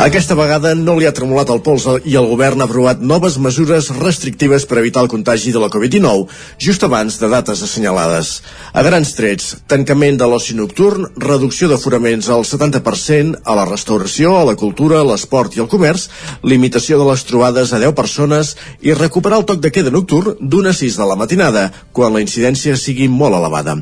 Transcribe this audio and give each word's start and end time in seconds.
Aquesta 0.00 0.32
vegada 0.32 0.70
no 0.72 0.94
li 0.96 1.04
ha 1.04 1.12
tremolat 1.12 1.50
el 1.52 1.58
pols 1.60 1.84
i 2.08 2.14
el 2.16 2.24
govern 2.30 2.62
ha 2.62 2.66
aprovat 2.70 3.02
noves 3.04 3.34
mesures 3.36 3.90
restrictives 3.98 4.64
per 4.64 4.78
evitar 4.80 5.02
el 5.04 5.10
contagi 5.12 5.50
de 5.52 5.60
la 5.60 5.68
Covid-19 5.68 6.22
just 6.56 6.86
abans 6.86 7.18
de 7.20 7.28
dates 7.28 7.60
assenyalades. 7.66 8.30
A 8.72 8.80
grans 8.80 9.10
trets, 9.12 9.50
tancament 9.68 10.16
de 10.16 10.24
l'oci 10.24 10.56
nocturn, 10.56 11.04
reducció 11.20 11.68
d'aforaments 11.68 12.30
al 12.32 12.46
70% 12.48 13.42
a 13.44 13.56
la 13.58 13.66
restauració, 13.68 14.38
a 14.38 14.46
la 14.48 14.54
cultura, 14.56 15.02
a 15.02 15.08
l'esport 15.10 15.58
i 15.58 15.60
al 15.60 15.68
comerç, 15.68 16.06
limitació 16.48 16.96
de 16.96 17.10
les 17.10 17.26
trobades 17.28 17.74
a 17.76 17.82
10 17.84 17.92
persones 17.92 18.54
i 18.80 18.96
recuperar 18.96 19.42
el 19.42 19.46
toc 19.52 19.60
de 19.60 19.68
queda 19.68 19.92
nocturn 19.92 20.40
d'una 20.40 20.72
6 20.72 20.96
de 20.96 21.10
la 21.12 21.18
matinada, 21.20 21.66
quan 21.92 22.16
la 22.16 22.24
incidència 22.24 22.78
sigui 22.80 23.10
molt 23.12 23.36
elevada. 23.36 23.76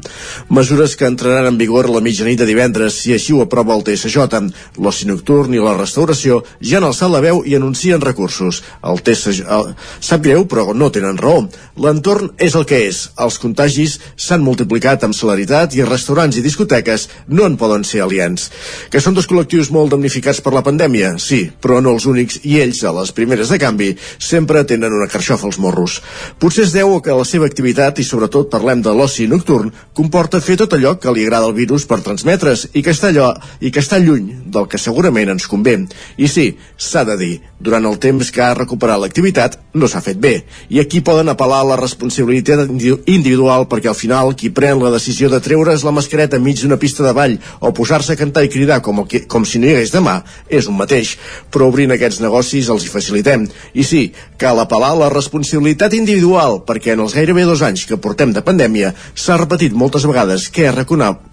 Mesures 0.50 0.98
que 0.98 1.06
entraran 1.06 1.53
en 1.53 1.62
vigor 1.62 1.87
a 1.87 1.95
la 1.95 2.03
mitjanit 2.03 2.42
de 2.42 2.50
divendres 2.50 2.98
si 3.05 3.14
així 3.14 3.39
ho 3.39 3.47
aprova 3.47 3.78
el 3.78 3.87
TSJ. 3.87 4.42
L'oci 4.83 5.06
nocturn 5.06 5.55
i 5.55 5.62
la 5.62 5.78
restauració 5.78 6.08
restauració 6.09 6.43
ja 6.61 6.79
han 6.79 6.87
alçat 6.89 7.11
la 7.12 7.21
veu 7.21 7.43
i 7.47 7.55
anuncien 7.57 8.01
recursos. 8.01 8.62
El 8.83 9.01
TSJ 9.05 9.45
el, 9.48 9.75
sap 10.01 10.23
greu, 10.25 10.47
però 10.48 10.75
no 10.75 10.91
tenen 10.91 11.19
raó. 11.19 11.47
L'entorn 11.79 12.33
és 12.39 12.55
el 12.59 12.67
que 12.67 12.81
és. 12.89 13.11
Els 13.19 13.39
contagis 13.39 13.98
s'han 14.17 14.45
multiplicat 14.45 15.05
amb 15.05 15.17
celeritat 15.17 15.75
i 15.77 15.84
restaurants 15.84 16.37
i 16.37 16.45
discoteques 16.45 17.09
no 17.29 17.47
en 17.47 17.57
poden 17.61 17.84
ser 17.84 18.03
aliens. 18.03 18.48
Que 18.91 19.01
són 19.01 19.15
dos 19.15 19.29
col·lectius 19.29 19.71
molt 19.75 19.93
damnificats 19.93 20.41
per 20.45 20.55
la 20.55 20.65
pandèmia? 20.67 21.17
Sí, 21.23 21.48
però 21.61 21.81
no 21.83 21.95
els 21.97 22.07
únics 22.09 22.41
i 22.45 22.59
ells, 22.62 22.83
a 22.84 22.95
les 22.97 23.12
primeres 23.12 23.53
de 23.53 23.61
canvi, 23.61 23.93
sempre 24.19 24.65
tenen 24.65 24.95
una 24.95 25.11
carxofa 25.11 25.48
als 25.48 25.61
morros. 25.62 26.01
Potser 26.41 26.67
es 26.67 26.75
deu 26.75 26.98
que 27.05 27.15
la 27.15 27.27
seva 27.29 27.48
activitat, 27.48 27.98
i 27.98 28.06
sobretot 28.06 28.51
parlem 28.51 28.83
de 28.83 28.95
l'oci 28.95 29.29
nocturn, 29.31 29.73
comporta 29.95 30.41
fer 30.41 30.59
tot 30.61 30.75
allò 30.75 30.97
que 30.98 31.12
li 31.15 31.27
agrada 31.27 31.50
al 31.50 31.56
virus 31.56 31.87
per 31.89 32.00
transmetre's 32.05 32.69
i 32.75 32.83
que 32.84 32.95
està 32.95 33.12
allò 33.12 33.33
i 33.61 33.72
que 33.75 33.83
està 33.83 33.98
lluny 34.03 34.31
del 34.48 34.69
que 34.70 34.81
segurament 34.81 35.34
ens 35.34 35.48
convé. 35.50 35.78
I 36.16 36.28
sí, 36.28 36.46
s'ha 36.77 37.04
de 37.08 37.16
dir, 37.20 37.32
durant 37.58 37.84
el 37.88 37.98
temps 37.98 38.30
que 38.30 38.42
ha 38.42 38.54
recuperat 38.54 39.00
l'activitat 39.02 39.58
no 39.78 39.88
s'ha 39.91 40.02
fet 40.02 40.18
bé. 40.22 40.44
I 40.70 40.80
aquí 40.82 41.00
poden 41.04 41.30
apel·lar 41.32 41.60
a 41.62 41.68
la 41.72 41.78
responsabilitat 41.80 42.68
individual 42.70 43.66
perquè 43.70 43.91
al 43.91 43.98
final 43.98 44.34
qui 44.38 44.50
pren 44.54 44.82
la 44.82 44.92
decisió 44.94 45.30
de 45.30 45.41
treure's 45.42 45.84
la 45.86 45.94
mascareta 45.94 46.38
enmig 46.38 46.62
d'una 46.62 46.78
pista 46.78 47.04
de 47.06 47.14
ball 47.16 47.36
o 47.60 47.72
posar-se 47.74 48.14
a 48.14 48.20
cantar 48.20 48.44
i 48.46 48.52
cridar 48.52 48.80
com, 48.82 49.04
que, 49.06 49.24
com 49.26 49.44
si 49.44 49.58
no 49.58 49.66
hi 49.66 49.74
hagués 49.74 49.94
demà 49.94 50.20
és 50.48 50.70
un 50.70 50.78
mateix. 50.78 51.16
Però 51.50 51.69
obrint 51.69 51.94
aquests 51.94 52.22
negocis 52.22 52.70
els 52.70 52.86
hi 52.86 52.92
facilitem. 52.92 53.48
I 53.74 53.86
sí, 53.86 54.04
cal 54.38 54.62
apel·lar 54.62 54.94
a 54.94 55.00
la 55.02 55.12
responsabilitat 55.12 55.98
individual 55.98 56.62
perquè 56.69 56.94
en 56.94 57.04
els 57.06 57.16
gairebé 57.19 57.46
dos 57.48 57.62
anys 57.66 57.86
que 57.88 57.98
portem 57.98 58.32
de 58.34 58.44
pandèmia 58.46 58.94
s'ha 59.14 59.38
repetit 59.38 59.74
moltes 59.74 60.06
vegades 60.06 60.48
què 60.54 60.70
és, 60.70 60.82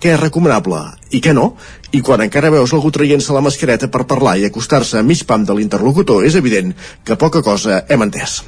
què 0.02 0.16
és 0.16 0.22
recomanable 0.22 0.82
i 1.14 1.22
què 1.22 1.34
no, 1.38 1.54
i 1.92 2.02
quan 2.02 2.24
encara 2.26 2.52
veus 2.54 2.74
algú 2.74 2.92
traient-se 2.92 3.34
la 3.34 3.44
mascareta 3.46 3.90
per 3.92 4.06
parlar 4.10 4.38
i 4.40 4.48
acostar-se 4.48 5.00
a 5.00 5.04
mig 5.04 5.26
pam 5.28 5.46
de 5.46 5.54
l'interlocutor 5.54 6.26
és 6.26 6.36
evident 6.36 6.74
que 7.04 7.20
poca 7.20 7.44
cosa 7.46 7.84
hem 7.90 8.08
entès. 8.08 8.42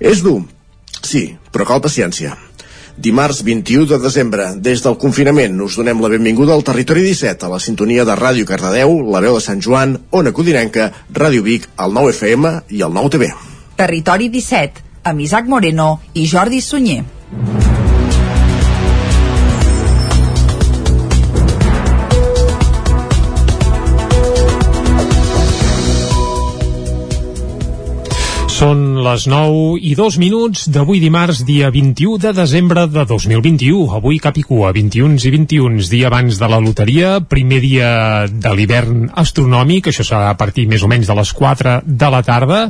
És 0.00 0.22
dur, 0.22 0.42
sí, 1.02 1.30
però 1.52 1.66
cal 1.68 1.82
paciència. 1.84 2.36
Dimarts 2.98 3.44
21 3.46 3.86
de 3.86 3.98
desembre, 4.02 4.48
des 4.58 4.80
del 4.82 4.96
confinament, 4.98 5.54
us 5.62 5.76
donem 5.78 6.00
la 6.02 6.10
benvinguda 6.10 6.50
al 6.54 6.64
Territori 6.66 7.04
17, 7.06 7.46
a 7.46 7.52
la 7.52 7.60
sintonia 7.62 8.04
de 8.04 8.16
Ràdio 8.18 8.46
Cardedeu, 8.46 8.96
la 9.06 9.20
veu 9.22 9.36
de 9.38 9.42
Sant 9.44 9.62
Joan, 9.62 9.94
Ona 10.10 10.32
Codinenca, 10.34 10.88
Ràdio 11.14 11.44
Vic, 11.46 11.68
el 11.78 11.94
9 11.94 12.16
FM 12.16 12.50
i 12.74 12.82
el 12.82 12.96
9 12.96 13.14
TV. 13.14 13.30
Territori 13.78 14.26
17, 14.34 14.82
amb 15.04 15.22
Isaac 15.22 15.46
Moreno 15.46 16.00
i 16.18 16.26
Jordi 16.26 16.58
Sunyer. 16.60 17.04
Són 28.58 28.96
les 29.04 29.22
9 29.30 29.76
i 29.86 29.92
2 29.94 30.16
minuts 30.18 30.64
d'avui 30.74 30.98
dimarts, 30.98 31.44
dia 31.46 31.68
21 31.70 32.16
de 32.18 32.32
desembre 32.34 32.88
de 32.90 33.04
2021. 33.06 33.84
Avui 33.94 34.16
cap 34.18 34.34
i 34.34 34.42
cua, 34.42 34.72
21 34.74 35.14
i 35.14 35.30
21, 35.30 35.84
dia 35.86 36.08
abans 36.08 36.40
de 36.40 36.48
la 36.50 36.58
loteria, 36.58 37.20
primer 37.22 37.60
dia 37.62 37.90
de 38.26 38.54
l'hivern 38.58 39.04
astronòmic, 39.22 39.92
això 39.92 40.02
serà 40.02 40.32
a 40.32 40.36
partir 40.40 40.64
més 40.66 40.82
o 40.82 40.90
menys 40.90 41.06
de 41.06 41.14
les 41.20 41.30
4 41.38 41.76
de 41.86 42.08
la 42.10 42.22
tarda. 42.26 42.64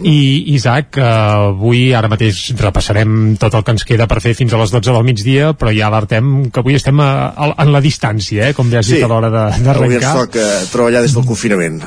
I, 0.00 0.14
Isaac, 0.54 0.96
eh, 0.96 1.10
avui, 1.50 1.82
ara 1.92 2.08
mateix 2.08 2.40
repassarem 2.62 3.36
tot 3.36 3.58
el 3.60 3.66
que 3.68 3.76
ens 3.76 3.84
queda 3.84 4.08
per 4.08 4.22
fer 4.24 4.32
fins 4.38 4.56
a 4.56 4.62
les 4.62 4.72
12 4.72 4.96
del 4.96 5.04
migdia, 5.10 5.52
però 5.52 5.74
ja 5.76 5.92
alertem 5.92 6.48
que 6.48 6.64
avui 6.64 6.78
estem 6.80 7.04
a, 7.04 7.10
a, 7.36 7.50
en 7.66 7.74
la 7.74 7.84
distància, 7.84 8.48
eh, 8.48 8.56
com 8.56 8.72
ja 8.72 8.80
has 8.80 8.88
Sí. 8.88 8.96
dit 8.96 9.04
a 9.04 9.12
l'hora 9.12 9.28
d'arrencar. 9.28 9.76
Avui 9.84 10.00
ens 10.00 10.08
toca 10.22 10.48
treballar 10.72 11.04
des 11.04 11.12
del 11.12 11.28
confinament. 11.28 11.82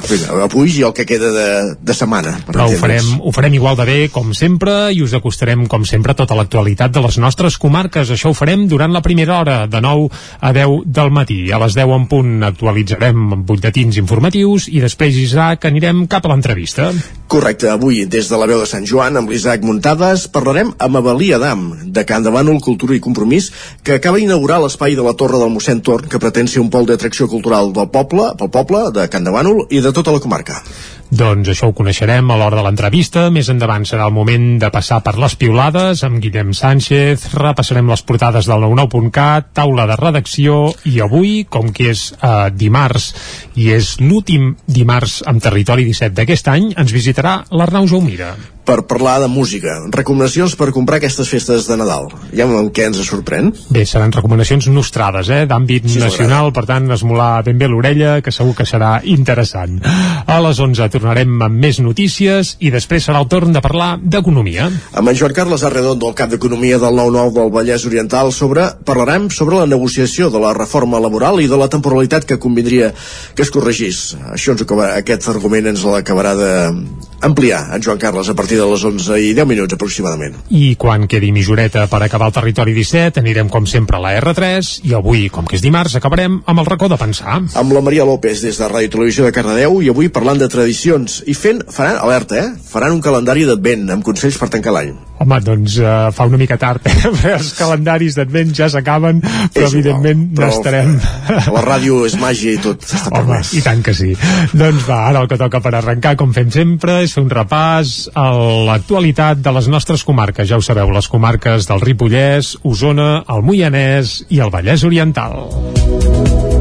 Avui 0.46 0.78
i 0.78 0.86
el 0.86 0.94
que 0.94 1.10
queda 1.10 1.34
de, 1.34 1.50
de 1.82 1.98
setmana. 1.98 2.38
per 2.46 2.54
Però 2.54 2.70
ho 2.70 2.78
farem, 2.86 3.14
ho 3.18 3.34
farem 3.34 3.47
igual 3.54 3.76
de 3.78 3.86
bé 3.88 3.98
com 4.12 4.34
sempre 4.36 4.90
i 4.92 5.04
us 5.06 5.14
acostarem 5.16 5.68
com 5.72 5.86
sempre 5.88 6.16
tota 6.18 6.36
l'actualitat 6.36 6.92
de 6.92 7.04
les 7.04 7.18
nostres 7.22 7.58
comarques. 7.62 8.10
Això 8.12 8.32
ho 8.32 8.36
farem 8.38 8.66
durant 8.68 8.92
la 8.92 9.04
primera 9.06 9.38
hora, 9.40 9.58
de 9.68 9.82
9 9.84 10.10
a 10.42 10.52
10 10.56 10.84
del 10.86 11.12
matí. 11.12 11.40
A 11.52 11.60
les 11.62 11.78
10 11.78 11.94
en 11.96 12.08
punt 12.12 12.44
actualitzarem 12.48 13.46
butlletins 13.48 14.00
informatius 14.02 14.68
i 14.68 14.82
després, 14.84 15.16
Isaac, 15.22 15.70
anirem 15.70 16.06
cap 16.12 16.26
a 16.26 16.34
l'entrevista. 16.34 16.90
Correcte, 17.28 17.70
avui, 17.70 18.06
des 18.06 18.30
de 18.32 18.40
la 18.40 18.48
veu 18.48 18.62
de 18.64 18.68
Sant 18.70 18.86
Joan, 18.88 19.18
amb 19.20 19.32
l'Isaac 19.32 19.64
Muntades, 19.68 20.28
parlarem 20.32 20.74
amb 20.80 21.02
Avalí 21.02 21.34
Adam, 21.36 21.70
de 21.84 22.06
Can 22.08 22.24
de 22.24 22.32
Bànol 22.32 22.62
Cultura 22.64 22.96
i 22.96 23.02
Compromís, 23.04 23.52
que 23.84 23.98
acaba 23.98 24.22
d'inaugurar 24.22 24.62
l'espai 24.64 24.96
de 24.96 25.04
la 25.04 25.16
Torre 25.20 25.42
del 25.42 25.52
mossèn 25.52 25.84
Torn, 25.84 26.08
que 26.08 26.22
pretén 26.24 26.48
ser 26.48 26.64
un 26.64 26.72
pol 26.72 26.88
d'atracció 26.88 27.28
cultural 27.28 27.74
del 27.76 27.92
poble, 27.92 28.32
pel 28.40 28.54
poble, 28.54 28.86
de 28.96 29.10
Can 29.12 29.28
de 29.28 29.36
Bànol 29.36 29.66
i 29.70 29.84
de 29.84 29.92
tota 29.92 30.16
la 30.16 30.24
comarca. 30.24 30.62
Doncs 31.08 31.48
això 31.48 31.70
ho 31.70 31.76
coneixerem 31.76 32.28
a 32.28 32.36
l'hora 32.36 32.58
de 32.60 32.64
l'entrevista. 32.66 33.30
Més 33.32 33.48
endavant 33.54 33.86
serà 33.88 34.10
el 34.10 34.16
moment 34.16 34.58
de 34.60 34.70
passar 34.74 35.00
per 35.06 35.16
les 35.16 35.38
piulades 35.40 36.04
amb 36.04 36.20
Guillem 36.24 36.52
Sánchez. 36.58 37.30
Repassarem 37.38 37.88
les 37.88 38.04
portades 38.04 38.50
del 38.50 38.66
99.cat, 38.66 39.54
taula 39.56 39.88
de 39.88 39.96
redacció 39.96 40.60
i 40.92 41.00
avui, 41.06 41.46
com 41.48 41.72
que 41.72 41.94
és 41.94 42.10
eh, 42.18 42.36
dimarts 42.52 43.14
i 43.56 43.72
és 43.78 43.96
l'últim 44.04 44.52
dimarts 44.68 45.22
amb 45.32 45.44
Territori 45.44 45.88
17 45.88 46.18
d'aquest 46.20 46.52
any, 46.52 46.72
ens 46.76 46.92
visitarà 46.92 47.40
l'Arnau 47.56 47.88
Jaumira. 47.88 48.36
Per 48.68 48.82
parlar 48.84 49.22
de 49.24 49.30
música, 49.32 49.78
recomanacions 49.96 50.58
per 50.60 50.74
comprar 50.76 50.98
aquestes 51.00 51.30
festes 51.32 51.70
de 51.70 51.78
Nadal. 51.80 52.10
Ja 52.36 52.44
amb 52.44 52.68
què 52.76 52.90
ens 52.90 53.00
sorprèn? 53.08 53.54
Bé, 53.72 53.86
seran 53.88 54.12
recomanacions 54.12 54.68
nostrades, 54.68 55.30
eh, 55.32 55.46
d'àmbit 55.48 55.88
Sí, 55.88 56.02
nacional, 56.02 56.52
per 56.52 56.66
tant, 56.68 56.90
esmolar 56.92 57.46
ben 57.46 57.58
bé 57.58 57.70
l'orella, 57.72 58.18
que 58.22 58.34
segur 58.36 58.54
que 58.58 58.66
serà 58.68 58.98
interessant. 59.08 59.80
A 60.28 60.42
les 60.44 60.60
11 60.60 60.90
tornarem 60.92 61.42
amb 61.46 61.64
més 61.64 61.80
notícies 61.80 62.58
i 62.60 62.72
després 62.74 63.08
serà 63.08 63.22
el 63.24 63.30
torn 63.32 63.54
de 63.56 63.62
parlar 63.64 64.02
d'economia. 64.04 64.68
Amb 64.92 65.14
en 65.14 65.16
Joan 65.16 65.34
Carles 65.38 65.64
Arredondo, 65.64 66.10
el 66.10 66.18
cap 66.20 66.30
d'Economia 66.30 66.78
del 66.78 67.00
9-9 67.00 67.34
del 67.40 67.54
Vallès 67.56 67.88
Oriental, 67.88 68.34
sobre, 68.34 68.68
parlarem 68.84 69.30
sobre 69.30 69.62
la 69.62 69.66
negociació 69.66 70.30
de 70.30 70.44
la 70.44 70.52
reforma 70.54 71.00
laboral 71.00 71.40
i 71.40 71.48
de 71.48 71.56
la 71.56 71.70
temporalitat 71.72 72.26
que 72.26 72.38
convindria 72.38 72.92
que 73.34 73.48
es 73.48 73.52
corregís. 73.52 74.18
Això 74.34 74.52
ens 74.58 74.68
acaba, 74.68 74.92
aquest 75.00 75.30
argument 75.32 75.72
ens 75.72 75.88
l'acabarà 75.88 76.36
d'ampliar 76.36 77.64
en 77.74 77.82
Joan 77.82 78.04
Carles 78.04 78.28
a 78.28 78.36
partir 78.36 78.57
de 78.60 78.68
les 78.72 78.84
11 78.90 79.20
i 79.24 79.34
10 79.38 79.50
minuts 79.50 79.78
aproximadament. 79.78 80.38
I 80.50 80.76
quan 80.80 81.08
quedi 81.10 81.32
mitjoreta 81.36 81.88
per 81.92 82.02
acabar 82.04 82.30
el 82.32 82.36
territori 82.36 82.76
17, 82.78 83.22
anirem 83.24 83.52
com 83.54 83.68
sempre 83.70 83.98
a 83.98 84.04
la 84.04 84.14
R3 84.20 84.74
i 84.90 84.96
avui, 84.98 85.28
com 85.34 85.48
que 85.48 85.58
és 85.60 85.66
dimarts, 85.66 85.98
acabarem 85.98 86.42
amb 86.46 86.64
el 86.64 86.70
racó 86.70 86.90
de 86.92 87.00
pensar. 87.00 87.40
Amb 87.58 87.76
la 87.76 87.84
Maria 87.86 88.06
López 88.08 88.44
des 88.46 88.60
de 88.60 88.70
Ràdio 88.70 88.94
Televisió 88.98 89.28
de 89.28 89.34
Cardedeu 89.36 89.82
i 89.82 89.92
avui 89.94 90.12
parlant 90.14 90.40
de 90.42 90.50
tradicions 90.52 91.22
i 91.28 91.36
fent, 91.38 91.64
faran, 91.74 92.00
alerta, 92.04 92.40
eh? 92.42 92.48
Faran 92.68 92.98
un 92.98 93.04
calendari 93.04 93.46
d'advent 93.48 93.90
amb 93.98 94.06
consells 94.06 94.40
per 94.42 94.50
tancar 94.54 94.76
l'any. 94.76 94.96
Home, 95.18 95.40
doncs 95.42 95.80
uh, 95.82 96.12
fa 96.14 96.28
una 96.30 96.38
mica 96.38 96.60
tard, 96.62 96.86
eh? 96.86 97.12
els 97.38 97.50
calendaris 97.58 98.18
d'advent 98.20 98.52
ja 98.54 98.68
s'acaben, 98.70 99.22
però 99.24 99.66
És 99.66 99.74
igual, 99.74 99.74
evidentment 99.74 100.26
però 100.38 100.52
n'estarem... 100.52 100.94
La 101.58 101.64
ràdio 101.66 102.04
és 102.06 102.18
màgia 102.22 102.54
i 102.54 102.62
tot 102.62 102.86
està 102.86 103.10
Home, 103.18 103.40
i 103.58 103.64
tant 103.66 103.82
que 103.86 103.96
sí. 103.98 104.12
doncs 104.54 104.86
va, 104.86 105.00
ara 105.10 105.24
el 105.24 105.32
que 105.32 105.40
toca 105.42 105.62
per 105.64 105.74
arrencar, 105.80 106.14
com 106.20 106.36
fem 106.36 106.52
sempre, 106.54 107.00
és 107.06 107.16
fer 107.18 107.24
un 107.26 107.32
repàs 107.34 107.96
a 108.14 108.28
l'actualitat 108.68 109.42
de 109.44 109.54
les 109.56 109.70
nostres 109.72 110.04
comarques. 110.08 110.48
Ja 110.50 110.60
ho 110.60 110.66
sabeu, 110.66 110.92
les 110.96 111.10
comarques 111.12 111.70
del 111.70 111.84
Ripollès, 111.84 112.56
Osona, 112.64 113.24
el 113.30 113.44
Moianès 113.46 114.20
i 114.30 114.44
el 114.44 114.54
Vallès 114.54 114.88
Oriental. 114.88 116.57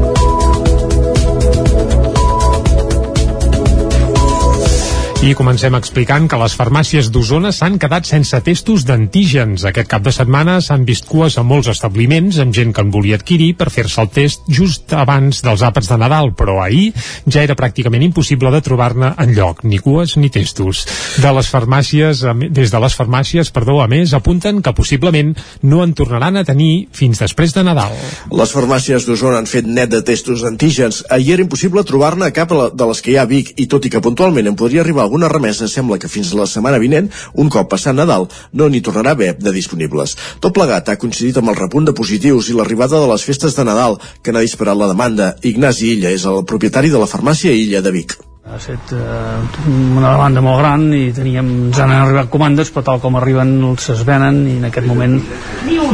I 5.17 5.31
comencem 5.33 5.73
explicant 5.73 6.27
que 6.29 6.37
les 6.37 6.53
farmàcies 6.53 7.07
d'Osona 7.09 7.49
s'han 7.49 7.79
quedat 7.81 8.05
sense 8.05 8.37
testos 8.45 8.83
d'antígens. 8.85 9.63
Aquest 9.65 9.87
cap 9.89 10.03
de 10.05 10.11
setmana 10.13 10.59
s'han 10.61 10.83
vist 10.85 11.07
cues 11.09 11.39
a 11.41 11.43
molts 11.43 11.71
establiments 11.71 12.37
amb 12.43 12.53
gent 12.53 12.69
que 12.69 12.83
en 12.85 12.91
volia 12.93 13.17
adquirir 13.17 13.47
per 13.57 13.71
fer-se 13.73 13.97
el 14.03 14.11
test 14.13 14.45
just 14.45 14.93
abans 14.93 15.41
dels 15.41 15.63
àpats 15.65 15.89
de 15.89 15.97
Nadal, 15.97 16.29
però 16.37 16.59
ahir 16.61 16.91
ja 17.25 17.41
era 17.41 17.55
pràcticament 17.57 18.05
impossible 18.05 18.51
de 18.53 18.61
trobar-ne 18.61 19.09
en 19.17 19.33
lloc, 19.33 19.63
ni 19.65 19.79
cues 19.81 20.13
ni 20.21 20.29
testos. 20.29 20.83
De 21.17 21.33
les 21.33 21.49
farmàcies, 21.49 22.21
des 22.53 22.75
de 22.75 22.83
les 22.85 22.99
farmàcies, 23.01 23.49
perdó, 23.49 23.79
a 23.81 23.89
més, 23.89 24.13
apunten 24.13 24.61
que 24.61 24.75
possiblement 24.77 25.33
no 25.63 25.81
en 25.81 25.97
tornaran 25.97 26.37
a 26.37 26.45
tenir 26.45 26.87
fins 26.93 27.23
després 27.25 27.57
de 27.57 27.65
Nadal. 27.65 27.97
Les 28.37 28.53
farmàcies 28.53 29.09
d'Osona 29.09 29.41
han 29.41 29.49
fet 29.49 29.65
net 29.65 29.89
de 29.89 30.05
testos 30.05 30.45
d'antígens. 30.45 31.01
Ahir 31.09 31.39
era 31.39 31.47
impossible 31.47 31.81
trobar-ne 31.89 32.29
cap 32.37 32.53
de 32.53 32.91
les 32.93 33.01
que 33.01 33.15
hi 33.15 33.17
ha 33.17 33.25
a 33.25 33.33
Vic 33.33 33.55
i 33.57 33.65
tot 33.65 33.89
i 33.89 33.89
que 33.89 34.05
puntualment 34.05 34.53
en 34.53 34.61
podria 34.61 34.85
arribar 34.85 35.06
alguna 35.07 35.31
remesa, 35.31 35.67
sembla 35.71 35.97
que 35.97 36.11
fins 36.11 36.33
la 36.37 36.47
setmana 36.49 36.81
vinent, 36.83 37.09
un 37.33 37.49
cop 37.49 37.71
passat 37.71 37.95
Nadal, 37.97 38.27
no 38.53 38.69
n'hi 38.69 38.83
tornarà 38.85 39.15
a 39.15 39.17
haver 39.17 39.33
de 39.39 39.55
disponibles. 39.55 40.17
Tot 40.43 40.55
plegat 40.55 40.91
ha 40.91 40.99
coincidit 41.01 41.39
amb 41.39 41.53
el 41.53 41.59
repunt 41.59 41.87
de 41.87 41.95
positius 41.97 42.51
i 42.51 42.57
l'arribada 42.57 43.01
de 43.01 43.11
les 43.11 43.25
festes 43.25 43.57
de 43.57 43.67
Nadal, 43.67 43.97
que 44.21 44.35
n'ha 44.35 44.45
disparat 44.45 44.77
la 44.77 44.91
demanda. 44.93 45.33
Ignasi 45.41 45.93
Illa 45.95 46.13
és 46.13 46.27
el 46.29 46.43
propietari 46.45 46.93
de 46.93 47.01
la 47.01 47.09
farmàcia 47.09 47.55
Illa 47.55 47.81
de 47.81 47.95
Vic. 47.95 48.19
Ha 48.47 48.55
estat 48.55 48.93
eh, 48.95 49.67
una 49.67 50.13
demanda 50.13 50.41
molt 50.43 50.61
gran 50.61 50.85
i 50.95 51.09
teníem, 51.11 51.49
ens 51.67 51.79
han 51.83 51.91
arribat 51.91 52.29
comandes, 52.31 52.71
però 52.71 52.85
tal 52.87 53.01
com 53.03 53.17
arriben 53.19 53.57
es 53.75 54.03
venen 54.07 54.39
i 54.47 54.55
en 54.61 54.69
aquest 54.69 54.87
moment 54.87 55.17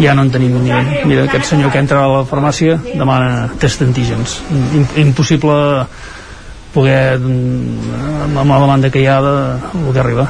ja 0.04 0.14
no 0.14 0.28
en 0.28 0.30
tenim 0.34 0.60
ni... 0.62 0.74
Mira, 1.10 1.26
aquest 1.26 1.50
senyor 1.50 1.74
que 1.74 1.82
entra 1.82 2.04
a 2.04 2.12
la 2.12 2.22
farmàcia 2.30 2.78
demana 2.94 3.48
test 3.62 3.82
d'antígens. 3.82 4.38
Impossible 5.02 5.88
poder 6.74 7.18
amb 7.18 8.38
la 8.38 8.62
demanda 8.66 8.92
que 8.92 9.04
hi 9.04 9.08
ha 9.08 9.20
de, 9.24 9.36
el 9.82 9.92
que 9.92 10.04
arriba 10.04 10.30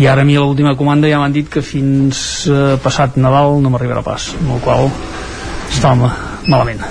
i 0.00 0.06
ara 0.06 0.22
a 0.22 0.28
mi 0.28 0.38
l'última 0.38 0.76
comanda 0.78 1.10
ja 1.10 1.18
m'han 1.18 1.34
dit 1.34 1.50
que 1.50 1.62
fins 1.62 2.46
eh, 2.46 2.78
passat 2.82 3.18
Nadal 3.18 3.60
no 3.62 3.70
m'arribarà 3.70 4.02
pas 4.06 4.32
amb 4.38 4.56
el 4.56 4.64
qual 4.64 4.90
estava 5.70 6.14
malament 6.46 6.82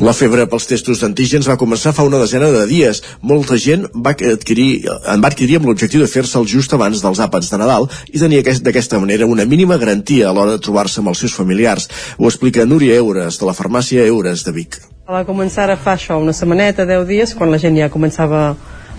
la 0.00 0.14
febre 0.16 0.46
pels 0.48 0.64
testos 0.64 1.02
d'antígens 1.02 1.44
va 1.50 1.58
començar 1.60 1.90
fa 1.92 2.06
una 2.08 2.16
desena 2.22 2.46
de 2.54 2.62
dies. 2.70 3.02
Molta 3.20 3.58
gent 3.60 3.82
va 3.92 4.14
adquirir, 4.16 4.86
en 4.88 5.20
va 5.20 5.28
adquirir 5.28 5.58
amb 5.58 5.68
l'objectiu 5.68 6.00
de 6.00 6.08
fer-se'l 6.08 6.48
just 6.48 6.72
abans 6.72 7.02
dels 7.04 7.20
àpats 7.20 7.50
de 7.52 7.58
Nadal 7.60 7.84
i 8.08 8.16
tenir 8.22 8.40
d'aquesta 8.40 9.00
manera 9.02 9.28
una 9.28 9.44
mínima 9.44 9.76
garantia 9.76 10.30
a 10.30 10.32
l'hora 10.32 10.56
de 10.56 10.62
trobar-se 10.64 11.02
amb 11.02 11.12
els 11.12 11.20
seus 11.20 11.36
familiars. 11.36 11.90
Ho 12.16 12.32
explica 12.32 12.64
Núria 12.64 12.96
Eures, 12.96 13.36
de 13.42 13.50
la 13.50 13.56
farmàcia 13.60 14.08
Eures 14.08 14.46
de 14.48 14.56
Vic. 14.56 14.80
Va 15.10 15.24
començar 15.26 15.64
a 15.66 15.74
fa 15.74 15.96
això, 15.96 16.20
una 16.22 16.30
setmaneta, 16.30 16.84
10 16.86 17.06
dies, 17.08 17.30
quan 17.34 17.50
la 17.50 17.58
gent 17.58 17.74
ja 17.74 17.88
començava 17.90 18.52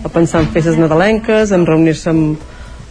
a 0.04 0.10
pensar 0.12 0.42
en 0.42 0.50
festes 0.52 0.76
nadalenques, 0.76 1.54
en 1.56 1.64
reunir-se 1.64 2.10
amb, 2.12 2.42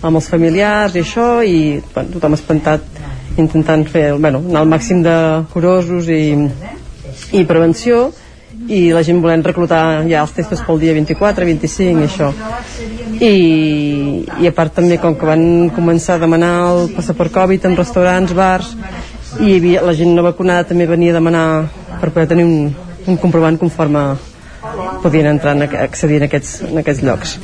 amb 0.01 0.17
els 0.17 0.29
familiars 0.31 0.95
i 0.95 1.03
això, 1.03 1.27
i 1.45 1.59
bueno, 1.93 2.15
tothom 2.15 2.33
espantat 2.39 2.81
intentant 3.37 3.85
fer, 3.85 4.07
bueno, 4.15 4.41
anar 4.49 4.63
al 4.63 4.73
màxim 4.73 5.05
de 5.05 5.13
curosos 5.53 6.09
i, 6.09 6.33
i 7.37 7.45
prevenció 7.45 8.07
i 8.73 8.87
la 8.89 9.05
gent 9.05 9.21
volent 9.21 9.45
reclutar 9.45 10.01
ja 10.09 10.25
els 10.25 10.33
testos 10.41 10.65
pel 10.65 10.81
dia 10.81 10.97
24, 10.97 11.45
25 11.45 12.01
i 12.01 12.09
això. 12.09 12.33
I, 13.21 13.33
i 14.41 14.49
a 14.49 14.57
part 14.57 14.79
també 14.81 14.97
com 14.97 15.13
que 15.13 15.29
van 15.29 15.43
començar 15.77 16.17
a 16.17 16.25
demanar 16.25 16.55
el 16.71 16.87
passaport 16.97 17.37
Covid 17.37 17.69
en 17.69 17.77
restaurants, 17.77 18.33
bars 18.33 18.73
i 19.37 19.59
havia, 19.59 19.85
la 19.85 19.93
gent 19.93 20.17
no 20.17 20.25
vacunada 20.25 20.71
també 20.73 20.89
venia 20.89 21.13
a 21.13 21.21
demanar 21.21 21.49
per 21.99 22.09
poder 22.09 22.31
tenir 22.33 22.49
un 22.49 22.89
comprovant 23.21 23.57
conforme 23.61 24.05
podien 25.01 25.27
entrar 25.33 25.57
en, 25.57 25.67
accedir 25.87 26.21
en 26.21 26.29
aquests, 26.29 26.61
en 26.69 26.83
aquests 26.83 27.05
llocs. 27.05 27.37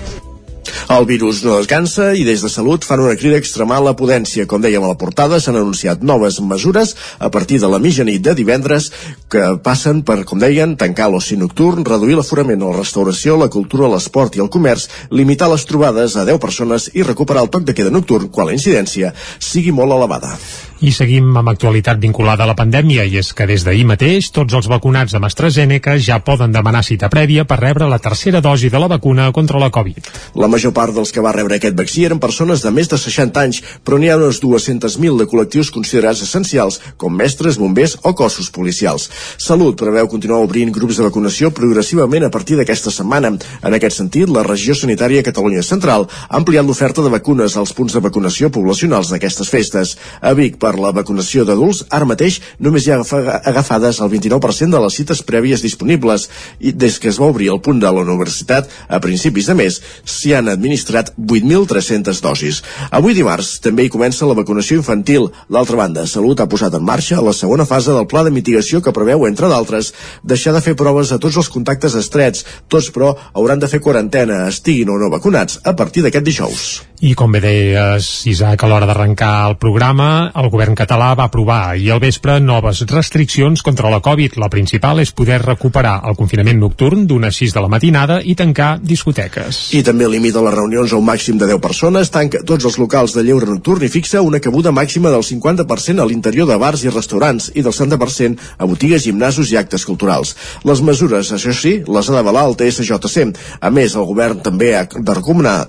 El 0.87 1.03
virus 1.03 1.41
no 1.43 1.57
descansa 1.57 2.13
i 2.15 2.21
des 2.23 2.39
de 2.39 2.47
Salut 2.47 2.85
fan 2.87 3.01
una 3.03 3.17
crida 3.19 3.35
a 3.35 3.41
extremar 3.41 3.81
la 3.83 3.91
potència. 3.99 4.45
Com 4.47 4.61
dèiem 4.63 4.85
a 4.87 4.91
la 4.93 4.99
portada, 4.99 5.35
s'han 5.43 5.57
anunciat 5.59 5.99
noves 5.99 6.37
mesures 6.39 6.93
a 7.19 7.27
partir 7.27 7.59
de 7.59 7.67
la 7.67 7.79
mitjanit 7.83 8.23
de 8.23 8.31
divendres 8.37 8.87
que 9.27 9.41
passen 9.65 9.99
per, 10.07 10.21
com 10.29 10.39
deien, 10.39 10.77
tancar 10.79 11.09
l'oci 11.11 11.35
nocturn, 11.35 11.83
reduir 11.83 12.15
l'aforament 12.15 12.63
a 12.63 12.71
la 12.71 12.77
restauració, 12.79 13.35
la 13.35 13.49
cultura, 13.51 13.91
l'esport 13.91 14.39
i 14.39 14.45
el 14.45 14.47
comerç, 14.53 14.87
limitar 15.11 15.51
les 15.51 15.67
trobades 15.67 16.15
a 16.15 16.23
10 16.23 16.39
persones 16.39 16.87
i 16.95 17.03
recuperar 17.03 17.43
el 17.43 17.51
toc 17.51 17.67
de 17.67 17.75
queda 17.75 17.91
nocturn 17.91 18.31
quan 18.31 18.47
la 18.47 18.55
incidència 18.55 19.11
sigui 19.43 19.75
molt 19.75 19.91
elevada. 19.91 20.37
I 20.77 20.91
seguim 20.93 21.31
amb 21.39 21.49
actualitat 21.49 21.97
vinculada 21.97 22.43
a 22.45 22.47
la 22.47 22.53
pandèmia 22.53 23.01
i 23.09 23.15
és 23.17 23.31
que 23.33 23.47
des 23.49 23.63
d'ahir 23.65 23.87
mateix 23.89 24.27
tots 24.29 24.53
els 24.53 24.67
vacunats 24.69 25.15
amb 25.17 25.25
AstraZeneca 25.25 25.95
ja 25.97 26.19
poden 26.21 26.53
demanar 26.53 26.83
cita 26.85 27.09
prèvia 27.09 27.47
per 27.49 27.57
rebre 27.63 27.87
la 27.89 27.97
tercera 27.97 28.43
dosi 28.45 28.69
de 28.69 28.77
la 28.77 28.89
vacuna 28.91 29.31
contra 29.33 29.57
la 29.57 29.71
Covid. 29.73 30.11
La 30.37 30.47
major 30.47 30.76
part 30.77 30.93
dels 30.93 31.09
que 31.13 31.23
va 31.25 31.33
rebre 31.33 31.57
aquest 31.57 31.77
vaccí 31.77 32.05
eren 32.05 32.21
persones 32.21 32.61
de 32.61 32.71
més 32.73 32.89
de 32.91 32.99
60 33.01 33.41
anys, 33.41 33.61
però 33.83 33.97
n'hi 33.97 34.11
ha 34.13 34.17
unes 34.19 34.41
200.000 34.43 35.17
de 35.17 35.25
col·lectius 35.29 35.71
considerats 35.73 36.21
essencials, 36.25 36.77
com 37.01 37.15
mestres, 37.17 37.57
bombers 37.57 37.95
o 38.03 38.13
cossos 38.17 38.51
policials. 38.53 39.07
Salut 39.41 39.77
preveu 39.79 40.09
continuar 40.11 40.43
obrint 40.45 40.73
grups 40.75 40.99
de 40.99 41.07
vacunació 41.07 41.49
progressivament 41.49 42.27
a 42.27 42.31
partir 42.33 42.59
d'aquesta 42.59 42.93
setmana. 42.93 43.33
En 43.65 43.77
aquest 43.77 43.97
sentit, 43.97 44.29
la 44.29 44.45
regió 44.45 44.75
sanitària 44.77 45.25
Catalunya 45.25 45.65
Central 45.65 46.05
ha 46.07 46.37
ampliat 46.37 46.67
l'oferta 46.67 47.01
de 47.05 47.13
vacunes 47.13 47.57
als 47.57 47.73
punts 47.73 47.97
de 47.97 48.03
vacunació 48.03 48.51
poblacionals 48.53 49.09
d'aquestes 49.13 49.49
festes. 49.49 49.95
A 50.21 50.35
Vic, 50.37 50.59
per 50.61 50.75
la 50.77 50.93
vacunació 50.93 51.45
d'adults, 51.47 51.85
ara 51.89 52.05
mateix 52.09 52.39
només 52.59 52.85
hi 52.85 52.93
ha 52.93 53.01
agafades 53.01 54.01
el 54.03 54.11
29% 54.13 54.77
de 54.77 54.83
les 54.83 54.99
cites 55.01 55.23
prèvies 55.25 55.65
disponibles 55.65 56.27
i 56.59 56.73
des 56.73 56.99
que 57.01 57.09
es 57.09 57.19
va 57.21 57.31
obrir 57.33 57.49
el 57.53 57.61
punt 57.65 57.81
de 57.81 57.89
la 57.89 58.05
universitat 58.05 58.69
a 58.87 59.01
principis 59.03 59.49
de 59.49 59.57
mes 59.57 59.81
s'hi 60.05 60.33
han 60.37 60.51
administrat 60.67 61.13
8.300 61.17 62.21
dosis. 62.21 62.61
Avui 62.91 63.15
dimarts 63.15 63.57
també 63.63 63.85
hi 63.85 63.91
comença 63.93 64.27
la 64.27 64.35
vacunació 64.37 64.77
infantil. 64.81 65.29
D'altra 65.49 65.79
banda, 65.79 66.05
Salut 66.07 66.39
ha 66.43 66.49
posat 66.51 66.75
en 66.77 66.85
marxa 66.85 67.23
la 67.23 67.33
segona 67.33 67.65
fase 67.65 67.95
del 67.95 68.07
pla 68.11 68.25
de 68.27 68.33
mitigació 68.35 68.81
que 68.83 68.93
preveu, 68.93 69.25
entre 69.27 69.49
d'altres, 69.51 69.93
deixar 70.23 70.53
de 70.55 70.63
fer 70.65 70.75
proves 70.75 71.11
a 71.11 71.19
tots 71.23 71.39
els 71.39 71.49
contactes 71.53 71.95
estrets. 71.95 72.45
Tots, 72.67 72.91
però, 72.91 73.15
hauran 73.33 73.63
de 73.63 73.71
fer 73.71 73.81
quarantena, 73.83 74.45
estiguin 74.51 74.91
o 74.91 74.99
no 74.99 75.11
vacunats, 75.13 75.61
a 75.63 75.75
partir 75.75 76.03
d'aquest 76.03 76.27
dijous. 76.27 76.67
I 76.97 77.11
com 77.13 77.29
bé 77.29 77.37
deies, 77.43 78.05
Isaac, 78.25 78.63
a 78.65 78.67
l'hora 78.71 78.87
d'arrencar 78.89 79.45
el 79.51 79.55
programa, 79.61 80.31
el 80.33 80.47
govern 80.49 80.73
català 80.73 81.11
va 81.13 81.27
aprovar 81.29 81.75
i 81.77 81.91
al 81.93 81.99
vespre 82.01 82.39
noves 82.41 82.79
restriccions 82.89 83.61
contra 83.61 83.91
la 83.93 83.99
Covid. 84.01 84.39
La 84.41 84.49
principal 84.49 84.97
és 85.03 85.11
poder 85.13 85.37
recuperar 85.43 85.99
el 86.09 86.17
confinament 86.17 86.57
nocturn 86.57 87.03
d'unes 87.05 87.37
6 87.37 87.53
de 87.53 87.61
la 87.61 87.69
matinada 87.69 88.17
i 88.25 88.33
tancar 88.39 88.79
discoteques. 88.81 89.59
I 89.77 89.83
també 89.85 90.07
limita 90.09 90.41
les 90.41 90.55
reunions 90.55 90.95
a 90.95 90.97
un 90.97 91.05
màxim 91.05 91.37
de 91.37 91.45
10 91.51 91.61
persones, 91.61 92.09
tanca 92.09 92.41
tots 92.41 92.65
els 92.65 92.79
locals 92.81 93.13
de 93.13 93.21
lleure 93.27 93.45
nocturn 93.45 93.85
i 93.85 93.91
fixa 93.93 94.25
una 94.25 94.41
cabuda 94.41 94.73
màxima 94.73 95.13
del 95.13 95.21
50% 95.21 96.01
a 96.01 96.09
l'interior 96.09 96.49
de 96.49 96.57
bars 96.57 96.81
i 96.81 96.89
restaurants 96.89 97.51
i 97.53 97.61
del 97.61 97.77
70% 97.77 98.57
a 98.57 98.65
botigues, 98.65 99.05
gimnasos 99.05 99.53
i 99.53 99.61
actes 99.61 99.85
culturals. 99.85 100.33
Les 100.65 100.81
mesures, 100.81 101.29
això 101.29 101.53
sí, 101.53 101.77
les 101.85 102.09
ha 102.09 102.17
d'avalar 102.17 102.47
el 102.49 102.57
TSJC. 102.57 103.37
A 103.61 103.69
més, 103.69 103.93
el 103.93 104.09
govern 104.09 104.41
també 104.41 104.73
ha 104.79 104.87
de 104.89 105.13
recomanar 105.21 105.59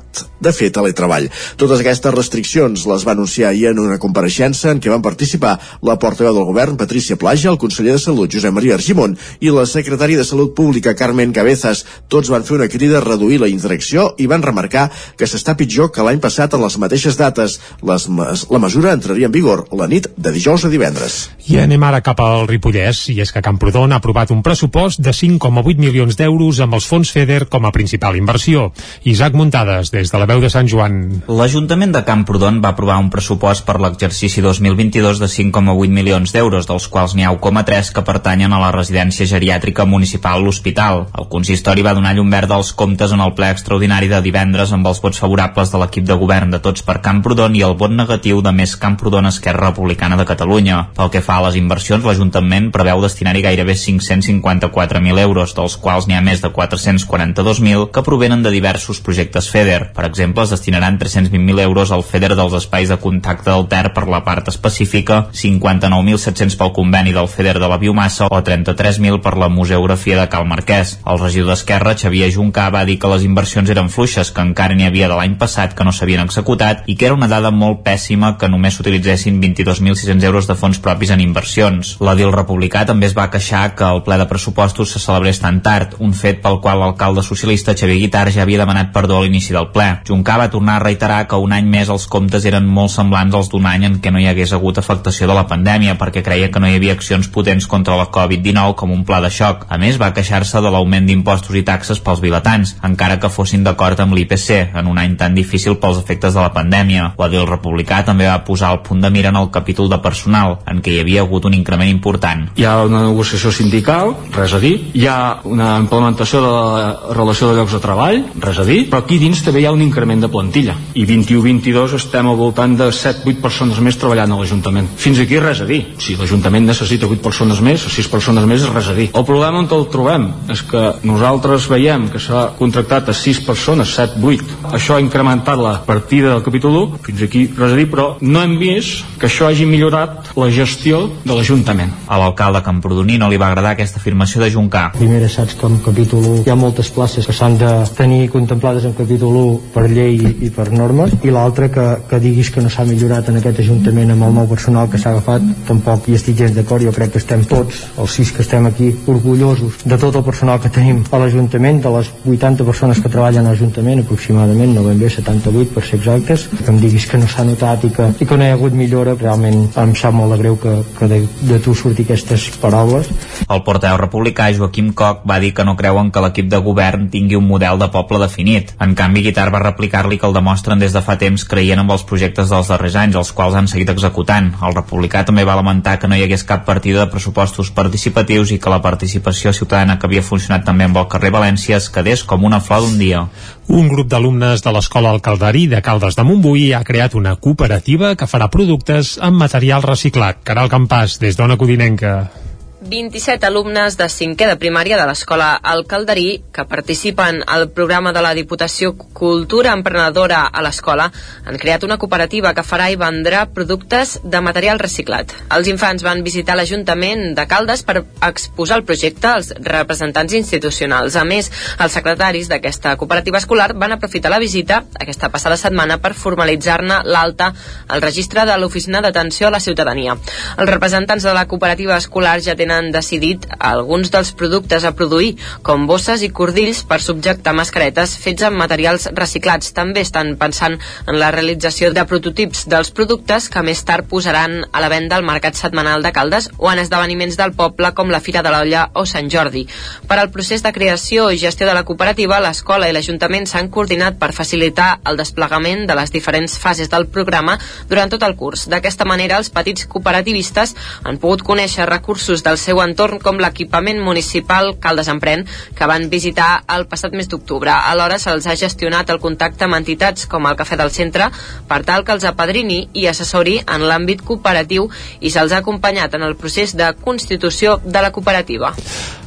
de 0.40 0.56
fer 0.56 0.72
teletreball. 0.72 1.17
Totes 1.58 1.82
aquestes 1.82 2.14
restriccions 2.14 2.86
les 2.86 3.06
va 3.06 3.14
anunciar 3.16 3.50
ahir 3.50 3.68
en 3.72 3.82
una 3.82 3.98
compareixença 3.98 4.70
en 4.70 4.82
què 4.82 4.92
van 4.92 5.02
participar 5.02 5.56
la 5.82 5.98
portaveu 5.98 6.37
del 6.37 6.46
govern, 6.46 6.76
Patricia 6.78 7.18
Plaja, 7.18 7.50
el 7.50 7.58
conseller 7.58 7.96
de 7.96 8.02
Salut, 8.02 8.30
Josep 8.32 8.54
Maria 8.54 8.76
Argimon, 8.78 9.16
i 9.40 9.50
la 9.50 9.66
secretària 9.66 10.20
de 10.20 10.28
Salut 10.28 10.54
Pública, 10.54 10.94
Carmen 10.94 11.32
Cabezas. 11.32 11.84
Tots 12.08 12.30
van 12.30 12.44
fer 12.44 12.58
una 12.58 12.68
crida 12.70 12.98
a 12.98 13.04
reduir 13.04 13.40
la 13.42 13.50
interacció 13.50 14.12
i 14.18 14.28
van 14.30 14.44
remarcar 14.44 14.88
que 15.16 15.26
s'està 15.26 15.56
pitjor 15.58 15.90
que 15.92 16.04
l'any 16.06 16.22
passat 16.22 16.54
en 16.54 16.62
les 16.62 16.78
mateixes 16.78 17.18
dates. 17.18 17.58
Les 17.82 18.08
la 18.50 18.58
mesura 18.58 18.92
entraria 18.92 19.26
en 19.26 19.32
vigor 19.32 19.66
la 19.72 19.87
nit 19.88 20.08
de 20.16 20.32
dijous 20.32 20.64
a 20.64 20.70
divendres. 20.72 21.18
I 21.48 21.58
anem 21.62 21.82
ara 21.87 22.00
cap 22.04 22.20
al 22.20 22.46
Ripollès, 22.48 23.06
i 23.12 23.18
és 23.22 23.32
que 23.32 23.42
Camprodon 23.44 23.92
ha 23.92 24.00
aprovat 24.02 24.32
un 24.34 24.42
pressupost 24.44 25.00
de 25.00 25.14
5,8 25.16 25.80
milions 25.80 26.18
d'euros 26.18 26.60
amb 26.64 26.76
els 26.78 26.88
fons 26.88 27.10
FEDER 27.14 27.46
com 27.48 27.66
a 27.66 27.72
principal 27.72 28.18
inversió. 28.18 28.68
Isaac 29.04 29.37
Muntades, 29.38 29.92
des 29.94 30.12
de 30.12 30.20
la 30.20 30.28
veu 30.28 30.42
de 30.44 30.50
Sant 30.52 30.68
Joan. 30.68 30.98
L'Ajuntament 31.28 31.92
de 31.94 32.02
Camprodon 32.04 32.58
va 32.64 32.72
aprovar 32.74 32.98
un 33.00 33.08
pressupost 33.12 33.64
per 33.66 33.78
l'exercici 33.80 34.42
2022 34.44 35.20
de 35.22 35.28
5,8 35.30 35.94
milions 35.94 36.32
d'euros, 36.34 36.66
dels 36.68 36.88
quals 36.92 37.14
n'hi 37.16 37.24
ha 37.24 37.32
1,3 37.34 37.92
que 37.96 38.04
pertanyen 38.04 38.52
a 38.52 38.60
la 38.60 38.70
residència 38.74 39.28
geriàtrica 39.30 39.86
municipal 39.88 40.44
L'Hospital. 40.44 41.06
El 41.18 41.28
consistori 41.32 41.84
va 41.86 41.94
donar 41.96 42.14
llum 42.16 42.30
verda 42.32 42.58
als 42.58 42.72
comptes 42.72 43.12
en 43.14 43.22
el 43.24 43.34
ple 43.38 43.50
extraordinari 43.54 44.10
de 44.12 44.20
divendres 44.24 44.72
amb 44.74 44.88
els 44.90 45.00
vots 45.04 45.20
favorables 45.22 45.72
de 45.72 45.80
l'equip 45.82 46.08
de 46.08 46.18
govern 46.20 46.52
de 46.52 46.60
Tots 46.64 46.84
per 46.84 46.98
Camprodon 47.04 47.56
i 47.56 47.64
el 47.66 47.76
vot 47.80 47.94
negatiu 47.94 48.42
de 48.44 48.52
Més 48.52 48.76
Camprodon 48.76 49.30
Esquerra 49.30 49.70
Republicana 49.70 50.18
de 50.20 50.28
Catalunya. 50.28 50.82
Pel 50.96 51.12
que 51.14 51.24
fa 51.24 51.38
a 51.38 51.46
les 51.48 51.58
inversions, 51.60 52.04
l'Ajuntament 52.04 52.70
preveu 52.74 53.02
destinar-hi 53.04 53.44
gairebé 53.46 53.78
554.000 53.78 55.24
euros, 55.24 55.54
dels 55.56 55.78
quals 55.80 56.08
n'hi 56.08 56.18
ha 56.18 56.24
més 56.24 56.42
de 56.44 56.52
442.000 56.52 57.88
que 57.94 58.04
provenen 58.04 58.44
de 58.44 58.52
diversos 58.54 59.00
projectes 59.00 59.48
FEDER. 59.52 59.92
Per 59.96 60.04
exemple, 60.08 60.44
es 60.44 60.56
destinaran 60.56 60.98
320.000 60.99 61.61
euros 61.62 61.93
al 61.93 62.05
FEDER 62.05 62.35
dels 62.37 62.57
espais 62.59 62.88
de 62.88 62.99
contacte 62.99 63.50
del 63.50 63.67
Ter 63.69 63.93
per 63.95 64.07
la 64.09 64.23
part 64.26 64.49
específica, 64.50 65.28
59.700 65.33 66.59
pel 66.59 66.73
conveni 66.76 67.14
del 67.17 67.28
FEDER 67.28 67.59
de 67.62 67.69
la 67.71 67.78
biomassa 67.78 68.28
o 68.28 68.43
33.000 68.43 69.21
per 69.23 69.37
la 69.38 69.49
museografia 69.49 70.21
de 70.21 70.28
Cal 70.28 70.47
Marquès. 70.47 70.99
El 71.07 71.21
regidor 71.23 71.52
d'Esquerra, 71.52 71.97
Xavier 71.97 72.31
Juncà, 72.35 72.69
va 72.75 72.85
dir 72.85 72.99
que 72.99 73.11
les 73.12 73.25
inversions 73.25 73.71
eren 73.71 73.90
fluixes, 73.93 74.33
que 74.35 74.45
encara 74.45 74.75
n'hi 74.75 74.88
havia 74.88 75.09
de 75.09 75.17
l'any 75.19 75.38
passat 75.40 75.75
que 75.76 75.87
no 75.87 75.93
s'havien 75.95 76.25
executat 76.25 76.85
i 76.87 76.97
que 76.97 77.09
era 77.09 77.17
una 77.17 77.28
dada 77.31 77.50
molt 77.55 77.83
pèssima 77.87 78.35
que 78.38 78.50
només 78.50 78.76
s'utilitzessin 78.78 79.40
22.600 79.43 80.28
euros 80.28 80.49
de 80.49 80.57
fons 80.59 80.81
propis 80.83 81.12
en 81.14 81.23
inversions. 81.25 81.97
L'Adil 82.05 82.33
Republicà 82.35 82.85
també 82.88 83.09
es 83.09 83.17
va 83.17 83.28
queixar 83.33 83.75
que 83.78 83.87
el 83.87 84.02
ple 84.07 84.19
de 84.21 84.28
pressupostos 84.31 84.93
se 84.95 85.02
celebrés 85.02 85.40
tan 85.43 85.61
tard, 85.62 85.97
un 85.99 86.12
fet 86.14 86.43
pel 86.43 86.61
qual 86.64 86.81
l'alcalde 86.83 87.23
socialista 87.26 87.76
Xavier 87.76 87.99
Guitar 88.02 88.26
ja 88.35 88.43
havia 88.45 88.62
demanat 88.62 88.93
perdó 88.95 89.19
a 89.19 89.25
l'inici 89.25 89.55
del 89.57 89.71
ple. 89.75 89.88
Juncà 90.09 90.38
va 90.40 90.50
tornar 90.52 90.78
a 90.78 90.85
reiterar 90.88 91.26
que 91.28 91.37
un 91.37 91.52
any 91.52 91.68
més 91.68 91.90
els 91.92 92.07
comptes 92.11 92.47
eren 92.49 92.66
molt 92.66 92.92
semblants 92.95 93.37
als 93.37 93.52
d'un 93.52 93.66
any 93.68 93.85
en 93.88 94.00
què 94.02 94.12
no 94.12 94.21
hi 94.23 94.28
hagués 94.30 94.54
hagut 94.57 94.80
afectació 94.80 95.28
de 95.28 95.37
la 95.37 95.47
pandèmia 95.50 95.99
perquè 96.00 96.23
creia 96.25 96.50
que 96.52 96.61
no 96.62 96.68
hi 96.68 96.78
havia 96.78 96.97
accions 96.97 97.28
potents 97.35 97.68
contra 97.68 97.97
la 97.99 98.09
Covid-19 98.14 98.75
com 98.78 98.92
un 98.95 99.04
pla 99.04 99.21
de 99.25 99.30
xoc. 99.30 99.66
A 99.68 99.78
més, 99.80 99.99
va 100.00 100.11
queixar-se 100.16 100.62
de 100.64 100.73
l'augment 100.73 101.07
d'impostos 101.07 101.57
i 101.59 101.64
taxes 101.66 102.00
pels 102.04 102.23
vilatans, 102.25 102.76
encara 102.88 103.18
que 103.21 103.30
fossin 103.33 103.64
d'acord 103.66 104.00
amb 104.00 104.16
l'IPC, 104.16 104.75
en 104.78 104.90
un 104.90 104.99
any 105.00 105.16
tan 105.21 105.37
difícil 105.37 105.76
pels 105.83 106.00
efectes 106.00 106.35
de 106.35 106.40
la 106.40 106.52
pandèmia. 106.54 107.12
L'Adil 107.21 107.47
Republicà 107.49 108.00
també 108.07 108.28
va 108.30 108.40
posar 108.47 108.73
el 108.75 108.83
punt 108.87 109.04
de 109.04 109.12
mira 109.12 109.33
en 109.33 109.40
el 109.40 109.50
capítol 109.54 109.90
de 109.92 110.00
personal, 110.04 110.59
en 110.71 110.83
què 110.83 110.95
hi 110.95 111.02
havia 111.02 111.26
hagut 111.26 111.49
un 111.50 111.57
increment 111.59 111.90
important. 111.92 112.49
Hi 112.57 112.64
ha 112.68 112.78
una 112.88 113.04
negociació 113.09 113.52
sindical, 113.52 114.14
res 114.37 114.57
a 114.57 114.62
dir. 114.62 114.75
Hi 114.95 115.07
ha 115.07 115.18
una 115.45 115.75
implementació 115.83 116.42
de 116.45 116.52
la 116.57 117.14
relació 117.18 117.50
de 117.50 117.61
llocs 117.61 117.76
de 117.76 117.83
treball, 117.85 118.23
res 118.49 118.62
a 118.62 118.68
dir. 118.68 118.85
Però 118.88 119.02
aquí 119.04 119.21
dins 119.21 119.45
també 119.45 119.62
hi 119.62 119.68
ha 119.68 119.75
un 119.76 119.85
increment 119.85 120.25
de 120.25 120.33
plantilla. 120.33 120.77
I 120.99 121.04
21-22 121.06 121.94
estem 121.99 122.26
al 122.26 122.38
voltant 122.38 122.75
de 122.78 122.88
7-8 122.94 123.42
persones 123.42 123.78
més 123.85 123.99
treballant 124.00 124.32
a 124.35 124.38
l'Ajuntament. 124.40 124.88
Fins 124.99 125.20
aquí 125.23 125.38
res 125.42 125.62
a 125.62 125.68
dir. 125.68 125.80
Si 126.02 126.16
l'Ajuntament 126.18 126.66
necessita 126.66 127.06
8 127.06 127.23
persones 127.23 127.61
més 127.64 127.85
o 127.87 127.92
6 127.92 128.11
persones 128.11 128.47
més 128.49 128.64
és 128.64 128.73
res 128.73 128.88
a 128.90 128.97
dir. 128.97 129.08
El 129.14 129.26
problema 129.28 129.62
on 129.62 129.68
el 129.70 129.87
trobem 129.92 130.28
és 130.50 130.62
que 130.66 130.82
nosaltres 131.06 131.68
veiem 131.70 132.08
que 132.12 132.23
s'ha 132.23 132.49
contractat 132.58 133.12
a 133.12 133.16
6 133.16 133.42
persones, 133.47 133.94
7-8. 133.99 134.73
Això 134.75 134.97
ha 134.97 135.04
incrementat 135.04 135.61
la 135.61 135.76
partida 135.87 136.32
del 136.32 136.44
capítol 136.47 136.76
1, 136.82 137.02
fins 137.06 137.25
aquí 137.26 137.47
res 137.52 137.75
a 137.75 137.78
dir, 137.78 137.88
però 137.92 138.08
no 138.20 138.42
hem 138.42 138.56
vist 138.61 139.18
que 139.18 139.28
això 139.28 139.49
hagi 139.49 139.66
millorat 139.68 140.32
la 140.38 140.50
gestió 140.54 141.04
de 141.25 141.35
l'Ajuntament. 141.35 141.94
A 142.08 142.18
l'alcalde 142.20 142.62
Camprodoní 142.64 143.18
no 143.20 143.28
li 143.30 143.38
va 143.40 143.50
agradar 143.52 143.75
aquesta 143.76 144.00
afirmació 144.02 144.42
de 144.42 144.50
Juncà. 144.54 144.88
Primera, 144.97 145.28
saps 145.30 145.56
que 145.58 145.66
en 145.68 145.78
capítol 145.85 146.25
1 146.25 146.44
hi 146.47 146.52
ha 146.52 146.58
moltes 146.58 146.90
places 146.94 147.26
que 147.26 147.37
s'han 147.37 147.58
de 147.61 147.73
tenir 147.97 148.28
contemplades 148.32 148.87
en 148.88 148.94
capítol 148.99 149.37
1 149.42 149.73
per 149.75 149.87
llei 149.90 150.18
i 150.47 150.50
per 150.54 150.67
normes, 150.75 151.14
i 151.25 151.32
l'altra 151.34 151.68
que, 151.72 151.87
que 152.10 152.20
diguis 152.22 152.50
que 152.54 152.62
no 152.64 152.70
s'ha 152.72 152.87
millorat 152.88 153.28
en 153.30 153.40
aquest 153.40 153.62
Ajuntament 153.68 154.12
amb 154.14 154.25
el 154.28 154.34
nou 154.37 154.46
personal 154.48 154.88
que 154.90 155.00
s'ha 155.00 155.10
agafat, 155.14 155.44
tampoc 155.68 156.06
hi 156.08 156.14
estic 156.18 156.37
gens 156.38 156.54
d'acord, 156.56 156.84
jo 156.84 156.92
crec 156.94 157.12
que 157.14 157.20
estem 157.22 157.42
tots, 157.48 157.82
els 157.98 158.14
sis 158.14 158.30
que 158.32 158.44
estem 158.44 158.66
aquí, 158.68 158.90
orgullosos 159.10 159.82
de 159.84 159.98
tot 159.98 160.16
el 160.16 160.25
personal 160.26 160.60
que 160.62 160.70
tenim 160.72 161.02
a 161.10 161.20
l'Ajuntament, 161.20 161.80
de 161.84 161.92
les 161.96 162.10
80 162.25 162.66
persones 162.68 163.02
que 163.02 163.12
treballen 163.12 163.46
a 163.46 163.52
l'Ajuntament, 163.52 164.04
aproximadament, 164.04 164.75
no 164.76 164.84
ben 164.87 165.00
bé 165.00 165.10
78 165.10 165.75
per 165.75 165.84
ser 165.84 165.98
exactes, 165.98 166.46
que 166.52 166.70
em 166.70 166.80
diguis 166.80 167.08
que 167.10 167.20
no 167.20 167.28
s'ha 167.28 167.46
notat 167.48 167.84
i 167.88 167.92
que, 167.94 168.10
i 168.20 168.28
que 168.28 168.38
no 168.38 168.46
hi 168.46 168.52
ha 168.52 168.58
hagut 168.58 168.76
millora, 168.78 169.16
realment 169.18 169.66
em 169.76 169.94
sap 169.98 170.14
molt 170.16 170.34
de 170.34 170.40
greu 170.40 170.58
que, 170.62 170.75
que 170.98 171.10
de, 171.10 171.20
de 171.50 171.60
tu 171.64 171.75
surti 171.75 172.06
aquestes 172.06 172.48
paraules. 172.62 173.10
El 173.48 173.62
portaveu 173.66 173.98
republicà 174.00 174.48
Joaquim 174.54 174.92
Coc 174.96 175.25
va 175.28 175.38
dir 175.42 175.52
que 175.56 175.66
no 175.66 175.76
creuen 175.78 176.12
que 176.14 176.22
l'equip 176.25 176.48
de 176.52 176.60
govern 176.64 177.08
tingui 177.12 177.38
un 177.38 177.46
model 177.48 177.80
de 177.80 177.90
poble 177.92 178.20
definit. 178.22 178.75
En 178.84 178.94
canvi, 178.98 179.25
Guitar 179.28 179.48
va 179.54 179.62
replicar-li 179.64 180.18
que 180.18 180.28
el 180.28 180.37
demostren 180.58 180.80
des 180.80 180.92
de 180.92 181.02
fa 181.06 181.14
temps 181.14 181.44
creient 181.46 181.78
amb 181.78 181.92
els 181.94 182.02
projectes 182.02 182.48
dels 182.50 182.68
darrers 182.68 182.96
anys, 182.98 183.14
els 183.14 183.30
quals 183.32 183.54
han 183.54 183.68
seguit 183.70 183.90
executant. 183.92 184.48
El 184.66 184.74
republicà 184.74 185.22
també 185.24 185.44
va 185.46 185.54
lamentar 185.54 185.98
que 186.00 186.08
no 186.08 186.16
hi 186.16 186.24
hagués 186.24 186.42
cap 186.42 186.64
partida 186.66 187.04
de 187.04 187.12
pressupostos 187.12 187.70
participatius 187.70 188.50
i 188.50 188.58
que 188.58 188.72
la 188.72 188.80
participació 188.82 189.52
ciutadana 189.52 189.98
que 189.98 190.08
havia 190.08 190.22
funcionat 190.22 190.64
també 190.66 190.88
amb 190.88 190.98
el 190.98 191.06
carrer 191.06 191.30
València 191.30 191.78
es 191.78 191.88
quedés 191.88 192.24
com 192.24 192.44
una 192.44 192.60
flor 192.60 192.82
d'un 192.82 192.98
dia. 192.98 193.22
Un 193.68 193.86
grup 193.88 194.10
d'alumnes 194.10 194.64
de 194.64 194.74
l'Escola 194.74 195.14
El 195.14 195.22
Calderí 195.22 195.68
de 195.68 195.82
Caldes 195.82 196.18
de 196.18 196.26
Montbui 196.26 196.72
ha 196.74 196.82
creat 196.82 197.14
una 197.14 197.36
cooperativa 197.36 198.16
que 198.16 198.26
farà 198.26 198.50
productes 198.50 199.14
amb 199.22 199.38
material 199.38 199.86
reciclat. 199.86 200.42
Caral 200.42 200.72
Campàs, 200.72 201.20
des 201.22 201.38
d'Ona 201.38 201.56
Codinenca. 201.56 202.48
27 202.80 203.42
alumnes 203.42 203.97
de 203.99 204.06
cinquè 204.06 204.47
de 204.47 204.54
primària 204.54 204.94
de 205.00 205.04
l'escola 205.08 205.49
El 205.66 205.80
Calderí 205.90 206.44
que 206.54 206.62
participen 206.70 207.40
al 207.50 207.66
programa 207.75 208.12
de 208.14 208.23
la 208.23 208.30
Diputació 208.38 208.92
Cultura 208.94 209.73
Emprenedora 209.75 210.44
a 210.47 210.62
l'escola 210.62 211.08
han 211.44 211.58
creat 211.58 211.82
una 211.82 211.97
cooperativa 211.99 212.52
que 212.54 212.62
farà 212.62 212.87
i 212.92 212.99
vendrà 213.00 213.49
productes 213.50 214.20
de 214.23 214.40
material 214.40 214.78
reciclat. 214.78 215.35
Els 215.56 215.66
infants 215.73 216.04
van 216.06 216.23
visitar 216.23 216.54
l'Ajuntament 216.54 217.35
de 217.35 217.47
Caldes 217.50 217.82
per 217.82 218.04
exposar 218.28 218.78
el 218.78 218.87
projecte 218.87 219.26
als 219.26 219.50
representants 219.58 220.38
institucionals. 220.38 221.18
A 221.18 221.26
més, 221.26 221.50
els 221.82 221.99
secretaris 221.99 222.47
d'aquesta 222.47 222.94
cooperativa 222.97 223.42
escolar 223.42 223.73
van 223.75 223.97
aprofitar 223.97 224.30
la 224.30 224.38
visita 224.38 224.85
aquesta 224.94 225.32
passada 225.35 225.58
setmana 225.58 225.99
per 225.99 226.14
formalitzar-ne 226.14 227.02
l'alta 227.11 227.50
al 227.88 228.06
registre 228.06 228.47
de 228.47 228.54
l'Oficina 228.56 229.02
d'Atenció 229.02 229.49
a 229.49 229.54
la 229.56 229.64
Ciutadania. 229.66 230.14
Els 230.56 230.70
representants 230.70 231.26
de 231.26 231.35
la 231.35 231.49
cooperativa 231.50 231.99
escolar 231.99 232.38
ja 232.38 232.54
tenen 232.54 232.67
tenen 232.68 232.92
decidit 232.92 233.46
alguns 233.58 234.10
dels 234.12 234.34
productes 234.37 234.84
a 234.84 234.92
produir, 234.92 235.37
com 235.64 235.87
bosses 235.88 236.20
i 236.22 236.28
cordills 236.28 236.82
per 236.84 237.00
subjectar 237.00 237.54
mascaretes 237.56 238.12
fets 238.20 238.44
amb 238.44 238.60
materials 238.60 239.08
reciclats. 239.16 239.72
També 239.72 240.02
estan 240.04 240.34
pensant 240.37 240.76
en 241.06 241.16
la 241.18 241.30
realització 241.32 241.90
de 241.96 242.04
prototips 242.04 242.66
dels 242.68 242.90
productes 242.92 243.48
que 243.48 243.62
més 243.64 243.80
tard 243.88 244.04
posaran 244.10 244.60
a 244.68 244.82
la 244.84 244.90
venda 244.92 245.16
al 245.16 245.25
Mercat 245.25 245.56
Setmanal 245.56 246.04
de 246.04 246.12
Caldes 246.12 246.50
o 246.58 246.68
en 246.70 246.82
esdeveniments 246.82 247.38
del 247.40 247.54
poble 247.56 247.94
com 247.96 248.12
la 248.12 248.20
Fira 248.20 248.42
de 248.44 248.52
l'Olla 248.52 248.84
o 248.94 249.06
Sant 249.08 249.32
Jordi. 249.32 249.64
Per 250.08 250.18
al 250.20 250.32
procés 250.34 250.62
de 250.62 250.75
creació 250.76 251.30
i 251.32 251.40
gestió 251.40 251.66
de 251.66 251.76
la 251.78 251.87
cooperativa, 251.88 252.42
l'escola 252.44 252.90
i 252.90 252.92
l'Ajuntament 252.92 253.48
s'han 253.48 253.72
coordinat 253.72 254.20
per 254.20 254.34
facilitar 254.37 254.90
el 255.08 255.16
desplegament 255.16 255.87
de 255.88 255.96
les 255.96 256.12
diferents 256.12 256.58
fases 256.60 256.92
del 256.92 257.08
programa 257.08 257.56
durant 257.88 258.12
tot 258.12 258.28
el 258.28 258.37
curs. 258.37 258.68
D'aquesta 258.68 259.08
manera, 259.08 259.40
els 259.40 259.48
petits 259.54 259.88
cooperativistes 259.88 260.76
han 261.08 261.16
pogut 261.22 261.46
conèixer 261.46 261.88
recursos 261.88 262.44
del 262.44 262.57
seu 262.58 262.82
entorn 262.82 263.20
com 263.22 263.38
l'equipament 263.40 264.00
municipal 264.04 264.74
Caldes 264.82 265.08
Emprèn 265.12 265.44
que 265.78 265.88
van 265.90 266.08
visitar 266.12 266.64
el 266.74 266.86
passat 266.90 267.14
mes 267.16 267.30
d'octubre. 267.30 267.70
Alhora 267.72 268.18
se'ls 268.18 268.46
ha 268.46 268.56
gestionat 268.58 269.10
el 269.14 269.22
contacte 269.22 269.64
amb 269.64 269.78
entitats 269.78 270.26
com 270.26 270.46
el 270.50 270.58
Cafè 270.58 270.76
del 270.80 270.92
Centre 270.94 271.30
per 271.68 271.82
tal 271.88 272.04
que 272.04 272.16
els 272.16 272.26
apadrini 272.28 272.82
i 272.92 273.06
assessori 273.08 273.58
en 273.64 273.86
l'àmbit 273.88 274.24
cooperatiu 274.26 274.88
i 275.20 275.30
se'ls 275.30 275.54
ha 275.54 275.62
acompanyat 275.64 276.18
en 276.18 276.26
el 276.26 276.36
procés 276.36 276.76
de 276.76 276.92
constitució 277.00 277.78
de 277.84 278.02
la 278.02 278.12
cooperativa. 278.12 278.74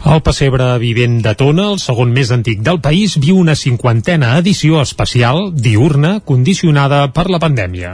El 0.01 0.23
pessebre 0.25 0.65
vivent 0.81 1.19
de 1.21 1.35
Tona, 1.37 1.67
el 1.71 1.77
segon 1.79 2.09
més 2.09 2.31
antic 2.33 2.63
del 2.65 2.79
país, 2.81 3.13
viu 3.21 3.37
una 3.37 3.53
cinquantena 3.53 4.31
edició 4.39 4.79
especial, 4.81 5.51
diurna, 5.53 6.15
condicionada 6.25 7.03
per 7.13 7.27
la 7.29 7.37
pandèmia. 7.39 7.91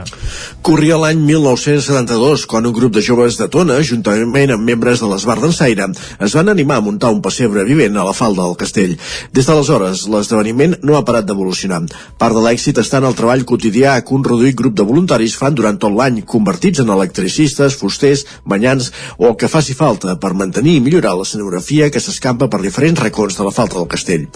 Corria 0.64 0.96
l'any 1.02 1.20
1972, 1.20 2.46
quan 2.48 2.64
un 2.64 2.72
grup 2.72 2.94
de 2.96 3.02
joves 3.04 3.36
de 3.36 3.50
Tona, 3.52 3.76
juntament 3.84 4.54
amb 4.54 4.64
membres 4.64 5.02
de 5.02 5.10
l'Esbar 5.10 5.36
d'Ensaire, 5.42 5.90
es 6.24 6.36
van 6.38 6.48
animar 6.48 6.78
a 6.80 6.84
muntar 6.86 7.10
un 7.12 7.20
pessebre 7.20 7.66
vivent 7.68 8.00
a 8.00 8.06
la 8.08 8.16
falda 8.16 8.46
del 8.46 8.56
castell. 8.56 8.96
Des 9.36 9.44
d'aleshores, 9.44 10.06
l'esdeveniment 10.08 10.78
no 10.80 10.96
ha 10.96 11.04
parat 11.04 11.28
d'evolucionar. 11.28 11.82
Part 12.16 12.34
de 12.34 12.46
l'èxit 12.46 12.80
està 12.80 13.02
en 13.02 13.10
el 13.10 13.18
treball 13.20 13.44
quotidià 13.44 13.98
que 14.00 14.16
un 14.16 14.24
reduït 14.24 14.56
grup 14.56 14.80
de 14.80 14.88
voluntaris 14.88 15.36
fan 15.36 15.60
durant 15.60 15.76
tot 15.76 15.92
l'any, 15.92 16.24
convertits 16.24 16.80
en 16.80 16.96
electricistes, 16.96 17.76
fusters, 17.76 18.24
banyans 18.48 18.90
o 19.18 19.28
el 19.28 19.36
que 19.36 19.52
faci 19.52 19.76
falta 19.76 20.16
per 20.16 20.32
mantenir 20.32 20.78
i 20.80 20.84
millorar 20.88 21.14
l'escenografia 21.20 21.92
que 21.92 21.97
que 21.98 22.04
s'escampa 22.04 22.46
per 22.46 22.60
diferents 22.62 23.00
racons 23.02 23.34
de 23.34 23.44
la 23.44 23.50
falta 23.54 23.74
del 23.78 23.88
castell. 23.90 24.28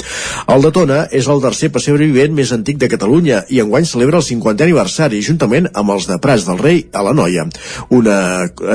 El 0.51 0.65
de 0.65 0.73
Tona 0.75 0.99
és 1.15 1.29
el 1.31 1.43
tercer 1.45 1.71
pessebre 1.75 2.09
vivent 2.11 2.35
més 2.35 2.51
antic 2.55 2.81
de 2.81 2.89
Catalunya 2.91 3.45
i 3.55 3.61
enguany 3.63 3.87
celebra 3.87 4.19
el 4.19 4.27
50è 4.27 4.67
aniversari 4.67 5.23
juntament 5.23 5.69
amb 5.79 5.95
els 5.95 6.09
de 6.11 6.19
Prats 6.23 6.47
del 6.49 6.59
Rei 6.59 6.83
a 6.93 7.05
la 7.07 7.15
Noia. 7.15 7.47
Una 7.95 8.17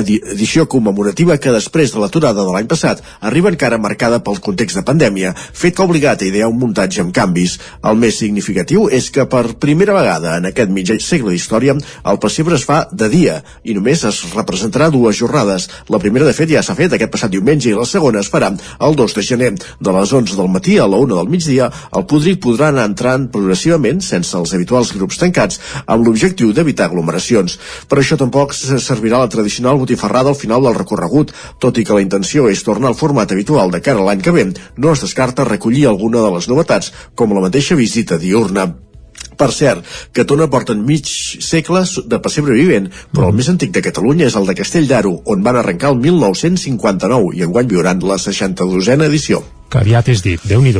edició 0.00 0.64
commemorativa 0.72 1.36
que 1.36 1.52
després 1.52 1.92
de 1.92 2.00
l'aturada 2.00 2.40
de 2.46 2.54
l'any 2.54 2.70
passat 2.70 3.02
arriba 3.20 3.52
encara 3.52 3.80
marcada 3.82 4.22
pel 4.24 4.40
context 4.40 4.80
de 4.80 4.86
pandèmia, 4.88 5.34
fet 5.36 5.76
que 5.76 5.84
ha 5.84 5.88
obligat 5.90 6.24
a 6.24 6.28
idear 6.30 6.48
un 6.48 6.58
muntatge 6.62 7.04
amb 7.04 7.12
canvis. 7.12 7.58
El 7.84 8.00
més 8.00 8.16
significatiu 8.22 8.88
és 8.88 9.10
que 9.12 9.28
per 9.28 9.58
primera 9.60 9.96
vegada 9.98 10.38
en 10.38 10.48
aquest 10.48 10.72
mig 10.72 10.94
segle 11.04 11.34
d'història 11.34 11.76
el 12.08 12.20
pessebre 12.22 12.56
es 12.56 12.64
fa 12.64 12.86
de 12.90 13.10
dia 13.12 13.42
i 13.64 13.76
només 13.76 14.06
es 14.08 14.22
representarà 14.32 14.88
dues 14.94 15.18
jornades. 15.20 15.68
La 15.92 16.00
primera, 16.00 16.24
de 16.24 16.32
fet, 16.32 16.48
ja 16.48 16.64
s'ha 16.64 16.78
fet 16.78 16.94
aquest 16.94 17.12
passat 17.12 17.34
diumenge 17.34 17.68
i 17.68 17.76
la 17.76 17.84
segona 17.88 18.22
es 18.24 18.30
farà 18.32 18.54
el 18.80 18.96
2 18.96 19.14
de 19.14 19.22
gener. 19.22 19.52
De 19.80 19.92
les 19.92 20.12
11 20.12 20.36
del 20.36 20.48
matí 20.48 20.78
a 20.78 20.86
la 20.86 20.96
1 20.96 21.16
del 21.16 21.28
migdia, 21.32 21.70
el 21.96 22.06
Podric 22.10 22.40
podrà 22.44 22.70
anar 22.72 22.86
entrant 22.90 23.28
progressivament 23.34 24.02
sense 24.04 24.36
els 24.38 24.54
habituals 24.54 24.92
grups 24.96 25.20
tancats, 25.20 25.60
amb 25.86 26.06
l'objectiu 26.06 26.52
d'evitar 26.52 26.88
aglomeracions. 26.88 27.58
Per 27.88 28.00
això 28.00 28.18
tampoc 28.20 28.56
servirà 28.56 29.22
la 29.22 29.32
tradicional 29.32 29.78
botifarrada 29.78 30.34
al 30.34 30.40
final 30.40 30.64
del 30.64 30.78
recorregut, 30.78 31.34
tot 31.58 31.78
i 31.78 31.84
que 31.84 31.96
la 31.96 32.04
intenció 32.04 32.48
és 32.48 32.64
tornar 32.66 32.92
al 32.92 32.98
format 32.98 33.32
habitual 33.32 33.70
de 33.74 33.82
cara 33.84 34.02
a 34.02 34.08
l'any 34.08 34.24
que 34.24 34.34
ve, 34.34 34.48
no 34.76 34.92
es 34.92 35.04
descarta 35.04 35.44
recollir 35.48 35.86
alguna 35.86 36.24
de 36.24 36.34
les 36.36 36.48
novetats, 36.48 36.92
com 37.14 37.34
la 37.34 37.48
mateixa 37.48 37.78
visita 37.78 38.18
diurna. 38.18 38.87
Per 39.38 39.50
cert, 39.54 39.84
que 40.12 40.26
Tona 40.26 40.48
porten 40.50 40.80
mig 40.86 41.06
segle 41.06 41.84
de 42.10 42.18
pessebre 42.24 42.56
vivent, 42.58 42.88
però 43.14 43.30
el 43.30 43.38
més 43.38 43.50
antic 43.52 43.70
de 43.74 43.84
Catalunya 43.84 44.26
és 44.26 44.38
el 44.38 44.48
de 44.50 44.56
Castell 44.58 44.90
d'Aro, 44.90 45.14
on 45.30 45.46
van 45.46 45.60
arrencar 45.60 45.94
el 45.94 46.02
1959 46.02 47.36
i 47.38 47.46
enguany 47.46 47.70
viuran 47.70 48.02
la 48.02 48.18
62a 48.18 49.06
edició 49.06 49.44
que 49.68 49.82
aviat 49.82 50.08
és 50.08 50.22
dit, 50.24 50.40
déu 50.48 50.62
nhi 50.64 50.72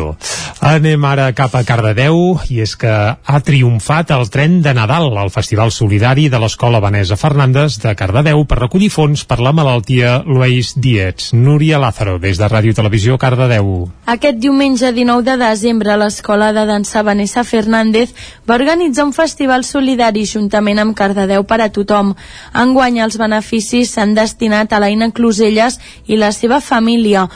Anem 0.59 1.04
ara 1.07 1.28
cap 1.33 1.54
a 1.54 1.62
Cardedeu 1.64 2.38
i 2.50 2.61
és 2.64 2.75
que 2.76 2.90
ha 2.90 3.38
triomfat 3.47 4.11
el 4.11 4.28
tren 4.28 4.59
de 4.62 4.73
Nadal 4.75 5.12
al 5.16 5.30
Festival 5.30 5.71
Solidari 5.71 6.28
de 6.28 6.38
l'Escola 6.40 6.80
Vanessa 6.80 7.16
Fernández 7.16 7.78
de 7.83 7.95
Cardedeu 7.95 8.45
per 8.45 8.59
recollir 8.59 8.90
fons 8.90 9.25
per 9.25 9.38
la 9.38 9.52
malaltia 9.52 10.23
Luis 10.26 10.73
Dietz. 10.76 11.33
Núria 11.33 11.78
Lázaro, 11.78 12.18
des 12.18 12.38
de 12.38 12.49
Ràdio 12.50 12.75
Televisió 12.75 13.18
Cardedeu. 13.18 13.88
Aquest 14.07 14.40
diumenge 14.42 14.92
19 14.92 15.25
de 15.28 15.37
desembre 15.45 15.97
l'Escola 15.97 16.52
de 16.52 16.64
Dansa 16.66 17.04
Vanessa 17.07 17.45
Fernández 17.45 18.14
va 18.49 18.59
organitzar 18.59 19.07
un 19.07 19.14
festival 19.14 19.64
solidari 19.64 20.26
juntament 20.26 20.83
amb 20.83 20.97
Cardedeu 20.97 21.45
per 21.45 21.61
a 21.62 21.71
tothom. 21.71 22.16
Enguany 22.54 22.99
els 23.04 23.18
beneficis 23.21 23.95
s'han 23.95 24.16
destinat 24.18 24.73
a 24.73 24.83
l'Aina 24.83 25.12
Closelles 25.14 25.78
i 26.07 26.18
la 26.18 26.33
seva 26.33 26.61
família 26.61 27.28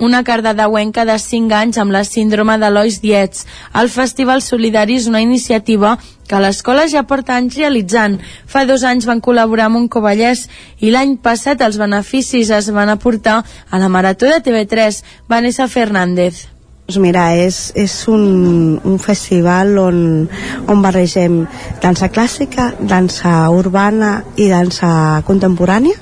una 0.00 0.24
cardedeuenca 0.24 1.04
de 1.04 1.18
5 1.20 1.54
anys 1.54 1.78
amb 1.78 1.92
la 1.92 2.02
síndrome 2.08 2.56
de 2.58 2.70
Lois 2.72 3.00
Dietz. 3.02 3.44
El 3.76 3.90
Festival 3.92 4.42
Solidari 4.42 4.96
és 4.96 5.06
una 5.06 5.20
iniciativa 5.20 5.98
que 6.26 6.40
l'escola 6.40 6.86
ja 6.88 7.04
porta 7.06 7.36
anys 7.36 7.58
realitzant. 7.60 8.20
Fa 8.46 8.64
dos 8.66 8.84
anys 8.86 9.08
van 9.08 9.20
col·laborar 9.20 9.68
amb 9.68 9.82
un 9.82 9.90
Covellès 9.92 10.46
i 10.80 10.92
l'any 10.94 11.18
passat 11.22 11.60
els 11.66 11.78
beneficis 11.80 12.50
es 12.54 12.70
van 12.72 12.88
aportar 12.88 13.42
a 13.42 13.82
la 13.82 13.92
Marató 13.92 14.30
de 14.30 14.40
TV3, 14.40 15.04
Vanessa 15.28 15.68
Fernández. 15.68 16.48
Doncs 16.90 17.04
mira, 17.04 17.28
és, 17.38 17.56
és 17.78 17.92
un, 18.10 18.80
un 18.82 18.96
festival 18.98 19.76
on, 19.78 19.98
on 20.66 20.80
barregem 20.82 21.44
dansa 21.78 22.08
clàssica, 22.10 22.64
dansa 22.82 23.44
urbana 23.54 24.24
i 24.34 24.48
dansa 24.50 25.22
contemporània. 25.22 25.94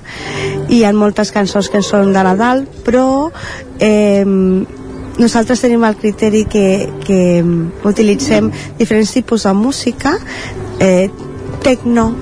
Hi 0.72 0.80
ha 0.88 0.94
moltes 0.96 1.28
cançons 1.36 1.68
que 1.68 1.84
són 1.84 2.14
de 2.16 2.24
Nadal 2.24 2.64
però 2.86 3.28
eh, 3.84 4.24
nosaltres 5.20 5.60
tenim 5.60 5.84
el 5.84 6.00
criteri 6.00 6.46
que, 6.48 6.66
que 7.04 7.20
utilitzem 7.84 8.48
diferents 8.80 9.12
tipus 9.12 9.44
de 9.44 9.52
música 9.52 10.16
eh, 10.80 11.10
tecno 11.60 12.14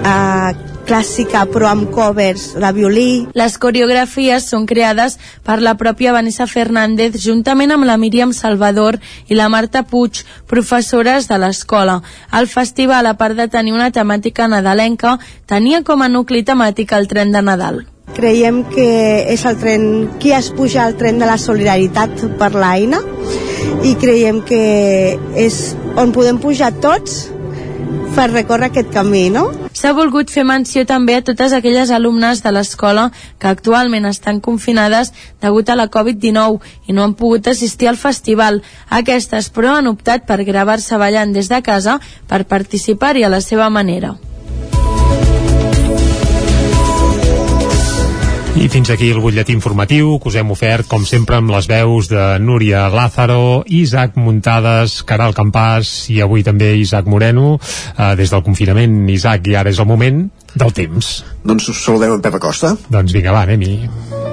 eh, 0.00 0.73
clàssica 0.86 1.44
però 1.50 1.70
amb 1.72 1.90
covers 1.94 2.52
de 2.60 2.70
violí. 2.76 3.08
Les 3.36 3.56
coreografies 3.60 4.48
són 4.50 4.66
creades 4.70 5.18
per 5.46 5.60
la 5.62 5.74
pròpia 5.80 6.14
Vanessa 6.16 6.46
Fernández 6.50 7.18
juntament 7.24 7.74
amb 7.74 7.88
la 7.88 7.96
Míriam 8.00 8.32
Salvador 8.36 9.00
i 9.28 9.38
la 9.38 9.48
Marta 9.48 9.84
Puig, 9.88 10.22
professores 10.50 11.28
de 11.28 11.38
l'escola. 11.40 12.00
El 12.32 12.48
festival, 12.48 13.06
a 13.06 13.16
part 13.18 13.36
de 13.36 13.48
tenir 13.48 13.74
una 13.74 13.90
temàtica 13.90 14.48
nadalenca, 14.48 15.18
tenia 15.46 15.82
com 15.82 16.02
a 16.02 16.08
nucli 16.08 16.44
temàtic 16.44 16.92
el 16.92 17.08
tren 17.08 17.32
de 17.32 17.42
Nadal. 17.42 17.84
Creiem 18.14 18.62
que 18.70 18.88
és 19.32 19.42
el 19.48 19.56
tren, 19.58 19.84
qui 20.20 20.34
es 20.36 20.52
puja 20.54 20.84
al 20.84 20.98
tren 21.00 21.18
de 21.18 21.26
la 21.26 21.38
solidaritat 21.40 22.28
per 22.38 22.52
l'Aina 22.54 23.00
i 23.84 23.94
creiem 24.00 24.42
que 24.46 24.60
és 25.40 25.74
on 26.00 26.12
podem 26.14 26.38
pujar 26.40 26.70
tots 26.84 27.24
per 28.14 28.30
recórrer 28.30 28.68
aquest 28.70 28.92
camí, 28.94 29.28
no? 29.30 29.48
S'ha 29.74 29.92
volgut 29.96 30.30
fer 30.30 30.44
menció 30.46 30.84
també 30.86 31.16
a 31.18 31.24
totes 31.26 31.52
aquelles 31.56 31.90
alumnes 31.90 32.42
de 32.44 32.52
l'escola 32.54 33.08
que 33.42 33.50
actualment 33.50 34.06
estan 34.10 34.38
confinades 34.44 35.12
degut 35.42 35.70
a 35.70 35.78
la 35.78 35.88
Covid-19 35.90 36.60
i 36.86 36.94
no 36.94 37.04
han 37.04 37.16
pogut 37.18 37.48
assistir 37.50 37.90
al 37.90 37.98
festival. 38.00 38.62
Aquestes, 38.88 39.50
però, 39.50 39.78
han 39.78 39.90
optat 39.90 40.28
per 40.30 40.44
gravar-se 40.44 41.00
ballant 41.00 41.34
des 41.34 41.50
de 41.50 41.62
casa 41.62 41.98
per 42.28 42.44
participar-hi 42.46 43.24
a 43.26 43.32
la 43.34 43.42
seva 43.42 43.70
manera. 43.70 44.14
I 48.54 48.68
fins 48.70 48.86
aquí 48.94 49.08
el 49.10 49.18
butlletí 49.18 49.50
informatiu 49.52 50.12
que 50.22 50.30
us 50.30 50.36
hem 50.38 50.52
ofert, 50.54 50.86
com 50.86 51.02
sempre, 51.08 51.40
amb 51.40 51.50
les 51.50 51.66
veus 51.66 52.06
de 52.08 52.22
Núria 52.38 52.84
Lázaro, 52.92 53.64
Isaac 53.66 54.14
Muntades, 54.14 55.00
Caral 55.08 55.34
Campàs 55.34 55.90
i 56.14 56.20
avui 56.22 56.46
també 56.46 56.70
Isaac 56.78 57.10
Moreno, 57.10 57.56
eh, 57.58 58.14
des 58.14 58.30
del 58.30 58.44
confinament. 58.46 59.08
Isaac, 59.10 59.50
i 59.50 59.58
ara 59.58 59.74
és 59.74 59.82
el 59.82 59.90
moment 59.90 60.28
del 60.54 60.72
temps. 60.72 61.16
Doncs 61.42 61.68
us 61.74 61.82
saludem 61.82 62.14
en 62.14 62.22
Pep 62.22 62.38
Acosta. 62.38 62.76
Doncs 62.88 63.12
vinga, 63.12 63.34
va, 63.34 63.42
anem-hi. 63.42 64.23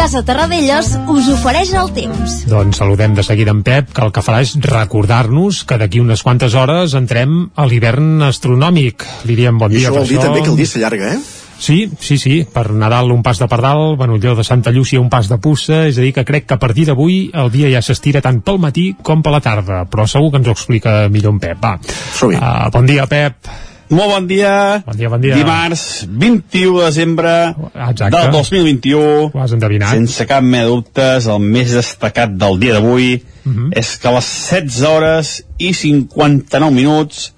Casa 0.00 0.22
Terradellos 0.24 0.94
us 1.12 1.26
ofereix 1.28 1.74
el 1.76 1.90
temps. 1.92 2.38
Doncs 2.48 2.78
saludem 2.80 3.12
de 3.12 3.20
seguida 3.20 3.52
en 3.52 3.58
Pep, 3.60 3.90
que 3.92 4.00
el 4.00 4.14
que 4.16 4.22
farà 4.24 4.38
és 4.40 4.54
recordar-nos 4.64 5.58
que 5.68 5.76
d'aquí 5.76 6.00
unes 6.00 6.22
quantes 6.24 6.56
hores 6.56 6.94
entrem 6.96 7.34
a 7.52 7.66
l'hivern 7.68 8.24
astronòmic. 8.24 9.04
Li 9.28 9.36
diem 9.36 9.60
bon 9.60 9.68
I 9.68 9.76
dia. 9.76 9.90
això 9.90 9.98
vol 9.98 10.08
dir 10.08 10.16
això... 10.16 10.24
també 10.30 10.40
que 10.40 10.52
el 10.54 10.56
dia 10.56 10.72
s'allarga, 10.72 11.12
eh? 11.12 11.20
Sí, 11.60 11.78
sí, 12.00 12.16
sí, 12.16 12.34
per 12.48 12.70
Nadal 12.72 13.12
un 13.12 13.20
pas 13.20 13.44
de 13.44 13.52
pardal, 13.52 13.98
Benolló 14.00 14.32
de 14.40 14.48
Santa 14.48 14.72
Llúcia 14.72 15.04
un 15.04 15.12
pas 15.12 15.28
de 15.28 15.36
pussa, 15.36 15.84
és 15.92 16.00
a 16.00 16.06
dir 16.08 16.16
que 16.16 16.24
crec 16.24 16.48
que 16.48 16.56
a 16.56 16.62
partir 16.62 16.88
d'avui 16.88 17.26
el 17.36 17.52
dia 17.52 17.68
ja 17.76 17.84
s'estira 17.84 18.24
tant 18.24 18.40
pel 18.40 18.56
matí 18.56 18.94
com 19.04 19.20
per 19.20 19.36
la 19.36 19.44
tarda, 19.44 19.84
però 19.84 20.08
segur 20.08 20.32
que 20.32 20.40
ens 20.40 20.48
ho 20.48 20.56
explica 20.56 21.02
millor 21.12 21.36
en 21.36 21.44
Pep. 21.44 21.60
Va, 21.60 21.76
uh, 21.76 22.70
bon 22.72 22.88
dia, 22.88 23.04
Pep. 23.04 23.68
Molt 23.90 24.06
bon 24.12 24.26
dia. 24.30 24.82
Bon 24.86 24.94
dia, 24.94 25.08
bon 25.10 25.18
dia. 25.18 25.34
Dimarts, 25.34 26.06
21 26.06 26.76
de 26.78 26.84
desembre 26.84 27.32
Exacte. 27.74 28.10
del 28.14 28.30
2021. 28.36 29.30
Ho 29.34 29.40
has 29.42 29.54
endevinat. 29.56 29.96
Sense 29.96 30.26
cap 30.30 30.46
mena 30.46 30.68
dubtes, 30.70 31.26
el 31.26 31.42
més 31.42 31.74
destacat 31.74 32.36
del 32.38 32.60
dia 32.62 32.76
d'avui 32.78 33.16
uh 33.18 33.50
-huh. 33.50 33.68
és 33.74 33.96
que 33.98 34.08
a 34.08 34.14
les 34.14 34.28
16 34.50 34.86
hores 34.86 35.42
i 35.58 35.72
59 35.74 36.70
minuts 36.70 37.32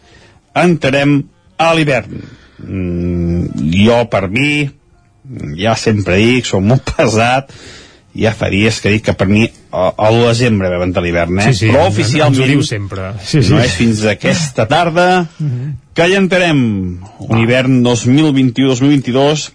entrarem 0.54 1.22
a 1.56 1.74
l'hivern. 1.74 2.20
Mm, 2.58 3.46
jo, 3.72 4.04
per 4.10 4.28
mi, 4.28 4.70
ja 5.56 5.74
sempre 5.74 6.16
dic, 6.16 6.44
som 6.46 6.64
molt 6.64 6.84
pesat, 6.96 7.50
ja 8.14 8.32
fa 8.36 8.50
dies 8.52 8.80
que 8.82 8.92
dic 8.92 9.06
que 9.06 9.14
per 9.16 9.26
mi 9.28 9.46
a 9.72 10.10
l'1 10.10 10.20
de 10.20 10.28
desembre 10.28 10.68
vam 10.68 10.84
entrar 10.84 11.02
l'hivern, 11.04 11.38
eh? 11.40 11.48
Sí, 11.48 11.62
sí, 11.62 11.70
però 11.72 11.86
oficialment 11.88 12.50
diu 12.50 12.62
sempre. 12.66 13.12
Sí, 13.24 13.40
sí. 13.40 13.52
no 13.52 13.60
és 13.62 13.72
fins 13.78 14.04
aquesta 14.08 14.66
tarda 14.68 15.08
uh 15.24 15.46
-huh. 15.46 15.72
que 15.94 16.08
ja 16.12 16.18
entrarem 16.20 16.60
un 17.18 17.38
hivern 17.38 17.82
2021-2022 17.84 19.50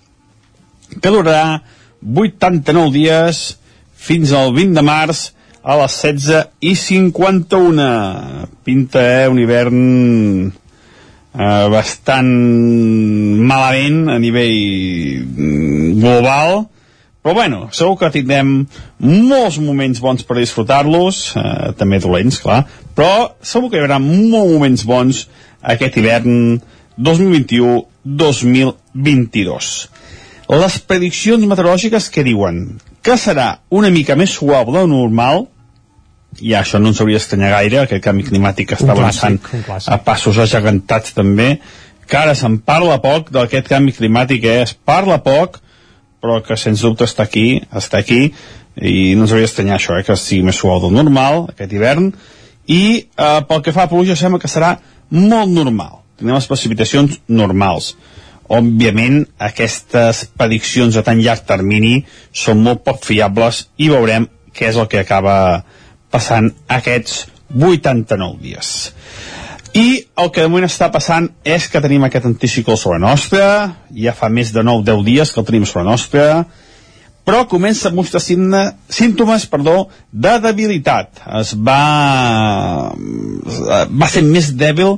que 1.02 1.10
durarà 1.10 1.62
89 2.02 2.92
dies 2.92 3.58
fins 3.96 4.32
al 4.32 4.54
20 4.54 4.74
de 4.74 4.82
març 4.82 5.32
a 5.64 5.76
les 5.82 5.92
16 6.02 6.48
i 6.62 6.76
51 6.76 8.48
pinta 8.64 9.24
eh, 9.24 9.28
un 9.28 9.40
hivern 9.40 10.52
eh, 11.34 11.68
bastant 11.70 12.32
malament 13.52 14.10
a 14.10 14.18
nivell 14.18 15.26
mm, 15.26 16.00
global 16.00 16.68
però 17.28 17.36
bueno, 17.36 17.68
segur 17.76 17.98
que 18.00 18.08
tindrem 18.14 18.70
molts 19.04 19.58
moments 19.60 20.00
bons 20.00 20.24
per 20.24 20.38
disfrutar-los, 20.38 21.36
eh, 21.36 21.74
també 21.76 22.00
dolents, 22.00 22.40
clar, 22.40 22.64
però 22.96 23.36
segur 23.44 23.68
que 23.68 23.76
hi 23.76 23.84
haurà 23.84 24.00
molts 24.00 24.48
moments 24.54 24.88
bons 24.88 25.28
aquest 25.60 26.00
hivern 26.00 26.64
2021-2022. 26.96 29.92
Les 30.56 30.80
prediccions 30.88 31.44
meteorològiques 31.44 32.08
que 32.16 32.24
diuen 32.24 32.80
que 33.04 33.20
serà 33.20 33.60
una 33.76 33.92
mica 33.92 34.16
més 34.16 34.32
suau 34.40 34.72
de 34.72 34.88
normal, 34.88 35.52
i 36.40 36.56
això 36.56 36.80
no 36.80 36.96
ens 36.96 37.04
hauria 37.04 37.20
d'estranyar 37.20 37.52
gaire, 37.58 37.84
aquest 37.84 38.08
canvi 38.08 38.24
climàtic 38.32 38.72
que 38.72 38.80
està 38.80 38.96
avançant 38.96 39.36
a 39.84 40.00
passos 40.00 40.40
agegantats 40.48 41.12
també, 41.12 41.60
que 42.08 42.24
ara 42.24 42.40
se'n 42.40 42.64
parla 42.64 43.04
poc 43.04 43.36
d'aquest 43.36 43.68
canvi 43.68 43.92
climàtic, 44.00 44.48
eh? 44.48 44.64
es 44.64 44.72
parla 44.80 45.20
poc, 45.20 45.67
però 46.22 46.40
que 46.46 46.58
sens 46.58 46.82
dubte 46.86 47.06
està 47.08 47.28
aquí, 47.28 47.62
està 47.72 48.02
aquí, 48.02 48.32
i 48.78 49.16
no 49.18 49.26
ens 49.26 49.34
hauria 49.34 49.48
d'estranyar 49.48 49.78
això, 49.78 49.98
eh? 49.98 50.06
que 50.06 50.18
sigui 50.20 50.46
més 50.48 50.60
suau 50.60 50.82
del 50.84 50.94
normal, 50.94 51.48
aquest 51.54 51.74
hivern, 51.74 52.12
i 52.68 52.84
eh, 53.00 53.40
pel 53.50 53.64
que 53.66 53.74
fa 53.74 53.88
a 53.88 53.92
pluja 53.92 54.18
sembla 54.20 54.42
que 54.44 54.52
serà 54.52 54.76
molt 55.14 55.54
normal, 55.54 56.02
tindrem 56.20 56.38
les 56.38 56.50
precipitacions 56.50 57.20
normals. 57.28 57.94
Òbviament, 58.48 59.26
aquestes 59.44 60.24
prediccions 60.40 60.96
a 60.96 61.04
tan 61.04 61.20
llarg 61.20 61.44
termini 61.48 61.98
són 62.32 62.62
molt 62.64 62.86
poc 62.86 63.04
fiables 63.04 63.66
i 63.78 63.90
veurem 63.92 64.30
què 64.56 64.70
és 64.70 64.78
el 64.80 64.88
que 64.92 65.02
acaba 65.02 65.64
passant 66.12 66.54
aquests 66.72 67.26
89 67.54 68.40
dies. 68.44 68.72
I 69.78 69.90
el 70.18 70.32
que 70.34 70.42
de 70.42 70.50
moment 70.50 70.66
està 70.66 70.88
passant 70.90 71.28
és 71.46 71.68
que 71.70 71.82
tenim 71.84 72.06
aquest 72.08 72.26
anticicló 72.26 72.78
sobre 72.80 72.98
nostra, 73.04 73.48
ja 73.94 74.14
fa 74.18 74.30
més 74.34 74.50
de 74.56 74.64
9-10 74.66 75.04
dies 75.06 75.34
que 75.34 75.44
el 75.44 75.46
tenim 75.46 75.68
sobre 75.70 75.86
nostra, 75.86 76.24
però 77.28 77.44
comença 77.52 77.92
a 77.92 77.94
mostrar 77.94 78.24
símptomes 78.24 79.46
perdó, 79.52 79.90
de 80.12 80.34
debilitat. 80.42 81.22
Es 81.42 81.54
va, 81.60 82.94
va 83.92 84.10
ser 84.10 84.24
més 84.26 84.50
dèbil 84.58 84.98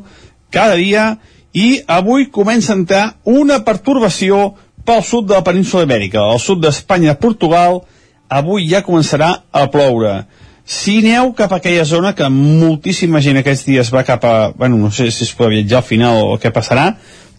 cada 0.54 0.78
dia 0.80 1.10
i 1.58 1.82
avui 1.90 2.30
comença 2.32 2.72
a 2.72 2.80
entrar 2.80 3.06
una 3.26 3.60
pertorbació 3.66 4.54
pel 4.86 5.02
sud 5.04 5.28
de 5.28 5.36
la 5.36 5.44
península 5.46 5.84
ibèrica, 5.90 6.22
al 6.22 6.40
sud 6.40 6.62
d'Espanya 6.64 7.18
i 7.18 7.20
Portugal, 7.20 7.82
avui 8.30 8.70
ja 8.70 8.86
començarà 8.86 9.34
a 9.52 9.66
ploure. 9.74 10.22
Si 10.70 11.00
aneu 11.02 11.32
cap 11.34 11.50
a 11.56 11.58
aquella 11.58 11.82
zona, 11.82 12.12
que 12.14 12.28
moltíssima 12.30 13.24
gent 13.26 13.40
aquests 13.40 13.66
dies 13.66 13.90
va 13.90 14.04
cap 14.06 14.26
a... 14.30 14.34
Bueno, 14.54 14.78
no 14.78 14.92
sé 14.94 15.08
si 15.10 15.24
es 15.26 15.32
pot 15.34 15.50
viatjar 15.50 15.80
al 15.80 15.88
final 15.88 16.20
o 16.22 16.36
què 16.38 16.52
passarà, 16.54 16.92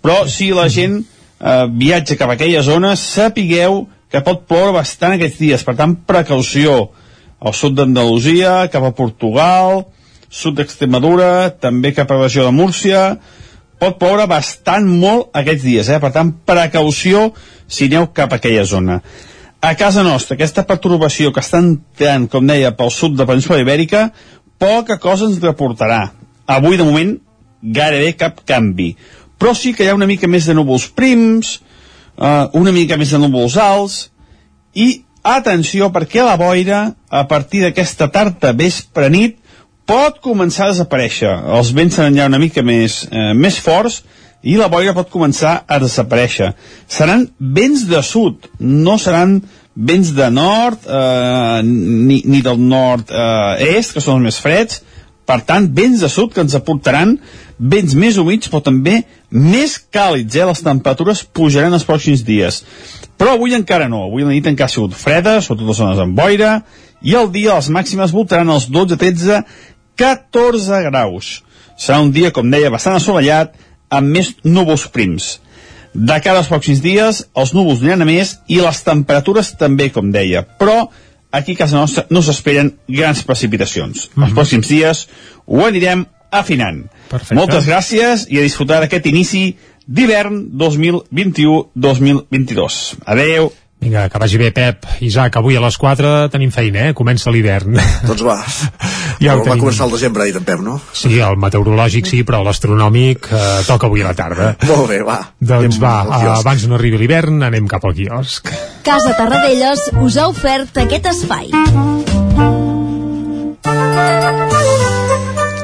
però 0.02 0.24
si 0.26 0.48
la 0.50 0.66
gent 0.66 0.96
eh, 0.98 1.66
viatja 1.70 2.16
cap 2.18 2.32
a 2.32 2.34
aquella 2.34 2.64
zona, 2.66 2.96
sapigueu 2.98 3.84
que 4.10 4.24
pot 4.26 4.42
ploure 4.50 4.74
bastant 4.74 5.14
aquests 5.14 5.38
dies. 5.38 5.62
Per 5.62 5.76
tant, 5.78 5.94
precaució 6.10 6.88
al 7.38 7.54
sud 7.54 7.78
d'Andalusia, 7.78 8.66
cap 8.72 8.88
a 8.88 8.92
Portugal, 8.98 9.84
sud 10.26 10.58
d'Extremadura, 10.58 11.52
també 11.62 11.94
cap 11.94 12.10
a 12.10 12.18
la 12.18 12.26
regió 12.26 12.48
de 12.48 12.56
Múrcia, 12.56 13.04
pot 13.80 13.94
ploure 14.02 14.26
bastant 14.26 14.90
molt 14.90 15.30
aquests 15.38 15.64
dies, 15.64 15.88
eh? 15.88 16.02
per 16.02 16.10
tant, 16.18 16.34
precaució 16.50 17.28
si 17.70 17.86
aneu 17.86 18.10
cap 18.10 18.34
a 18.34 18.42
aquella 18.42 18.66
zona. 18.66 18.98
A 19.60 19.74
casa 19.76 20.00
nostra, 20.02 20.38
aquesta 20.38 20.64
perturbació 20.64 21.34
que 21.36 21.42
està 21.44 21.58
entrant, 21.60 22.24
com 22.32 22.46
deia, 22.48 22.70
pel 22.72 22.88
sud 22.94 23.18
de 23.18 23.26
Península 23.28 23.58
Ibèrica, 23.60 24.06
poca 24.56 24.96
cosa 24.96 25.26
ens 25.28 25.36
reportarà. 25.42 26.06
Avui, 26.48 26.78
de 26.80 26.86
moment, 26.88 27.10
gairebé 27.60 28.14
cap 28.16 28.40
canvi. 28.48 28.94
Però 29.36 29.52
sí 29.52 29.74
que 29.76 29.84
hi 29.84 29.90
ha 29.92 29.98
una 29.98 30.08
mica 30.08 30.28
més 30.32 30.48
de 30.48 30.56
núvols 30.56 30.88
prims, 30.96 31.58
eh, 32.16 32.46
una 32.56 32.72
mica 32.72 32.96
més 32.96 33.12
de 33.12 33.20
núvols 33.20 33.58
alts, 33.60 33.98
i 34.72 35.02
atenció 35.28 35.90
perquè 35.92 36.24
la 36.24 36.38
boira, 36.40 36.80
a 37.10 37.26
partir 37.28 37.60
d'aquesta 37.66 38.08
tarda 38.08 38.54
vespre 38.56 39.10
nit, 39.12 39.36
pot 39.84 40.22
començar 40.24 40.70
a 40.70 40.72
desaparèixer. 40.72 41.34
Els 41.58 41.74
vents 41.76 42.00
seran 42.00 42.16
ja 42.16 42.30
una 42.32 42.40
mica 42.40 42.64
més, 42.64 43.02
eh, 43.10 43.34
més 43.34 43.60
forts 43.60 44.04
i 44.42 44.57
la 44.57 44.70
boira 44.72 44.94
pot 44.96 45.11
començar 45.12 45.61
a 45.68 45.79
desaparèixer. 45.83 46.53
Seran 46.88 47.26
vents 47.38 47.85
de 47.88 48.00
sud, 48.07 48.48
no 48.61 48.96
seran 48.98 49.40
vents 49.74 50.14
de 50.16 50.31
nord 50.33 50.87
eh, 50.87 51.61
ni, 51.64 52.22
ni 52.24 52.40
del 52.44 52.61
nord-est, 52.61 53.90
eh, 53.90 53.94
que 53.94 54.03
són 54.05 54.20
els 54.20 54.31
més 54.31 54.40
freds, 54.42 54.83
per 55.31 55.38
tant, 55.46 55.68
vents 55.70 56.00
de 56.03 56.09
sud 56.11 56.33
que 56.35 56.42
ens 56.42 56.57
aportaran 56.59 57.14
vents 57.61 57.92
més 57.94 58.16
humits, 58.18 58.48
però 58.50 58.64
també 58.66 59.03
més 59.31 59.76
càlids, 59.92 60.35
eh? 60.35 60.46
les 60.48 60.62
temperatures 60.66 61.22
pujaran 61.37 61.76
els 61.76 61.87
pròxims 61.87 62.24
dies. 62.26 62.64
Però 63.20 63.37
avui 63.37 63.55
encara 63.55 63.87
no, 63.92 64.07
avui 64.09 64.24
la 64.26 64.33
nit 64.33 64.48
encara 64.50 64.66
ha 64.66 64.72
sigut 64.72 64.96
freda, 64.96 65.37
sobretot 65.38 65.68
les 65.68 65.79
zones 65.79 66.03
amb 66.03 66.18
boira, 66.18 66.57
i 67.07 67.14
el 67.16 67.31
dia 67.33 67.55
les 67.61 67.70
màximes 67.70 68.14
voltaran 68.16 68.50
els 68.50 68.66
12, 68.72 68.98
13, 68.98 69.42
14 70.00 70.83
graus. 70.88 71.31
Serà 71.81 72.00
un 72.03 72.11
dia, 72.12 72.33
com 72.35 72.50
deia, 72.50 72.72
bastant 72.72 72.98
assolellat, 72.98 73.55
amb 73.90 74.16
més 74.16 74.35
núvols 74.44 74.87
prims. 74.94 75.40
De 75.92 76.20
cara 76.22 76.38
als 76.38 76.48
pròxims 76.50 76.81
dies, 76.83 77.24
els 77.35 77.53
núvols 77.57 77.81
aniran 77.83 78.03
a 78.05 78.09
més 78.09 78.37
i 78.48 78.61
les 78.62 78.83
temperatures 78.87 79.57
també, 79.59 79.90
com 79.90 80.12
deia. 80.14 80.42
Però 80.59 80.88
aquí 81.35 81.53
a 81.57 81.59
casa 81.64 81.79
nostra 81.79 82.07
no 82.11 82.22
s'esperen 82.22 82.72
grans 82.88 83.22
precipitacions. 83.26 84.07
Mm 84.07 84.11
-hmm. 84.14 84.24
Els 84.26 84.35
pròxims 84.35 84.68
dies 84.68 85.09
ho 85.46 85.66
anirem 85.66 86.07
afinant. 86.31 86.85
Perfecte. 87.11 87.35
Moltes 87.35 87.66
gràcies 87.66 88.26
i 88.31 88.38
a 88.38 88.42
disfrutar 88.42 88.81
d'aquest 88.81 89.07
inici 89.07 89.57
d'hivern 89.87 90.50
2021-2022. 90.55 92.94
Adeu. 93.05 93.53
Vinga, 93.81 94.09
que 94.12 94.18
vagi 94.18 94.38
bé, 94.38 94.53
Pep. 94.53 94.85
Isaac, 95.00 95.37
avui 95.37 95.57
a 95.57 95.61
les 95.61 95.76
4 95.81 96.29
tenim 96.29 96.50
feina, 96.53 96.88
eh? 96.88 96.94
Comença 96.94 97.31
l'hivern. 97.31 97.81
Doncs 98.07 98.22
va. 98.22 98.44
ja 99.20 99.36
va 99.36 99.44
tenim. 99.44 99.64
començar 99.64 99.86
el 99.88 99.94
desembre 99.96 100.24
ahir, 100.24 100.36
en 100.36 100.44
Pep, 100.44 100.60
no? 100.64 100.78
Sí, 100.92 101.18
el 101.18 101.38
meteorològic 101.40 102.06
sí, 102.10 102.22
però 102.26 102.42
l'astronòmic 102.46 103.30
eh, 103.32 103.44
toca 103.68 103.90
avui 103.90 104.04
a 104.04 104.10
la 104.10 104.14
tarda. 104.18 104.52
Molt 104.68 104.88
bé, 104.90 105.02
va. 105.06 105.18
Doncs 105.40 105.80
va, 105.82 105.94
abans 106.38 106.66
no 106.70 106.78
arribi 106.78 107.00
l'hivern, 107.02 107.42
anem 107.46 107.68
cap 107.70 107.84
al 107.84 107.96
quiosc. 107.96 108.52
Casa 108.86 109.16
Tarradellas 109.18 109.90
us 110.00 110.16
ha 110.16 110.28
ofert 110.30 110.78
aquest 110.84 111.10
espai. 111.12 111.50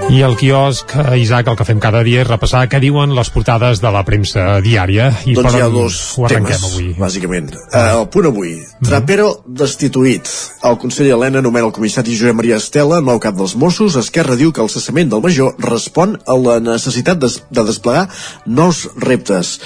I 0.07 0.21
el 0.23 0.37
quiosc, 0.39 0.93
eh, 0.95 1.19
Isaac, 1.19 1.49
el 1.51 1.57
que 1.59 1.65
fem 1.67 1.81
cada 1.83 1.99
dia 2.07 2.21
és 2.23 2.29
repassar 2.29 2.61
què 2.71 2.79
diuen 2.79 3.11
les 3.17 3.29
portades 3.35 3.81
de 3.83 3.91
la 3.91 4.05
premsa 4.07 4.61
diària. 4.63 5.09
I 5.27 5.35
doncs 5.35 5.57
hi 5.57 5.63
ha 5.65 5.67
dos 5.73 5.97
temes, 6.31 6.63
avui. 6.69 6.93
bàsicament. 6.95 7.51
Uh, 7.57 7.81
el 8.03 8.07
punt 8.15 8.29
avui, 8.31 8.53
mhm. 8.55 8.87
Trapero 8.87 9.27
mm 9.33 9.57
destituït. 9.57 10.29
El 10.69 10.77
conseller 10.79 11.15
Helena 11.17 11.41
nomena 11.43 11.67
el 11.67 11.73
comissari 11.73 12.15
Josep 12.15 12.37
Maria 12.37 12.59
Estela, 12.61 13.01
nou 13.01 13.19
cap 13.19 13.35
dels 13.35 13.57
Mossos. 13.57 13.97
Esquerra 13.97 14.37
diu 14.37 14.53
que 14.53 14.61
el 14.61 14.69
cessament 14.69 15.09
del 15.11 15.23
major 15.23 15.55
respon 15.59 16.19
a 16.27 16.37
la 16.37 16.61
necessitat 16.61 17.19
de, 17.19 17.31
de 17.51 17.65
desplegar 17.65 18.09
nous 18.47 18.89
reptes. 19.01 19.59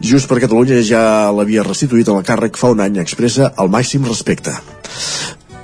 Just 0.00 0.28
per 0.28 0.38
Catalunya 0.38 0.82
ja 0.82 1.32
l'havia 1.32 1.64
restituït 1.64 2.08
a 2.08 2.20
la 2.20 2.22
càrrec 2.22 2.56
fa 2.56 2.70
un 2.70 2.80
any, 2.80 3.00
expressa 3.00 3.54
el 3.58 3.72
màxim 3.72 4.04
respecte. 4.04 4.54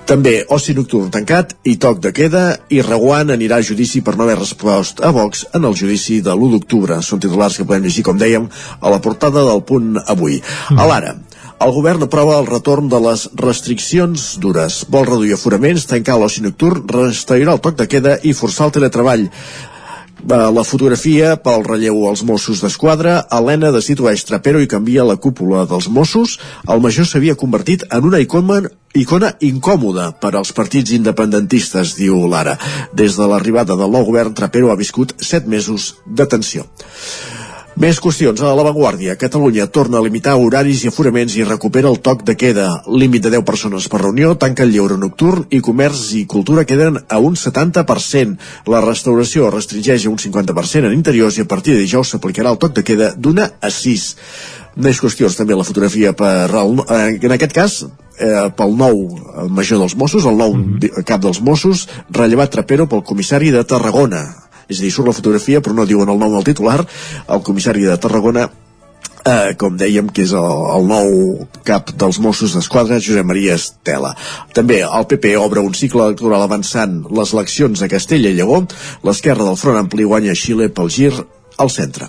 També 0.04 0.42
oci 0.52 0.74
nocturn 0.76 1.08
tancat 1.08 1.54
i 1.64 1.78
toc 1.80 2.02
de 2.04 2.10
queda 2.12 2.42
i 2.68 2.82
Reguant 2.84 3.32
anirà 3.32 3.56
a 3.56 3.64
judici 3.64 4.02
per 4.04 4.12
no 4.18 4.26
haver 4.26 4.36
respost 4.36 5.00
a 5.00 5.08
Vox 5.16 5.46
en 5.56 5.64
el 5.64 5.76
judici 5.80 6.18
de 6.20 6.34
l'1 6.34 6.50
d'octubre. 6.52 6.98
Són 7.00 7.22
titulars 7.24 7.56
que 7.56 7.64
podem 7.64 7.86
llegir, 7.86 8.04
com 8.04 8.20
dèiem, 8.20 8.44
a 8.80 8.92
la 8.92 9.00
portada 9.00 9.46
del 9.48 9.64
punt 9.64 9.96
avui. 10.04 10.42
Mm. 10.68 10.76
A 10.76 10.88
l'ara, 10.90 11.14
el 11.64 11.72
govern 11.72 12.04
aprova 12.04 12.36
el 12.42 12.50
retorn 12.50 12.90
de 12.92 13.00
les 13.00 13.30
restriccions 13.40 14.34
dures. 14.44 14.82
Vol 14.92 15.08
reduir 15.08 15.38
aforaments, 15.38 15.88
tancar 15.88 16.18
l'oci 16.20 16.44
nocturn, 16.44 16.84
restaurar 16.84 17.56
el 17.56 17.64
toc 17.64 17.80
de 17.80 17.88
queda 17.88 18.18
i 18.20 18.36
forçar 18.36 18.68
el 18.68 18.76
teletreball. 18.76 19.30
Eh, 20.24 20.36
la 20.56 20.62
fotografia 20.64 21.34
pel 21.36 21.66
relleu 21.66 21.98
als 22.08 22.22
Mossos 22.24 22.62
d'Esquadra, 22.64 23.18
Helena 23.36 23.68
destitueix 23.74 24.22
Trapero 24.24 24.62
i 24.62 24.70
canvia 24.70 25.04
la 25.04 25.18
cúpula 25.20 25.66
dels 25.68 25.90
Mossos. 25.92 26.38
El 26.64 26.80
major 26.80 27.04
s'havia 27.04 27.36
convertit 27.36 27.84
en 27.92 28.08
una 28.08 28.22
icona, 28.24 28.62
icona 28.96 29.34
incòmoda 29.44 30.08
per 30.22 30.32
als 30.32 30.54
partits 30.56 30.96
independentistes, 30.96 31.92
diu 32.00 32.24
Lara. 32.24 32.56
Des 32.96 33.20
de 33.20 33.28
l'arribada 33.28 33.76
del 33.76 33.92
nou 33.92 34.08
govern, 34.08 34.32
Trapero 34.32 34.72
ha 34.72 34.80
viscut 34.80 35.12
set 35.20 35.44
mesos 35.44 35.92
de 36.06 36.24
tensió. 36.24 36.64
Més 37.74 37.98
qüestions 37.98 38.38
a 38.38 38.52
l'avantguàrdia. 38.54 39.16
Catalunya 39.18 39.64
torna 39.66 39.98
a 39.98 40.04
limitar 40.04 40.36
horaris 40.38 40.84
i 40.84 40.90
aforaments 40.92 41.34
i 41.34 41.42
recupera 41.42 41.88
el 41.90 41.98
toc 42.06 42.20
de 42.22 42.36
queda. 42.38 42.68
Límit 42.86 43.24
de 43.24 43.32
10 43.34 43.42
persones 43.48 43.88
per 43.90 43.98
reunió, 43.98 44.36
tanca 44.38 44.62
el 44.62 44.70
lleure 44.70 44.94
nocturn 44.94 45.48
i 45.50 45.58
comerç 45.58 46.04
i 46.14 46.22
cultura 46.30 46.62
queden 46.70 47.00
a 47.08 47.18
un 47.18 47.34
70%. 47.34 48.36
La 48.70 48.82
restauració 48.84 49.50
restringeix 49.50 50.06
a 50.06 50.12
un 50.12 50.22
50% 50.22 50.86
en 50.86 50.94
interiors 50.94 51.40
i 51.40 51.42
a 51.42 51.50
partir 51.50 51.74
de 51.74 51.82
dijous 51.82 52.14
s'aplicarà 52.14 52.54
el 52.54 52.60
toc 52.62 52.78
de 52.78 52.86
queda 52.86 53.10
d'una 53.18 53.50
a 53.58 53.72
6. 53.74 54.06
Més 54.86 55.02
qüestions 55.02 55.34
també 55.34 55.58
la 55.58 55.66
fotografia 55.66 56.14
per 56.14 56.46
el, 56.54 56.78
en 57.26 57.34
aquest 57.34 57.58
cas 57.58 57.76
eh, 57.82 58.50
pel 58.54 58.78
nou 58.78 59.02
major 59.50 59.82
dels 59.82 59.98
Mossos, 59.98 60.30
el 60.30 60.38
nou 60.38 60.54
mm 60.54 60.78
-hmm. 60.78 61.04
cap 61.04 61.20
dels 61.20 61.42
Mossos, 61.42 61.88
rellevat 62.10 62.50
Trapero 62.50 62.86
pel 62.86 63.02
comissari 63.02 63.50
de 63.50 63.64
Tarragona 63.64 64.43
és 64.68 64.78
a 64.78 64.82
dir, 64.82 64.92
surt 64.92 65.10
la 65.10 65.16
fotografia 65.16 65.62
però 65.64 65.76
no 65.76 65.88
diuen 65.88 66.10
el 66.10 66.20
nom 66.20 66.36
del 66.36 66.46
titular 66.52 66.80
el 66.82 67.42
comissari 67.46 67.86
de 67.88 67.98
Tarragona 68.00 68.48
eh, 69.24 69.54
com 69.58 69.76
dèiem, 69.80 70.08
que 70.12 70.24
és 70.24 70.32
el, 70.36 70.48
el 70.76 70.88
nou 70.88 71.14
cap 71.66 71.92
dels 72.00 72.20
Mossos 72.22 72.54
d'Esquadra, 72.56 73.00
Josep 73.02 73.26
Maria 73.26 73.56
Estela. 73.58 74.12
També 74.56 74.82
el 74.84 75.08
PP 75.10 75.34
obre 75.40 75.64
un 75.64 75.76
cicle 75.76 76.04
electoral 76.04 76.44
avançant 76.44 77.00
les 77.10 77.32
eleccions 77.36 77.82
a 77.82 77.90
Castella 77.92 78.32
i 78.32 78.38
Lleó, 78.38 78.62
l'esquerra 79.06 79.48
del 79.48 79.60
Front 79.60 79.80
Ampli 79.80 80.06
guanya 80.08 80.36
Xile 80.38 80.70
pel 80.74 80.92
gir 80.92 81.12
al 81.58 81.70
centre. 81.70 82.08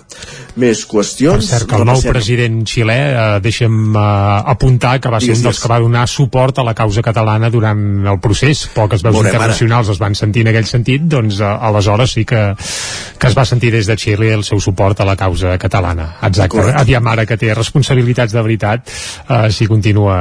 Més 0.56 0.82
qüestions... 0.88 1.44
Per 1.44 1.46
cert, 1.46 1.68
que 1.70 1.78
el 1.78 1.86
nou 1.86 2.00
president 2.02 2.62
xilè, 2.66 2.96
eh, 3.06 3.24
deixem 3.44 3.74
eh, 3.92 4.04
apuntar 4.52 4.96
que 5.02 5.12
va 5.12 5.20
ser 5.22 5.36
un 5.36 5.44
dels 5.46 5.60
que 5.62 5.70
va 5.70 5.78
donar 5.82 6.06
suport 6.10 6.58
a 6.58 6.64
la 6.66 6.74
causa 6.74 7.04
catalana 7.04 7.50
durant 7.52 8.06
el 8.08 8.20
procés. 8.22 8.66
Poques 8.74 9.04
veus 9.04 9.14
Volem 9.18 9.30
internacionals 9.34 9.90
ara. 9.90 9.96
es 9.96 10.02
van 10.02 10.16
sentir 10.18 10.46
en 10.46 10.52
aquell 10.52 10.68
sentit, 10.68 11.04
doncs 11.12 11.40
eh, 11.40 11.50
aleshores 11.68 12.16
sí 12.16 12.24
que, 12.24 12.42
que 13.18 13.30
es 13.30 13.36
va 13.36 13.44
sentir 13.48 13.72
des 13.74 13.86
de 13.86 13.98
Xile 14.00 14.32
el 14.34 14.44
seu 14.46 14.60
suport 14.62 15.00
a 15.00 15.08
la 15.08 15.16
causa 15.16 15.56
catalana. 15.62 16.08
Exacte. 16.22 16.56
Correcte. 16.56 16.80
Aviam 16.82 17.12
ara 17.12 17.26
que 17.28 17.38
té 17.40 17.52
responsabilitats 17.54 18.34
de 18.34 18.42
veritat 18.42 18.88
eh, 18.88 19.50
si 19.52 19.68
continua 19.70 20.18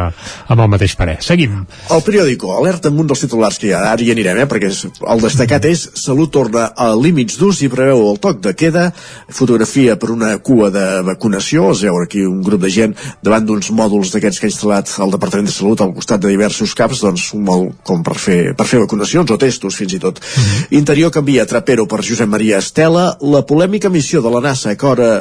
amb 0.48 0.60
el 0.62 0.72
mateix 0.76 0.98
parer. 1.00 1.18
Seguim. 1.26 1.64
El 1.92 2.04
periòdico 2.06 2.54
alerta 2.58 2.92
amb 2.92 3.02
un 3.02 3.10
dels 3.10 3.26
titulars 3.26 3.60
que 3.62 3.72
ja, 3.72 3.82
ara 3.92 4.04
hi 4.04 4.12
anirem, 4.14 4.44
eh, 4.44 4.50
perquè 4.52 4.72
el 4.76 5.26
destacat 5.26 5.66
és 5.72 5.88
Salut 5.96 6.32
torna 6.34 6.68
a 6.76 6.92
límits 6.98 7.40
durs 7.40 7.62
i 7.64 7.72
preveu 7.72 8.10
el 8.12 8.20
toc 8.22 8.42
de 8.44 8.54
queda 8.58 8.90
fotografia 9.30 9.96
per 10.00 10.12
una 10.14 10.36
cua 10.40 10.70
de 10.74 10.86
vacunació, 11.08 11.70
es 11.72 11.84
veu 11.86 12.00
aquí 12.02 12.26
un 12.26 12.42
grup 12.46 12.62
de 12.62 12.72
gent 12.74 12.96
davant 13.24 13.46
d'uns 13.48 13.72
mòduls 13.76 14.14
d'aquests 14.14 14.42
que 14.42 14.50
ha 14.50 14.54
instal·lat 14.54 14.94
el 15.06 15.16
Departament 15.16 15.50
de 15.50 15.56
Salut 15.56 15.82
al 15.82 15.94
costat 15.98 16.24
de 16.24 16.34
diversos 16.34 16.76
caps, 16.78 17.04
doncs 17.06 17.32
un 17.38 17.46
mòdul 17.48 17.74
com 17.84 18.04
per 18.06 18.18
fer, 18.22 18.40
per 18.58 18.68
fer 18.70 18.82
vacunacions 18.84 19.32
o 19.32 19.40
testos 19.42 19.78
fins 19.82 19.94
i 19.94 20.00
tot. 20.00 20.20
Mhm. 20.20 20.80
Interior 20.82 21.12
canvia 21.12 21.46
Trapero 21.46 21.88
per 21.88 22.04
Josep 22.04 22.30
Maria 22.30 22.60
Estela, 22.60 23.18
la 23.22 23.46
polèmica 23.46 23.90
missió 23.90 24.22
de 24.22 24.30
la 24.30 24.42
NASA 24.42 24.76
que 24.76 24.88
ara 24.88 25.12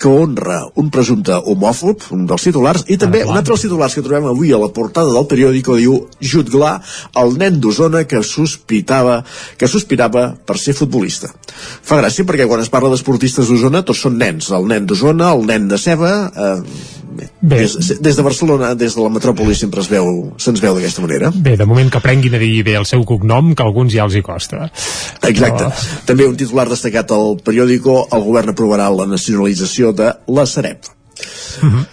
que 0.00 0.08
honra 0.08 0.62
un 0.80 0.88
presumpte 0.88 1.36
homòfob, 1.52 2.06
un 2.16 2.24
dels 2.28 2.46
titulars, 2.48 2.86
i 2.88 2.96
també 3.00 3.20
un 3.26 3.36
altre 3.36 3.52
dels 3.52 3.66
titulars 3.66 3.94
que 3.94 4.04
trobem 4.06 4.30
avui 4.30 4.54
a 4.56 4.60
la 4.62 4.70
portada 4.72 5.12
del 5.12 5.28
periòdico 5.28 5.76
diu 5.76 5.98
Jutglar, 6.32 6.78
el 7.20 7.36
nen 7.36 7.60
d'Osona 7.60 8.06
que 8.08 8.22
sospitava 8.24 9.20
que 9.60 9.68
sospirava 9.68 10.30
per 10.46 10.56
ser 10.58 10.72
futbolista. 10.78 11.28
Fa 11.82 12.00
gràcia 12.02 12.26
perquè 12.28 12.46
quan 12.48 12.62
es 12.62 12.72
parla 12.72 12.90
d'esportistes 12.92 13.50
d'Osona 13.50 13.84
tots 13.86 14.06
són 14.06 14.18
nens, 14.20 14.50
el 14.54 14.66
nen 14.70 14.86
d'Osona, 14.86 15.34
el 15.34 15.46
nen 15.46 15.68
de 15.68 15.78
Ceba, 15.78 16.14
eh, 16.30 16.98
Bé. 17.40 17.56
Des, 17.58 18.00
des 18.00 18.16
de 18.16 18.22
Barcelona, 18.22 18.74
des 18.78 18.94
de 18.94 19.02
la 19.02 19.10
metròpoli 19.12 19.54
sempre 19.58 19.82
es 19.82 19.88
veu, 19.90 20.06
se'ns 20.40 20.60
veu 20.62 20.76
d'aquesta 20.76 21.02
manera. 21.04 21.32
Bé, 21.34 21.56
de 21.58 21.66
moment 21.68 21.90
que 21.90 21.98
aprenguin 21.98 22.36
a 22.36 22.40
dir 22.40 22.62
bé 22.64 22.76
el 22.78 22.86
seu 22.88 23.02
cognom, 23.08 23.54
que 23.54 23.64
a 23.64 23.66
alguns 23.66 23.92
ja 23.92 24.06
els 24.06 24.16
hi 24.16 24.22
costa. 24.24 24.68
Exacte. 25.26 25.66
Però... 25.66 25.70
També 26.08 26.28
un 26.28 26.36
titular 26.40 26.68
destacat 26.70 27.10
al 27.16 27.38
periòdico, 27.44 28.04
el 28.14 28.26
govern 28.28 28.54
aprovarà 28.54 28.88
la 28.94 29.08
nacionalització 29.10 29.94
de 29.96 30.12
la 30.28 30.46
Sareb. 30.46 30.86
Uh 30.86 31.66
mhm. 31.66 31.74
-huh. 31.74 31.86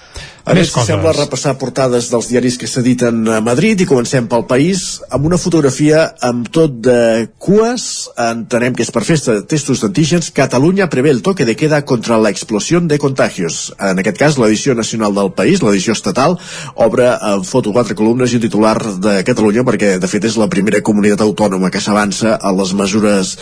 A 0.47 0.53
més, 0.55 0.69
si 0.71 0.79
sembla 0.87 1.11
repassar 1.11 1.57
portades 1.59 2.05
dels 2.07 2.29
diaris 2.31 2.55
que 2.55 2.69
s'editen 2.71 3.17
a 3.35 3.41
Madrid 3.43 3.81
i 3.83 3.87
comencem 3.87 4.29
pel 4.31 4.45
país 4.47 5.01
amb 5.11 5.25
una 5.27 5.35
fotografia 5.35 6.05
amb 6.23 6.47
tot 6.55 6.77
de 6.85 7.25
cues, 7.35 8.07
entenem 8.15 8.77
que 8.77 8.85
és 8.85 8.91
per 8.95 9.03
festa 9.03 9.35
de 9.35 9.43
testos 9.43 9.81
d'antígens, 9.83 10.29
Catalunya 10.37 10.87
prevé 10.87 11.11
el 11.11 11.19
toque 11.25 11.43
de 11.43 11.57
queda 11.59 11.81
contra 11.83 12.15
la 12.21 12.31
explosió 12.31 12.79
de 12.79 12.95
contagios. 12.95 13.73
En 13.75 13.99
aquest 13.99 14.21
cas, 14.21 14.37
l'edició 14.39 14.75
nacional 14.77 15.17
del 15.17 15.33
país, 15.35 15.59
l'edició 15.65 15.97
estatal, 15.97 16.37
obre 16.75 17.09
en 17.11 17.43
foto 17.43 17.75
quatre 17.75 17.97
columnes 17.99 18.31
i 18.31 18.39
un 18.39 18.45
titular 18.47 18.77
de 19.03 19.17
Catalunya 19.27 19.67
perquè, 19.67 19.97
de 19.99 20.07
fet, 20.07 20.29
és 20.31 20.39
la 20.39 20.47
primera 20.47 20.79
comunitat 20.79 21.25
autònoma 21.27 21.73
que 21.75 21.83
s'avança 21.83 22.37
a 22.39 22.53
les 22.55 22.71
mesures 22.71 23.33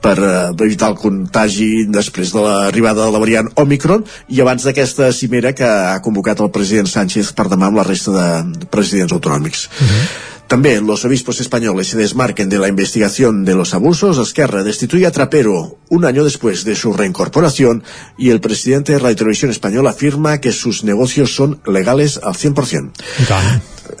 per 0.00 0.16
uh, 0.16 0.64
evitar 0.64 0.94
el 0.94 0.96
contagi 0.96 1.84
després 1.92 2.32
de 2.32 2.48
l'arribada 2.48 3.04
de 3.04 3.12
la 3.12 3.20
variant 3.20 3.52
Omicron. 3.60 4.08
I 4.32 4.40
abans 4.40 4.64
d'aquesta 4.64 5.12
cimera 5.12 5.52
que 5.52 5.68
ha 5.68 6.00
convocat 6.00 6.40
el 6.40 6.53
president 6.54 6.88
Sánchez 6.90 7.34
per 7.34 7.48
demà 7.50 7.68
amb 7.68 7.82
la 7.82 7.88
resta 7.88 8.14
de 8.14 8.70
presidents 8.70 9.12
autonòmics. 9.12 9.66
Uh 9.66 9.88
-huh. 9.88 10.32
También 10.46 10.86
los 10.86 11.04
obispos 11.04 11.40
españoles 11.40 11.88
se 11.88 11.96
desmarquen 11.96 12.48
de 12.48 12.58
la 12.58 12.68
investigación 12.68 13.44
de 13.44 13.54
los 13.54 13.72
abusos. 13.72 14.18
Esquerra 14.18 14.62
destituye 14.62 15.06
a 15.06 15.10
Trapero 15.10 15.78
un 15.88 16.04
año 16.04 16.22
después 16.22 16.64
de 16.64 16.76
su 16.76 16.92
reincorporación 16.92 17.82
y 18.18 18.30
el 18.30 18.40
presidente 18.40 18.92
de 18.92 18.98
Radio 18.98 19.16
Televisión 19.16 19.50
Española 19.50 19.90
afirma 19.90 20.40
que 20.40 20.52
sus 20.52 20.84
negocios 20.84 21.34
son 21.34 21.60
legales 21.66 22.20
al 22.22 22.34
100%. 22.34 22.92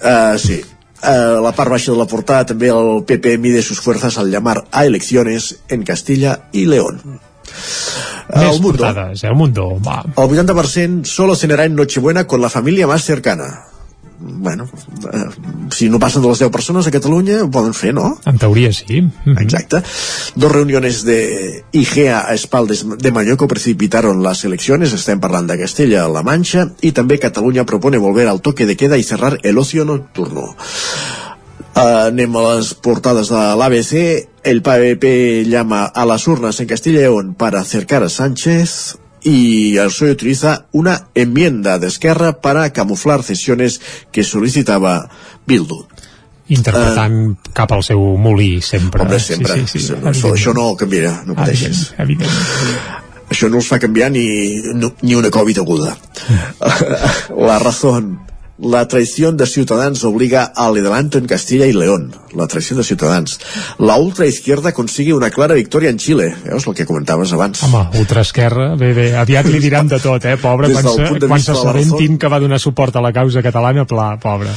Uh, 0.02 0.38
sí. 0.38 0.62
Uh, 1.02 1.42
la 1.42 1.52
part 1.52 1.68
baixa 1.68 1.92
de 1.92 1.98
la 2.00 2.06
portada 2.08 2.46
també 2.48 2.70
el 2.72 3.02
PP 3.04 3.36
mide 3.36 3.60
sus 3.60 3.80
fuerzas 3.80 4.16
al 4.16 4.30
llamar 4.32 4.64
a 4.72 4.86
elecciones 4.86 5.58
en 5.68 5.82
Castilla 5.82 6.48
y 6.52 6.64
León. 6.64 7.20
Més 8.34 8.56
el 8.56 8.60
mundo. 8.60 8.78
portades, 8.78 9.22
eh? 9.22 9.28
el 9.28 9.36
mundo. 9.36 9.68
Va. 9.84 10.02
El 10.04 10.30
80% 10.30 11.04
solo 11.04 11.36
cenará 11.36 11.64
en 11.64 11.74
Nochebuena 11.74 12.26
con 12.26 12.40
la 12.40 12.50
familia 12.50 12.86
más 12.86 13.04
cercana 13.04 13.74
bueno, 14.18 14.68
eh, 15.12 15.68
si 15.70 15.88
no 15.88 15.98
passen 15.98 16.22
de 16.22 16.28
les 16.28 16.38
10 16.38 16.50
persones 16.50 16.86
a 16.86 16.90
Catalunya 16.90 17.42
ho 17.44 17.50
poden 17.50 17.74
fer, 17.74 17.92
no? 17.94 18.18
En 18.24 18.38
teoria 18.38 18.72
sí. 18.72 19.02
Mm 19.02 19.12
-hmm. 19.24 19.42
Exacte. 19.42 19.82
Dos 20.34 20.52
reuniones 20.52 21.04
de 21.04 21.64
IGEA 21.72 22.28
a 22.28 22.34
espaldes 22.34 22.86
de 22.98 23.12
Mallorca 23.12 23.46
precipitaron 23.46 24.22
las 24.22 24.44
elecciones, 24.44 24.92
estem 24.92 25.20
parlant 25.20 25.48
de 25.48 25.58
Castella-La 25.58 26.22
Manxa, 26.22 26.72
i 26.80 26.92
també 26.92 27.18
Catalunya 27.18 27.66
propone 27.66 27.98
volver 27.98 28.28
al 28.28 28.40
toque 28.40 28.66
de 28.66 28.76
queda 28.76 28.96
y 28.96 29.02
cerrar 29.02 29.38
el 29.42 29.58
ocio 29.58 29.84
nocturno. 29.84 30.56
Uh, 31.74 32.06
anem 32.06 32.36
a 32.38 32.42
les 32.54 32.74
portades 32.74 33.32
de 33.32 33.42
l'ABC. 33.58 33.94
El 34.46 34.62
PVP 34.62 35.44
llama 35.48 35.84
a 35.86 36.04
las 36.06 36.28
urnas 36.28 36.60
en 36.60 36.68
Castilla 36.68 37.00
y 37.00 37.02
León 37.02 37.34
para 37.34 37.60
acercar 37.60 38.02
a 38.02 38.08
Sánchez 38.08 38.98
y 39.24 39.76
el 39.78 39.88
PSOE 39.88 40.12
utiliza 40.12 40.66
una 40.70 41.08
enmienda 41.14 41.78
de 41.78 41.88
Esquerra 41.88 42.40
para 42.40 42.72
camuflar 42.72 43.22
cesiones 43.22 43.80
que 44.12 44.22
solicitaba 44.22 45.08
Bildu 45.46 45.86
interpretant 46.46 47.16
uh, 47.30 47.52
cap 47.56 47.72
al 47.72 47.82
seu 47.84 48.00
molí 48.20 48.60
sempre. 48.60 49.02
Home, 49.02 49.18
sempre. 49.20 49.54
Sí, 49.64 49.78
sí, 49.78 49.86
sí, 49.86 49.94
això, 49.96 50.34
això 50.34 50.52
no 50.56 50.74
canviarà, 50.76 51.22
no 51.24 51.36
pateixis. 51.38 51.94
Evident, 51.98 52.28
evident. 52.28 53.00
Això 53.32 53.48
no 53.50 53.58
els 53.58 53.68
fa 53.70 53.80
canviar 53.82 54.10
ni, 54.12 54.26
ni 55.02 55.16
una 55.16 55.30
Covid 55.32 55.62
aguda. 55.64 55.94
La 57.48 57.58
raó 57.62 57.96
la 58.58 58.86
traición 58.86 59.36
de 59.36 59.46
Ciutadans 59.46 60.04
obliga 60.04 60.44
al 60.44 60.76
adelanto 60.76 61.18
en 61.18 61.26
Castilla 61.26 61.66
y 61.66 61.72
León. 61.72 62.14
La 62.32 62.46
traició 62.46 62.76
de 62.76 62.84
Ciutadans. 62.84 63.40
La 63.78 63.96
ultraizquierda 63.96 64.72
consigue 64.72 65.12
una 65.12 65.30
clara 65.30 65.54
victòria 65.54 65.90
en 65.90 65.98
Xile. 65.98 66.34
Veus 66.44 66.66
el 66.66 66.74
que 66.74 66.86
comentaves 66.86 67.32
abans? 67.32 67.62
Home, 67.62 67.88
ultraesquerra, 67.98 68.74
bé, 68.78 68.92
bé, 68.94 69.06
aviat 69.16 69.46
li 69.50 69.60
diran 69.62 69.88
de 69.90 69.98
tot, 70.02 70.24
eh, 70.24 70.36
pobre, 70.38 70.68
Des 70.70 70.78
quan, 70.78 70.86
se, 70.94 71.26
quan 71.26 71.42
s'assabentin 71.42 72.18
que 72.18 72.30
va 72.30 72.40
donar 72.42 72.58
suport 72.62 72.94
a 72.96 73.02
la 73.02 73.12
causa 73.12 73.42
catalana, 73.42 73.86
pla, 73.86 74.16
pobre. 74.22 74.50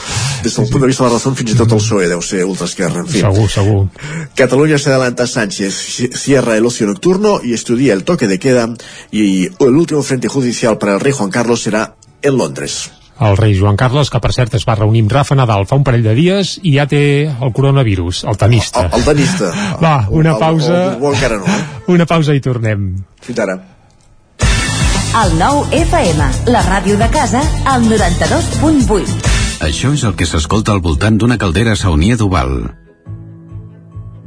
Des 0.44 0.56
del 0.56 0.70
punt 0.70 0.82
de 0.82 0.90
vista 0.90 1.06
de 1.06 1.10
la 1.10 1.18
raó, 1.18 1.34
fins 1.38 1.54
i 1.54 1.58
tot 1.58 1.72
el 1.72 1.82
PSOE 1.82 2.10
deu 2.10 2.22
ser 2.22 2.44
ultraesquerra, 2.46 3.02
en 3.02 3.10
fi. 3.10 3.22
Segur, 3.26 3.50
segur. 3.50 3.88
Catalunya 4.36 4.78
se 4.78 4.90
adelanta 4.90 5.28
Sánchez, 5.28 5.74
cierra 6.18 6.58
el 6.58 6.66
ocio 6.66 6.86
nocturno 6.88 7.42
y 7.44 7.54
estudia 7.54 7.94
el 7.94 8.04
toque 8.04 8.28
de 8.28 8.40
queda 8.40 8.70
y 9.12 9.46
el 9.46 9.76
último 9.76 10.04
frente 10.04 10.28
judicial 10.28 10.78
para 10.78 10.94
el 10.94 11.00
rey 11.00 11.14
Juan 11.14 11.32
Carlos 11.32 11.62
será 11.62 11.96
en 12.22 12.38
Londres 12.38 12.92
el 13.20 13.38
rei 13.38 13.56
Joan 13.58 13.78
Carles, 13.80 14.12
que 14.14 14.22
per 14.22 14.34
cert 14.36 14.58
es 14.58 14.66
va 14.68 14.76
reunir 14.78 15.04
amb 15.06 15.16
Rafa 15.16 15.38
Nadal 15.38 15.66
fa 15.70 15.80
un 15.80 15.86
parell 15.88 16.06
de 16.06 16.14
dies 16.18 16.58
i 16.64 16.76
ja 16.78 16.88
té 16.90 17.02
el 17.28 17.54
coronavirus, 17.54 18.24
el 18.30 18.38
tenista. 18.38 18.88
El, 18.88 19.00
el 19.00 19.08
tenista. 19.08 19.52
Va, 19.82 19.96
una 20.10 20.36
el, 20.36 20.40
pausa. 20.40 20.78
El, 20.98 21.04
el, 21.04 21.24
el, 21.32 21.40
no, 21.40 21.58
eh? 21.58 21.84
Una 21.98 22.06
pausa 22.06 22.38
i 22.38 22.44
tornem. 22.44 22.90
Fins 23.24 23.44
ara. 23.46 23.58
El 25.18 25.38
nou 25.40 25.64
FM, 25.74 26.26
la 26.54 26.66
ràdio 26.68 26.98
de 27.00 27.08
casa, 27.10 27.42
al 27.66 27.88
92.8. 27.90 29.32
Això 29.66 29.94
és 29.96 30.04
el 30.06 30.14
que 30.20 30.28
s'escolta 30.30 30.76
al 30.76 30.84
voltant 30.86 31.18
d'una 31.18 31.40
caldera 31.42 31.74
saunia 31.80 32.20
d'Oval 32.20 32.87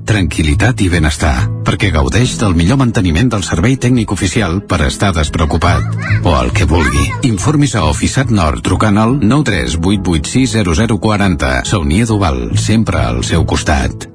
tranquil·litat 0.06 0.80
i 0.84 0.88
benestar, 0.92 1.48
perquè 1.66 1.88
gaudeix 1.94 2.30
del 2.40 2.54
millor 2.58 2.78
manteniment 2.80 3.30
del 3.32 3.42
servei 3.46 3.76
tècnic 3.80 4.12
oficial 4.14 4.52
per 4.66 4.80
estar 4.86 5.10
despreocupat. 5.16 5.82
O 6.24 6.30
el 6.36 6.50
que 6.52 6.64
vulgui. 6.68 7.12
Informis 7.30 7.74
a 7.74 7.84
Oficiat 7.88 8.30
Nord 8.30 8.62
trucant 8.66 8.98
al 8.98 9.20
938860040. 9.20 11.64
Saunia 11.64 12.06
Duval, 12.06 12.58
sempre 12.58 12.98
al 13.02 13.24
seu 13.24 13.46
costat. 13.46 14.08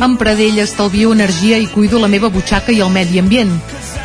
Amb 0.00 0.18
Pradell 0.20 0.58
estalvio 0.62 1.12
energia 1.14 1.58
i 1.58 1.66
cuido 1.66 1.98
la 1.98 2.08
meva 2.08 2.28
butxaca 2.30 2.70
i 2.70 2.80
el 2.84 2.90
medi 2.94 3.18
ambient. 3.18 3.50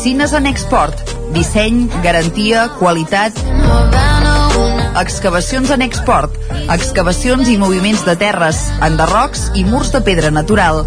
Piscines 0.00 0.32
en 0.32 0.46
export. 0.46 0.96
Disseny, 1.34 1.90
garantia, 2.02 2.70
qualitat... 2.78 3.36
excavacions 4.96 5.68
en 5.76 5.84
export, 5.84 6.32
excavacions 6.72 7.50
i 7.52 7.58
moviments 7.60 8.06
de 8.08 8.14
terres, 8.16 8.62
enderrocs 8.80 9.50
i 9.60 9.66
murs 9.68 9.92
de 9.92 10.00
pedra 10.08 10.32
natural. 10.32 10.86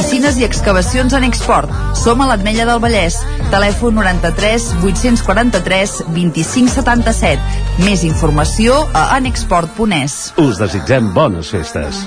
Piscines 0.00 0.40
i 0.40 0.48
excavacions 0.48 1.12
en 1.20 1.28
export. 1.28 1.68
Som 2.00 2.24
a 2.24 2.32
l'Atmella 2.32 2.64
del 2.64 2.80
Vallès. 2.80 3.20
Telèfon 3.52 4.00
93 4.00 4.72
843 4.80 5.98
2577. 6.16 7.64
Més 7.84 8.08
informació 8.08 8.86
a 8.96 9.10
anexport.es. 9.20 10.22
Us 10.40 10.64
desitgem 10.64 11.12
bones 11.12 11.52
festes. 11.52 12.06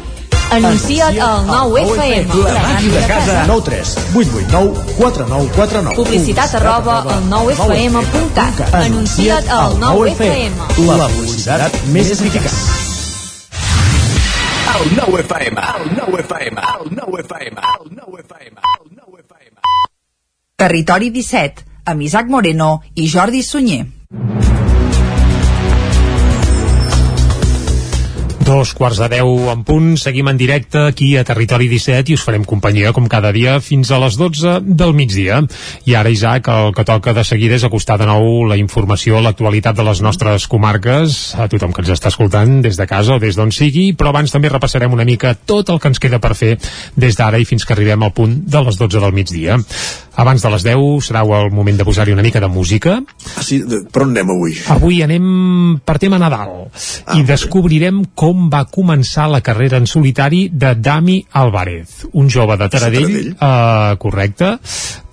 Anuncia't 0.51 1.15
al 1.23 1.45
9FM. 1.47 2.27
La 2.43 2.59
màquina 2.59 2.99
de 2.99 3.07
casa. 3.07 3.43
9 3.47 3.61
3 3.63 3.95
8 4.13 4.31
8 4.35 4.49
9 4.51 4.73
4 4.97 5.27
9 5.29 5.51
4 5.55 5.81
9. 5.81 5.95
Publicitat 5.95 6.55
arroba 6.59 6.97
al 7.07 7.23
9FM.cat. 7.31 8.75
Anuncia't 8.75 9.47
al 9.47 9.77
9FM. 9.79 10.51
La 10.89 11.07
publicitat 11.07 11.79
més 11.95 12.11
eficaç. 12.11 12.51
El 14.75 14.91
9 14.97 15.23
FM, 15.23 15.63
el 15.79 15.89
9 15.95 16.21
FM, 16.25 16.67
el 16.75 16.95
9 16.99 17.23
FM, 17.23 17.55
el 17.71 17.95
9 17.95 18.23
FM, 18.27 18.55
el 18.75 18.91
9 18.99 19.23
FM. 19.23 19.55
Territori 20.57 21.11
17, 21.15 21.65
amb 21.85 22.01
Isaac 22.01 22.27
Moreno 22.27 22.81
i 22.95 23.07
Jordi 23.07 23.43
Sunyer. 23.43 23.85
Dos 28.51 28.73
quarts 28.75 28.97
de 28.99 29.07
deu 29.07 29.29
en 29.47 29.61
punt, 29.63 29.93
seguim 29.95 30.27
en 30.27 30.35
directe 30.35 30.81
aquí 30.89 31.13
a 31.15 31.21
Territori 31.23 31.69
17 31.71 32.11
i 32.11 32.17
us 32.17 32.23
farem 32.27 32.43
companyia 32.43 32.91
com 32.91 33.05
cada 33.07 33.29
dia 33.31 33.53
fins 33.63 33.93
a 33.95 33.99
les 34.01 34.17
12 34.19 34.57
del 34.67 34.91
migdia. 34.91 35.37
I 35.87 35.95
ara, 35.95 36.11
Isaac, 36.11 36.49
el 36.51 36.73
que 36.75 36.83
toca 36.83 37.13
de 37.15 37.23
seguida 37.23 37.55
és 37.55 37.63
acostar 37.63 37.95
de 38.01 38.09
nou 38.09 38.43
la 38.49 38.57
informació, 38.59 39.21
l'actualitat 39.23 39.79
de 39.79 39.85
les 39.87 40.03
nostres 40.03 40.49
comarques, 40.51 41.21
a 41.39 41.47
tothom 41.47 41.71
que 41.71 41.85
ens 41.85 41.93
està 41.95 42.11
escoltant 42.11 42.59
des 42.65 42.75
de 42.75 42.89
casa 42.91 43.15
o 43.15 43.23
des 43.23 43.39
d'on 43.39 43.55
sigui, 43.55 43.93
però 43.95 44.11
abans 44.11 44.35
també 44.35 44.51
repassarem 44.51 44.91
una 44.91 45.07
mica 45.07 45.31
tot 45.31 45.71
el 45.71 45.79
que 45.79 45.93
ens 45.93 46.03
queda 46.03 46.19
per 46.19 46.35
fer 46.35 46.57
des 46.99 47.15
d'ara 47.15 47.39
i 47.39 47.47
fins 47.47 47.63
que 47.63 47.71
arribem 47.77 48.03
al 48.03 48.11
punt 48.11 48.35
de 48.51 48.65
les 48.67 48.81
12 48.83 48.99
del 48.99 49.15
migdia. 49.15 49.61
Abans 50.19 50.43
de 50.43 50.51
les 50.51 50.67
10 50.67 51.07
serà 51.07 51.23
el 51.23 51.53
moment 51.55 51.77
de 51.79 51.87
posar-hi 51.87 52.11
una 52.11 52.25
mica 52.25 52.41
de 52.43 52.51
música. 52.51 52.99
Ah, 53.31 53.43
sí? 53.47 53.61
De, 53.63 53.85
per 53.87 54.03
on 54.03 54.11
anem 54.11 54.35
avui? 54.35 54.57
Avui 54.75 54.99
anem 55.05 55.79
per 55.87 55.95
tema 56.03 56.19
Nadal 56.19 56.67
ah, 56.67 57.15
i 57.15 57.23
descobrirem 57.23 58.03
com 58.11 58.40
va 58.49 58.63
començar 58.71 59.27
la 59.29 59.41
carrera 59.45 59.77
en 59.81 59.85
solitari 59.89 60.47
de 60.49 60.73
Dami 60.75 61.19
Álvarez, 61.31 62.07
un 62.13 62.29
jove 62.29 62.57
de 62.57 62.69
Taradell, 62.71 63.15
uh, 63.33 63.97
correcte, 64.01 64.55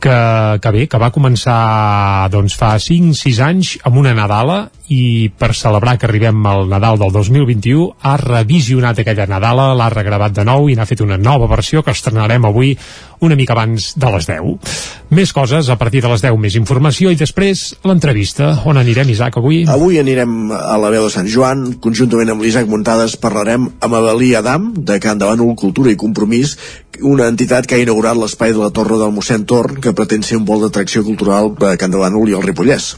que, 0.01 0.17
que 0.63 0.73
bé, 0.73 0.87
que 0.87 1.01
va 1.03 1.13
començar 1.15 2.29
doncs 2.33 2.57
fa 2.59 2.77
5-6 2.81 3.41
anys 3.45 3.77
amb 3.85 4.01
una 4.01 4.15
Nadala 4.17 4.61
i 4.89 5.29
per 5.37 5.53
celebrar 5.57 5.99
que 5.99 6.07
arribem 6.09 6.41
al 6.49 6.69
Nadal 6.69 6.99
del 7.01 7.13
2021 7.13 7.89
ha 8.01 8.17
revisionat 8.21 9.03
aquella 9.03 9.27
Nadala, 9.29 9.75
l'ha 9.77 9.89
regravat 9.93 10.33
de 10.37 10.47
nou 10.49 10.69
i 10.69 10.77
n'ha 10.77 10.89
fet 10.89 11.03
una 11.05 11.19
nova 11.21 11.49
versió 11.51 11.83
que 11.85 11.93
estrenarem 11.93 12.49
avui 12.49 12.73
una 13.21 13.37
mica 13.37 13.53
abans 13.53 13.93
de 13.99 14.11
les 14.15 14.29
10. 14.31 14.73
Més 15.13 15.33
coses 15.35 15.69
a 15.69 15.77
partir 15.77 16.01
de 16.05 16.09
les 16.09 16.23
10, 16.25 16.39
més 16.41 16.57
informació 16.57 17.13
i 17.13 17.19
després 17.21 17.75
l'entrevista. 17.85 18.53
On 18.71 18.79
anirem, 18.81 19.11
Isaac, 19.13 19.39
avui? 19.41 19.65
Avui 19.69 19.99
anirem 20.01 20.53
a 20.55 20.79
la 20.81 20.93
veu 20.95 21.09
de 21.09 21.13
Sant 21.13 21.29
Joan, 21.29 21.81
conjuntament 21.83 22.33
amb 22.33 22.45
l'Isaac 22.45 22.69
Muntades 22.71 23.19
parlarem 23.21 23.69
amb 23.81 24.01
Avelí 24.01 24.35
Adam, 24.39 24.73
de 24.77 25.01
Can 25.03 25.21
de 25.21 25.29
Bànol, 25.29 25.57
Cultura 25.59 25.93
i 25.93 25.99
Compromís, 26.01 26.57
una 27.03 27.29
entitat 27.31 27.67
que 27.67 27.77
ha 27.77 27.83
inaugurat 27.83 28.17
l'espai 28.17 28.55
de 28.55 28.63
la 28.63 28.73
Torre 28.75 28.99
del 28.99 29.13
mossèn 29.15 29.45
Torn, 29.47 29.83
que 29.83 29.95
pretén 29.95 30.25
ser 30.25 30.39
un 30.39 30.47
vol 30.49 30.65
d'atracció 30.65 31.05
cultural 31.07 31.53
a 31.67 31.77
Can 31.77 31.95
de 31.95 32.01
Bànol 32.01 32.31
i 32.31 32.39
el 32.39 32.47
Ripollès. 32.47 32.95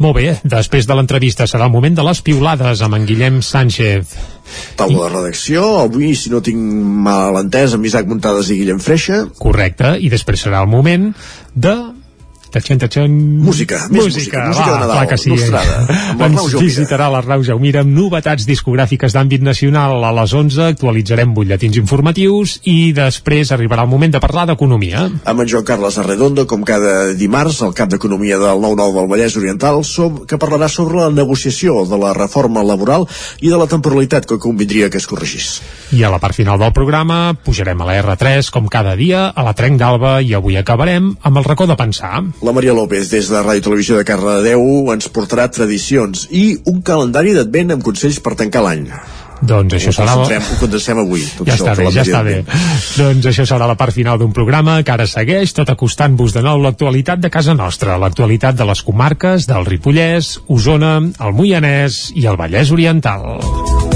Molt 0.00 0.16
bé, 0.16 0.36
després 0.48 0.86
de 0.88 0.96
l'entrevista 0.96 1.46
serà 1.46 1.68
el 1.68 1.74
moment 1.74 1.94
de 1.94 2.04
les 2.06 2.20
piulades 2.24 2.80
amb 2.82 2.96
en 2.96 3.04
Guillem 3.06 3.40
Sánchez. 3.44 4.14
Taula 4.76 5.06
de 5.06 5.10
redacció, 5.12 5.64
avui, 5.84 6.14
si 6.18 6.32
no 6.32 6.40
tinc 6.44 6.58
mal 7.06 7.36
entès, 7.40 7.76
amb 7.76 7.86
Isaac 7.86 8.08
Muntades 8.10 8.50
i 8.50 8.58
Guillem 8.62 8.80
Freixa. 8.82 9.22
Correcte, 9.38 9.94
i 10.00 10.10
després 10.12 10.46
serà 10.48 10.64
el 10.64 10.70
moment 10.72 11.10
de 11.54 11.76
Tachan, 12.52 12.78
tachan. 12.82 13.12
Música, 13.40 13.78
més 13.88 14.04
música, 14.04 14.44
música, 14.44 14.44
música 14.50 14.66
va, 14.68 14.72
de 14.74 14.80
Nadal, 14.84 15.06
que 15.08 15.16
sí. 15.16 15.30
nostrada, 15.32 15.76
amb 16.12 16.20
l'Arnau 16.20 16.48
Ens 16.50 16.56
visitarà 16.60 17.06
l'Arnau 17.12 17.44
Jaumira 17.46 17.80
amb 17.80 17.94
novetats 17.96 18.44
discogràfiques 18.48 19.16
d'àmbit 19.16 19.40
nacional. 19.46 19.96
A 20.04 20.12
les 20.20 20.34
11 20.36 20.66
actualitzarem 20.74 21.32
butlletins 21.32 21.78
informatius 21.80 22.58
i 22.68 22.92
després 22.96 23.54
arribarà 23.56 23.86
el 23.86 23.92
moment 23.92 24.12
de 24.12 24.20
parlar 24.20 24.44
d'economia. 24.50 25.06
Amb 25.24 25.44
en 25.44 25.48
Joan 25.48 25.64
Carles 25.64 25.96
Arredondo, 26.02 26.44
com 26.50 26.66
cada 26.68 27.14
dimarts, 27.16 27.62
el 27.64 27.72
cap 27.78 27.88
d'Economia 27.88 28.36
del 28.42 28.60
9-9 28.60 28.98
del 28.98 29.08
Vallès 29.14 29.38
Oriental, 29.40 29.80
som, 29.88 30.22
que 30.28 30.36
parlarà 30.36 30.68
sobre 30.68 31.00
la 31.00 31.10
negociació 31.14 31.86
de 31.88 31.98
la 32.04 32.12
reforma 32.16 32.60
laboral 32.66 33.08
i 33.40 33.48
de 33.48 33.56
la 33.56 33.70
temporalitat 33.70 34.28
que 34.28 34.40
convindria 34.42 34.90
que 34.92 35.00
es 35.00 35.08
corregís. 35.08 35.54
I 35.96 36.04
a 36.04 36.12
la 36.12 36.20
part 36.20 36.36
final 36.36 36.60
del 36.60 36.72
programa 36.76 37.32
pujarem 37.44 37.80
a 37.80 37.88
la 37.88 37.96
R3 38.02 38.52
com 38.52 38.68
cada 38.68 38.94
dia 38.96 39.26
a 39.28 39.44
la 39.44 39.56
Trenc 39.56 39.80
d'Alba 39.80 40.18
i 40.20 40.32
avui 40.36 40.56
acabarem 40.60 41.14
amb 41.20 41.40
el 41.40 41.48
racó 41.48 41.66
de 41.68 41.76
pensar. 41.80 42.22
La 42.42 42.50
Maria 42.50 42.72
López, 42.74 43.06
des 43.06 43.28
de 43.30 43.38
Ràdio 43.38 43.62
Televisió 43.62 43.94
de 43.94 44.02
Cardedeu, 44.02 44.62
ens 44.90 45.06
portarà 45.14 45.44
tradicions 45.46 46.24
i 46.34 46.56
un 46.66 46.80
calendari 46.82 47.36
d'advent 47.36 47.76
amb 47.76 47.84
consells 47.86 48.18
per 48.18 48.34
tancar 48.40 48.64
l'any. 48.66 48.88
Doncs 49.42 49.76
això 49.78 49.92
ho 49.92 49.94
serà... 49.94 50.40
ho 50.42 50.58
condensem 50.58 50.98
avui. 51.02 51.22
Tot 51.38 51.46
Ja 51.46 51.54
això, 51.54 51.68
està 51.70 51.76
bé, 51.78 51.86
ja 51.94 52.02
està 52.02 52.24
bé. 52.26 52.34
Doncs 52.98 53.30
això 53.30 53.46
serà 53.46 53.70
la 53.70 53.78
part 53.78 53.94
final 53.94 54.18
d'un 54.18 54.34
programa 54.34 54.80
que 54.82 54.94
ara 54.94 55.06
segueix, 55.06 55.54
tot 55.54 55.70
acostant-vos 55.70 56.34
de 56.34 56.42
nou 56.42 56.58
l'actualitat 56.66 57.22
de 57.22 57.30
casa 57.30 57.54
nostra, 57.54 57.94
l'actualitat 58.02 58.58
de 58.58 58.66
les 58.66 58.82
comarques 58.82 59.46
del 59.46 59.66
Ripollès, 59.70 60.34
Osona, 60.50 60.96
el 60.98 61.38
Moianès 61.38 62.08
i 62.18 62.26
el 62.26 62.38
Vallès 62.42 62.74
Oriental. 62.74 63.91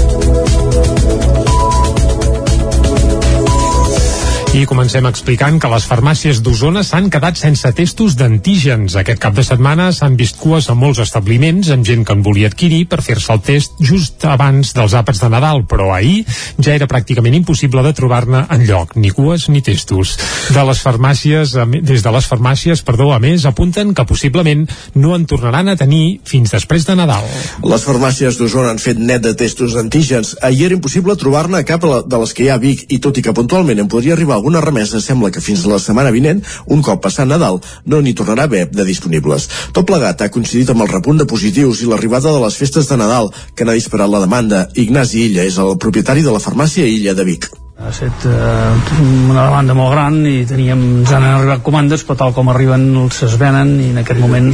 I 4.57 4.63
comencem 4.65 5.05
explicant 5.05 5.59
que 5.61 5.69
les 5.69 5.83
farmàcies 5.85 6.39
d'Osona 6.41 6.81
s'han 6.81 7.11
quedat 7.13 7.37
sense 7.37 7.69
testos 7.77 8.15
d'antígens. 8.17 8.95
Aquest 8.97 9.19
cap 9.21 9.35
de 9.37 9.43
setmana 9.45 9.91
s'han 9.93 10.15
vist 10.17 10.39
cues 10.41 10.65
a 10.71 10.73
molts 10.73 10.97
establiments 11.03 11.69
amb 11.75 11.85
gent 11.85 12.01
que 12.01 12.15
en 12.17 12.23
volia 12.25 12.49
adquirir 12.49 12.87
per 12.89 13.03
fer-se 13.05 13.35
el 13.35 13.43
test 13.45 13.75
just 13.77 14.25
abans 14.25 14.71
dels 14.73 14.95
àpats 14.97 15.21
de 15.21 15.29
Nadal, 15.29 15.61
però 15.69 15.91
ahir 15.93 16.23
ja 16.57 16.73
era 16.73 16.87
pràcticament 16.89 17.37
impossible 17.37 17.83
de 17.85 17.91
trobar-ne 17.99 18.47
en 18.55 18.63
lloc, 18.65 18.95
ni 18.97 19.11
cues 19.13 19.45
ni 19.53 19.61
testos. 19.61 20.15
De 20.49 20.63
les 20.65 20.81
farmàcies, 20.81 21.53
des 21.77 22.07
de 22.07 22.15
les 22.17 22.31
farmàcies, 22.31 22.81
perdó, 22.81 23.11
a 23.13 23.21
més, 23.21 23.45
apunten 23.45 23.93
que 23.93 24.07
possiblement 24.09 24.65
no 24.95 25.13
en 25.13 25.29
tornaran 25.29 25.69
a 25.69 25.77
tenir 25.77 26.23
fins 26.25 26.55
després 26.57 26.89
de 26.89 26.97
Nadal. 26.97 27.29
Les 27.61 27.85
farmàcies 27.85 28.41
d'Osona 28.41 28.73
han 28.73 28.81
fet 28.81 28.97
net 28.97 29.21
de 29.21 29.35
testos 29.37 29.77
d'antígens. 29.77 30.33
Ahir 30.41 30.71
era 30.71 30.79
impossible 30.81 31.13
trobar-ne 31.13 31.61
cap 31.61 31.85
de 31.85 32.25
les 32.25 32.33
que 32.33 32.47
hi 32.47 32.49
ha 32.49 32.57
a 32.57 32.65
Vic 32.65 32.87
i 32.89 32.97
tot 32.97 33.21
i 33.21 33.27
que 33.29 33.37
puntualment 33.37 33.85
en 33.85 33.93
podria 33.93 34.17
arribar 34.17 34.41
alguna 34.47 34.61
remesa, 34.63 35.01
sembla 35.03 35.27
que 35.31 35.41
fins 35.43 35.65
la 35.67 35.75
setmana 35.79 36.11
vinent, 36.15 36.39
un 36.71 36.81
cop 36.81 37.01
passat 37.03 37.27
Nadal, 37.27 37.59
no 37.85 37.99
n'hi 38.01 38.13
tornarà 38.15 38.45
a 38.47 38.47
haver 38.47 38.69
de 38.71 38.85
disponibles. 38.87 39.49
Tot 39.75 39.83
plegat 39.85 40.21
ha 40.23 40.29
coincidit 40.31 40.71
amb 40.71 40.85
el 40.85 40.91
repunt 40.93 41.19
de 41.19 41.27
positius 41.27 41.81
i 41.83 41.89
l'arribada 41.91 42.31
de 42.31 42.39
les 42.45 42.55
festes 42.55 42.87
de 42.87 42.95
Nadal, 42.97 43.27
que 43.55 43.65
n'ha 43.67 43.75
disparat 43.75 44.07
la 44.09 44.23
demanda. 44.23 44.67
Ignasi 44.75 45.25
Illa 45.27 45.43
és 45.43 45.59
el 45.59 45.75
propietari 45.77 46.23
de 46.23 46.31
la 46.31 46.39
farmàcia 46.39 46.87
Illa 46.87 47.13
de 47.13 47.27
Vic. 47.27 47.49
ha 47.77 47.91
estat 47.93 48.23
eh, 48.25 49.01
una 49.29 49.43
demanda 49.45 49.73
molt 49.77 49.91
gran 49.93 50.15
i 50.25 50.39
teníem, 50.49 50.79
ens 51.03 51.11
han 51.13 51.21
arribat 51.27 51.61
comandes 51.61 52.01
però 52.07 52.15
tal 52.17 52.31
com 52.33 52.47
arriben 52.49 52.87
els 53.03 53.19
es 53.27 53.35
venen 53.37 53.75
i 53.77 53.91
en 53.91 53.99
aquest 54.01 54.17
moment 54.19 54.47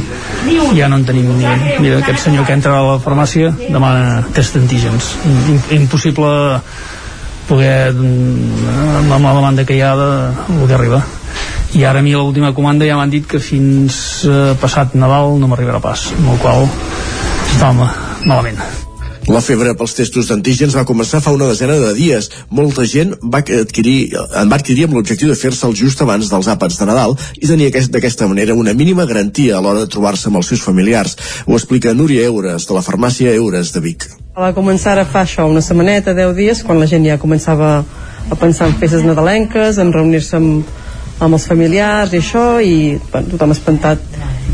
ja 0.76 0.90
no 0.92 0.98
en 1.00 1.06
tenim 1.08 1.30
ni 1.38 1.46
mira 1.80 2.02
aquest 2.02 2.20
senyor 2.26 2.44
que 2.44 2.52
entra 2.52 2.74
a 2.76 2.82
la 2.84 2.98
farmàcia 3.00 3.54
demana 3.62 4.20
test 4.36 4.58
d'antígens 4.58 5.14
Im- 5.24 5.72
impossible 5.80 6.60
poder 7.48 7.92
mm, 7.92 9.10
amb 9.12 9.26
la 9.26 9.34
demanda 9.34 9.66
que 9.66 9.76
hi 9.76 9.82
ha 9.84 9.94
de, 9.98 10.10
el 10.56 10.64
que 10.66 10.78
arriba 10.78 11.02
i 11.74 11.82
ara 11.84 11.98
a 11.98 12.06
mi 12.06 12.14
l'última 12.14 12.54
comanda 12.54 12.86
ja 12.86 12.96
m'han 12.96 13.10
dit 13.10 13.26
que 13.26 13.42
fins 13.42 13.98
eh, 14.28 14.54
passat 14.60 14.94
Nadal 14.94 15.36
no 15.40 15.50
m'arribarà 15.50 15.82
pas 15.82 16.08
amb 16.14 16.32
el 16.36 16.40
qual 16.42 16.68
estava 17.50 17.90
malament 18.24 18.62
La 19.24 19.40
febre 19.40 19.72
pels 19.72 19.94
testos 19.96 20.26
d'antígens 20.28 20.74
va 20.76 20.84
començar 20.84 21.22
fa 21.24 21.32
una 21.32 21.46
desena 21.48 21.78
de 21.80 21.94
dies. 21.96 22.26
Molta 22.52 22.84
gent 22.84 23.14
va 23.22 23.40
adquirir, 23.40 24.12
en 24.12 24.50
va 24.52 24.58
adquirir 24.60 24.84
amb 24.84 24.98
l'objectiu 24.98 25.30
de 25.30 25.38
fer-se'l 25.40 25.72
just 25.78 26.02
abans 26.04 26.28
dels 26.28 26.50
àpats 26.52 26.76
de 26.80 26.88
Nadal 26.90 27.16
i 27.40 27.48
tenir 27.48 27.70
d'aquesta 27.72 28.28
manera 28.28 28.58
una 28.58 28.76
mínima 28.76 29.08
garantia 29.08 29.56
a 29.56 29.62
l'hora 29.64 29.86
de 29.86 29.92
trobar-se 29.96 30.28
amb 30.28 30.42
els 30.42 30.52
seus 30.52 30.66
familiars. 30.66 31.16
Ho 31.46 31.56
explica 31.56 31.96
Núria 31.96 32.28
Eures, 32.28 32.68
de 32.68 32.76
la 32.76 32.84
farmàcia 32.84 33.32
Eures 33.32 33.72
de 33.72 33.84
Vic. 33.88 34.06
Va 34.34 34.48
començar 34.50 34.96
a 34.98 35.04
fa 35.06 35.20
això 35.22 35.44
una 35.46 35.60
setmaneta, 35.62 36.10
10 36.10 36.32
dies, 36.34 36.62
quan 36.66 36.80
la 36.82 36.88
gent 36.90 37.04
ja 37.06 37.20
començava 37.22 37.68
a 37.84 38.38
pensar 38.40 38.66
en 38.66 38.72
festes 38.80 39.04
nadalenques, 39.06 39.78
en 39.78 39.92
reunir-se 39.94 40.34
amb, 40.40 40.72
amb 41.22 41.36
els 41.36 41.44
familiars 41.46 42.10
i 42.10 42.18
això, 42.18 42.42
i 42.58 42.74
bueno, 43.12 43.30
tothom 43.30 43.54
espantat 43.54 44.02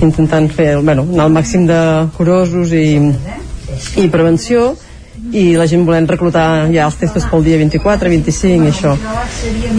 intentant 0.05 0.51
fer, 0.53 0.75
bueno, 0.85 1.07
anar 1.09 1.25
al 1.25 1.33
màxim 1.33 1.64
de 1.71 1.81
curosos 2.19 2.77
i 2.77 2.85
i 3.97 4.09
prevenció 4.12 4.75
i 5.33 5.55
la 5.57 5.64
gent 5.71 5.87
volent 5.88 6.09
reclutar 6.11 6.69
ja 6.75 6.85
els 6.85 7.01
testos 7.01 7.24
pel 7.31 7.45
dia 7.47 7.57
24, 7.61 8.12
25 8.12 8.68
i 8.68 8.70
això. 8.74 8.93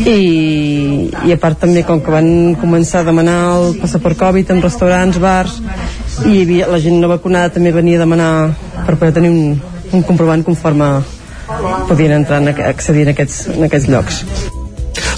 I, 0.01 1.09
i 1.27 1.33
a 1.33 1.37
part 1.41 1.61
també 1.61 1.83
com 1.85 2.01
que 2.01 2.13
van 2.13 2.55
començar 2.61 3.03
a 3.03 3.09
demanar 3.11 3.39
el 3.59 3.75
passaport 3.81 4.17
Covid 4.17 4.49
en 4.55 4.65
restaurants, 4.65 5.21
bars 5.21 5.59
i 6.25 6.41
havia, 6.41 6.69
la 6.73 6.81
gent 6.81 6.97
no 7.01 7.09
vacunada 7.11 7.53
també 7.53 7.73
venia 7.75 8.01
a 8.01 8.05
demanar 8.05 8.31
per 8.85 8.95
poder 8.95 9.13
tenir 9.19 9.29
un, 9.33 9.59
un 9.91 10.03
comprovant 10.07 10.43
conforme 10.47 10.89
podien 11.89 12.15
entrar 12.21 12.41
a 12.41 12.69
accedir 12.69 13.07
en 13.07 13.15
aquests, 13.15 13.45
en 13.51 13.67
aquests 13.67 13.91
llocs 13.91 14.23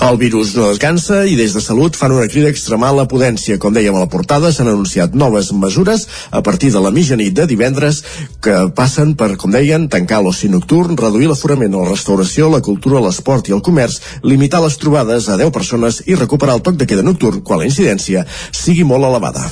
el 0.04 0.18
virus 0.20 0.52
no 0.58 0.66
descansa 0.68 1.22
i 1.30 1.36
des 1.40 1.54
de 1.56 1.62
Salut 1.64 1.96
fan 1.96 2.12
una 2.12 2.28
crida 2.28 2.50
a 2.50 2.52
extremar 2.52 2.90
la 2.92 3.06
prudència. 3.08 3.56
Com 3.62 3.72
dèiem 3.76 3.96
a 3.96 4.02
la 4.04 4.10
portada, 4.12 4.50
s'han 4.52 4.68
anunciat 4.68 5.14
noves 5.16 5.52
mesures 5.56 6.04
a 6.30 6.42
partir 6.44 6.74
de 6.74 6.82
la 6.84 6.92
mitjanit 6.92 7.32
de 7.38 7.46
divendres 7.48 8.02
que 8.44 8.56
passen 8.76 9.14
per, 9.16 9.30
com 9.40 9.54
deien, 9.56 9.88
tancar 9.88 10.20
l'oci 10.26 10.50
nocturn, 10.52 10.98
reduir 11.00 11.30
l'aforament 11.32 11.78
a 11.78 11.86
la 11.86 11.94
restauració, 11.94 12.50
la 12.52 12.60
cultura, 12.66 13.00
l'esport 13.06 13.48
i 13.48 13.56
el 13.56 13.64
comerç, 13.64 14.02
limitar 14.28 14.60
les 14.66 14.76
trobades 14.82 15.30
a 15.30 15.38
10 15.40 15.54
persones 15.56 16.02
i 16.06 16.20
recuperar 16.20 16.58
el 16.60 16.66
toc 16.68 16.76
de 16.82 16.90
queda 16.90 17.06
nocturn 17.06 17.40
quan 17.40 17.64
la 17.64 17.70
incidència 17.70 18.26
sigui 18.52 18.84
molt 18.84 19.08
elevada. 19.08 19.46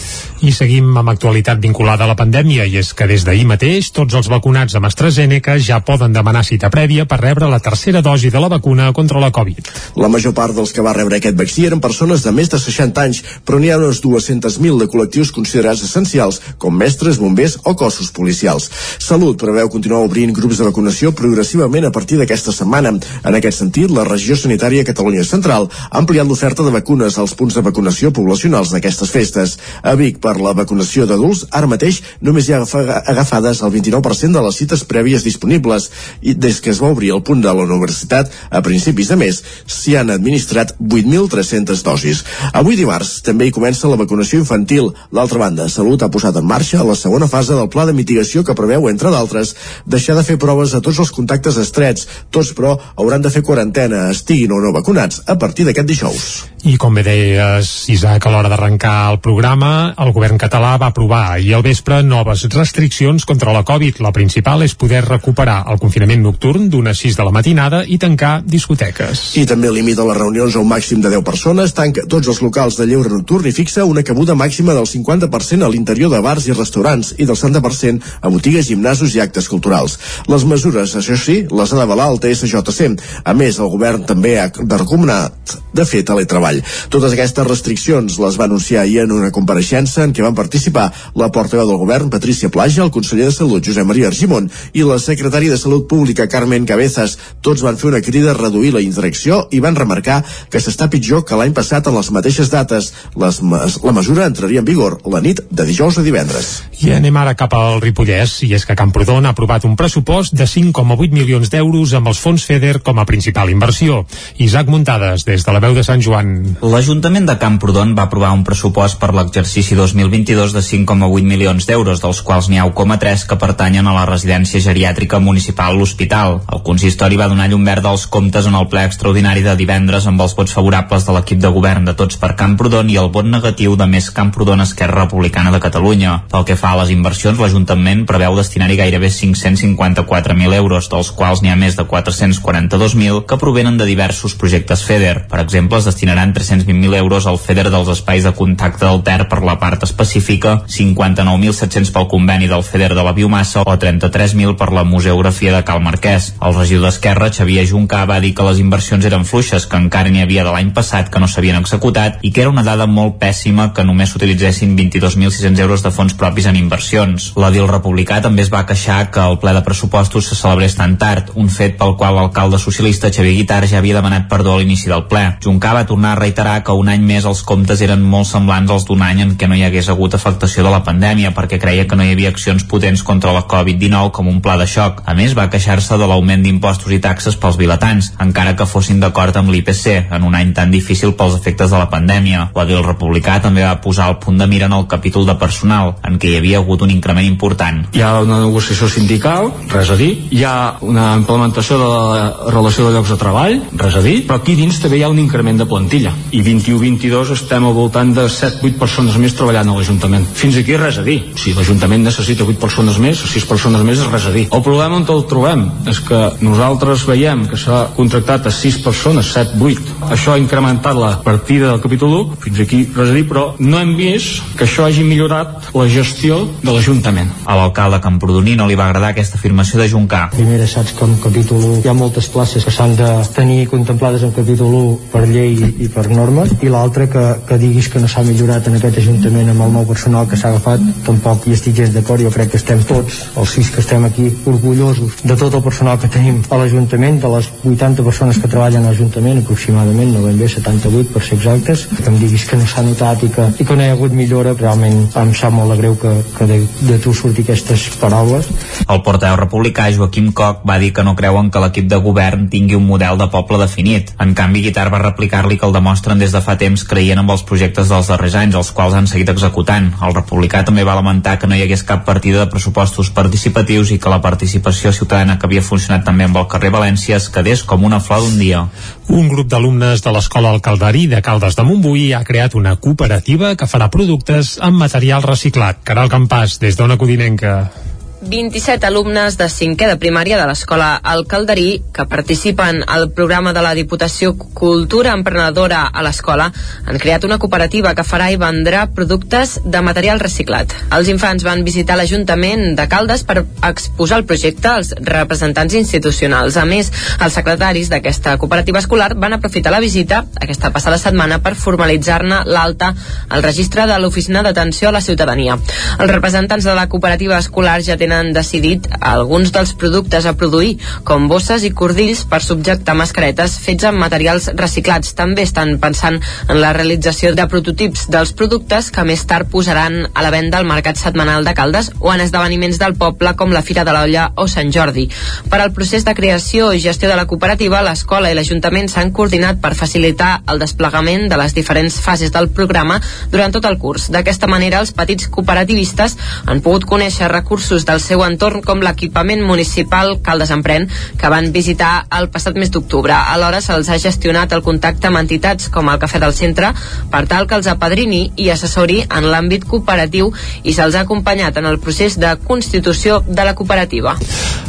I 0.44 0.52
seguim 0.52 0.92
amb 0.98 1.14
actualitat 1.14 1.64
vinculada 1.64 2.04
a 2.04 2.12
la 2.12 2.18
pandèmia 2.20 2.68
i 2.68 2.76
és 2.82 2.92
que 2.98 3.08
des 3.08 3.24
d'ahir 3.24 3.48
mateix 3.48 3.94
tots 3.96 4.20
els 4.20 4.28
vacunats 4.28 4.76
amb 4.76 4.92
AstraZeneca 4.92 5.56
ja 5.64 5.80
poden 5.86 6.12
demanar 6.12 6.44
cita 6.44 6.74
prèvia 6.74 7.08
per 7.08 7.22
rebre 7.24 7.48
la 7.48 7.64
tercera 7.64 8.04
dosi 8.04 8.34
de 8.34 8.42
la 8.42 8.52
vacuna 8.52 8.92
contra 8.92 9.22
la 9.22 9.32
Covid. 9.32 9.72
La 9.96 10.12
major 10.12 10.34
part 10.34 10.41
dels 10.50 10.74
que 10.74 10.82
va 10.82 10.96
rebre 10.98 11.20
aquest 11.20 11.38
vaccí 11.38 11.68
eren 11.68 11.82
persones 11.84 12.24
de 12.26 12.32
més 12.34 12.50
de 12.50 12.58
60 12.58 13.02
anys, 13.06 13.22
però 13.46 13.60
n'hi 13.62 13.70
ha 13.70 13.78
unes 13.78 14.02
200.000 14.02 14.80
de 14.82 14.88
col·lectius 14.90 15.30
considerats 15.36 15.84
essencials, 15.86 16.40
com 16.58 16.74
mestres, 16.74 17.20
bombers 17.22 17.60
o 17.64 17.76
cossos 17.78 18.10
policials. 18.12 18.70
Salut 18.98 19.38
preveu 19.38 19.70
continuar 19.70 20.02
obrint 20.08 20.34
grups 20.34 20.58
de 20.58 20.66
vacunació 20.66 21.14
progressivament 21.14 21.86
a 21.86 21.94
partir 21.94 22.18
d'aquesta 22.18 22.52
setmana. 22.56 22.96
En 22.98 23.38
aquest 23.38 23.62
sentit, 23.62 23.94
la 23.94 24.08
regió 24.08 24.36
sanitària 24.36 24.88
Catalunya 24.88 25.28
Central 25.28 25.70
ha 25.70 26.02
ampliat 26.02 26.26
l'oferta 26.26 26.66
de 26.66 26.74
vacunes 26.74 27.20
als 27.22 27.36
punts 27.38 27.56
de 27.56 27.66
vacunació 27.70 28.10
poblacionals 28.10 28.74
d'aquestes 28.74 29.14
festes. 29.14 29.58
A 29.84 29.94
Vic, 30.00 30.18
per 30.24 30.40
la 30.42 30.56
vacunació 30.58 31.06
d'adults, 31.06 31.46
ara 31.52 31.70
mateix 31.70 32.02
només 32.26 32.50
hi 32.50 32.58
ha 32.58 32.64
agafades 32.66 33.62
el 33.62 33.72
29% 33.78 34.40
de 34.40 34.46
les 34.48 34.58
cites 34.58 34.86
prèvies 34.90 35.24
disponibles 35.28 35.90
i 36.22 36.34
des 36.34 36.62
que 36.62 36.74
es 36.74 36.82
va 36.82 36.90
obrir 36.90 37.14
el 37.14 37.22
punt 37.28 37.44
de 37.44 37.52
la 37.52 37.68
universitat 37.68 38.32
a 38.50 38.62
principis 38.66 39.12
de 39.12 39.20
mes 39.20 39.44
s'hi 39.68 39.96
han 40.00 40.10
administrat 40.10 40.31
administrat 40.32 40.72
8.300 40.80 41.84
dosis. 41.84 42.24
Avui 42.56 42.78
dimarts 42.80 43.20
també 43.26 43.50
hi 43.50 43.56
comença 43.56 43.90
la 43.92 44.00
vacunació 44.00 44.40
infantil. 44.40 44.92
D'altra 45.12 45.42
banda, 45.44 45.68
Salut 45.70 46.04
ha 46.04 46.12
posat 46.14 46.40
en 46.40 46.48
marxa 46.48 46.86
la 46.88 46.96
segona 46.96 47.28
fase 47.28 47.58
del 47.58 47.70
pla 47.70 47.86
de 47.86 47.96
mitigació 47.98 48.46
que 48.48 48.56
preveu, 48.56 48.88
entre 48.90 49.12
d'altres, 49.12 49.56
deixar 49.86 50.16
de 50.16 50.24
fer 50.24 50.40
proves 50.40 50.74
a 50.74 50.82
tots 50.82 51.04
els 51.04 51.12
contactes 51.12 51.60
estrets. 51.60 52.08
Tots, 52.32 52.56
però, 52.56 52.78
hauran 52.96 53.22
de 53.22 53.34
fer 53.34 53.44
quarantena, 53.44 54.08
estiguin 54.16 54.56
o 54.56 54.64
no 54.64 54.72
vacunats, 54.72 55.26
a 55.28 55.36
partir 55.36 55.68
d'aquest 55.68 55.92
dijous. 55.92 56.51
I 56.62 56.76
com 56.78 56.94
bé 56.94 57.02
deies, 57.02 57.70
Isaac, 57.90 58.28
a 58.28 58.30
l'hora 58.30 58.50
d'arrencar 58.52 59.10
el 59.10 59.16
programa, 59.26 59.96
el 60.04 60.12
govern 60.14 60.38
català 60.38 60.76
va 60.78 60.92
aprovar 60.92 61.22
ahir 61.32 61.56
al 61.58 61.64
vespre 61.66 62.04
noves 62.06 62.44
restriccions 62.54 63.26
contra 63.26 63.54
la 63.56 63.64
Covid. 63.66 63.98
La 64.06 64.12
principal 64.14 64.62
és 64.62 64.76
poder 64.78 65.00
recuperar 65.08 65.64
el 65.74 65.80
confinament 65.82 66.22
nocturn 66.22 66.68
d'unes 66.70 67.02
6 67.02 67.18
de 67.18 67.26
la 67.26 67.34
matinada 67.34 67.80
i 67.82 67.98
tancar 67.98 68.44
discoteques. 68.46 69.24
I 69.42 69.48
també 69.50 69.72
limita 69.74 70.06
les 70.06 70.20
reunions 70.20 70.54
a 70.54 70.62
un 70.62 70.70
màxim 70.70 71.02
de 71.02 71.10
10 71.10 71.26
persones, 71.26 71.74
tanca 71.74 72.06
tots 72.06 72.30
els 72.30 72.44
locals 72.46 72.78
de 72.78 72.86
lleure 72.92 73.10
nocturn 73.10 73.50
i 73.50 73.56
fixa 73.58 73.88
una 73.90 74.06
cabuda 74.06 74.38
màxima 74.38 74.78
del 74.78 74.86
50% 74.86 75.66
a 75.66 75.72
l'interior 75.74 76.14
de 76.14 76.22
bars 76.22 76.46
i 76.46 76.54
restaurants 76.54 77.16
i 77.18 77.26
del 77.26 77.40
70% 77.42 78.22
a 78.22 78.30
botigues, 78.30 78.70
gimnasos 78.70 79.18
i 79.18 79.24
actes 79.26 79.50
culturals. 79.50 79.98
Les 80.30 80.46
mesures, 80.46 80.94
això 80.94 81.18
sí, 81.18 81.42
les 81.50 81.74
ha 81.74 81.82
d'avalar 81.82 82.12
el 82.14 82.22
TSJC. 82.22 82.94
A 83.26 83.34
més, 83.34 83.58
el 83.58 83.74
govern 83.74 84.06
també 84.06 84.38
ha 84.38 84.52
de 84.54 84.82
recomanat 84.86 85.58
de 85.74 85.90
fer 85.90 86.06
teletreball. 86.06 86.51
Totes 86.92 87.16
aquestes 87.16 87.48
restriccions 87.48 88.18
les 88.20 88.40
va 88.40 88.48
anunciar 88.50 88.84
ahir 88.84 89.00
en 89.06 89.14
una 89.16 89.32
compareixença 89.32 90.04
en 90.04 90.12
què 90.12 90.26
van 90.26 90.36
participar 90.36 90.90
la 91.16 91.32
portaveu 91.32 91.70
del 91.70 91.80
govern, 91.80 92.10
Patricia 92.12 92.52
Plaja, 92.52 92.84
el 92.84 92.92
conseller 92.92 93.30
de 93.30 93.36
Salut, 93.36 93.64
Josep 93.66 93.88
Maria 93.88 94.10
Argimon, 94.12 94.50
i 94.74 94.84
la 94.88 95.00
secretària 95.00 95.52
de 95.54 95.60
Salut 95.62 95.88
Pública, 95.88 96.28
Carmen 96.28 96.66
Cabezas. 96.68 97.18
Tots 97.42 97.64
van 97.64 97.78
fer 97.80 97.92
una 97.92 98.02
crida 98.04 98.32
a 98.32 98.38
reduir 98.38 98.74
la 98.76 98.84
interacció 98.84 99.46
i 99.52 99.62
van 99.64 99.78
remarcar 99.80 100.22
que 100.52 100.60
s'està 100.60 100.90
pitjor 100.92 101.26
que 101.26 101.40
l'any 101.40 101.56
passat 101.56 101.88
en 101.88 101.98
les 101.98 102.12
mateixes 102.12 102.52
dates. 102.52 102.92
Les, 103.16 103.42
la 103.42 103.96
mesura 103.96 104.28
entraria 104.28 104.62
en 104.62 104.68
vigor 104.68 105.00
la 105.12 105.22
nit 105.24 105.42
de 105.50 105.66
dijous 105.68 105.98
a 105.98 106.06
divendres. 106.06 106.52
I 106.82 106.96
anem 106.96 107.18
ara 107.22 107.36
cap 107.38 107.54
al 107.58 107.82
Ripollès, 107.84 108.40
i 108.48 108.54
és 108.58 108.66
que 108.66 108.78
Camprodon 108.78 109.26
ha 109.26 109.36
aprovat 109.36 109.66
un 109.70 109.76
pressupost 109.78 110.36
de 110.38 110.48
5,8 110.50 111.14
milions 111.14 111.52
d'euros 111.54 111.94
amb 111.98 112.12
els 112.12 112.22
fons 112.22 112.46
FEDER 112.48 112.80
com 112.86 113.00
a 113.00 113.06
principal 113.06 113.52
inversió. 113.54 114.04
Isaac 114.42 114.72
Muntades, 114.72 115.26
des 115.28 115.46
de 115.46 115.54
la 115.54 115.62
veu 115.64 115.76
de 115.78 115.86
Sant 115.86 116.02
Joan. 116.02 116.41
L'Ajuntament 116.62 117.26
de 117.28 117.36
Camprodon 117.42 117.94
va 117.98 118.06
aprovar 118.08 118.32
un 118.36 118.44
pressupost 118.48 119.00
per 119.02 119.12
l'exercici 119.16 119.76
2022 119.78 120.54
de 120.56 120.62
5,8 120.66 121.28
milions 121.28 121.68
d'euros, 121.68 122.02
dels 122.04 122.22
quals 122.26 122.50
n'hi 122.50 122.60
ha 122.62 122.66
1,3 122.70 123.26
que 123.30 123.38
pertanyen 123.42 123.88
a 123.88 123.96
la 123.96 124.06
residència 124.10 124.62
geriàtrica 124.64 125.20
municipal 125.20 125.78
L'Hospital. 125.78 126.40
El 126.54 126.64
consistori 126.66 127.20
va 127.20 127.30
donar 127.32 127.48
llum 127.52 127.66
verda 127.66 127.92
als 127.92 128.08
comptes 128.08 128.48
en 128.50 128.58
el 128.58 128.68
ple 128.72 128.86
extraordinari 128.88 129.44
de 129.46 129.56
divendres 129.60 130.08
amb 130.10 130.22
els 130.26 130.36
vots 130.38 130.56
favorables 130.58 131.06
de 131.08 131.16
l'equip 131.16 131.42
de 131.44 131.52
govern 131.54 131.86
de 131.86 131.96
Tots 131.98 132.18
per 132.22 132.34
Camprodon 132.40 132.90
i 132.90 132.98
el 133.02 133.12
vot 133.14 133.28
negatiu 133.28 133.76
de 133.78 133.88
Més 133.90 134.10
Camprodon 134.16 134.66
Esquerra 134.66 135.06
Republicana 135.06 135.54
de 135.54 135.62
Catalunya. 135.64 136.18
Pel 136.32 136.48
que 136.48 136.58
fa 136.60 136.74
a 136.74 136.82
les 136.82 136.94
inversions, 136.96 137.40
l'Ajuntament 137.40 138.06
preveu 138.10 138.38
destinar-hi 138.40 138.80
gairebé 138.82 139.12
554.000 139.14 140.58
euros, 140.58 140.90
dels 140.90 141.12
quals 141.18 141.42
n'hi 141.42 141.54
ha 141.54 141.60
més 141.60 141.78
de 141.78 141.86
442.000 141.86 143.26
que 143.28 143.42
provenen 143.42 143.78
de 143.78 143.90
diversos 143.90 144.36
projectes 144.36 144.86
FEDER. 144.88 145.28
Per 145.32 145.42
exemple, 145.44 145.82
es 145.82 145.90
destinaran 145.90 146.31
320.000 146.34 146.96
euros 146.98 147.28
al 147.28 147.40
FEDER 147.40 147.70
dels 147.72 147.90
espais 147.94 148.24
de 148.24 148.34
contacte 148.38 148.86
del 148.86 149.04
Ter 149.04 149.28
per 149.30 149.42
la 149.44 149.58
part 149.60 149.84
específica, 149.84 150.62
59.700 150.68 151.92
pel 151.94 152.08
conveni 152.12 152.48
del 152.52 152.64
FEDER 152.64 152.96
de 152.96 153.04
la 153.06 153.14
biomassa 153.18 153.64
o 153.66 153.76
33.000 153.78 154.56
per 154.58 154.72
la 154.74 154.84
museografia 154.84 155.56
de 155.56 155.64
Cal 155.64 155.82
Marquès. 155.82 156.34
El 156.42 156.56
regidor 156.56 156.88
d'Esquerra, 156.88 157.32
Xavier 157.34 157.66
Juncà, 157.70 158.06
va 158.10 158.20
dir 158.24 158.34
que 158.36 158.46
les 158.48 158.62
inversions 158.64 159.06
eren 159.06 159.26
fluixes, 159.26 159.68
que 159.68 159.80
encara 159.80 160.10
n'hi 160.10 160.24
havia 160.24 160.46
de 160.48 160.54
l'any 160.54 160.72
passat 160.76 161.10
que 161.12 161.20
no 161.22 161.30
s'havien 161.30 161.60
executat 161.60 162.20
i 162.22 162.32
que 162.32 162.44
era 162.46 162.54
una 162.54 162.66
dada 162.66 162.88
molt 162.88 163.18
pèssima 163.22 163.72
que 163.76 163.86
només 163.88 164.14
s'utilitzessin 164.14 164.76
22.600 164.78 165.66
euros 165.66 165.84
de 165.84 165.92
fons 165.92 166.16
propis 166.18 166.48
en 166.50 166.60
inversions. 166.60 167.32
L'Adil 167.36 167.68
Republicà 167.70 168.22
també 168.24 168.46
es 168.46 168.52
va 168.54 168.66
queixar 168.70 169.10
que 169.12 169.24
el 169.24 169.40
ple 169.42 169.54
de 169.56 169.64
pressupostos 169.66 170.30
se 170.30 170.38
celebrés 170.40 170.76
tan 170.80 170.98
tard, 171.02 171.32
un 171.36 171.50
fet 171.50 171.78
pel 171.80 171.96
qual 172.00 172.18
l'alcalde 172.18 172.60
socialista 172.60 173.12
Xavier 173.12 173.36
Guitar 173.40 173.64
ja 173.68 173.80
havia 173.80 173.98
demanat 174.00 174.28
perdó 174.32 174.56
a 174.56 174.62
l'inici 174.62 174.90
del 174.92 175.06
ple. 175.12 175.24
Juncà 175.44 175.74
va 175.76 175.86
tornar 175.90 176.16
a 176.16 176.21
reiterar 176.22 176.62
que 176.64 176.76
un 176.78 176.90
any 176.94 177.04
més 177.06 177.26
els 177.28 177.44
comptes 177.48 177.82
eren 177.82 178.04
molt 178.14 178.30
semblants 178.30 178.72
als 178.72 178.86
d'un 178.88 179.02
any 179.06 179.24
en 179.26 179.36
què 179.38 179.50
no 179.50 179.58
hi 179.58 179.66
hagués 179.68 179.90
hagut 179.92 180.16
afectació 180.18 180.64
de 180.66 180.72
la 180.74 180.84
pandèmia 180.86 181.34
perquè 181.36 181.60
creia 181.62 181.88
que 181.90 181.98
no 181.98 182.06
hi 182.06 182.14
havia 182.16 182.32
accions 182.32 182.66
potents 182.70 183.04
contra 183.04 183.34
la 183.36 183.44
Covid-19 183.50 184.12
com 184.16 184.30
un 184.30 184.42
pla 184.42 184.58
de 184.62 184.68
xoc. 184.70 185.02
A 185.06 185.16
més, 185.18 185.36
va 185.38 185.50
queixar-se 185.52 185.98
de 185.98 186.08
l'augment 186.08 186.44
d'impostos 186.46 186.94
i 186.94 187.02
taxes 187.04 187.38
pels 187.42 187.58
vilatans, 187.60 188.12
encara 188.24 188.56
que 188.56 188.70
fossin 188.70 189.02
d'acord 189.02 189.36
amb 189.38 189.52
l'IPC 189.54 190.14
en 190.14 190.28
un 190.28 190.38
any 190.38 190.54
tan 190.58 190.72
difícil 190.72 191.16
pels 191.18 191.38
efectes 191.40 191.72
de 191.72 191.82
la 191.82 191.90
pandèmia. 191.92 192.50
L'Adil 192.56 192.84
Republicà 192.86 193.40
també 193.44 193.66
va 193.66 193.80
posar 193.84 194.10
el 194.12 194.20
punt 194.24 194.38
de 194.40 194.48
mira 194.48 194.70
en 194.70 194.78
el 194.78 194.88
capítol 194.92 195.26
de 195.28 195.38
personal, 195.42 195.96
en 196.08 196.20
què 196.22 196.32
hi 196.32 196.38
havia 196.40 196.62
hagut 196.62 196.86
un 196.86 196.94
increment 196.94 197.28
important. 197.28 197.84
Hi 197.98 198.06
ha 198.06 198.14
una 198.22 198.42
negociació 198.44 198.90
sindical, 198.92 199.52
res 199.72 199.92
a 199.92 199.98
dir. 200.00 200.12
Hi 200.32 200.44
ha 200.46 200.56
una 200.82 201.12
implementació 201.18 201.80
de 201.82 201.90
la 201.90 202.52
relació 202.52 202.88
de 202.88 202.96
llocs 202.96 203.14
de 203.14 203.20
treball, 203.22 203.60
res 203.82 203.98
a 203.98 204.06
dir. 204.06 204.22
Però 204.28 204.40
aquí 204.42 204.56
dins 204.60 204.80
també 204.82 205.02
hi 205.02 205.06
ha 205.08 205.12
un 205.12 205.20
increment 205.22 205.58
de 205.62 205.68
plantilla. 205.70 206.11
I 206.32 206.42
21-22 206.46 207.34
estem 207.36 207.66
al 207.68 207.76
voltant 207.76 208.14
de 208.16 208.28
7-8 208.32 208.80
persones 208.80 209.18
més 209.22 209.36
treballant 209.38 209.72
a 209.72 209.78
l'Ajuntament. 209.78 210.26
Fins 210.38 210.58
aquí 210.60 210.78
res 210.80 211.00
a 211.02 211.06
dir. 211.06 211.20
Si 211.40 211.56
l'Ajuntament 211.58 212.06
necessita 212.08 212.46
8 212.48 212.60
persones 212.62 213.00
més 213.02 213.24
o 213.24 213.30
6 213.32 213.48
persones 213.50 213.86
més 213.88 214.00
és 214.02 214.12
res 214.12 214.28
a 214.30 214.34
dir. 214.36 214.48
El 214.52 214.64
problema 214.66 215.00
on 215.00 215.08
el 215.12 215.26
trobem 215.30 215.66
és 215.92 216.00
que 216.08 216.22
nosaltres 216.42 217.06
veiem 217.10 217.46
que 217.52 217.60
s'ha 217.60 217.84
contractat 217.98 218.48
a 218.48 218.54
6 218.56 218.82
persones 218.86 219.32
7-8 219.36 220.12
això 220.16 220.36
ha 220.36 220.42
incrementat 220.42 220.98
la 220.98 221.12
partida 221.24 221.72
del 221.72 221.82
capítol 221.84 222.16
1 222.20 222.40
fins 222.46 222.62
aquí 222.64 222.84
res 222.96 223.12
a 223.12 223.16
dir 223.16 223.26
però 223.30 223.46
no 223.60 223.80
hem 223.80 223.96
vist 224.00 224.56
que 224.58 224.66
això 224.68 224.88
hagi 224.88 225.04
millorat 225.08 225.72
la 225.76 225.88
gestió 225.92 226.42
de 226.62 226.72
l'Ajuntament. 226.72 227.32
A 227.46 227.58
l'alcalde 227.58 228.02
Camprodoní 228.02 228.56
no 228.58 228.68
li 228.70 228.78
va 228.80 228.88
agradar 228.90 229.12
aquesta 229.12 229.38
afirmació 229.40 229.80
de 229.82 229.90
Juncar 229.92 230.30
Primera, 230.32 230.68
saps 230.68 230.94
que 230.98 231.06
en 231.06 231.18
capítol 231.24 231.64
1 231.64 231.82
hi 231.84 231.90
ha 231.92 231.96
moltes 231.98 232.28
places 232.32 232.66
que 232.66 232.72
s'han 232.74 232.96
de 232.96 233.10
tenir 233.36 233.68
contemplades 233.72 234.24
en 234.24 234.32
capítol 234.36 234.74
1 234.80 235.12
per 235.12 235.24
llei 235.28 235.58
i 235.86 235.90
per 235.92 236.01
normes 236.10 236.56
i 236.62 236.72
l'altra 236.72 237.08
que, 237.12 237.26
que 237.48 237.58
diguis 237.62 237.90
que 237.92 238.02
no 238.02 238.10
s'ha 238.10 238.24
millorat 238.26 238.68
en 238.68 238.80
aquest 238.80 239.00
Ajuntament 239.02 239.50
amb 239.50 239.66
el 239.66 239.72
nou 239.74 239.86
personal 239.90 240.28
que 240.30 240.38
s'ha 240.38 240.52
agafat 240.52 240.82
tampoc 241.06 241.48
hi 241.48 241.56
estic 241.56 241.76
gens 241.78 241.94
d'acord 241.94 242.22
jo 242.22 242.32
crec 242.34 242.52
que 242.54 242.60
estem 242.60 242.84
tots, 242.88 243.22
els 243.38 243.56
sis 243.56 243.72
que 243.74 243.82
estem 243.82 244.06
aquí 244.06 244.28
orgullosos 244.46 245.22
de 245.24 245.36
tot 245.36 245.54
el 245.58 245.64
personal 245.66 246.00
que 246.00 246.10
tenim 246.12 246.42
a 246.50 246.60
l'Ajuntament, 246.62 247.20
de 247.22 247.32
les 247.36 247.50
80 247.64 248.06
persones 248.06 248.40
que 248.42 248.50
treballen 248.52 248.86
a 248.86 248.92
l'Ajuntament 248.92 249.42
aproximadament, 249.42 250.14
no 250.14 250.26
ben 250.26 250.38
bé 250.40 250.50
78 250.52 251.14
per 251.14 251.24
ser 251.26 251.40
exactes 251.40 251.88
que 251.92 252.10
em 252.10 252.20
diguis 252.22 252.46
que 252.50 252.60
no 252.60 252.68
s'ha 252.68 252.84
notat 252.86 253.26
i 253.26 253.32
que, 253.34 253.48
i 253.60 253.68
que 253.68 253.78
no 253.78 253.84
hi 253.84 253.90
ha 253.92 253.98
hagut 253.98 254.16
millora, 254.16 254.54
realment 254.60 255.04
em 255.22 255.34
sap 255.38 255.54
molt 255.56 255.78
greu 255.80 255.96
que, 256.00 256.14
que 256.38 256.48
de, 256.50 256.60
de 256.88 257.00
tu 257.04 257.14
surti 257.16 257.46
aquestes 257.46 257.88
paraules. 258.02 258.50
El 258.88 259.02
portaveu 259.06 259.40
republicà 259.40 259.88
Joaquim 259.96 260.32
Coc 260.38 260.66
va 260.68 260.78
dir 260.82 260.92
que 260.96 261.06
no 261.08 261.16
creuen 261.18 261.52
que 261.52 261.62
l'equip 261.64 261.90
de 261.92 262.00
govern 262.04 262.48
tingui 262.52 262.78
un 262.78 262.88
model 262.88 263.20
de 263.20 263.28
poble 263.34 263.60
definit. 263.62 264.14
En 264.22 264.34
canvi, 264.38 264.64
Guitar 264.68 264.90
va 264.94 265.02
replicar-li 265.04 265.58
que 265.58 265.68
el 265.68 265.76
demostren 265.82 266.22
des 266.22 266.32
de 266.32 266.42
fa 266.46 266.54
temps 266.62 266.84
creient 266.86 267.20
amb 267.20 267.34
els 267.34 267.44
projectes 267.48 267.90
dels 267.90 268.10
darrers 268.14 268.38
anys, 268.38 268.56
els 268.60 268.72
quals 268.78 268.94
han 268.96 269.10
seguit 269.10 269.32
executant. 269.34 269.90
El 270.06 270.14
republicà 270.14 270.62
també 270.68 270.86
va 270.86 270.96
lamentar 271.00 271.38
que 271.42 271.50
no 271.50 271.58
hi 271.58 271.66
hagués 271.66 271.84
cap 271.88 272.06
partida 272.06 272.44
de 272.44 272.52
pressupostos 272.54 273.10
participatius 273.18 273.92
i 273.92 274.00
que 274.00 274.14
la 274.14 274.22
participació 274.22 274.94
ciutadana 274.94 275.40
que 275.40 275.50
havia 275.50 275.66
funcionat 275.66 276.06
també 276.06 276.30
amb 276.30 276.38
el 276.38 276.48
carrer 276.52 276.72
València 276.78 277.18
es 277.18 277.30
quedés 277.34 277.66
com 277.66 277.84
una 277.90 278.00
flor 278.00 278.22
d'un 278.24 278.38
dia. 278.40 278.66
Un 279.10 279.28
grup 279.32 279.50
d'alumnes 279.52 280.06
de 280.06 280.14
l'Escola 280.14 280.54
Alcaldarí 280.54 281.08
de 281.12 281.22
Caldes 281.26 281.58
de 281.58 281.66
Montbui 281.68 282.12
ha 282.14 282.24
creat 282.28 282.56
una 282.56 282.78
cooperativa 282.78 283.56
que 283.58 283.70
farà 283.70 283.90
productes 283.92 284.60
amb 284.62 284.78
material 284.86 285.26
reciclat. 285.26 285.82
Caral 285.84 286.14
Campàs, 286.14 286.60
des 286.62 286.78
d'Ona 286.78 287.00
Codinenca. 287.02 287.91
27 288.22 288.86
alumnes 288.86 289.34
de 289.34 289.48
cinquè 289.50 289.88
de 289.90 289.96
primària 289.98 290.38
de 290.38 290.44
l'escola 290.46 290.92
El 291.10 291.24
Calderí 291.26 291.82
que 291.90 292.04
participen 292.06 292.84
al 292.86 293.08
programa 293.18 293.50
de 293.52 293.64
la 293.66 293.72
Diputació 293.74 294.36
Cultura 294.38 295.16
Emprenedora 295.18 295.88
a 295.90 296.04
l'escola 296.06 296.52
han 296.86 297.00
creat 297.02 297.26
una 297.26 297.40
cooperativa 297.42 297.96
que 297.98 298.06
farà 298.06 298.28
i 298.30 298.38
vendrà 298.38 298.84
productes 298.94 299.56
de 299.66 299.82
material 299.82 300.22
reciclat. 300.22 300.76
Els 300.94 301.10
infants 301.10 301.46
van 301.48 301.64
visitar 301.66 301.98
l'Ajuntament 301.98 302.76
de 302.78 302.86
Caldes 302.92 303.24
per 303.26 303.40
exposar 303.42 304.22
el 304.22 304.28
projecte 304.30 304.70
als 304.70 304.94
representants 305.02 305.74
institucionals. 305.82 306.60
A 306.62 306.68
més, 306.70 306.94
els 307.18 307.34
secretaris 307.34 307.90
d'aquesta 307.90 308.36
cooperativa 308.38 308.84
escolar 308.86 309.16
van 309.18 309.34
aprofitar 309.34 309.74
la 309.74 309.82
visita 309.82 310.22
aquesta 310.38 310.70
passada 310.70 311.02
setmana 311.02 311.42
per 311.42 311.56
formalitzar-ne 311.58 312.44
l'alta 312.46 312.94
al 313.30 313.42
registre 313.42 313.90
de 313.90 313.98
l'Oficina 313.98 314.46
d'Atenció 314.46 314.94
a 314.94 314.96
la 315.00 315.02
Ciutadania. 315.02 315.58
Els 315.98 316.14
representants 316.14 316.70
de 316.70 316.78
la 316.78 316.86
cooperativa 316.88 317.42
escolar 317.42 317.80
ja 317.82 317.98
tenen 317.98 318.11
tenen 318.12 318.34
decidit 318.36 318.88
alguns 319.00 319.54
dels 319.56 319.72
productes 319.80 320.26
a 320.28 320.34
produir, 320.36 320.76
com 321.08 321.30
bosses 321.32 321.64
i 321.64 321.72
cordills 321.72 322.26
per 322.28 322.42
subjectar 322.44 322.96
mascaretes 323.00 323.56
fets 323.64 323.88
amb 323.88 324.02
materials 324.04 324.50
reciclats. 324.60 325.14
També 325.16 325.46
estan 325.48 325.78
pensant 325.80 326.20
en 326.50 326.60
la 326.60 326.74
realització 326.76 327.32
de 327.38 327.46
prototips 327.48 328.10
dels 328.12 328.34
productes 328.36 328.90
que 328.92 329.06
més 329.08 329.24
tard 329.30 329.48
posaran 329.52 330.10
a 330.12 330.26
la 330.26 330.32
venda 330.34 330.60
al 330.60 330.68
Mercat 330.68 331.00
Setmanal 331.00 331.48
de 331.48 331.54
Caldes 331.56 331.92
o 332.00 332.12
en 332.12 332.24
esdeveniments 332.26 332.82
del 332.82 332.98
poble 333.00 333.32
com 333.40 333.56
la 333.56 333.64
Fira 333.64 333.86
de 333.88 333.96
l'Olla 333.96 334.28
o 334.36 334.48
Sant 334.52 334.74
Jordi. 334.76 335.08
Per 335.48 335.62
al 335.62 335.72
procés 335.72 336.04
de 336.04 336.16
creació 336.18 336.74
i 336.76 336.84
gestió 336.84 337.08
de 337.08 337.16
la 337.16 337.28
cooperativa, 337.32 337.84
l'escola 337.88 338.32
i 338.32 338.36
l'Ajuntament 338.36 338.92
s'han 338.92 339.14
coordinat 339.16 339.64
per 339.64 339.74
facilitar 339.80 340.42
el 340.52 340.60
desplegament 340.60 341.30
de 341.32 341.40
les 341.40 341.56
diferents 341.56 342.02
fases 342.04 342.36
del 342.36 342.52
programa 342.52 343.00
durant 343.32 343.56
tot 343.56 343.70
el 343.72 343.80
curs. 343.80 344.10
D'aquesta 344.12 344.52
manera, 344.52 344.84
els 344.84 344.92
petits 344.98 345.32
cooperativistes 345.32 346.18
han 346.46 346.60
pogut 346.66 346.90
conèixer 346.90 347.32
recursos 347.32 347.88
del 347.88 348.01
seu 348.02 348.24
entorn 348.26 348.64
com 348.66 348.82
l'equipament 348.84 349.44
municipal 349.46 350.18
Caldes 350.26 350.52
Emprèn 350.54 350.88
que 351.22 351.32
van 351.32 351.52
visitar 351.56 352.08
el 352.18 352.30
passat 352.34 352.58
mes 352.60 352.72
d'octubre. 352.74 353.14
Alhora 353.14 353.62
se'ls 353.62 353.90
ha 353.90 354.00
gestionat 354.02 354.54
el 354.58 354.66
contacte 354.66 355.08
amb 355.10 355.22
entitats 355.22 355.70
com 355.74 355.90
el 355.92 356.00
Cafè 356.02 356.22
del 356.24 356.36
Centre 356.38 356.74
per 357.12 357.26
tal 357.32 357.48
que 357.48 357.60
els 357.60 357.70
apadrini 357.72 358.24
i 358.36 358.50
assessori 358.54 359.02
en 359.08 359.30
l'àmbit 359.32 359.68
cooperatiu 359.70 360.32
i 360.64 360.74
se'ls 360.74 360.98
ha 360.98 361.06
acompanyat 361.06 361.58
en 361.62 361.70
el 361.70 361.80
procés 361.80 362.18
de 362.20 362.36
constitució 362.48 363.22
de 363.28 363.46
la 363.46 363.56
cooperativa. 363.56 364.18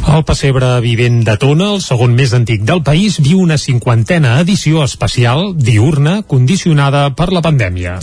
El 0.03 0.25
pessebre 0.27 0.67
vivent 0.83 1.21
de 1.23 1.37
Tona, 1.39 1.69
el 1.73 1.81
segon 1.81 2.11
més 2.17 2.33
antic 2.35 2.65
del 2.67 2.81
país, 2.83 3.15
viu 3.23 3.39
una 3.39 3.57
cinquantena 3.57 4.35
edició 4.41 4.83
especial, 4.83 5.53
diurna, 5.55 6.17
condicionada 6.27 7.05
per 7.15 7.29
la 7.31 7.41
pandèmia. 7.45 7.95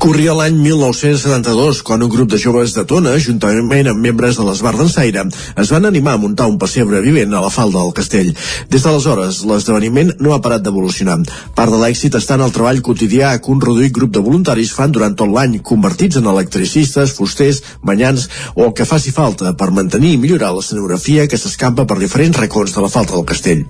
Corria 0.00 0.34
l'any 0.38 0.56
1972, 0.62 1.82
quan 1.84 2.02
un 2.02 2.10
grup 2.10 2.32
de 2.32 2.40
joves 2.40 2.72
de 2.74 2.86
Tona, 2.88 3.12
juntament 3.20 3.92
amb 3.92 4.00
membres 4.00 4.40
de 4.40 4.46
l'Esbar 4.64 4.78
d'Ensaire, 4.80 5.24
es 5.60 5.70
van 5.70 5.84
animar 5.84 6.14
a 6.14 6.20
muntar 6.20 6.46
un 6.48 6.56
pessebre 6.58 7.02
vivent 7.04 7.34
a 7.34 7.42
la 7.44 7.50
falda 7.52 7.82
del 7.82 7.92
castell. 7.92 8.30
Des 8.72 8.82
d'aleshores, 8.82 9.42
l'esdeveniment 9.44 10.14
no 10.24 10.32
ha 10.32 10.40
parat 10.40 10.62
d'evolucionar. 10.64 11.18
Part 11.54 11.72
de 11.74 11.80
l'èxit 11.82 12.14
està 12.16 12.38
en 12.38 12.44
el 12.46 12.52
treball 12.54 12.80
quotidià 12.80 13.34
que 13.38 13.52
un 13.52 13.60
reduït 13.60 13.92
grup 13.92 14.14
de 14.14 14.22
voluntaris 14.24 14.72
fan 14.72 14.92
durant 14.94 15.12
tot 15.12 15.28
l'any, 15.28 15.58
convertits 15.60 16.16
en 16.16 16.30
electricistes, 16.32 17.12
fusters, 17.12 17.60
banyans 17.82 18.28
o 18.54 18.64
el 18.64 18.72
que 18.72 18.88
faci 18.88 19.12
falta 19.12 19.52
per 19.52 19.68
mantenir 19.70 20.14
i 20.14 20.22
millorar 20.22 20.54
l'escenografia 20.54 21.28
que 21.28 21.40
s'escampa 21.40 21.84
per 21.84 22.00
diferents 22.00 22.40
racons 22.40 22.72
de 22.72 22.80
la 22.80 22.92
falta 22.92 23.18
del 23.18 23.28
castell. 23.28 23.66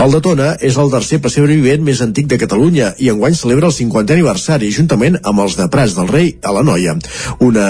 El 0.00 0.16
de 0.16 0.22
Tona 0.24 0.54
és 0.56 0.80
el 0.80 0.90
tercer 0.94 1.20
pessebre 1.20 1.58
vivent 1.60 1.84
més 1.84 2.00
antic 2.00 2.30
de 2.32 2.40
Catalunya 2.40 2.94
i 2.98 3.12
enguany 3.12 3.36
celebra 3.36 3.68
el 3.68 3.76
50è 3.76 4.16
aniversari 4.16 4.72
juntament 4.72 5.20
amb 5.20 5.44
els 5.44 5.58
de 5.60 5.68
Prats 5.68 5.98
del 5.98 6.08
Rei 6.08 6.32
a 6.40 6.56
la 6.56 6.64
Noia. 6.64 6.96
Una 7.44 7.68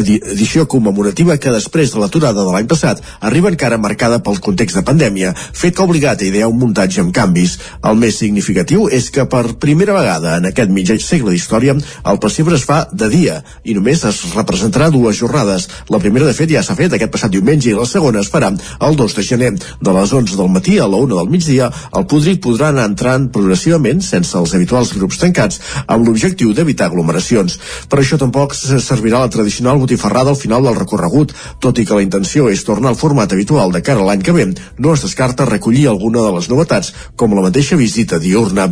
edició 0.00 0.64
commemorativa 0.64 1.36
que 1.36 1.52
després 1.52 1.92
de 1.92 2.05
l'aturada 2.06 2.44
de 2.46 2.52
l'any 2.54 2.70
passat 2.70 3.02
arriba 3.20 3.50
encara 3.50 3.78
marcada 3.82 4.22
pel 4.22 4.38
context 4.40 4.78
de 4.78 4.84
pandèmia, 4.86 5.34
fet 5.34 5.74
que 5.74 5.82
ha 5.82 5.88
obligat 5.90 6.22
a 6.22 6.28
idear 6.30 6.48
un 6.48 6.58
muntatge 6.60 7.02
amb 7.02 7.12
canvis. 7.14 7.58
El 7.84 7.98
més 8.00 8.18
significatiu 8.22 8.86
és 8.88 9.10
que 9.10 9.26
per 9.30 9.58
primera 9.62 9.96
vegada 9.96 10.36
en 10.38 10.46
aquest 10.48 10.70
mig 10.70 10.88
segle 11.02 11.32
d'història 11.34 11.74
el 12.06 12.18
pessebre 12.22 12.54
es 12.54 12.64
fa 12.64 12.84
de 12.92 13.08
dia 13.10 13.40
i 13.64 13.74
només 13.74 14.04
es 14.06 14.20
representarà 14.36 14.90
dues 14.94 15.18
jornades. 15.18 15.66
La 15.90 15.98
primera, 16.02 16.26
de 16.28 16.34
fet, 16.36 16.52
ja 16.52 16.62
s'ha 16.62 16.76
fet 16.78 16.94
aquest 16.94 17.12
passat 17.12 17.32
diumenge 17.34 17.70
i 17.70 17.74
la 17.76 17.86
segona 17.88 18.22
es 18.22 18.30
farà 18.30 18.52
el 18.54 18.96
2 18.96 19.16
de 19.16 19.24
gener. 19.26 19.52
De 19.56 19.94
les 19.96 20.12
11 20.12 20.36
del 20.38 20.52
matí 20.52 20.78
a 20.78 20.86
la 20.86 21.00
1 21.02 21.18
del 21.18 21.30
migdia, 21.32 21.70
el 21.98 22.06
podrit 22.06 22.40
podrà 22.44 22.70
anar 22.70 22.86
entrant 22.90 23.28
progressivament, 23.34 24.02
sense 24.04 24.36
els 24.38 24.54
habituals 24.54 24.92
grups 24.94 25.18
tancats, 25.22 25.60
amb 25.86 26.06
l'objectiu 26.06 26.52
d'evitar 26.54 26.90
aglomeracions. 26.90 27.58
Per 27.90 28.00
això 28.00 28.18
tampoc 28.20 28.54
servirà 28.54 29.24
la 29.24 29.32
tradicional 29.32 29.80
botifarrada 29.82 30.30
al 30.30 30.40
final 30.40 30.62
del 30.66 30.78
recorregut, 30.78 31.34
tot 31.60 31.78
i 31.82 31.85
que 31.86 31.96
la 31.96 32.04
intenció 32.04 32.50
és 32.52 32.64
tornar 32.66 32.92
al 32.92 33.00
format 33.00 33.32
habitual 33.32 33.72
de 33.72 33.82
cara 33.86 34.02
a 34.02 34.08
l'any 34.10 34.24
que 34.26 34.34
ve, 34.36 34.48
no 34.78 34.94
es 34.94 35.06
descarta 35.06 35.48
recollir 35.48 35.86
alguna 35.88 36.24
de 36.26 36.34
les 36.36 36.50
novetats, 36.52 36.92
com 37.16 37.34
la 37.34 37.46
mateixa 37.46 37.78
visita 37.80 38.20
diurna. 38.22 38.68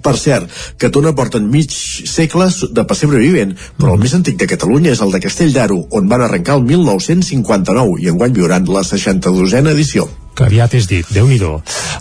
Per 0.00 0.14
cert, 0.16 0.48
que 0.80 0.88
Tona 0.88 1.12
porten 1.16 1.50
mig 1.52 1.72
segle 1.72 2.46
de 2.72 2.84
pessebre 2.88 3.20
vivent, 3.20 3.52
però 3.76 3.94
el 3.94 4.00
més 4.00 4.14
antic 4.16 4.38
de 4.40 4.48
Catalunya 4.48 4.94
és 4.94 5.02
el 5.04 5.12
de 5.12 5.20
Castell 5.20 5.52
d'Aro, 5.56 5.82
on 5.90 6.08
van 6.08 6.24
arrencar 6.24 6.56
el 6.60 6.64
1959 6.68 8.00
i 8.00 8.10
enguany 8.12 8.36
viuran 8.40 8.68
la 8.72 8.84
62a 8.86 9.66
edició 9.74 10.08
que 10.40 10.46
aviat 10.48 10.72
és 10.78 10.86
dit, 10.88 11.04
déu 11.12 11.28
nhi 11.28 11.36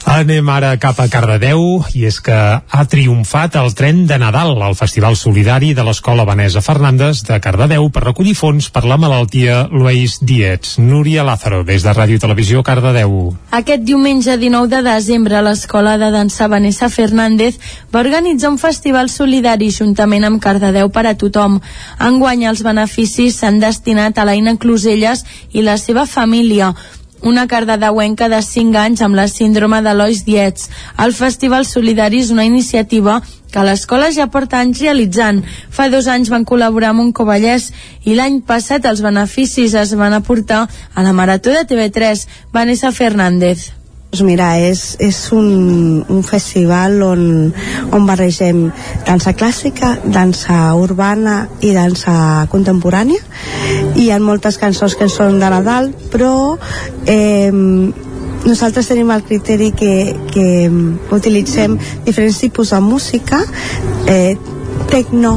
Anem 0.09 0.47
ara 0.49 0.71
cap 0.79 0.99
a 1.03 1.07
Cardedeu 1.11 1.83
i 1.93 2.05
és 2.07 2.19
que 2.23 2.33
ha 2.33 2.83
triomfat 2.87 3.57
el 3.59 3.73
tren 3.75 4.05
de 4.07 4.17
Nadal 4.21 4.55
al 4.63 4.77
Festival 4.79 5.17
Solidari 5.19 5.73
de 5.75 5.83
l'Escola 5.83 6.23
Vanessa 6.25 6.61
Fernández 6.63 7.21
de 7.27 7.39
Cardedeu 7.43 7.89
per 7.91 8.05
recollir 8.05 8.35
fons 8.39 8.69
per 8.71 8.85
la 8.87 8.97
malaltia 8.97 9.65
Luis 9.71 10.17
Dietz. 10.21 10.77
Núria 10.79 11.25
Lázaro, 11.27 11.65
des 11.67 11.83
de 11.83 11.93
Ràdio 11.93 12.19
Televisió 12.19 12.63
Cardedeu. 12.63 13.33
Aquest 13.51 13.83
diumenge 13.83 14.37
19 14.39 14.71
de 14.71 14.81
desembre 14.87 15.43
l'Escola 15.43 15.97
de 15.99 16.11
Dansa 16.15 16.47
Vanessa 16.47 16.89
Fernández 16.89 17.59
va 17.93 18.03
organitzar 18.05 18.53
un 18.53 18.59
festival 18.61 19.11
solidari 19.11 19.69
juntament 19.71 20.23
amb 20.23 20.39
Cardedeu 20.41 20.89
per 20.95 21.05
a 21.11 21.15
tothom. 21.19 21.59
Enguany 21.99 22.47
els 22.47 22.63
beneficis 22.63 23.41
s'han 23.41 23.59
destinat 23.59 24.17
a 24.17 24.25
l'Aina 24.25 24.55
Closelles 24.55 25.25
i 25.51 25.65
la 25.65 25.77
seva 25.77 26.07
família 26.07 26.73
una 27.21 27.47
cardedeuenca 27.47 28.29
de 28.29 28.41
5 28.41 28.77
anys 28.77 29.01
amb 29.01 29.15
la 29.15 29.27
síndrome 29.27 29.81
de 29.81 29.93
Lois 29.93 30.23
Dietz. 30.25 30.69
El 30.97 31.13
Festival 31.13 31.65
Solidari 31.65 32.21
és 32.23 32.31
una 32.31 32.45
iniciativa 32.45 33.19
que 33.49 33.65
l'escola 33.65 34.11
ja 34.13 34.29
porta 34.29 34.59
anys 34.61 34.83
realitzant. 34.83 35.41
Fa 35.69 35.89
dos 35.89 36.07
anys 36.07 36.29
van 36.29 36.45
col·laborar 36.45 36.93
amb 36.93 37.07
un 37.07 37.11
Covallès 37.15 37.71
i 38.05 38.15
l'any 38.15 38.41
passat 38.45 38.85
els 38.85 39.01
beneficis 39.05 39.73
es 39.73 39.95
van 39.97 40.13
aportar 40.13 40.67
a 40.93 41.03
la 41.03 41.13
Marató 41.13 41.55
de 41.55 41.65
TV3, 41.65 42.27
Vanessa 42.53 42.91
Fernández. 42.91 43.78
Doncs 44.09 44.23
mira, 44.25 44.47
és, 44.57 44.95
és 45.05 45.17
un, 45.37 45.49
un 46.09 46.23
festival 46.25 46.95
on, 47.05 47.19
on 47.93 48.07
barregem 48.07 48.63
dansa 49.05 49.35
clàssica, 49.37 49.91
dansa 50.01 50.71
urbana 50.73 51.43
i 51.61 51.75
dansa 51.75 52.47
contemporània. 52.49 53.21
Hi 54.01 54.07
ha 54.09 54.17
moltes 54.17 54.57
cançons 54.57 54.95
que 54.97 55.05
són 55.13 55.37
de 55.37 55.51
Nadal 55.53 55.91
però 56.09 56.57
eh, 57.05 57.53
nosaltres 57.53 58.89
tenim 58.89 59.13
el 59.13 59.21
criteri 59.29 59.69
que, 59.77 59.93
que 60.33 60.47
utilitzem 61.13 61.77
diferents 62.07 62.41
tipus 62.41 62.73
de 62.73 62.81
música 62.81 63.43
eh, 64.09 64.33
tecno 64.89 65.35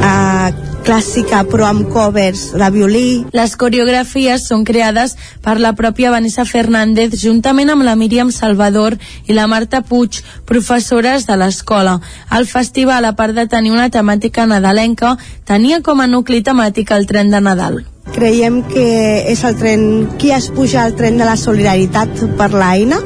eh, 0.00 0.75
clàssica 0.86 1.42
però 1.50 1.66
amb 1.66 1.88
covers 1.90 2.52
de 2.54 2.68
violí. 2.70 3.08
Les 3.34 3.56
coreografies 3.58 4.46
són 4.46 4.62
creades 4.68 5.16
per 5.42 5.56
la 5.58 5.72
pròpia 5.78 6.12
Vanessa 6.14 6.44
Fernández 6.46 7.16
juntament 7.22 7.72
amb 7.72 7.82
la 7.86 7.96
Míriam 7.98 8.30
Salvador 8.30 8.94
i 9.26 9.34
la 9.34 9.48
Marta 9.50 9.82
Puig, 9.82 10.20
professores 10.46 11.26
de 11.26 11.36
l'escola. 11.40 11.98
El 12.38 12.46
festival, 12.46 13.04
a 13.04 13.16
part 13.18 13.34
de 13.34 13.48
tenir 13.50 13.74
una 13.74 13.90
temàtica 13.90 14.46
nadalenca, 14.46 15.16
tenia 15.44 15.82
com 15.82 16.00
a 16.00 16.06
nucli 16.06 16.42
temàtic 16.46 16.94
el 16.94 17.10
tren 17.10 17.34
de 17.34 17.42
Nadal. 17.42 17.82
Creiem 18.14 18.60
que 18.70 18.86
és 19.26 19.42
el 19.44 19.56
tren, 19.58 19.80
qui 20.20 20.30
es 20.30 20.46
puja 20.54 20.84
al 20.84 20.94
tren 20.94 21.18
de 21.18 21.26
la 21.26 21.34
solidaritat 21.36 22.22
per 22.38 22.52
l'Aina 22.54 23.00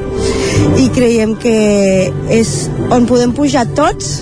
i 0.77 0.91
creiem 0.93 1.33
que 1.41 1.55
és 2.29 2.51
on 2.93 3.09
podem 3.09 3.33
pujar 3.33 3.65
tots 3.73 4.19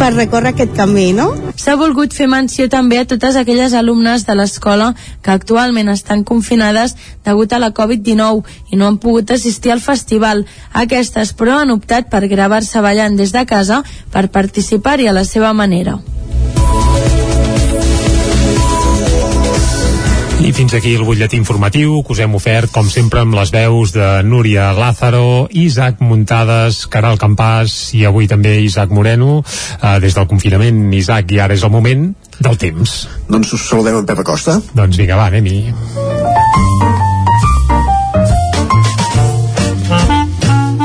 per 0.00 0.14
recórrer 0.14 0.54
aquest 0.54 0.72
camí, 0.72 1.10
no? 1.12 1.26
S'ha 1.60 1.74
volgut 1.76 2.14
fer 2.16 2.26
menció 2.32 2.70
també 2.72 2.96
a 2.98 3.06
totes 3.08 3.36
aquelles 3.36 3.74
alumnes 3.76 4.24
de 4.26 4.36
l'escola 4.38 4.94
que 5.22 5.34
actualment 5.34 5.92
estan 5.92 6.24
confinades 6.24 6.96
degut 7.26 7.52
a 7.52 7.60
la 7.60 7.72
Covid-19 7.76 8.72
i 8.72 8.80
no 8.80 8.88
han 8.88 8.96
pogut 9.02 9.30
assistir 9.30 9.74
al 9.74 9.84
festival. 9.84 10.46
Aquestes, 10.72 11.34
però, 11.36 11.58
han 11.60 11.74
optat 11.76 12.08
per 12.08 12.24
gravar-se 12.32 12.80
ballant 12.80 13.20
des 13.20 13.36
de 13.36 13.44
casa 13.44 13.82
per 14.10 14.30
participar-hi 14.32 15.10
a 15.10 15.16
la 15.20 15.26
seva 15.28 15.52
manera. 15.52 16.00
I 20.50 20.52
fins 20.52 20.72
aquí 20.74 20.96
el 20.98 21.04
butlletí 21.06 21.38
informatiu 21.38 22.00
que 22.02 22.10
us 22.10 22.20
hem 22.24 22.32
ofert, 22.34 22.72
com 22.74 22.88
sempre, 22.90 23.20
amb 23.22 23.36
les 23.38 23.52
veus 23.54 23.92
de 23.94 24.08
Núria 24.26 24.72
Lázaro, 24.74 25.46
Isaac 25.54 26.02
Muntades, 26.02 26.80
Caral 26.90 27.20
Campàs 27.22 27.94
i 27.94 28.02
avui 28.08 28.26
també 28.26 28.56
Isaac 28.64 28.90
Moreno. 28.90 29.44
Uh, 29.44 30.00
des 30.02 30.18
del 30.18 30.26
confinament, 30.26 30.88
Isaac, 30.90 31.30
i 31.30 31.38
ara 31.38 31.54
és 31.54 31.62
el 31.62 31.70
moment 31.70 32.08
del 32.40 32.58
temps. 32.58 33.04
Doncs 33.30 33.54
us 33.54 33.68
saludem 33.70 34.02
en 34.02 34.10
Pep 34.10 34.24
Acosta. 34.26 34.58
Doncs 34.74 34.98
vinga, 34.98 35.20
va, 35.22 35.30
anem-hi. 35.30 36.89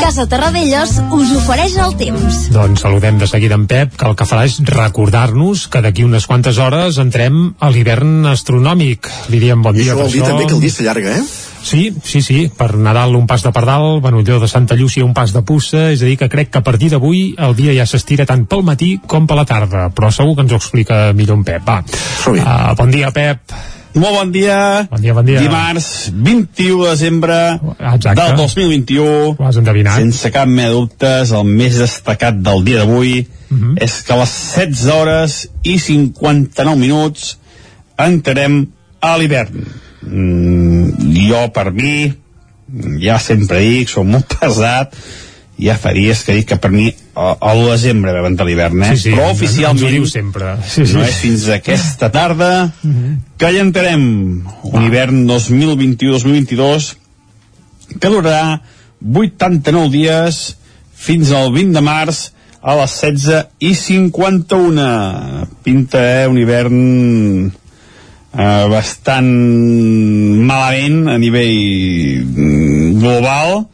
Casa 0.05 0.27
Terradellos 0.29 0.91
us 1.17 1.31
ofereix 1.33 1.79
el 1.81 1.95
temps. 1.97 2.35
Doncs 2.53 2.83
saludem 2.83 3.15
de 3.17 3.25
seguida 3.25 3.55
en 3.57 3.63
Pep, 3.65 3.95
que 3.97 4.05
el 4.05 4.13
que 4.13 4.27
farà 4.29 4.43
és 4.45 4.59
recordar-nos 4.67 5.63
que 5.73 5.81
d'aquí 5.81 6.05
unes 6.05 6.27
quantes 6.29 6.59
hores 6.61 6.99
entrem 7.01 7.39
a 7.57 7.71
l'hivern 7.73 8.27
astronòmic. 8.29 9.09
Li 9.33 9.39
diem 9.41 9.65
bon 9.65 9.73
I 9.73 9.81
dia 9.81 9.95
això 9.95 10.03
vol 10.03 10.13
dir 10.13 10.21
també 10.21 10.45
que 10.45 10.53
el 10.53 10.61
dia 10.61 10.75
s'allarga, 10.75 11.15
eh? 11.17 11.23
Sí, 11.65 11.87
sí, 12.05 12.21
sí, 12.21 12.37
per 12.53 12.75
Nadal 12.77 13.17
un 13.17 13.25
pas 13.25 13.41
de 13.41 13.49
pardal, 13.49 13.97
Benolló 14.05 14.37
de 14.43 14.49
Santa 14.51 14.77
Llúcia 14.77 15.07
un 15.07 15.17
pas 15.17 15.33
de 15.33 15.41
puça, 15.41 15.87
és 15.95 16.03
a 16.05 16.11
dir 16.11 16.19
que 16.21 16.29
crec 16.29 16.53
que 16.53 16.61
a 16.61 16.67
partir 16.67 16.91
d'avui 16.93 17.31
el 17.41 17.57
dia 17.57 17.73
ja 17.73 17.89
s'estira 17.89 18.29
tant 18.29 18.45
pel 18.45 18.61
matí 18.61 18.99
com 19.09 19.25
per 19.25 19.39
la 19.41 19.49
tarda, 19.49 19.87
però 19.89 20.13
segur 20.13 20.35
que 20.35 20.45
ens 20.45 20.53
ho 20.53 20.61
explica 20.61 21.07
millor 21.17 21.41
en 21.41 21.47
Pep. 21.49 21.65
Va, 21.65 21.79
uh, 21.81 22.75
bon 22.77 22.93
dia, 22.93 23.09
Pep. 23.09 23.41
Molt 23.95 24.11
bon 24.17 24.31
dia. 24.31 24.87
Bon 24.91 24.99
dia, 25.01 25.13
bon 25.15 25.23
dia. 25.25 25.39
Dimarts 25.39 26.09
21 26.11 26.83
de 26.83 26.89
desembre 26.89 27.37
Exacte. 27.79 28.15
del 28.19 28.35
2021. 28.41 29.35
Ho 29.39 29.45
has 29.47 29.55
endevinat. 29.61 29.95
Sense 30.01 30.31
cap 30.35 30.49
mena 30.51 30.73
dubtes, 30.75 31.31
el 31.31 31.47
més 31.47 31.77
destacat 31.79 32.35
del 32.43 32.63
dia 32.67 32.83
d'avui 32.83 33.25
Mhm. 33.49 33.61
-hmm. 33.61 33.83
és 33.83 34.01
que 34.03 34.13
a 34.13 34.17
les 34.17 34.29
16 34.55 34.85
hores 34.91 35.49
i 35.63 35.77
59 35.79 36.75
minuts 36.75 37.37
entrarem 37.97 38.67
a 38.99 39.17
l'hivern. 39.17 39.63
Mm, 40.01 41.29
jo, 41.29 41.51
per 41.53 41.71
mi, 41.71 42.13
ja 42.99 43.19
sempre 43.19 43.59
dic, 43.59 43.89
som 43.89 44.07
molt 44.07 44.25
pesat, 44.39 44.95
ja 45.57 45.75
fa 45.77 45.93
dies 45.93 46.23
que 46.23 46.33
dic 46.33 46.47
que 46.47 46.57
per 46.57 46.71
mi 46.71 46.93
a, 47.15 47.31
a 47.39 47.53
l'1 47.55 47.63
de 47.65 47.71
desembre 47.71 48.13
vam 48.13 48.27
entrar 48.29 48.45
l'hivern, 48.47 48.83
eh? 48.83 48.91
Sí, 48.95 49.05
sí, 49.05 49.15
però 49.15 49.31
oficialment 49.31 49.79
ens 49.79 49.87
ho 49.87 49.93
diu 49.93 50.05
sempre. 50.11 50.55
Sí, 50.67 50.85
sí. 50.85 50.93
no 50.95 51.03
és 51.05 51.15
fins 51.23 51.47
aquesta 51.55 52.11
tarda 52.11 52.51
Mhm. 52.83 53.17
que 53.39 53.51
hi 53.51 53.59
entrarem 53.63 54.05
un 54.71 54.85
hivern 54.85 55.25
2021-2022 55.27 56.95
que 57.99 58.09
durarà 58.09 58.61
89 59.01 59.91
dies 59.93 60.55
fins 60.95 61.31
al 61.31 61.51
20 61.53 61.73
de 61.75 61.81
març 61.85 62.31
a 62.65 62.73
les 62.79 62.95
16 63.01 63.45
i 63.61 63.75
51 63.77 65.45
pinta 65.63 66.01
eh, 66.23 66.27
un 66.27 66.37
hivern 66.41 66.79
eh, 68.33 68.65
bastant 68.71 69.29
malament 70.49 71.07
a 71.13 71.17
nivell 71.21 72.25
mm, 72.25 72.99
global 73.03 73.67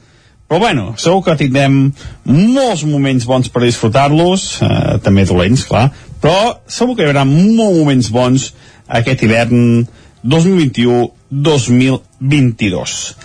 però 0.51 0.59
bueno, 0.59 0.99
segur 0.99 1.23
que 1.23 1.31
tindrem 1.39 1.95
molts 2.27 2.83
moments 2.83 3.23
bons 3.23 3.47
per 3.47 3.63
disfrutar-los, 3.63 4.59
eh, 4.59 4.99
també 4.99 5.23
dolents, 5.23 5.63
clar, 5.63 5.95
però 6.19 6.59
segur 6.67 6.91
que 6.97 7.05
hi 7.05 7.07
haurà 7.07 7.23
molts 7.23 7.77
moments 7.77 8.11
bons 8.11 8.51
aquest 8.99 9.23
hivern 9.23 9.87
2021-2022. 10.27 13.15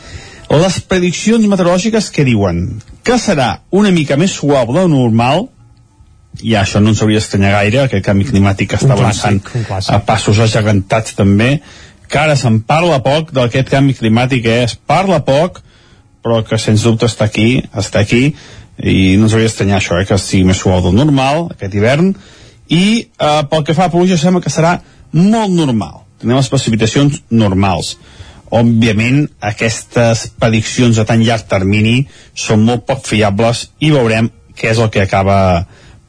Les 0.55 0.79
prediccions 0.87 1.43
meteorològiques 1.51 2.15
que 2.15 2.23
diuen 2.31 2.79
que 3.03 3.19
serà 3.19 3.67
una 3.75 3.91
mica 3.91 4.15
més 4.15 4.39
suau 4.39 4.71
del 4.71 4.87
normal, 4.95 5.51
i 6.47 6.55
això 6.55 6.79
no 6.79 6.95
ens 6.95 7.03
hauria 7.03 7.19
d'estranyar 7.19 7.59
gaire, 7.59 7.83
aquest 7.89 8.07
canvi 8.07 8.31
climàtic 8.31 8.71
que 8.71 8.79
està 8.79 8.95
avançant 8.95 9.43
a 9.91 9.99
passos 10.07 10.39
agegantats 10.47 11.19
també, 11.19 11.59
que 12.07 12.23
ara 12.23 12.39
se'n 12.39 12.63
parla 12.63 13.03
poc 13.03 13.35
d'aquest 13.35 13.67
canvi 13.75 13.99
climàtic, 13.99 14.47
eh? 14.47 14.71
es 14.71 14.79
parla 14.79 15.27
poc, 15.27 15.66
però 16.27 16.43
que 16.43 16.59
sens 16.59 16.83
dubte 16.83 17.07
està 17.07 17.29
aquí, 17.31 17.61
està 17.79 18.03
aquí, 18.03 18.33
i 18.83 19.15
no 19.15 19.29
ens 19.29 19.37
hauria 19.37 19.47
d'estranyar 19.47 19.79
això, 19.79 20.01
eh? 20.01 20.07
que 20.09 20.19
sigui 20.19 20.49
més 20.49 20.59
suau 20.59 20.83
del 20.83 20.97
normal, 20.99 21.47
aquest 21.55 21.77
hivern, 21.79 22.11
i 22.67 22.83
eh, 23.07 23.43
pel 23.47 23.63
que 23.63 23.77
fa 23.79 23.87
a 23.87 23.93
pluja 23.93 24.19
sembla 24.19 24.43
que 24.43 24.51
serà 24.51 24.75
molt 25.15 25.55
normal. 25.55 26.03
Tenim 26.19 26.35
les 26.35 26.51
precipitacions 26.51 27.21
normals. 27.31 27.95
Òbviament, 28.51 29.23
aquestes 29.53 30.27
prediccions 30.41 30.99
a 30.99 31.07
tan 31.07 31.23
llarg 31.23 31.47
termini 31.51 32.01
són 32.35 32.67
molt 32.67 32.83
poc 32.91 33.07
fiables 33.07 33.69
i 33.79 33.93
veurem 33.95 34.33
què 34.59 34.73
és 34.73 34.83
el 34.83 34.91
que 34.91 35.07
acaba 35.07 35.39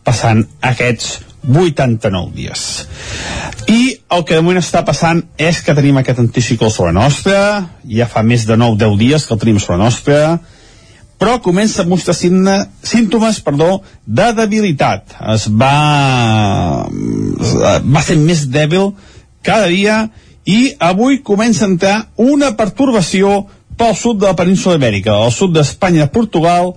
passant 0.08 0.46
aquests 0.66 1.27
89 1.48 2.36
dies. 2.36 2.62
I 3.68 3.98
el 4.14 4.24
que 4.28 4.36
de 4.36 4.44
moment 4.44 4.62
està 4.62 4.84
passant 4.88 5.24
és 5.40 5.62
que 5.64 5.76
tenim 5.76 5.98
aquest 6.00 6.22
anticicló 6.24 6.70
sobre 6.72 6.94
nostra, 6.96 7.40
ja 7.88 8.08
fa 8.08 8.24
més 8.24 8.46
de 8.48 8.56
9-10 8.60 8.98
dies 9.00 9.26
que 9.26 9.36
el 9.36 9.42
tenim 9.42 9.60
sobre 9.64 9.80
nostra, 9.82 10.38
però 11.18 11.40
comença 11.42 11.82
a 11.82 11.90
mostrar 11.90 12.14
signe, 12.16 12.58
símptomes 12.86 13.42
perdó, 13.42 13.82
de 14.06 14.32
debilitat. 14.38 15.18
Es 15.34 15.48
va, 15.50 16.86
va 17.82 18.04
ser 18.06 18.20
més 18.22 18.46
dèbil 18.54 18.92
cada 19.42 19.72
dia 19.72 20.04
i 20.48 20.76
avui 20.80 21.24
comença 21.26 21.66
a 21.66 21.72
entrar 21.72 21.96
una 22.22 22.54
pertorbació 22.60 23.48
pel 23.78 23.96
sud 23.98 24.22
de 24.22 24.30
la 24.30 24.38
península 24.38 24.78
ibèrica, 24.78 25.14
al 25.14 25.34
sud 25.34 25.54
d'Espanya 25.54 26.08
i 26.08 26.14
Portugal, 26.14 26.72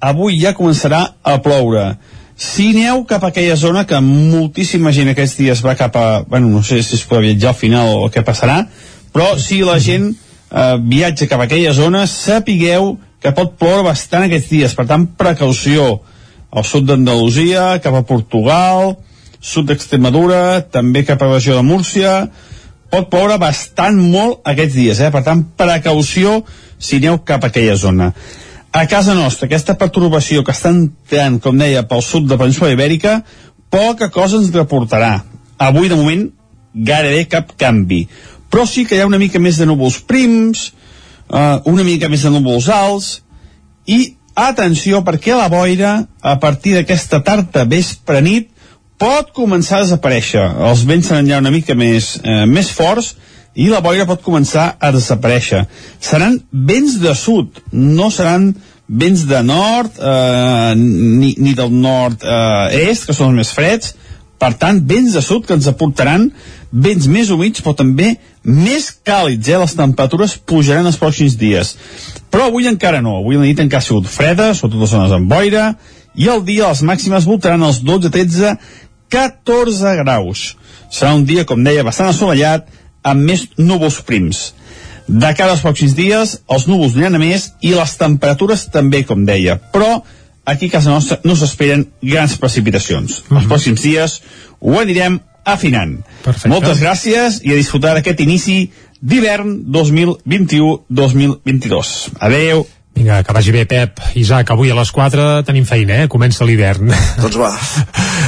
avui 0.00 0.38
ja 0.40 0.54
començarà 0.56 1.02
a 1.22 1.38
ploure. 1.44 1.96
Si 2.36 2.68
aneu 2.74 3.06
cap 3.08 3.24
a 3.24 3.30
aquella 3.32 3.56
zona 3.56 3.86
que 3.88 3.96
moltíssima 4.04 4.92
gent 4.92 5.08
aquests 5.08 5.38
dies 5.40 5.62
va 5.64 5.72
cap 5.74 5.94
a... 5.96 6.06
Bueno, 6.28 6.50
no 6.52 6.60
sé 6.62 6.82
si 6.84 6.98
es 6.98 7.04
pot 7.08 7.24
viatjar 7.24 7.54
al 7.54 7.56
final 7.56 7.92
o 7.96 8.10
què 8.12 8.20
passarà, 8.24 8.58
però 9.14 9.30
si 9.40 9.62
la 9.64 9.78
gent 9.80 10.10
eh, 10.12 10.76
viatja 10.84 11.28
cap 11.30 11.40
a 11.40 11.46
aquella 11.48 11.72
zona, 11.72 12.04
sapigueu 12.04 12.98
que 13.24 13.32
pot 13.32 13.56
ploure 13.56 13.86
bastant 13.88 14.26
aquests 14.26 14.52
dies. 14.52 14.76
Per 14.76 14.84
tant, 14.84 15.08
precaució 15.16 15.88
al 16.52 16.68
sud 16.68 16.84
d'Andalusia, 16.90 17.78
cap 17.84 17.96
a 17.96 18.04
Portugal, 18.04 18.98
sud 19.40 19.70
d'Extremadura, 19.70 20.60
també 20.60 21.06
cap 21.08 21.22
a 21.22 21.30
la 21.30 21.38
regió 21.40 21.56
de 21.56 21.64
Múrcia, 21.64 22.18
pot 22.92 23.08
ploure 23.10 23.40
bastant 23.40 23.96
molt 23.96 24.44
aquests 24.44 24.76
dies, 24.76 25.00
eh? 25.00 25.08
per 25.12 25.24
tant, 25.24 25.40
precaució 25.56 26.42
si 26.76 27.00
aneu 27.00 27.22
cap 27.24 27.44
a 27.44 27.50
aquella 27.50 27.80
zona. 27.80 28.12
A 28.76 28.84
casa 28.86 29.14
nostra, 29.16 29.46
aquesta 29.46 29.72
perturbació 29.80 30.42
que 30.44 30.52
està 30.52 30.68
entrant, 30.68 31.38
com 31.40 31.56
deia, 31.56 31.86
pel 31.88 32.02
sud 32.04 32.26
de 32.26 32.34
la 32.34 32.42
península 32.42 32.74
Ibèrica, 32.74 33.22
poca 33.72 34.10
cosa 34.12 34.36
ens 34.36 34.50
reportarà. 34.52 35.22
Avui, 35.56 35.88
de 35.88 35.96
moment, 35.96 36.26
gairebé 36.76 37.22
cap 37.32 37.54
canvi. 37.56 38.02
Però 38.52 38.66
sí 38.68 38.84
que 38.84 38.98
hi 38.98 39.00
ha 39.00 39.06
una 39.08 39.22
mica 39.22 39.40
més 39.40 39.56
de 39.56 39.64
núvols 39.64 39.96
prims, 40.04 40.66
eh, 41.32 41.56
una 41.72 41.86
mica 41.88 42.10
més 42.12 42.26
de 42.28 42.34
núvols 42.34 42.68
alts, 42.68 43.08
i 43.88 44.12
atenció, 44.36 45.00
perquè 45.08 45.32
la 45.32 45.48
boira, 45.48 45.94
a 46.20 46.36
partir 46.36 46.76
d'aquesta 46.76 47.22
tarda 47.24 47.64
vespre 47.64 48.20
nit, 48.20 48.50
pot 49.00 49.32
començar 49.32 49.80
a 49.80 49.86
desaparèixer. 49.86 50.44
Els 50.68 50.84
vents 50.84 51.08
seran 51.08 51.32
ja 51.32 51.40
una 51.40 51.54
mica 51.54 51.72
més, 51.72 52.18
eh, 52.20 52.44
més 52.44 52.68
forts 52.68 53.14
i 53.56 53.68
la 53.72 53.82
boira 53.84 54.06
pot 54.08 54.22
començar 54.24 54.74
a 54.78 54.92
desaparèixer. 54.94 55.64
Seran 56.00 56.38
vents 56.52 56.98
de 57.00 57.14
sud, 57.16 57.62
no 57.72 58.10
seran 58.12 58.50
vents 58.86 59.24
de 59.26 59.42
nord 59.42 59.96
eh, 59.98 60.74
ni, 60.76 61.34
ni 61.42 61.54
del 61.58 61.72
nord-est, 61.72 63.08
que 63.08 63.16
són 63.16 63.32
els 63.32 63.40
més 63.40 63.54
freds, 63.56 63.94
per 64.36 64.52
tant, 64.60 64.82
vents 64.84 65.14
de 65.16 65.22
sud 65.24 65.46
que 65.48 65.56
ens 65.56 65.66
aportaran 65.70 66.28
vents 66.70 67.06
més 67.08 67.30
humits, 67.32 67.62
però 67.64 67.72
també 67.78 68.12
més 68.44 68.90
càlids, 69.06 69.48
eh? 69.48 69.58
Les 69.62 69.76
temperatures 69.78 70.36
pujaran 70.44 70.86
els 70.86 70.98
pròxims 71.00 71.38
dies. 71.40 71.72
Però 72.30 72.50
avui 72.50 72.68
encara 72.68 73.00
no. 73.00 73.16
Avui 73.22 73.38
la 73.38 73.46
nit 73.46 73.62
encara 73.64 73.80
ha 73.80 73.86
sigut 73.86 74.10
freda, 74.12 74.52
sobretot 74.52 74.84
les 74.84 74.92
zones 74.92 75.14
amb 75.16 75.32
boira, 75.32 75.70
i 76.16 76.28
el 76.32 76.44
dia 76.44 76.68
les 76.68 76.84
màximes 76.84 77.28
voltaran 77.28 77.64
els 77.64 77.80
12, 77.84 78.12
13, 78.12 78.52
14 79.12 79.96
graus. 80.02 80.44
Serà 80.92 81.14
un 81.16 81.24
dia, 81.28 81.46
com 81.48 81.64
deia, 81.64 81.84
bastant 81.86 82.12
assolellat, 82.12 82.68
amb 83.06 83.22
més 83.30 83.46
núvols 83.58 84.00
prims. 84.06 84.54
De 85.06 85.30
cara 85.38 85.52
als 85.54 85.62
pròxims 85.62 85.94
dies, 85.94 86.40
els 86.50 86.66
núvols 86.66 86.94
aniran 86.96 87.14
a 87.18 87.20
més 87.22 87.52
i 87.62 87.74
les 87.76 87.92
temperatures 88.00 88.66
també, 88.74 89.04
com 89.06 89.24
deia. 89.28 89.54
Però 89.72 90.02
aquí 90.46 90.66
a 90.66 90.70
casa 90.78 90.90
nostra 90.90 91.20
no 91.24 91.36
s'esperen 91.38 91.86
grans 92.02 92.36
precipitacions. 92.42 93.22
Mm 93.22 93.26
-hmm. 93.28 93.36
Els 93.38 93.46
pròxims 93.52 93.80
dies 93.82 94.22
ho 94.60 94.80
anirem 94.80 95.20
afinant. 95.44 96.00
Perfecte. 96.24 96.48
Moltes 96.48 96.80
gràcies 96.82 97.40
i 97.46 97.52
a 97.52 97.56
disfrutar 97.56 97.94
d'aquest 97.94 98.20
inici 98.20 98.70
d'hivern 99.00 99.62
2021-2022. 99.70 102.08
Adeu. 102.18 102.66
Vinga, 102.96 103.20
que 103.22 103.32
vagi 103.36 103.52
bé, 103.52 103.66
Pep. 103.68 104.00
Isaac, 104.16 104.50
avui 104.54 104.70
a 104.72 104.76
les 104.78 104.90
4 104.90 105.42
tenim 105.44 105.66
feina, 105.68 105.98
eh? 106.02 106.08
Comença 106.08 106.46
l'hivern. 106.48 106.88
Doncs 107.20 107.36
va. 107.36 107.50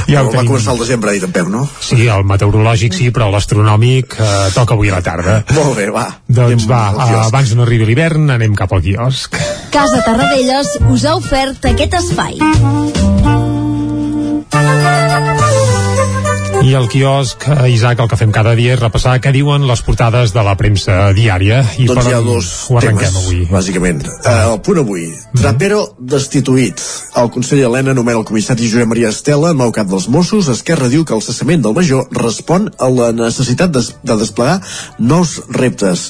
Ja 0.09 0.21
va 0.21 0.29
tenim. 0.31 0.51
començar 0.51 0.75
el 0.75 0.83
desembre, 0.83 1.09
ha 1.09 1.17
dit 1.17 1.25
en 1.25 1.33
Pep, 1.33 1.49
no? 1.49 1.63
Sí, 1.81 2.05
el 2.05 2.23
meteorològic 2.29 2.93
sí, 2.97 3.09
però 3.15 3.31
l'astronòmic 3.33 4.15
eh, 4.19 4.29
toca 4.53 4.77
avui 4.77 4.93
a 4.93 4.99
la 4.99 5.01
tarda. 5.05 5.39
Molt 5.57 5.73
bé, 5.77 5.89
va. 5.93 6.05
Doncs 6.27 6.69
Anem 6.69 6.69
va, 6.69 6.83
eh, 7.09 7.19
abans 7.25 7.55
no 7.57 7.65
arribi 7.65 7.89
l'hivern, 7.89 8.29
anem 8.37 8.53
cap 8.57 8.73
al 8.77 8.85
quiosc. 8.85 9.41
Casa 9.73 10.03
Tarradellas 10.05 10.77
us 10.93 11.05
ha 11.05 11.17
ofert 11.17 11.65
aquest 11.73 11.97
espai. 12.03 12.37
I 16.59 16.73
al 16.75 16.89
quiosc, 16.91 17.45
eh, 17.47 17.69
Isaac, 17.71 18.01
el 18.03 18.09
que 18.11 18.17
fem 18.19 18.31
cada 18.35 18.51
dia 18.57 18.73
és 18.75 18.81
repassar 18.81 19.13
què 19.23 19.31
diuen 19.31 19.63
les 19.67 19.79
portades 19.85 20.33
de 20.35 20.41
la 20.43 20.57
premsa 20.59 21.13
diària. 21.15 21.61
I 21.79 21.85
doncs 21.87 22.01
per 22.01 22.11
hi 22.11 22.15
ha 22.17 22.19
dos 22.25 22.49
ho 22.67 22.81
temes, 22.83 23.15
avui. 23.15 23.45
bàsicament. 23.47 24.03
Uh, 24.03 24.33
el 24.51 24.59
punt 24.65 24.81
avui. 24.81 25.05
Trapero 25.39 25.79
destituït. 25.99 26.83
El 27.21 27.31
conseller 27.31 27.69
Helena 27.69 27.95
nomena 27.95 28.19
el 28.19 28.27
comissari 28.27 28.67
Josep 28.67 28.91
Maria 28.91 29.13
Estela, 29.15 29.53
nou 29.55 29.71
cap 29.71 29.87
dels 29.87 30.09
Mossos. 30.11 30.51
Esquerra 30.51 30.91
diu 30.91 31.05
que 31.07 31.15
el 31.15 31.23
cessament 31.23 31.63
del 31.63 31.77
major 31.77 32.11
respon 32.11 32.67
a 32.77 32.91
la 32.91 33.13
necessitat 33.15 33.71
de, 33.71 33.85
de 34.03 34.19
desplegar 34.19 34.59
nous 34.99 35.39
reptes. 35.55 36.09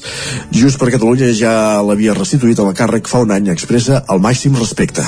Just 0.50 0.82
per 0.82 0.90
Catalunya 0.90 1.30
ja 1.38 1.54
l'havia 1.86 2.18
restituït 2.18 2.58
a 2.58 2.66
la 2.72 2.74
càrrec 2.74 3.08
fa 3.08 3.22
un 3.22 3.38
any, 3.38 3.54
expressa 3.54 4.02
el 4.10 4.26
màxim 4.26 4.58
respecte. 4.58 5.06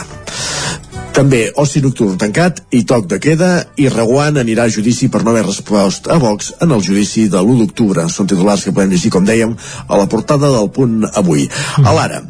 També 1.12 1.41
oci 1.59 1.82
nocturn 1.84 2.16
tancat 2.16 2.62
i 2.72 2.86
toc 2.88 3.07
de 3.12 3.18
queda 3.20 3.49
i 3.76 3.89
Reguant 3.91 4.38
anirà 4.39 4.64
a 4.64 4.72
judici 4.72 5.09
per 5.12 5.20
no 5.26 5.34
haver 5.34 5.43
respost 5.43 6.07
a 6.07 6.16
Vox 6.22 6.53
en 6.64 6.72
el 6.72 6.84
judici 6.86 7.26
de 7.28 7.41
l'1 7.41 7.57
d'octubre. 7.59 8.05
Són 8.07 8.30
titulars 8.32 8.64
que 8.64 8.72
podem 8.72 8.93
llegir, 8.93 9.12
com 9.12 9.28
dèiem, 9.28 9.51
a 9.88 9.99
la 9.99 10.07
portada 10.07 10.53
del 10.55 10.70
punt 10.72 11.03
avui. 11.12 11.49
A 11.84 11.91
l'ara, 11.97 12.22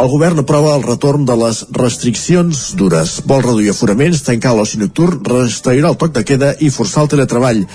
el 0.00 0.08
govern 0.08 0.40
aprova 0.40 0.72
el 0.78 0.86
retorn 0.86 1.26
de 1.28 1.36
les 1.36 1.66
restriccions 1.76 2.70
dures. 2.80 3.18
Vol 3.28 3.44
reduir 3.44 3.74
aforaments, 3.74 4.24
tancar 4.24 4.54
l'oci 4.56 4.80
nocturn, 4.80 5.20
restaurar 5.20 5.92
el 5.92 6.00
toc 6.00 6.16
de 6.16 6.24
queda 6.24 6.54
i 6.64 6.72
forçar 6.72 7.04
el 7.04 7.12
teletreball. 7.12 7.66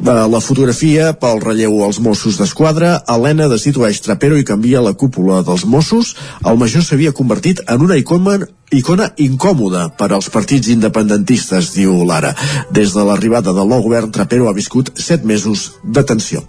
De 0.00 0.12
la 0.32 0.40
fotografia 0.40 1.10
pel 1.20 1.42
relleu 1.42 1.74
als 1.84 1.98
Mossos 2.00 2.38
d'Esquadra, 2.40 2.94
Helena 3.08 3.48
destitueix 3.50 3.98
Trapero 4.04 4.38
i 4.38 4.46
canvia 4.48 4.84
la 4.84 4.94
cúpula 4.94 5.40
dels 5.44 5.66
Mossos. 5.68 6.14
El 6.44 6.60
major 6.60 6.84
s'havia 6.84 7.16
convertit 7.16 7.60
en 7.66 7.84
una 7.84 7.98
icona, 8.00 8.38
icona 8.70 9.10
incòmoda 9.18 9.88
per 9.98 10.12
als 10.12 10.30
partits 10.30 10.70
independentistes, 10.70 11.72
diu 11.74 12.04
Lara. 12.06 12.34
Des 12.70 12.94
de 12.94 13.04
l'arribada 13.06 13.54
del 13.56 13.68
nou 13.68 13.82
govern, 13.82 14.12
Trapero 14.14 14.48
ha 14.48 14.56
viscut 14.56 14.92
set 14.98 15.24
mesos 15.24 15.72
de 15.82 16.04
tensió. 16.06 16.44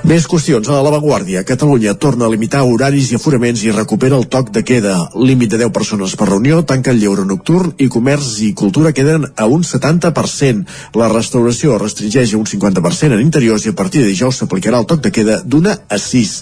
Més 0.00 0.24
qüestions. 0.24 0.64
A 0.72 0.78
l'avantguàrdia, 0.80 1.42
Catalunya 1.44 1.92
torna 2.00 2.24
a 2.24 2.30
limitar 2.32 2.62
horaris 2.64 3.10
i 3.10 3.18
aforaments 3.18 3.60
i 3.66 3.74
recupera 3.74 4.16
el 4.16 4.24
toc 4.32 4.48
de 4.54 4.62
queda. 4.64 4.94
Límit 5.14 5.52
de 5.52 5.58
10 5.60 5.74
persones 5.76 6.14
per 6.16 6.30
reunió, 6.30 6.62
tanca 6.64 6.94
el 6.94 7.02
lleure 7.02 7.26
nocturn 7.28 7.74
i 7.76 7.90
comerç 7.92 8.30
i 8.46 8.54
cultura 8.56 8.94
queden 8.96 9.28
a 9.36 9.44
un 9.44 9.60
70%. 9.60 10.64
La 10.96 11.10
restauració 11.12 11.76
restringeix 11.76 12.32
a 12.32 12.40
un 12.40 12.48
50% 12.48 13.12
en 13.12 13.20
interiors 13.20 13.68
i 13.68 13.74
a 13.74 13.76
partir 13.76 14.00
de 14.00 14.08
dijous 14.08 14.40
s'aplicarà 14.40 14.80
el 14.80 14.88
toc 14.88 15.04
de 15.04 15.12
queda 15.12 15.42
d'una 15.44 15.76
a 15.84 16.00
6. 16.00 16.34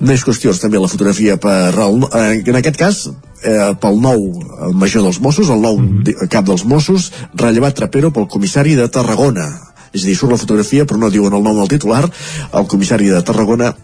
Més 0.00 0.24
qüestions 0.24 0.64
també 0.64 0.80
la 0.80 0.88
fotografia 0.88 1.36
per 1.36 1.74
en 1.76 2.62
aquest 2.64 2.80
cas 2.80 3.06
eh, 3.46 3.70
pel 3.80 4.00
nou 4.02 4.26
el 4.68 4.76
major 4.76 5.06
dels 5.06 5.20
Mossos, 5.22 5.48
el 5.48 5.62
nou 5.62 5.78
mm 5.78 6.02
-hmm. 6.02 6.28
cap 6.28 6.44
dels 6.44 6.64
Mossos, 6.64 7.12
rellevat 7.34 7.74
Trapero 7.74 8.10
pel 8.10 8.28
comissari 8.28 8.74
de 8.74 8.88
Tarragona. 8.88 9.48
És 9.92 10.02
a 10.02 10.06
dir, 10.06 10.16
surt 10.16 10.32
la 10.32 10.38
fotografia 10.38 10.84
però 10.84 10.98
no 10.98 11.10
diuen 11.10 11.32
el 11.32 11.42
nom 11.42 11.56
del 11.56 11.68
titular 11.68 12.10
el 12.52 12.66
comissari 12.66 13.08
de 13.08 13.22
Tarragona 13.22 13.74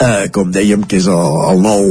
eh, 0.00 0.28
com 0.32 0.50
dèiem 0.52 0.84
que 0.88 0.98
és 1.00 1.06
el, 1.06 1.36
el 1.50 1.62
nou 1.64 1.86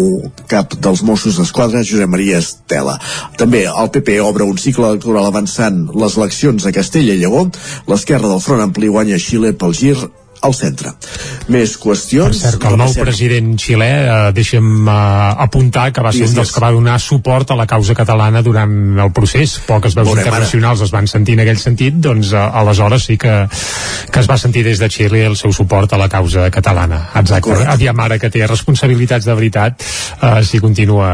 cap 0.51 0.75
dels 0.77 1.03
Mossos 1.03 1.39
d'Esquadra 1.39 1.83
Josep 1.83 2.09
Maria 2.09 2.41
Estela. 2.43 2.97
També 3.37 3.65
el 3.69 3.91
PP 3.93 4.19
obre 4.21 4.47
un 4.47 4.59
cicle 4.61 4.89
electoral 4.91 5.29
avançant 5.29 5.85
les 5.95 6.17
eleccions 6.17 6.65
a 6.65 6.73
Castella 6.75 7.15
i 7.15 7.23
Lleó. 7.23 7.45
L'esquerra 7.87 8.29
del 8.31 8.43
Front 8.43 8.63
Ampli 8.67 8.91
guanya 8.93 9.21
Xile 9.21 9.53
pel 9.53 9.75
gir 9.77 9.97
al 10.41 10.53
centre. 10.53 10.91
Més 11.47 11.75
Per 11.75 11.83
qüestions... 11.83 12.41
cert, 12.41 12.59
que 12.61 12.71
el 12.71 12.77
nou 12.79 12.93
president 12.97 13.53
xilè, 13.61 13.89
eh, 14.05 14.31
deixa'm 14.35 14.87
eh, 14.87 14.95
apuntar 15.45 15.91
que 15.93 16.03
va 16.05 16.11
ser 16.15 16.27
un 16.29 16.35
dels 16.39 16.51
que 16.53 16.63
va 16.63 16.71
donar 16.75 16.97
suport 16.99 17.51
a 17.51 17.57
la 17.59 17.67
causa 17.69 17.95
catalana 17.97 18.41
durant 18.45 18.99
el 18.99 19.11
procés. 19.15 19.57
Poques 19.67 19.95
veus 19.95 20.07
Veurem 20.07 20.23
ara. 20.23 20.31
internacionals 20.31 20.81
es 20.85 20.93
van 20.93 21.07
sentir 21.07 21.37
en 21.37 21.43
aquell 21.45 21.59
sentit, 21.61 21.97
doncs 22.01 22.33
eh, 22.33 22.37
aleshores 22.61 23.05
sí 23.09 23.17
que, 23.21 23.35
que 24.11 24.19
es 24.23 24.29
va 24.29 24.37
sentir 24.41 24.65
des 24.65 24.81
de 24.81 24.89
Xile 24.89 25.25
el 25.25 25.37
seu 25.39 25.53
suport 25.53 25.93
a 25.93 25.99
la 26.01 26.09
causa 26.09 26.49
catalana. 26.51 27.09
Exacte. 27.15 27.49
Correcte. 27.49 27.71
Aviam 27.73 27.99
ara 27.99 28.19
que 28.19 28.29
té 28.33 28.45
responsabilitats 28.47 29.25
de 29.25 29.35
veritat, 29.37 29.83
eh, 30.21 30.43
si 30.45 30.59
continua 30.63 31.11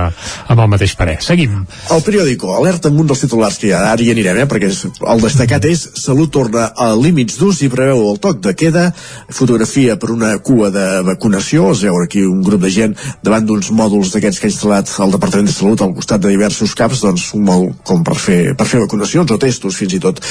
amb 0.47 0.59
el 0.59 0.71
mateix 0.71 0.95
parer. 0.95 1.17
Seguim. 1.23 1.61
El 1.91 2.03
periòdico 2.05 2.55
alerta 2.55 2.89
amb 2.91 3.01
un 3.03 3.09
dels 3.11 3.23
titulars 3.25 3.59
que 3.61 3.73
ara 3.75 4.01
hi 4.01 4.11
anirem, 4.13 4.43
eh, 4.43 4.47
perquè 4.49 4.71
el 4.71 5.23
destacat 5.23 5.65
és 5.69 5.87
Salut 6.01 6.31
torna 6.31 6.69
a 6.75 6.91
límits 6.95 7.37
durs 7.39 7.61
i 7.61 7.69
preveu 7.69 8.03
el 8.11 8.19
toc 8.23 8.39
de 8.43 8.53
queda, 8.57 8.91
fotografia 9.29 9.97
per 9.99 10.11
una 10.11 10.33
cua 10.39 10.71
de 10.73 10.85
vacunació, 11.07 11.71
es 11.75 11.83
veu 11.85 11.99
aquí 12.01 12.23
un 12.25 12.41
grup 12.45 12.61
de 12.63 12.71
gent 12.73 12.95
davant 13.23 13.45
d'uns 13.45 13.71
mòduls 13.75 14.13
d'aquests 14.13 14.41
que 14.41 14.49
ha 14.49 14.53
instal·lat 14.53 14.91
el 15.05 15.15
Departament 15.15 15.49
de 15.49 15.55
Salut 15.55 15.81
al 15.81 15.95
costat 15.97 16.23
de 16.23 16.33
diversos 16.33 16.75
caps, 16.77 17.03
doncs 17.05 17.31
un 17.37 17.45
mòdul 17.47 17.73
com 17.87 18.03
per 18.07 18.17
fer, 18.19 18.41
per 18.57 18.67
fer 18.67 18.83
vacunacions 18.83 19.31
o 19.31 19.39
testos 19.41 19.77
fins 19.77 19.97
i 19.97 20.01
tot. 20.03 20.21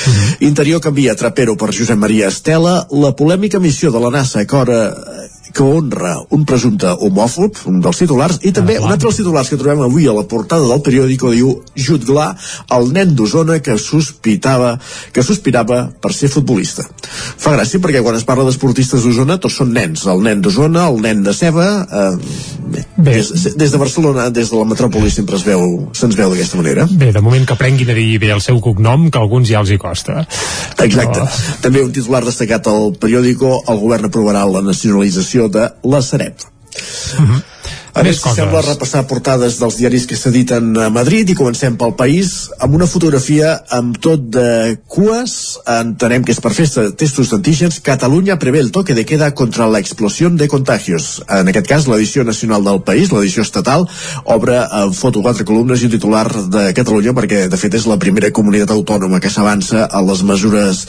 Interior 0.46 0.82
canvia 0.84 1.16
Trapero 1.18 1.56
per 1.56 1.72
Josep 1.76 1.98
Maria 1.98 2.30
Estela, 2.32 2.86
la 2.90 3.14
polèmica 3.16 3.60
missió 3.60 3.92
de 3.94 4.02
la 4.02 4.12
NASA 4.14 4.46
que 4.46 4.56
hora 4.56 4.80
que 5.54 5.64
honra 5.64 6.16
un 6.36 6.44
presumpte 6.48 6.92
homòfob, 7.06 7.62
un 7.70 7.80
dels 7.84 8.02
titulars, 8.02 8.40
i 8.46 8.52
també 8.56 8.78
un 8.80 8.90
altre 8.90 9.08
dels 9.08 9.20
titulars 9.20 9.50
que 9.50 9.58
trobem 9.60 9.84
avui 9.86 10.08
a 10.08 10.14
la 10.16 10.26
portada 10.30 10.68
del 10.68 10.82
periòdico 10.86 11.32
diu 11.34 11.52
Jutglar, 11.74 12.30
el 12.76 12.90
nen 12.94 13.14
d'Osona 13.18 13.60
que 13.64 13.76
sospitava 13.78 14.76
que 15.12 15.24
sospirava 15.26 15.82
per 16.00 16.12
ser 16.16 16.30
futbolista. 16.32 16.86
Fa 17.10 17.54
gràcia 17.56 17.82
perquè 17.82 18.02
quan 18.04 18.18
es 18.18 18.26
parla 18.28 18.46
d'esportistes 18.48 19.04
d'Osona 19.04 19.40
tots 19.42 19.60
són 19.62 19.74
nens, 19.76 20.06
el 20.10 20.22
nen 20.24 20.42
d'Osona, 20.44 20.86
el 20.90 21.00
nen 21.02 21.24
de 21.26 21.34
Ceba, 21.36 21.68
eh, 21.84 22.14
bé, 22.70 22.86
Bé. 23.00 23.14
Des, 23.16 23.56
des 23.56 23.72
de 23.72 23.78
Barcelona, 23.78 24.28
des 24.30 24.50
de 24.50 24.58
la 24.58 24.66
metròpoli 24.68 25.10
sempre 25.10 25.38
es 25.38 25.44
veu, 25.46 25.62
se'ns 25.96 26.16
veu 26.18 26.32
d'aquesta 26.32 26.58
manera. 26.60 26.84
Bé, 26.90 27.10
de 27.14 27.22
moment 27.24 27.46
que 27.48 27.54
aprenguin 27.56 27.88
a 27.90 27.96
dir 27.96 28.18
bé 28.20 28.28
el 28.34 28.42
seu 28.44 28.60
cognom, 28.60 29.08
que 29.10 29.20
alguns 29.20 29.48
ja 29.48 29.62
els 29.62 29.72
hi 29.72 29.78
costa. 29.80 30.26
Exacte. 30.84 31.24
També 31.64 31.82
un 31.84 31.92
titular 31.96 32.20
destacat 32.26 32.68
al 32.68 32.92
periòdico, 33.00 33.54
el 33.72 33.80
govern 33.80 34.10
aprovarà 34.10 34.44
la 34.48 34.62
nacionalització 34.66 35.39
de 35.48 35.72
la 35.82 36.02
Sareb. 36.02 36.34
A 37.92 38.04
Més 38.04 38.12
més, 38.12 38.20
coses. 38.22 38.36
sembla 38.38 38.60
repassar 38.62 39.02
portades 39.10 39.56
dels 39.58 39.76
diaris 39.80 40.04
que 40.06 40.14
s'editen 40.14 40.68
a 40.78 40.88
Madrid 40.94 41.32
i 41.32 41.34
comencem 41.34 41.74
pel 41.78 41.96
país 41.98 42.50
amb 42.62 42.76
una 42.78 42.86
fotografia 42.86 43.56
amb 43.74 43.96
tot 43.98 44.28
de 44.30 44.76
cues, 44.86 45.58
entenem 45.66 46.22
que 46.22 46.30
és 46.30 46.38
per 46.42 46.52
festa 46.54 46.84
testos 46.94 47.32
d'antígens, 47.32 47.80
Catalunya 47.82 48.38
prevé 48.38 48.60
el 48.62 48.70
toque 48.70 48.94
de 48.94 49.04
queda 49.04 49.32
contra 49.34 49.66
la 49.66 49.80
explosión 49.82 50.36
de 50.36 50.46
contagios. 50.48 51.22
En 51.26 51.50
aquest 51.50 51.66
cas, 51.66 51.88
l'edició 51.90 52.22
nacional 52.24 52.62
del 52.64 52.82
país, 52.86 53.10
l'edició 53.10 53.42
estatal, 53.42 53.88
obre 54.24 54.60
en 54.60 54.94
foto 54.94 55.22
quatre 55.24 55.44
columnes 55.48 55.82
i 55.82 55.90
un 55.90 55.94
titular 55.96 56.28
de 56.30 56.70
Catalunya 56.76 57.16
perquè 57.16 57.48
de 57.50 57.58
fet 57.58 57.74
és 57.74 57.88
la 57.90 57.98
primera 57.98 58.30
comunitat 58.30 58.70
autònoma 58.70 59.18
que 59.18 59.32
s'avança 59.34 59.88
a 59.90 60.04
les 60.06 60.22
mesures 60.22 60.84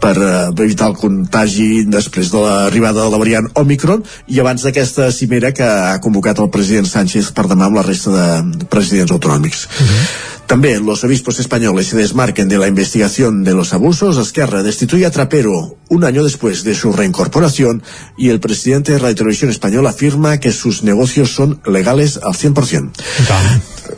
per 0.00 0.14
eh, 0.16 0.32
evitar 0.56 0.88
el 0.88 0.96
contagi 0.96 1.84
després 1.84 2.32
de 2.32 2.40
l'arribada 2.40 3.04
de 3.04 3.12
la 3.12 3.20
variant 3.20 3.52
Omicron 3.60 4.02
i 4.32 4.40
abans 4.40 4.64
d'aquesta 4.64 5.10
cimera 5.12 5.52
que 5.52 5.66
ha 5.66 6.00
convocat 6.00 6.40
el 6.40 6.45
el 6.46 6.54
president 6.54 6.88
Sánchez 6.88 7.34
per 7.36 7.48
demà 7.50 7.68
amb 7.68 7.80
la 7.80 7.84
resta 7.86 8.14
de 8.14 8.66
presidents 8.72 9.12
autonòmics. 9.12 9.66
Uh 9.66 9.84
-huh. 9.84 10.34
También 10.46 10.86
los 10.86 11.02
obispos 11.02 11.40
españoles 11.40 11.88
se 11.88 11.96
desmarquen 11.96 12.48
de 12.48 12.58
la 12.58 12.68
investigación 12.68 13.42
de 13.42 13.52
los 13.52 13.72
abusos. 13.72 14.16
Esquerra 14.16 14.62
destituye 14.62 15.04
a 15.04 15.10
Trapero 15.10 15.76
un 15.88 16.04
año 16.04 16.22
después 16.22 16.62
de 16.62 16.76
su 16.76 16.92
reincorporación 16.92 17.82
y 18.16 18.28
el 18.28 18.38
presidente 18.38 18.92
de 18.92 19.00
Radio 19.00 19.16
Televisión 19.16 19.50
Española 19.50 19.90
afirma 19.90 20.38
que 20.38 20.52
sus 20.52 20.84
negocios 20.84 21.34
son 21.34 21.60
legales 21.66 22.20
al 22.22 22.34
100%. 22.34 22.90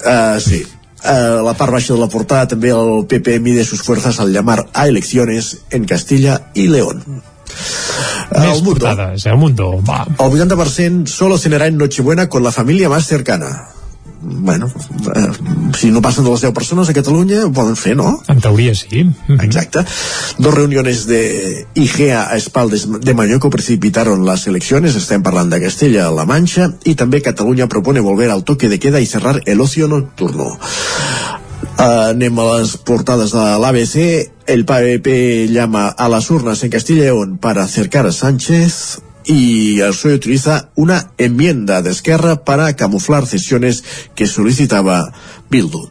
Uh, 0.04 0.40
sí. 0.40 0.64
Uh, 1.04 1.44
la 1.44 1.54
part 1.54 1.70
baixa 1.70 1.94
de 1.94 2.00
la 2.00 2.08
portada 2.10 2.48
també 2.50 2.72
el 2.74 3.04
PP 3.06 3.38
mide 3.38 3.62
sus 3.64 3.84
fuerzas 3.86 4.18
al 4.18 4.32
llamar 4.32 4.66
a 4.72 4.88
elecciones 4.88 5.58
en 5.70 5.84
Castilla 5.84 6.50
y 6.54 6.66
León. 6.68 7.22
Més 7.48 8.58
el 8.58 8.62
mundo, 8.62 8.84
portades, 8.84 9.24
eh? 9.24 9.30
el 9.30 9.38
mundo, 9.40 9.72
va. 9.88 10.04
El 10.06 10.38
80% 10.38 11.06
solo 11.06 11.38
cenará 11.38 11.66
en 11.66 11.78
Nochebuena 11.78 12.28
con 12.28 12.42
la 12.42 12.52
familia 12.52 12.88
más 12.88 13.06
cercana 13.06 13.68
bueno, 14.20 14.66
eh, 15.14 15.28
si 15.76 15.90
no 15.90 16.02
passen 16.02 16.24
de 16.24 16.30
les 16.30 16.40
10 16.40 16.52
persones 16.52 16.88
a 16.88 16.94
Catalunya 16.94 17.44
ho 17.46 17.52
poden 17.52 17.76
fer, 17.76 17.94
no? 17.96 18.18
En 18.28 18.40
teoria 18.40 18.74
sí. 18.74 19.04
Mm 19.04 19.14
-hmm. 19.28 19.44
Exacte. 19.44 19.84
Dos 20.38 20.54
reuniones 20.54 21.06
de 21.06 21.66
IGEA 21.74 22.30
a 22.30 22.36
espaldes 22.36 22.88
de 23.00 23.14
Mañoco 23.14 23.50
precipitaron 23.50 24.26
las 24.26 24.46
elecciones, 24.46 24.96
estem 24.96 25.22
parlant 25.22 25.50
de 25.50 25.60
Castella-La 25.60 26.24
Mancha, 26.24 26.74
i 26.84 26.94
també 26.94 27.22
Catalunya 27.22 27.68
propone 27.68 28.00
volver 28.00 28.30
al 28.30 28.44
toque 28.44 28.68
de 28.68 28.78
queda 28.78 29.00
y 29.00 29.06
cerrar 29.06 29.40
el 29.46 29.60
ocio 29.60 29.86
nocturno. 29.88 30.58
Uh, 31.78 32.10
anem 32.10 32.38
a 32.38 32.58
les 32.58 32.76
portades 32.76 33.30
de 33.30 33.58
l'ABC. 33.58 34.30
El 34.48 34.64
PAEP 34.64 35.06
llama 35.50 35.88
a 35.88 36.08
las 36.08 36.30
urnas 36.30 36.64
en 36.64 36.70
Castilla 36.70 37.00
y 37.00 37.04
León 37.04 37.38
para 37.38 37.62
acercar 37.62 38.06
a 38.06 38.12
Sánchez 38.12 39.02
y 39.24 39.80
el 39.80 39.90
PSOE 39.90 40.14
utiliza 40.14 40.70
una 40.74 41.12
enmienda 41.18 41.82
de 41.82 41.90
Esquerra 41.90 42.44
para 42.44 42.74
camuflar 42.74 43.26
cesiones 43.26 43.84
que 44.14 44.26
solicitaba 44.26 45.12
Bildu 45.50 45.90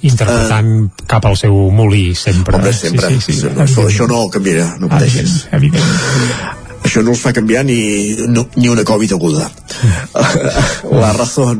interpretant 0.00 0.70
uh, 0.84 1.06
cap 1.10 1.26
al 1.26 1.36
seu 1.36 1.54
molí 1.74 2.14
sempre. 2.14 2.54
Home, 2.56 2.72
sempre. 2.72 3.08
Sí, 3.08 3.20
sí, 3.20 3.32
sí, 3.40 3.50
no, 3.50 3.64
això, 3.64 3.88
això 3.88 4.06
no 4.06 4.28
canviarà, 4.30 4.76
no 4.78 4.90
pateixis. 4.92 5.48
Això 6.86 7.02
no 7.02 7.10
els 7.16 7.20
fa 7.20 7.34
canviar 7.34 7.64
ni, 7.66 7.80
no, 8.30 8.46
ni 8.56 8.70
una 8.70 8.86
Covid 8.86 9.16
aguda. 9.18 9.50
La 11.02 11.12
raó 11.16 11.50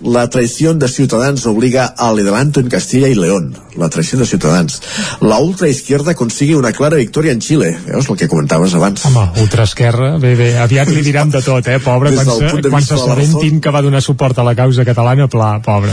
la 0.00 0.28
traición 0.28 0.78
de 0.78 0.88
Ciutadans 0.88 1.46
obliga 1.46 1.86
al 1.86 2.18
adelanto 2.18 2.60
en 2.60 2.68
Castilla 2.68 3.08
y 3.08 3.14
León. 3.14 3.56
La 3.76 3.88
traición 3.88 4.20
de 4.20 4.26
Ciutadans. 4.26 4.82
La 5.20 5.38
ultraizquierda 5.38 6.14
consigue 6.14 6.56
una 6.56 6.72
clara 6.72 6.96
victòria 6.96 7.32
en 7.32 7.40
Xile. 7.40 7.76
Veus 7.86 8.08
el 8.08 8.16
que 8.16 8.28
comentaves 8.28 8.74
abans? 8.74 9.04
Home, 9.04 9.24
ultraesquerra, 9.40 10.16
bé, 10.18 10.34
bé, 10.36 10.48
aviat 10.58 10.88
li 10.88 11.02
diran 11.04 11.30
de 11.30 11.42
tot, 11.44 11.66
eh, 11.68 11.78
pobre, 11.80 12.10
Des 12.12 12.24
quan, 12.24 12.52
se, 12.52 12.70
quan 12.70 12.84
s'assabentin 12.84 13.60
que 13.60 13.72
va 13.72 13.82
donar 13.84 14.02
suport 14.02 14.38
a 14.38 14.44
la 14.44 14.54
causa 14.54 14.84
catalana, 14.84 15.28
pla, 15.28 15.60
pobre. 15.64 15.92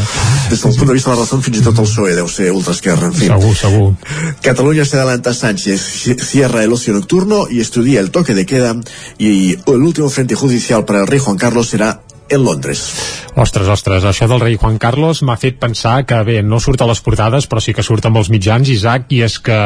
Des 0.49 0.62
del 0.64 0.76
punt 0.76 0.88
de 0.88 0.93
vista 0.93 1.12
de 1.12 1.18
la 1.18 1.26
raó, 1.26 1.41
fins 1.41 1.60
i 1.60 1.64
tot 1.64 1.80
el 1.80 1.88
PSOE 1.88 2.16
deu 2.16 2.28
ser 2.28 2.51
ultraesquerra. 2.51 3.12
En 3.12 3.18
fi. 3.20 3.28
Segur, 3.32 3.56
segur. 3.56 3.91
Cataluña 4.41 4.86
se 4.86 4.97
adelanta 4.97 5.34
Sánchez, 5.34 5.82
cierra 6.24 6.64
el 6.64 6.74
ocio 6.74 6.93
nocturno 6.93 7.47
y 7.49 7.60
estudia 7.60 7.99
el 7.99 8.12
toque 8.12 8.34
de 8.34 8.45
queda 8.45 8.76
y 9.18 9.54
el 9.54 9.84
último 9.84 10.10
frente 10.10 10.36
judicial 10.36 10.86
para 10.86 11.01
el 11.01 11.08
rey 11.08 11.20
Juan 11.20 11.38
Carlos 11.38 11.68
será 11.68 12.01
en 12.30 12.43
Londres. 12.43 12.84
Ostres, 13.36 13.67
ostres, 13.67 14.03
això 14.05 14.28
del 14.30 14.41
rei 14.43 14.55
Juan 14.61 14.78
Carlos 14.78 15.24
m'ha 15.26 15.36
fet 15.41 15.57
pensar 15.61 16.03
que, 16.05 16.19
bé, 16.26 16.41
no 16.45 16.59
surt 16.61 16.84
a 16.84 16.88
les 16.89 17.01
portades, 17.01 17.47
però 17.49 17.61
sí 17.63 17.74
que 17.74 17.86
surt 17.86 18.05
amb 18.05 18.19
els 18.21 18.30
mitjans, 18.30 18.69
Isaac, 18.69 19.07
i 19.09 19.24
és 19.26 19.39
que, 19.41 19.57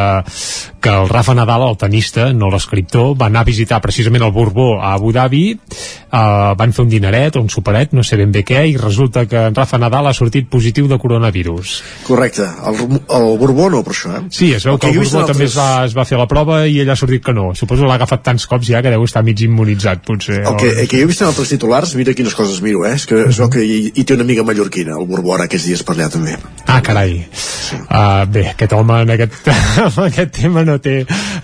que 0.79 0.93
el 0.93 1.09
Rafa 1.11 1.35
Nadal, 1.35 1.65
el 1.67 1.79
tenista, 1.79 2.29
no 2.33 2.51
l'escriptor, 2.53 3.13
va 3.19 3.27
anar 3.27 3.43
a 3.43 3.49
visitar 3.49 3.81
precisament 3.83 4.23
el 4.23 4.31
Borbó 4.35 4.77
a 4.79 4.93
Abu 4.93 5.11
Dhabi, 5.15 5.43
eh, 5.51 6.53
van 6.57 6.75
fer 6.75 6.85
un 6.85 6.91
dineret 6.91 7.35
o 7.35 7.43
un 7.43 7.51
superet, 7.51 7.91
no 7.97 8.05
sé 8.07 8.19
ben 8.19 8.31
bé 8.31 8.45
què, 8.47 8.63
i 8.71 8.77
resulta 8.79 9.25
que 9.27 9.47
en 9.49 9.57
Rafa 9.57 9.79
Nadal 9.81 10.07
ha 10.07 10.15
sortit 10.15 10.47
positiu 10.49 10.87
de 10.87 10.99
coronavirus. 11.01 11.75
Correcte, 12.07 12.47
el, 12.71 12.81
el 13.19 13.27
Borbó 13.41 13.67
no, 13.73 13.83
per 13.83 13.95
això, 13.95 14.13
eh? 14.15 14.23
Sí, 14.31 14.53
es 14.55 14.63
veu 14.63 14.77
el 14.77 14.79
que, 14.79 14.93
que 14.93 14.95
el 14.95 15.03
Borbó 15.03 15.25
altres... 15.25 15.35
també 15.35 15.49
es 15.51 15.57
va, 15.59 15.69
es 15.89 15.97
va 15.97 16.07
fer 16.07 16.21
la 16.21 16.29
prova 16.31 16.61
i 16.67 16.79
ell 16.83 16.93
ha 16.93 16.97
sortit 16.99 17.25
que 17.25 17.35
no. 17.35 17.49
Suposo 17.57 17.83
que 17.83 17.91
l'ha 17.91 17.99
agafat 17.99 18.23
tants 18.31 18.47
cops 18.47 18.71
ja 18.71 18.81
que 18.83 18.93
deu 18.93 19.03
estar 19.03 19.25
mig 19.27 19.43
immunitzat, 19.43 20.05
potser. 20.07 20.39
El 20.47 20.55
que, 20.61 20.71
el 20.83 20.87
que 20.87 21.01
jo 21.01 21.07
he 21.07 21.11
vist 21.11 21.25
en 21.25 21.31
altres 21.33 21.51
titulars, 21.51 21.95
mira 21.99 22.15
quines 22.15 22.35
coses 22.37 22.46
miro, 22.63 22.83
eh? 22.87 22.95
És 22.97 23.05
que 23.09 23.19
es 23.29 23.39
veu 23.39 23.49
que 23.53 23.63
hi, 23.63 23.79
hi 23.93 24.03
té 24.07 24.15
una 24.15 24.25
amiga 24.25 24.45
mallorquina, 24.47 24.97
el 24.97 25.07
Borbó, 25.09 25.35
ara 25.35 25.47
aquests 25.47 25.67
dies 25.69 25.83
per 25.85 25.95
allà 25.95 26.09
també. 26.13 26.35
Ah, 26.67 26.81
carai. 26.83 27.15
Sí. 27.31 27.77
Uh, 27.83 28.25
bé, 28.31 28.43
aquest 28.53 28.73
home 28.75 29.01
en 29.03 29.13
aquest, 29.15 29.49
en 29.87 30.01
aquest 30.05 30.33
tema 30.39 30.63
no 30.67 30.77
té, 30.83 30.99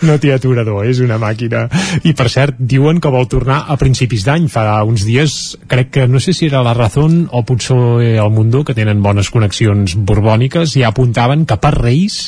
no 0.07 0.17
té 0.21 0.33
aturador, 0.35 0.83
és 0.89 1.01
una 1.03 1.19
màquina. 1.21 1.65
I 2.03 2.15
per 2.17 2.29
cert, 2.33 2.59
diuen 2.59 3.01
que 3.03 3.11
vol 3.13 3.27
tornar 3.31 3.63
a 3.67 3.77
principis 3.79 4.25
d'any, 4.27 4.49
fa 4.51 4.65
uns 4.87 5.07
dies, 5.07 5.57
crec 5.71 5.93
que 5.97 6.07
no 6.07 6.21
sé 6.23 6.35
si 6.35 6.47
era 6.51 6.63
la 6.65 6.75
Razón 6.77 7.27
o 7.31 7.43
potser 7.47 7.79
el 8.13 8.31
Mundo, 8.33 8.63
que 8.67 8.75
tenen 8.77 9.03
bones 9.03 9.31
connexions 9.33 9.95
borbòniques, 9.95 10.77
ja 10.79 10.91
apuntaven 10.91 11.47
que 11.49 11.59
per 11.61 11.75
Reis 11.79 12.21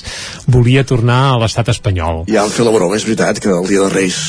volia 0.47 0.85
tornar 0.87 1.21
a 1.33 1.39
l'estat 1.41 1.71
espanyol. 1.75 2.25
Ja 2.31 2.45
han 2.45 2.53
fet 2.53 2.67
la 2.67 2.75
broma, 2.75 2.99
és 2.99 3.07
veritat, 3.07 3.41
que 3.43 3.53
el 3.53 3.69
dia 3.69 3.87
de 3.87 3.93
Reis 3.93 4.19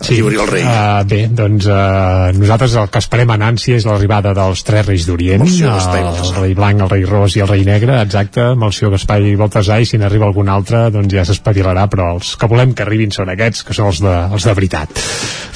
sí, 0.00 0.20
el 0.20 0.38
rei. 0.48 0.64
Uh, 0.64 1.02
bé, 1.08 1.20
doncs 1.32 1.68
uh, 1.70 2.32
nosaltres 2.36 2.76
el 2.80 2.90
que 2.92 3.02
esperem 3.02 3.32
en 3.36 3.44
ànsia 3.46 3.78
és 3.80 3.86
l'arribada 3.88 4.34
dels 4.36 4.62
tres 4.66 4.86
reis 4.86 5.06
d'Orient, 5.08 5.44
el, 5.46 6.10
el 6.10 6.32
rei 6.36 6.56
blanc, 6.58 6.84
el 6.86 6.92
rei 6.92 7.06
ros 7.08 7.36
i 7.36 7.44
el 7.44 7.50
rei 7.50 7.64
negre, 7.66 8.00
exacte, 8.02 8.50
senyor 8.76 8.96
Gaspar 8.96 9.20
i 9.24 9.34
Baltasar, 9.38 9.80
i 9.80 9.88
si 9.88 9.98
n'arriba 10.00 10.28
algun 10.28 10.50
altre, 10.52 10.86
doncs 10.94 11.14
ja 11.14 11.24
s'espavilarà, 11.26 11.86
però 11.92 12.12
els 12.16 12.34
que 12.38 12.48
volem 12.50 12.74
que 12.76 12.84
arribin 12.84 13.14
són 13.14 13.30
aquests, 13.32 13.64
que 13.66 13.76
són 13.76 13.90
els 13.92 14.02
de, 14.04 14.14
els 14.36 14.46
de 14.46 14.54
veritat. 14.56 15.02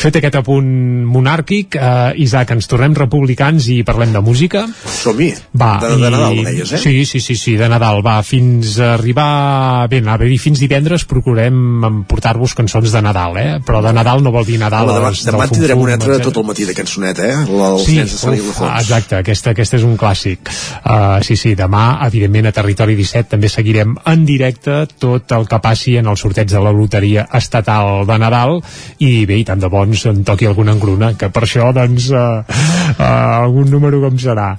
Fet 0.01 0.17
aquest 0.17 0.39
apunt 0.41 0.71
monàrquic, 1.11 1.77
uh, 1.77 2.13
Isaac, 2.21 2.55
ens 2.57 2.69
tornem 2.71 2.95
republicans 2.97 3.69
i 3.73 3.81
parlem 3.87 4.15
de 4.17 4.23
música. 4.25 4.65
Som-hi, 5.01 5.31
va, 5.61 5.75
de, 5.83 5.93
de 6.01 6.13
Nadal, 6.15 6.41
deies, 6.47 6.73
eh? 6.73 6.81
Sí, 6.81 7.05
sí, 7.05 7.21
sí, 7.21 7.37
sí, 7.37 7.57
de 7.61 7.69
Nadal, 7.69 8.01
va, 8.07 8.21
fins 8.27 8.79
a 8.81 8.95
arribar... 8.95 9.89
Bé, 9.91 10.01
a 10.01 10.17
dir, 10.21 10.39
fins 10.41 10.61
divendres 10.63 11.05
procurem 11.09 12.05
portar-vos 12.09 12.55
cançons 12.57 12.93
de 12.93 13.03
Nadal, 13.05 13.37
eh? 13.41 13.51
Però 13.67 13.83
de 13.85 13.93
Nadal 13.97 14.25
no 14.25 14.30
vol 14.35 14.47
dir 14.49 14.59
Nadal 14.61 14.89
Home, 14.89 14.99
demà, 14.99 15.11
demà 15.31 15.47
tindrem 15.51 15.83
una 15.83 15.97
altra 15.99 16.19
tot 16.23 16.41
el 16.41 16.47
matí 16.49 16.67
de 16.69 16.75
cançoneta, 16.77 17.27
eh? 17.27 17.37
La, 17.51 17.71
els 17.75 17.87
sí, 17.87 17.97
nens 17.99 18.15
de 18.15 18.21
Sant 18.21 18.37
uf, 18.37 18.61
exacte, 18.69 19.21
aquesta, 19.21 19.55
aquesta 19.55 19.79
és 19.81 19.87
un 19.87 19.97
clàssic. 20.01 20.51
Uh, 20.81 21.19
sí, 21.27 21.37
sí, 21.41 21.55
demà, 21.59 21.85
evidentment 22.07 22.51
a 22.51 22.55
Territori 22.57 22.97
17 22.99 23.35
també 23.35 23.51
seguirem 23.53 23.97
en 24.11 24.25
directe 24.29 24.83
tot 25.01 25.35
el 25.37 25.47
que 25.51 25.61
passi 25.63 25.97
en 26.01 26.11
el 26.11 26.19
sorteig 26.21 26.51
de 26.51 26.63
la 26.63 26.73
loteria 26.75 27.27
estatal 27.39 28.07
de 28.09 28.19
Nadal. 28.21 28.59
I 29.07 29.13
bé, 29.29 29.41
i 29.41 29.47
tant 29.49 29.61
de 29.61 29.71
bons 29.73 30.07
en 30.11 30.23
toqui 30.27 30.49
alguna 30.51 30.75
engruna 30.77 31.13
que 31.19 31.31
per 31.33 31.45
això, 31.47 31.71
doncs 31.77 32.11
uh, 32.15 32.41
uh, 32.43 33.05
algun 33.45 33.71
número 33.73 34.03
com 34.05 34.19
serà. 34.21 34.51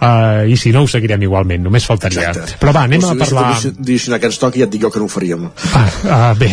Uh, 0.00 0.48
i 0.50 0.56
si 0.60 0.72
no 0.74 0.84
ho 0.84 0.88
seguirem 0.90 1.22
igualment, 1.26 1.62
només 1.66 1.86
faltaria. 1.86 2.30
Exacte. 2.30 2.58
però 2.60 2.72
va, 2.76 2.84
anem 2.88 3.02
si 3.02 3.10
a 3.10 3.16
parlar 3.18 3.50
si 3.60 3.72
que 4.20 4.28
ens 4.28 4.38
toqui 4.40 4.62
ja 4.62 4.68
et 4.68 4.72
dic 4.72 4.84
jo 4.84 4.90
que 4.92 5.00
no 5.00 5.08
ho 5.08 5.12
faríem. 5.12 5.46
Ah, 5.76 5.86
uh, 6.04 6.38
bé, 6.38 6.50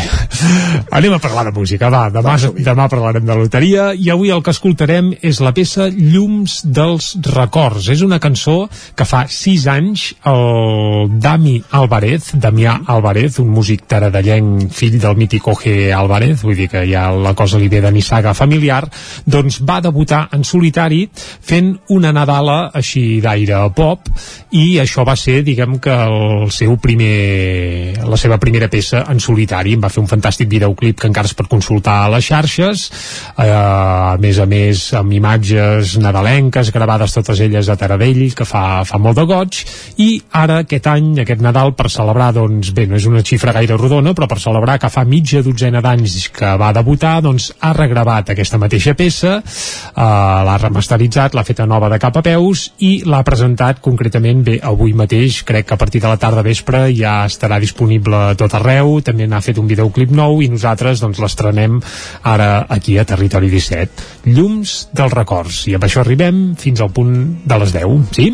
anem 0.99 1.15
a 1.15 1.19
parlar 1.23 1.47
de 1.49 1.53
música 1.55 1.89
va, 1.93 2.07
demà, 2.13 2.35
va, 2.37 2.66
demà 2.67 2.87
parlarem 2.91 3.25
de 3.27 3.35
loteria 3.37 3.91
i 3.95 4.09
avui 4.11 4.31
el 4.33 4.41
que 4.43 4.53
escoltarem 4.53 5.13
és 5.25 5.39
la 5.43 5.53
peça 5.55 5.87
Llums 5.93 6.59
dels 6.63 7.13
records. 7.31 7.87
És 7.93 8.03
una 8.05 8.19
cançó 8.23 8.67
que 8.97 9.07
fa 9.07 9.23
sis 9.31 9.67
anys 9.71 10.09
el 10.27 11.13
Dami 11.23 11.55
Álvarez, 11.79 12.33
Damià 12.35 12.77
Álvarez, 12.91 13.39
un 13.43 13.51
músic 13.53 13.85
taradellenc, 13.87 14.67
fill 14.73 14.97
del 15.01 15.17
mític 15.19 15.47
Oje 15.47 15.91
Álvarez, 15.93 16.41
vull 16.43 16.57
dir 16.57 16.69
que 16.71 16.83
ja 16.89 17.07
la 17.15 17.33
cosa 17.37 17.59
li 17.61 17.69
ve 17.71 17.81
de 17.83 17.91
nissaga 17.93 18.35
familiar, 18.37 18.83
doncs 19.25 19.61
va 19.67 19.79
debutar 19.83 20.27
en 20.35 20.43
solitari 20.47 21.05
fent 21.13 21.73
una 21.95 22.13
Nadala 22.15 22.59
així 22.75 23.21
d'aire 23.23 23.63
pop 23.75 24.09
i 24.57 24.79
això 24.81 25.05
va 25.07 25.15
ser, 25.19 25.41
diguem 25.47 25.77
que 25.83 25.93
el 25.93 26.51
seu 26.51 26.77
primer 26.81 28.03
la 28.07 28.17
seva 28.19 28.37
primera 28.41 28.69
peça 28.71 29.03
en 29.11 29.19
solitari, 29.23 29.75
va 29.79 29.91
fer 29.93 30.01
un 30.03 30.09
fantàstic 30.09 30.49
videoclip 30.51 30.99
que 31.01 31.09
encara 31.09 31.29
es 31.29 31.35
pot 31.37 31.49
consultar 31.51 31.99
a 32.03 32.11
les 32.13 32.25
xarxes 32.57 32.89
eh, 33.37 33.47
a 33.47 34.17
més 34.19 34.39
a 34.39 34.45
més 34.49 34.81
amb 34.97 35.13
imatges 35.13 35.97
nadalenques 36.01 36.71
gravades 36.73 37.13
totes 37.15 37.41
elles 37.43 37.69
a 37.69 37.77
Taradell 37.77 38.33
que 38.35 38.45
fa, 38.47 38.83
fa 38.87 38.99
molt 39.01 39.17
de 39.17 39.25
goig. 39.29 39.61
I 40.01 40.09
ara 40.41 40.61
aquest 40.63 40.87
any, 40.89 41.13
aquest 41.21 41.41
Nadal 41.43 41.73
per 41.77 41.89
celebrar 41.93 42.31
doncs 42.35 42.71
bé, 42.75 42.87
no 42.89 42.97
és 42.97 43.05
una 43.09 43.23
xifra 43.25 43.53
gaire 43.55 43.77
rodona 43.77 44.13
però 44.17 44.27
per 44.29 44.39
celebrar 44.41 44.77
que 44.81 44.91
fa 44.93 45.05
mitja 45.07 45.43
dotzena 45.45 45.81
d'anys 45.83 46.29
que 46.33 46.53
va 46.59 46.73
debutar, 46.75 47.19
doncs 47.25 47.51
ha 47.61 47.73
regravat 47.77 48.33
aquesta 48.33 48.59
mateixa 48.61 48.95
peça 48.97 49.37
eh, 49.37 50.01
l'ha 50.47 50.57
remasteritzat, 50.61 51.37
l'ha 51.37 51.45
feta 51.47 51.67
nova 51.69 51.91
de 51.93 52.01
cap 52.01 52.17
a 52.17 52.25
peus 52.25 52.67
i 52.83 53.03
l'ha 53.05 53.23
presentat 53.27 53.81
concretament 53.83 54.43
bé, 54.47 54.57
avui 54.63 54.95
mateix, 54.97 55.43
crec 55.47 55.69
que 55.69 55.77
a 55.77 55.81
partir 55.81 56.01
de 56.03 56.09
la 56.09 56.19
tarda 56.21 56.45
vespre 56.45 56.87
ja 56.95 57.19
estarà 57.27 57.59
disponible 57.61 58.31
a 58.31 58.35
tot 58.39 58.57
arreu, 58.57 58.97
també 59.05 59.27
n'ha 59.27 59.43
fet 59.43 59.59
un 59.61 59.69
videoclip 59.69 60.13
nou 60.15 60.41
i 60.41 60.49
nosaltres 60.51 61.03
doncs 61.03 61.21
l'estrenem 61.21 61.79
ara 62.27 62.46
aquí 62.69 62.97
a 62.97 63.05
Territori 63.07 63.49
17. 63.53 64.29
Llums 64.33 64.75
dels 64.95 65.15
records. 65.15 65.63
I 65.69 65.77
amb 65.77 65.87
això 65.87 66.03
arribem 66.03 66.43
fins 66.59 66.83
al 66.83 66.91
punt 66.93 67.15
de 67.45 67.59
les 67.63 67.73
10, 67.75 68.13
sí? 68.17 68.29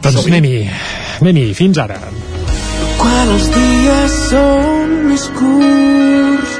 Doncs 0.00 0.26
anem-hi, 0.26 0.60
anem 1.20 1.40
fins 1.56 1.80
ara. 1.82 2.00
Quan 3.00 3.34
els 3.36 3.48
dies 3.54 4.20
són 4.28 4.94
més 5.08 5.26
curts, 5.38 6.54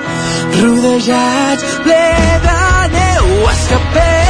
rodejats 0.61 1.79
ple 1.85 2.03
de 2.49 2.59
neu, 2.97 3.31
escapem 3.55 4.30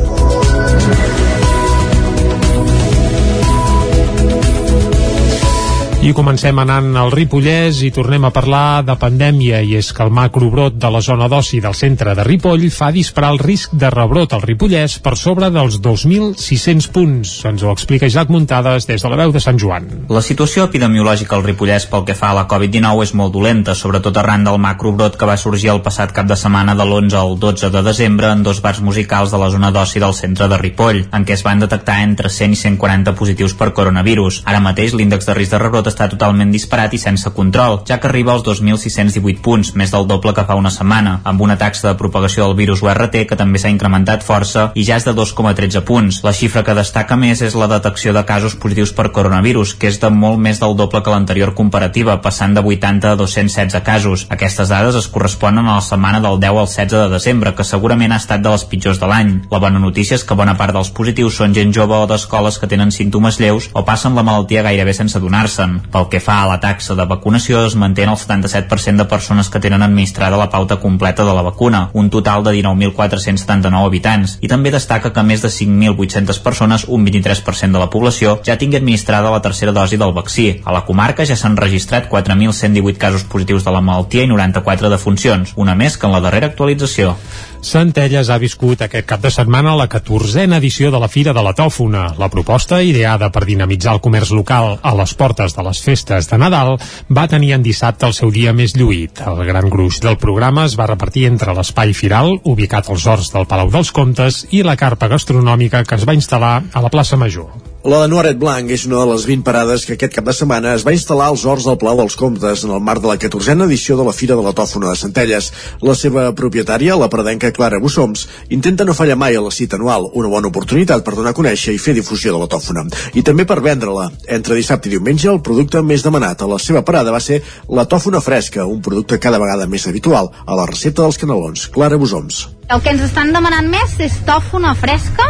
I 6.01 6.15
comencem 6.17 6.57
anant 6.57 6.95
al 6.97 7.11
Ripollès 7.13 7.83
i 7.85 7.91
tornem 7.93 8.23
a 8.25 8.31
parlar 8.33 8.81
de 8.81 8.95
pandèmia 8.97 9.59
i 9.61 9.75
és 9.77 9.91
que 9.93 10.01
el 10.01 10.09
macrobrot 10.09 10.79
de 10.81 10.89
la 10.89 10.97
zona 11.05 11.27
d'oci 11.29 11.59
del 11.61 11.75
centre 11.77 12.15
de 12.17 12.23
Ripoll 12.25 12.63
fa 12.73 12.87
disparar 12.89 13.29
el 13.35 13.37
risc 13.37 13.75
de 13.77 13.91
rebrot 13.93 14.33
al 14.33 14.41
Ripollès 14.41 14.95
per 15.05 15.13
sobre 15.13 15.51
dels 15.53 15.77
2.600 15.77 16.87
punts. 16.95 17.33
Ens 17.45 17.61
ho 17.61 17.69
explica 17.69 18.09
Isaac 18.09 18.31
Muntades 18.33 18.89
des 18.89 19.05
de 19.05 19.11
la 19.13 19.19
veu 19.19 19.33
de 19.35 19.43
Sant 19.45 19.59
Joan. 19.61 19.85
La 20.09 20.23
situació 20.25 20.65
epidemiològica 20.65 21.37
al 21.37 21.45
Ripollès 21.45 21.85
pel 21.91 22.07
que 22.09 22.17
fa 22.17 22.31
a 22.31 22.37
la 22.39 22.47
Covid-19 22.49 23.05
és 23.05 23.13
molt 23.21 23.37
dolenta, 23.37 23.77
sobretot 23.77 24.17
arran 24.17 24.49
del 24.49 24.57
macrobrot 24.57 25.19
que 25.21 25.29
va 25.29 25.37
sorgir 25.37 25.69
el 25.75 25.83
passat 25.85 26.17
cap 26.17 26.25
de 26.25 26.39
setmana 26.45 26.73
de 26.73 26.89
l'11 26.89 27.19
al 27.21 27.37
12 27.45 27.69
de 27.77 27.85
desembre 27.91 28.33
en 28.33 28.41
dos 28.41 28.63
bars 28.65 28.81
musicals 28.81 29.29
de 29.29 29.43
la 29.43 29.51
zona 29.53 29.69
d'oci 29.69 30.01
del 30.01 30.17
centre 30.17 30.49
de 30.49 30.61
Ripoll, 30.65 31.03
en 31.13 31.29
què 31.29 31.37
es 31.37 31.45
van 31.45 31.61
detectar 31.61 32.01
entre 32.01 32.33
100 32.33 32.57
i 32.57 32.61
140 32.65 33.15
positius 33.21 33.53
per 33.53 33.69
coronavirus. 33.69 34.41
Ara 34.49 34.65
mateix 34.65 34.97
l'índex 34.97 35.29
de 35.29 35.37
risc 35.37 35.53
de 35.53 35.61
rebrot 35.61 35.90
està 35.91 36.07
totalment 36.11 36.51
disparat 36.53 36.95
i 36.95 37.01
sense 37.01 37.29
control, 37.35 37.81
ja 37.87 37.99
que 37.99 38.09
arriba 38.09 38.33
als 38.33 38.45
2.618 38.47 39.41
punts, 39.43 39.73
més 39.75 39.91
del 39.93 40.07
doble 40.07 40.33
que 40.33 40.45
fa 40.47 40.57
una 40.59 40.71
setmana, 40.73 41.19
amb 41.27 41.43
una 41.45 41.57
taxa 41.59 41.89
de 41.89 41.97
propagació 41.99 42.47
del 42.47 42.57
virus 42.57 42.81
URT 42.81 43.21
que 43.29 43.37
també 43.37 43.59
s'ha 43.61 43.71
incrementat 43.73 44.25
força 44.25 44.69
i 44.75 44.85
ja 44.87 44.97
és 44.97 45.05
de 45.07 45.13
2,13 45.17 45.83
punts. 45.87 46.21
La 46.25 46.33
xifra 46.35 46.63
que 46.65 46.75
destaca 46.77 47.17
més 47.19 47.41
és 47.45 47.55
la 47.57 47.69
detecció 47.71 48.13
de 48.15 48.23
casos 48.25 48.55
positius 48.55 48.93
per 48.97 49.11
coronavirus, 49.15 49.75
que 49.75 49.91
és 49.91 49.99
de 50.01 50.09
molt 50.13 50.39
més 50.41 50.61
del 50.61 50.75
doble 50.79 51.03
que 51.03 51.13
l'anterior 51.13 51.53
comparativa, 51.57 52.19
passant 52.23 52.55
de 52.55 52.63
80 52.63 53.11
a 53.11 53.19
216 53.19 53.83
casos. 53.85 54.25
Aquestes 54.29 54.71
dades 54.71 54.97
es 54.99 55.09
corresponen 55.11 55.67
a 55.67 55.77
la 55.79 55.85
setmana 55.85 56.21
del 56.23 56.39
10 56.39 56.61
al 56.63 56.69
16 56.69 56.91
de 56.91 57.09
desembre, 57.15 57.55
que 57.55 57.67
segurament 57.67 58.15
ha 58.15 58.21
estat 58.21 58.43
de 58.43 58.53
les 58.53 58.65
pitjors 58.65 59.01
de 59.01 59.09
l'any. 59.11 59.33
La 59.51 59.61
bona 59.63 59.81
notícia 59.83 60.15
és 60.15 60.25
que 60.27 60.37
bona 60.37 60.57
part 60.59 60.75
dels 60.75 60.93
positius 60.95 61.39
són 61.41 61.55
gent 61.57 61.73
jove 61.75 61.97
o 61.97 62.07
d'escoles 62.09 62.59
que 62.61 62.69
tenen 62.71 62.93
símptomes 62.95 63.39
lleus 63.41 63.69
o 63.73 63.85
passen 63.87 64.15
la 64.15 64.25
malaltia 64.27 64.63
gairebé 64.65 64.93
sense 64.97 65.17
adonar-se'n. 65.17 65.80
Pel 65.91 66.07
que 66.11 66.21
fa 66.23 66.41
a 66.41 66.47
la 66.47 66.59
taxa 66.63 66.95
de 66.95 67.05
vacunació, 67.09 67.65
es 67.65 67.75
manté 67.75 68.03
el 68.03 68.15
77% 68.15 69.03
de 69.03 69.05
persones 69.05 69.49
que 69.49 69.59
tenen 69.59 69.81
administrada 69.81 70.37
la 70.37 70.49
pauta 70.49 70.77
completa 70.79 71.25
de 71.25 71.33
la 71.33 71.41
vacuna, 71.41 71.89
un 71.93 72.09
total 72.09 72.43
de 72.43 72.53
19.479 72.59 73.85
habitants, 73.85 74.37
i 74.41 74.47
també 74.51 74.71
destaca 74.71 75.11
que 75.13 75.23
més 75.23 75.41
de 75.41 75.49
5.800 75.49 76.41
persones, 76.43 76.85
un 76.87 77.05
23% 77.05 77.71
de 77.71 77.83
la 77.83 77.89
població, 77.89 78.37
ja 78.45 78.57
tingui 78.57 78.79
administrada 78.79 79.31
la 79.33 79.41
tercera 79.41 79.75
dosi 79.75 79.97
del 79.97 80.13
vaccí. 80.13 80.47
A 80.65 80.75
la 80.75 80.85
comarca 80.85 81.25
ja 81.25 81.35
s'han 81.35 81.57
registrat 81.57 82.09
4.118 82.11 82.97
casos 82.97 83.23
positius 83.23 83.65
de 83.65 83.75
la 83.75 83.81
malaltia 83.81 84.23
i 84.23 84.31
94 84.31 84.89
defuncions, 84.89 85.55
una 85.55 85.75
més 85.75 85.97
que 85.97 86.07
en 86.07 86.15
la 86.15 86.23
darrera 86.23 86.51
actualització. 86.51 87.15
Centelles 87.61 88.31
ha 88.33 88.39
viscut 88.41 88.81
aquest 88.81 89.05
cap 89.05 89.21
de 89.21 89.29
setmana 89.29 89.75
la 89.77 89.85
14a 89.85 90.57
edició 90.57 90.89
de 90.91 90.99
la 90.99 91.07
Fira 91.07 91.33
de 91.33 91.43
la 91.45 91.53
Tòfona. 91.53 92.07
La 92.17 92.29
proposta, 92.33 92.81
ideada 92.81 93.29
per 93.29 93.45
dinamitzar 93.45 93.93
el 93.93 94.01
comerç 94.01 94.31
local 94.33 94.79
a 94.81 94.95
les 94.97 95.13
portes 95.13 95.53
de 95.53 95.65
les 95.67 95.81
festes 95.85 96.29
de 96.31 96.39
Nadal, 96.41 96.73
va 97.09 97.27
tenir 97.29 97.53
en 97.53 97.61
dissabte 97.61 98.09
el 98.09 98.17
seu 98.17 98.33
dia 98.33 98.53
més 98.53 98.73
lluït. 98.73 99.21
El 99.21 99.45
gran 99.45 99.69
gruix 99.69 100.01
del 100.01 100.17
programa 100.17 100.65
es 100.65 100.77
va 100.79 100.89
repartir 100.89 101.27
entre 101.29 101.53
l'espai 101.53 101.93
firal, 101.93 102.33
ubicat 102.43 102.89
als 102.89 103.05
horts 103.05 103.29
del 103.35 103.45
Palau 103.45 103.69
dels 103.69 103.93
Comtes, 103.93 104.47
i 104.49 104.65
la 104.65 104.75
carpa 104.75 105.11
gastronòmica 105.13 105.85
que 105.85 106.01
es 106.01 106.07
va 106.09 106.17
instal·lar 106.17 106.55
a 106.73 106.81
la 106.81 106.89
plaça 106.89 107.15
Major. 107.15 107.70
La 107.81 108.03
Noaret 108.05 108.37
Blanc 108.37 108.69
és 108.69 108.83
una 108.85 108.99
de 108.99 109.07
les 109.09 109.23
20 109.25 109.41
parades 109.41 109.87
que 109.87 109.95
aquest 109.95 110.13
cap 110.13 110.27
de 110.27 110.33
setmana 110.37 110.75
es 110.77 110.83
va 110.85 110.91
instal·lar 110.93 111.31
als 111.31 111.47
horts 111.49 111.65
del 111.65 111.79
Palau 111.81 111.97
dels 111.97 112.13
Comtes 112.13 112.61
en 112.67 112.73
el 112.75 112.83
marc 112.85 113.01
de 113.01 113.09
la 113.09 113.15
14a 113.17 113.65
edició 113.65 113.97
de 113.97 114.05
la 114.05 114.13
Fira 114.13 114.37
de 114.37 114.43
la 114.45 114.53
Tòfona 114.53 114.91
de 114.91 114.99
Centelles. 114.99 115.47
La 115.81 115.95
seva 115.97 116.27
propietària, 116.37 116.99
la 117.01 117.09
predenca 117.09 117.49
Clara 117.49 117.81
Bussoms, 117.81 118.27
intenta 118.53 118.85
no 118.85 118.93
fallar 118.93 119.17
mai 119.17 119.33
a 119.33 119.41
la 119.41 119.49
cita 119.49 119.81
anual, 119.81 120.11
una 120.13 120.29
bona 120.29 120.53
oportunitat 120.53 121.01
per 121.01 121.15
donar 121.17 121.33
a 121.33 121.39
conèixer 121.41 121.73
i 121.73 121.81
fer 121.81 121.97
difusió 121.97 122.37
de 122.37 122.43
la 122.43 122.51
tòfona. 122.53 122.85
I 123.17 123.25
també 123.25 123.49
per 123.49 123.63
vendre-la. 123.65 124.11
Entre 124.29 124.61
dissabte 124.61 124.85
i 124.85 124.93
diumenge, 124.99 125.31
el 125.33 125.41
producte 125.41 125.81
més 125.81 126.05
demanat 126.05 126.45
a 126.45 126.53
la 126.53 126.61
seva 126.61 126.85
parada 126.85 127.09
va 127.09 127.25
ser 127.31 127.41
la 127.65 127.89
tòfona 127.89 128.21
fresca, 128.21 128.69
un 128.69 128.85
producte 128.85 129.17
cada 129.17 129.41
vegada 129.41 129.65
més 129.65 129.89
habitual 129.89 130.29
a 130.45 130.53
la 130.53 130.69
recepta 130.69 131.01
dels 131.01 131.17
canelons. 131.17 131.71
Clara 131.73 131.97
Bussoms. 131.97 132.45
El 132.69 132.79
que 132.81 132.91
ens 132.93 133.01
estan 133.03 133.33
demanant 133.35 133.67
més 133.67 133.97
és 133.99 134.13
tòfona 134.27 134.71
fresca 134.79 135.25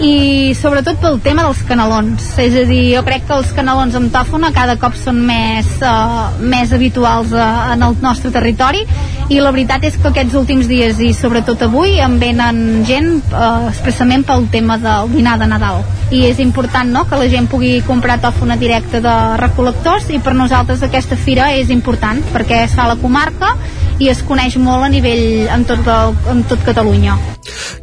i 0.00 0.54
sobretot 0.56 1.00
pel 1.02 1.18
tema 1.24 1.44
dels 1.44 1.60
canelons. 1.68 2.30
És 2.40 2.54
a 2.56 2.64
dir, 2.68 2.80
jo 2.94 3.02
crec 3.04 3.26
que 3.28 3.36
els 3.36 3.50
canelons 3.56 3.96
amb 3.98 4.12
tòfona 4.14 4.52
cada 4.56 4.78
cop 4.80 4.96
són 4.96 5.20
més, 5.28 5.68
uh, 5.84 6.30
més 6.40 6.72
habituals 6.72 7.34
uh, 7.36 7.72
en 7.74 7.84
el 7.84 7.98
nostre 8.00 8.32
territori 8.32 8.86
i 9.28 9.42
la 9.42 9.52
veritat 9.52 9.84
és 9.84 9.98
que 10.00 10.08
aquests 10.08 10.36
últims 10.40 10.68
dies 10.70 11.00
i 11.04 11.10
sobretot 11.12 11.66
avui 11.66 11.98
em 12.00 12.14
venen 12.20 12.86
gent 12.88 13.10
uh, 13.34 13.68
expressament 13.68 14.24
pel 14.24 14.46
tema 14.52 14.78
del 14.80 15.12
dinar 15.12 15.36
de 15.42 15.50
Nadal. 15.50 15.82
I 16.08 16.22
és 16.30 16.40
important 16.40 16.88
no, 16.88 17.04
que 17.04 17.18
la 17.20 17.28
gent 17.28 17.50
pugui 17.52 17.82
comprar 17.84 18.16
tòfona 18.22 18.56
directa 18.56 19.02
de 19.04 19.16
recol·lectors 19.42 20.08
i 20.14 20.22
per 20.24 20.32
nosaltres 20.38 20.86
aquesta 20.86 21.20
fira 21.20 21.50
és 21.58 21.68
important 21.74 22.24
perquè 22.32 22.62
es 22.64 22.78
fa 22.78 22.86
a 22.86 22.94
la 22.94 23.00
comarca 23.02 23.52
i 23.98 24.08
es 24.08 24.22
coneix 24.22 24.54
molt 24.62 24.86
a 24.86 24.88
nivell 24.92 25.48
en 25.50 25.64
tot, 25.66 25.82
el, 25.82 26.16
en 26.32 26.44
tot 26.48 26.62
Catalunya. 26.62 26.77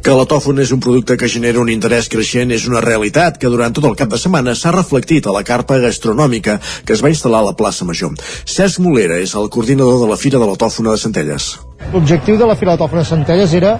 Que 0.02 0.14
la 0.14 0.24
tòfona 0.28 0.62
és 0.62 0.72
un 0.72 0.80
producte 0.80 1.16
que 1.20 1.28
genera 1.28 1.60
un 1.60 1.68
interès 1.72 2.08
creixent 2.12 2.52
és 2.54 2.66
una 2.70 2.80
realitat 2.84 3.38
que 3.42 3.50
durant 3.52 3.74
tot 3.76 3.84
el 3.88 3.96
cap 3.98 4.08
de 4.12 4.20
setmana 4.20 4.54
s'ha 4.54 4.72
reflectit 4.74 5.26
a 5.26 5.34
la 5.34 5.42
carpa 5.44 5.78
gastronòmica 5.82 6.58
que 6.86 6.94
es 6.94 7.02
va 7.04 7.12
instal·lar 7.12 7.42
a 7.42 7.48
la 7.50 7.56
plaça 7.58 7.84
Major. 7.84 8.14
Cesc 8.44 8.80
Molera 8.80 9.18
és 9.20 9.34
el 9.34 9.50
coordinador 9.50 10.00
de 10.04 10.10
la 10.12 10.16
Fira 10.20 10.38
de 10.38 10.46
la 10.48 10.56
Tòfona 10.56 10.94
de 10.94 11.02
Centelles. 11.02 11.56
L'objectiu 11.92 12.38
de 12.40 12.46
la 12.46 12.56
Fira 12.56 12.72
de 12.72 12.78
la 12.78 12.84
Tòfona 12.84 13.04
de 13.04 13.10
Centelles 13.10 13.54
era 13.54 13.76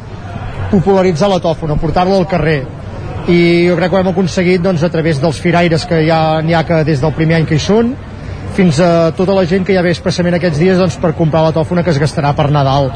popularitzar 0.71 1.31
la 1.31 1.41
tòfona, 1.41 1.79
portar-la 1.79 2.17
al 2.19 2.27
carrer 2.29 2.61
i 3.27 3.39
jo 3.67 3.77
crec 3.79 3.91
que 3.91 3.97
ho 3.97 4.03
hem 4.03 4.13
aconseguit 4.13 4.63
doncs, 4.63 4.85
a 4.87 4.91
través 4.91 5.21
dels 5.23 5.39
firaires 5.43 5.87
que 5.87 6.05
ja 6.07 6.41
n'hi 6.43 6.55
ha 6.55 6.65
que 6.67 6.83
des 6.87 7.03
del 7.03 7.15
primer 7.15 7.41
any 7.41 7.47
que 7.47 7.59
hi 7.59 7.63
són 7.63 7.95
fins 8.57 8.81
a 8.81 9.13
tota 9.17 9.35
la 9.37 9.45
gent 9.47 9.67
que 9.67 9.75
ja 9.77 9.83
ve 9.85 9.93
expressament 9.93 10.39
aquests 10.39 10.63
dies 10.63 10.79
doncs, 10.81 10.97
per 11.03 11.15
comprar 11.19 11.45
la 11.45 11.55
tòfona 11.57 11.85
que 11.85 11.93
es 11.93 12.01
gastarà 12.01 12.33
per 12.37 12.51
Nadal. 12.51 12.93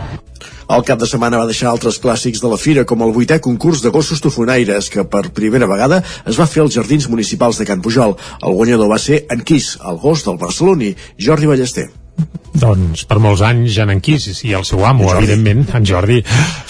El 0.71 0.85
cap 0.89 1.01
de 1.01 1.09
setmana 1.11 1.41
va 1.41 1.49
deixar 1.51 1.71
altres 1.71 2.01
clàssics 2.03 2.43
de 2.43 2.51
la 2.51 2.59
fira, 2.61 2.87
com 2.89 3.03
el 3.07 3.15
vuitè 3.17 3.41
concurs 3.45 3.85
de 3.85 3.93
gossos 3.95 4.23
tofonaires, 4.25 4.91
que 4.91 5.05
per 5.05 5.29
primera 5.37 5.69
vegada 5.71 6.03
es 6.25 6.41
va 6.41 6.49
fer 6.51 6.65
als 6.65 6.77
Jardins 6.77 7.09
Municipals 7.13 7.61
de 7.61 7.69
Can 7.69 7.83
Pujol. 7.85 8.17
El 8.43 8.59
guanyador 8.59 8.91
va 8.91 8.99
ser 8.99 9.25
en 9.31 9.45
Quis, 9.45 9.77
el 9.85 10.01
gos 10.03 10.25
del 10.25 10.41
barceloní, 10.41 10.95
Jordi 11.21 11.51
Ballester. 11.51 12.00
Doncs 12.61 13.05
per 13.09 13.21
molts 13.23 13.45
anys 13.47 13.77
en 13.81 13.93
en 13.95 14.01
Quis 14.05 14.27
i 14.45 14.53
el 14.59 14.67
seu 14.69 14.83
amo, 14.85 15.09
evidentment, 15.15 15.63
en 15.77 15.87
Jordi. 15.87 16.21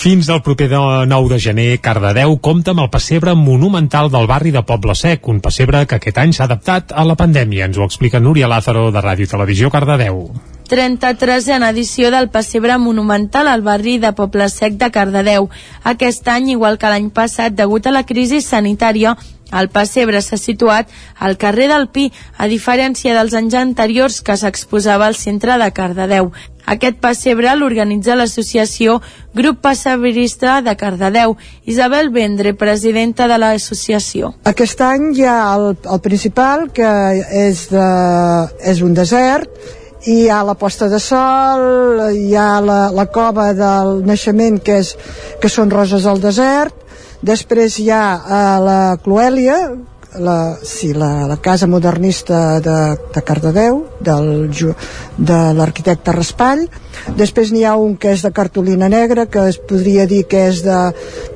Fins 0.01 0.29
al 0.29 0.43
proper 0.47 0.69
de 0.69 0.81
9 1.09 1.33
de 1.33 1.41
gener, 1.41 1.69
Cardedeu 1.83 2.37
compta 2.45 2.75
amb 2.75 2.85
el 2.85 2.93
pessebre 2.93 3.35
monumental 3.35 4.11
del 4.13 4.29
barri 4.31 4.53
de 4.55 4.63
Poble 4.67 4.95
Sec, 4.95 5.27
un 5.29 5.41
pessebre 5.41 5.87
que 5.87 5.99
aquest 5.99 6.21
any 6.21 6.37
s'ha 6.37 6.47
adaptat 6.47 6.93
a 6.93 7.05
la 7.09 7.17
pandèmia. 7.17 7.67
Ens 7.67 7.79
ho 7.79 7.89
explica 7.89 8.21
Núria 8.21 8.49
Lázaro 8.49 8.91
de 8.93 9.03
Ràdio 9.03 9.29
Televisió 9.31 9.71
Cardedeu. 9.71 10.27
33a 10.71 11.69
edició 11.73 12.13
del 12.15 12.29
Pessebre 12.31 12.77
Monumental 12.79 13.49
al 13.49 13.63
barri 13.67 13.99
de 13.99 14.13
Poble 14.15 14.47
Sec 14.49 14.77
de 14.79 14.91
Cardedeu. 14.95 15.49
Aquest 15.83 16.29
any, 16.31 16.53
igual 16.55 16.79
que 16.79 16.93
l'any 16.93 17.11
passat, 17.11 17.57
degut 17.59 17.89
a 17.89 17.95
la 17.97 18.05
crisi 18.07 18.39
sanitària, 18.41 19.17
el 19.53 19.69
pessebre 19.73 20.21
s'ha 20.23 20.39
situat 20.39 20.91
al 21.19 21.37
carrer 21.41 21.69
del 21.71 21.89
Pi, 21.89 22.11
a 22.39 22.47
diferència 22.51 23.15
dels 23.17 23.35
anys 23.35 23.57
anteriors 23.59 24.21
que 24.23 24.37
s'exposava 24.37 25.07
al 25.07 25.19
centre 25.19 25.59
de 25.59 25.71
Cardedeu. 25.75 26.33
Aquest 26.71 27.01
pessebre 27.03 27.51
l'organitza 27.59 28.15
l'associació 28.15 29.01
Grup 29.35 29.59
Pessebrista 29.65 30.61
de 30.63 30.77
Cardedeu. 30.79 31.37
Isabel 31.67 32.13
Vendre, 32.15 32.55
presidenta 32.55 33.27
de 33.27 33.39
l'associació. 33.43 34.35
Aquest 34.47 34.81
any 34.87 35.11
hi 35.17 35.27
ha 35.27 35.41
el, 35.57 35.73
el 35.83 36.01
principal, 36.05 36.69
que 36.75 36.91
és, 37.43 37.67
de, 37.73 37.89
és 38.71 38.83
un 38.87 38.95
desert, 38.95 39.51
hi 40.07 40.29
ha 40.31 40.43
la 40.47 40.55
posta 40.55 40.89
de 40.89 41.01
sol, 41.03 42.07
hi 42.15 42.37
ha 42.39 42.61
la, 42.65 42.81
la 42.95 43.07
cova 43.13 43.51
del 43.57 44.01
naixement, 44.07 44.61
que, 44.65 44.81
és, 44.85 44.95
que 45.43 45.51
són 45.51 45.73
roses 45.75 46.07
al 46.07 46.23
desert, 46.23 46.77
després 47.23 47.79
hi 47.81 47.91
ha 47.95 48.05
eh, 48.17 48.59
la 48.65 48.81
Cloèlia, 49.05 49.61
la, 50.19 50.57
sí, 50.63 50.93
la, 50.93 51.27
la 51.27 51.37
casa 51.37 51.67
modernista 51.67 52.61
de, 52.61 52.77
de 53.15 53.23
Cardedeu, 53.23 53.85
del, 54.01 54.51
de 55.17 55.39
l'arquitecte 55.55 56.15
Raspall. 56.17 56.65
Després 57.19 57.53
n'hi 57.55 57.65
ha 57.65 57.77
un 57.79 57.97
que 58.01 58.15
és 58.17 58.25
de 58.27 58.33
cartolina 58.35 58.89
negra, 58.91 59.27
que 59.31 59.47
es 59.53 59.61
podria 59.61 60.07
dir 60.11 60.25
que 60.31 60.49
és 60.51 60.65
de, 60.67 60.81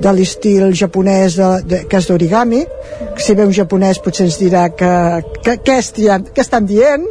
de 0.01 0.13
l'estil 0.17 0.73
japonès, 0.75 1.39
de, 1.39 1.49
de, 1.63 1.81
que 1.89 2.01
és 2.01 2.09
d'origami. 2.11 2.65
Si 3.17 3.35
ve 3.37 3.47
un 3.47 3.55
japonès 3.55 4.01
potser 4.03 4.27
ens 4.27 4.39
dirà 4.41 4.67
que, 4.75 4.93
que, 5.41 5.57
que, 5.63 5.79
estan, 5.79 6.27
que 6.33 6.43
estan 6.43 6.67
dient 6.67 7.07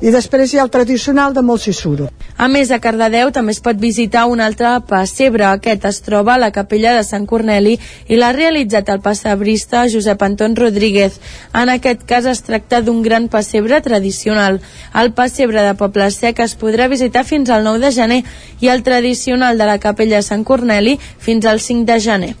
i 0.00 0.12
després 0.14 0.52
hi 0.52 0.58
ha 0.58 0.64
el 0.64 0.70
tradicional 0.70 1.34
de 1.34 1.42
Molsissuro. 1.42 2.08
A 2.38 2.46
més, 2.46 2.70
a 2.70 2.78
Cardedeu 2.78 3.32
també 3.34 3.50
es 3.50 3.58
pot 3.62 3.78
visitar 3.82 4.26
un 4.30 4.40
altre 4.40 4.70
pessebre. 4.86 5.44
Aquest 5.48 5.88
es 5.90 6.00
troba 6.06 6.36
a 6.36 6.38
la 6.38 6.52
capella 6.54 6.92
de 6.94 7.02
Sant 7.02 7.26
Corneli 7.26 7.74
i 8.06 8.18
l'ha 8.18 8.30
realitzat 8.36 8.92
el 8.94 9.02
pessebrista 9.02 9.82
Josep 9.90 10.22
Anton 10.22 10.54
Rodríguez. 10.56 11.18
En 11.50 11.72
aquest 11.74 12.06
cas 12.06 12.30
es 12.30 12.44
tracta 12.46 12.80
d'un 12.80 13.02
gran 13.02 13.26
pessebre 13.28 13.80
tradicional. 13.82 14.60
El 14.94 15.12
pessebre 15.18 15.66
de 15.66 15.74
Poble 15.74 16.10
Sec 16.14 16.44
es 16.46 16.54
podrà 16.54 16.86
visitar 16.86 17.26
fins 17.26 17.50
al 17.50 17.66
9 17.66 17.82
de 17.88 17.94
gener 17.98 18.22
i 18.60 18.70
el 18.70 18.86
tradicional 18.86 19.58
de 19.58 19.66
la 19.66 19.80
capella 19.82 20.22
de 20.22 20.28
Sant 20.30 20.46
Corneli 20.46 20.98
fins 21.18 21.46
al 21.46 21.58
5 21.58 21.90
de 21.90 22.00
gener. 22.00 22.34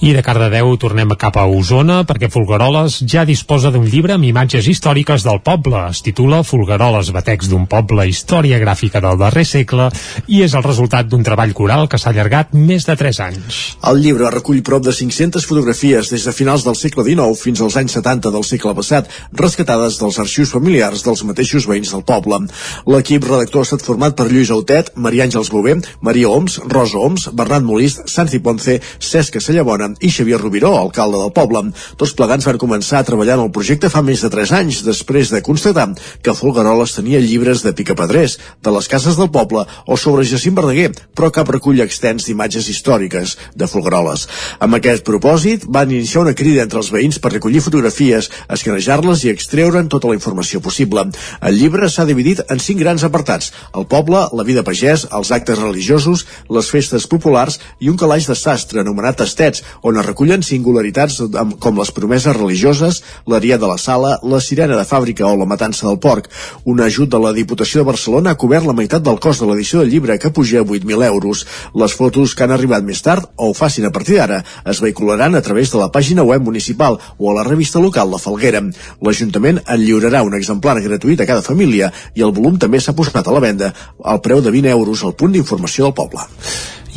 I 0.00 0.14
de 0.16 0.22
Cardedeu 0.24 0.70
tornem 0.80 1.10
cap 1.20 1.34
a 1.36 1.42
Osona 1.44 1.98
perquè 2.08 2.30
Folgueroles 2.32 3.02
ja 3.04 3.26
disposa 3.28 3.68
d'un 3.68 3.82
llibre 3.84 4.14
amb 4.14 4.24
imatges 4.24 4.64
històriques 4.72 5.26
del 5.26 5.42
poble. 5.44 5.76
Es 5.92 5.98
titula 6.00 6.38
Folgueroles, 6.40 7.10
batecs 7.12 7.50
d'un 7.52 7.66
poble, 7.68 8.06
història 8.08 8.56
gràfica 8.62 9.02
del 9.04 9.18
darrer 9.20 9.44
segle 9.44 9.90
i 10.24 10.40
és 10.46 10.54
el 10.56 10.64
resultat 10.64 11.10
d'un 11.10 11.20
treball 11.26 11.52
coral 11.52 11.84
que 11.84 12.00
s'ha 12.00 12.14
allargat 12.14 12.54
més 12.56 12.88
de 12.88 12.96
3 12.96 13.20
anys. 13.26 13.58
El 13.90 14.00
llibre 14.00 14.30
recull 14.32 14.62
prop 14.64 14.86
de 14.86 14.94
500 14.96 15.44
fotografies 15.44 16.08
des 16.14 16.24
de 16.24 16.32
finals 16.32 16.64
del 16.64 16.80
segle 16.80 17.04
XIX 17.04 17.36
fins 17.36 17.60
als 17.60 17.76
anys 17.82 17.98
70 18.00 18.32
del 18.32 18.48
segle 18.48 18.72
passat, 18.80 19.12
rescatades 19.36 20.00
dels 20.00 20.16
arxius 20.24 20.54
familiars 20.56 21.04
dels 21.04 21.26
mateixos 21.28 21.68
veïns 21.68 21.92
del 21.92 22.06
poble. 22.08 22.40
L'equip 22.88 23.28
redactor 23.28 23.66
ha 23.66 23.68
estat 23.68 23.84
format 23.84 24.16
per 24.16 24.30
Lluís 24.32 24.48
Autet, 24.56 24.94
Maria 24.96 25.28
Àngels 25.28 25.52
Bové, 25.52 25.76
Maria 26.00 26.32
Oms, 26.32 26.56
Rosa 26.72 27.04
Oms, 27.04 27.28
Bernat 27.36 27.68
Molist, 27.68 28.06
Santi 28.08 28.40
Ponce, 28.40 28.80
Cesc 28.96 29.36
Sallabona 29.44 29.89
i 30.00 30.10
Xavier 30.10 30.40
Rubiró, 30.40 30.72
alcalde 30.78 31.18
del 31.20 31.32
poble. 31.36 31.62
Tots 32.00 32.14
plegats 32.16 32.46
van 32.46 32.60
començar 32.60 33.00
a 33.00 33.06
treballar 33.08 33.38
en 33.38 33.46
el 33.46 33.52
projecte 33.54 33.90
fa 33.90 34.02
més 34.06 34.22
de 34.24 34.30
3 34.32 34.52
anys, 34.60 34.82
després 34.86 35.32
de 35.34 35.42
constatar 35.42 35.88
que 36.22 36.34
Folgueroles 36.36 36.94
tenia 36.96 37.20
llibres 37.22 37.64
de 37.64 37.72
picapedrers, 37.76 38.38
de 38.62 38.74
les 38.74 38.88
cases 38.88 39.16
del 39.18 39.30
poble 39.32 39.64
o 39.86 39.96
sobre 39.96 40.26
Jacint 40.28 40.56
Verdaguer, 40.56 40.90
però 41.16 41.30
cap 41.34 41.50
recull 41.50 41.80
extens 41.80 42.26
d'imatges 42.26 42.68
històriques 42.72 43.36
de 43.56 43.68
Folgueroles. 43.70 44.26
Amb 44.60 44.76
aquest 44.78 45.04
propòsit, 45.06 45.66
van 45.68 45.90
iniciar 45.90 46.24
una 46.24 46.36
crida 46.36 46.64
entre 46.64 46.80
els 46.82 46.90
veïns 46.92 47.18
per 47.18 47.32
recollir 47.34 47.62
fotografies, 47.64 48.30
escanejar-les 48.48 49.24
i 49.24 49.32
extreure'n 49.32 49.88
tota 49.88 50.10
la 50.10 50.18
informació 50.18 50.60
possible. 50.60 51.06
El 51.40 51.58
llibre 51.58 51.88
s'ha 51.88 52.06
dividit 52.08 52.42
en 52.48 52.60
cinc 52.62 52.80
grans 52.82 53.04
apartats. 53.06 53.52
El 53.76 53.86
poble, 53.90 54.22
la 54.36 54.46
vida 54.46 54.64
pagès, 54.66 55.06
els 55.16 55.32
actes 55.34 55.58
religiosos, 55.58 56.26
les 56.48 56.70
festes 56.70 57.06
populars 57.10 57.58
i 57.80 57.90
un 57.90 57.98
calaix 58.00 58.28
de 58.28 58.36
sastre 58.38 58.82
anomenat 58.84 59.20
Tastets, 59.20 59.64
on 59.82 59.98
es 59.98 60.06
recullen 60.06 60.42
singularitats 60.42 61.20
com 61.60 61.78
les 61.78 61.90
promeses 61.96 62.36
religioses, 62.36 63.02
l'aria 63.26 63.58
de 63.58 63.68
la 63.68 63.78
sala, 63.78 64.16
la 64.22 64.40
sirena 64.40 64.76
de 64.76 64.86
fàbrica 64.88 65.26
o 65.28 65.36
la 65.36 65.48
matança 65.48 65.86
del 65.86 65.98
porc. 66.02 66.28
Un 66.64 66.80
ajut 66.84 67.10
de 67.10 67.20
la 67.22 67.32
Diputació 67.36 67.82
de 67.82 67.90
Barcelona 67.90 68.34
ha 68.34 68.40
cobert 68.40 68.66
la 68.66 68.76
meitat 68.76 69.04
del 69.06 69.20
cost 69.22 69.42
de 69.42 69.50
l'edició 69.50 69.80
del 69.80 69.90
llibre 69.92 70.18
que 70.18 70.30
puja 70.30 70.60
a 70.60 70.64
8.000 70.64 71.06
euros. 71.06 71.46
Les 71.74 71.94
fotos 71.96 72.34
que 72.34 72.44
han 72.44 72.54
arribat 72.56 72.84
més 72.86 73.02
tard 73.02 73.30
o 73.36 73.50
ho 73.50 73.54
facin 73.56 73.88
a 73.88 73.92
partir 73.94 74.18
d'ara 74.18 74.42
es 74.64 74.80
vehicularan 74.80 75.34
a 75.34 75.42
través 75.42 75.72
de 75.72 75.78
la 75.80 75.90
pàgina 75.92 76.24
web 76.26 76.42
municipal 76.42 76.98
o 77.18 77.30
a 77.30 77.34
la 77.34 77.46
revista 77.46 77.80
local 77.80 78.10
La 78.10 78.18
Falguera. 78.18 78.62
L'Ajuntament 79.00 79.62
en 79.66 79.80
lliurarà 79.80 80.24
un 80.26 80.34
exemplar 80.36 80.76
gratuït 80.82 81.20
a 81.20 81.28
cada 81.28 81.46
família 81.46 81.92
i 82.14 82.26
el 82.26 82.34
volum 82.36 82.58
també 82.58 82.80
s'ha 82.80 82.96
posat 82.96 83.26
a 83.26 83.32
la 83.32 83.44
venda 83.44 83.72
al 84.04 84.20
preu 84.20 84.42
de 84.44 84.50
20 84.50 84.74
euros 84.76 85.04
al 85.04 85.16
punt 85.16 85.32
d'informació 85.32 85.88
del 85.88 85.96
poble. 85.96 86.26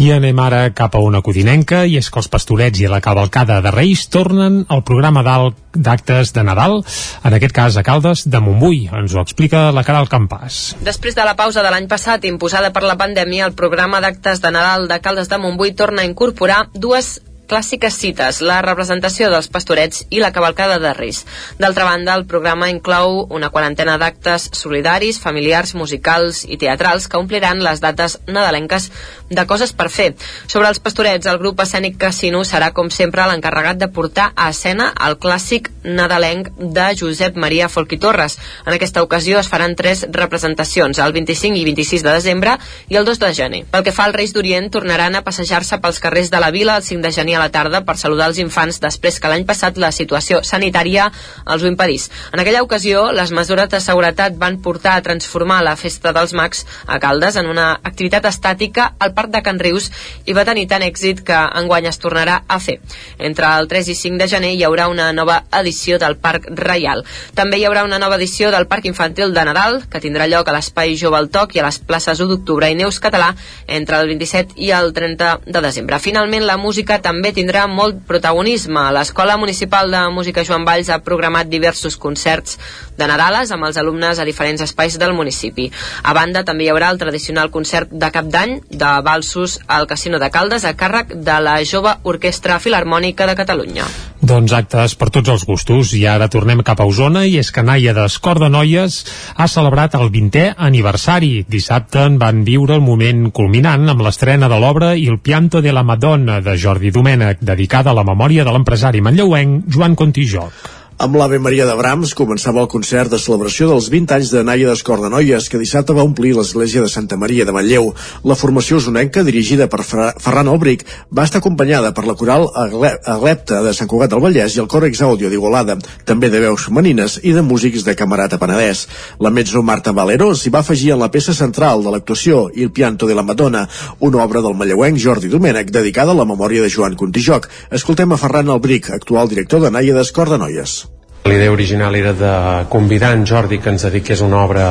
I 0.01 0.09
anem 0.09 0.39
ara 0.41 0.61
cap 0.73 0.95
a 0.97 1.01
una 1.05 1.21
codinenca 1.21 1.83
i 1.85 1.99
és 1.99 2.07
que 2.09 2.17
els 2.21 2.29
pastorets 2.31 2.79
i 2.81 2.87
la 2.89 3.01
cavalcada 3.03 3.59
de 3.61 3.73
Reis 3.73 4.07
tornen 4.09 4.63
al 4.73 4.81
programa 4.87 5.21
d'actes 5.21 6.33
de 6.33 6.43
Nadal, 6.43 6.79
en 7.23 7.37
aquest 7.37 7.53
cas 7.53 7.77
a 7.77 7.83
Caldes 7.85 8.25
de 8.25 8.41
Montbui. 8.41 8.87
Ens 8.89 9.13
ho 9.13 9.21
explica 9.21 9.67
la 9.75 9.83
Caral 9.85 10.09
Campàs. 10.09 10.79
Després 10.81 11.13
de 11.13 11.25
la 11.27 11.35
pausa 11.37 11.61
de 11.61 11.69
l'any 11.73 11.85
passat 11.91 12.25
imposada 12.25 12.73
per 12.73 12.81
la 12.87 12.97
pandèmia, 12.97 13.45
el 13.45 13.53
programa 13.53 14.01
d'actes 14.01 14.41
de 14.41 14.53
Nadal 14.55 14.89
de 14.89 14.97
Caldes 14.99 15.29
de 15.29 15.37
Montbui 15.37 15.75
torna 15.77 16.01
a 16.01 16.09
incorporar 16.09 16.65
dues 16.73 17.19
clàssiques 17.54 17.93
cites, 18.01 18.39
la 18.41 18.64
representació 18.66 19.28
dels 19.30 19.45
pastorets 19.54 20.08
i 20.10 20.18
la 20.24 20.32
cavalcada 20.34 20.80
de 20.82 20.89
Reis. 20.97 21.20
D'altra 21.62 21.86
banda, 21.86 22.16
el 22.18 22.26
programa 22.26 22.72
inclou 22.72 23.28
una 23.30 23.51
quarantena 23.54 23.99
d'actes 24.01 24.47
solidaris, 24.58 25.20
familiars, 25.22 25.76
musicals 25.78 26.47
i 26.49 26.58
teatrals 26.58 27.06
que 27.06 27.20
ompliran 27.22 27.62
les 27.62 27.84
dates 27.84 28.18
nadalenques 28.26 28.89
de 29.30 29.45
coses 29.45 29.74
per 29.78 29.91
fer. 29.93 30.16
Sobre 30.47 30.72
els 30.72 30.82
pastorets, 30.82 31.30
el 31.30 31.38
grup 31.38 31.62
escènic 31.62 31.99
Casino 32.01 32.41
serà, 32.41 32.72
com 32.74 32.89
sempre, 32.89 33.28
l'encarregat 33.30 33.78
de 33.78 33.91
portar 33.93 34.32
a 34.34 34.49
escena 34.49 34.89
el 35.06 35.20
clàssic 35.22 35.70
nadalenc 35.84 36.49
de 36.58 36.88
Josep 36.97 37.38
Maria 37.38 37.70
Folch 37.70 37.93
i 37.93 38.01
Torres. 38.01 38.39
En 38.66 38.74
aquesta 38.74 39.06
ocasió 39.06 39.38
es 39.39 39.51
faran 39.51 39.78
tres 39.78 40.08
representacions, 40.10 40.97
el 40.97 41.14
25 41.14 41.62
i 41.62 41.66
26 41.70 42.08
de 42.08 42.18
desembre 42.18 42.58
i 42.89 42.97
el 42.97 43.06
2 43.06 43.22
de 43.22 43.34
gener. 43.38 43.64
Pel 43.70 43.86
que 43.86 43.93
fa 43.93 44.08
als 44.08 44.18
Reis 44.18 44.34
d'Orient, 44.34 44.72
tornaran 44.74 45.14
a 45.14 45.24
passejar-se 45.26 45.78
pels 45.84 46.01
carrers 46.01 46.34
de 46.34 46.41
la 46.41 46.49
vila 46.49 46.78
el 46.82 46.89
5 46.89 47.06
de 47.06 47.14
gener 47.14 47.38
a 47.38 47.42
la 47.43 47.51
tarda 47.51 47.83
per 47.83 47.97
saludar 47.99 48.29
els 48.31 48.39
infants 48.41 48.79
després 48.83 49.19
que 49.19 49.29
l'any 49.31 49.45
passat 49.47 49.77
la 49.81 49.91
situació 49.91 50.41
sanitària 50.47 51.09
els 51.43 51.63
ho 51.63 51.69
impedís. 51.69 52.09
En 52.31 52.41
aquella 52.41 52.63
ocasió, 52.63 53.09
les 53.11 53.33
mesures 53.35 53.69
de 53.69 53.81
seguretat 53.83 54.37
van 54.39 54.59
portar 54.63 54.95
a 54.97 55.03
transformar 55.05 55.61
la 55.65 55.75
Festa 55.79 56.13
dels 56.15 56.33
Mags 56.37 56.63
a 56.87 56.99
Caldes 57.03 57.37
en 57.41 57.49
una 57.51 57.73
activitat 57.83 58.25
estàtica 58.29 58.93
al 58.99 59.13
Parc 59.17 59.33
de 59.33 59.43
Can 59.43 59.59
Rius 59.59 59.89
i 60.25 60.35
va 60.37 60.45
tenir 60.47 60.67
tant 60.71 60.85
èxit 60.85 61.23
que 61.27 61.39
enguany 61.59 61.89
es 61.89 61.99
tornarà 61.99 62.39
a 62.47 62.59
fer. 62.63 62.79
Entre 63.19 63.49
el 63.59 63.67
3 63.71 63.91
i 63.91 63.97
5 63.99 64.21
de 64.21 64.29
gener 64.31 64.53
hi 64.53 64.63
haurà 64.67 64.87
una 64.91 65.11
nova 65.13 65.41
edició 65.59 65.99
del 65.99 66.17
Parc 66.17 66.47
Reial. 66.63 67.03
També 67.35 67.59
hi 67.59 67.67
haurà 67.67 67.83
una 67.83 67.99
nova 67.99 68.17
edició 68.21 68.51
del 68.53 68.67
Parc 68.71 68.87
Infantil 68.89 69.33
de 69.35 69.45
Nadal, 69.49 69.81
que 69.89 70.01
tindrà 70.03 70.29
lloc 70.31 70.47
a 70.47 70.55
l'Espai 70.55 70.95
Jove 70.99 71.19
al 71.19 71.29
Toc 71.33 71.55
i 71.55 71.61
a 71.61 71.67
les 71.67 71.79
places 71.83 72.23
1 72.23 72.31
d'octubre 72.31 72.69
i 72.71 72.77
Neus 72.79 73.01
Català 73.03 73.33
entre 73.67 73.99
el 73.99 74.13
27 74.13 74.57
i 74.63 74.71
el 74.71 74.93
30 74.95 75.33
de 75.45 75.65
desembre. 75.67 75.99
Finalment, 75.99 76.47
la 76.47 76.57
música 76.61 77.01
també 77.03 77.32
tindrà 77.36 77.65
molt 77.67 78.03
protagonisme. 78.07 78.86
L'Escola 78.95 79.38
Municipal 79.41 79.91
de 79.91 80.01
Música 80.13 80.43
Joan 80.47 80.65
Valls 80.67 80.91
ha 80.93 81.01
programat 81.03 81.49
diversos 81.51 81.97
concerts 81.97 82.59
de 82.97 83.07
Nadales 83.09 83.51
amb 83.51 83.67
els 83.67 83.77
alumnes 83.81 84.19
a 84.19 84.25
diferents 84.27 84.61
espais 84.61 84.97
del 84.99 85.13
municipi. 85.17 85.69
A 86.03 86.13
banda, 86.13 86.43
també 86.43 86.67
hi 86.67 86.71
haurà 86.73 86.91
el 86.93 87.01
tradicional 87.01 87.51
concert 87.51 87.91
de 87.91 88.09
cap 88.13 88.29
d'any 88.31 88.59
de 88.69 88.93
Balsos 89.05 89.59
al 89.67 89.87
Casino 89.87 90.19
de 90.19 90.29
Caldes 90.33 90.65
a 90.65 90.75
càrrec 90.77 91.15
de 91.15 91.37
la 91.43 91.59
jove 91.65 91.97
Orquestra 92.03 92.59
Filarmònica 92.59 93.27
de 93.29 93.37
Catalunya. 93.39 93.87
Doncs 94.23 94.53
actes 94.55 94.93
per 94.95 95.09
tots 95.11 95.27
els 95.27 95.43
gustos. 95.43 95.91
I 95.97 96.05
ara 96.07 96.29
tornem 96.31 96.61
cap 96.63 96.79
a 96.79 96.87
Osona 96.87 97.25
i 97.27 97.35
és 97.41 97.49
que 97.51 97.63
Naia 97.65 97.91
d'Escor 97.97 98.39
de 98.39 98.47
Noies 98.53 99.01
ha 99.35 99.47
celebrat 99.51 99.97
el 99.99 100.07
20è 100.13 100.53
aniversari. 100.55 101.43
Dissabte 101.49 102.05
en 102.07 102.15
van 102.21 102.45
viure 102.47 102.78
el 102.78 102.86
moment 102.86 103.25
culminant 103.36 103.89
amb 103.91 104.05
l'estrena 104.05 104.47
de 104.47 104.61
l'obra 104.63 104.93
Il 104.95 105.20
pianto 105.20 105.61
de 105.61 105.74
la 105.75 105.83
Madonna 105.83 106.39
de 106.39 106.55
Jordi 106.55 106.93
Domènech, 106.95 107.43
dedicada 107.43 107.91
a 107.91 107.97
la 107.99 108.07
memòria 108.07 108.47
de 108.47 108.55
l'empresari 108.55 109.03
manlleuenc 109.03 109.67
Joan 109.67 109.99
Contijoc. 109.99 110.83
Amb 111.04 111.17
l'Ave 111.20 111.36
Maria 111.36 111.66
de 111.67 111.74
Brahms 111.75 112.13
començava 112.16 112.62
el 112.63 112.70
concert 112.71 113.12
de 113.12 113.17
celebració 113.20 113.66
dels 113.67 113.89
20 113.92 114.13
anys 114.16 114.30
de 114.32 114.39
Naia 114.47 114.71
Noies, 115.12 115.50
que 115.51 115.59
dissabte 115.59 115.92
va 115.92 116.05
omplir 116.08 116.32
l'església 116.34 116.80
de 116.80 116.88
Santa 116.88 117.17
Maria 117.17 117.43
de 117.43 117.51
Manlleu. 117.51 117.89
La 118.24 118.38
formació 118.39 118.78
usonenca, 118.78 119.21
dirigida 119.21 119.67
per 119.67 119.84
Ferran 119.84 120.47
Albric, 120.47 120.86
va 121.12 121.25
estar 121.25 121.42
acompanyada 121.42 121.92
per 121.92 122.05
la 122.08 122.16
coral 122.16 122.47
Agle 122.55 122.93
Aglepta 123.04 123.59
de 123.66 123.74
Sant 123.74 123.89
Cugat 123.92 124.13
del 124.13 124.21
Vallès 124.24 124.55
i 124.55 124.62
el 124.63 124.70
cor 124.71 124.86
Exaudio 124.88 125.28
d'Igualada, 125.28 125.75
també 126.05 126.30
de 126.32 126.39
veus 126.39 126.70
femenines 126.70 127.20
i 127.21 127.36
de 127.36 127.43
músics 127.43 127.84
de 127.84 127.97
Camarata 128.00 128.39
Penedès. 128.39 128.88
La 129.20 129.30
mezzo 129.30 129.59
Marta 129.62 129.92
Valero 129.92 130.32
s'hi 130.32 130.55
va 130.55 130.63
afegir 130.63 130.93
en 130.96 131.04
la 131.04 131.12
peça 131.12 131.36
central 131.36 131.84
de 131.84 131.92
l'actuació 131.92 132.47
Il 132.55 132.71
pianto 132.71 133.12
de 133.12 133.20
la 133.20 133.28
Madonna, 133.28 133.67
una 134.00 134.24
obra 134.24 134.39
del 134.39 134.55
manlleuenc 134.55 135.04
Jordi 135.04 135.28
Domènech 135.28 135.67
dedicada 135.67 136.16
a 136.16 136.21
la 136.24 136.30
memòria 136.32 136.63
de 136.63 136.71
Joan 136.71 136.96
Contijoc. 136.96 137.51
Escoltem 137.75 138.16
a 138.16 138.24
Ferran 138.24 138.55
Albric, 138.55 138.93
actual 139.01 139.28
director 139.28 139.59
de 139.59 139.75
Naia 139.75 140.00
Noies. 140.39 140.92
La 141.24 141.33
idea 141.36 141.51
original 141.51 141.95
era 141.95 142.12
de 142.12 142.67
convidar 142.67 143.13
en 143.13 143.25
Jordi 143.25 143.58
que 143.58 143.71
ens 143.71 143.86
dediqués 143.87 144.20
una 144.20 144.41
obra 144.43 144.66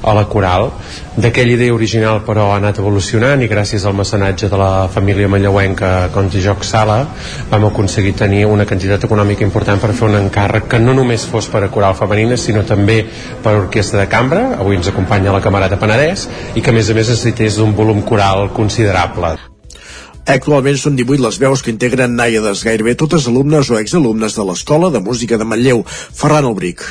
a 0.00 0.14
la 0.16 0.22
coral. 0.24 0.70
D'aquella 1.20 1.52
idea 1.52 1.74
original, 1.74 2.22
però, 2.24 2.46
ha 2.48 2.56
anat 2.56 2.80
evolucionant 2.80 3.42
i 3.44 3.48
gràcies 3.50 3.84
al 3.84 3.92
mecenatge 3.98 4.48
de 4.48 4.56
la 4.56 4.88
família 4.88 5.28
manlleuenca 5.28 6.08
Conti 6.14 6.40
Joc 6.40 6.64
Sala 6.64 7.02
vam 7.50 7.68
aconseguir 7.68 8.14
tenir 8.16 8.46
una 8.48 8.64
quantitat 8.64 9.04
econòmica 9.04 9.44
important 9.44 9.84
per 9.84 9.92
fer 9.92 10.08
un 10.08 10.16
encàrrec 10.22 10.70
que 10.72 10.80
no 10.80 10.96
només 10.96 11.28
fos 11.28 11.50
per 11.52 11.66
a 11.66 11.70
coral 11.76 11.98
femenina, 11.98 12.40
sinó 12.40 12.64
també 12.64 13.02
per 13.44 13.52
a 13.52 13.60
orquestra 13.66 14.00
de 14.00 14.08
cambra, 14.08 14.46
avui 14.56 14.80
ens 14.80 14.88
acompanya 14.88 15.36
la 15.36 15.44
Camarata 15.44 15.76
Penedès, 15.76 16.24
i 16.56 16.64
que 16.64 16.72
a 16.72 16.78
més 16.80 16.88
a 16.88 16.96
més 16.96 17.12
necessités 17.12 17.60
un 17.60 17.76
volum 17.76 18.00
coral 18.00 18.48
considerable. 18.56 19.36
Actualment 20.28 20.76
són 20.76 20.96
18 20.98 21.22
les 21.24 21.36
veus 21.40 21.62
que 21.64 21.72
integren 21.72 22.12
Nàiades, 22.12 22.60
gairebé 22.66 22.92
totes 23.00 23.24
alumnes 23.30 23.70
o 23.72 23.78
exalumnes 23.80 24.34
de 24.36 24.44
l'Escola 24.44 24.90
de 24.92 25.00
Música 25.00 25.38
de 25.40 25.44
Manlleu. 25.48 25.80
Ferran 25.88 26.44
Albric. 26.44 26.82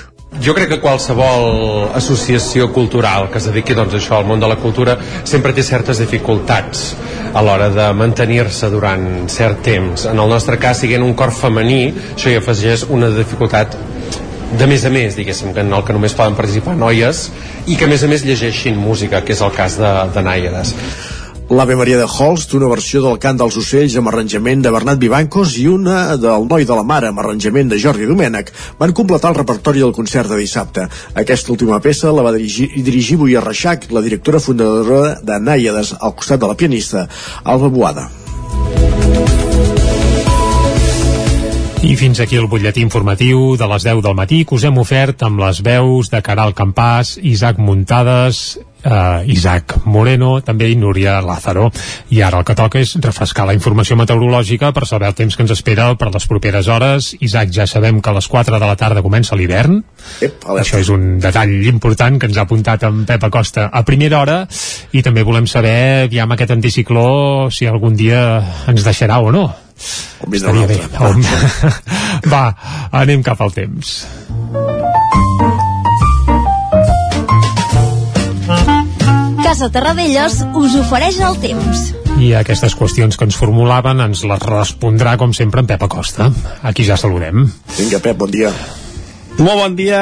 Jo 0.41 0.55
crec 0.57 0.72
que 0.72 0.80
qualsevol 0.81 1.91
associació 1.95 2.72
cultural 2.73 3.30
que 3.30 3.38
es 3.38 3.45
dediqui 3.47 3.76
doncs, 3.77 3.93
això 3.99 4.18
al 4.18 4.26
món 4.26 4.41
de 4.41 4.49
la 4.49 4.57
cultura 4.57 4.97
sempre 5.22 5.53
té 5.53 5.61
certes 5.64 6.01
dificultats 6.01 6.95
a 7.30 7.43
l'hora 7.45 7.68
de 7.76 7.85
mantenir-se 7.93 8.72
durant 8.73 9.05
cert 9.30 9.61
temps. 9.69 10.07
En 10.09 10.18
el 10.18 10.34
nostre 10.34 10.57
cas, 10.57 10.81
siguent 10.81 11.05
un 11.05 11.14
cor 11.14 11.30
femení, 11.30 11.93
això 12.15 12.34
hi 12.34 12.39
afegeix 12.41 12.88
una 12.89 13.11
dificultat 13.14 13.77
de 14.57 14.65
més 14.65 14.81
a 14.88 14.89
més, 14.89 15.14
diguéssim, 15.14 15.53
que 15.53 15.61
en 15.61 15.77
el 15.77 15.85
que 15.85 15.93
només 15.93 16.18
poden 16.18 16.34
participar 16.39 16.73
noies 16.80 17.27
i 17.68 17.77
que 17.77 17.85
a 17.85 17.91
més 17.91 18.01
a 18.01 18.09
més 18.09 18.26
llegeixin 18.26 18.81
música, 18.81 19.22
que 19.22 19.38
és 19.38 19.45
el 19.45 19.53
cas 19.53 19.77
de, 19.77 19.93
de 20.15 20.26
Nàiades. 20.26 20.73
L'Ave 21.49 21.78
Maria 21.80 21.95
de 21.95 22.03
Holst, 22.03 22.52
una 22.57 22.68
versió 22.68 22.99
del 22.99 23.22
cant 23.24 23.38
dels 23.40 23.56
ocells 23.56 23.94
amb 23.95 24.10
arranjament 24.11 24.65
de 24.65 24.72
Bernat 24.76 24.99
Vivancos 24.99 25.53
i 25.61 25.64
una 25.72 26.18
del 26.19 26.44
Noi 26.49 26.68
de 26.68 26.76
la 26.76 26.84
Mare 26.84 27.07
amb 27.07 27.22
arranjament 27.24 27.72
de 27.72 27.80
Jordi 27.80 28.03
Domènech 28.10 28.52
van 28.82 28.91
completar 28.91 29.32
el 29.32 29.40
repertori 29.40 29.80
del 29.80 29.95
concert 29.95 30.28
de 30.28 30.41
dissabte. 30.41 30.90
Aquesta 31.15 31.56
última 31.56 31.80
peça 31.80 32.11
la 32.11 32.26
va 32.28 32.36
dirigir, 32.36 32.68
dirigir 32.84 33.15
Buia 33.24 33.40
Reixac, 33.40 33.88
la 33.95 34.03
directora 34.03 34.44
fundadora 34.44 35.15
de 35.24 35.40
Nàiades, 35.40 35.95
al 36.02 36.18
costat 36.19 36.44
de 36.44 36.52
la 36.52 36.60
pianista 36.60 37.07
Alba 37.45 37.72
Boada. 37.72 38.10
I 41.88 41.95
fins 41.95 42.19
aquí 42.19 42.36
el 42.36 42.52
butlletí 42.52 42.82
informatiu 42.84 43.53
de 43.56 43.68
les 43.72 43.88
10 43.88 44.03
del 44.03 44.15
matí 44.19 44.44
que 44.44 44.57
us 44.60 44.68
hem 44.68 44.84
ofert 44.84 45.24
amb 45.24 45.40
les 45.40 45.64
veus 45.64 46.11
de 46.11 46.19
Caral 46.26 46.52
Campàs, 46.57 47.15
Isaac 47.24 47.61
Muntades, 47.64 48.57
eh, 48.88 49.31
Isaac 49.34 49.76
Moreno, 49.85 50.39
també 50.41 50.69
i 50.72 50.77
Núria 50.80 51.19
Lázaro. 51.22 51.69
I 52.14 52.22
ara 52.26 52.41
el 52.41 52.47
que 52.47 52.55
toca 52.57 52.80
és 52.80 52.95
refrescar 53.03 53.47
la 53.49 53.55
informació 53.57 53.97
meteorològica 53.99 54.72
per 54.76 54.88
saber 54.88 55.11
el 55.11 55.18
temps 55.18 55.35
que 55.35 55.43
ens 55.45 55.53
espera 55.55 55.89
per 55.99 56.09
les 56.14 56.27
properes 56.30 56.69
hores. 56.72 57.11
Isaac, 57.19 57.51
ja 57.53 57.68
sabem 57.68 58.01
que 58.01 58.11
a 58.11 58.18
les 58.18 58.27
4 58.27 58.59
de 58.59 58.65
la 58.65 58.80
tarda 58.80 59.03
comença 59.05 59.35
l'hivern. 59.35 59.81
Això 60.57 60.81
és 60.81 60.91
un 60.93 61.18
detall 61.23 61.53
important 61.68 62.19
que 62.19 62.31
ens 62.31 62.38
ha 62.38 62.47
apuntat 62.47 62.88
en 62.88 63.03
Pep 63.05 63.27
Acosta 63.27 63.69
a 63.72 63.84
primera 63.88 64.22
hora 64.22 64.41
i 64.95 65.03
també 65.03 65.26
volem 65.27 65.47
saber, 65.47 66.07
aviam 66.07 66.31
aquest 66.34 66.55
anticicló, 66.55 67.49
si 67.51 67.68
algun 67.68 67.95
dia 67.99 68.22
ens 68.68 68.85
deixarà 68.88 69.19
o 69.22 69.31
no. 69.31 69.47
Altre. 70.89 71.05
On... 71.05 71.22
Va, 72.34 72.45
anem 73.03 73.22
cap 73.26 73.43
al 73.45 73.53
temps. 73.53 73.99
Casa 79.48 79.69
Terradellos 79.72 80.41
us 80.60 80.74
ofereix 80.76 81.22
el 81.24 81.38
temps. 81.40 81.84
I 82.19 82.34
aquestes 82.36 82.74
qüestions 82.76 83.15
que 83.15 83.24
ens 83.24 83.38
formulaven 83.40 84.02
ens 84.03 84.26
les 84.28 84.41
respondrà, 84.44 85.14
com 85.15 85.32
sempre, 85.32 85.61
en 85.64 85.69
Pep 85.69 85.86
Acosta. 85.86 86.26
Aquí 86.68 86.84
ja 86.84 86.98
saludem. 86.99 87.45
Vinga, 87.78 88.02
Pep, 88.03 88.18
bon 88.19 88.34
dia. 88.34 88.49
Molt 89.38 89.61
bon 89.61 89.78
dia. 89.78 90.02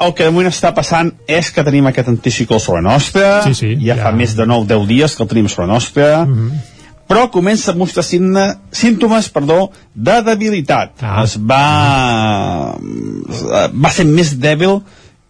El 0.00 0.14
que 0.16 0.24
de 0.24 0.32
moment 0.32 0.48
està 0.48 0.70
passant 0.72 1.10
és 1.28 1.50
que 1.52 1.60
tenim 1.66 1.90
aquest 1.90 2.08
anticicló 2.08 2.56
sobre 2.56 2.80
nostra. 2.86 3.42
Sí, 3.44 3.52
sí, 3.58 3.74
ja, 3.82 3.98
ja, 3.98 4.06
fa 4.06 4.14
més 4.16 4.32
de 4.38 4.46
9-10 4.48 4.86
dies 4.88 5.16
que 5.16 5.26
el 5.26 5.28
tenim 5.34 5.50
sobre 5.52 5.68
nostra. 5.68 6.24
Mm 6.24 6.38
-hmm. 6.38 6.78
Però 7.10 7.26
comença 7.28 7.72
a 7.72 7.76
mostrar 7.76 8.02
signa, 8.02 8.60
símptomes 8.72 9.28
perdó, 9.28 9.72
de 9.92 10.22
debilitat. 10.22 11.02
Ah. 11.02 11.20
Es 11.24 11.36
va, 11.36 12.78
va 13.76 13.90
ser 13.90 14.06
més 14.06 14.40
dèbil 14.40 14.80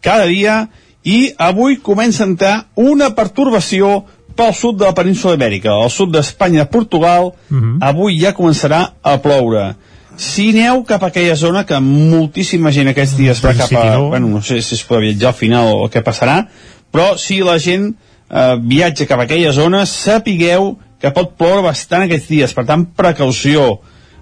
cada 0.01 0.27
dia 0.27 0.69
i 1.05 1.33
avui 1.39 1.79
comença 1.81 2.25
a 2.25 2.29
entrar 2.29 2.55
una 2.77 3.11
pertorbació 3.17 4.03
pel 4.37 4.53
sud 4.57 4.79
de 4.81 4.87
la 4.89 4.97
península 4.97 5.35
ibèrica, 5.37 5.73
al 5.73 5.91
sud 5.93 6.13
d'Espanya, 6.15 6.67
Portugal, 6.71 7.33
uh 7.33 7.57
-huh. 7.57 7.79
avui 7.81 8.19
ja 8.21 8.35
començarà 8.35 8.93
a 9.03 9.19
ploure. 9.19 9.75
Si 10.17 10.51
aneu 10.51 10.85
cap 10.85 11.03
a 11.03 11.07
aquella 11.07 11.35
zona 11.35 11.65
que 11.65 11.79
moltíssima 11.81 12.71
gent 12.71 12.89
aquests 12.89 13.17
dies 13.17 13.45
va 13.45 13.55
cap 13.55 13.73
a... 13.73 13.97
no. 13.97 14.09
Bueno, 14.09 14.29
no 14.29 14.43
sé 14.43 14.61
si 14.63 14.75
es 14.75 14.85
pot 14.85 15.01
viatjar 15.01 15.29
al 15.29 15.35
final 15.35 15.67
o 15.67 15.89
què 15.89 16.03
passarà, 16.03 16.47
però 16.93 17.17
si 17.17 17.41
la 17.41 17.59
gent 17.59 17.95
eh, 18.31 18.57
viatja 18.61 19.07
cap 19.07 19.21
a 19.21 19.23
aquella 19.23 19.53
zona, 19.53 19.87
sapigueu 19.87 20.77
que 21.01 21.11
pot 21.11 21.37
ploure 21.37 21.63
bastant 21.63 22.03
aquests 22.03 22.29
dies, 22.29 22.53
per 22.53 22.67
tant, 22.67 22.85
precaució 22.97 23.81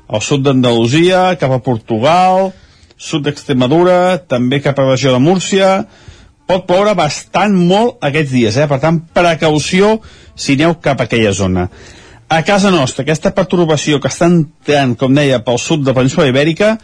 al 0.09 0.23
sud 0.23 0.45
d'Andalusia, 0.47 1.37
cap 1.41 1.53
a 1.53 1.59
Portugal, 1.59 2.53
sud 2.97 3.27
d'Extremadura, 3.27 4.19
també 4.19 4.61
cap 4.61 4.79
a 4.79 4.83
la 4.83 4.95
regió 4.95 5.13
de 5.13 5.19
Múrcia, 5.19 5.87
pot 6.49 6.65
ploure 6.69 6.95
bastant 6.97 7.55
molt 7.55 8.01
aquests 8.05 8.33
dies, 8.33 8.57
eh? 8.57 8.67
per 8.71 8.81
tant, 8.81 9.03
precaució 9.15 9.99
si 10.39 10.57
aneu 10.57 10.79
cap 10.81 11.03
a 11.03 11.09
aquella 11.09 11.35
zona. 11.37 11.69
A 12.29 12.41
casa 12.45 12.73
nostra, 12.73 13.05
aquesta 13.05 13.35
perturbació 13.37 14.01
que 14.01 14.09
està 14.09 14.29
entrant, 14.29 14.95
com 15.01 15.15
deia, 15.17 15.43
pel 15.45 15.61
sud 15.61 15.85
de 15.85 15.93
la 15.93 15.99
península 16.01 16.29
ibèrica, 16.29 16.75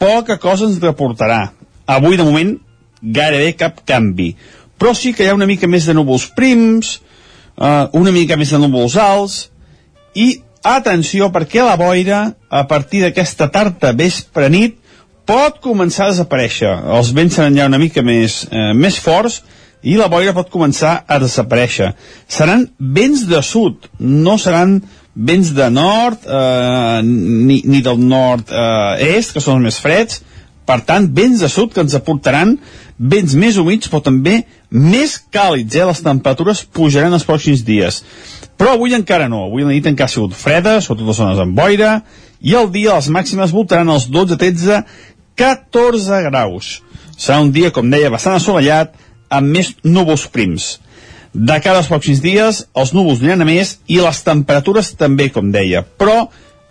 poca 0.00 0.38
cosa 0.40 0.66
ens 0.68 0.80
reportarà. 0.80 1.50
Avui, 1.88 2.16
de 2.16 2.24
moment, 2.24 2.54
gairebé 3.00 3.54
cap 3.60 3.80
canvi. 3.88 4.34
Però 4.80 4.92
sí 4.96 5.12
que 5.12 5.24
hi 5.24 5.30
ha 5.30 5.36
una 5.36 5.48
mica 5.48 5.68
més 5.68 5.88
de 5.88 5.96
núvols 5.96 6.30
prims, 6.36 6.98
eh, 7.56 7.86
una 8.00 8.12
mica 8.12 8.40
més 8.40 8.52
de 8.52 8.60
núvols 8.60 8.96
alts, 9.00 9.40
i 10.16 10.40
atenció, 10.64 11.28
perquè 11.32 11.64
la 11.64 11.76
boira, 11.80 12.22
a 12.48 12.64
partir 12.68 13.04
d'aquesta 13.04 13.48
tarda 13.52 13.92
vespre 13.96 14.48
nit, 14.52 14.79
pot 15.30 15.60
començar 15.62 16.08
a 16.08 16.10
desaparèixer. 16.10 16.70
Els 16.96 17.12
vents 17.14 17.36
seran 17.38 17.54
ja 17.54 17.68
una 17.70 17.78
mica 17.78 18.02
més, 18.02 18.42
eh, 18.50 18.72
més 18.74 18.98
forts 18.98 19.42
i 19.86 19.94
la 19.96 20.08
boira 20.10 20.34
pot 20.34 20.50
començar 20.50 21.04
a 21.06 21.18
desaparèixer. 21.22 21.92
Seran 22.26 22.66
vents 22.78 23.26
de 23.30 23.42
sud, 23.42 23.86
no 24.00 24.36
seran 24.38 24.80
vents 25.14 25.52
de 25.54 25.68
nord 25.70 26.26
eh, 26.26 27.00
ni, 27.04 27.62
ni 27.64 27.80
del 27.80 28.02
nord-est, 28.02 29.30
eh, 29.30 29.32
que 29.32 29.42
són 29.44 29.60
els 29.60 29.68
més 29.68 29.78
freds. 29.82 30.22
Per 30.66 30.80
tant, 30.86 31.06
vents 31.14 31.40
de 31.42 31.48
sud 31.50 31.72
que 31.74 31.82
ens 31.82 31.94
aportaran 31.98 32.56
vents 32.98 33.34
més 33.34 33.56
humits, 33.58 33.88
però 33.90 34.02
també 34.06 34.42
més 34.70 35.16
càlids. 35.32 35.74
Eh? 35.78 35.86
Les 35.86 36.02
temperatures 36.04 36.64
pujaran 36.74 37.14
els 37.14 37.26
pròxims 37.26 37.62
dies. 37.66 38.02
Però 38.58 38.74
avui 38.74 38.94
encara 38.98 39.30
no. 39.30 39.46
Avui 39.46 39.64
la 39.64 39.72
nit 39.72 39.86
encara 39.86 40.10
ha 40.10 40.12
sigut 40.12 40.34
freda, 40.36 40.80
sobretot 40.80 41.08
les 41.08 41.22
zones 41.22 41.40
amb 41.42 41.56
boira, 41.58 42.00
i 42.40 42.54
el 42.56 42.70
dia 42.72 42.94
les 42.96 43.10
màximes 43.12 43.52
voltaran 43.52 43.90
els 43.92 44.06
12-13 44.08 44.84
14 45.40 46.20
graus. 46.28 46.82
Serà 47.16 47.40
un 47.40 47.48
dia, 47.52 47.70
com 47.72 47.88
deia, 47.88 48.10
bastant 48.12 48.36
assolellat, 48.36 48.92
amb 49.32 49.56
més 49.56 49.72
núvols 49.86 50.26
prims. 50.28 50.74
De 51.32 51.56
cara 51.62 51.80
als 51.80 51.88
pròxims 51.88 52.20
dies, 52.20 52.64
els 52.76 52.92
núvols 52.92 53.22
aniran 53.22 53.44
a 53.44 53.48
més 53.48 53.78
i 53.88 54.00
les 54.02 54.20
temperatures 54.26 54.92
també, 55.00 55.30
com 55.32 55.48
deia. 55.54 55.80
Però 55.84 56.26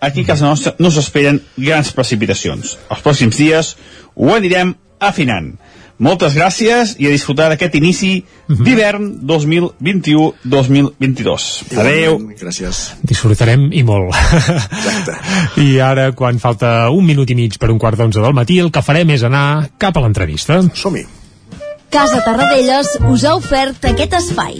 aquí 0.06 0.22
a 0.22 0.30
casa 0.30 0.46
nostra 0.46 0.76
no 0.78 0.92
s'esperen 0.94 1.40
grans 1.58 1.90
precipitacions. 1.96 2.76
Els 2.92 3.02
pròxims 3.06 3.40
dies 3.42 3.74
ho 4.14 4.30
anirem 4.36 4.76
afinant. 5.00 5.56
Moltes 6.00 6.34
gràcies 6.38 6.96
i 7.00 7.08
a 7.08 7.12
disfrutar 7.14 7.50
d'aquest 7.52 7.76
inici 7.80 8.12
d'hivern 8.48 9.10
2021-2022. 9.30 11.78
Adeu. 11.78 12.20
Gràcies. 12.40 12.76
Disfrutarem 13.04 13.70
i 13.76 13.84
molt. 13.84 14.16
Exacte. 14.16 15.14
I 15.66 15.80
ara, 15.84 16.12
quan 16.16 16.40
falta 16.42 16.90
un 16.96 17.06
minut 17.06 17.30
i 17.30 17.36
mig 17.38 17.60
per 17.60 17.70
un 17.74 17.80
quart 17.82 17.98
d'onze 18.00 18.24
del 18.24 18.38
matí, 18.38 18.60
el 18.64 18.72
que 18.72 18.86
farem 18.86 19.10
és 19.16 19.24
anar 19.28 19.70
cap 19.78 19.98
a 19.98 20.02
l'entrevista. 20.06 20.62
Som-hi. 20.74 21.06
Casa 21.90 22.22
Tarradellas 22.22 23.00
us 23.10 23.24
ha 23.26 23.34
ofert 23.36 23.86
aquest 23.90 24.14
espai. 24.20 24.60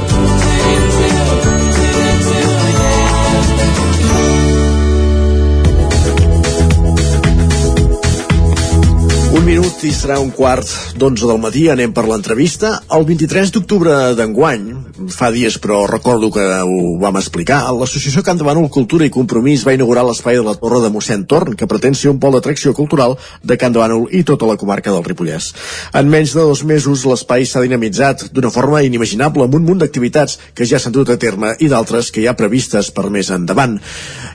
I 9.83 9.91
serà 9.95 10.19
un 10.21 10.29
quart 10.29 10.67
d'onze 10.99 11.25
del 11.25 11.39
matí, 11.41 11.63
anem 11.71 11.93
per 11.95 12.03
l'entrevista. 12.05 12.69
El 12.93 13.05
23 13.07 13.49
d'octubre 13.55 13.93
d'enguany, 14.17 14.67
fa 15.09 15.31
dies 15.33 15.57
però 15.63 15.79
recordo 15.89 16.29
que 16.33 16.43
ho 16.43 16.77
vam 17.01 17.17
explicar, 17.17 17.63
l'associació 17.73 18.21
Can 18.25 18.41
Bànol 18.45 18.69
Cultura 18.73 19.07
i 19.07 19.13
Compromís 19.13 19.65
va 19.65 19.73
inaugurar 19.73 20.03
l'espai 20.05 20.37
de 20.37 20.45
la 20.45 20.53
Torre 20.59 20.83
de 20.83 20.91
mossèn 20.93 21.25
Torn, 21.25 21.57
que 21.57 21.69
pretén 21.71 21.97
ser 21.97 22.11
un 22.13 22.21
pol 22.21 22.37
d'atracció 22.37 22.75
cultural 22.77 23.17
de 23.41 23.57
Can 23.57 23.73
Bànol 23.73 24.07
i 24.13 24.23
tota 24.27 24.49
la 24.49 24.59
comarca 24.61 24.93
del 24.93 25.05
Ripollès. 25.07 25.51
En 25.97 26.13
menys 26.13 26.37
de 26.37 26.45
dos 26.45 26.63
mesos 26.63 27.05
l'espai 27.09 27.49
s'ha 27.49 27.65
dinamitzat 27.65 28.29
d'una 28.35 28.53
forma 28.53 28.85
inimaginable 28.85 29.49
amb 29.49 29.57
un 29.57 29.65
munt 29.65 29.81
d'activitats 29.81 30.37
que 30.53 30.67
ja 30.69 30.79
s'han 30.79 30.93
dut 30.93 31.09
a 31.09 31.17
terme 31.17 31.55
i 31.59 31.73
d'altres 31.73 32.13
que 32.13 32.21
hi 32.21 32.29
ha 32.29 32.37
previstes 32.37 32.93
per 32.93 33.09
més 33.09 33.33
endavant. 33.33 33.79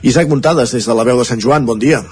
Isaac 0.03 0.27
Muntades, 0.27 0.75
des 0.75 0.87
de 0.87 0.97
la 0.97 1.07
veu 1.07 1.23
de 1.23 1.29
Sant 1.29 1.39
Joan, 1.39 1.65
bon 1.65 1.79
dia. 1.79 2.03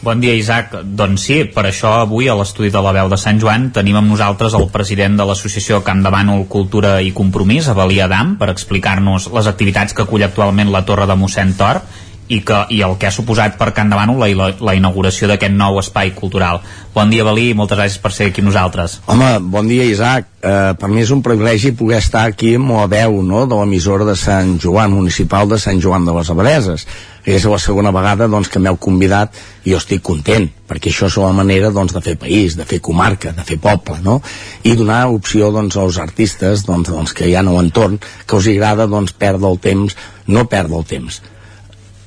Bon 0.00 0.16
dia, 0.16 0.32
Isaac. 0.32 0.72
Doncs 0.96 1.26
sí, 1.28 1.42
per 1.52 1.66
això 1.68 1.90
avui 2.00 2.28
a 2.32 2.34
l'estudi 2.38 2.70
de 2.72 2.80
la 2.80 2.92
veu 2.96 3.10
de 3.12 3.18
Sant 3.20 3.36
Joan 3.40 3.66
tenim 3.76 3.98
amb 4.00 4.08
nosaltres 4.08 4.54
el 4.56 4.70
president 4.72 5.18
de 5.18 5.26
l'associació 5.28 5.82
Camp 5.84 6.00
de 6.00 6.12
Bànol 6.14 6.46
Cultura 6.48 6.94
i 7.04 7.12
Compromís, 7.12 7.68
Avalí 7.68 8.00
Adam, 8.00 8.38
per 8.40 8.48
explicar-nos 8.48 9.28
les 9.34 9.50
activitats 9.50 9.92
que 9.92 10.06
acull 10.06 10.24
actualment 10.24 10.72
la 10.72 10.86
Torre 10.88 11.04
de 11.04 11.18
mossèn 11.20 11.52
Tor 11.58 11.82
i, 12.30 12.40
que, 12.40 12.62
i 12.72 12.80
el 12.86 12.96
que 12.96 13.10
ha 13.10 13.12
suposat 13.12 13.60
per 13.60 13.74
Can 13.76 13.92
de 13.92 14.00
Bànol 14.00 14.24
la, 14.24 14.30
la, 14.40 14.48
la 14.70 14.76
inauguració 14.78 15.28
d'aquest 15.28 15.52
nou 15.52 15.76
espai 15.84 16.14
cultural. 16.16 16.62
Bon 16.96 17.12
dia, 17.12 17.26
Avalí, 17.26 17.50
i 17.50 17.60
moltes 17.60 17.76
gràcies 17.76 18.00
per 18.00 18.16
ser 18.16 18.32
aquí 18.32 18.40
nosaltres. 18.40 19.02
Home, 19.04 19.34
bon 19.52 19.68
dia, 19.68 19.84
Isaac. 19.84 20.32
Uh, 20.40 20.72
per 20.80 20.88
mi 20.88 21.04
és 21.04 21.12
un 21.12 21.20
privilegi 21.20 21.76
poder 21.76 22.00
estar 22.00 22.24
aquí 22.30 22.54
amb 22.56 22.72
la 22.72 22.88
veu 22.88 23.20
no, 23.20 23.44
de 23.44 23.60
l'emissora 23.60 24.08
de 24.08 24.16
Sant 24.16 24.56
Joan, 24.64 24.96
municipal 24.96 25.50
de 25.52 25.60
Sant 25.60 25.84
Joan 25.84 26.08
de 26.08 26.16
les 26.16 26.32
Abadeses 26.32 26.88
que 26.88 27.09
és 27.24 27.44
la 27.44 27.58
segona 27.60 27.92
vegada 27.92 28.28
doncs, 28.28 28.48
que 28.48 28.60
m'heu 28.62 28.76
convidat 28.80 29.36
i 29.64 29.74
jo 29.74 29.80
estic 29.80 30.02
content, 30.02 30.46
perquè 30.68 30.90
això 30.90 31.08
és 31.10 31.16
la 31.20 31.32
manera 31.36 31.70
doncs, 31.74 31.92
de 31.92 32.00
fer 32.04 32.16
país, 32.18 32.56
de 32.56 32.64
fer 32.64 32.80
comarca, 32.80 33.32
de 33.36 33.44
fer 33.44 33.58
poble, 33.60 33.98
no? 34.04 34.20
I 34.64 34.74
donar 34.78 35.06
opció 35.12 35.50
doncs, 35.52 35.76
als 35.76 35.98
artistes 36.00 36.64
doncs, 36.66 36.88
doncs, 36.88 37.12
que 37.12 37.28
hi 37.28 37.34
ha 37.36 37.44
a 37.44 37.50
l'entorn 37.50 37.98
que 38.00 38.36
us 38.36 38.48
agrada 38.48 38.86
doncs, 38.86 39.12
perdre 39.12 39.50
el 39.50 39.60
temps, 39.60 39.96
no 40.26 40.46
perdre 40.48 40.80
el 40.80 40.86
temps. 40.88 41.20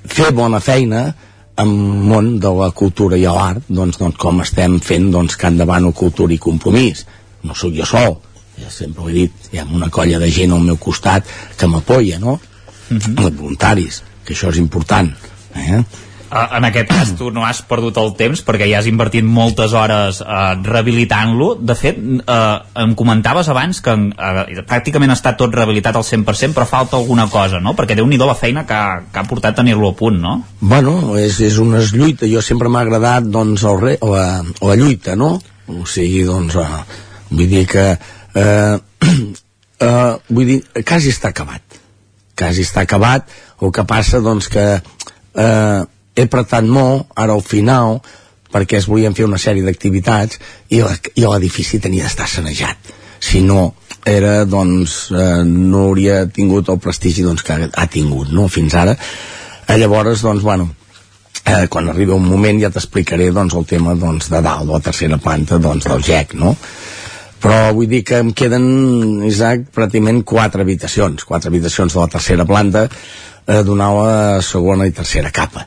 Fer 0.04 0.32
bona 0.34 0.60
feina 0.60 1.06
en 1.62 1.74
món 2.10 2.40
de 2.42 2.50
la 2.58 2.72
cultura 2.72 3.18
i 3.18 3.28
l'art, 3.28 3.68
doncs, 3.70 4.00
doncs, 4.02 4.18
com 4.18 4.42
estem 4.42 4.80
fent 4.82 5.12
doncs, 5.14 5.38
Can 5.38 5.60
Davant 5.62 5.86
o 5.86 5.94
Cultura 5.94 6.34
i 6.34 6.42
Compromís. 6.42 7.06
No 7.44 7.54
sóc 7.54 7.76
jo 7.76 7.86
sol, 7.86 8.18
ja 8.58 8.72
sempre 8.72 9.04
ho 9.04 9.12
he 9.12 9.14
dit, 9.14 9.52
hi 9.52 9.62
ha 9.62 9.68
una 9.70 9.92
colla 9.94 10.18
de 10.20 10.32
gent 10.32 10.56
al 10.56 10.66
meu 10.66 10.80
costat 10.82 11.30
que 11.58 11.70
m'apoya, 11.70 12.18
no? 12.20 12.40
Uh 12.90 12.98
-huh. 12.98 13.26
Els 13.26 13.38
voluntaris 13.38 14.02
que 14.24 14.36
això 14.36 14.52
és 14.54 14.60
important 14.62 15.12
eh? 15.56 15.84
En 16.34 16.66
aquest 16.66 16.90
cas 16.90 17.12
tu 17.14 17.28
no 17.30 17.44
has 17.46 17.60
perdut 17.70 17.98
el 18.02 18.14
temps 18.18 18.42
perquè 18.46 18.66
ja 18.66 18.80
has 18.80 18.88
invertit 18.90 19.26
moltes 19.26 19.76
hores 19.78 20.22
uh, 20.24 20.56
rehabilitant-lo 20.66 21.50
de 21.62 21.76
fet 21.78 22.00
uh, 22.02 22.64
em 22.82 22.96
comentaves 22.98 23.50
abans 23.54 23.82
que 23.86 23.94
uh, 23.94 24.64
pràcticament 24.66 25.14
està 25.14 25.36
tot 25.38 25.54
rehabilitat 25.54 26.00
al 26.00 26.06
100% 26.08 26.58
però 26.58 26.66
falta 26.70 26.98
alguna 26.98 27.28
cosa 27.30 27.62
no? 27.62 27.76
perquè 27.78 27.98
déu 28.00 28.10
nhi 28.10 28.18
la 28.18 28.38
feina 28.40 28.66
que 28.66 28.74
ha, 28.74 29.04
que 29.14 29.22
ha 29.22 29.26
portat 29.30 29.60
tenir-lo 29.60 29.92
a 29.94 29.98
punt 30.00 30.18
no? 30.24 30.34
Bueno, 30.60 31.14
és, 31.22 31.38
és 31.46 31.60
una 31.62 31.84
lluita 31.84 32.30
jo 32.30 32.42
sempre 32.42 32.72
m'ha 32.72 32.82
agradat 32.82 33.30
doncs, 33.30 33.68
el 33.70 33.82
re, 33.82 33.98
la, 34.02 34.42
la 34.42 34.80
lluita 34.80 35.18
no? 35.20 35.36
o 35.70 35.86
sigui 35.86 36.26
doncs 36.26 36.58
uh, 36.58 36.82
vull 37.30 37.46
dir 37.52 37.68
que 37.70 37.86
uh, 37.94 38.82
uh, 39.06 40.12
vull 40.34 40.50
dir, 40.50 40.60
quasi 40.82 41.14
està 41.14 41.30
acabat 41.30 41.73
quasi 42.38 42.66
està 42.66 42.84
acabat 42.84 43.30
el 43.62 43.72
que 43.72 43.86
passa 43.88 44.22
doncs 44.24 44.50
que 44.52 44.66
eh, 44.74 45.80
he 46.16 46.26
apretat 46.28 46.66
molt 46.66 47.14
ara 47.16 47.34
al 47.34 47.46
final 47.46 48.00
perquè 48.54 48.78
es 48.78 48.90
volien 48.90 49.16
fer 49.18 49.26
una 49.26 49.42
sèrie 49.42 49.66
d'activitats 49.66 50.40
i 50.70 50.84
l'edifici 50.84 51.82
tenia 51.82 52.06
d'estar 52.06 52.30
sanejat 52.30 52.94
si 53.24 53.42
no 53.42 53.74
era 54.06 54.44
doncs 54.46 55.10
eh, 55.16 55.42
no 55.48 55.88
hauria 55.88 56.24
tingut 56.28 56.70
el 56.70 56.80
prestigi 56.84 57.24
doncs, 57.26 57.44
que 57.44 57.70
ha 57.72 57.88
tingut 57.88 58.34
no? 58.36 58.48
fins 58.52 58.76
ara 58.76 58.96
eh, 58.98 59.78
llavors 59.78 60.26
doncs 60.26 60.44
bueno 60.44 60.70
eh, 61.46 61.68
quan 61.70 61.90
arriba 61.90 62.16
un 62.16 62.28
moment 62.28 62.62
ja 62.62 62.72
t'explicaré 62.74 63.32
doncs, 63.32 63.56
el 63.56 63.66
tema 63.70 63.96
doncs, 63.96 64.30
de 64.30 64.42
dalt, 64.42 64.68
de 64.68 64.76
la 64.76 64.84
tercera 64.84 65.18
planta 65.18 65.60
doncs, 65.60 65.88
del 65.88 66.04
GEC 66.04 66.36
no? 66.40 66.56
Però 67.44 67.74
vull 67.76 67.90
dir 67.92 68.06
que 68.08 68.22
em 68.24 68.32
queden, 68.32 68.66
Isaac, 69.28 69.68
pràcticament 69.76 70.22
quatre 70.24 70.64
habitacions, 70.64 71.26
quatre 71.28 71.52
habitacions 71.52 71.92
de 71.92 72.00
la 72.00 72.12
tercera 72.14 72.46
planta, 72.48 72.86
eh, 72.88 73.64
donar 73.68 73.90
la 73.98 74.42
segona 74.42 74.88
i 74.88 74.96
tercera 74.96 75.32
capa. 75.32 75.66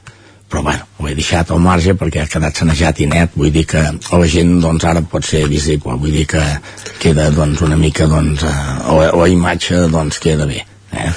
Però 0.48 0.62
bueno, 0.62 0.86
ho 0.96 1.08
he 1.10 1.14
deixat 1.18 1.50
al 1.50 1.60
marge 1.60 1.96
perquè 1.98 2.22
ha 2.22 2.30
quedat 2.30 2.62
sanejat 2.62 3.02
i 3.02 3.08
net, 3.10 3.34
vull 3.36 3.52
dir 3.52 3.66
que 3.68 3.82
la 3.82 4.28
gent 4.30 4.54
doncs 4.62 4.86
ara 4.88 5.02
pot 5.02 5.26
ser 5.26 5.42
visible, 5.50 5.98
vull 6.00 6.14
dir 6.14 6.24
que 6.30 6.44
queda 7.02 7.28
doncs 7.34 7.60
una 7.66 7.76
mica 7.76 8.06
doncs, 8.08 8.46
eh, 8.46 8.68
la, 8.86 9.10
la 9.12 9.28
imatge 9.28 9.88
doncs 9.92 10.22
queda 10.22 10.46
bé. 10.48 10.62
Eh? 10.96 11.10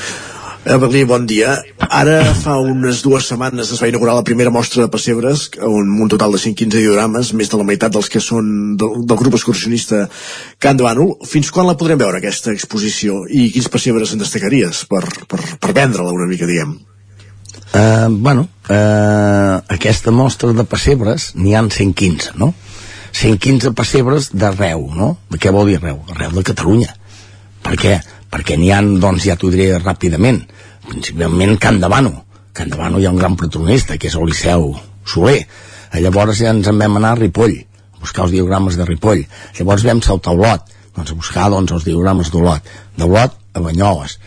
Berlí, 0.65 1.05
bon 1.07 1.25
dia. 1.25 1.55
Ara 1.79 2.19
fa 2.35 2.57
unes 2.59 2.99
dues 3.01 3.29
setmanes 3.31 3.71
es 3.71 3.79
va 3.81 3.87
inaugurar 3.87 4.17
la 4.17 4.25
primera 4.27 4.51
mostra 4.51 4.83
de 4.83 4.91
pessebres, 4.91 5.47
un, 5.63 5.93
un 6.03 6.09
total 6.11 6.35
de 6.35 6.41
115 6.41 6.81
diorames, 6.83 7.31
més 7.33 7.49
de 7.49 7.57
la 7.57 7.65
meitat 7.65 7.95
dels 7.95 8.11
que 8.11 8.19
són 8.21 8.75
del, 8.77 8.99
del 9.07 9.19
grup 9.21 9.37
excursionista 9.39 10.03
Can 10.59 10.77
de 10.77 10.85
Bànol. 10.85 11.15
Fins 11.25 11.49
quan 11.55 11.69
la 11.69 11.77
podrem 11.79 12.01
veure, 12.01 12.19
aquesta 12.19 12.51
exposició? 12.51 13.23
I 13.31 13.47
quins 13.55 13.71
pessebres 13.71 14.13
en 14.13 14.21
destacaries 14.21 14.83
per, 14.91 15.05
per, 15.31 15.39
per 15.63 15.73
vendre-la 15.73 16.13
una 16.13 16.27
mica, 16.29 16.49
diguem? 16.49 16.75
Uh, 17.69 18.11
bueno, 18.19 18.47
uh, 18.67 19.63
aquesta 19.71 20.11
mostra 20.11 20.51
de 20.53 20.67
pessebres 20.67 21.31
n'hi 21.39 21.55
han 21.55 21.71
115, 21.71 22.35
no? 22.41 22.53
115 23.15 23.73
pessebres 23.77 24.31
d'arreu, 24.35 24.89
no? 24.93 25.15
De 25.31 25.39
què 25.41 25.55
vol 25.55 25.71
dir 25.71 25.79
arreu? 25.79 26.03
Arreu 26.11 26.35
de 26.35 26.45
Catalunya. 26.51 26.93
Per 27.63 27.79
què? 27.79 27.99
Perquè 28.29 28.57
n'hi 28.57 28.69
han, 28.73 28.97
doncs 29.01 29.25
ja 29.25 29.35
t'ho 29.39 29.49
diré 29.53 29.71
ràpidament, 29.79 30.43
principalment 30.85 31.57
Can 31.61 31.79
de 31.81 31.89
Bano. 31.89 32.13
Can 32.53 32.69
de 32.69 32.77
Bano 32.77 32.99
hi 32.99 33.07
ha 33.07 33.13
un 33.13 33.21
gran 33.21 33.35
protagonista, 33.39 33.97
que 33.97 34.09
és 34.09 34.17
el 34.17 34.29
Liceu 34.29 34.71
Soler. 35.05 35.39
Llavors 35.97 36.37
ja 36.37 36.53
ens 36.53 36.69
en 36.69 36.77
vam 36.77 36.99
anar 36.99 37.15
a 37.15 37.19
Ripoll, 37.19 37.55
a 37.57 38.01
buscar 38.03 38.27
els 38.27 38.35
diogrames 38.35 38.77
de 38.77 38.85
Ripoll. 38.85 39.25
Llavors 39.57 39.85
vam 39.87 40.03
saltar 40.05 40.35
a 40.35 40.37
Olot, 40.37 40.69
doncs 40.95 41.11
a 41.11 41.17
buscar 41.17 41.49
doncs, 41.49 41.73
els 41.73 41.87
diogrames 41.89 42.29
d'Olot. 42.29 42.69
D'Olot 42.97 43.37
a 43.53 43.65
Banyoles. 43.65 44.19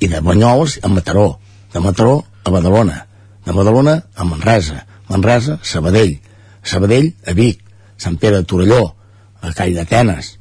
I 0.00 0.08
de 0.08 0.20
Banyoles 0.24 0.78
a 0.82 0.88
Mataró. 0.88 1.28
De 1.72 1.82
Mataró 1.82 2.20
a 2.44 2.50
Badalona. 2.50 3.06
De 3.46 3.52
Badalona 3.52 4.00
a 4.14 4.24
Manresa. 4.24 4.84
Manresa, 5.08 5.58
Sabadell. 5.62 6.20
Sabadell 6.62 7.14
a 7.26 7.34
Vic. 7.34 7.64
Sant 7.96 8.18
Pere 8.18 8.42
de 8.42 8.44
Torelló. 8.44 8.84
A 9.40 9.52
Call 9.56 9.74
d'Atenes 9.74 10.39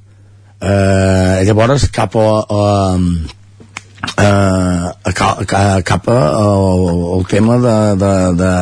eh, 0.62 1.42
llavors 1.48 1.88
cap 1.96 2.16
a, 2.20 2.28
a, 2.50 2.62
a, 4.18 4.30
a, 5.04 5.82
cap 5.84 6.10
a, 6.10 6.20
el, 6.44 6.94
el 7.20 7.26
tema 7.32 7.58
de, 7.64 7.78
de, 8.00 8.14
de 8.40 8.54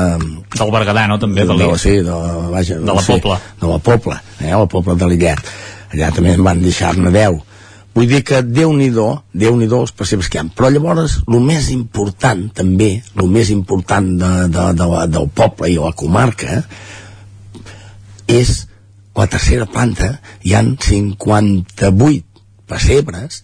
del 0.57 0.71
Berguedà, 0.73 1.07
no? 1.09 1.19
També, 1.21 1.43
de, 1.45 1.53
de, 1.53 1.67
de, 1.67 1.77
sí, 1.81 1.97
de, 2.05 2.21
vaja, 2.53 2.79
de 2.79 2.93
la 2.93 3.03
sí, 3.03 3.17
Pobla. 3.17 3.39
de 3.61 3.67
la 3.73 3.77
Pobla, 3.77 4.21
eh, 4.39 4.53
la 4.53 4.65
Pobla 4.65 4.95
de 4.97 5.11
l'Illet. 5.11 5.53
Allà 5.93 6.09
també 6.15 6.33
en 6.35 6.43
van 6.43 6.59
deixar-ne 6.63 7.13
10 7.13 7.43
vull 7.97 8.05
dir 8.05 8.19
que 8.27 8.43
Déu-n'hi-do 8.45 9.07
Déu-n'hi-do 9.33 9.79
els 9.81 9.93
pessebres 9.97 10.29
que 10.29 10.37
hi 10.37 10.43
ha. 10.43 10.49
Però 10.53 10.69
llavors 10.69 11.17
el 11.25 11.39
més 11.41 11.71
important 11.73 12.43
també 12.53 12.91
el 13.17 13.31
més 13.33 13.49
important 13.53 14.11
de, 14.19 14.31
de, 14.53 14.65
de, 14.77 14.89
de, 14.91 15.07
del 15.15 15.29
poble 15.33 15.71
i 15.73 15.79
la 15.81 15.93
comarca 15.97 16.61
és 18.27 18.66
la 19.17 19.27
tercera 19.27 19.65
planta 19.65 20.11
hi 20.45 20.53
han 20.53 20.75
58 20.77 22.43
pessebres 22.69 23.43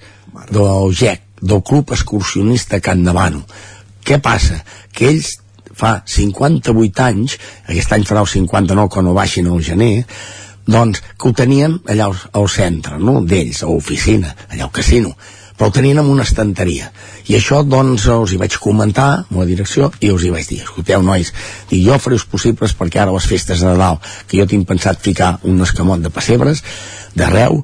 del 0.52 0.94
GEC, 0.94 1.22
del 1.42 1.64
Club 1.64 1.92
Excursionista 1.96 2.80
Can 2.80 3.04
Davano. 3.04 3.44
Què 4.04 4.20
passa? 4.22 4.60
Que 4.94 5.10
ells 5.10 5.38
fa 5.74 5.96
58 6.06 7.04
anys, 7.04 7.38
aquest 7.66 7.96
any 7.96 8.06
farà 8.08 8.22
el 8.24 8.30
59 8.30 8.92
quan 8.94 9.10
ho 9.10 9.16
baixin 9.18 9.50
al 9.50 9.64
gener, 9.66 10.06
doncs 10.70 11.02
que 11.18 11.30
ho 11.30 11.34
tenien 11.36 11.80
allà 11.90 12.10
al, 12.12 12.20
al 12.40 12.50
centre, 12.52 13.00
no? 13.00 13.22
d'ells, 13.26 13.64
a 13.64 13.72
l'oficina, 13.72 14.36
allà 14.50 14.68
al 14.68 14.76
casino, 14.76 15.16
però 15.64 15.72
ho 15.72 15.76
tenien 15.80 16.02
en 16.02 16.10
una 16.12 16.26
estanteria. 16.28 16.90
I 17.32 17.38
això, 17.38 17.62
doncs, 17.64 18.04
els 18.12 18.34
hi 18.34 18.38
vaig 18.42 18.58
comentar 18.60 19.06
amb 19.22 19.38
la 19.40 19.46
direcció 19.48 19.88
i 20.04 20.10
us 20.12 20.26
hi 20.28 20.32
vaig 20.34 20.50
dir, 20.50 20.58
escolteu, 20.66 21.00
nois, 21.00 21.30
dic, 21.70 21.86
jo 21.86 21.96
faré 22.04 22.18
els 22.18 22.26
possibles 22.28 22.74
perquè 22.76 23.00
ara 23.00 23.14
les 23.16 23.28
festes 23.32 23.62
de 23.64 23.70
Nadal, 23.70 24.02
que 24.28 24.42
jo 24.42 24.46
tinc 24.52 24.68
pensat 24.68 25.00
ficar 25.00 25.38
un 25.48 25.64
escamot 25.64 26.04
de 26.04 26.12
pessebres 26.12 26.60
d'arreu, 27.16 27.62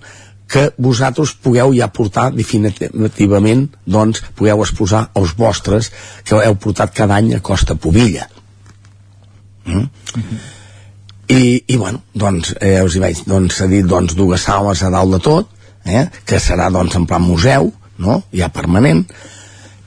que 0.47 0.69
vosaltres 0.79 1.33
pugueu 1.43 1.73
ja 1.75 1.89
portar 1.91 2.29
definitivament, 2.31 3.65
doncs, 3.83 4.23
pugueu 4.39 4.63
exposar 4.63 5.09
els 5.19 5.35
vostres 5.35 5.91
que 6.23 6.39
heu 6.39 6.55
portat 6.55 6.95
cada 6.95 7.17
any 7.19 7.33
a 7.35 7.41
Costa 7.43 7.75
Pobilla. 7.75 8.29
Mm? 9.65 9.75
Mm 9.75 9.89
-hmm. 10.15 10.39
I, 11.27 11.63
i 11.67 11.75
bueno, 11.75 11.99
doncs 12.13 12.55
eh, 12.61 12.79
us 12.81 12.95
hi 12.95 12.99
vaig 12.99 13.25
doncs, 13.25 13.59
dir 13.67 13.83
doncs, 13.83 14.15
dues 14.15 14.41
sales 14.41 14.83
a 14.83 14.89
dalt 14.89 15.11
de 15.11 15.19
tot 15.19 15.49
eh, 15.85 16.07
que 16.25 16.39
serà 16.39 16.71
doncs 16.71 16.95
en 16.95 17.05
plan 17.05 17.21
museu 17.21 17.73
no? 17.99 18.21
ja 18.35 18.49
permanent 18.53 19.05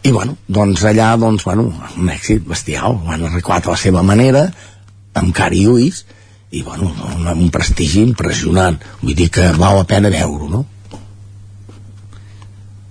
i 0.02 0.10
bueno, 0.10 0.34
doncs 0.50 0.82
allà 0.88 1.12
doncs, 1.16 1.44
bueno, 1.46 1.68
un 1.96 2.08
èxit 2.10 2.42
bestial, 2.48 2.96
ho 2.98 3.12
han 3.14 3.22
arreglat 3.28 3.68
a 3.68 3.76
la 3.76 3.78
seva 3.78 4.02
manera 4.02 4.48
amb 5.18 5.34
cara 5.36 5.54
i 5.54 5.66
ulls 5.70 6.02
i 6.52 6.62
bueno, 6.66 6.90
un, 7.08 7.28
un 7.32 7.50
prestigi 7.54 8.02
impressionant 8.02 8.80
vull 9.00 9.16
dir 9.16 9.30
que 9.32 9.52
val 9.58 9.78
la 9.78 9.88
pena 9.88 10.10
veure-ho 10.12 10.50
no? 10.50 10.64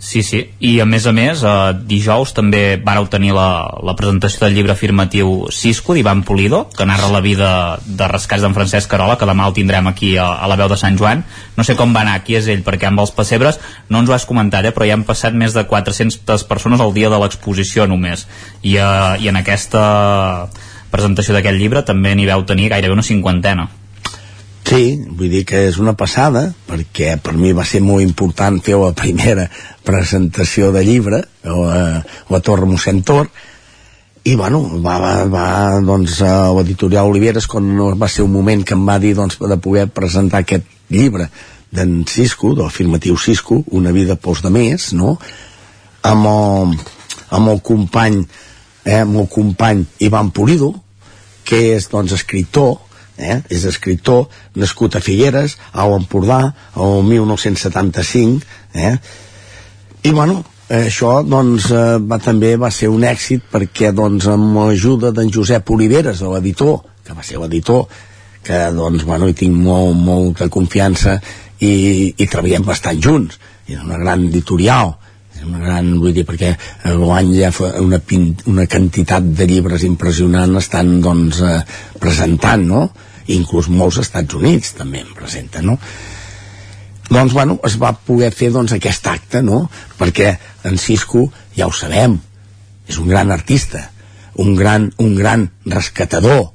Sí, 0.02 0.24
sí, 0.26 0.40
i 0.58 0.80
a 0.82 0.86
més 0.90 1.06
a 1.06 1.12
més, 1.14 1.44
eh, 1.46 1.74
dijous 1.86 2.32
també 2.34 2.80
vareu 2.82 3.06
tenir 3.06 3.36
la, 3.38 3.70
la 3.86 3.94
presentació 3.94 4.42
del 4.42 4.56
llibre 4.58 4.74
afirmatiu 4.74 5.46
Cisco 5.54 5.94
d'Ivan 5.94 6.24
Polido, 6.26 6.64
que 6.74 6.88
narra 6.90 7.12
la 7.14 7.22
vida 7.22 7.52
de 7.86 8.08
rescats 8.10 8.42
d'en 8.42 8.56
Francesc 8.58 8.90
Carola, 8.90 9.20
que 9.22 9.28
demà 9.30 9.46
el 9.46 9.54
tindrem 9.54 9.86
aquí 9.92 10.16
a, 10.18 10.26
a 10.42 10.50
la 10.50 10.58
veu 10.58 10.72
de 10.72 10.80
Sant 10.82 10.98
Joan. 10.98 11.22
No 11.54 11.62
sé 11.64 11.76
com 11.78 11.94
va 11.94 12.02
anar, 12.02 12.24
qui 12.26 12.34
és 12.40 12.50
ell, 12.50 12.64
perquè 12.66 12.90
amb 12.90 13.04
els 13.04 13.14
pessebres 13.14 13.62
no 13.94 14.02
ens 14.02 14.10
ho 14.10 14.16
has 14.18 14.26
comentat, 14.26 14.66
eh, 14.66 14.74
però 14.74 14.90
ja 14.90 14.98
han 14.98 15.06
passat 15.06 15.38
més 15.38 15.54
de 15.54 15.68
400 15.70 16.50
persones 16.50 16.82
al 16.82 16.96
dia 16.98 17.14
de 17.14 17.22
l'exposició 17.22 17.86
només. 17.86 18.26
I, 18.64 18.80
eh, 18.82 19.22
I 19.22 19.30
en 19.30 19.38
aquesta 19.38 19.84
presentació 20.90 21.38
d'aquest 21.38 21.62
llibre 21.62 21.86
també 21.86 22.18
n'hi 22.18 22.26
veu 22.26 22.42
tenir 22.50 22.74
gairebé 22.74 22.98
una 22.98 23.06
cinquantena. 23.06 23.70
Sí, 24.68 24.96
vull 25.04 25.32
dir 25.32 25.44
que 25.48 25.66
és 25.68 25.78
una 25.82 25.94
passada, 26.00 26.46
perquè 26.68 27.16
per 27.22 27.34
mi 27.36 27.52
va 27.58 27.66
ser 27.68 27.82
molt 27.84 28.04
important 28.06 28.60
fer 28.64 28.78
la 28.80 28.94
primera 28.98 29.48
presentació 29.84 30.72
de 30.72 30.84
llibre 30.88 31.24
a 31.44 31.56
la, 31.58 31.80
a 32.02 32.42
Torre 32.46 32.70
Mossèn 32.70 33.02
Tor, 33.04 33.28
i 34.24 34.36
bueno, 34.38 34.62
va, 34.86 35.00
va, 35.02 35.14
va 35.26 35.46
doncs 35.82 36.20
a 36.22 36.52
l'editorial 36.54 37.10
Oliveres 37.10 37.48
quan 37.50 37.72
va 37.98 38.10
ser 38.12 38.22
un 38.24 38.32
moment 38.36 38.62
que 38.62 38.78
em 38.78 38.84
va 38.86 39.00
dir 39.02 39.16
doncs, 39.18 39.40
de 39.42 39.58
poder 39.58 39.88
presentar 39.90 40.44
aquest 40.44 40.68
llibre 40.94 41.26
d'en 41.74 42.04
Cisco, 42.06 42.54
de 42.54 42.62
l'afirmatiu 42.62 43.18
Cisco, 43.18 43.64
Una 43.72 43.92
vida 43.96 44.16
pels 44.20 44.44
de 44.44 44.52
més, 44.54 44.92
no? 44.94 45.18
amb 46.04 46.28
el, 46.28 46.78
amb 47.30 47.50
el 47.50 47.62
company 47.66 48.22
eh, 48.86 49.02
amb 49.02 49.18
el 49.22 49.28
company 49.30 49.86
Ivan 50.00 50.32
Pulido 50.32 50.74
que 51.46 51.76
és 51.76 51.88
doncs 51.92 52.14
escriptor 52.18 52.78
eh? 53.18 53.42
és 53.50 53.66
escriptor 53.66 54.28
nascut 54.56 54.96
a 54.96 55.02
Figueres, 55.04 55.58
a 55.74 55.88
l'Empordà 55.90 56.42
el 56.76 57.04
1975 57.10 58.46
eh? 58.74 58.96
i 60.04 60.14
bueno 60.16 60.42
això 60.72 61.20
doncs 61.28 61.68
eh, 61.76 61.98
va, 62.00 62.20
també 62.24 62.56
va 62.60 62.72
ser 62.72 62.90
un 62.92 63.04
èxit 63.04 63.44
perquè 63.52 63.92
doncs 63.96 64.30
amb 64.32 64.56
l'ajuda 64.62 65.12
d'en 65.12 65.32
Josep 65.34 65.70
Oliveres, 65.76 66.24
l'editor 66.24 66.80
que 67.04 67.16
va 67.18 67.26
ser 67.26 67.42
l'editor 67.42 67.88
que 68.42 68.64
doncs 68.74 69.04
bueno 69.06 69.28
hi 69.28 69.38
tinc 69.38 69.58
molt, 69.58 69.98
molta 69.98 70.48
confiança 70.50 71.20
i, 71.60 72.14
i 72.18 72.26
treballem 72.26 72.66
bastant 72.66 73.02
junts 73.04 73.38
és 73.68 73.80
una 73.84 74.00
gran 74.02 74.26
editorial 74.30 74.96
una 75.48 75.62
gran, 75.62 75.94
vull 76.00 76.14
dir, 76.16 76.26
perquè 76.28 76.54
l'any 76.98 77.32
ja 77.38 77.52
fa 77.56 77.74
una, 77.82 78.00
una 78.52 78.66
quantitat 78.70 79.32
de 79.38 79.48
llibres 79.50 79.86
impressionant 79.88 80.58
estan 80.60 81.00
doncs 81.04 81.42
eh, 81.46 81.60
presentant, 82.00 82.68
no? 82.68 82.84
inclús 83.32 83.70
molts 83.72 84.02
Estats 84.02 84.36
Units 84.36 84.74
també 84.78 85.04
em 85.04 85.14
presenten, 85.16 85.72
no? 85.72 85.78
Doncs, 87.12 87.34
bueno, 87.36 87.58
es 87.68 87.76
va 87.80 87.92
poder 88.08 88.32
fer 88.32 88.52
doncs, 88.54 88.72
aquest 88.76 89.08
acte, 89.12 89.42
no? 89.44 89.66
Perquè 90.00 90.32
en 90.68 90.78
Cisco, 90.80 91.26
ja 91.58 91.68
ho 91.68 91.74
sabem, 91.76 92.16
és 92.88 93.00
un 93.02 93.10
gran 93.12 93.32
artista, 93.36 93.84
un 94.40 94.56
gran, 94.56 94.90
un 94.98 95.16
gran 95.18 95.50
rescatador, 95.66 96.46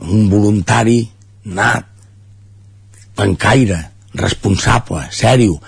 un 0.00 0.30
voluntari 0.32 1.02
nat, 1.44 1.90
pencaire, 3.14 3.80
responsable, 4.14 5.04
sèrio. 5.12 5.58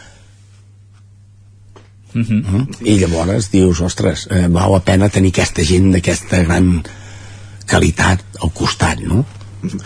Mm 2.16 2.22
-hmm. 2.24 2.42
Mm? 2.50 2.66
I 2.80 2.98
llavors 2.98 3.50
dius, 3.50 3.80
ostres, 3.80 4.26
eh, 4.30 4.46
val 4.48 4.72
la 4.72 4.80
pena 4.80 5.08
tenir 5.08 5.32
aquesta 5.34 5.62
gent 5.62 5.92
d'aquesta 5.92 6.42
gran 6.44 6.82
qualitat 7.68 8.22
al 8.40 8.52
costat, 8.52 8.98
no? 9.00 9.24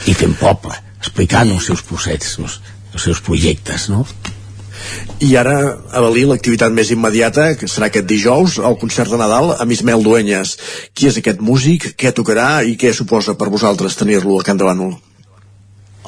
i 0.07 0.15
fent 0.15 0.37
poble, 0.39 0.75
explicant 0.99 1.51
els 1.51 1.65
seus 1.65 1.83
processos, 1.83 2.61
els 2.93 3.03
seus 3.03 3.21
projectes, 3.21 3.89
no? 3.89 4.05
I 5.21 5.35
ara, 5.37 5.57
Avalí, 5.93 6.25
l'activitat 6.25 6.73
més 6.73 6.91
immediata, 6.95 7.55
que 7.61 7.69
serà 7.69 7.91
aquest 7.91 8.07
dijous, 8.09 8.59
el 8.59 8.77
concert 8.81 9.11
de 9.13 9.19
Nadal 9.21 9.53
amb 9.59 9.73
Ismael 9.73 10.03
Duenyes. 10.03 10.57
Qui 10.95 11.11
és 11.11 11.19
aquest 11.21 11.43
músic, 11.45 11.91
què 12.01 12.13
tocarà 12.17 12.63
i 12.65 12.77
què 12.81 12.95
suposa 12.97 13.35
per 13.35 13.51
vosaltres 13.53 13.99
tenir-lo 14.01 14.39
a 14.41 14.47
Can 14.47 14.61
de 14.61 14.65
Bànol? 14.65 14.95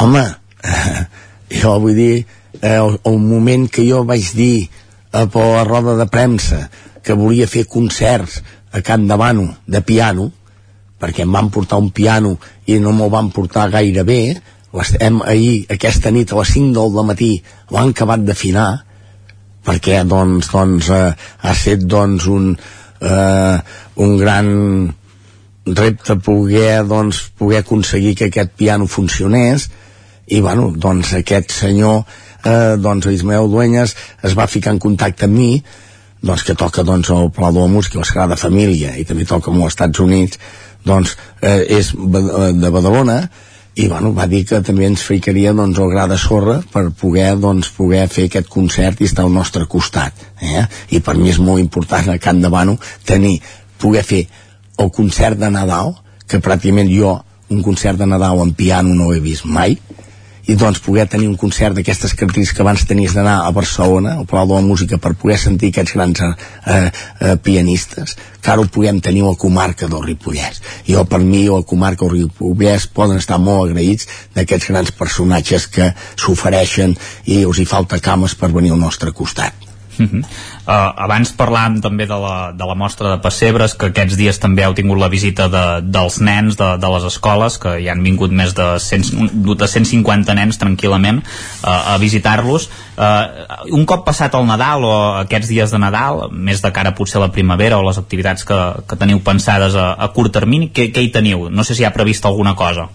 Home, 0.00 0.24
eh, 0.64 1.02
jo 1.60 1.74
vull 1.84 1.98
dir, 1.98 2.24
eh, 2.62 2.78
el, 2.78 2.96
el 3.04 3.18
moment 3.20 3.68
que 3.68 3.84
jo 3.88 4.00
vaig 4.08 4.32
dir 4.38 4.70
per 5.12 5.44
la 5.44 5.64
roda 5.68 5.96
de 6.00 6.08
premsa 6.08 6.64
que 7.04 7.16
volia 7.18 7.48
fer 7.50 7.66
concerts 7.68 8.40
a 8.72 8.80
Can 8.80 9.06
Bànol 9.06 9.50
de 9.66 9.82
piano, 9.84 10.30
perquè 10.98 11.26
em 11.26 11.32
van 11.34 11.50
portar 11.50 11.80
un 11.82 11.90
piano 11.90 12.36
i 12.66 12.78
no 12.80 12.92
m'ho 12.92 13.10
van 13.12 13.30
portar 13.30 13.68
gaire 13.70 14.04
bé. 14.04 14.22
Hem 14.72 15.20
ahir, 15.26 15.66
aquesta 15.68 16.10
nit 16.10 16.32
a 16.32 16.38
les 16.38 16.54
5 16.54 16.88
del 16.94 17.04
matí 17.04 17.32
ho 17.68 17.76
han 17.76 17.92
acabat 17.92 18.24
d'afinar 18.24 18.70
perquè 19.62 20.00
doncs, 20.08 20.48
doncs 20.50 20.88
eh, 20.90 21.10
ha 21.12 21.52
estat 21.52 21.84
doncs 21.86 22.26
un 22.26 22.54
eh, 23.02 23.58
un 23.94 24.16
gran 24.16 24.94
repte 25.66 26.16
poder, 26.16 26.82
doncs, 26.86 27.30
poder 27.38 27.62
aconseguir 27.62 28.16
que 28.16 28.30
aquest 28.30 28.52
piano 28.56 28.86
funcionés. 28.86 29.70
I 30.26 30.40
bueno, 30.40 30.72
doncs 30.74 31.12
aquest 31.18 31.50
senyor 31.52 32.04
eh, 32.44 32.76
doncs 32.78 33.06
Ismael 33.12 33.50
Dueñas 33.50 33.96
es 34.22 34.36
va 34.38 34.46
ficar 34.46 34.74
en 34.74 34.82
contacte 34.82 35.28
amb 35.28 35.38
mi 35.38 35.52
doncs 36.22 36.44
que 36.46 36.54
toca 36.54 36.84
doncs 36.86 37.10
el 37.10 37.30
Pla 37.34 37.50
de 37.52 37.60
la 37.60 37.70
Música 37.70 37.98
la 37.98 38.08
Sagrada 38.08 38.38
Família 38.38 38.96
i 38.98 39.04
també 39.04 39.26
toca 39.26 39.50
als 39.50 39.74
Estats 39.74 40.00
Units 40.00 40.38
doncs 40.84 41.16
eh, 41.40 41.62
és 41.78 41.92
de 41.94 42.70
Badalona 42.70 43.22
i 43.74 43.86
bueno, 43.88 44.12
va 44.12 44.26
dir 44.28 44.42
que 44.44 44.60
també 44.60 44.84
ens 44.84 45.00
ficaria 45.00 45.54
doncs, 45.56 45.78
el 45.80 45.88
gra 45.88 46.04
de 46.10 46.18
sorra 46.20 46.58
per 46.72 46.90
poder, 46.92 47.30
doncs, 47.40 47.70
poder 47.72 48.04
fer 48.12 48.26
aquest 48.28 48.50
concert 48.52 49.00
i 49.00 49.08
estar 49.08 49.24
al 49.24 49.32
nostre 49.32 49.64
costat 49.66 50.12
eh? 50.44 50.66
i 50.92 51.00
per 51.00 51.16
mi 51.16 51.32
és 51.32 51.40
molt 51.40 51.62
important 51.62 52.12
a 52.12 52.18
Can 52.20 52.42
de 52.42 52.50
Bano 52.52 52.76
tenir, 53.08 53.38
poder 53.80 54.04
fer 54.04 54.26
el 54.78 54.90
concert 54.92 55.40
de 55.40 55.48
Nadal 55.50 55.94
que 56.28 56.42
pràcticament 56.44 56.90
jo 56.92 57.16
un 57.52 57.62
concert 57.64 57.98
de 57.98 58.06
Nadal 58.08 58.40
en 58.44 58.52
piano 58.56 58.94
no 58.94 59.10
he 59.12 59.20
vist 59.24 59.48
mai 59.48 59.78
i 60.46 60.56
doncs 60.58 60.80
poder 60.82 61.06
tenir 61.10 61.28
un 61.30 61.36
concert 61.38 61.76
d'aquestes 61.76 62.14
característiques 62.18 62.56
que 62.56 62.64
abans 62.64 62.84
tenies 62.88 63.14
d'anar 63.14 63.38
a 63.46 63.52
Barcelona, 63.54 64.16
al 64.18 64.26
Palau 64.26 64.48
de 64.48 64.58
la 64.58 64.66
Música, 64.66 64.98
per 64.98 65.14
poder 65.14 65.38
sentir 65.38 65.70
aquests 65.70 65.94
grans 65.94 66.22
eh, 66.22 66.32
eh, 66.74 67.36
pianistes, 67.42 68.16
que 68.42 68.50
ara 68.50 68.64
ho 68.64 68.66
puguem 68.66 68.98
tenir 69.00 69.22
a 69.22 69.32
la 69.32 69.38
comarca 69.38 69.86
del 69.86 70.02
Ripollès. 70.02 70.62
Jo, 70.88 71.04
per 71.06 71.22
mi, 71.22 71.44
a 71.46 71.60
la 71.62 71.68
comarca 71.68 72.06
del 72.06 72.26
Ripollès 72.26 72.88
poden 72.90 73.22
estar 73.22 73.38
molt 73.38 73.70
agraïts 73.70 74.08
d'aquests 74.34 74.72
grans 74.74 74.94
personatges 74.98 75.68
que 75.70 75.92
s'ofereixen 76.16 76.96
i 77.30 77.44
us 77.46 77.62
hi 77.62 77.68
falta 77.68 78.02
cames 78.02 78.34
per 78.34 78.50
venir 78.50 78.74
al 78.74 78.82
nostre 78.82 79.14
costat. 79.14 79.61
Uh 79.98 80.06
-huh. 80.06 80.22
uh, 80.66 81.04
abans 81.04 81.34
parlàvem 81.36 81.80
també 81.80 82.06
de 82.06 82.16
la, 82.16 82.52
de 82.52 82.64
la 82.64 82.74
mostra 82.74 83.10
de 83.10 83.22
pessebres 83.22 83.74
que 83.74 83.86
aquests 83.86 84.16
dies 84.16 84.38
també 84.38 84.64
heu 84.64 84.74
tingut 84.74 84.98
la 84.98 85.08
visita 85.08 85.48
de, 85.48 85.80
dels 85.82 86.20
nens 86.20 86.56
de, 86.56 86.78
de 86.78 86.88
les 86.94 87.04
escoles 87.04 87.58
que 87.58 87.78
hi 87.80 87.88
han 87.88 88.02
vingut 88.02 88.30
més 88.30 88.54
de, 88.54 88.78
100, 88.78 89.54
de 89.56 89.68
150 89.68 90.34
nens 90.34 90.58
tranquil·lament 90.58 91.18
uh, 91.18 91.94
a 91.94 91.98
visitar-los 91.98 92.70
uh, 92.96 93.74
un 93.76 93.84
cop 93.84 94.06
passat 94.06 94.34
el 94.34 94.46
Nadal 94.46 94.84
o 94.84 94.94
aquests 95.20 95.48
dies 95.48 95.70
de 95.70 95.78
Nadal 95.78 96.30
més 96.32 96.62
de 96.62 96.72
cara 96.72 96.94
potser 96.94 97.20
a 97.20 97.26
la 97.26 97.32
primavera 97.32 97.78
o 97.78 97.82
les 97.82 97.98
activitats 97.98 98.44
que, 98.44 98.60
que 98.88 98.96
teniu 98.96 99.20
pensades 99.20 99.74
a, 99.74 99.92
a 99.92 100.08
curt 100.08 100.32
termini 100.32 100.70
què, 100.70 100.92
què 100.92 101.00
hi 101.00 101.12
teniu? 101.12 101.50
No 101.50 101.64
sé 101.64 101.74
si 101.74 101.82
hi 101.82 101.84
ha 101.84 101.92
previst 101.92 102.24
alguna 102.24 102.54
cosa 102.54 102.88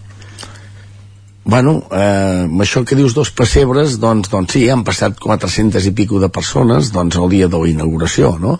Bueno, 1.48 1.78
eh, 1.90 2.44
això 2.60 2.82
que 2.84 2.96
dius 2.98 3.14
dos 3.16 3.30
pessebres, 3.32 3.94
doncs, 4.02 4.28
doncs 4.28 4.52
sí, 4.52 4.66
han 4.68 4.82
passat 4.84 5.16
400 5.16 5.86
i 5.88 5.94
pico 5.96 6.20
de 6.20 6.28
persones 6.28 6.90
doncs, 6.92 7.16
el 7.16 7.30
dia 7.32 7.48
de 7.48 7.56
la 7.56 7.70
inauguració, 7.70 8.34
no? 8.42 8.58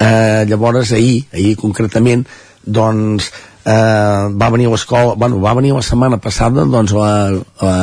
Eh, 0.00 0.46
llavors, 0.48 0.94
ahir, 0.96 1.26
ahir 1.36 1.58
concretament, 1.60 2.24
doncs, 2.64 3.28
eh, 3.68 4.32
va 4.32 4.48
venir 4.56 4.70
l'escola, 4.72 5.12
bueno, 5.12 5.42
va 5.44 5.52
venir 5.60 5.74
la 5.76 5.84
setmana 5.84 6.16
passada, 6.24 6.64
doncs, 6.64 6.96
la, 6.96 7.12
la, 7.60 7.76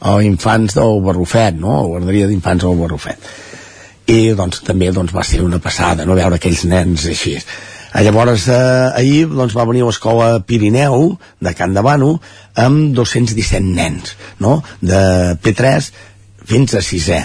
a 0.00 0.16
infants 0.24 0.80
del 0.80 1.04
Barrufet, 1.04 1.60
no? 1.60 1.76
A 1.76 1.86
guarderia 1.92 2.32
d'infants 2.32 2.64
del 2.64 2.80
Barrufet. 2.80 3.30
I, 4.06 4.32
doncs, 4.38 4.64
també, 4.64 4.88
doncs, 4.96 5.12
va 5.12 5.28
ser 5.28 5.44
una 5.44 5.60
passada, 5.60 6.08
no?, 6.08 6.16
veure 6.16 6.40
aquells 6.40 6.64
nens 6.72 7.04
així. 7.12 7.36
Eh, 7.96 8.02
Llavors, 8.04 8.46
eh, 8.48 8.92
ahir 8.94 9.28
doncs, 9.32 9.54
va 9.56 9.64
venir 9.64 9.80
a 9.80 9.86
l'escola 9.88 10.42
Pirineu 10.44 11.14
de 11.40 11.52
Can 11.56 11.72
de 11.72 11.80
Bano 11.80 12.10
amb 12.60 12.92
217 12.92 13.62
nens, 13.64 14.12
no? 14.38 14.58
de 14.82 15.38
P3 15.40 15.88
fins 16.44 16.74
a 16.76 16.82
6è. 16.84 17.22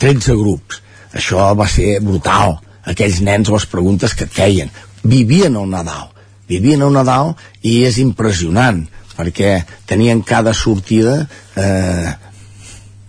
13 0.00 0.38
grups. 0.40 0.80
Això 1.12 1.50
va 1.58 1.68
ser 1.68 1.98
brutal. 2.00 2.56
Aquells 2.88 3.20
nens, 3.20 3.52
les 3.52 3.68
preguntes 3.68 4.16
que 4.16 4.24
et 4.24 4.32
feien. 4.32 4.72
Vivien 5.04 5.60
el 5.60 5.68
Nadal. 5.68 6.08
Vivien 6.48 6.80
el 6.80 6.96
Nadal 6.96 7.34
i 7.60 7.82
és 7.84 8.00
impressionant 8.00 8.86
perquè 9.14 9.58
tenien 9.86 10.24
cada 10.24 10.56
sortida 10.56 11.20
eh, 11.60 12.08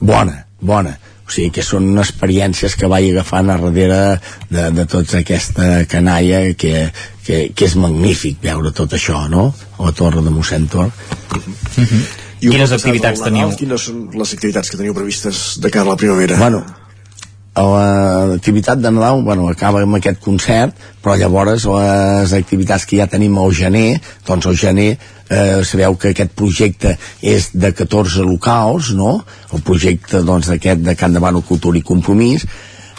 bona, 0.03 0.41
bona 0.59 0.97
o 1.25 1.33
sigui 1.33 1.49
que 1.55 1.63
són 1.65 1.87
experiències 2.01 2.75
que 2.77 2.89
vaig 2.91 3.09
agafant 3.09 3.49
a 3.49 3.57
darrere 3.57 4.01
de, 4.49 4.69
de 4.77 4.85
tota 4.85 5.23
aquesta 5.23 5.85
canalla 5.89 6.43
que, 6.53 6.91
que, 7.25 7.39
que 7.57 7.65
és 7.65 7.75
magnífic 7.81 8.37
veure 8.43 8.71
tot 8.75 8.93
això, 8.93 9.25
no? 9.31 9.49
A 9.79 9.89
la 9.89 9.95
torre 9.97 10.21
de 10.21 10.33
mossèn 10.33 10.69
Tor. 10.69 10.91
I 12.41 12.49
un 12.49 12.53
Quines 12.53 12.73
activitats 12.75 13.23
Nadal, 13.23 13.31
teniu? 13.31 13.53
Quines 13.57 13.89
són 13.89 14.07
les 14.13 14.33
activitats 14.37 14.69
que 14.69 14.77
teniu 14.77 14.93
previstes 14.93 15.45
de 15.61 15.71
cara 15.73 15.87
a 15.89 15.95
la 15.95 15.99
primavera? 15.99 16.37
Bueno, 16.37 16.61
l'activitat 17.55 18.81
de 18.83 18.91
Nadal, 18.91 19.21
bueno, 19.23 19.47
acaba 19.47 19.81
amb 19.81 19.95
aquest 19.95 20.19
concert, 20.19 20.75
però 21.01 21.15
llavors 21.15 21.65
les 21.65 22.33
activitats 22.35 22.85
que 22.85 22.99
ja 22.99 23.07
tenim 23.07 23.37
al 23.39 23.53
gener, 23.55 24.01
doncs 24.27 24.49
al 24.49 24.57
gener 24.59 24.89
eh, 25.29 25.63
sabeu 25.63 25.95
que 25.95 26.11
aquest 26.11 26.35
projecte 26.35 26.97
és 27.21 27.49
de 27.53 27.71
14 27.71 28.25
locals, 28.27 28.91
no? 28.93 29.21
El 29.53 29.63
projecte 29.63 30.21
doncs 30.21 30.51
d'aquest 30.51 30.83
de 30.83 30.95
Can 30.99 31.15
Davant 31.15 31.41
Cultura 31.47 31.79
i 31.79 31.85
Compromís, 31.85 32.45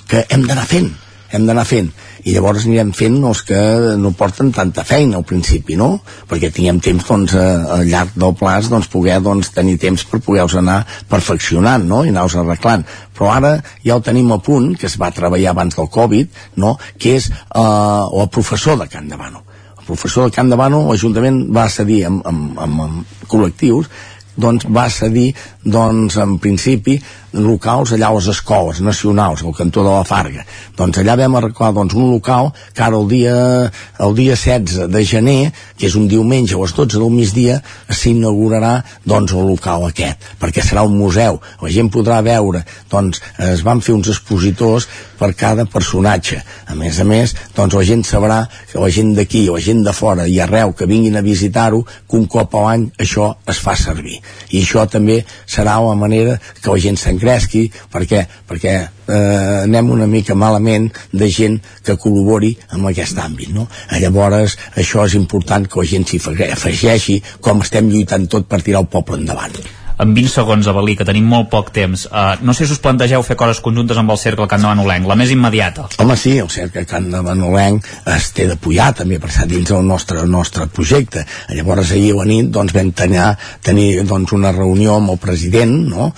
que 0.09 0.25
hem 0.31 0.47
d'anar 0.49 0.67
fent, 0.67 0.89
hem 1.33 1.47
d'anar 1.47 1.67
fent 1.69 1.93
i 2.27 2.35
llavors 2.35 2.65
anirem 2.67 2.91
fent 2.97 3.21
els 3.23 3.45
que 3.47 3.59
no 4.03 4.11
porten 4.19 4.51
tanta 4.55 4.83
feina 4.87 5.21
al 5.21 5.27
principi, 5.29 5.77
no? 5.79 6.01
Perquè 6.27 6.51
tinguem 6.51 6.81
temps, 6.83 7.05
doncs, 7.07 7.37
a, 7.39 7.45
al 7.77 7.85
llarg 7.87 8.17
del 8.19 8.35
plaç, 8.39 8.67
doncs, 8.73 8.89
poder, 8.91 9.21
doncs, 9.23 9.53
tenir 9.55 9.77
temps 9.83 10.03
per 10.11 10.19
poder-los 10.27 10.57
anar 10.59 10.81
perfeccionant, 11.11 11.87
no? 11.87 12.03
I 12.03 12.11
anar-los 12.11 12.35
arreglant. 12.43 12.83
Però 13.15 13.31
ara 13.31 13.53
ja 13.85 13.95
ho 13.95 14.03
tenim 14.03 14.35
a 14.35 14.41
punt, 14.43 14.73
que 14.75 14.91
es 14.91 14.99
va 14.99 15.13
treballar 15.15 15.55
abans 15.55 15.79
del 15.79 15.91
Covid, 15.99 16.43
no? 16.59 16.75
Que 16.99 17.15
és 17.21 17.31
eh, 17.31 17.63
el 17.63 18.29
professor 18.35 18.81
de 18.83 18.91
Can 18.91 19.07
Davano. 19.13 19.45
El 19.79 19.87
professor 19.87 20.27
de 20.27 20.35
Can 20.35 20.51
Davano, 20.51 20.83
l'Ajuntament 20.91 21.45
va 21.55 21.71
cedir 21.71 22.03
amb, 22.11 22.27
amb, 22.27 22.59
amb, 22.67 22.85
amb 22.89 23.25
col·lectius 23.31 23.87
doncs 24.37 24.67
va 24.69 24.87
cedir 24.93 25.31
doncs 25.67 26.17
en 26.23 26.37
principi 26.39 26.97
locals 27.37 27.93
allà 27.93 28.09
a 28.09 28.17
les 28.17 28.29
escoles 28.33 28.81
nacionals, 28.81 29.43
al 29.45 29.55
cantó 29.55 29.83
de 29.85 29.93
la 29.93 30.05
Farga. 30.09 30.45
Doncs 30.77 31.01
allà 31.03 31.17
vam 31.21 31.37
arreglar 31.37 31.73
doncs, 31.77 31.95
un 31.95 32.11
local 32.11 32.53
que 32.73 32.85
ara 32.85 32.97
el 32.97 33.09
dia, 33.11 33.35
el 34.01 34.15
dia 34.17 34.37
16 34.37 34.87
de 34.93 35.05
gener, 35.05 35.53
que 35.77 35.89
és 35.91 35.97
un 35.99 36.07
diumenge 36.09 36.57
a 36.57 36.63
les 36.63 36.75
12 36.77 37.01
del 37.01 37.13
migdia, 37.13 37.59
s'inaugurarà 37.91 38.79
doncs 39.05 39.35
el 39.37 39.51
local 39.51 39.89
aquest, 39.91 40.23
perquè 40.41 40.65
serà 40.65 40.87
un 40.87 40.97
museu, 40.97 41.41
la 41.61 41.73
gent 41.73 41.91
podrà 41.93 42.23
veure 42.25 42.65
doncs 42.91 43.21
es 43.51 43.65
van 43.67 43.83
fer 43.85 43.95
uns 43.97 44.09
expositors 44.13 44.89
per 45.19 45.33
cada 45.37 45.67
personatge, 45.69 46.41
a 46.67 46.75
més 46.79 47.01
a 47.01 47.07
més 47.09 47.35
doncs 47.57 47.77
la 47.77 47.85
gent 47.85 48.05
sabrà 48.07 48.43
que 48.71 48.81
la 48.81 48.91
gent 48.93 49.15
d'aquí, 49.17 49.47
la 49.51 49.61
gent 49.61 49.83
de 49.85 49.93
fora 49.97 50.27
i 50.29 50.39
arreu 50.41 50.73
que 50.77 50.89
vinguin 50.89 51.17
a 51.17 51.25
visitar-ho, 51.25 51.83
que 51.85 52.17
un 52.17 52.27
cop 52.31 52.55
a 52.57 52.65
l'any 52.67 52.89
això 53.03 53.33
es 53.49 53.61
fa 53.61 53.77
servir. 53.77 54.19
I 54.51 54.63
això 54.63 54.87
també 54.91 55.23
serà 55.57 55.79
la 55.85 55.97
manera 55.99 56.37
que 56.61 56.71
la 56.73 56.83
gent 56.83 56.99
s'engresqui 57.01 57.65
perquè, 57.93 58.23
perquè 58.49 58.75
eh, 58.83 59.63
anem 59.63 59.91
una 59.97 60.09
mica 60.11 60.37
malament 60.37 60.91
de 61.13 61.31
gent 61.39 61.59
que 61.87 61.99
col·labori 62.03 62.53
amb 62.77 62.91
aquest 62.93 63.19
àmbit 63.23 63.55
no? 63.57 63.69
llavors 64.03 64.59
això 64.77 65.07
és 65.07 65.17
important 65.19 65.67
que 65.67 65.83
la 65.83 65.91
gent 65.95 66.07
s'hi 66.11 66.23
afegeixi 66.51 67.21
com 67.41 67.65
estem 67.65 67.91
lluitant 67.93 68.29
tot 68.29 68.49
per 68.51 68.63
tirar 68.63 68.85
el 68.85 68.93
poble 68.93 69.21
endavant 69.23 69.86
en 69.99 70.15
20 70.15 70.33
segons, 70.33 70.69
Avalí, 70.69 70.97
que 70.97 71.07
tenim 71.09 71.27
molt 71.29 71.49
poc 71.53 71.71
temps. 71.75 72.07
Uh, 72.11 72.37
no 72.45 72.55
sé 72.57 72.67
si 72.67 72.77
us 72.77 72.83
plantegeu 72.85 73.23
fer 73.27 73.37
coses 73.41 73.63
conjuntes 73.65 73.99
amb 74.01 74.13
el 74.13 74.21
Cercle 74.21 74.49
Can 74.51 74.65
de 74.65 74.71
Manolenc, 74.71 75.09
la 75.09 75.17
més 75.19 75.33
immediata. 75.33 75.89
Home, 76.03 76.17
sí, 76.21 76.37
el 76.43 76.51
Cercle 76.53 76.85
Can 76.89 77.11
de 77.13 77.23
Manolenc 77.25 77.87
es 78.17 78.31
té 78.37 78.49
de 78.51 78.59
pujar 78.61 78.93
també 78.99 79.21
per 79.23 79.33
estar 79.33 79.49
dins 79.51 79.73
del 79.73 79.87
nostre, 79.87 80.21
el 80.25 80.33
nostre 80.33 80.69
projecte. 80.69 81.27
Llavors 81.53 81.95
ahir 81.97 82.13
a 82.15 82.23
la 82.23 82.29
nit 82.29 82.51
doncs, 82.53 82.75
vam 82.77 82.93
tenir, 82.97 83.31
tenir 83.65 83.91
doncs, 84.09 84.37
una 84.37 84.53
reunió 84.53 85.01
amb 85.01 85.17
el 85.17 85.23
president, 85.23 85.79
no?, 85.93 86.13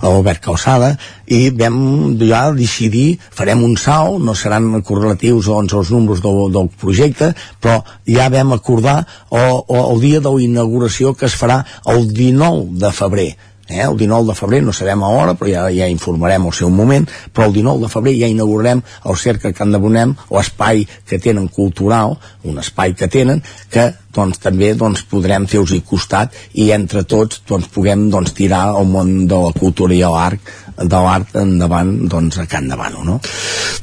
Albert 0.00 0.42
Calçada 0.44 0.92
i 1.26 1.50
vam 1.50 2.16
ja 2.20 2.50
decidir 2.54 3.18
farem 3.30 3.64
un 3.64 3.76
salt, 3.80 4.20
no 4.22 4.34
seran 4.34 4.82
correlatius 4.82 5.48
doncs, 5.50 5.74
als 5.74 5.90
números 5.94 6.22
del, 6.24 6.40
del 6.52 6.70
projecte 6.80 7.32
però 7.62 7.80
ja 8.06 8.28
vam 8.32 8.54
acordar 8.56 9.02
o, 9.30 9.40
o 9.66 9.82
el 9.92 10.00
dia 10.04 10.20
de 10.20 10.32
la 10.32 10.42
inauguració 10.42 11.14
que 11.14 11.26
es 11.30 11.36
farà 11.38 11.62
el 11.86 12.08
19 12.12 12.80
de 12.80 12.92
febrer 12.92 13.30
eh? 13.68 13.82
el 13.82 13.96
19 13.96 14.30
de 14.30 14.38
febrer, 14.38 14.62
no 14.62 14.72
sabem 14.72 15.02
a 15.02 15.10
hora 15.10 15.34
però 15.34 15.50
ja, 15.50 15.66
ja 15.74 15.90
informarem 15.90 16.46
al 16.46 16.54
seu 16.56 16.70
moment 16.70 17.08
però 17.32 17.48
el 17.48 17.56
19 17.58 17.84
de 17.84 17.92
febrer 17.92 18.16
ja 18.20 18.30
inaugurarem 18.30 18.82
el 19.04 19.20
Cercle 19.20 19.52
Can 19.56 19.72
de 19.74 19.82
Bonem, 19.82 20.14
l'espai 20.30 20.86
que 21.06 21.20
tenen 21.22 21.48
cultural, 21.48 22.16
un 22.44 22.58
espai 22.62 22.94
que 22.94 23.08
tenen 23.08 23.42
que 23.72 23.90
doncs 24.16 24.40
també 24.40 24.72
doncs, 24.78 25.04
podrem 25.10 25.46
fer-los 25.50 25.74
costat 25.88 26.34
i 26.54 26.70
entre 26.76 27.04
tots 27.04 27.42
doncs, 27.48 27.68
puguem 27.72 28.08
doncs, 28.12 28.32
tirar 28.36 28.70
el 28.80 28.88
món 28.88 29.26
de 29.28 29.40
la 29.46 29.52
cultura 29.56 29.94
i 29.94 30.00
l'art 30.00 30.54
de 30.76 31.00
l'art 31.06 31.36
endavant 31.40 31.92
doncs, 32.10 32.38
a 32.42 32.46
Can 32.50 32.68
Davano 32.68 33.04
no? 33.04 33.16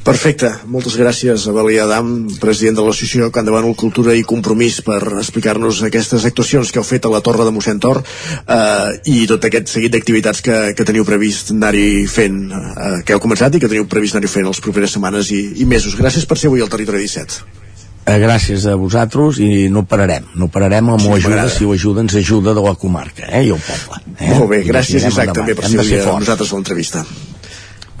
Perfecte, 0.04 0.50
moltes 0.70 0.98
gràcies 1.00 1.46
a 1.48 1.54
Beli 1.56 1.78
Adam, 1.80 2.12
president 2.40 2.78
de 2.78 2.84
l'associació 2.84 3.30
Can 3.34 3.48
Davano 3.48 3.72
Cultura 3.78 4.14
i 4.14 4.22
Compromís 4.26 4.80
per 4.86 5.00
explicar-nos 5.18 5.82
aquestes 5.88 6.26
actuacions 6.28 6.70
que 6.70 6.82
heu 6.82 6.86
fet 6.86 7.08
a 7.08 7.12
la 7.12 7.22
Torre 7.24 7.48
de 7.48 7.54
Mossèn 7.54 7.80
Tor 7.82 8.02
eh, 8.04 8.90
i 9.10 9.24
tot 9.30 9.48
aquest 9.48 9.72
seguit 9.74 9.96
d'activitats 9.96 10.44
que, 10.44 10.60
que 10.76 10.86
teniu 10.86 11.08
previst 11.08 11.54
anar-hi 11.56 12.06
fent 12.10 12.40
eh, 12.52 12.94
que 13.04 13.16
heu 13.16 13.24
començat 13.24 13.56
i 13.56 13.64
que 13.64 13.70
teniu 13.70 13.88
previst 13.90 14.18
anar-hi 14.18 14.34
fent 14.36 14.48
les 14.52 14.62
properes 14.64 14.94
setmanes 14.94 15.32
i, 15.34 15.44
i 15.64 15.68
mesos. 15.68 15.98
Gràcies 15.98 16.28
per 16.28 16.38
ser 16.38 16.52
avui 16.52 16.62
al 16.64 16.72
Territori 16.72 17.08
17 17.08 17.63
eh, 18.06 18.18
gràcies 18.20 18.66
a 18.68 18.74
vosaltres 18.76 19.38
i 19.40 19.68
no 19.72 19.84
pararem, 19.88 20.24
no 20.36 20.48
pararem 20.48 20.90
amb 20.94 21.00
Sí, 21.04 21.08
l'ajuda, 21.12 21.48
si 21.48 21.64
l'ajuda 21.68 22.00
ens 22.04 22.14
ajuda 22.20 22.54
de 22.54 22.60
la 22.64 22.74
comarca 22.74 23.28
eh, 23.30 23.44
i 23.48 23.50
el 23.54 23.60
poble 23.64 24.00
eh? 24.18 24.32
Molt 24.34 24.50
bé, 24.50 24.62
gràcies 24.68 25.00
Isaac 25.04 25.30
endavant. 25.30 25.34
també 25.40 25.54
per 25.54 25.68
ser 25.70 25.78
avui 25.80 25.94
amb 25.98 26.04
forts. 26.10 26.20
nosaltres 26.26 26.52
a 26.52 26.54
l'entrevista. 26.58 27.04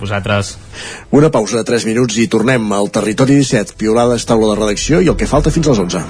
Vosaltres. 0.00 0.56
Una 1.14 1.30
pausa 1.30 1.56
de 1.56 1.64
3 1.64 1.84
minuts 1.86 2.16
i 2.18 2.26
tornem 2.28 2.66
al 2.74 2.90
Territori 2.90 3.36
17, 3.38 3.76
piolades, 3.78 4.26
taula 4.26 4.52
de 4.52 4.60
redacció 4.60 5.00
i 5.00 5.08
el 5.08 5.16
que 5.16 5.26
falta 5.30 5.50
fins 5.54 5.68
a 5.68 5.70
les 5.70 5.78
11. 5.86 6.02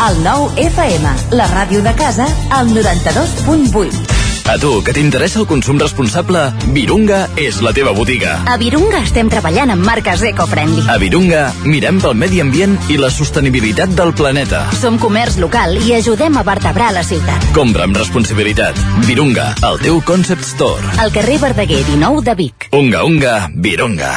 El 0.00 0.22
nou 0.24 0.46
FM, 0.56 1.10
la 1.36 1.48
ràdio 1.50 1.82
de 1.84 1.92
casa, 1.98 2.28
al 2.56 2.68
92.8. 2.72 4.19
A 4.48 4.56
tu, 4.58 4.82
que 4.82 4.92
t'interessa 4.96 5.40
el 5.42 5.46
consum 5.50 5.78
responsable, 5.80 6.42
Virunga 6.74 7.20
és 7.40 7.60
la 7.64 7.72
teva 7.76 7.92
botiga. 7.96 8.38
A 8.48 8.56
Virunga 8.60 9.02
estem 9.04 9.30
treballant 9.32 9.72
amb 9.74 9.84
marques 9.86 10.24
eco-friendly. 10.30 10.86
A 10.90 10.96
Virunga 11.02 11.44
mirem 11.64 12.00
pel 12.02 12.16
medi 12.18 12.40
ambient 12.42 12.76
i 12.90 12.98
la 13.00 13.10
sostenibilitat 13.14 13.94
del 13.98 14.14
planeta. 14.16 14.64
Som 14.80 14.98
comerç 15.02 15.38
local 15.42 15.76
i 15.80 15.94
ajudem 15.98 16.40
a 16.40 16.44
vertebrar 16.46 16.90
la 16.96 17.04
ciutat. 17.06 17.50
Compra 17.56 17.86
amb 17.86 18.00
responsabilitat. 18.00 18.78
Virunga, 19.06 19.52
el 19.70 19.80
teu 19.84 20.02
concept 20.06 20.46
store. 20.48 20.96
Al 20.98 21.14
carrer 21.14 21.38
Verdaguer 21.42 21.84
19 21.86 22.26
de 22.26 22.34
Vic. 22.34 22.68
Unga, 22.72 23.04
unga, 23.04 23.38
Virunga. 23.54 24.12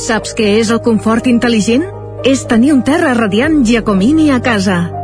Saps 0.00 0.34
què 0.34 0.56
és 0.58 0.72
el 0.74 0.82
confort 0.82 1.28
intel·ligent? 1.30 1.84
És 2.24 2.46
tenir 2.48 2.72
un 2.72 2.80
terra 2.82 3.12
radiant 3.14 3.60
Giacomini 3.68 4.30
a 4.32 4.40
casa. 4.42 5.03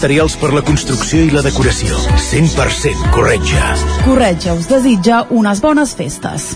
materials 0.01 0.33
per 0.41 0.49
la 0.49 0.63
construcció 0.65 1.19
i 1.21 1.29
la 1.29 1.43
decoració. 1.45 1.93
100% 2.25 3.11
Corretja. 3.13 3.67
Corretja 4.01 4.55
us 4.57 4.65
desitja 4.65 5.19
unes 5.29 5.61
bones 5.61 5.93
festes. 5.93 6.55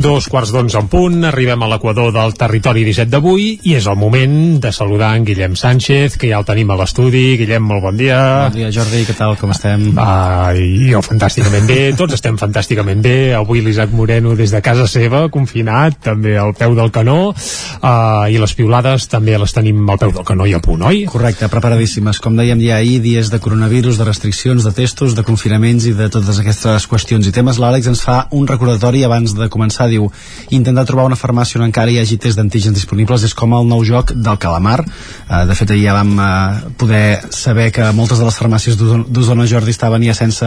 Dos 0.00 0.30
quarts 0.32 0.48
d'onze 0.48 0.78
en 0.80 0.86
punt, 0.88 1.26
arribem 1.28 1.60
a 1.60 1.66
l'equador 1.68 2.08
del 2.14 2.32
territori 2.32 2.86
17 2.86 3.10
d'avui 3.12 3.50
i 3.68 3.74
és 3.76 3.84
el 3.90 3.98
moment 4.00 4.56
de 4.62 4.70
saludar 4.72 5.10
en 5.12 5.26
Guillem 5.28 5.58
Sánchez, 5.60 6.14
que 6.16 6.30
ja 6.30 6.38
el 6.40 6.46
tenim 6.48 6.70
a 6.72 6.78
l'estudi. 6.80 7.34
Guillem, 7.36 7.66
molt 7.68 7.84
bon 7.84 7.98
dia. 8.00 8.20
Bon 8.46 8.56
dia, 8.56 8.70
Jordi, 8.72 9.02
què 9.04 9.12
tal, 9.18 9.36
com 9.36 9.52
estem? 9.52 9.90
Ah, 10.00 10.54
jo 10.56 11.02
fantàsticament 11.04 11.68
bé, 11.68 11.76
tots 11.98 12.16
estem 12.16 12.38
fantàsticament 12.40 13.02
bé. 13.04 13.34
Avui 13.36 13.60
l'Isaac 13.60 13.92
Moreno 13.92 14.32
des 14.38 14.54
de 14.54 14.62
casa 14.64 14.86
seva, 14.88 15.26
confinat, 15.28 15.98
també 16.08 16.32
al 16.40 16.54
peu 16.56 16.72
del 16.78 16.88
canó, 16.96 17.18
uh, 17.34 18.24
i 18.32 18.40
les 18.40 18.56
piulades 18.56 19.04
també 19.12 19.36
les 19.36 19.52
tenim 19.52 19.84
al 19.84 20.00
peu 20.00 20.16
del 20.16 20.24
canó 20.24 20.48
i 20.48 20.56
a 20.56 20.62
punt, 20.64 20.86
oi? 20.88 21.04
Correcte, 21.12 21.50
preparadíssimes. 21.52 22.22
Com 22.24 22.40
dèiem 22.40 22.64
ja 22.64 22.80
ahir, 22.80 23.02
dies 23.04 23.28
de 23.28 23.42
coronavirus, 23.44 24.00
de 24.00 24.08
restriccions, 24.08 24.64
de 24.64 24.72
testos, 24.80 25.12
de 25.12 25.28
confinaments 25.28 25.90
i 25.92 25.92
de 25.92 26.08
totes 26.08 26.40
aquestes 26.40 26.88
qüestions 26.88 27.28
i 27.28 27.36
temes. 27.36 27.60
L'Àlex 27.60 27.92
ens 27.92 28.00
fa 28.08 28.22
un 28.32 28.48
recordatori 28.48 29.04
abans 29.04 29.36
de 29.36 29.52
començar 29.52 29.89
diu 29.90 30.08
intentar 30.54 30.86
trobar 30.88 31.06
una 31.08 31.18
farmàcia 31.18 31.60
on 31.60 31.66
encara 31.66 31.92
hi 31.92 31.98
hagi 32.00 32.18
test 32.20 32.38
d'antígens 32.38 32.76
disponibles 32.76 33.24
és 33.26 33.34
com 33.36 33.54
el 33.56 33.68
nou 33.68 33.84
joc 33.86 34.12
del 34.14 34.38
calamar. 34.40 34.80
Uh, 35.28 35.44
de 35.48 35.56
fet 35.58 35.74
ahir 35.74 35.88
ja 35.88 35.96
vam 35.98 36.12
uh, 36.16 36.70
poder 36.80 37.20
saber 37.34 37.70
que 37.74 37.90
moltes 37.96 38.20
de 38.20 38.26
les 38.28 38.38
farmàcies 38.38 38.78
d'Osona 38.78 39.46
Jordi 39.50 39.74
estaven 39.74 40.04
ja 40.06 40.14
sense 40.16 40.46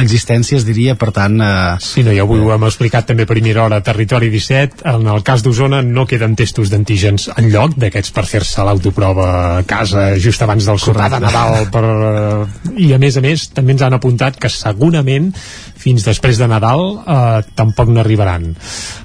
existències 0.00 0.66
diria, 0.66 0.96
per 0.98 1.12
tant 1.14 1.38
uh, 1.40 1.78
Sí, 1.82 2.04
no, 2.06 2.12
ja 2.14 2.26
avui 2.26 2.40
ho 2.42 2.52
hem 2.54 2.66
explicat 2.68 3.08
també 3.08 3.26
a 3.26 3.30
primera 3.30 3.64
hora 3.64 3.80
a 3.80 3.84
Territori 3.84 4.30
17, 4.32 4.84
en 4.92 5.08
el 5.12 5.24
cas 5.26 5.44
d'Osona 5.44 5.82
no 5.82 6.06
queden 6.08 6.36
testos 6.38 6.70
d'antígens 6.72 7.28
en 7.36 7.50
lloc 7.52 7.76
d'aquests 7.80 8.14
per 8.14 8.26
fer-se 8.28 8.64
l'autoprova 8.66 9.28
a 9.58 9.62
casa 9.68 10.12
just 10.20 10.42
abans 10.42 10.66
del 10.68 10.80
sopar 10.82 11.10
de 11.12 11.20
Nadal. 11.22 11.68
Per, 11.72 11.84
uh, 11.84 12.72
i 12.76 12.92
a 12.94 13.00
més 13.02 13.18
a 13.18 13.24
més 13.24 13.48
també 13.54 13.76
ens 13.76 13.84
han 13.86 13.96
apuntat 13.96 14.38
que 14.40 14.50
segurament 14.52 15.32
fins 15.82 16.06
després 16.06 16.38
de 16.38 16.48
Nadal 16.50 16.82
eh, 17.00 17.40
tampoc 17.58 17.90
n'arribaran 17.90 18.52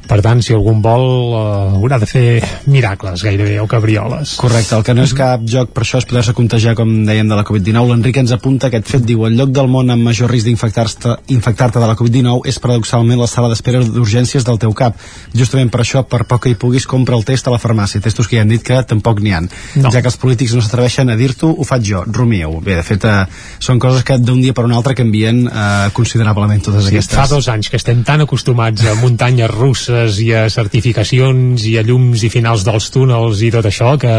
per 0.07 0.21
tant 0.23 0.41
si 0.41 0.53
algun 0.55 0.81
vol 0.81 1.05
eh, 1.35 1.75
haurà 1.77 1.97
de 1.99 2.05
fer 2.09 2.41
miracles 2.67 3.23
gairebé 3.23 3.59
o 3.59 3.67
cabrioles. 3.67 4.35
Correcte, 4.39 4.75
el 4.77 4.83
que 4.87 4.93
no 4.95 5.03
és 5.03 5.13
cap 5.17 5.41
joc 5.47 5.71
per 5.75 5.83
això 5.83 5.99
és 6.01 6.05
poder-se 6.07 6.33
contagiar 6.37 6.75
com 6.79 6.91
dèiem 7.07 7.27
de 7.27 7.35
la 7.35 7.43
Covid-19 7.47 7.91
l'Enric 7.91 8.17
ens 8.21 8.31
apunta 8.35 8.67
aquest 8.71 8.87
fet, 8.87 9.05
diu 9.07 9.25
el 9.27 9.35
lloc 9.37 9.51
del 9.55 9.67
món 9.71 9.89
amb 9.93 10.03
major 10.07 10.31
risc 10.31 10.47
d'infectar-te 10.47 11.17
infectar 11.35 11.71
de 11.73 11.79
la 11.83 11.95
Covid-19 11.99 12.47
és 12.47 12.59
paradoxalment 12.63 13.19
la 13.19 13.27
sala 13.27 13.49
d'espera 13.51 13.81
d'urgències 13.83 14.45
del 14.47 14.59
teu 14.61 14.73
cap. 14.73 14.95
Justament 15.35 15.69
per 15.73 15.81
això, 15.83 16.03
per 16.07 16.23
poc 16.29 16.43
que 16.45 16.49
hi 16.53 16.55
puguis 16.59 16.85
compra 16.87 17.17
el 17.17 17.25
test 17.27 17.47
a 17.47 17.51
la 17.51 17.59
farmàcia, 17.59 18.01
testos 18.01 18.27
que 18.27 18.37
ja 18.37 18.43
han 18.45 18.51
dit 18.53 18.63
que 18.63 18.77
tampoc 18.87 19.19
n'hi 19.21 19.33
han, 19.33 19.49
No. 19.75 19.91
ja 19.91 20.01
que 20.01 20.07
els 20.07 20.17
polítics 20.17 20.53
no 20.55 20.61
s'atreveixen 20.61 21.09
a 21.09 21.15
dir-t'ho, 21.19 21.49
ho 21.57 21.63
faig 21.67 21.83
jo, 21.85 22.03
rumieu 22.07 22.59
bé, 22.63 22.75
de 22.79 22.83
fet, 22.83 23.03
eh, 23.05 23.25
són 23.59 23.79
coses 23.79 24.03
que 24.07 24.17
d'un 24.17 24.41
dia 24.41 24.53
per 24.53 24.63
un 24.65 24.71
altre 24.73 24.95
canvien 24.95 25.43
eh, 25.47 25.89
considerablement 25.93 26.61
totes 26.63 26.85
Sí, 26.87 26.95
aquestes. 26.95 27.17
fa 27.17 27.27
dos 27.27 27.47
anys 27.51 27.69
que 27.69 27.77
estem 27.77 28.03
tan 28.03 28.21
acostumats 28.21 28.85
a 28.87 28.95
muntanyes 28.95 29.49
russes 29.57 30.21
i 30.23 30.31
a 30.37 30.45
certificacions 30.53 31.65
i 31.67 31.75
a 31.79 31.83
llums 31.85 32.23
i 32.23 32.31
finals 32.33 32.65
dels 32.67 32.89
túnels 32.93 33.43
i 33.43 33.51
tot 33.53 33.67
això 33.67 33.95
que 34.01 34.13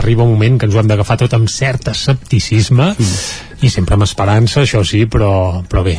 arriba 0.00 0.24
un 0.24 0.34
moment 0.34 0.58
que 0.58 0.68
ens 0.70 0.76
ho 0.76 0.82
hem 0.82 0.90
d'agafar 0.90 1.18
tot 1.24 1.36
amb 1.36 1.50
cert 1.50 1.90
escepticisme 1.92 2.92
mm. 2.94 3.49
I 3.60 3.68
sempre 3.68 3.96
amb 3.96 4.06
esperança, 4.06 4.62
això 4.62 4.80
sí, 4.86 5.02
però, 5.10 5.60
però 5.68 5.82
bé, 5.84 5.96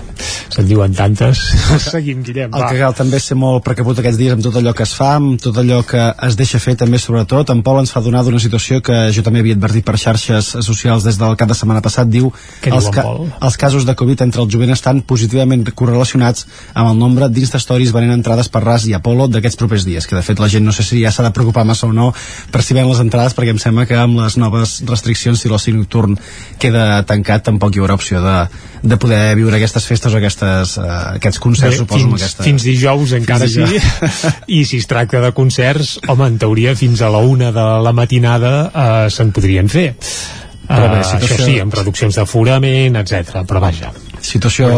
se'n 0.50 0.66
diuen 0.66 0.94
tantes. 0.98 1.42
Seguim, 1.84 2.24
Guillem, 2.26 2.50
El 2.50 2.64
va. 2.64 2.70
que 2.72 2.80
cal 2.80 2.96
també 2.98 3.20
és 3.22 3.28
ser 3.30 3.38
molt 3.38 3.62
precaput 3.66 4.00
aquests 4.02 4.18
dies 4.18 4.34
amb 4.34 4.42
tot 4.46 4.58
allò 4.58 4.74
que 4.78 4.86
es 4.88 4.94
fa, 4.98 5.12
amb 5.20 5.38
tot 5.42 5.58
allò 5.62 5.82
que 5.86 6.02
es 6.28 6.38
deixa 6.40 6.60
fer 6.64 6.76
també 6.80 6.98
sobretot. 7.02 7.52
En 7.54 7.62
Pol 7.66 7.82
ens 7.84 7.94
fa 7.94 8.02
donar 8.02 8.24
d'una 8.26 8.42
situació 8.42 8.82
que 8.82 8.98
jo 9.14 9.22
també 9.26 9.44
havia 9.44 9.58
advertit 9.60 9.86
per 9.86 9.98
xarxes 10.02 10.56
socials 10.66 11.06
des 11.06 11.20
del 11.22 11.38
cap 11.38 11.52
de 11.52 11.58
setmana 11.58 11.84
passat. 11.86 12.10
Diu 12.10 12.32
Què 12.64 12.72
diu 12.72 12.80
els, 12.80 12.90
en 12.90 12.98
Pol? 12.98 13.30
els 13.42 13.58
casos 13.62 13.86
de 13.86 13.96
Covid 14.00 14.26
entre 14.26 14.42
el 14.42 14.50
jovent 14.50 14.74
estan 14.74 15.04
positivament 15.06 15.68
correlacionats 15.76 16.48
amb 16.74 16.90
el 16.90 16.98
nombre 16.98 17.30
d'Instastories 17.30 17.94
venent 17.94 18.16
entrades 18.18 18.50
per 18.50 18.64
RAS 18.66 18.88
i 18.90 18.96
Apolo 18.98 19.28
d'aquests 19.30 19.60
propers 19.62 19.86
dies, 19.86 20.08
que 20.10 20.18
de 20.18 20.26
fet 20.26 20.42
la 20.42 20.50
gent 20.50 20.66
no 20.66 20.74
sé 20.74 20.84
si 20.88 21.04
ja 21.04 21.12
s'ha 21.14 21.28
de 21.28 21.34
preocupar 21.36 21.66
massa 21.68 21.86
o 21.88 21.94
no 21.94 22.10
per 22.52 22.64
si 22.66 22.74
ven 22.74 22.90
les 22.90 23.00
entrades, 23.04 23.36
perquè 23.38 23.54
em 23.54 23.62
sembla 23.62 23.86
que 23.86 23.98
amb 24.02 24.18
les 24.24 24.38
noves 24.42 24.80
restriccions, 24.90 25.40
si 25.40 25.50
l'oci 25.52 25.76
nocturn 25.76 26.18
queda 26.62 27.04
tancat, 27.06 27.51
tampoc 27.52 27.76
hi 27.78 27.84
haurà 27.84 27.96
opció 28.00 28.22
de, 28.24 28.36
de 28.82 28.98
poder 29.02 29.22
viure 29.38 29.60
aquestes 29.60 29.86
festes 29.88 30.16
o 30.16 30.20
aquestes, 30.20 30.76
uh, 30.82 30.90
aquests 31.20 31.40
concerts, 31.44 31.76
Bé, 31.78 31.84
suposo, 31.84 32.08
fins, 32.08 32.22
aquesta... 32.24 32.48
fins 32.48 32.66
dijous 32.72 33.14
encara 33.20 33.46
Fins 33.46 33.56
sí 33.60 33.66
dijous. 33.76 34.28
i 34.58 34.64
si 34.66 34.82
es 34.82 34.88
tracta 34.90 35.22
de 35.24 35.32
concerts 35.38 35.98
home, 36.08 36.28
en 36.32 36.40
teoria 36.42 36.74
fins 36.80 37.04
a 37.06 37.12
la 37.14 37.22
una 37.22 37.52
de 37.56 37.68
la 37.86 37.94
matinada 37.94 38.54
eh, 38.72 39.10
se'n 39.14 39.32
podrien 39.36 39.70
fer 39.72 39.92
Però 40.72 40.86
bé, 40.88 41.02
Uh, 41.02 41.04
situació- 41.04 41.36
això 41.36 41.46
sí, 41.50 41.56
amb 41.60 41.74
reduccions 41.76 42.16
d'aforament, 42.16 42.96
etc. 43.02 43.42
però 43.50 43.60
vaja. 43.60 43.90
Situació, 44.22 44.70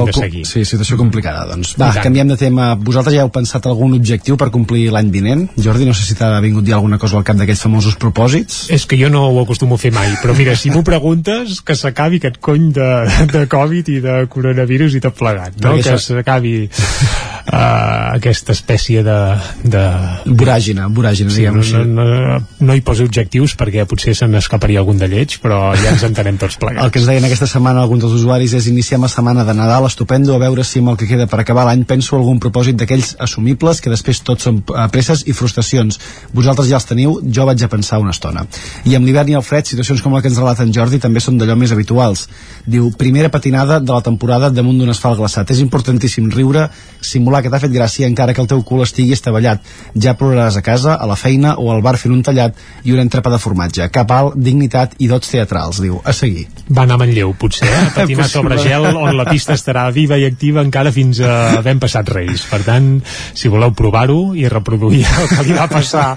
sí, 0.48 0.64
situació 0.66 0.98
complicada 0.98 1.46
doncs. 1.50 1.76
va, 1.80 1.92
canviem 2.04 2.28
de 2.32 2.38
tema 2.40 2.74
vosaltres 2.76 3.16
ja 3.18 3.24
heu 3.26 3.32
pensat 3.34 3.66
algun 3.70 3.94
objectiu 3.98 4.38
per 4.40 4.50
complir 4.54 4.90
l'any 4.94 5.12
vinent? 5.14 5.46
Jordi, 5.58 5.86
no 5.86 5.94
sé 5.94 6.06
si 6.08 6.16
t'ha 6.20 6.32
vingut 6.44 6.64
dir 6.66 6.74
alguna 6.78 6.98
cosa 7.02 7.18
al 7.20 7.26
cap 7.28 7.38
d'aquells 7.40 7.62
famosos 7.62 7.96
propòsits 8.02 8.70
És 8.74 8.86
que 8.90 8.98
jo 9.00 9.10
no 9.14 9.26
ho 9.30 9.42
acostumo 9.44 9.76
a 9.76 9.82
fer 9.82 9.92
mai, 9.94 10.14
però 10.22 10.36
mira, 10.38 10.56
si 10.56 10.72
m'ho 10.72 10.84
preguntes, 10.94 11.60
que 11.62 11.76
s'acabi 11.76 12.22
aquest 12.22 12.40
cony 12.44 12.72
de, 12.76 12.90
de 13.34 13.46
Covid 13.52 13.90
i 13.94 14.00
de 14.04 14.18
coronavirus 14.32 14.96
i 15.00 15.04
tot 15.04 15.18
plegat, 15.20 15.58
no? 15.60 15.74
Perquè 15.74 15.84
Que 15.84 15.96
això- 15.98 16.16
s'acabi 16.18 16.56
uh, 16.68 18.16
aquesta 18.16 18.54
espècie 18.54 19.04
de... 19.04 19.18
de... 19.64 19.84
voràgina, 20.26 20.88
voràgina 20.94 21.32
Sí, 21.34 21.42
diguem 21.42 21.58
no, 21.60 21.84
no, 21.84 22.06
no, 22.06 22.40
no 22.68 22.76
hi 22.78 22.82
poso 22.86 23.04
objectius 23.08 23.56
perquè 23.60 23.86
potser 23.90 24.14
se 24.18 24.28
n'escaparia 24.30 24.80
algun 24.84 25.00
de 25.02 25.08
lleig, 25.12 25.38
però 25.44 25.74
ja 25.80 25.92
ens 25.94 26.04
entenem 26.08 26.38
tots 26.42 26.58
plegats. 26.62 26.84
El 26.86 26.92
que 26.94 27.02
ens 27.02 27.10
deien 27.10 27.26
aquesta 27.28 27.48
setmana 27.50 27.82
alguns 27.84 28.04
dels 28.06 28.14
usuaris 28.20 28.54
és 28.60 28.68
iniciem 28.72 29.02
la 29.04 29.10
setmana 29.12 29.33
de 29.42 29.54
Nadal 29.58 29.88
estupendo, 29.88 30.36
a 30.36 30.42
veure 30.44 30.62
si 30.62 30.78
amb 30.78 30.92
el 30.92 30.98
que 31.02 31.08
queda 31.10 31.26
per 31.26 31.40
acabar 31.42 31.64
l'any 31.66 31.82
penso 31.90 32.14
algun 32.14 32.38
propòsit 32.38 32.78
d'aquells 32.78 33.16
assumibles 33.26 33.82
que 33.82 33.90
després 33.90 34.22
tots 34.22 34.46
són 34.46 34.60
eh, 34.62 34.84
presses 34.94 35.24
i 35.26 35.34
frustracions. 35.34 35.98
Vosaltres 36.38 36.70
ja 36.70 36.78
els 36.78 36.86
teniu, 36.86 37.16
jo 37.26 37.48
vaig 37.50 37.64
a 37.66 37.70
pensar 37.72 37.98
una 38.04 38.14
estona. 38.14 38.46
I 38.86 38.94
amb 38.94 39.10
l'hivern 39.10 39.34
i 39.34 39.38
el 39.40 39.42
fred, 39.42 39.66
situacions 39.66 40.04
com 40.06 40.14
la 40.14 40.22
que 40.22 40.30
ens 40.30 40.38
relata 40.38 40.62
en 40.62 40.74
Jordi 40.76 41.02
també 41.02 41.24
són 41.26 41.40
d'allò 41.42 41.58
més 41.58 41.74
habituals. 41.74 42.28
Diu, 42.70 42.92
primera 43.00 43.32
patinada 43.34 43.80
de 43.82 43.90
la 43.90 44.04
temporada 44.06 44.52
damunt 44.54 44.78
d'un 44.78 44.94
asfalt 44.94 45.18
glaçat. 45.18 45.50
És 45.50 45.64
importantíssim 45.66 46.30
riure, 46.30 46.68
simular 47.02 47.42
que 47.42 47.50
t'ha 47.50 47.64
fet 47.66 47.74
gràcia 47.74 48.06
encara 48.06 48.38
que 48.38 48.46
el 48.46 48.52
teu 48.54 48.62
cul 48.62 48.86
estigui 48.86 49.18
estavellat. 49.18 49.66
Ja 49.98 50.14
ploraràs 50.20 50.62
a 50.62 50.64
casa, 50.66 50.94
a 50.94 51.10
la 51.10 51.18
feina 51.18 51.58
o 51.58 51.72
al 51.74 51.82
bar 51.82 51.98
fent 51.98 52.14
un 52.14 52.22
tallat 52.22 52.62
i 52.86 52.94
un 52.94 53.02
entrepà 53.02 53.34
de 53.34 53.42
formatge. 53.42 53.90
Cap 53.90 54.14
alt, 54.14 54.38
dignitat 54.38 54.94
i 55.00 55.10
dots 55.10 55.34
teatrals, 55.34 55.82
diu. 55.82 55.98
A 56.06 56.14
seguir. 56.14 56.46
Va 56.70 56.86
anar 56.86 57.00
a 57.00 57.02
Manlleu, 57.02 57.34
potser, 57.40 57.68
eh? 57.68 57.82
a 57.88 57.92
patinar 57.98 58.30
sobre 58.30 58.60
gel, 58.62 58.86
on 58.94 59.18
la 59.18 59.23
pista 59.30 59.54
estarà 59.58 59.86
viva 59.94 60.18
i 60.18 60.26
activa 60.28 60.64
encara 60.64 60.92
fins 60.92 61.20
a 61.24 61.60
havent 61.60 61.82
passat 61.84 62.10
Reis. 62.14 62.46
Per 62.50 62.62
tant, 62.66 62.90
si 63.34 63.52
voleu 63.52 63.74
provar-ho 63.78 64.34
i 64.38 64.48
reproduir 64.52 65.04
el 65.06 65.30
que 65.32 65.46
li 65.48 65.56
va 65.58 65.68
passar 65.72 66.14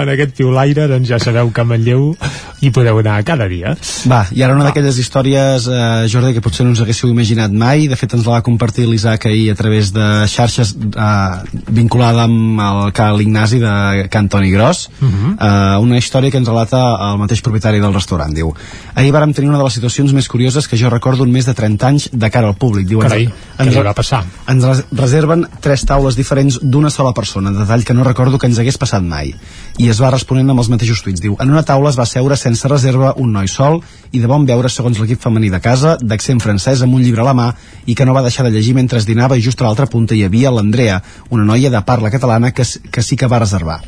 en 0.00 0.12
aquest 0.14 0.36
piulaire, 0.38 0.88
doncs 0.90 1.08
ja 1.10 1.20
sabeu 1.22 1.52
que 1.52 1.64
a 1.64 1.68
Manlleu 1.68 2.12
hi 2.60 2.70
podeu 2.74 2.98
anar 3.02 3.20
cada 3.26 3.48
dia. 3.50 3.74
Va, 4.10 4.24
i 4.34 4.42
ara 4.42 4.56
una 4.56 4.66
d'aquelles 4.66 4.98
històries, 4.98 5.68
eh, 5.70 6.08
Jordi, 6.10 6.34
que 6.36 6.42
potser 6.44 6.66
no 6.66 6.74
us 6.74 6.82
haguéssiu 6.82 7.10
imaginat 7.10 7.54
mai. 7.54 7.86
De 7.90 7.96
fet, 7.98 8.14
ens 8.16 8.26
la 8.26 8.38
va 8.38 8.44
compartir 8.46 8.88
l'Isaac 8.88 9.28
ahir 9.30 9.52
a 9.52 9.58
través 9.58 9.92
de 9.94 10.06
xarxes 10.30 10.74
eh, 10.74 11.60
vinculada 11.74 12.26
amb 12.26 12.62
el 12.64 12.92
Cal 12.96 13.22
Ignasi 13.22 13.60
de 13.62 14.08
Can 14.10 14.28
Toni 14.28 14.50
Gros. 14.50 14.88
Uh 15.00 15.06
-huh. 15.08 15.32
eh, 15.38 15.78
una 15.78 15.98
història 15.98 16.30
que 16.30 16.38
ens 16.38 16.48
relata 16.48 17.12
el 17.12 17.18
mateix 17.18 17.42
propietari 17.42 17.80
del 17.80 17.94
restaurant. 17.94 18.34
Diu, 18.34 18.54
ahir 18.94 19.12
vàrem 19.12 19.34
tenir 19.34 19.48
una 19.48 19.58
de 19.58 19.64
les 19.64 19.74
situacions 19.74 20.12
més 20.12 20.28
curioses 20.28 20.68
que 20.68 20.76
jo 20.76 20.90
recordo 20.90 21.24
en 21.24 21.32
més 21.32 21.46
de 21.46 21.54
30 21.54 21.86
anys 21.86 22.08
de 22.12 22.30
cara 22.38 22.48
al 22.54 22.56
públic. 22.56 22.86
Diu, 22.88 23.02
ens- 23.02 23.10
Carai, 23.10 23.26
què 23.58 23.66
ens, 23.66 23.74
li 23.76 23.82
va 23.84 23.92
passar? 23.98 24.22
ens 24.48 24.64
res- 24.64 24.84
reserven 24.94 25.44
tres 25.60 25.84
taules 25.84 26.16
diferents 26.16 26.60
d'una 26.62 26.90
sola 26.94 27.12
persona, 27.12 27.50
detall 27.52 27.84
que 27.84 27.94
no 27.98 28.04
recordo 28.06 28.38
que 28.38 28.46
ens 28.46 28.58
hagués 28.62 28.78
passat 28.78 29.02
mai. 29.02 29.34
I 29.78 29.88
es 29.90 30.00
va 30.00 30.10
responent 30.14 30.48
amb 30.54 30.62
els 30.62 30.70
mateixos 30.70 31.02
tuits. 31.02 31.20
Diu, 31.20 31.36
en 31.42 31.50
una 31.50 31.64
taula 31.66 31.90
es 31.90 31.98
va 31.98 32.06
seure 32.06 32.36
sense 32.38 32.68
reserva 32.70 33.12
un 33.18 33.32
noi 33.34 33.48
sol 33.50 33.80
i 34.12 34.20
de 34.22 34.26
bon 34.30 34.46
veure 34.46 34.70
segons 34.70 34.98
l'equip 35.02 35.20
femení 35.20 35.50
de 35.50 35.60
casa, 35.60 35.96
d'accent 36.00 36.40
francès 36.40 36.82
amb 36.82 36.94
un 36.94 37.02
llibre 37.02 37.22
a 37.22 37.28
la 37.28 37.34
mà 37.34 37.48
i 37.86 37.94
que 37.98 38.06
no 38.06 38.14
va 38.14 38.22
deixar 38.22 38.46
de 38.46 38.50
llegir 38.54 38.74
mentre 38.78 38.98
es 39.02 39.06
dinava 39.06 39.36
i 39.36 39.42
just 39.42 39.60
a 39.60 39.66
l'altra 39.66 39.86
punta 39.86 40.14
hi 40.14 40.22
havia 40.24 40.50
l'Andrea, 40.54 41.02
una 41.30 41.44
noia 41.44 41.70
de 41.70 41.82
parla 41.82 42.10
catalana 42.10 42.52
que, 42.52 42.62
que 42.90 43.02
sí 43.02 43.16
que 43.16 43.26
va 43.26 43.38
reservar. 43.42 43.80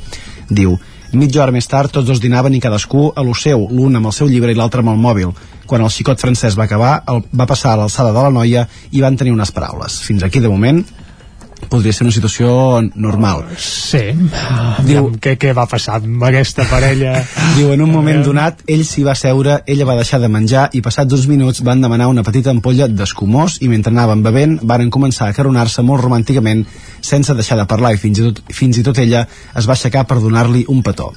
Diu, 0.48 0.78
mitja 1.12 1.42
hora 1.42 1.54
més 1.54 1.66
tard 1.68 1.92
tots 1.92 2.06
dos 2.06 2.20
dinaven 2.22 2.54
i 2.54 2.60
cadascú 2.62 3.10
a 3.16 3.24
lo 3.26 3.34
seu, 3.34 3.66
l'un 3.70 3.96
amb 3.98 4.10
el 4.10 4.14
seu 4.14 4.28
llibre 4.30 4.52
i 4.52 4.58
l'altre 4.58 4.84
amb 4.84 4.92
el 4.92 5.00
mòbil. 5.00 5.32
Quan 5.66 5.82
el 5.82 5.90
xicot 5.90 6.20
francès 6.22 6.58
va 6.58 6.66
acabar, 6.66 7.00
el, 7.10 7.22
va 7.34 7.46
passar 7.50 7.72
a 7.74 7.80
l'alçada 7.82 8.12
de 8.14 8.22
la 8.26 8.32
noia 8.34 8.66
i 8.90 9.02
van 9.02 9.16
tenir 9.16 9.34
unes 9.34 9.52
paraules. 9.54 10.00
Fins 10.06 10.22
aquí, 10.26 10.42
de 10.42 10.50
moment, 10.50 10.82
podria 11.68 11.92
ser 11.92 12.06
una 12.06 12.14
situació 12.14 12.50
normal. 12.94 13.44
Sí. 13.60 14.02
Diu, 14.86 15.10
què, 15.22 15.36
què 15.40 15.52
va 15.56 15.66
passar 15.70 15.98
amb 16.00 16.24
aquesta 16.26 16.66
parella? 16.70 17.18
Diu, 17.56 17.72
en 17.74 17.84
un 17.84 17.92
moment 17.92 18.22
donat, 18.24 18.64
ell 18.70 18.84
s'hi 18.86 19.04
va 19.06 19.16
seure, 19.18 19.60
ella 19.70 19.88
va 19.88 19.98
deixar 19.98 20.20
de 20.22 20.30
menjar 20.32 20.68
i 20.76 20.82
passats 20.84 21.16
uns 21.16 21.28
minuts 21.30 21.64
van 21.66 21.82
demanar 21.84 22.10
una 22.10 22.24
petita 22.26 22.52
ampolla 22.54 22.88
d'escumós 22.88 23.60
i 23.60 23.70
mentre 23.72 23.92
anaven 23.94 24.24
bevent 24.26 24.58
varen 24.62 24.90
començar 24.90 25.28
a 25.28 25.36
caronar-se 25.36 25.84
molt 25.86 26.04
romànticament 26.06 26.64
sense 27.00 27.34
deixar 27.36 27.58
de 27.60 27.68
parlar 27.70 27.94
i 27.94 28.00
fins 28.00 28.20
i 28.20 28.26
tot, 28.28 28.42
fins 28.54 28.80
i 28.80 28.86
tot 28.86 28.98
ella 29.02 29.26
es 29.56 29.68
va 29.68 29.76
aixecar 29.76 30.06
per 30.08 30.20
donar-li 30.20 30.66
un 30.68 30.82
petó. 30.86 31.12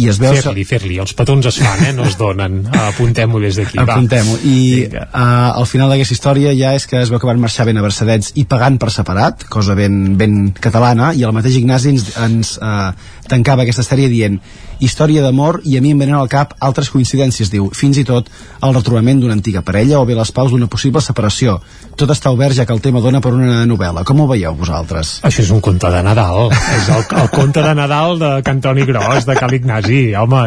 I 0.00 0.08
es 0.12 0.20
veu... 0.20 0.34
Fer-li, 0.40 0.64
fer-li. 0.68 0.96
Els 1.02 1.12
petons 1.16 1.46
es 1.50 1.58
fan, 1.60 1.84
eh? 1.84 1.92
No 1.96 2.06
es 2.08 2.16
donen. 2.20 2.62
Apuntem-ho 2.90 3.40
des 3.42 3.60
d'aquí. 3.60 3.78
Apuntem-ho. 3.82 4.38
I 4.48 4.58
uh, 4.88 5.60
al 5.60 5.68
final 5.68 5.92
d'aquesta 5.92 6.16
història 6.16 6.54
ja 6.56 6.72
és 6.78 6.86
que 6.90 7.00
es 7.02 7.12
veu 7.12 7.20
que 7.20 7.28
van 7.28 7.40
marxar 7.42 7.66
ben 7.68 7.80
abraçadets 7.80 8.32
i 8.40 8.46
pagant 8.48 8.80
per 8.80 8.90
separat, 8.94 9.44
cosa 9.52 9.76
ben, 9.78 10.00
ben 10.20 10.40
catalana, 10.56 11.12
i 11.16 11.26
el 11.26 11.34
mateix 11.36 11.60
Ignasi 11.60 11.94
ens, 11.94 12.08
ens 12.20 12.54
uh, 12.58 12.90
tancava 13.30 13.64
aquesta 13.64 13.84
sèrie 13.86 14.10
dient 14.10 14.38
història 14.80 15.22
d'amor 15.22 15.60
i 15.68 15.76
a 15.76 15.82
mi 15.84 15.92
em 15.94 16.00
venen 16.00 16.16
al 16.18 16.28
cap 16.32 16.54
altres 16.64 16.90
coincidències, 16.90 17.50
diu, 17.52 17.68
fins 17.76 18.00
i 18.00 18.04
tot 18.08 18.30
el 18.64 18.74
retrobament 18.74 19.20
d'una 19.20 19.36
antiga 19.36 19.62
parella 19.66 20.00
o 20.00 20.06
bé 20.08 20.16
les 20.16 20.32
paus 20.32 20.50
d'una 20.52 20.68
possible 20.72 21.02
separació. 21.04 21.58
Tot 22.00 22.10
està 22.14 22.32
obert 22.32 22.56
ja 22.56 22.66
que 22.66 22.74
el 22.74 22.80
tema 22.84 23.02
dona 23.04 23.20
per 23.20 23.34
una 23.36 23.66
novel·la. 23.68 24.04
Com 24.08 24.22
ho 24.24 24.28
veieu 24.30 24.56
vosaltres? 24.56 25.18
Això 25.26 25.44
és 25.44 25.52
un 25.54 25.60
conte 25.64 25.90
de 25.92 26.02
Nadal. 26.06 26.48
és 26.78 26.88
el, 26.88 27.04
el 27.22 27.30
conte 27.34 27.62
de 27.62 27.74
Nadal 27.76 28.18
de 28.20 28.30
Cantoni 28.46 28.86
Gros, 28.88 29.26
de 29.28 29.36
Cal 29.36 29.54
Ignasi. 29.54 30.00
Home, 30.20 30.42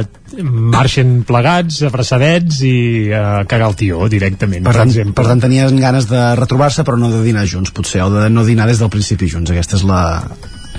marxen 0.73 1.21
plegats, 1.29 1.83
abraçadets 1.85 2.63
i 2.65 2.73
uh, 3.11 3.43
cagar 3.49 3.69
el 3.69 3.77
tió 3.79 4.09
directament, 4.09 4.65
per, 4.65 4.73
Per 4.73 4.81
tant, 4.81 4.89
exemple. 4.89 5.15
per 5.19 5.27
tant, 5.29 5.45
tenien 5.45 5.77
ganes 5.79 6.09
de 6.09 6.25
retrobar-se 6.39 6.85
però 6.87 6.97
no 6.99 7.11
de 7.13 7.21
dinar 7.25 7.45
junts, 7.49 7.73
potser, 7.75 8.01
o 8.05 8.09
de 8.13 8.29
no 8.33 8.45
dinar 8.47 8.67
des 8.69 8.81
del 8.81 8.91
principi 8.93 9.29
junts. 9.29 9.53
Aquesta 9.53 9.77
és 9.77 9.85
la, 9.87 10.01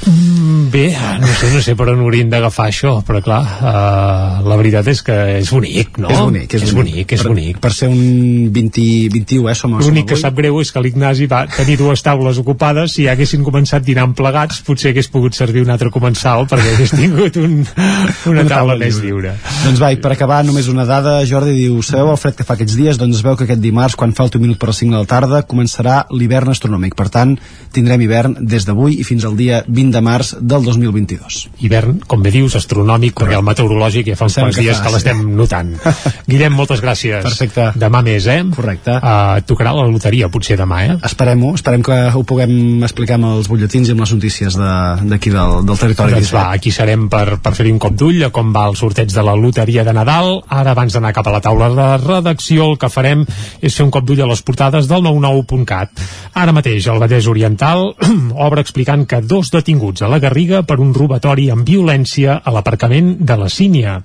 Bé, 0.04 0.88
no 1.20 1.28
sé, 1.38 1.48
no 1.54 1.60
sé 1.62 1.72
per 1.78 1.86
on 1.92 2.00
hauríem 2.02 2.28
d'agafar 2.32 2.66
això, 2.68 2.96
però 3.06 3.20
clar, 3.24 3.40
uh, 3.40 4.40
la 4.44 4.56
veritat 4.58 4.88
és 4.90 5.00
que 5.06 5.14
és 5.38 5.50
bonic, 5.54 5.98
no? 6.02 6.10
És 6.10 6.18
bonic, 6.20 6.56
és, 6.58 6.64
és 6.66 6.72
bonic, 6.76 7.14
és 7.14 7.22
per, 7.22 7.30
bonic. 7.30 7.60
Per 7.62 7.70
ser 7.72 7.88
un 7.92 8.50
20, 8.52 8.84
21, 9.14 9.48
eh, 9.48 9.54
som, 9.56 9.76
L'únic 9.78 10.10
que 10.10 10.18
sap 10.20 10.34
greu 10.36 10.58
és 10.60 10.72
que 10.74 10.82
l'Ignasi 10.82 11.28
va 11.30 11.44
tenir 11.48 11.78
dues 11.80 12.02
taules 12.04 12.40
ocupades 12.42 12.96
si 12.98 13.06
haguessin 13.08 13.46
començat 13.46 13.86
dinant 13.86 14.12
plegats 14.18 14.60
potser 14.66 14.92
hagués 14.92 15.08
pogut 15.12 15.36
servir 15.38 15.62
un 15.64 15.72
altre 15.72 15.92
comensal 15.94 16.48
perquè 16.50 16.74
hagués 16.74 16.94
tingut 17.00 17.38
un, 17.40 17.60
una, 17.62 18.34
una 18.34 18.46
taula 18.50 18.76
més 18.80 19.00
lliure. 19.00 19.36
Doncs 19.62 19.80
va, 19.80 19.92
per 20.02 20.12
acabar, 20.16 20.42
només 20.44 20.68
una 20.72 20.88
dada, 20.88 21.20
Jordi 21.28 21.54
diu, 21.56 21.78
sabeu 21.86 22.12
el 22.12 22.20
fred 22.20 22.36
que 22.40 22.48
fa 22.48 22.58
aquests 22.58 22.76
dies? 22.80 23.00
Doncs 23.00 23.20
es 23.20 23.24
veu 23.26 23.38
que 23.38 23.46
aquest 23.46 23.62
dimarts, 23.62 23.96
quan 24.00 24.12
falta 24.16 24.40
un 24.40 24.46
minut 24.48 24.60
per 24.60 24.72
les 24.72 24.82
5 24.82 24.98
de 24.98 25.04
la 25.06 25.08
tarda, 25.08 25.44
començarà 25.48 26.02
l'hivern 26.12 26.52
astronòmic. 26.52 26.98
Per 26.98 27.08
tant, 27.14 27.38
tindrem 27.74 28.02
hivern 28.04 28.36
des 28.42 28.66
d'avui 28.66 28.98
i 29.00 29.06
fins 29.06 29.24
al 29.24 29.38
dia 29.38 29.62
20 29.68 29.84
de 29.93 30.01
març 30.05 30.35
del 30.40 30.65
2022. 30.65 31.48
Hivern, 31.65 31.98
com 32.06 32.23
bé 32.24 32.31
dius, 32.35 32.55
astronòmic, 32.59 33.15
perquè 33.19 33.36
el 33.39 33.44
meteorològic 33.47 34.09
ja 34.12 34.16
fa 34.19 34.28
uns 34.28 34.36
quants 34.39 34.56
que 34.56 34.62
dies 34.65 34.81
que 34.81 34.89
sí. 34.89 34.94
l'estem 34.94 35.23
notant. 35.36 35.74
Guillem, 36.31 36.55
moltes 36.56 36.81
gràcies. 36.85 37.23
Perfecte. 37.24 37.70
Demà 37.81 38.02
més, 38.06 38.27
eh? 38.31 38.40
Correcte. 38.55 38.97
Uh, 39.01 39.43
tocarà 39.48 39.73
la 39.77 39.86
loteria, 39.90 40.28
potser 40.32 40.56
demà, 40.61 40.82
eh? 40.86 40.97
Esperem-ho, 41.05 41.55
esperem 41.59 41.82
que 41.85 41.98
ho 42.15 42.23
puguem 42.24 42.82
explicar 42.86 43.19
amb 43.19 43.31
els 43.35 43.48
butlletins 43.51 43.89
i 43.90 43.94
amb 43.97 44.05
les 44.05 44.15
notícies 44.16 44.56
de- 44.56 45.09
d'aquí 45.11 45.31
del, 45.35 45.61
del 45.66 45.78
territori. 45.81 46.16
Doncs 46.19 46.32
va, 46.35 46.47
aquí 46.55 46.70
serem 46.73 47.09
per, 47.12 47.39
per 47.43 47.55
fer-hi 47.56 47.73
un 47.74 47.81
cop 47.82 47.97
d'ull 47.98 48.23
a 48.24 48.31
com 48.35 48.52
va 48.55 48.66
el 48.70 48.77
sorteig 48.78 49.12
de 49.12 49.23
la 49.27 49.35
loteria 49.36 49.85
de 49.85 49.93
Nadal. 49.97 50.40
Ara, 50.48 50.73
abans 50.73 50.94
d'anar 50.94 51.12
cap 51.16 51.27
a 51.28 51.35
la 51.35 51.40
taula 51.44 51.69
de 51.74 51.89
redacció, 52.05 52.70
el 52.73 52.78
que 52.78 52.89
farem 52.93 53.24
és 53.61 53.74
fer 53.74 53.85
un 53.85 53.90
cop 53.94 54.05
d'ull 54.06 54.23
a 54.24 54.28
les 54.31 54.43
portades 54.43 54.89
del 54.90 55.02
99.cat. 55.05 55.90
Ara 56.35 56.52
mateix, 56.56 56.86
el 56.90 56.98
Vallès 57.02 57.27
Oriental 57.31 57.90
obre 58.47 58.62
explicant 58.65 59.05
que 59.06 59.20
dos 59.23 59.51
detinguts 59.51 59.73
a 59.74 60.09
la 60.09 60.18
Garriga 60.18 60.62
per 60.62 60.78
un 60.78 60.92
robatori 60.94 61.48
amb 61.51 61.66
violència 61.66 62.36
a 62.44 62.52
l'aparcament 62.55 63.16
de 63.26 63.36
la 63.36 63.48
Sínia. 63.48 63.96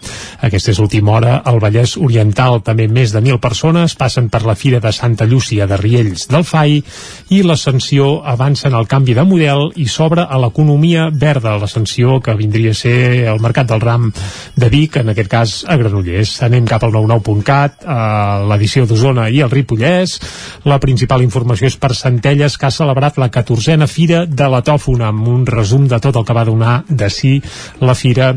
Aquesta 0.41 0.71
és 0.71 0.79
l'última 0.79 1.13
hora 1.13 1.35
al 1.45 1.59
Vallès 1.61 1.95
Oriental. 1.97 2.61
També 2.65 2.87
més 2.87 3.13
de 3.13 3.21
1.000 3.21 3.39
persones 3.39 3.93
passen 3.95 4.29
per 4.29 4.41
la 4.47 4.55
Fira 4.55 4.79
de 4.79 4.91
Santa 4.91 5.25
Llúcia 5.29 5.67
de 5.67 5.77
Riells 5.77 6.27
del 6.31 6.43
FAI 6.43 6.81
i 7.29 7.41
l'ascensió 7.43 8.23
avança 8.25 8.67
en 8.67 8.75
el 8.79 8.87
canvi 8.89 9.13
de 9.13 9.23
model 9.23 9.69
i 9.75 9.85
s'obre 9.85 10.25
a 10.25 10.39
l'economia 10.41 11.09
verda, 11.13 11.57
l'ascensió 11.59 12.19
que 12.19 12.35
vindria 12.35 12.71
a 12.73 12.79
ser 12.79 13.27
el 13.29 13.39
Mercat 13.39 13.69
del 13.69 13.81
Ram 13.81 14.09
de 14.55 14.69
Vic, 14.73 14.97
en 14.97 15.13
aquest 15.13 15.29
cas 15.29 15.55
a 15.67 15.77
Granollers. 15.77 16.39
Anem 16.47 16.65
cap 16.65 16.83
al 16.83 16.95
99.cat, 16.95 17.85
a 17.85 18.41
l'edició 18.49 18.87
d'Osona 18.89 19.29
i 19.29 19.43
el 19.45 19.53
Ripollès. 19.53 20.17
La 20.65 20.79
principal 20.81 21.23
informació 21.23 21.69
és 21.69 21.77
per 21.77 21.93
Centelles, 21.95 22.57
que 22.57 22.67
ha 22.67 22.73
celebrat 22.73 23.21
la 23.21 23.29
14a 23.29 23.87
Fira 23.87 24.25
de 24.25 24.49
la 24.49 24.63
Tòfona, 24.65 25.13
amb 25.13 25.27
un 25.27 25.45
resum 25.59 25.87
de 25.91 25.99
tot 26.03 26.15
el 26.19 26.25
que 26.25 26.37
va 26.37 26.47
donar 26.47 26.79
de 26.89 27.09
si 27.13 27.37
la 27.83 27.95
Fira 27.95 28.33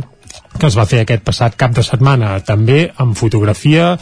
que 0.59 0.69
es 0.69 0.77
va 0.79 0.87
fer 0.89 1.03
aquest 1.03 1.25
passat 1.27 1.57
cap 1.59 1.75
de 1.75 1.85
setmana. 1.87 2.35
També 2.47 2.85
amb 3.03 3.17
fotografia 3.19 3.93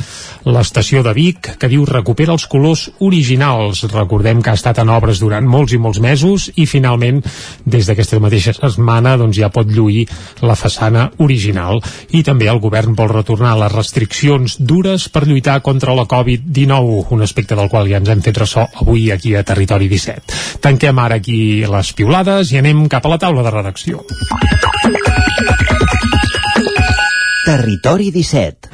l'estació 0.49 1.03
de 1.07 1.15
Vic, 1.17 1.53
que 1.61 1.71
diu 1.71 1.85
recupera 1.89 2.35
els 2.35 2.47
colors 2.51 2.89
originals. 3.01 3.85
Recordem 3.93 4.43
que 4.43 4.53
ha 4.53 4.59
estat 4.59 4.81
en 4.83 4.91
obres 4.93 5.21
durant 5.23 5.47
molts 5.47 5.75
i 5.77 5.81
molts 5.83 6.01
mesos 6.03 6.49
i 6.57 6.67
finalment 6.71 7.23
des 7.65 7.89
d'aquesta 7.89 8.21
mateixa 8.23 8.55
setmana 8.57 9.17
doncs, 9.21 9.39
ja 9.39 9.51
pot 9.53 9.71
lluir 9.71 10.07
la 10.43 10.57
façana 10.59 11.09
original. 11.19 11.81
I 12.17 12.23
també 12.27 12.51
el 12.51 12.61
govern 12.63 12.97
vol 12.99 13.13
retornar 13.13 13.57
les 13.61 13.73
restriccions 13.73 14.59
dures 14.61 15.09
per 15.09 15.27
lluitar 15.27 15.61
contra 15.63 15.95
la 15.95 16.07
Covid-19, 16.11 17.07
un 17.11 17.23
aspecte 17.23 17.57
del 17.59 17.71
qual 17.71 17.89
ja 17.91 18.01
ens 18.01 18.11
hem 18.11 18.25
fet 18.25 18.43
ressò 18.43 18.67
avui 18.83 19.11
aquí 19.11 19.35
a 19.35 19.45
Territori 19.47 19.89
17. 19.89 20.61
Tanquem 20.61 20.99
ara 20.99 21.21
aquí 21.21 21.65
les 21.67 21.93
piulades 21.97 22.53
i 22.53 22.61
anem 22.61 22.87
cap 22.89 23.07
a 23.07 23.15
la 23.15 23.21
taula 23.23 23.47
de 23.47 23.55
redacció. 23.55 24.05
Territori 27.51 28.13
17 28.15 28.71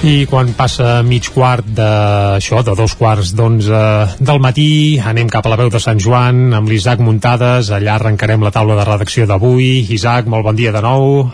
I 0.00 0.24
quan 0.24 0.54
passa 0.56 1.02
mig 1.04 1.28
quart 1.28 1.60
d'això, 1.76 2.62
de 2.64 2.72
dos 2.72 2.96
quarts 2.96 3.34
d'onze 3.36 3.76
del 4.16 4.40
matí, 4.40 4.96
anem 4.96 5.28
cap 5.28 5.44
a 5.44 5.52
la 5.52 5.60
veu 5.60 5.68
de 5.68 5.84
Sant 5.84 6.00
Joan 6.00 6.54
amb 6.56 6.72
l'Isaac 6.72 7.04
Muntades, 7.04 7.68
allà 7.76 7.98
arrencarem 7.98 8.40
la 8.40 8.56
taula 8.56 8.80
de 8.80 8.88
redacció 8.88 9.28
d'avui. 9.28 9.84
Isaac, 9.92 10.32
molt 10.32 10.48
bon 10.48 10.56
dia 10.56 10.72
de 10.72 10.80
nou. 10.80 11.28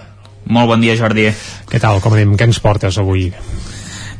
Molt 0.46 0.70
bon 0.70 0.82
dia, 0.82 0.94
Jordi. 0.98 1.26
Què 1.66 1.80
tal, 1.82 1.98
com 2.02 2.14
anem? 2.14 2.36
Què 2.38 2.46
ens 2.46 2.60
portes 2.62 3.00
avui? 3.02 3.32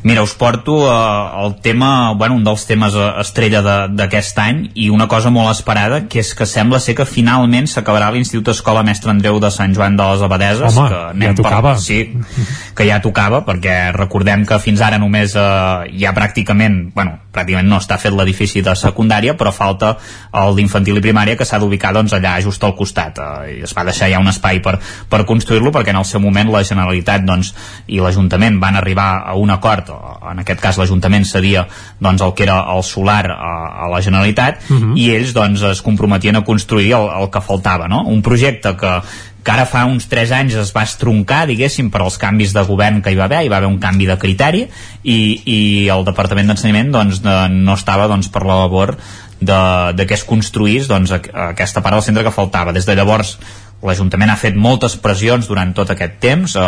Mira, 0.03 0.21
us 0.21 0.33
porto 0.33 0.85
uh, 0.85 1.45
el 1.45 1.55
tema, 1.61 2.13
bueno, 2.13 2.35
un 2.35 2.43
dels 2.45 2.65
temes 2.69 2.95
uh, 2.95 3.17
estrella 3.21 3.63
d'aquest 3.89 4.37
any 4.39 4.59
i 4.77 4.89
una 4.93 5.07
cosa 5.09 5.31
molt 5.33 5.49
esperada, 5.51 6.03
que 6.07 6.21
és 6.21 6.33
que 6.37 6.45
sembla 6.45 6.79
ser 6.83 6.93
que 6.97 7.07
finalment 7.09 7.65
s'acabarà 7.67 8.11
l'Institut 8.13 8.53
Escola 8.53 8.83
Mestre 8.85 9.11
Andreu 9.11 9.39
de 9.41 9.49
Sant 9.51 9.73
Joan 9.75 9.97
de 9.97 10.05
les 10.05 10.21
Abadeses. 10.21 10.77
Home, 10.77 10.89
que 11.17 11.25
ja 11.25 11.33
tocava. 11.39 11.73
Per, 11.73 11.81
sí, 11.81 12.45
que 12.77 12.87
ja 12.87 12.99
tocava, 13.01 13.41
perquè 13.47 13.77
recordem 13.95 14.45
que 14.45 14.59
fins 14.61 14.83
ara 14.85 15.01
només 15.01 15.33
uh, 15.35 15.87
ja 15.97 16.13
pràcticament, 16.15 16.77
bueno, 16.95 17.17
pràcticament 17.33 17.69
no 17.69 17.81
està 17.81 17.97
fet 18.01 18.13
l'edifici 18.13 18.61
de 18.65 18.77
secundària, 18.77 19.33
però 19.37 19.51
falta 19.55 19.95
el 20.37 20.55
d'infantil 20.59 21.01
i 21.01 21.05
primària 21.07 21.37
que 21.37 21.45
s'ha 21.45 21.59
d'ubicar 21.61 21.95
doncs, 21.97 22.13
allà 22.13 22.37
just 22.45 22.63
al 22.63 22.77
costat. 22.77 23.17
Uh, 23.17 23.49
i 23.57 23.59
es 23.65 23.73
va 23.73 23.87
deixar 23.89 24.11
ja 24.13 24.21
un 24.21 24.29
espai 24.29 24.61
per, 24.61 24.77
per 25.09 25.25
construir-lo, 25.25 25.73
perquè 25.73 25.95
en 25.95 26.03
el 26.03 26.07
seu 26.07 26.21
moment 26.21 26.53
la 26.53 26.63
Generalitat 26.67 27.25
doncs, 27.25 27.53
i 27.89 27.99
l'Ajuntament 28.03 28.61
van 28.61 28.77
arribar 28.77 29.09
a 29.25 29.35
un 29.41 29.49
acord 29.53 29.86
en 29.89 30.39
aquest 30.43 30.61
cas 30.61 30.77
l'Ajuntament 30.77 31.25
cedia 31.25 31.67
doncs, 31.99 32.21
el 32.21 32.33
que 32.33 32.43
era 32.43 32.59
el 32.75 32.83
solar 32.83 33.25
a, 33.31 33.53
a 33.85 33.89
la 33.91 34.01
Generalitat 34.01 34.69
Mhm. 34.69 34.77
uh 34.77 34.81
-huh. 34.81 34.97
i 34.97 35.09
ells 35.15 35.33
doncs, 35.33 35.61
es 35.61 35.81
comprometien 35.81 36.35
a 36.35 36.43
construir 36.43 36.93
el, 36.93 37.09
el 37.21 37.29
que 37.29 37.41
faltava 37.41 37.87
no? 37.87 38.03
un 38.03 38.21
projecte 38.21 38.75
que 38.75 39.01
que 39.47 39.53
ara 39.53 39.63
fa 39.63 39.85
uns 39.87 40.09
3 40.11 40.31
anys 40.35 40.55
es 40.59 40.73
va 40.75 40.81
estroncar, 40.83 41.45
diguéssim, 41.47 41.87
per 41.89 42.01
als 42.01 42.17
canvis 42.19 42.51
de 42.51 42.65
govern 42.67 43.01
que 43.01 43.13
hi 43.13 43.15
va 43.15 43.29
haver, 43.29 43.45
hi 43.45 43.47
va 43.47 43.61
haver 43.61 43.69
un 43.69 43.79
canvi 43.79 44.05
de 44.05 44.17
criteri 44.19 44.65
i, 45.03 45.41
i 45.45 45.87
el 45.87 46.03
Departament 46.03 46.47
d'Ensenyament 46.47 46.91
doncs, 46.91 47.21
de, 47.23 47.35
no 47.53 47.77
estava 47.79 48.09
doncs, 48.11 48.27
per 48.27 48.43
la 48.43 48.57
labor 48.65 48.97
de, 49.39 49.93
de 49.95 50.05
que 50.05 50.17
es 50.17 50.25
construís 50.27 50.89
doncs, 50.89 51.13
a, 51.15 51.21
a 51.31 51.47
aquesta 51.53 51.79
part 51.85 51.95
del 51.95 52.03
centre 52.03 52.25
que 52.27 52.35
faltava. 52.35 52.73
Des 52.75 52.85
de 52.89 52.97
llavors 52.99 53.37
l'Ajuntament 53.85 54.31
ha 54.33 54.39
fet 54.39 54.55
moltes 54.57 54.95
pressions 54.97 55.49
durant 55.49 55.73
tot 55.77 55.91
aquest 55.93 56.17
temps 56.23 56.55
eh, 56.57 56.63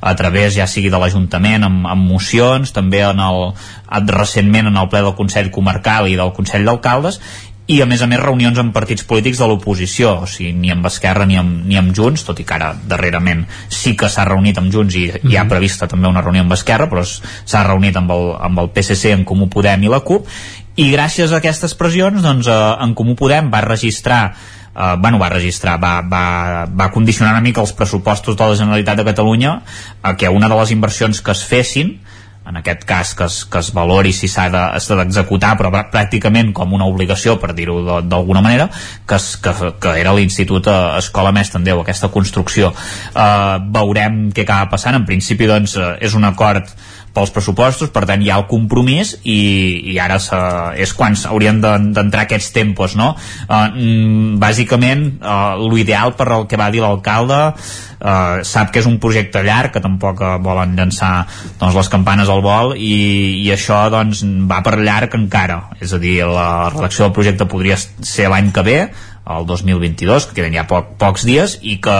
a 0.00 0.12
través 0.18 0.52
ja 0.56 0.66
sigui 0.68 0.90
de 0.92 1.00
l'Ajuntament 1.00 1.64
amb, 1.68 1.86
amb 1.88 2.10
mocions, 2.12 2.74
també 2.76 3.00
en 3.06 3.22
el, 3.24 3.48
recentment 4.12 4.68
en 4.68 4.76
el 4.76 4.90
ple 4.92 5.00
del 5.06 5.16
Consell 5.16 5.50
Comarcal 5.54 6.10
i 6.12 6.18
del 6.20 6.34
Consell 6.36 6.68
d'Alcaldes 6.68 7.20
i 7.72 7.78
a 7.80 7.86
més 7.86 8.02
a 8.02 8.08
més 8.10 8.20
reunions 8.20 8.58
amb 8.58 8.72
partits 8.74 9.04
polítics 9.08 9.38
de 9.38 9.46
l'oposició, 9.48 10.16
o 10.24 10.28
sigui, 10.28 10.50
ni 10.58 10.72
amb 10.74 10.86
Esquerra 10.88 11.24
ni 11.28 11.38
amb, 11.38 11.62
ni 11.64 11.78
amb 11.78 11.94
Junts, 11.96 12.24
tot 12.26 12.40
i 12.42 12.46
que 12.46 12.56
ara 12.56 12.72
darrerament 12.74 13.44
sí 13.70 13.94
que 13.96 14.10
s'ha 14.10 14.26
reunit 14.28 14.58
amb 14.58 14.72
Junts 14.74 14.96
i 14.98 15.04
hi 15.30 15.38
ha 15.38 15.46
prevista 15.48 15.88
també 15.88 16.10
una 16.10 16.24
reunió 16.24 16.42
amb 16.44 16.56
Esquerra, 16.58 16.88
però 16.90 17.04
s'ha 17.06 17.62
reunit 17.68 17.96
amb 17.96 18.10
el, 18.12 18.32
amb 18.50 18.64
el 18.64 18.72
PSC, 18.74 19.14
en 19.14 19.22
Comú 19.28 19.48
Podem 19.52 19.86
i 19.86 19.92
la 19.92 20.02
CUP, 20.02 20.26
i 20.82 20.88
gràcies 20.90 21.32
a 21.32 21.38
aquestes 21.38 21.76
pressions, 21.78 22.24
doncs, 22.24 22.50
eh, 22.50 22.58
en 22.82 22.96
Comú 22.98 23.14
Podem 23.16 23.52
va 23.52 23.62
registrar 23.64 24.24
Uh, 24.72 24.96
bueno, 24.96 25.18
va 25.20 25.28
registrar, 25.28 25.74
va, 25.82 26.00
va, 26.00 26.64
va 26.64 26.86
condicionar 26.90 27.34
una 27.34 27.42
mica 27.44 27.60
els 27.60 27.74
pressupostos 27.76 28.38
de 28.38 28.46
la 28.48 28.56
Generalitat 28.56 28.96
de 28.96 29.04
Catalunya 29.04 29.50
a 30.02 30.14
que 30.16 30.30
una 30.32 30.48
de 30.48 30.56
les 30.56 30.70
inversions 30.72 31.20
que 31.20 31.30
es 31.34 31.42
fessin 31.44 31.98
en 32.48 32.56
aquest 32.56 32.82
cas 32.88 33.10
que 33.14 33.26
es, 33.28 33.44
que 33.44 33.60
es 33.60 33.68
valori 33.76 34.14
si 34.16 34.26
s'ha 34.32 34.48
de- 34.50 34.96
d'executar 34.96 35.52
però 35.60 35.68
prà- 35.70 35.84
pràcticament 35.92 36.54
com 36.56 36.72
una 36.72 36.86
obligació 36.88 37.36
per 37.38 37.52
dir-ho 37.54 37.76
de- 37.84 38.00
d'alguna 38.08 38.40
manera 38.40 38.70
que, 39.06 39.14
es, 39.14 39.36
que, 39.36 39.52
que 39.78 39.92
era 40.00 40.14
l'Institut 40.16 40.66
eh, 40.66 40.78
Escola 40.98 41.30
Mestre 41.36 41.60
en 41.60 41.64
Déu, 41.68 41.80
aquesta 41.84 42.08
construcció. 42.08 42.72
Eh, 43.14 43.58
veurem 43.76 44.30
què 44.32 44.42
acaba 44.48 44.70
passant. 44.72 44.96
En 44.96 45.04
principi 45.04 45.46
doncs 45.46 45.76
eh, 45.76 45.98
és 46.00 46.14
un 46.16 46.24
acord 46.24 46.64
pels 47.12 47.32
pressupostos, 47.34 47.90
per 47.92 48.04
tant 48.08 48.22
hi 48.22 48.30
ha 48.32 48.38
el 48.40 48.46
compromís 48.50 49.14
i, 49.22 49.38
i 49.92 49.98
ara 50.00 50.18
se, 50.22 50.38
és 50.80 50.92
quan 50.96 51.16
haurien 51.28 51.60
de- 51.62 51.76
d'entrar 51.92 52.26
aquests 52.26 52.52
tempos 52.54 52.96
no? 52.98 53.12
Uh, 53.46 53.68
mm, 53.68 54.38
bàsicament 54.42 55.06
uh, 55.20 55.60
l'ideal 55.60 56.16
per 56.18 56.30
el 56.38 56.46
que 56.50 56.60
va 56.60 56.70
dir 56.72 56.82
l'alcalde 56.84 57.40
uh, 57.52 58.40
sap 58.48 58.72
que 58.72 58.80
és 58.82 58.88
un 58.88 58.98
projecte 59.02 59.44
llarg 59.44 59.74
que 59.76 59.84
tampoc 59.84 60.24
uh, 60.24 60.34
volen 60.42 60.76
llançar 60.78 61.12
doncs, 61.60 61.76
les 61.76 61.92
campanes 61.92 62.32
al 62.32 62.44
vol 62.44 62.76
i, 62.76 62.96
i 63.44 63.48
això 63.52 63.84
doncs, 63.92 64.24
va 64.48 64.62
per 64.64 64.78
llarg 64.80 65.16
encara 65.20 65.62
és 65.80 65.92
a 65.92 66.00
dir, 66.02 66.20
la 66.26 66.70
redacció 66.72 67.06
del 67.06 67.16
projecte 67.16 67.48
podria 67.50 67.76
ser 67.76 68.30
l'any 68.32 68.52
que 68.54 68.66
ve 68.66 68.78
el 69.22 69.46
2022, 69.46 70.26
que 70.26 70.34
queden 70.40 70.54
ja 70.56 70.64
poc, 70.68 70.96
pocs 70.98 71.24
dies 71.26 71.56
i 71.62 71.76
que 71.82 71.94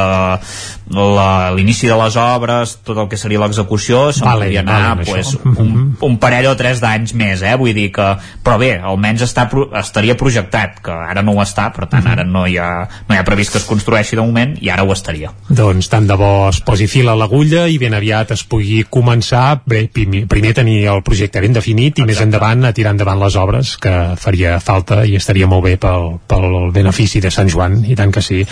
l'inici 0.93 1.89
de 1.89 1.97
les 1.97 2.17
obres, 2.21 2.75
tot 2.85 2.99
el 2.99 3.09
que 3.09 3.17
seria 3.17 3.41
l'execució 3.41 4.11
se'n 4.13 4.27
Vale, 4.27 4.49
podria 4.49 4.63
anar 4.65 4.97
vale, 4.99 5.07
pues, 5.07 5.31
un, 5.47 5.95
un 6.03 6.17
parell 6.21 6.51
o 6.51 6.57
tres 6.59 6.83
d'anys 6.83 7.15
més 7.17 7.45
eh? 7.47 7.55
vull 7.57 7.73
dir 7.77 7.89
que, 7.95 8.09
però 8.45 8.59
bé, 8.61 8.75
almenys 8.77 9.25
està, 9.29 9.47
estaria 9.81 10.17
projectat, 10.19 10.83
que 10.85 10.93
ara 10.93 11.23
no 11.25 11.37
ho 11.37 11.43
està 11.45 11.69
per 11.73 11.89
tant 11.93 12.09
ara 12.11 12.27
no 12.27 12.45
hi, 12.51 12.59
ha, 12.61 12.85
no 13.09 13.15
hi 13.15 13.21
ha 13.21 13.25
previst 13.29 13.55
que 13.55 13.63
es 13.63 13.69
construeixi 13.69 14.19
de 14.19 14.25
moment 14.25 14.57
i 14.61 14.73
ara 14.73 14.85
ho 14.85 14.93
estaria. 14.93 15.33
Doncs 15.49 15.89
tant 15.93 16.09
de 16.11 16.19
bo 16.19 16.33
es 16.51 16.61
posi 16.67 16.91
fil 16.91 17.09
a 17.09 17.17
l'agulla 17.19 17.69
i 17.71 17.79
ben 17.81 17.95
aviat 17.97 18.35
es 18.35 18.45
pugui 18.45 18.83
començar 18.91 19.63
bé, 19.65 19.87
primer, 19.93 20.53
tenir 20.53 20.83
el 20.91 21.05
projecte 21.07 21.41
ben 21.41 21.55
definit 21.55 22.03
i 22.03 22.07
més 22.09 22.21
endavant 22.21 22.67
a 22.67 22.75
tirar 22.77 22.97
endavant 22.97 23.23
les 23.23 23.39
obres 23.41 23.77
que 23.81 23.95
faria 24.21 24.59
falta 24.61 25.03
i 25.07 25.17
estaria 25.17 25.49
molt 25.49 25.65
bé 25.71 25.77
pel, 25.81 26.19
pel 26.29 26.73
benefici 26.75 27.12
de 27.21 27.31
Sant 27.31 27.51
Joan 27.53 27.83
i 27.85 27.97
tant 27.99 28.13
que 28.15 28.23
sí. 28.25 28.45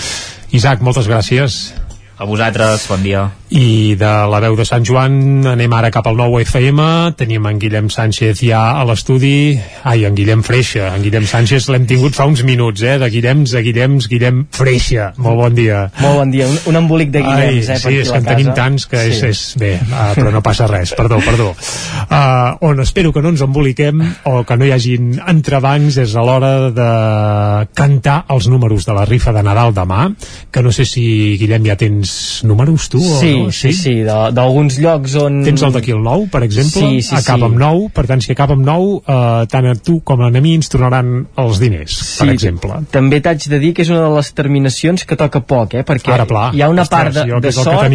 Isaac, 0.53 0.83
moltes 0.85 1.09
gràcies. 1.09 1.61
A 2.21 2.25
vosaltres, 2.29 2.85
bon 2.89 3.01
dia 3.03 3.31
I 3.51 3.97
de 3.99 4.09
la 4.31 4.39
veu 4.45 4.55
de 4.55 4.63
Sant 4.69 4.85
Joan 4.87 5.47
anem 5.49 5.73
ara 5.75 5.89
cap 5.91 6.07
al 6.07 6.15
nou 6.15 6.37
FM. 6.39 6.85
Tenim 7.19 7.49
en 7.49 7.57
Guillem 7.59 7.89
Sánchez 7.91 8.45
ja 8.47 8.61
a 8.79 8.85
l'estudi. 8.87 9.57
Ai, 9.83 10.05
en 10.07 10.15
Guillem 10.15 10.45
Freixa. 10.47 10.93
En 10.95 11.03
Guillem 11.03 11.27
Sánchez 11.27 11.67
l'hem 11.73 11.89
tingut 11.91 12.15
fa 12.15 12.29
uns 12.31 12.45
minuts, 12.47 12.85
eh? 12.87 12.95
De 13.03 13.09
Guillems 13.11 13.57
a 13.59 13.63
Guillems, 13.65 14.07
Guillem 14.13 14.45
Freixa. 14.55 15.09
Molt 15.19 15.41
bon 15.41 15.57
dia. 15.59 15.81
Molt 15.99 16.21
bon 16.21 16.31
dia, 16.31 16.47
un, 16.47 16.61
un 16.71 16.79
embolic 16.79 17.11
de 17.11 17.25
Guillems, 17.25 17.73
Ai, 17.73 17.75
eh, 17.75 17.81
per 17.83 17.91
sí, 17.91 17.97
és 18.05 18.13
que 18.13 18.21
en 18.21 18.29
tenim 18.29 18.53
tants 18.55 18.87
que 18.93 19.03
és, 19.09 19.19
Sí. 19.19 19.33
és 19.33 19.43
bé, 19.59 19.73
uh, 19.83 20.13
però 20.15 20.31
no 20.31 20.45
passa 20.47 20.69
res, 20.71 20.95
perdó, 20.95 21.19
perdó. 21.25 21.51
Uh, 22.07 22.55
on 22.71 22.85
espero 22.85 23.11
que 23.11 23.25
no 23.25 23.35
ens 23.35 23.43
emboliquem 23.43 24.05
o 24.31 24.45
que 24.47 24.61
no 24.61 24.69
hi 24.69 24.71
hagin 24.77 25.17
entrebancs 25.27 25.99
és 26.05 26.15
a 26.15 26.23
l'hora 26.23 26.53
de 26.71 26.91
cantar 27.75 28.21
els 28.31 28.47
números 28.47 28.87
de 28.87 28.95
la 28.95 29.09
rifa 29.11 29.35
de 29.35 29.43
Nadal 29.43 29.75
demà, 29.75 30.07
que 30.53 30.63
no 30.63 30.71
sé 30.71 30.87
si, 30.87 31.35
Guillem, 31.41 31.67
ja 31.67 31.81
tens 31.81 32.10
números 32.45 32.89
tu 32.89 33.01
Sí, 33.01 33.33
o 33.35 33.45
no? 33.47 33.53
sí, 33.53 33.73
sí, 33.73 33.95
de- 34.07 34.31
d'alguns 34.37 34.79
llocs 34.81 35.15
on... 35.21 35.43
Tens 35.45 35.63
el 35.67 35.73
d'aquí 35.73 35.93
el 35.95 36.03
9, 36.03 36.29
per 36.33 36.43
exemple, 36.47 36.81
Sí, 36.81 37.03
sí, 37.03 37.15
acaba 37.15 37.47
sí. 37.47 37.51
amb 37.51 37.59
9, 37.61 37.91
per 37.95 38.07
tant, 38.07 38.21
si 38.25 38.33
acaba 38.33 38.55
amb 38.55 38.65
9, 38.67 38.89
uh, 39.01 39.47
tant 39.51 39.67
a 39.71 39.75
tu 39.77 40.01
com 40.05 40.23
a 40.23 40.31
mi 40.31 40.55
ens 40.57 40.69
tornaran 40.73 41.27
els 41.37 41.61
diners, 41.61 41.99
per 42.21 42.31
exemple. 42.33 42.81
També 42.91 43.21
t'haig 43.21 43.49
de 43.51 43.59
dir 43.63 43.73
que 43.77 43.83
és 43.83 43.91
una 43.93 44.07
de 44.09 44.15
les 44.17 44.33
terminacions 44.35 45.05
que 45.05 45.17
toca 45.17 45.41
poc, 45.41 45.75
eh? 45.75 45.85
perquè 45.85 46.13
Ara, 46.15 46.27
pla. 46.27 46.51
hi 46.55 46.63
ha 46.63 46.69
una 46.73 46.83
Ostres, 46.83 47.15
part 47.15 47.15
de, 47.15 47.41
de 47.41 47.53
sort 47.53 47.93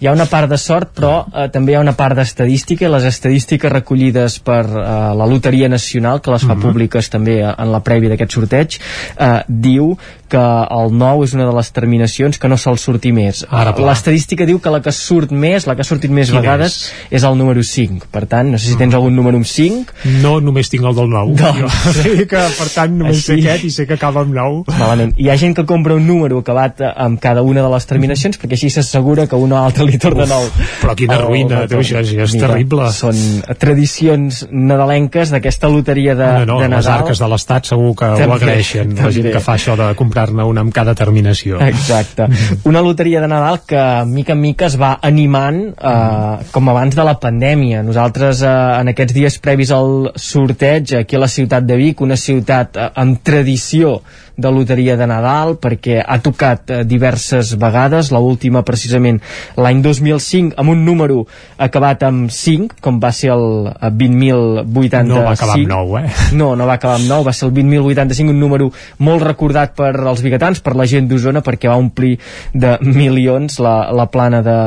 hi 0.00 0.06
ha 0.06 0.12
una 0.12 0.26
part 0.26 0.48
de 0.50 0.58
sort 0.58 0.92
però 0.96 1.12
eh, 1.32 1.48
també 1.52 1.72
hi 1.72 1.76
ha 1.78 1.80
una 1.84 1.94
part 1.98 2.16
d'estadística 2.18 2.86
i 2.86 2.90
les 2.92 3.04
estadístiques 3.08 3.72
recollides 3.72 4.38
per 4.44 4.64
eh, 4.66 4.86
la 5.18 5.26
Loteria 5.26 5.68
Nacional 5.68 6.20
que 6.20 6.30
les 6.30 6.42
fa 6.44 6.54
Mhm. 6.54 6.62
públiques 6.62 7.08
també 7.10 7.40
eh, 7.40 7.54
en 7.58 7.72
la 7.72 7.80
prèvia 7.82 8.08
d'aquest 8.12 8.32
sorteig 8.32 8.78
eh, 9.18 9.42
diu 9.48 9.96
que 10.32 10.40
el 10.40 10.94
9 10.96 11.26
és 11.28 11.34
una 11.36 11.44
de 11.50 11.52
les 11.56 11.68
terminacions 11.76 12.38
que 12.40 12.48
no 12.48 12.56
sol 12.60 12.78
sortir 12.80 13.12
més. 13.12 13.44
L'estadística 13.52 14.46
diu 14.48 14.58
que 14.64 14.70
la 14.72 14.80
que 14.84 14.92
surt 14.96 15.30
més, 15.32 15.66
la 15.68 15.74
que 15.76 15.84
ha 15.84 15.88
sortit 15.88 16.10
més 16.10 16.30
Quina 16.30 16.40
vegades, 16.40 16.78
és? 17.10 17.22
el 17.28 17.36
número 17.38 17.62
5. 17.62 18.08
Per 18.12 18.24
tant, 18.30 18.50
no 18.52 18.58
sé 18.58 18.72
si 18.72 18.76
tens 18.80 18.94
algun 18.96 19.14
número 19.16 19.36
amb 19.40 19.46
5. 19.46 19.92
No, 20.22 20.38
només 20.40 20.70
tinc 20.72 20.84
el 20.88 20.96
del 20.96 21.10
9. 21.12 21.36
Doncs- 21.38 21.60
Jo 21.92 21.92
sé 21.98 22.26
que, 22.30 22.42
per 22.58 22.68
tant, 22.74 22.96
només 22.98 23.18
Així- 23.20 23.42
sé 23.42 23.50
aquest 23.50 23.64
i 23.68 23.70
sé 23.76 23.86
que 23.86 23.94
acaba 24.00 24.22
amb 24.24 24.32
9. 24.34 24.64
Malament. 24.78 25.14
Hi 25.20 25.28
ha 25.30 25.36
gent 25.36 25.54
que 25.56 25.66
compra 25.68 25.94
un 25.94 26.06
número 26.06 26.38
acabat 26.40 26.80
eh, 26.80 26.90
amb 26.96 27.20
cada 27.20 27.42
una 27.42 27.62
de 27.62 27.68
les 27.74 27.86
terminacions 27.86 28.38
perquè 28.40 28.56
així 28.58 28.70
s'assegura 28.70 29.26
que 29.28 29.36
un 29.36 29.52
o 29.52 29.58
altre 29.60 29.84
li 29.86 29.98
torna 29.98 30.26
nou. 30.26 30.48
Però 30.80 30.94
quina 30.96 31.16
El 31.20 31.26
ruïna, 31.26 31.60
retorn. 31.66 31.68
tu, 31.68 31.84
això, 31.84 32.00
això 32.00 32.22
és 32.24 32.34
Mira, 32.34 32.48
terrible. 32.48 32.88
Són 32.92 33.16
tradicions 33.58 34.46
nadalenques 34.50 35.30
d'aquesta 35.32 35.68
loteria 35.68 36.14
de, 36.14 36.26
no, 36.42 36.46
no, 36.54 36.58
de 36.60 36.68
les 36.68 36.84
Nadal. 36.84 37.02
arques 37.02 37.18
de 37.22 37.28
l'Estat 37.32 37.66
segur 37.72 37.94
que 37.96 38.08
També, 38.14 38.26
ho 38.26 38.34
agraeixen, 38.36 38.94
la 38.96 39.10
gent 39.14 39.30
que 39.32 39.40
fa 39.44 39.54
això 39.58 39.76
de 39.78 39.90
comprar-ne 40.22 40.46
una 40.46 40.62
amb 40.62 40.72
cada 40.74 40.94
terminació. 40.94 41.58
Exacte. 41.60 42.28
Una 42.68 42.82
loteria 42.82 43.20
de 43.20 43.28
Nadal 43.28 43.60
que 43.66 43.82
mica 44.06 44.32
en 44.32 44.40
mica 44.40 44.66
es 44.66 44.78
va 44.78 44.98
animant 45.02 45.60
eh, 45.72 46.50
com 46.52 46.68
abans 46.68 46.96
de 46.96 47.04
la 47.04 47.18
pandèmia. 47.20 47.82
Nosaltres 47.82 48.42
eh, 48.42 48.52
en 48.80 48.92
aquests 48.92 49.14
dies 49.14 49.38
previs 49.42 49.72
al 49.74 50.12
sorteig 50.16 50.96
aquí 51.02 51.16
a 51.16 51.22
la 51.22 51.30
ciutat 51.30 51.66
de 51.66 51.76
Vic, 51.76 52.00
una 52.00 52.16
ciutat 52.16 52.76
eh, 52.76 52.90
amb 53.02 53.22
tradició 53.22 54.00
de 54.36 54.50
loteria 54.52 54.96
de 54.96 55.06
Nadal 55.08 55.56
perquè 55.60 56.00
ha 56.02 56.18
tocat 56.22 56.70
eh, 56.70 56.82
diverses 56.88 57.54
vegades, 57.60 58.12
la 58.14 58.20
última 58.22 58.62
precisament 58.66 59.20
l'any 59.60 59.82
2005 59.84 60.56
amb 60.60 60.72
un 60.72 60.84
número 60.86 61.22
acabat 61.62 62.02
amb 62.06 62.30
5, 62.32 62.78
com 62.82 62.98
va 63.02 63.12
ser 63.14 63.32
el 63.34 63.68
eh, 63.72 63.90
20.085. 63.90 65.08
No 65.08 65.22
va 65.26 65.34
acabar 65.36 65.58
amb 65.58 65.72
9, 65.74 66.02
eh? 66.02 66.12
No, 66.40 66.52
no 66.56 66.66
va 66.68 66.78
acabar 66.78 66.98
amb 67.00 67.08
9, 67.10 67.26
va 67.28 67.34
ser 67.36 67.48
el 67.48 67.54
20.085, 67.56 68.32
un 68.32 68.40
número 68.40 68.70
molt 68.98 69.26
recordat 69.26 69.76
per 69.78 69.92
als 70.00 70.22
biguetans, 70.24 70.62
per 70.64 70.76
la 70.78 70.86
gent 70.88 71.08
d'Osona, 71.10 71.42
perquè 71.44 71.70
va 71.70 71.78
omplir 71.80 72.14
de 72.52 72.76
milions 72.82 73.58
la, 73.62 73.76
la 73.94 74.08
plana 74.12 74.42
de, 74.44 74.58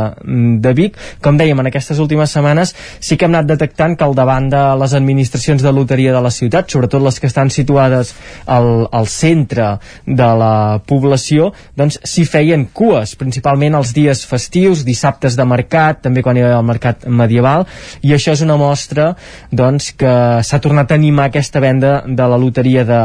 de 0.62 0.76
Vic. 0.78 1.00
Com 1.24 1.40
dèiem, 1.40 1.60
en 1.60 1.72
aquestes 1.72 2.00
últimes 2.04 2.32
setmanes 2.32 2.76
sí 3.00 3.18
que 3.18 3.28
hem 3.28 3.36
anat 3.36 3.50
detectant 3.50 3.98
que 3.98 4.06
al 4.06 4.16
davant 4.18 4.50
de 4.52 4.64
les 4.80 4.96
administracions 4.98 5.64
de 5.64 5.74
loteria 5.74 6.14
de 6.16 6.22
la 6.24 6.34
ciutat, 6.34 6.70
sobretot 6.72 7.04
les 7.04 7.20
que 7.20 7.30
estan 7.32 7.52
situades 7.54 8.14
al, 8.52 8.88
al 8.92 9.10
centre 9.12 9.55
de 9.56 10.30
la 10.40 10.80
població, 10.88 11.52
doncs 11.77 11.99
s'hi 12.03 12.26
feien 12.30 12.68
cues, 12.73 13.15
principalment 13.19 13.77
els 13.80 13.94
dies 13.95 14.26
festius, 14.27 14.86
dissabtes 14.88 15.38
de 15.38 15.48
mercat, 15.48 16.02
també 16.06 16.23
quan 16.26 16.38
hi 16.38 16.44
havia 16.45 16.60
el 16.60 16.68
mercat 16.68 17.07
medieval, 17.07 17.65
i 18.03 18.14
això 18.15 18.36
és 18.36 18.44
una 18.45 18.60
mostra 18.60 19.14
doncs, 19.52 19.91
que 19.98 20.15
s'ha 20.44 20.61
tornat 20.64 20.91
a 20.91 20.99
animar 20.99 21.30
aquesta 21.30 21.61
venda 21.64 21.98
de 22.06 22.30
la 22.32 22.40
loteria 22.40 22.86
de 22.88 23.02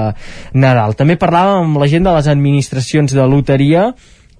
Nadal. 0.54 0.96
També 0.98 1.18
parlàvem 1.20 1.66
amb 1.66 1.82
la 1.82 1.90
gent 1.90 2.06
de 2.06 2.16
les 2.16 2.30
administracions 2.30 3.14
de 3.14 3.26
loteria 3.28 3.90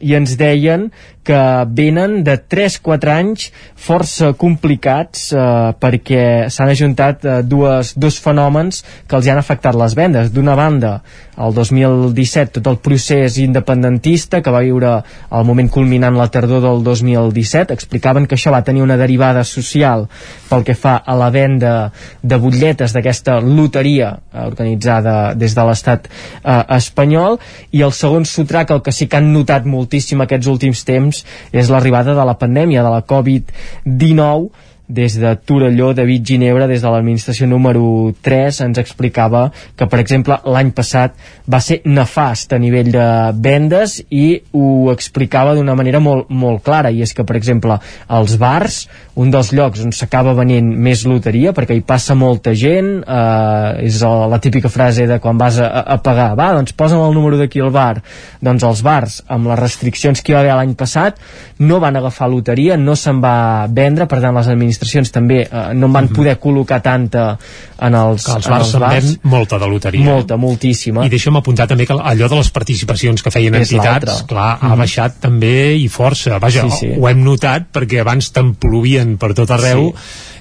i 0.00 0.16
ens 0.16 0.36
deien 0.40 0.88
que 1.22 1.40
venen 1.68 2.22
de 2.24 2.36
3-4 2.40 3.12
anys 3.12 3.48
força 3.76 4.32
complicats 4.38 5.30
eh, 5.34 5.40
perquè 5.80 6.48
s'han 6.52 6.72
ajuntat 6.72 7.24
eh, 7.24 7.38
dues, 7.44 7.92
dos 7.96 8.18
fenòmens 8.22 8.82
que 9.06 9.18
els 9.18 9.28
han 9.28 9.40
afectat 9.40 9.76
les 9.76 9.96
vendes. 9.96 10.30
D'una 10.32 10.56
banda, 10.56 11.00
el 11.40 11.54
2017, 11.56 12.60
tot 12.60 12.68
el 12.72 12.78
procés 12.84 13.38
independentista 13.40 14.40
que 14.44 14.52
va 14.52 14.62
viure 14.64 14.96
el 15.00 15.46
moment 15.48 15.70
culminant 15.72 16.16
la 16.16 16.28
tardor 16.32 16.62
del 16.64 16.84
2017, 16.84 17.72
explicaven 17.76 18.26
que 18.26 18.36
això 18.36 18.52
va 18.52 18.64
tenir 18.64 18.84
una 18.84 18.98
derivada 19.00 19.44
social 19.44 20.06
pel 20.48 20.64
que 20.66 20.76
fa 20.76 20.98
a 21.00 21.16
la 21.16 21.30
venda 21.32 21.74
de 22.22 22.40
butlletes 22.40 22.92
d'aquesta 22.96 23.38
loteria 23.44 24.12
eh, 24.16 24.44
organitzada 24.46 25.34
des 25.34 25.56
de 25.56 25.66
l'estat 25.68 26.08
eh, 26.08 26.62
espanyol 26.76 27.38
i 27.76 27.84
el 27.84 27.92
segon 27.96 28.26
sotrac, 28.28 28.72
el 28.72 28.84
que 28.84 28.92
sí 28.92 29.08
que 29.08 29.20
han 29.20 29.32
notat 29.32 29.68
moltíssim 29.68 30.20
aquests 30.24 30.48
últims 30.50 30.84
temps 30.88 31.09
és 31.52 31.70
l'arribada 31.70 32.14
de 32.16 32.26
la 32.26 32.36
pandèmia, 32.40 32.84
de 32.86 32.92
la 32.92 33.04
Covid-19 33.06 34.69
des 34.90 35.14
de 35.20 35.34
Torelló, 35.46 35.92
David 35.94 36.26
Ginebra, 36.26 36.66
des 36.66 36.82
de 36.82 36.90
l'administració 36.90 37.46
número 37.46 38.10
3, 38.26 38.60
ens 38.66 38.80
explicava 38.82 39.46
que, 39.78 39.86
per 39.86 40.00
exemple, 40.02 40.40
l'any 40.50 40.72
passat 40.74 41.14
va 41.50 41.60
ser 41.62 41.80
nefast 41.86 42.52
a 42.52 42.58
nivell 42.58 42.90
de 42.90 43.06
vendes 43.38 44.00
i 44.10 44.40
ho 44.52 44.90
explicava 44.90 45.54
d'una 45.54 45.76
manera 45.78 46.02
molt, 46.02 46.28
molt 46.30 46.64
clara, 46.66 46.90
i 46.90 47.04
és 47.06 47.14
que, 47.14 47.24
per 47.26 47.38
exemple, 47.38 47.78
als 48.10 48.34
bars, 48.40 48.82
un 49.20 49.30
dels 49.30 49.52
llocs 49.54 49.84
on 49.84 49.94
s'acaba 49.94 50.34
venent 50.34 50.66
més 50.66 51.04
loteria, 51.06 51.54
perquè 51.54 51.76
hi 51.78 51.84
passa 51.86 52.16
molta 52.18 52.54
gent, 52.56 52.90
eh, 53.06 53.86
és 53.86 54.02
la 54.02 54.40
típica 54.42 54.70
frase 54.72 55.06
de 55.06 55.20
quan 55.22 55.38
vas 55.38 55.60
a, 55.62 55.70
a 55.94 55.98
pagar, 56.02 56.32
va, 56.38 56.50
doncs 56.58 56.74
posa'm 56.74 57.04
el 57.06 57.14
número 57.14 57.38
d'aquí 57.38 57.62
al 57.62 57.72
bar. 57.74 58.02
Doncs 58.42 58.66
els 58.66 58.82
bars, 58.82 59.20
amb 59.30 59.50
les 59.50 59.60
restriccions 59.60 60.22
que 60.22 60.32
hi 60.32 60.36
va 60.38 60.42
haver 60.42 60.58
l'any 60.58 60.74
passat, 60.78 61.20
no 61.62 61.80
van 61.82 61.98
agafar 62.00 62.30
loteria, 62.32 62.78
no 62.80 62.96
se'n 62.98 63.20
va 63.22 63.66
vendre, 63.70 64.08
per 64.10 64.20
tant, 64.22 64.34
les 64.34 64.48
administracions 64.48 64.79
també 65.12 65.42
eh, 65.42 65.74
no 65.74 65.86
en 65.86 65.92
van 65.92 66.08
poder 66.08 66.38
col·locar 66.40 66.80
tanta 66.82 67.38
en 67.80 67.94
els, 67.94 68.24
Que 68.24 68.32
els 68.32 68.46
en 68.46 68.50
bars 68.52 68.74
els 68.74 68.80
bars. 68.80 69.18
molta 69.22 69.58
de 69.58 69.68
loteria. 69.68 70.04
Molta, 70.04 70.36
moltíssima. 70.36 71.04
I 71.06 71.08
deixa'm 71.08 71.36
apuntar 71.36 71.66
també 71.68 71.86
que 71.86 71.92
allò 71.94 72.28
de 72.28 72.36
les 72.36 72.50
participacions 72.50 73.22
que 73.22 73.30
feien 73.30 73.54
És 73.54 73.70
entitats, 73.72 74.22
clar, 74.28 74.58
ha 74.60 74.68
Mhm. 74.68 74.78
baixat 74.78 75.20
també 75.20 75.76
i 75.76 75.88
força. 75.88 76.38
Vaja, 76.38 76.62
Sí, 76.70 76.76
sí. 76.80 76.92
ho 76.98 77.08
hem 77.08 77.22
notat 77.24 77.66
perquè 77.72 78.00
abans 78.00 78.32
t'emplovien 78.32 79.16
per 79.18 79.34
tot 79.34 79.50
arreu 79.50 79.94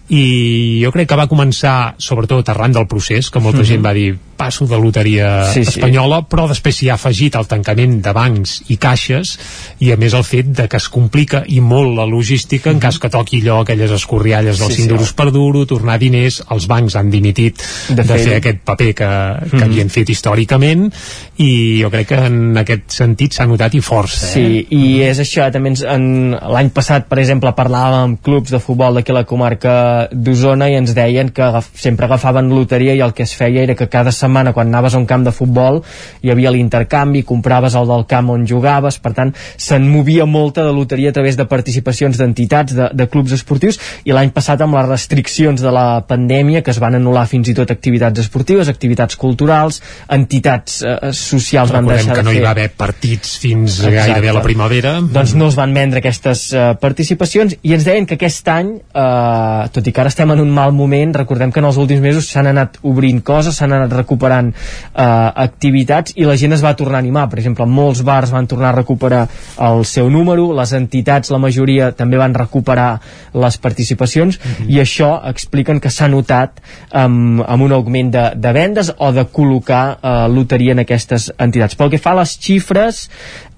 i 0.10 0.82
jo 0.84 0.92
crec 0.92 1.08
que 1.10 1.16
va 1.20 1.28
començar 1.30 1.94
sobretot 2.02 2.48
arran 2.50 2.74
del 2.74 2.88
procés, 2.88 3.30
que 3.30 3.40
molta 3.40 3.60
Mhm. 3.60 3.66
gent 3.68 3.86
va 3.86 3.94
dir 3.94 4.18
passo 4.40 4.66
de 4.66 4.78
loteria 4.80 5.44
Sí, 5.52 5.66
sí. 5.66 5.70
espanyola, 5.80 6.22
però 6.30 6.48
després 6.48 6.74
s'hi 6.78 6.88
ha 6.90 6.94
afegit 6.94 7.36
el 7.36 7.46
tancament 7.46 8.02
de 8.02 8.14
bancs 8.14 8.64
i 8.70 8.78
caixes 8.78 9.38
i 9.80 9.92
a 9.92 9.98
més 9.98 10.14
el 10.14 10.24
fet 10.24 10.46
de 10.46 10.68
que 10.70 10.78
es 10.78 10.88
complica 10.88 11.44
i 11.46 11.60
molt 11.60 11.94
la 11.98 12.06
logística 12.06 12.70
en 12.72 12.80
cas 12.80 12.98
que 13.00 13.10
toqui 13.10 13.42
allò, 13.42 13.62
aquelles 13.64 13.92
escorrialles 13.92 14.58
dels 14.58 14.70
Mhm. 14.70 14.76
Sí, 14.76 14.82
5 14.84 14.88
sí. 14.88 14.90
duros 14.96 15.14
per 15.14 15.32
duro, 15.32 15.66
tornar 15.66 16.00
diners, 16.00 16.42
els 16.50 16.68
bancs 16.68 16.96
han 16.96 17.10
dimitit 17.10 17.62
De 17.90 17.96
de, 18.04 18.18
fer 18.18 18.36
aquest 18.38 18.60
paper 18.64 18.96
que, 18.96 19.10
que 19.50 19.56
Mhm. 19.58 19.64
havien 19.64 19.90
fet 19.90 20.10
històricament 20.10 20.94
i 21.38 21.82
jo 21.82 21.90
crec 21.92 22.08
que 22.08 22.16
en 22.26 22.58
aquest 22.58 22.90
sentit 22.92 23.34
s'ha 23.34 23.46
notat 23.46 23.76
i 23.76 23.82
força. 23.82 24.26
Sí, 24.28 24.40
eh? 24.60 24.68
i 24.74 25.02
és 25.02 25.20
això, 25.20 25.52
també 25.52 25.70
ens, 25.70 25.84
en, 25.84 26.32
l'any 26.32 26.70
passat, 26.70 27.08
per 27.10 27.20
exemple, 27.20 27.52
parlàvem 27.52 28.04
amb 28.04 28.22
clubs 28.24 28.52
de 28.52 28.60
futbol 28.60 28.94
d'aquí 28.96 29.12
la 29.12 29.26
comarca 29.26 29.99
d'Osona 30.12 30.70
i 30.70 30.78
ens 30.80 30.94
deien 30.98 31.32
que 31.36 31.44
agaf, 31.46 31.70
sempre 31.80 32.08
agafaven 32.08 32.50
loteria 32.54 32.96
i 32.96 33.04
el 33.06 33.14
que 33.14 33.24
es 33.28 33.34
feia 33.38 33.64
era 33.64 33.76
que 33.76 33.90
cada 33.92 34.12
setmana 34.16 34.54
quan 34.54 34.70
anaves 34.72 34.96
a 34.96 35.02
un 35.02 35.08
camp 35.10 35.26
de 35.28 35.34
futbol 35.36 35.82
hi 36.22 36.32
havia 36.32 36.52
l'intercanvi, 36.54 37.24
compraves 37.28 37.76
el 37.76 37.88
del 37.90 38.06
camp 38.10 38.32
on 38.34 38.46
jugaves, 38.48 39.00
per 39.00 39.14
tant 39.18 39.34
se'n 39.58 39.88
movia 39.90 40.26
molta 40.26 40.66
de 40.66 40.74
loteria 40.76 41.14
a 41.14 41.16
través 41.16 41.38
de 41.38 41.46
participacions 41.50 42.18
d'entitats, 42.18 42.76
de, 42.76 42.90
de 42.94 43.10
clubs 43.10 43.34
esportius 43.36 43.80
i 44.06 44.16
l'any 44.16 44.34
passat 44.36 44.62
amb 44.62 44.78
les 44.78 44.88
restriccions 44.90 45.62
de 45.62 45.74
la 45.74 46.02
pandèmia 46.08 46.64
que 46.64 46.74
es 46.74 46.82
van 46.82 46.98
anul·lar 47.00 47.26
fins 47.30 47.52
i 47.52 47.58
tot 47.58 47.72
activitats 47.72 48.24
esportives, 48.24 48.70
activitats 48.72 49.18
culturals 49.20 49.82
entitats 50.10 50.82
eh, 50.84 51.12
socials 51.16 51.74
van 51.74 51.86
Recordem 51.86 52.06
deixar 52.06 52.18
que 52.18 52.22
de 52.22 52.28
no 52.28 52.34
hi 52.34 52.40
fer 52.40 52.46
va 52.46 52.54
haver 52.56 52.68
partits 52.78 53.36
fins 53.42 53.80
Exacte. 53.80 53.96
gairebé 53.98 54.32
a 54.32 54.38
la 54.40 54.44
primavera. 54.46 54.96
doncs 55.02 55.36
no 55.38 55.50
es 55.50 55.58
van 55.60 55.74
vendre 55.74 56.02
aquestes 56.04 56.50
uh, 56.54 56.74
participacions 56.82 57.56
i 57.62 57.74
ens 57.76 57.88
deien 57.88 58.08
que 58.10 58.18
aquest 58.20 58.48
any 58.54 58.74
uh, 58.80 59.68
tot 59.74 59.88
i 59.88 59.89
que 59.92 60.02
ara 60.02 60.12
estem 60.12 60.32
en 60.32 60.42
un 60.44 60.52
mal 60.54 60.74
moment 60.76 61.14
recordem 61.16 61.52
que 61.52 61.62
en 61.62 61.68
els 61.70 61.78
últims 61.82 62.02
mesos 62.04 62.30
s'han 62.30 62.50
anat 62.52 62.80
obrint 62.84 63.22
coses 63.26 63.58
s'han 63.60 63.74
anat 63.76 63.94
recuperant 63.96 64.52
uh, 64.52 65.04
activitats 65.46 66.16
i 66.16 66.28
la 66.28 66.38
gent 66.40 66.56
es 66.56 66.64
va 66.64 66.76
tornar 66.80 67.00
a 67.00 67.04
animar. 67.04 67.28
Per 67.30 67.40
exemple, 67.42 67.66
molts 67.66 68.04
bars 68.06 68.32
van 68.34 68.48
tornar 68.48 68.72
a 68.72 68.78
recuperar 68.78 69.26
el 69.70 69.86
seu 69.86 70.10
número, 70.10 70.50
les 70.58 70.74
entitats 70.78 71.32
la 71.34 71.42
majoria 71.42 71.92
també 71.96 72.20
van 72.20 72.36
recuperar 72.38 72.90
les 73.34 73.58
participacions 73.62 74.40
i 74.68 74.80
això 74.82 75.12
expliquen 75.30 75.80
que 75.80 75.92
s'ha 75.94 76.10
notat 76.12 76.62
amb, 76.92 77.44
amb 77.46 77.66
un 77.66 77.76
augment 77.76 78.12
de, 78.14 78.26
de 78.36 78.54
vendes 78.56 78.94
o 78.98 79.12
de 79.16 79.26
col·locar 79.34 79.84
uh, 79.98 80.28
loteria 80.32 80.76
en 80.76 80.84
aquestes 80.86 81.30
entitats. 81.38 81.78
Pel 81.80 81.92
que 81.94 82.02
fa 82.02 82.16
a 82.16 82.22
les 82.22 82.36
xifres 82.40 83.08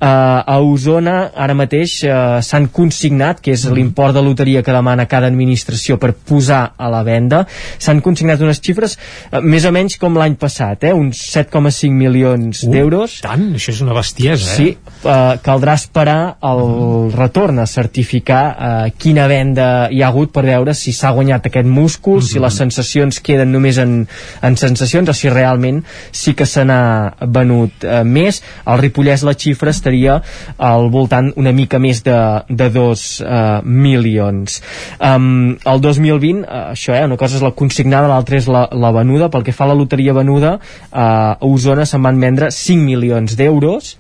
eh, 0.02 0.08
a 0.08 0.58
Osona 0.60 1.32
ara 1.36 1.56
mateix 1.58 2.00
eh, 2.04 2.42
s'han 2.42 2.68
consignat, 2.74 3.42
que 3.44 3.54
és 3.54 3.68
l'import 3.70 4.16
de 4.18 4.26
loteria 4.26 4.64
que 4.66 4.74
demana 4.74 5.08
cada 5.12 5.30
administració 5.30 6.00
per 6.02 6.14
posar 6.16 6.74
a 6.78 6.90
la 6.92 7.04
venda, 7.08 7.46
s'han 7.78 8.02
consignat 8.02 8.42
unes 8.42 8.62
xifres 8.64 8.98
eh, 8.98 9.40
més 9.42 9.66
o 9.66 9.74
menys 9.76 10.00
com 10.02 10.18
l'any 10.18 10.36
passat, 10.42 10.88
eh, 10.90 10.94
uns 10.96 11.22
7,5 11.32 11.92
milions 11.92 12.62
Uh, 12.62 12.72
d'euros. 12.72 13.18
Tant, 13.24 13.44
això 13.58 13.72
és 13.74 13.82
una 13.84 13.96
bestiesa, 13.96 14.48
eh? 14.52 14.56
Sí, 14.56 14.68
eh, 15.04 15.38
caldrà 15.44 15.76
esperar 15.78 16.38
el 16.48 17.12
retorn 17.14 17.62
a 17.62 17.68
certificar 17.70 18.42
eh, 18.52 18.92
quina 18.98 19.28
venda 19.32 19.68
hi 19.92 20.02
ha 20.02 20.10
hagut 20.12 20.34
per 20.34 20.44
veure 20.48 20.76
si 20.78 20.94
s'ha 20.96 21.12
guanyat 21.16 21.50
aquest 21.50 21.68
múscul, 21.68 22.22
si 22.26 22.42
les 22.42 22.58
sensacions 22.58 23.22
queden 23.24 23.52
només 23.54 23.80
en, 23.82 24.06
en 24.42 24.58
sensacions 24.60 25.10
o 25.12 25.16
si 25.18 25.32
realment 25.32 25.82
sí 26.12 26.36
que 26.38 26.48
se 26.50 26.66
n'ha 26.68 26.82
venut 27.28 27.86
eh, 27.86 28.02
més. 28.08 28.42
Al 28.66 28.82
Ripollès 28.82 29.26
la 29.28 29.36
xifra 29.38 29.74
estaria 29.92 30.22
al 30.58 30.90
voltant 30.90 31.32
una 31.36 31.52
mica 31.52 31.80
més 31.80 32.02
de, 32.06 32.18
de 32.48 32.70
dos 32.72 33.22
eh, 33.22 33.62
milions. 33.64 34.62
Um, 35.00 35.58
el 35.68 35.82
2020, 35.84 36.46
eh, 36.46 36.62
això, 36.76 36.96
eh, 36.96 37.06
una 37.06 37.20
cosa 37.20 37.38
és 37.38 37.44
la 37.44 37.52
consignada, 37.52 38.10
l'altra 38.12 38.40
és 38.40 38.48
la, 38.48 38.68
la 38.72 38.94
venuda. 38.96 39.30
Pel 39.32 39.44
que 39.44 39.56
fa 39.56 39.68
a 39.68 39.72
la 39.74 39.78
loteria 39.78 40.16
venuda, 40.16 40.58
eh, 40.92 41.02
a 41.02 41.38
Osona 41.42 41.86
se'n 41.86 42.04
van 42.04 42.20
vendre 42.22 42.52
5 42.52 42.82
milions 42.86 43.36
d'euros, 43.36 43.98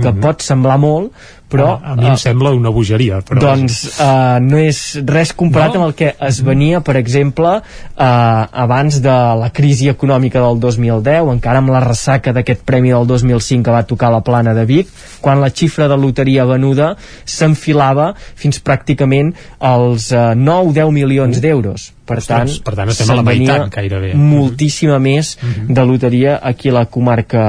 que 0.00 0.10
Mhm. 0.10 0.20
pot 0.20 0.42
semblar 0.42 0.78
molt, 0.78 1.12
però... 1.50 1.72
a, 1.76 1.94
a 1.94 1.98
mi 1.98 2.08
em 2.10 2.18
sembla 2.20 2.52
una 2.56 2.72
bogeria 2.74 3.20
però 3.26 3.42
doncs 3.42 3.82
uh, 3.98 4.38
no 4.44 4.60
és 4.60 4.80
res 5.06 5.34
comparat 5.36 5.70
No? 5.70 5.80
amb 5.80 5.88
el 5.90 5.94
que 5.98 6.10
es 6.26 6.40
venia, 6.44 6.80
per 6.84 6.96
exemple, 7.00 7.52
uh, 7.60 8.62
abans 8.64 9.00
de 9.02 9.16
la 9.40 9.50
crisi 9.54 9.90
econòmica 9.92 10.42
del 10.42 10.60
2010, 10.62 11.30
encara 11.34 11.62
amb 11.62 11.72
la 11.74 11.82
ressaca 11.84 12.34
d'aquest 12.36 12.64
premi 12.66 12.94
del 12.94 13.06
2005 13.08 13.66
que 13.66 13.74
va 13.74 13.84
tocar 13.86 14.10
la 14.12 14.22
plana 14.26 14.54
de 14.56 14.66
Vic, 14.68 14.90
quan 15.20 15.40
la 15.42 15.52
xifra 15.54 15.88
de 15.90 15.98
loteria 16.00 16.46
venuda 16.48 16.94
s'enfilava 17.24 18.12
fins 18.18 18.60
pràcticament 18.64 19.34
als 19.58 20.10
uh, 20.14 20.32
9-10 20.34 20.94
milions 20.96 21.42
d'euros. 21.42 21.90
Per 22.10 22.18
tant, 22.26 22.50
per 22.66 22.74
tant, 22.78 22.92
estem 22.92 23.12
a 23.12 23.16
la 23.20 23.24
meitat, 23.26 23.66
gairebé. 23.74 24.12
moltíssima 24.18 24.98
més 25.02 25.36
de 25.68 25.86
loteria 25.86 26.38
aquí 26.42 26.70
a 26.72 26.76
la 26.80 26.84
comarca 26.90 27.46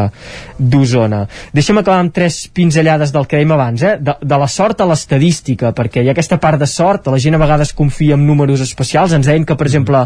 d'Osona. 0.57 1.25
Deixa'm 1.53 1.81
acabar 1.81 1.99
amb 2.03 2.13
tres 2.13 2.43
pinzellades 2.53 3.13
del 3.15 3.27
que 3.27 3.41
dèiem 3.41 3.55
abans, 3.57 3.81
eh? 3.81 3.97
de, 3.99 4.15
de 4.21 4.41
la 4.43 4.49
sort 4.51 4.81
a 4.81 4.89
l'estadística, 4.89 5.73
perquè 5.77 6.05
hi 6.05 6.11
ha 6.11 6.15
aquesta 6.15 6.39
part 6.41 6.61
de 6.61 6.69
sort, 6.69 7.09
la 7.11 7.19
gent 7.21 7.37
a 7.37 7.41
vegades 7.41 7.73
confia 7.73 8.17
en 8.19 8.25
números 8.27 8.63
especials, 8.63 9.17
ens 9.17 9.29
deien 9.29 9.45
que, 9.47 9.57
per 9.57 9.67
exemple, 9.69 10.05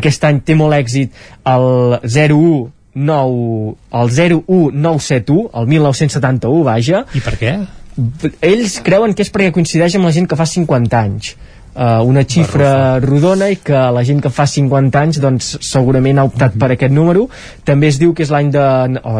aquest 0.00 0.28
any 0.28 0.42
té 0.44 0.56
molt 0.58 0.78
èxit 0.80 1.16
el 1.48 1.98
01 2.04 2.70
9, 2.94 3.76
el 3.92 4.10
01971, 4.10 5.50
el 5.54 5.66
1971, 5.66 6.64
vaja. 6.64 7.04
I 7.14 7.22
per 7.22 7.36
què? 7.38 7.52
Ells 8.46 8.80
creuen 8.86 9.14
que 9.14 9.24
és 9.26 9.30
perquè 9.32 9.52
coincideix 9.54 9.96
amb 9.98 10.08
la 10.08 10.14
gent 10.14 10.28
que 10.30 10.38
fa 10.38 10.46
50 10.48 10.98
anys. 10.98 11.34
Uh, 11.80 12.02
una 12.04 12.26
xifra 12.28 12.98
rodona 13.00 13.46
i 13.48 13.56
que 13.64 13.72
la 13.72 14.02
gent 14.04 14.18
que 14.20 14.28
fa 14.28 14.44
50 14.44 14.98
anys 15.00 15.16
doncs 15.22 15.46
segurament 15.64 16.18
ha 16.20 16.26
optat 16.28 16.58
per 16.60 16.68
aquest 16.74 16.92
número 16.92 17.22
també 17.64 17.88
es 17.88 17.96
diu 17.96 18.10
que 18.12 18.20
és 18.26 18.28
l'any 18.28 18.50
de, 18.52 18.64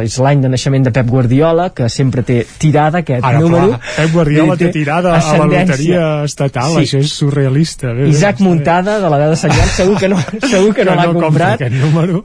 és 0.03 0.19
l'any 0.21 0.43
de 0.43 0.51
naixement 0.53 0.85
de 0.85 0.93
Pep 0.93 1.09
Guardiola 1.09 1.71
que 1.73 1.89
sempre 1.89 2.21
té 2.23 2.43
tirada 2.61 3.01
aquest 3.01 3.25
Ara, 3.25 3.41
número 3.41 3.71
clar, 3.71 3.81
Pep 3.97 4.13
Guardiola 4.13 4.59
té 4.61 4.69
tirada 4.75 5.15
a 5.17 5.39
la 5.39 5.47
loteria 5.47 6.03
estatal, 6.29 6.75
Sí. 6.75 6.83
això 6.85 7.01
és 7.01 7.15
surrealista. 7.17 7.95
Bé, 7.95 8.03
bé, 8.03 8.09
Isaac 8.11 8.39
bé. 8.43 8.45
Muntada 8.45 8.99
de 9.01 9.09
la 9.09 9.23
veu 9.23 9.31
de 9.33 9.37
Sant 9.41 9.57
Joan 9.57 9.73
segur 9.79 9.97
que 9.99 10.09
no, 10.13 10.19
segur 10.53 10.75
que 10.77 10.85
no 10.85 10.99
l'ha 11.01 11.07
no 11.07 11.15
comprat 11.17 11.65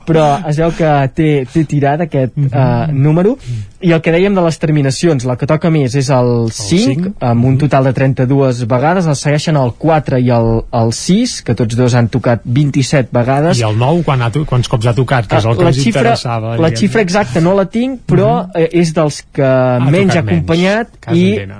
però 0.05 0.27
es 0.51 0.59
veu 0.59 0.75
que 0.75 0.91
té, 1.15 1.29
té 1.53 1.63
tirada 1.63 2.09
aquest 2.09 2.35
Mhm. 2.35 2.51
uh, 2.51 2.91
número 2.91 3.37
i 3.85 3.91
el 3.93 4.01
que 4.01 4.11
dèiem 4.11 4.33
de 4.35 4.41
les 4.41 4.59
terminacions 4.59 5.23
la 5.23 5.37
que 5.37 5.45
toca 5.47 5.69
més 5.71 5.95
és 5.95 6.09
el 6.09 6.49
5, 6.51 6.83
cinc. 6.83 7.07
amb 7.23 7.45
un 7.45 7.57
total 7.61 7.85
de 7.85 7.93
32 7.93 8.65
vegades 8.67 9.05
el 9.07 9.15
segueixen 9.15 9.55
el 9.61 9.71
4 9.77 10.17
i 10.19 10.24
el, 10.33 10.61
el 10.71 10.91
6 10.93 11.41
que 11.45 11.55
tots 11.55 11.75
dos 11.75 11.93
han 11.95 12.07
tocat 12.09 12.41
27 12.45 13.09
vegades 13.13 13.59
I 13.59 13.63
el 13.67 13.77
9, 13.77 14.03
quan 14.05 14.21
ha, 14.21 14.29
quants 14.31 14.67
cops 14.71 14.87
ha 14.87 14.93
tocat, 14.97 15.27
que 15.27 15.37
és 15.37 15.45
el 15.45 15.57
que 15.57 15.63
la 15.63 15.69
ens 15.73 15.79
xifra, 15.81 16.01
interessava. 16.01 16.55
la 16.55 16.69
diguem. 16.69 16.79
xifra 16.79 17.01
exacta 17.01 17.41
no 17.41 17.53
la 17.57 17.65
tinc 17.71 18.01
però 18.07 18.47
eh, 18.55 18.69
és 18.81 18.93
dels 18.95 19.21
que 19.35 19.49
menys 19.85 20.15
ha 20.15 20.21
menys. 20.21 20.23
acompanyat 20.23 20.89
Cas 20.99 21.15
i 21.17 21.25
eh, 21.39 21.59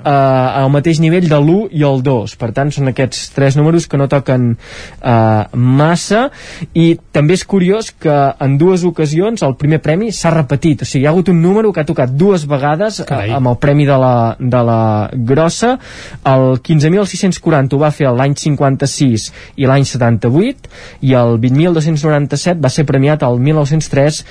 al 0.62 0.70
mateix 0.74 1.00
nivell 1.00 1.28
de 1.28 1.36
l'1 1.40 1.68
i 1.72 1.82
el 1.86 2.02
2 2.02 2.36
per 2.40 2.50
tant 2.56 2.70
són 2.72 2.88
aquests 2.92 3.30
tres 3.36 3.56
números 3.56 3.86
que 3.86 3.96
no 4.00 4.08
toquen 4.08 4.56
eh, 4.56 5.44
massa 5.54 6.28
i 6.74 6.96
també 7.12 7.34
és 7.36 7.44
curiós 7.44 7.90
que 7.92 8.14
en 8.40 8.56
dues 8.58 8.84
ocasions 8.84 9.42
el 9.42 9.56
primer 9.56 9.80
premi 9.84 10.10
s'ha 10.12 10.30
repetit 10.34 10.82
o 10.82 10.84
sigui, 10.88 11.04
hi 11.04 11.06
ha 11.06 11.10
hagut 11.14 11.28
un 11.32 11.40
número 11.42 11.72
que 11.72 11.80
ha 11.80 11.88
tocat 11.88 12.10
dues 12.16 12.46
vegades 12.48 13.02
Carai. 13.06 13.30
eh, 13.30 13.34
amb 13.36 13.48
el 13.52 13.56
premi 13.62 13.86
de 13.86 13.96
la, 13.98 14.36
de 14.38 14.62
la 14.66 14.80
grossa 15.12 15.76
el 16.24 16.60
15.640 16.62 17.74
ho 17.76 17.78
va 17.80 17.90
fer 17.94 18.10
l'any 18.12 18.34
56 18.46 19.28
i 19.62 19.66
l'any 19.68 19.84
78 19.88 20.70
i 21.08 21.14
el 21.18 21.36
20.297 21.42 22.62
va 22.62 22.70
ser 22.72 22.86
premiat 22.88 23.22
el 23.26 23.38
1903 23.42 24.22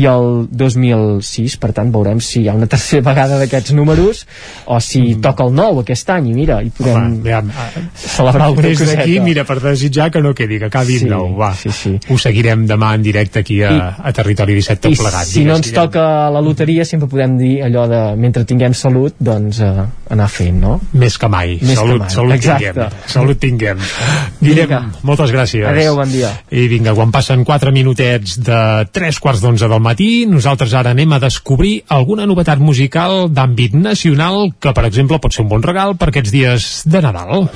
i 0.00 0.06
el 0.10 0.46
2006 0.50 1.58
per 1.62 1.72
tant 1.76 1.90
veurem 1.94 2.20
si 2.24 2.42
hi 2.44 2.48
ha 2.50 2.54
una 2.56 2.68
tercera 2.70 3.04
vegada 3.10 3.38
d'aquests 3.42 3.74
números 3.76 4.24
o 4.66 4.78
si 4.80 5.04
toca 5.22 5.44
el 5.48 5.54
9 5.56 5.84
aquest 5.84 6.10
any 6.14 6.30
i 6.32 6.36
mira, 6.40 6.60
i 6.62 6.70
podem 6.70 6.94
Mm. 6.94 7.24
Home, 7.24 7.26
ja, 7.26 7.40
celebrar 7.98 8.46
alguna 8.46 8.68
Des 8.68 8.78
coseta 8.78 9.00
d'aquí, 9.02 9.16
mira, 9.20 9.42
per 9.44 9.56
desitjar 9.60 10.10
que 10.14 10.20
no 10.22 10.30
quedi, 10.36 10.58
que 10.60 10.68
acabi 10.70 10.98
Sí, 11.00 11.08
nou, 11.10 11.32
va. 11.36 11.50
sí, 11.58 11.70
sí. 11.74 11.92
Ho 12.08 12.16
seguirem 12.18 12.62
demà 12.68 12.92
en 12.94 13.02
directe 13.02 13.40
aquí 13.42 13.56
a, 13.66 13.72
I- 13.74 14.08
a 14.08 14.12
Territori 14.14 14.54
17 14.54 14.80
tot 14.84 14.92
i 14.94 14.96
plegat. 15.00 15.26
si 15.26 15.44
no 15.44 15.56
ens 15.58 15.72
toca 15.74 16.04
la 16.30 16.40
loteria 16.44 16.84
sempre 16.84 17.08
podem 17.10 17.36
dir 17.38 17.56
allò 17.66 17.86
de 17.90 18.02
mentre 18.20 18.44
tinguem 18.44 18.74
salut 18.78 19.14
doncs 19.18 19.58
eh, 19.60 19.72
anar 20.14 20.28
fent, 20.30 20.60
no? 20.60 20.76
Més 20.92 21.18
que 21.18 21.28
mai. 21.28 21.58
Més 21.60 21.74
salut, 21.78 21.94
que 21.98 22.04
mai, 22.06 22.10
salut 22.14 22.34
exacte. 22.36 22.72
tinguem. 22.72 22.90
Salut 23.06 23.38
tinguem. 23.40 23.63
Guillem, 24.40 24.90
moltes 25.02 25.32
gràcies. 25.34 25.66
Adéu, 25.68 25.96
bon 25.98 26.10
dia. 26.12 26.30
I 26.52 26.66
vinga, 26.70 26.94
quan 26.96 27.12
passen 27.14 27.44
4 27.46 27.72
minutets 27.74 28.38
de 28.44 28.60
3 28.92 29.20
quarts 29.22 29.42
d'11 29.44 29.70
del 29.72 29.84
matí, 29.84 30.10
nosaltres 30.30 30.74
ara 30.76 30.94
anem 30.94 31.16
a 31.16 31.22
descobrir 31.22 31.78
alguna 31.88 32.28
novetat 32.30 32.60
musical 32.60 33.28
d'àmbit 33.32 33.76
nacional 33.78 34.52
que, 34.60 34.74
per 34.76 34.86
exemple, 34.90 35.20
pot 35.20 35.34
ser 35.34 35.44
un 35.46 35.52
bon 35.52 35.64
regal 35.64 35.96
per 35.96 36.12
aquests 36.12 36.34
dies 36.34 36.72
de 36.84 37.04
Nadal. 37.04 37.48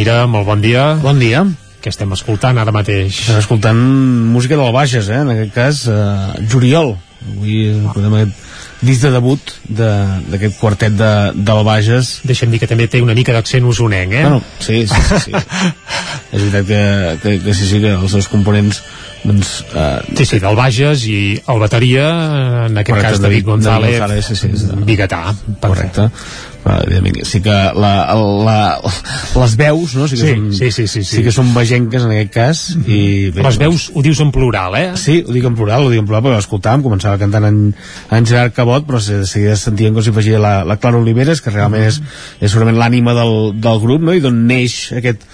Jaumira, 0.00 0.26
molt 0.26 0.46
bon 0.48 0.60
dia. 0.64 0.94
Bon 1.02 1.18
dia. 1.20 1.42
Què 1.84 1.90
estem 1.92 2.08
escoltant 2.16 2.56
ara 2.60 2.72
mateix? 2.72 3.18
Estem 3.20 3.36
escoltant 3.40 3.76
música 4.32 4.56
del 4.56 4.72
Bages, 4.72 5.10
eh? 5.12 5.18
en 5.20 5.28
aquest 5.34 5.52
cas, 5.52 5.82
eh, 5.88 6.46
Juriol. 6.48 6.94
Avui 7.34 7.66
podem 7.92 8.14
aquest 8.16 8.38
disc 8.80 9.02
de 9.04 9.10
debut 9.12 9.52
de- 9.68 10.22
d'aquest 10.32 10.56
quartet 10.58 10.96
de, 10.96 11.10
del 11.36 11.60
Bages. 11.68 12.20
Deixa'm 12.24 12.48
dir 12.50 12.60
que 12.62 12.66
també 12.70 12.88
té 12.88 13.02
una 13.04 13.12
mica 13.14 13.32
d'accent 13.36 13.64
usonenc, 13.68 14.12
eh? 14.12 14.22
Bueno, 14.24 14.40
sí, 14.58 14.86
sí, 14.88 15.02
sí. 15.10 15.20
sí. 15.26 15.32
És 16.32 16.40
veritat 16.48 16.64
que, 16.66 16.80
que, 17.22 17.38
que 17.44 17.54
sí, 17.54 17.66
sí, 17.68 17.80
que 17.82 17.92
els 17.92 18.10
seus 18.16 18.28
components 18.28 18.80
doncs, 19.24 19.64
eh, 19.74 20.00
Sí, 20.16 20.24
sí, 20.24 20.38
del 20.40 20.56
Bages 20.56 21.04
i 21.04 21.18
el 21.46 21.58
bateria, 21.60 22.06
en 22.70 22.78
aquest 22.78 22.94
Correcte, 22.96 23.10
cas 23.10 23.20
David 23.20 23.42
David- 23.44 23.50
González, 23.52 23.98
David 23.98 24.00
González, 24.00 24.24
sí, 24.32 24.36
sí, 24.36 24.48
és 24.54 24.68
de- 24.70 24.80
biguetà. 24.88 25.34
correcte 25.60 26.08
evidentment 26.60 27.24
sí 27.24 27.40
que 27.44 27.54
la, 27.76 27.92
la, 28.44 28.56
les 29.40 29.56
veus 29.56 29.94
no? 29.96 30.08
sí, 30.10 30.16
que 30.16 30.20
Sí, 30.20 30.34
són, 30.34 30.46
sí, 30.52 30.70
sí, 30.70 30.86
sí, 30.86 31.02
sí. 31.02 31.16
sí 31.16 31.24
que 31.24 31.32
són 31.34 31.52
vegenques 31.56 32.04
en 32.04 32.14
aquest 32.14 32.32
cas 32.34 32.62
i 32.84 33.00
bé, 33.34 33.44
Les 33.46 33.58
veus 33.60 33.88
ho 33.94 34.04
dius 34.04 34.20
en 34.20 34.32
plural, 34.34 34.76
eh? 34.76 34.88
Sí, 35.00 35.20
ho 35.26 35.34
dic 35.36 35.46
en 35.48 35.56
plural, 35.58 35.86
ho 35.86 35.92
dic 35.92 36.02
en 36.02 36.08
plural 36.08 36.24
perquè 36.26 36.40
l'escoltàvem, 36.40 36.84
començava 36.84 37.20
cantant 37.20 37.48
en, 37.48 37.60
en 38.16 38.28
Gerard 38.28 38.56
Cabot, 38.56 38.86
però 38.88 39.00
de 39.00 39.22
seguida 39.28 39.56
sentíem 39.58 39.96
com 39.96 40.04
si 40.04 40.12
afegia 40.12 40.40
la, 40.42 40.60
la 40.68 40.76
Clara 40.80 41.00
Oliveres, 41.00 41.40
que 41.40 41.54
realment 41.54 41.86
és, 41.88 42.00
és 42.40 42.50
segurament 42.50 42.78
l'ànima 42.80 43.16
del, 43.16 43.54
del 43.60 43.80
grup, 43.82 44.04
no? 44.04 44.16
i 44.16 44.24
d'on 44.24 44.44
neix 44.50 44.82
aquest, 45.00 45.24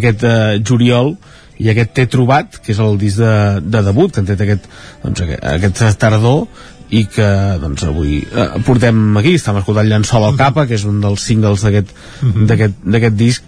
aquest 0.00 0.26
uh, 0.28 0.58
juliol 0.60 1.14
i 1.62 1.70
aquest 1.70 1.92
T'he 1.94 2.06
trobat, 2.10 2.58
que 2.58 2.72
és 2.74 2.80
el 2.82 2.96
disc 2.98 3.20
de, 3.22 3.34
de 3.62 3.82
debut, 3.86 4.10
que 4.10 4.20
han 4.20 4.26
tret 4.26 4.40
aquest, 4.42 4.64
doncs, 5.04 5.22
aquest, 5.22 5.44
aquest 5.52 6.00
tardor, 6.02 6.48
i 6.90 7.04
que 7.08 7.26
doncs, 7.62 7.86
avui 7.88 8.20
eh, 8.22 8.48
portem 8.66 9.16
aquí, 9.20 9.34
estem 9.38 9.58
escoltant 9.60 9.88
Llençol 9.88 10.26
al 10.26 10.38
capa, 10.38 10.66
que 10.68 10.76
és 10.76 10.84
un 10.88 11.00
dels 11.04 11.24
singles 11.24 11.64
d'aquest 11.64 11.94
d'aquest 12.20 13.16
disc 13.16 13.44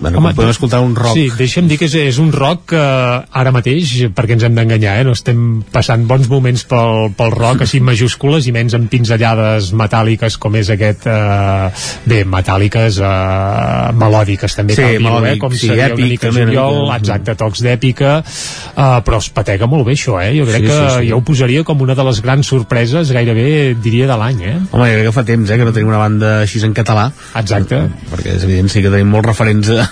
bueno, 0.00 0.18
Home, 0.18 0.32
podem 0.34 0.50
escoltar 0.52 0.80
un 0.84 0.94
rock 0.96 1.14
Sí, 1.16 1.26
deixa'm 1.36 1.66
dir 1.68 1.78
que 1.80 1.86
és, 1.88 1.94
és 2.12 2.18
un 2.22 2.30
rock 2.32 2.68
que 2.74 2.80
ara 2.80 3.52
mateix, 3.54 3.92
perquè 4.14 4.36
ens 4.36 4.44
hem 4.46 4.54
d'enganyar, 4.56 4.96
eh? 5.00 5.04
no 5.06 5.14
estem 5.16 5.62
passant 5.72 6.04
bons 6.08 6.28
moments 6.30 6.64
pel, 6.70 7.10
pel 7.18 7.32
rock 7.34 7.64
així 7.66 7.80
majúscules 7.84 8.46
i 8.48 8.54
menys 8.54 8.76
amb 8.78 8.88
pinzellades 8.92 9.72
metàl·liques 9.76 10.38
com 10.40 10.54
és 10.60 10.70
aquest 10.74 11.06
eh, 11.10 11.68
bé, 12.10 12.22
metàl·liques 12.28 13.00
eh, 13.02 13.92
melòdiques 14.00 14.56
també 14.58 14.76
Sí, 14.78 14.82
cal 14.82 14.98
dir-ho, 15.02 15.20
eh? 15.28 15.36
com 15.42 15.52
sí, 15.54 15.66
seria 15.68 15.88
èpic, 15.90 16.04
una 16.04 16.10
mica 16.14 16.26
també 16.28 16.42
una 16.44 16.50
juliol, 16.52 16.80
mica. 16.84 16.98
exacte, 17.02 17.36
tocs 17.44 17.64
d'èpica 17.66 18.12
eh, 18.22 19.00
però 19.06 19.20
es 19.22 19.30
patega 19.34 19.68
molt 19.70 19.86
bé 19.88 19.96
això, 19.98 20.18
eh? 20.22 20.32
jo 20.38 20.46
crec 20.48 20.64
Sí, 20.64 20.70
que 20.70 20.78
sí, 20.78 20.94
sí. 21.00 21.10
jo 21.10 21.18
ho 21.20 21.24
posaria 21.26 21.64
com 21.66 21.82
una 21.84 21.94
de 21.98 22.04
les 22.06 22.20
grans 22.24 22.46
sorpreses 22.54 23.10
gairebé 23.14 23.74
diria 23.82 24.06
de 24.10 24.16
l'any 24.20 24.42
eh? 24.44 24.56
Home, 24.70 24.88
jo 24.90 24.94
crec 24.98 25.08
que 25.10 25.14
fa 25.18 25.24
temps 25.26 25.50
eh, 25.50 25.58
que 25.60 25.64
no 25.68 25.72
tenim 25.74 25.90
una 25.92 26.00
banda 26.02 26.34
així 26.44 26.62
en 26.64 26.72
català. 26.76 27.08
Exacte. 27.36 27.80
Perquè 28.10 28.36
és 28.38 28.44
evident 28.46 28.70
sí 28.72 28.80
que 28.84 28.90
tenim 28.92 29.10
molts 29.24 29.30
referents 29.32 29.68
eh, 29.72 29.86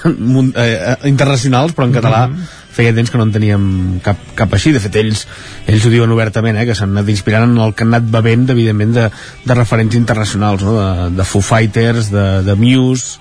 eh, 0.54 0.66
eh, 0.92 1.08
internacionals, 1.08 1.72
però 1.74 1.86
en 1.88 1.94
català 1.96 2.28
Mhm. 2.28 2.44
feia 2.72 2.94
temps 2.94 3.10
que 3.10 3.18
no 3.18 3.24
en 3.24 3.32
teníem 3.32 3.64
cap, 4.02 4.16
cap 4.34 4.52
així. 4.54 4.72
De 4.72 4.80
fet, 4.80 4.94
ells, 4.96 5.26
ells 5.66 5.84
ho 5.84 5.90
diuen 5.92 6.10
obertament, 6.12 6.56
eh, 6.58 6.64
que 6.66 6.74
s'han 6.74 6.90
anat 6.96 7.08
inspirant 7.08 7.44
en 7.50 7.58
el 7.58 7.74
que 7.74 7.84
han 7.84 7.92
anat 7.94 8.08
bevent, 8.10 8.48
evidentment, 8.50 8.94
de, 8.94 9.10
de 9.44 9.54
referents 9.54 9.94
internacionals, 9.94 10.62
no? 10.62 10.78
de, 10.78 11.10
de 11.16 11.24
Foo 11.24 11.42
Fighters, 11.42 12.10
de, 12.10 12.42
de 12.46 12.54
Muse, 12.54 13.18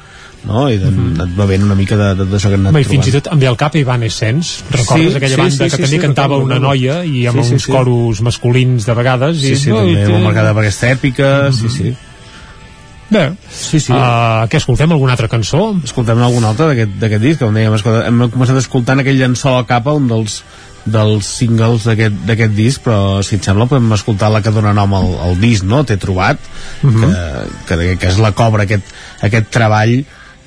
no? 0.47 0.69
i 0.71 0.77
de, 0.77 0.89
mm 0.89 1.11
anat 1.19 1.35
bevent 1.35 1.63
una 1.67 1.75
mica 1.75 1.97
de, 1.99 2.15
de 2.15 2.25
tot 2.25 2.37
això 2.39 2.47
que 2.49 2.55
han 2.55 2.63
anat 2.65 2.73
Home, 2.73 2.81
i 2.81 2.87
fins 2.87 3.07
i 3.07 3.11
trobant. 3.11 3.23
tot 3.27 3.33
em 3.33 3.39
ve 3.43 3.47
al 3.51 3.57
cap 3.57 3.75
Evanescence 3.75 4.63
recordes 4.71 5.11
Sí, 5.11 5.17
aquella 5.19 5.35
sí, 5.35 5.41
banda 5.41 5.51
sí, 5.51 5.63
que 5.69 5.69
sí, 5.75 5.81
també 5.83 5.97
sí, 5.97 5.99
cantava 5.99 6.37
una 6.37 6.57
noia 6.59 7.03
i 7.05 7.27
amb 7.27 7.41
Sí, 7.43 7.47
sí, 7.49 7.53
uns 7.59 7.63
sí. 7.67 7.71
coros 7.71 8.21
masculins 8.21 8.85
de 8.87 8.93
vegades 8.97 9.37
Sí, 9.37 9.51
i, 9.51 9.55
sí, 9.57 9.69
també 9.69 10.07
molt 10.07 10.23
marcada 10.23 10.53
per 10.55 10.63
aquesta 10.63 10.89
èpica, 10.95 11.51
sí, 11.53 11.69
sí. 11.69 11.93
Bé, 13.11 13.25
sí, 13.51 13.81
sí. 13.83 13.91
Uh, 13.91 14.45
què 14.47 14.61
escoltem? 14.61 14.91
Alguna 14.95 15.17
altra 15.17 15.27
cançó? 15.27 15.65
Escoltem 15.83 16.21
alguna 16.23 16.53
altra 16.53 16.69
d'aquest 16.71 17.19
disc, 17.21 17.41
com 17.43 17.53
dèiem, 17.53 17.73
escolta, 17.75 18.05
hem 18.07 18.21
començat 18.31 18.59
escoltant 18.61 19.03
aquell 19.03 19.19
llençol 19.19 19.57
a 19.59 19.65
capa, 19.67 19.91
un 19.99 20.07
dels 20.07 20.41
dels 20.81 21.27
singles 21.37 21.83
d'aquest 21.85 22.55
disc, 22.57 22.81
però 22.81 23.19
si 23.21 23.35
et 23.37 23.45
sembla 23.45 23.67
podem 23.69 23.91
escoltar 23.93 24.31
la 24.33 24.39
que 24.41 24.49
dona 24.55 24.71
nom 24.73 24.95
al, 24.97 25.11
al 25.27 25.35
disc, 25.37 25.61
no? 25.67 25.83
T'he 25.85 25.97
trobat, 26.01 26.39
Mhm. 26.81 27.11
que, 27.67 27.75
que, 27.77 27.97
que 28.01 28.07
és 28.09 28.17
la 28.17 28.31
cobra 28.31 28.63
aquest, 28.63 28.87
aquest 29.21 29.51
treball 29.53 29.93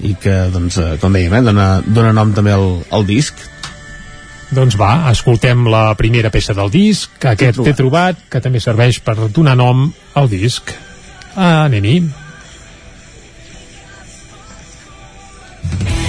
i 0.01 0.15
que, 0.19 0.35
doncs, 0.51 0.79
eh, 0.83 0.97
com 0.99 1.13
dèiem, 1.15 1.37
eh, 1.39 1.43
dona, 1.47 1.69
dona 1.87 2.13
nom 2.17 2.33
també 2.35 2.51
al, 2.51 2.81
al 2.91 3.07
disc. 3.07 3.37
Doncs 4.55 4.75
va, 4.81 5.11
escoltem 5.13 5.69
la 5.71 5.95
primera 5.95 6.31
peça 6.35 6.55
del 6.55 6.71
disc, 6.71 7.11
que 7.21 7.29
aquest 7.37 7.55
trobat. 7.55 7.71
t'he 7.71 7.77
trobat, 7.79 8.27
que 8.31 8.41
també 8.41 8.59
serveix 8.61 8.99
per 9.05 9.15
donar 9.31 9.55
nom 9.57 9.87
al 10.15 10.29
disc. 10.29 10.75
Ah, 11.37 11.65
anem-hi. 11.67 12.03
Yeah. 15.73 16.04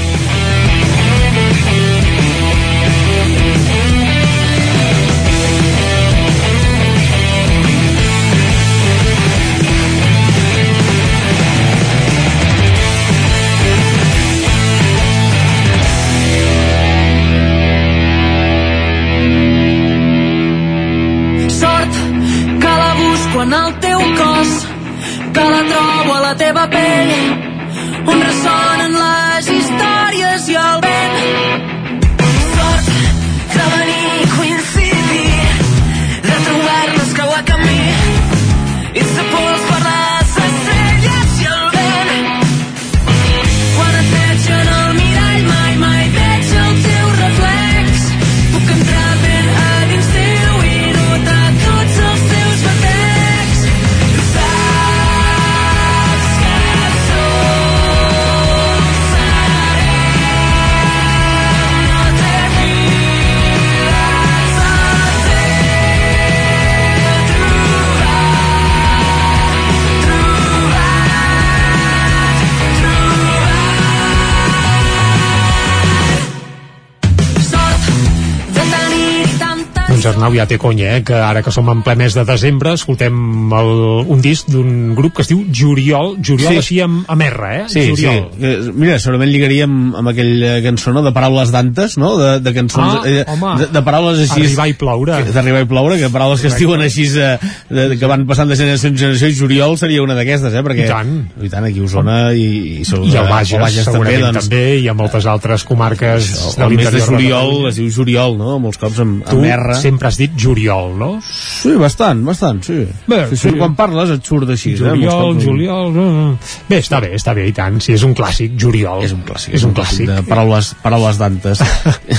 Arnau 80.26 80.34
ja 80.40 80.46
té 80.50 80.58
conya, 80.58 80.96
eh? 80.98 81.04
que 81.06 81.14
ara 81.14 81.44
que 81.46 81.52
som 81.54 81.68
en 81.70 81.84
ple 81.86 81.94
mes 82.00 82.16
de 82.18 82.24
desembre 82.26 82.72
escoltem 82.74 83.14
el, 83.54 83.68
un 84.10 84.22
disc 84.24 84.48
d'un 84.50 84.96
grup 84.98 85.14
que 85.18 85.22
es 85.22 85.30
diu 85.30 85.44
Juriol, 85.54 86.16
Juriol 86.18 86.56
Sí. 86.56 86.58
així 86.62 86.78
amb, 86.82 87.04
amb 87.12 87.22
R, 87.22 87.50
eh? 87.52 87.64
Sí, 87.70 87.84
Juriol. 87.92 88.30
sí. 88.34 88.46
Eh, 88.46 88.72
Mira, 88.74 88.98
segurament 89.00 89.30
lligaríem 89.30 89.76
amb 90.00 90.10
aquella 90.10 90.56
cançó, 90.66 90.94
no?, 90.96 91.04
de 91.06 91.12
paraules 91.14 91.52
d'antes, 91.54 91.98
no?, 92.02 92.16
de, 92.18 92.32
de 92.42 92.54
cançons... 92.56 93.06
Ah, 93.06 93.36
home. 93.36 93.52
de, 93.62 93.68
de 93.76 93.84
paraules 93.86 94.24
així... 94.26 94.42
Arribar 94.46 94.68
i 94.72 94.76
ploure. 94.80 95.20
D'arribar 95.36 95.62
i 95.66 95.70
ploure, 95.70 96.00
que 96.02 96.10
paraules 96.14 96.42
que 96.42 96.50
es 96.50 96.58
diuen 96.58 96.82
així, 96.86 97.06
eh, 97.22 97.38
de, 97.70 97.86
que 98.00 98.10
van 98.10 98.26
passant 98.30 98.50
de 98.50 98.58
generació 98.58 98.90
en 98.94 98.98
generació, 98.98 99.30
i 99.30 99.38
Juriol 99.38 99.78
seria 99.82 100.02
una 100.06 100.18
d'aquestes, 100.18 100.54
eh?, 100.58 100.64
perquè... 100.66 100.88
I 100.88 100.90
tant. 100.90 101.14
I 101.46 101.52
tant, 101.54 101.70
aquí 101.70 101.84
a 101.84 101.86
Osona 101.86 102.18
i... 102.34 102.48
I, 102.82 102.86
sobre, 102.88 103.12
I 103.14 103.20
el 103.22 103.30
Bages, 103.30 103.62
Bages 103.62 103.90
també, 103.92 104.18
doncs, 104.24 104.50
també, 104.50 104.64
i 104.82 104.90
a 104.90 104.98
moltes 104.98 105.30
altres 105.30 105.64
comarques 105.68 106.32
de 106.58 106.66
el 106.66 106.74
mes 106.74 106.90
de 106.90 106.96
l'interior 106.96 107.08
juliol 107.14 107.46
Catalunya. 107.46 107.70
es 107.76 107.80
diu 107.82 107.94
juliol, 108.00 108.38
no?, 108.42 108.58
molts 108.64 108.82
cops 108.82 109.02
amb, 109.06 109.22
Tu 109.26 109.38
amb 109.38 109.50
R. 109.52 109.76
sempre 109.82 110.10
has 110.16 110.22
dit 110.22 110.32
Juriol, 110.40 110.94
no? 110.98 111.10
Sí, 111.26 111.74
bastant, 111.80 112.24
bastant, 112.26 112.62
sí. 112.64 112.78
Bé, 113.10 113.26
sí, 113.34 113.38
sí. 113.42 113.52
Quan 113.60 113.76
parles 113.76 114.14
et 114.16 114.24
surt 114.26 114.50
així, 114.54 114.72
eh? 114.78 114.80
Juliol, 114.80 115.34
cops. 115.36 115.44
Juliol... 115.44 115.92
mm. 115.92 116.54
Bé, 116.70 116.80
està 116.80 117.02
bé, 117.04 117.12
està 117.18 117.34
bé, 117.36 117.46
i 117.50 117.56
tant. 117.56 117.82
Si 117.84 117.94
és 117.96 118.06
un 118.08 118.16
clàssic, 118.16 118.56
Juriol. 118.60 119.04
És 119.04 119.14
un 119.16 119.26
clàssic, 119.28 119.58
És 119.58 119.66
un 119.68 119.74
clàssic. 119.76 120.08
de 120.08 120.22
paraules, 120.30 120.72
paraules 120.84 121.20
d'antes. 121.20 121.64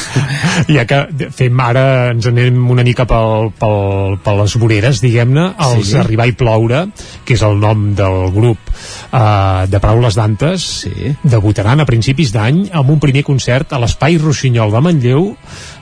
ja 0.77 0.85
que 0.89 1.01
fem 1.35 1.63
ara, 1.65 1.87
ens 2.13 2.29
anem 2.29 2.61
una 2.73 2.85
mica 2.87 3.07
pel, 3.09 3.51
pel, 3.57 4.19
per 4.25 4.37
les 4.43 4.57
voreres, 4.61 5.03
diguem-ne, 5.05 5.49
els 5.71 5.87
Sí. 5.87 5.95
Arribar 6.01 6.27
i 6.27 6.33
ploure, 6.35 6.81
que 7.25 7.37
és 7.37 7.43
el 7.47 7.61
nom 7.63 7.93
del 7.97 8.17
grup 8.35 8.59
uh, 8.69 9.65
de 9.71 9.79
Paraules 9.81 10.17
d'Antes, 10.19 10.65
sí. 10.83 11.13
debutaran 11.23 11.81
a 11.81 11.87
principis 11.87 12.33
d'any 12.35 12.67
amb 12.75 12.91
un 12.91 12.99
primer 13.01 13.23
concert 13.27 13.73
a 13.73 13.79
l'Espai 13.79 14.19
Rossinyol 14.19 14.75
de 14.75 14.83
Manlleu, 14.83 15.29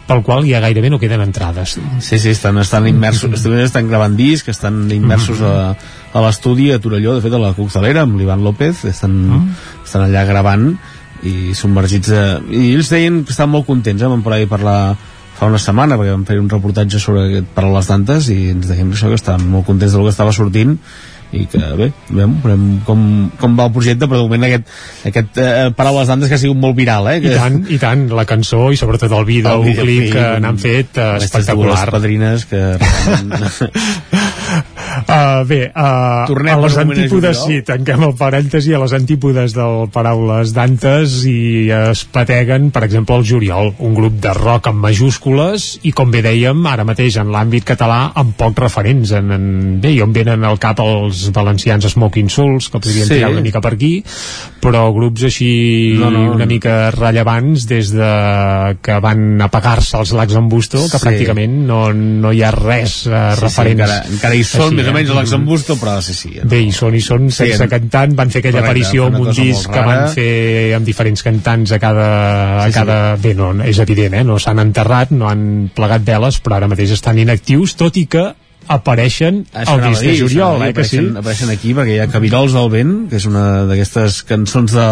pel 0.09 0.22
qual 0.22 0.44
ja 0.44 0.60
gairebé 0.60 0.90
no 0.93 0.98
queden 1.01 1.22
entrades. 1.24 1.78
Sí, 2.01 2.18
sí, 2.18 2.31
estan, 2.35 2.59
estan 2.60 2.89
immersos, 2.89 3.32
estan, 3.32 3.59
estan 3.64 3.89
gravant 3.89 4.16
disc, 4.18 4.48
estan 4.52 4.85
immersos 4.93 5.40
a, 5.40 5.55
a 6.12 6.24
l'estudi 6.26 6.70
a 6.72 6.81
Torelló, 6.82 7.16
de 7.16 7.24
fet 7.24 7.32
a 7.32 7.40
la 7.40 7.55
Coctelera, 7.56 8.05
amb 8.05 8.18
l'Ivan 8.20 8.44
López, 8.44 8.85
estan, 8.90 9.16
estan 9.85 10.06
allà 10.06 10.26
gravant 10.28 10.74
i 11.24 11.55
submergits 11.56 12.12
a... 12.12 12.24
I 12.44 12.74
ells 12.74 12.93
deien 12.93 13.22
que 13.24 13.32
estaven 13.32 13.55
molt 13.56 13.68
contents, 13.68 14.02
eh? 14.02 14.10
vam 14.12 14.24
per 14.24 14.36
ahí 14.36 14.48
parlar 14.51 14.94
fa 15.35 15.48
una 15.51 15.59
setmana, 15.59 15.97
perquè 15.98 16.12
vam 16.12 16.28
fer 16.28 16.39
un 16.39 16.51
reportatge 16.52 17.01
sobre 17.02 17.24
aquest 17.26 17.48
Paraules 17.56 17.89
d'Antes 17.90 18.28
i 18.31 18.39
ens 18.52 18.68
deien 18.70 18.93
això, 18.93 19.10
que 19.10 19.18
estaven 19.18 19.48
molt 19.51 19.66
contents 19.66 19.97
del 19.97 20.06
que 20.06 20.12
estava 20.14 20.35
sortint 20.36 20.76
i 21.35 21.47
que 21.51 21.61
bé, 21.78 21.89
veurem, 22.11 22.35
veurem 22.43 22.65
com, 22.86 23.05
com 23.40 23.56
va 23.59 23.69
el 23.69 23.74
projecte, 23.74 24.09
però 24.11 24.23
de 24.23 24.28
moment 24.28 24.47
aquest, 24.48 24.70
aquest 25.11 25.40
eh, 25.43 25.69
Paraules 25.77 26.11
d'Antes 26.11 26.31
que 26.31 26.39
ha 26.39 26.43
sigut 26.43 26.61
molt 26.61 26.77
viral, 26.78 27.09
eh? 27.12 27.19
I 27.19 27.24
Que, 27.24 27.35
tant, 27.39 27.61
i 27.69 27.78
tant, 27.82 28.06
la 28.15 28.27
cançó 28.28 28.69
i 28.73 28.81
sobretot 28.81 29.12
el 29.19 29.27
vídeo, 29.28 29.56
el 29.61 29.78
clip 29.78 30.12
que 30.15 30.27
n'han 30.44 30.61
fet 30.62 31.01
eh, 31.01 31.11
espectacular. 31.24 31.85
padrines 31.94 32.47
que 32.51 32.62
Uh, 34.94 35.42
bé, 35.48 35.60
uh, 35.74 36.26
Tornem 36.28 36.54
a 36.54 36.60
les 36.62 36.76
a 36.78 36.82
antípodes, 36.84 37.40
sí, 37.46 37.60
tanquem 37.66 38.02
el 38.06 38.14
parèntesi, 38.18 38.74
a 38.76 38.80
les 38.82 38.92
antípodes 38.96 39.54
del 39.56 39.88
Paraules 39.94 40.52
d'Antes 40.54 41.16
i 41.30 41.68
es 41.74 42.04
pateguen, 42.14 42.70
per 42.74 42.84
exemple, 42.86 43.16
el 43.18 43.26
Juliol, 43.26 43.72
un 43.78 43.94
grup 43.96 44.20
de 44.22 44.32
rock 44.36 44.68
amb 44.70 44.84
majúscules 44.84 45.66
i, 45.82 45.92
com 45.96 46.12
bé 46.14 46.22
dèiem, 46.24 46.62
ara 46.70 46.84
mateix 46.86 47.18
en 47.20 47.32
l'àmbit 47.34 47.66
català 47.66 48.12
amb 48.14 48.36
pocs 48.38 48.62
referents. 48.64 49.12
En, 49.18 49.30
en, 49.34 49.46
bé, 49.82 49.94
i 49.96 50.00
on 50.04 50.12
venen 50.14 50.44
al 50.46 50.58
cap 50.62 50.80
els 50.84 51.26
valencians 51.34 51.88
Smoking 51.94 52.30
Souls, 52.30 52.68
que 52.70 52.78
podríem 52.80 53.08
Sí. 53.08 53.14
tirar 53.18 53.30
una 53.34 53.42
mica 53.44 53.60
per 53.60 53.74
aquí, 53.74 53.92
però 54.62 54.86
grups 54.94 55.24
així 55.28 55.96
No, 55.98 56.10
no. 56.10 56.32
una 56.34 56.46
mica 56.46 56.90
rellevants 56.94 57.66
des 57.68 57.90
de 57.92 58.76
que 58.82 58.98
van 59.00 59.40
apagar-se 59.42 59.98
els 59.98 60.12
lacs 60.16 60.34
en 60.38 60.48
Busto, 60.48 60.78
que 60.90 60.98
Sí. 60.98 61.04
pràcticament 61.04 61.58
no, 61.66 61.92
no 61.92 62.32
hi 62.32 62.42
ha 62.42 62.50
res 62.50 63.06
eh, 63.06 63.10
Sí, 63.10 63.36
sí, 63.36 63.40
referents. 63.44 63.80
encara, 63.80 63.98
encara 64.10 64.34
hi 64.34 64.44
són, 64.44 64.74
més 64.85 64.93
o 64.93 64.94
menys, 64.98 65.11
a 65.11 65.15
l'Axambusto, 65.19 65.77
però 65.81 65.97
sí, 66.02 66.15
sí. 66.15 66.32
Bé, 66.44 66.61
hi 66.66 66.70
són, 66.73 66.94
hi 66.94 67.01
són, 67.01 67.31
Sí, 67.31 67.44
sense 67.48 67.65
en- 67.65 67.70
cantant, 67.70 68.15
van 68.15 68.31
fer 68.31 68.43
aquella 68.43 68.61
Correcte, 68.61 68.85
aparició 68.85 69.06
amb 69.06 69.19
un 69.24 69.32
disc 69.32 69.70
que 69.73 69.81
van 69.89 70.09
fer 70.15 70.74
amb 70.77 70.86
diferents 70.86 71.23
cantants 71.23 71.73
a 71.73 71.78
cada... 71.82 72.09
A 72.62 72.66
Sí, 72.66 72.73
sí. 72.73 72.78
cada 72.78 73.16
Bé, 73.16 73.35
no, 73.35 73.52
és 73.65 73.78
evident, 73.78 74.15
eh? 74.20 74.24
no 74.24 74.39
s'han 74.39 74.59
enterrat, 74.59 75.11
no 75.11 75.28
han 75.28 75.70
plegat 75.74 76.05
veles, 76.05 76.40
però 76.44 76.56
ara 76.61 76.69
mateix 76.69 76.90
estan 76.97 77.19
inactius, 77.19 77.74
tot 77.81 77.97
i 77.97 78.06
que 78.06 78.32
apareixen 78.69 79.43
Això 79.53 79.74
a 79.77 79.89
dir, 79.89 79.97
de 80.01 80.15
juliol, 80.19 80.62
eh, 80.65 80.73
que 80.73 80.85
sí? 80.85 80.99
apareixen, 81.16 81.51
aquí 81.51 81.74
perquè 81.77 81.97
hi 81.97 81.99
ha 82.01 82.07
Cabirols 82.12 82.53
del 82.57 82.70
vent 82.73 82.93
que 83.11 83.16
és 83.20 83.27
una 83.28 83.65
d'aquestes 83.69 84.23
cançons 84.28 84.73
de, 84.73 84.86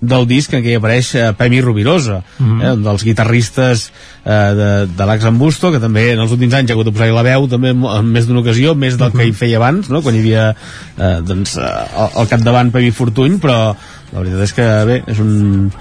del 0.00 0.26
disc 0.30 0.52
en 0.54 0.62
què 0.64 0.74
hi 0.74 0.78
apareix 0.80 1.14
eh, 1.14 1.32
Pemi 1.38 1.60
Rubirosa 1.64 2.22
Mhm. 2.38 2.60
eh, 2.62 2.72
un 2.72 2.82
dels 2.84 3.04
guitarristes 3.04 3.86
eh, 4.24 4.30
de, 4.58 4.70
de 4.96 5.06
l'Ax 5.06 5.24
Ambusto 5.24 5.70
que 5.72 5.80
també 5.80 6.12
en 6.12 6.20
els 6.20 6.32
últims 6.32 6.54
anys 6.54 6.70
ha 6.70 6.74
hagut 6.74 6.86
de 6.86 6.92
posar-hi 6.92 7.14
la 7.14 7.22
veu 7.22 7.48
també 7.48 7.70
en, 7.70 7.82
més 8.06 8.26
d'una 8.26 8.40
ocasió, 8.40 8.74
més 8.74 8.98
del 8.98 9.10
Mhm. 9.10 9.18
que 9.18 9.26
hi 9.26 9.32
feia 9.32 9.56
abans 9.56 9.88
no? 9.90 10.02
quan 10.02 10.14
hi 10.14 10.18
havia 10.20 10.50
eh, 10.98 11.20
doncs, 11.24 11.56
eh, 11.56 11.62
al, 11.96 12.10
al 12.14 12.28
capdavant 12.28 12.70
Pemi 12.72 12.90
Fortuny 12.90 13.38
però 13.40 13.74
la 14.12 14.20
veritat 14.20 14.42
és 14.42 14.52
que 14.52 14.68
bé, 14.86 15.02
és 15.06 15.18
un 15.18 15.72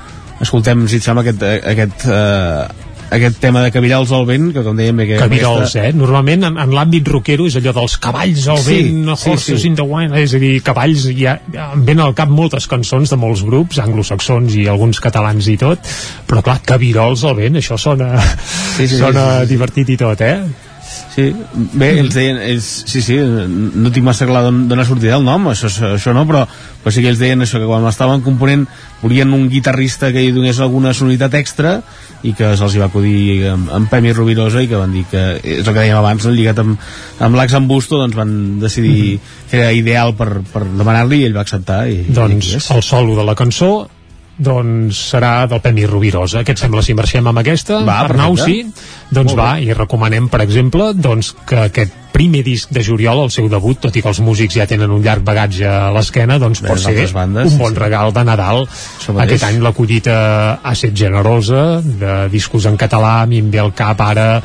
escoltem 0.42 0.88
si 0.88 0.98
et 0.98 1.04
sembla 1.06 1.22
aquest, 1.24 1.44
aquest 1.44 2.06
eh, 2.08 2.68
aquest 3.14 3.38
tema 3.44 3.62
de 3.64 3.72
Cabirols 3.74 4.12
al 4.16 4.26
vent 4.28 4.50
que 4.56 4.64
com 4.66 4.78
dèiem 4.80 5.02
que 5.06 5.20
Cabirols, 5.22 5.76
eh? 5.82 5.92
Normalment 5.96 6.48
en, 6.50 6.58
en 6.64 6.74
l'àmbit 6.76 7.08
rockero 7.14 7.46
és 7.50 7.58
allò 7.60 7.74
dels 7.78 7.98
cavalls 8.02 8.48
al 8.52 8.62
Sí, 8.64 8.80
vent, 8.82 9.14
sí, 9.16 9.30
horses 9.32 9.62
sí. 9.62 9.70
in 9.70 9.78
the 9.80 9.86
wind, 9.88 10.16
és 10.20 10.34
a 10.36 10.42
dir, 10.42 10.54
cavalls, 10.66 11.06
hi 11.14 11.28
ha, 11.30 11.38
em 11.74 11.86
venen 11.86 12.04
al 12.08 12.16
cap 12.18 12.32
moltes 12.34 12.68
cançons 12.72 13.14
de 13.14 13.20
molts 13.20 13.44
grups, 13.48 13.80
anglosaxons 13.84 14.58
i 14.60 14.68
alguns 14.72 15.02
catalans 15.04 15.48
i 15.52 15.58
tot, 15.62 15.94
però 16.30 16.44
clar, 16.46 16.60
cabirols 16.66 17.26
al 17.30 17.38
vent, 17.40 17.60
això 17.62 17.78
sona, 17.80 18.14
Sí, 18.74 18.88
sí, 18.88 18.98
sona 18.98 19.26
sí, 19.42 19.48
sí. 19.48 19.54
divertit 19.54 19.90
i 19.94 19.98
tot, 20.00 20.22
eh? 20.26 20.38
Sí, 21.14 21.28
bé, 21.78 21.92
ells 22.02 22.16
deien, 22.16 22.40
ells, 22.42 22.68
sí, 22.90 23.04
sí, 23.06 23.20
no 23.22 23.92
tinc 23.94 24.06
massa 24.08 24.26
clar 24.26 24.48
d'on 24.48 24.80
ha 24.82 24.86
sortit 24.88 25.14
el 25.14 25.22
nom, 25.22 25.46
això, 25.52 25.70
això 25.92 26.14
no, 26.16 26.24
però, 26.26 26.42
però 26.82 26.94
sí 26.94 27.04
que 27.04 27.12
ells 27.12 27.22
deien 27.22 27.46
això, 27.46 27.62
que 27.62 27.70
quan 27.70 27.86
estaven 27.86 28.24
component 28.26 28.64
volien 29.04 29.30
un 29.36 29.46
guitarrista 29.52 30.10
que 30.16 30.24
hi 30.26 30.32
donés 30.34 30.58
alguna 30.64 30.96
sonoritat 30.98 31.38
extra 31.38 31.76
i 32.26 32.34
que 32.34 32.56
se'ls 32.58 32.80
va 32.82 32.88
acudir 32.90 33.52
amb, 33.52 33.70
amb 33.78 33.92
Pemi 33.92 34.14
Rubirosa 34.16 34.64
i 34.64 34.72
que 34.72 34.80
van 34.80 34.96
dir 34.96 35.06
que, 35.12 35.24
és 35.38 35.62
el 35.62 35.70
que 35.70 35.80
dèiem 35.84 36.00
abans, 36.00 36.26
lligat 36.34 36.64
amb, 36.64 36.82
amb 37.22 37.38
l'Ax 37.38 37.60
Ambusto, 37.62 38.02
doncs 38.02 38.18
van 38.18 38.34
decidir 38.64 39.20
que 39.52 39.60
era 39.62 39.74
ideal 39.76 40.16
per, 40.18 40.40
per 40.50 40.66
demanar-li 40.66 41.22
i 41.22 41.28
ell 41.28 41.38
va 41.38 41.46
acceptar. 41.46 41.84
I, 41.94 42.08
doncs 42.10 42.56
i 42.56 42.64
el 42.74 42.82
solo 42.82 43.20
de 43.20 43.28
la 43.28 43.38
cançó 43.38 43.76
doncs 44.38 45.00
serà 45.14 45.46
del 45.50 45.62
Pemi 45.64 45.86
Rubirosa. 45.90 46.44
Què 46.44 46.56
et 46.56 46.62
sembla 46.62 46.84
si 46.86 46.96
marxem 46.98 47.28
amb 47.30 47.42
aquesta? 47.44 47.82
Va, 47.86 48.00
Arnau, 48.08 48.36
perfecte. 48.38 48.72
sí? 48.72 49.10
Doncs 49.14 49.34
Molt 49.34 49.42
va, 49.42 49.50
i 49.62 49.74
recomanem, 49.78 50.30
per 50.30 50.42
exemple, 50.46 50.94
doncs, 50.98 51.36
que 51.46 51.60
aquest 51.68 52.03
primer 52.14 52.44
disc 52.46 52.70
de 52.72 52.84
juliol, 52.86 53.24
el 53.26 53.32
seu 53.34 53.50
debut, 53.50 53.80
tot 53.82 53.96
i 53.98 54.02
que 54.06 54.08
els 54.12 54.20
músics 54.22 54.56
ja 54.56 54.68
tenen 54.70 54.92
un 54.94 55.02
llarg 55.04 55.24
bagatge 55.26 55.66
a 55.68 55.90
l'esquena, 55.96 56.38
doncs 56.40 56.62
Bé, 56.62 56.70
pot 56.70 56.80
ser 56.80 56.94
bandes, 57.14 57.50
un 57.50 57.56
sí, 57.58 57.58
bon 57.60 57.74
sí. 57.74 57.80
regal 57.82 58.14
de 58.14 58.24
Nadal. 58.24 58.68
mateix. 58.68 59.24
Aquest 59.24 59.44
any 59.50 59.60
la 59.64 59.72
collita 59.74 60.16
ha 60.64 60.72
estat 60.78 60.94
generosa, 60.96 61.82
de 61.84 62.30
discos 62.30 62.66
en 62.70 62.78
català, 62.78 63.22
a 63.24 63.26
mi 63.26 63.40
em 63.42 63.50
ve 63.52 63.60
al 63.60 63.74
cap 63.74 64.00
ara, 64.06 64.42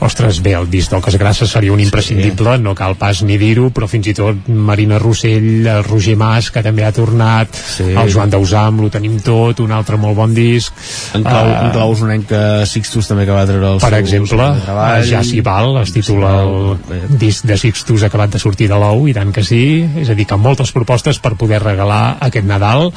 ostres, 0.00 0.40
bé, 0.42 0.52
el 0.58 0.68
disc 0.70 0.90
del 0.92 1.02
Casgrassa 1.02 1.46
seria 1.48 1.72
un 1.72 1.80
imprescindible, 1.80 2.58
no 2.58 2.74
cal 2.74 2.96
pas 3.00 3.22
ni 3.26 3.38
dir-ho, 3.40 3.70
però 3.74 3.88
fins 3.88 4.06
i 4.12 4.14
tot 4.14 4.46
Marina 4.48 4.98
Rossell, 4.98 5.66
el 5.66 5.84
Roger 5.84 6.16
Mas, 6.20 6.50
que 6.50 6.62
també 6.62 6.84
ha 6.84 6.92
tornat, 6.92 7.48
Sí. 7.56 7.84
el 7.96 8.12
Joan 8.12 8.30
Dausam, 8.30 8.80
lo 8.82 8.90
tenim 8.90 9.18
tot, 9.24 9.60
un 9.60 9.72
altre 9.72 9.96
molt 9.96 10.16
bon 10.16 10.34
disc. 10.34 10.72
En 11.14 11.22
clau, 11.24 11.46
Eh, 11.46 11.58
en 11.64 11.70
clau 11.72 11.90
usonenca 11.92 12.66
Sixtus 12.66 13.08
també 13.08 13.24
que 13.24 13.32
va 13.32 13.46
treure 13.46 13.72
el 13.74 13.80
per 13.80 13.90
seu, 13.90 13.98
exemple, 13.98 14.46
treball. 14.64 15.04
ja 15.08 15.22
s'hi 15.22 15.40
val, 15.40 15.76
es 15.82 15.92
titula 15.92 16.42
el 16.42 16.76
disc 17.08 17.44
de 17.46 17.56
Sixtus 17.58 18.02
acabat 18.06 18.32
de 18.34 18.40
sortir 18.42 18.68
de 18.70 18.78
l'ou, 18.80 19.06
i 19.08 19.14
tant 19.16 19.32
que 19.34 19.44
sí, 19.46 19.84
és 20.00 20.10
a 20.10 20.16
dir, 20.18 20.26
que 20.26 20.38
moltes 20.40 20.72
propostes 20.74 21.20
per 21.22 21.34
poder 21.38 21.62
regalar 21.62 22.18
aquest 22.26 22.46
Nadal. 22.46 22.90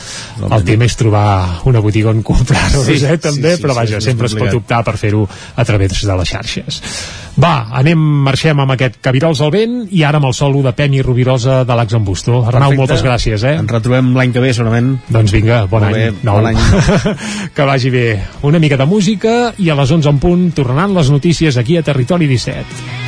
El 0.50 0.66
tema 0.68 0.86
és 0.90 0.98
trobar 1.00 1.62
una 1.70 1.82
botiga 1.84 2.12
on 2.14 2.24
comprar-los, 2.24 2.86
Sí, 2.90 3.00
eh, 3.06 3.18
també, 3.22 3.56
sí, 3.56 3.58
sí, 3.58 3.64
però 3.64 3.76
sí, 3.76 3.80
vaja, 3.84 3.98
és 3.98 4.10
sempre 4.10 4.28
es 4.28 4.36
pot 4.36 4.54
optar 4.62 4.84
per 4.84 4.98
fer-ho 4.98 5.26
a 5.56 5.66
través 5.66 6.02
de 6.06 6.16
les 6.22 6.30
xarxes. 6.30 6.82
Va, 7.40 7.70
anem, 7.80 8.00
marxem 8.26 8.60
amb 8.60 8.74
aquest 8.74 8.98
Cabirols 9.06 9.40
al 9.46 9.52
vent 9.54 9.76
i 9.96 10.02
ara 10.04 10.20
amb 10.20 10.28
el 10.28 10.34
solo 10.36 10.60
de 10.66 10.74
Pemi 10.76 11.00
Rubirosa 11.06 11.62
de 11.64 11.76
l'Ax 11.78 11.96
Busto. 12.04 12.42
Arnau, 12.44 12.74
Perfecte. 12.74 12.80
moltes 12.82 13.04
gràcies, 13.06 13.44
eh? 13.48 13.56
Ens 13.62 13.72
retrobem 13.72 14.12
l'any 14.18 14.34
que 14.36 14.44
ve, 14.44 14.52
segurament. 14.54 14.98
Doncs 15.08 15.32
vinga, 15.32 15.62
bon 15.72 15.86
Molt 15.86 15.96
any. 15.96 16.02
bé, 16.02 16.24
nou. 16.24 16.42
bon 16.42 16.50
any. 16.50 16.58
que 17.56 17.64
vagi 17.70 17.90
bé. 17.94 18.08
Una 18.44 18.60
mica 18.60 18.76
de 18.78 18.86
música 18.86 19.54
i 19.58 19.70
a 19.70 19.76
les 19.80 19.92
11 19.92 20.10
en 20.10 20.20
punt 20.20 20.50
tornaran 20.58 20.94
les 20.98 21.10
notícies 21.10 21.56
aquí 21.58 21.78
a 21.78 21.84
Territori 21.84 22.28
17. 22.28 22.99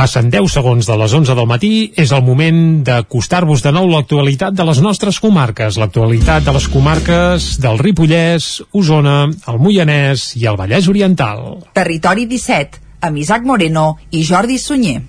Passen 0.00 0.30
10 0.32 0.46
segons 0.48 0.86
de 0.88 0.94
les 0.96 1.12
11 1.12 1.34
del 1.36 1.44
matí, 1.44 1.70
és 2.00 2.08
el 2.16 2.22
moment 2.24 2.60
d'acostar-vos 2.86 3.60
de 3.60 3.68
nou 3.76 3.90
l'actualitat 3.90 4.56
de 4.56 4.64
les 4.64 4.80
nostres 4.80 5.18
comarques, 5.20 5.76
l'actualitat 5.76 6.46
de 6.46 6.54
les 6.56 6.68
comarques 6.72 7.50
del 7.60 7.76
Ripollès, 7.84 8.48
Osona, 8.72 9.18
el 9.28 9.60
Moianès 9.60 10.30
i 10.40 10.48
el 10.48 10.56
Vallès 10.56 10.88
Oriental. 10.88 11.44
Territori 11.76 12.24
17, 12.32 12.80
amb 13.04 13.20
Isaac 13.20 13.44
Moreno 13.44 13.90
i 14.08 14.24
Jordi 14.24 14.56
Sunyer. 14.56 15.02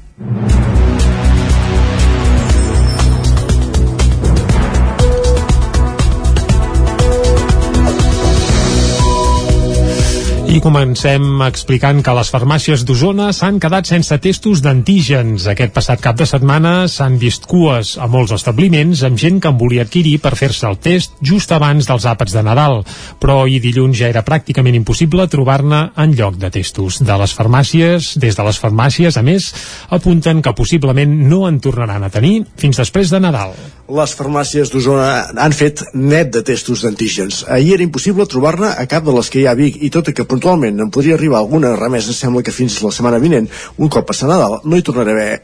I 10.51 10.57
comencem 10.59 11.39
explicant 11.45 12.01
que 12.03 12.11
les 12.11 12.27
farmàcies 12.27 12.81
d'Osona 12.83 13.29
s'han 13.31 13.55
quedat 13.63 13.87
sense 13.87 14.17
testos 14.19 14.59
d'antígens. 14.59 15.45
Aquest 15.47 15.71
passat 15.71 16.01
cap 16.03 16.17
de 16.19 16.25
setmana 16.27 16.89
s'han 16.91 17.15
vist 17.21 17.45
cues 17.47 17.93
a 17.95 18.09
molts 18.11 18.33
establiments 18.35 19.05
amb 19.07 19.15
gent 19.21 19.39
que 19.39 19.47
en 19.47 19.55
volia 19.55 19.85
adquirir 19.87 20.17
per 20.19 20.33
fer-se 20.35 20.67
el 20.67 20.75
test 20.83 21.15
just 21.23 21.53
abans 21.55 21.87
dels 21.87 22.03
àpats 22.03 22.35
de 22.35 22.43
Nadal. 22.43 22.81
Però 23.23 23.37
ahir 23.45 23.61
dilluns 23.63 23.95
ja 24.01 24.09
era 24.11 24.25
pràcticament 24.27 24.75
impossible 24.75 25.29
trobar-ne 25.31 25.79
en 25.95 26.17
lloc 26.19 26.35
de 26.41 26.51
testos. 26.51 26.99
De 26.99 27.15
les 27.23 27.31
farmàcies, 27.31 28.11
des 28.19 28.35
de 28.35 28.47
les 28.49 28.59
farmàcies, 28.59 29.15
a 29.15 29.23
més, 29.23 29.53
apunten 29.87 30.43
que 30.43 30.51
possiblement 30.51 31.15
no 31.31 31.45
en 31.47 31.61
tornaran 31.63 32.03
a 32.03 32.11
tenir 32.11 32.41
fins 32.59 32.83
després 32.83 33.07
de 33.07 33.23
Nadal. 33.23 33.55
Les 33.91 34.17
farmàcies 34.19 34.67
d'Osona 34.71 35.31
han 35.39 35.55
fet 35.55 35.85
net 35.95 36.35
de 36.35 36.43
testos 36.43 36.83
d'antígens. 36.83 37.45
Ahir 37.47 37.77
era 37.79 37.87
impossible 37.87 38.27
trobar-ne 38.27 38.75
a 38.75 38.85
cap 38.91 39.07
de 39.07 39.15
les 39.15 39.31
que 39.31 39.39
hi 39.39 39.47
ha 39.47 39.55
a 39.55 39.59
Vic 39.59 39.79
i 39.79 39.89
tot 39.91 40.11
i 40.11 40.13
que 40.15 40.27
puntualment 40.41 40.81
en 40.81 40.89
podria 40.89 41.15
arribar 41.15 41.39
alguna 41.39 41.75
remesa, 41.75 42.13
sembla 42.13 42.41
que 42.41 42.51
fins 42.51 42.81
la 42.81 42.91
setmana 42.91 43.21
vinent, 43.21 43.47
un 43.77 43.89
cop 43.89 44.09
passa 44.09 44.27
Nadal, 44.27 44.61
no 44.65 44.77
hi 44.77 44.85
tornarà 44.85 45.13
a 45.13 45.17
haver 45.19 45.41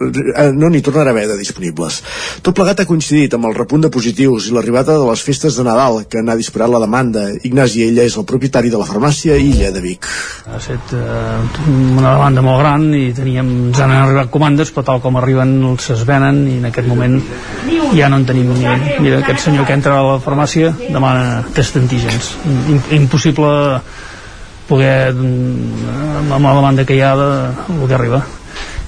eh, 0.00 0.50
no 0.56 0.70
n'hi 0.72 0.80
tornarà 0.82 1.12
a 1.12 1.14
haver 1.14 1.26
de 1.28 1.36
disponibles. 1.38 2.00
Tot 2.42 2.56
plegat 2.56 2.80
ha 2.80 2.86
coincidit 2.88 3.36
amb 3.36 3.46
el 3.46 3.54
repunt 3.54 3.84
de 3.84 3.90
positius 3.92 4.48
i 4.48 4.54
l'arribada 4.56 4.96
de 4.98 5.06
les 5.06 5.22
festes 5.22 5.58
de 5.58 5.64
Nadal, 5.66 6.00
que 6.10 6.22
n'ha 6.24 6.38
disparat 6.40 6.72
la 6.72 6.80
demanda. 6.82 7.26
Ignasi 7.46 7.84
Ella 7.84 8.06
és 8.08 8.16
el 8.16 8.26
propietari 8.26 8.72
de 8.72 8.80
la 8.80 8.88
farmàcia 8.88 9.36
Illa 9.36 9.70
de 9.70 9.84
Vic. 9.84 10.08
Ha 10.48 10.58
estat 10.58 10.96
eh, 10.96 11.62
una 11.68 12.16
demanda 12.16 12.44
molt 12.48 12.64
gran 12.64 12.88
i 12.96 13.04
teníem, 13.14 13.54
ens 13.68 13.84
han 13.84 13.94
arribat 14.00 14.32
comandes, 14.34 14.74
però 14.74 14.88
tal 14.88 15.04
com 15.04 15.20
arriben 15.20 15.58
es 15.76 16.04
venen 16.08 16.42
i 16.48 16.58
en 16.58 16.68
aquest 16.72 16.88
moment 16.88 17.20
ja 17.94 18.08
no 18.08 18.20
en 18.20 18.26
tenim 18.26 18.50
ni 18.56 18.66
Mira, 19.00 19.20
aquest 19.20 19.46
senyor 19.46 19.66
que 19.68 19.76
entra 19.76 19.98
a 19.98 20.04
la 20.06 20.20
farmàcia 20.22 20.72
demana 20.88 21.44
test 21.54 21.76
d'antígens. 21.76 22.34
Impossible 22.96 23.82
poder, 24.70 25.12
mm, 25.12 26.30
amb 26.30 26.46
la 26.46 26.56
demanda 26.56 26.86
que 26.86 26.96
hi 26.96 27.02
ha, 27.02 27.14
de, 27.18 27.30
el 27.76 27.86
que 27.86 27.98
arriba 27.98 28.24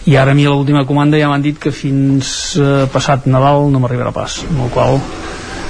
i 0.07 0.17
ara 0.19 0.33
a 0.33 0.35
mi 0.35 0.49
l'última 0.49 0.87
comanda 0.87 1.19
ja 1.19 1.31
m'han 1.31 1.45
dit 1.45 1.59
que 1.63 1.71
fins 1.71 2.57
eh, 2.59 2.89
passat 2.91 3.29
Nadal 3.31 3.71
no 3.71 3.83
m'arribarà 3.83 4.15
pas 4.15 4.43
amb 4.49 4.67
el 4.67 4.75
qual 4.75 5.01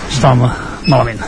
estava 0.08 0.52
malament 0.88 1.20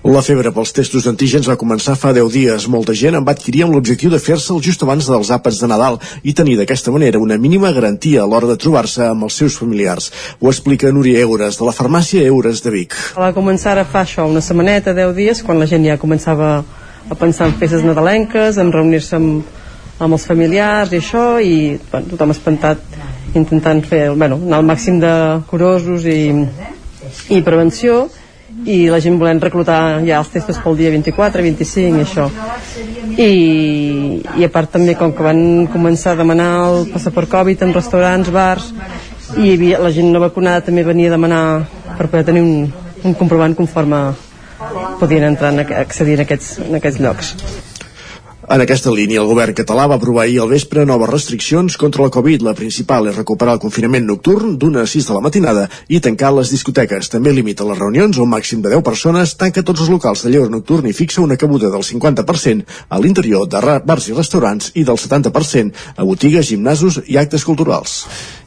la 0.00 0.22
febre 0.24 0.48
pels 0.48 0.70
testos 0.72 1.04
d'antígens 1.04 1.44
va 1.44 1.58
començar 1.60 1.92
fa 1.92 2.14
10 2.16 2.30
dies. 2.32 2.64
Molta 2.72 2.94
gent 2.96 3.18
en 3.18 3.24
va 3.24 3.34
adquirir 3.36 3.66
amb 3.66 3.74
l'objectiu 3.76 4.08
de 4.08 4.16
fer-se'l 4.16 4.62
just 4.64 4.80
abans 4.80 5.04
dels 5.04 5.28
àpats 5.28 5.58
de 5.60 5.68
Nadal 5.68 5.98
i 6.24 6.32
tenir 6.32 6.56
d'aquesta 6.56 6.88
manera 6.90 7.20
una 7.20 7.36
mínima 7.36 7.68
garantia 7.76 8.22
a 8.22 8.26
l'hora 8.26 8.48
de 8.48 8.56
trobar-se 8.56 9.04
amb 9.04 9.28
els 9.28 9.36
seus 9.36 9.58
familiars. 9.60 10.08
Ho 10.40 10.48
explica 10.48 10.88
Núria 10.88 11.20
Eures, 11.20 11.60
de 11.60 11.68
la 11.68 11.76
farmàcia 11.76 12.24
Eures 12.24 12.64
de 12.64 12.72
Vic. 12.72 12.96
Va 13.12 13.34
començar 13.36 13.76
a 13.76 13.84
fa 13.84 14.06
això, 14.06 14.24
una 14.24 14.40
setmaneta, 14.40 14.96
10 14.96 15.12
dies, 15.20 15.44
quan 15.44 15.60
la 15.60 15.68
gent 15.68 15.84
ja 15.84 16.00
començava 16.00 16.62
a 17.08 17.16
pensar 17.16 17.48
en 17.48 17.56
festes 17.60 17.84
nadalenques, 17.86 18.58
en 18.58 18.72
reunir-se 18.72 19.16
amb, 19.16 19.46
amb 20.00 20.16
els 20.16 20.26
familiars 20.26 20.92
i 20.92 21.00
això 21.00 21.24
i 21.42 21.54
bueno, 21.90 22.08
tothom 22.12 22.34
espantat 22.34 22.82
intentant 23.34 23.82
fer 23.86 24.08
bueno, 24.10 24.40
anar 24.40 24.60
al 24.60 24.66
màxim 24.66 24.98
de 25.02 25.12
curosos 25.50 26.06
i, 26.08 26.32
i 27.30 27.40
prevenció 27.46 28.06
i 28.66 28.88
la 28.90 28.98
gent 29.00 29.16
volent 29.20 29.40
reclutar 29.40 30.00
ja 30.04 30.18
els 30.18 30.30
testos 30.32 30.58
pel 30.60 30.76
dia 30.76 30.90
24, 30.92 31.42
25 31.46 32.00
i 32.00 32.02
això. 32.02 32.26
I, 33.14 33.30
i 34.40 34.44
a 34.44 34.50
part 34.52 34.72
també 34.74 34.96
com 34.98 35.14
que 35.16 35.24
van 35.24 35.68
començar 35.72 36.14
a 36.14 36.20
demanar 36.20 36.50
el 36.66 36.88
passaport 36.92 37.30
Covid 37.30 37.62
en 37.64 37.74
restaurants, 37.76 38.32
bars 38.34 38.72
i 39.38 39.54
havia, 39.54 39.78
la 39.78 39.92
gent 39.94 40.10
no 40.10 40.20
vacunada 40.22 40.64
també 40.66 40.82
venia 40.84 41.12
a 41.12 41.14
demanar 41.14 41.44
per 41.96 42.08
poder 42.08 42.26
tenir 42.26 42.42
un, 42.42 42.66
un 43.06 43.14
comprovant 43.14 43.54
conforme 43.54 44.02
podien 45.00 45.24
entrar 45.32 45.52
en, 45.54 45.66
accedir 45.82 46.18
en 46.18 46.26
aquests, 46.26 46.56
en 46.68 46.80
aquests 46.80 47.00
llocs 47.00 47.34
en 48.50 48.62
aquesta 48.64 48.90
línia, 48.90 49.20
el 49.22 49.28
govern 49.30 49.54
català 49.54 49.84
va 49.86 49.94
aprovar 50.00 50.24
ahir 50.24 50.40
al 50.42 50.48
vespre 50.50 50.82
noves 50.86 51.10
restriccions 51.10 51.76
contra 51.78 52.02
la 52.02 52.10
Covid. 52.10 52.42
La 52.42 52.54
principal 52.58 53.06
és 53.06 53.14
recuperar 53.14 53.54
el 53.54 53.60
confinament 53.62 54.08
nocturn 54.08 54.56
d'una 54.58 54.82
a 54.82 54.90
6 54.90 55.06
de 55.06 55.14
la 55.14 55.22
matinada 55.22 55.68
i 55.86 56.00
tancar 56.02 56.32
les 56.34 56.50
discoteques. 56.50 57.12
També 57.12 57.30
limita 57.30 57.66
les 57.68 57.78
reunions 57.78 58.18
a 58.18 58.24
un 58.24 58.32
màxim 58.32 58.64
de 58.64 58.72
10 58.72 58.82
persones, 58.82 59.36
tanca 59.38 59.62
tots 59.62 59.84
els 59.84 59.92
locals 59.94 60.24
de 60.24 60.32
lleure 60.34 60.50
nocturn 60.50 60.90
i 60.90 60.96
fixa 60.96 61.22
una 61.22 61.38
cabuda 61.38 61.70
del 61.70 61.86
50% 61.86 62.66
a 62.88 62.98
l'interior 62.98 63.46
de 63.46 63.78
bars 63.86 64.10
i 64.10 64.18
restaurants 64.18 64.72
i 64.74 64.82
del 64.82 64.98
70% 64.98 65.94
a 65.94 66.08
botigues, 66.10 66.50
gimnasos 66.50 66.98
i 67.06 67.22
actes 67.22 67.46
culturals. 67.46 68.00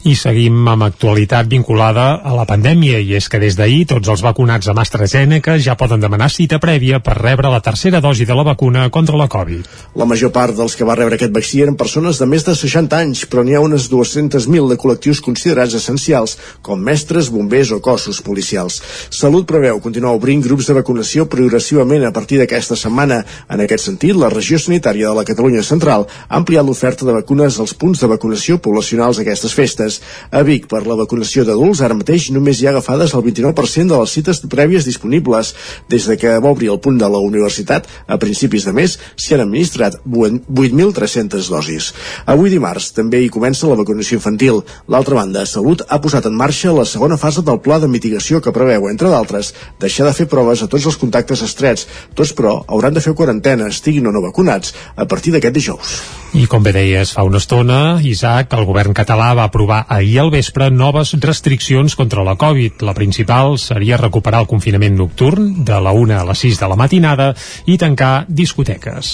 I 0.04 0.18
seguim 0.20 0.66
amb 0.68 0.84
actualitat 0.84 1.48
vinculada 1.48 2.18
a 2.28 2.34
la 2.36 2.44
pandèmia 2.44 2.98
i 3.00 3.14
és 3.16 3.30
que 3.32 3.40
des 3.40 3.56
d'ahir 3.56 3.86
tots 3.88 4.10
els 4.12 4.20
vacunats 4.26 4.68
amb 4.68 4.82
AstraZeneca 4.82 5.54
ja 5.64 5.78
poden 5.80 6.02
demanar 6.04 6.28
cita 6.28 6.58
prèvia 6.60 6.98
per 7.00 7.14
rebre 7.22 7.48
la 7.48 7.62
tercera 7.64 8.02
dosi 8.04 8.28
de 8.28 8.36
la 8.36 8.44
vacuna 8.44 8.90
contra 8.92 9.16
la 9.16 9.30
Covid. 9.32 9.70
La 9.96 10.04
major 10.04 10.34
part 10.36 10.58
dels 10.58 10.76
que 10.76 10.84
va 10.84 10.98
rebre 11.00 11.16
aquest 11.16 11.32
vaccí 11.32 11.62
eren 11.64 11.78
persones 11.80 12.20
de 12.20 12.28
més 12.28 12.44
de 12.44 12.52
60 12.52 13.00
anys, 13.00 13.22
però 13.32 13.46
n'hi 13.48 13.56
ha 13.56 13.62
unes 13.64 13.86
200.000 13.94 14.74
de 14.74 14.78
col·lectius 14.82 15.22
considerats 15.24 15.78
essencials, 15.80 16.36
com 16.62 16.84
mestres, 16.84 17.32
bombers 17.32 17.72
o 17.72 17.80
cossos 17.80 18.20
policials. 18.20 18.82
Salut 19.08 19.48
preveu 19.48 19.80
continuar 19.80 20.18
obrint 20.20 20.44
grups 20.44 20.68
de 20.68 20.76
vacunació 20.82 21.30
progressivament 21.32 22.04
a 22.04 22.12
partir 22.12 22.42
d'aquesta 22.42 22.76
setmana. 22.76 23.22
En 23.48 23.64
aquest 23.64 23.88
sentit, 23.88 24.20
la 24.20 24.34
regió 24.36 24.60
sanitària 24.60 25.08
de 25.08 25.16
la 25.22 25.24
Catalunya 25.32 25.64
Central 25.64 26.10
ha 26.28 26.44
ampliat 26.44 26.68
l'oferta 26.68 27.08
de 27.08 27.16
vacunes 27.22 27.56
als 27.56 27.72
punts 27.72 28.04
de 28.04 28.12
vacunació 28.12 28.60
poblacionals 28.60 29.24
aquestes 29.24 29.56
festes 29.56 29.93
cites. 29.94 30.02
A 30.32 30.42
Vic, 30.44 30.68
per 30.68 30.86
la 30.88 30.96
vacunació 30.96 31.44
d'adults, 31.46 31.82
ara 31.82 31.96
mateix 31.96 32.30
només 32.32 32.60
hi 32.60 32.68
ha 32.68 32.72
agafades 32.72 33.14
el 33.14 33.24
29% 33.24 33.88
de 33.92 34.00
les 34.00 34.12
cites 34.12 34.42
prèvies 34.50 34.86
disponibles. 34.86 35.54
Des 35.90 36.08
de 36.08 36.18
que 36.18 36.40
va 36.40 36.52
obrir 36.52 36.72
el 36.72 36.80
punt 36.80 36.98
de 36.98 37.10
la 37.10 37.20
universitat, 37.20 37.88
a 38.08 38.18
principis 38.18 38.66
de 38.66 38.74
mes, 38.74 38.98
s'hi 39.16 39.36
han 39.36 39.46
administrat 39.46 40.00
8.300 40.06 41.50
dosis. 41.50 41.94
Avui 42.26 42.50
dimarts 42.50 42.92
també 42.94 43.22
hi 43.22 43.30
comença 43.30 43.68
la 43.68 43.78
vacunació 43.80 44.18
infantil. 44.18 44.64
L'altra 44.88 45.16
banda, 45.16 45.46
Salut 45.46 45.84
ha 45.88 46.02
posat 46.02 46.26
en 46.26 46.36
marxa 46.38 46.74
la 46.74 46.86
segona 46.86 47.18
fase 47.18 47.44
del 47.44 47.62
pla 47.62 47.80
de 47.80 47.88
mitigació 47.88 48.42
que 48.42 48.56
preveu, 48.56 48.90
entre 48.90 49.10
d'altres, 49.10 49.54
deixar 49.80 50.08
de 50.08 50.18
fer 50.18 50.28
proves 50.28 50.64
a 50.64 50.68
tots 50.68 50.86
els 50.90 50.98
contactes 50.98 51.44
estrets. 51.46 51.88
Tots, 52.16 52.34
però, 52.34 52.64
hauran 52.68 52.94
de 52.94 53.04
fer 53.04 53.14
quarantena, 53.14 53.70
estiguin 53.70 54.08
o 54.08 54.12
no 54.12 54.24
vacunats, 54.24 54.74
a 54.96 55.06
partir 55.06 55.34
d'aquest 55.34 55.56
dijous. 55.56 56.23
I 56.34 56.48
com 56.50 56.64
bé 56.66 56.72
deies 56.74 57.12
fa 57.14 57.22
una 57.28 57.38
estona, 57.38 58.00
Isaac, 58.10 58.56
el 58.58 58.66
govern 58.66 58.96
català 58.98 59.28
va 59.38 59.44
aprovar 59.46 59.84
ahir 59.86 60.16
al 60.24 60.32
vespre 60.34 60.72
noves 60.74 61.12
restriccions 61.22 61.94
contra 61.94 62.24
la 62.26 62.34
Covid. 62.42 62.82
La 62.82 62.96
principal 62.98 63.60
seria 63.62 64.00
recuperar 64.02 64.42
el 64.42 64.50
confinament 64.50 64.98
nocturn 64.98 65.62
de 65.68 65.78
la 65.78 65.94
1 65.94 66.18
a 66.18 66.26
les 66.32 66.42
6 66.48 66.58
de 66.64 66.72
la 66.72 66.80
matinada 66.80 67.30
i 67.70 67.78
tancar 67.78 68.26
discoteques. 68.28 69.14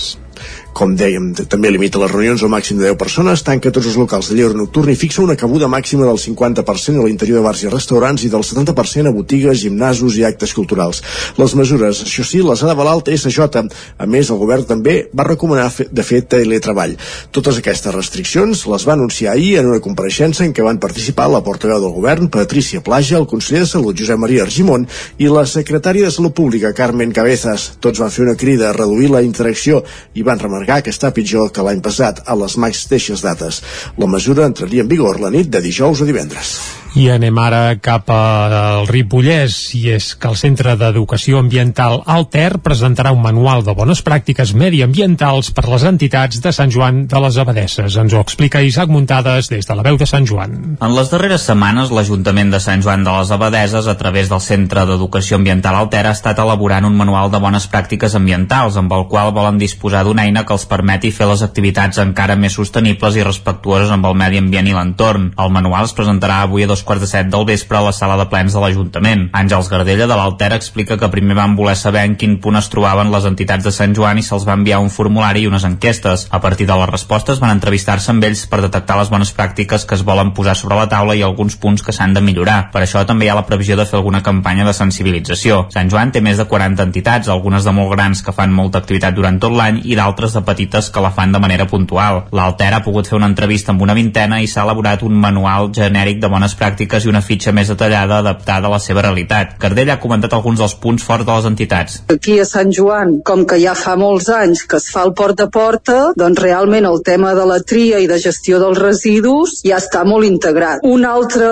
Com 0.79 0.93
dèiem, 0.95 1.33
també 1.51 1.73
limita 1.73 1.99
les 1.99 2.07
reunions 2.07 2.39
al 2.39 2.51
màxim 2.53 2.77
de 2.79 2.85
10 2.85 2.95
persones, 2.95 3.41
tanca 3.43 3.67
tots 3.75 3.89
els 3.89 3.97
locals 3.99 4.29
de 4.29 4.37
lleure 4.37 4.55
nocturn 4.55 4.93
i 4.93 4.95
fixa 4.95 5.19
una 5.19 5.35
cabuda 5.35 5.67
màxima 5.67 6.05
del 6.07 6.15
50% 6.15 7.01
a 7.01 7.03
l'interior 7.03 7.41
de 7.41 7.43
bars 7.43 7.65
i 7.65 7.71
restaurants 7.73 8.23
i 8.23 8.29
del 8.31 8.45
70% 8.47 9.11
a 9.11 9.11
botigues, 9.11 9.59
gimnasos 9.59 10.15
i 10.15 10.23
actes 10.23 10.53
culturals. 10.55 11.01
Les 11.35 11.55
mesures, 11.59 11.99
això 12.05 12.23
sí, 12.23 12.39
les 12.47 12.63
ha 12.63 12.69
d'avalar 12.69 12.93
el 12.95 13.03
TSJ. 13.09 13.65
A 13.99 14.07
més, 14.07 14.29
el 14.31 14.39
govern 14.39 14.63
també 14.69 14.93
va 15.11 15.25
recomanar 15.27 15.67
de 15.67 16.05
fer 16.07 16.21
teletreball. 16.31 16.95
Totes 17.35 17.59
aquestes 17.59 17.97
restriccions 17.97 18.63
les 18.71 18.87
va 18.87 18.95
anunciar 18.95 19.35
ahir 19.35 19.57
en 19.59 19.73
una 19.73 19.83
compareixença 19.83 20.47
en 20.47 20.55
què 20.55 20.63
van 20.63 20.79
participar 20.79 21.27
la 21.27 21.43
portaveu 21.43 21.83
del 21.83 21.95
govern, 21.97 22.31
Patricia 22.31 22.79
Plaja, 22.79 23.19
el 23.19 23.27
conseller 23.27 23.65
de 23.65 23.71
Salut, 23.73 23.99
Josep 23.99 24.23
Maria 24.23 24.47
Argimon, 24.47 24.87
i 25.19 25.27
la 25.27 25.43
secretària 25.43 26.07
de 26.07 26.15
Salut 26.15 26.39
Pública, 26.39 26.71
Carmen 26.71 27.11
Cabezas. 27.11 27.73
Tots 27.83 27.99
van 27.99 28.15
fer 28.15 28.29
una 28.29 28.39
crida 28.39 28.69
a 28.71 28.73
reduir 28.79 29.11
la 29.11 29.25
interacció 29.27 29.83
i 30.15 30.23
van 30.23 30.39
remarcar 30.39 30.68
remarcar 30.69 30.85
que 30.85 30.93
està 30.93 31.09
pitjor 31.09 31.49
que 31.51 31.63
l'any 31.65 31.81
passat 31.81 32.21
a 32.29 32.35
les 32.37 32.55
mateixes 32.57 33.23
dates. 33.25 33.61
La 33.97 34.07
mesura 34.07 34.45
entraria 34.45 34.83
en 34.83 34.89
vigor 34.89 35.19
la 35.19 35.31
nit 35.33 35.49
de 35.49 35.61
dijous 35.61 36.01
a 36.01 36.05
divendres. 36.05 36.59
I 36.97 37.03
anem 37.13 37.37
ara 37.37 37.75
cap 37.77 38.07
al 38.09 38.87
Ripollès, 38.89 39.55
i 39.77 39.91
és 39.93 40.07
que 40.17 40.25
el 40.31 40.37
Centre 40.39 40.73
d'Educació 40.73 41.37
Ambiental 41.37 41.99
Alter 42.09 42.57
presentarà 42.65 43.11
un 43.13 43.21
manual 43.21 43.61
de 43.63 43.75
bones 43.77 44.01
pràctiques 44.01 44.55
mediambientals 44.57 45.51
per 45.53 45.67
les 45.69 45.85
entitats 45.85 46.41
de 46.41 46.53
Sant 46.55 46.73
Joan 46.73 47.03
de 47.11 47.21
les 47.21 47.37
Abadesses. 47.37 47.93
Ens 47.93 48.15
ho 48.15 48.23
explica 48.25 48.63
Isaac 48.65 48.89
Muntades 48.89 49.51
des 49.53 49.69
de 49.69 49.77
la 49.77 49.85
veu 49.85 49.99
de 50.01 50.07
Sant 50.09 50.25
Joan. 50.25 50.55
En 50.81 50.95
les 50.95 51.11
darreres 51.13 51.45
setmanes, 51.45 51.91
l'Ajuntament 51.93 52.55
de 52.55 52.61
Sant 52.63 52.81
Joan 52.81 53.05
de 53.05 53.13
les 53.19 53.35
Abadeses, 53.37 53.85
a 53.85 53.95
través 54.01 54.33
del 54.33 54.41
Centre 54.41 54.87
d'Educació 54.89 55.37
Ambiental 55.37 55.77
Alter, 55.77 56.07
ha 56.09 56.15
estat 56.17 56.41
elaborant 56.41 56.89
un 56.89 56.97
manual 56.97 57.29
de 57.29 57.43
bones 57.43 57.69
pràctiques 57.69 58.17
ambientals, 58.17 58.81
amb 58.81 58.97
el 58.97 59.05
qual 59.13 59.29
volen 59.37 59.61
disposar 59.61 60.03
d'una 60.07 60.25
eina 60.25 60.43
que 60.43 60.57
els 60.57 60.65
permeti 60.65 61.13
fer 61.13 61.29
les 61.29 61.45
activitats 61.45 62.01
encara 62.01 62.35
més 62.35 62.57
sostenibles 62.57 63.13
i 63.13 63.29
respectuoses 63.29 63.93
amb 63.93 64.09
el 64.09 64.17
medi 64.17 64.41
ambient 64.41 64.73
i 64.73 64.75
l'entorn. 64.75 65.31
El 65.37 65.53
manual 65.53 65.85
es 65.85 65.93
presentarà 65.93 66.41
avui 66.41 66.65
a 66.65 66.67
dos 66.67 66.78
quarts 66.83 67.03
de 67.03 67.09
set 67.09 67.29
del 67.31 67.45
vespre 67.45 67.77
a 67.77 67.83
la 67.85 67.93
sala 67.95 68.17
de 68.19 68.27
plens 68.31 68.53
de 68.53 68.61
l'Ajuntament. 68.63 69.27
Àngels 69.33 69.69
Gardella 69.71 70.07
de 70.09 70.17
l'Alter 70.17 70.51
explica 70.55 70.97
que 70.97 71.11
primer 71.13 71.37
van 71.37 71.55
voler 71.55 71.75
saber 71.75 72.05
en 72.07 72.15
quin 72.19 72.37
punt 72.43 72.59
es 72.59 72.69
trobaven 72.69 73.11
les 73.13 73.25
entitats 73.29 73.65
de 73.65 73.73
Sant 73.75 73.95
Joan 73.97 74.19
i 74.19 74.25
se'ls 74.25 74.47
va 74.47 74.57
enviar 74.57 74.79
un 74.83 74.89
formulari 74.93 75.43
i 75.45 75.49
unes 75.51 75.65
enquestes. 75.67 76.27
A 76.31 76.41
partir 76.41 76.67
de 76.67 76.77
les 76.79 76.89
respostes 76.89 77.39
van 77.43 77.55
entrevistar-se 77.55 78.11
amb 78.11 78.23
ells 78.27 78.45
per 78.49 78.61
detectar 78.63 78.97
les 78.99 79.11
bones 79.13 79.33
pràctiques 79.35 79.85
que 79.85 79.97
es 79.97 80.05
volen 80.05 80.33
posar 80.37 80.55
sobre 80.55 80.77
la 80.79 80.89
taula 80.89 81.15
i 81.15 81.23
alguns 81.25 81.57
punts 81.57 81.83
que 81.85 81.95
s'han 81.95 82.13
de 82.13 82.23
millorar. 82.25 82.71
Per 82.73 82.83
això 82.83 83.05
també 83.05 83.27
hi 83.27 83.33
ha 83.33 83.37
la 83.39 83.45
previsió 83.47 83.77
de 83.77 83.85
fer 83.89 83.99
alguna 83.99 84.23
campanya 84.23 84.65
de 84.67 84.73
sensibilització. 84.73 85.65
Sant 85.73 85.89
Joan 85.91 86.13
té 86.15 86.21
més 86.21 86.37
de 86.37 86.47
40 86.49 86.83
entitats, 86.89 87.29
algunes 87.29 87.65
de 87.65 87.75
molt 87.75 87.93
grans 87.95 88.23
que 88.25 88.35
fan 88.35 88.53
molta 88.53 88.81
activitat 88.83 89.15
durant 89.15 89.39
tot 89.39 89.55
l'any 89.55 89.81
i 89.85 89.97
d'altres 89.99 90.35
de 90.37 90.43
petites 90.45 90.89
que 90.89 91.03
la 91.03 91.11
fan 91.15 91.33
de 91.35 91.41
manera 91.43 91.67
puntual. 91.67 92.25
L'Alter 92.31 92.71
ha 92.73 92.83
pogut 92.85 93.07
fer 93.09 93.17
una 93.17 93.29
entrevista 93.29 93.73
amb 93.73 93.81
una 93.85 93.97
vintena 93.97 94.41
i 94.41 94.47
s'ha 94.47 94.63
elaborat 94.67 95.03
un 95.03 95.15
manual 95.19 95.71
genèric 95.75 96.19
de 96.21 96.29
bones 96.31 96.55
pràctiques 96.55 96.68
pràctiques 96.69 97.05
i 97.05 97.09
una 97.09 97.21
fitxa 97.25 97.53
més 97.55 97.69
detallada 97.71 98.19
adaptada 98.21 98.69
a 98.69 98.73
la 98.75 98.79
seva 98.83 99.03
realitat. 99.05 99.55
Cardell 99.61 99.89
ha 99.89 99.99
comentat 100.01 100.33
alguns 100.33 100.61
dels 100.61 100.75
punts 100.81 101.03
forts 101.05 101.25
de 101.25 101.35
les 101.35 101.47
entitats. 101.49 101.99
Aquí 102.13 102.37
a 102.39 102.45
Sant 102.45 102.71
Joan, 102.75 103.19
com 103.25 103.45
que 103.49 103.57
ja 103.61 103.75
fa 103.77 103.95
molts 103.99 104.29
anys 104.33 104.65
que 104.69 104.77
es 104.77 104.89
fa 104.93 105.05
el 105.07 105.13
porta 105.17 105.47
a 105.47 105.53
porta, 105.53 105.97
doncs 106.19 106.41
realment 106.43 106.85
el 106.85 107.01
tema 107.05 107.33
de 107.37 107.45
la 107.49 107.59
tria 107.65 107.99
i 107.99 108.07
de 108.09 108.19
gestió 108.21 108.59
dels 108.61 108.79
residus 108.79 109.59
ja 109.65 109.79
està 109.79 110.03
molt 110.05 110.27
integrat. 110.27 110.85
Un 110.85 111.05
altre 111.09 111.49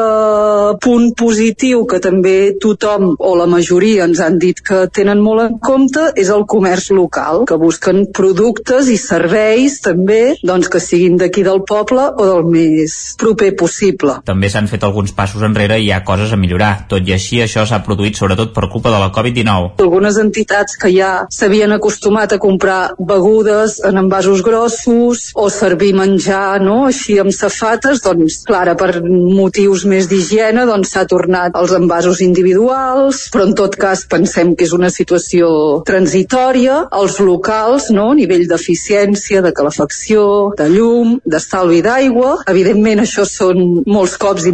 punt 0.83 1.09
positiu 1.17 1.85
que 1.89 2.01
també 2.03 2.53
tothom 2.61 3.15
o 3.17 3.33
la 3.39 3.47
majoria 3.49 4.05
ens 4.07 4.21
han 4.23 4.37
dit 4.41 4.61
que 4.61 4.85
tenen 4.93 5.21
molt 5.23 5.45
en 5.47 5.57
compte 5.63 6.11
és 6.15 6.29
el 6.33 6.45
comerç 6.49 6.91
local, 6.95 7.45
que 7.49 7.57
busquen 7.59 8.05
productes 8.13 8.91
i 8.91 8.97
serveis 9.01 9.79
també 9.85 10.37
doncs, 10.43 10.69
que 10.71 10.83
siguin 10.83 11.17
d'aquí 11.17 11.45
del 11.47 11.63
poble 11.67 12.09
o 12.13 12.29
del 12.29 12.45
més 12.51 12.97
proper 13.19 13.53
possible. 13.57 14.19
També 14.27 14.51
s'han 14.51 14.69
fet 14.69 14.85
alguns 14.85 15.06
passos 15.15 15.43
enrere 15.45 15.79
i 15.79 15.87
hi 15.87 15.91
ha 15.95 16.03
coses 16.07 16.33
a 16.33 16.39
millorar. 16.39 16.87
Tot 16.91 17.07
i 17.07 17.13
així, 17.15 17.41
això 17.43 17.65
s'ha 17.67 17.81
produït 17.85 18.17
sobretot 18.19 18.53
per 18.55 18.67
culpa 18.71 18.91
de 18.93 18.99
la 19.01 19.11
Covid-19. 19.15 19.77
Algunes 19.83 20.17
entitats 20.21 20.77
que 20.79 20.91
ja 20.93 21.11
s'havien 21.33 21.71
acostumat 21.75 22.33
a 22.33 22.41
comprar 22.41 22.79
begudes 22.99 23.79
en 23.87 23.97
envasos 24.03 24.43
grossos 24.43 25.31
o 25.35 25.47
servir 25.53 25.93
menjar 25.95 26.59
no? 26.63 26.77
així 26.87 27.17
amb 27.21 27.33
safates, 27.35 28.01
doncs 28.03 28.41
clar, 28.47 28.67
per 28.79 29.01
motius 29.03 29.85
més 29.89 30.09
d'higiene 30.11 30.65
doncs 30.67 30.93
s'ha 30.93 31.05
tornat 31.09 31.55
als 31.55 31.73
envasos 31.77 32.21
individuals, 32.25 33.27
però 33.33 33.47
en 33.47 33.55
tot 33.57 33.77
cas 33.79 34.05
pensem 34.09 34.55
que 34.55 34.67
és 34.67 34.73
una 34.75 34.91
situació 34.93 35.49
transitòria. 35.87 36.83
Els 36.97 37.19
locals, 37.23 37.89
no? 37.95 38.11
a 38.11 38.17
nivell 38.17 38.47
d'eficiència, 38.49 39.43
de 39.45 39.53
calefacció, 39.55 40.23
de 40.57 40.69
llum, 40.73 41.17
d'estalvi 41.25 41.81
d'aigua, 41.85 42.37
evidentment 42.51 43.03
això 43.03 43.25
són 43.27 43.83
molts 43.87 44.17
cops 44.21 44.47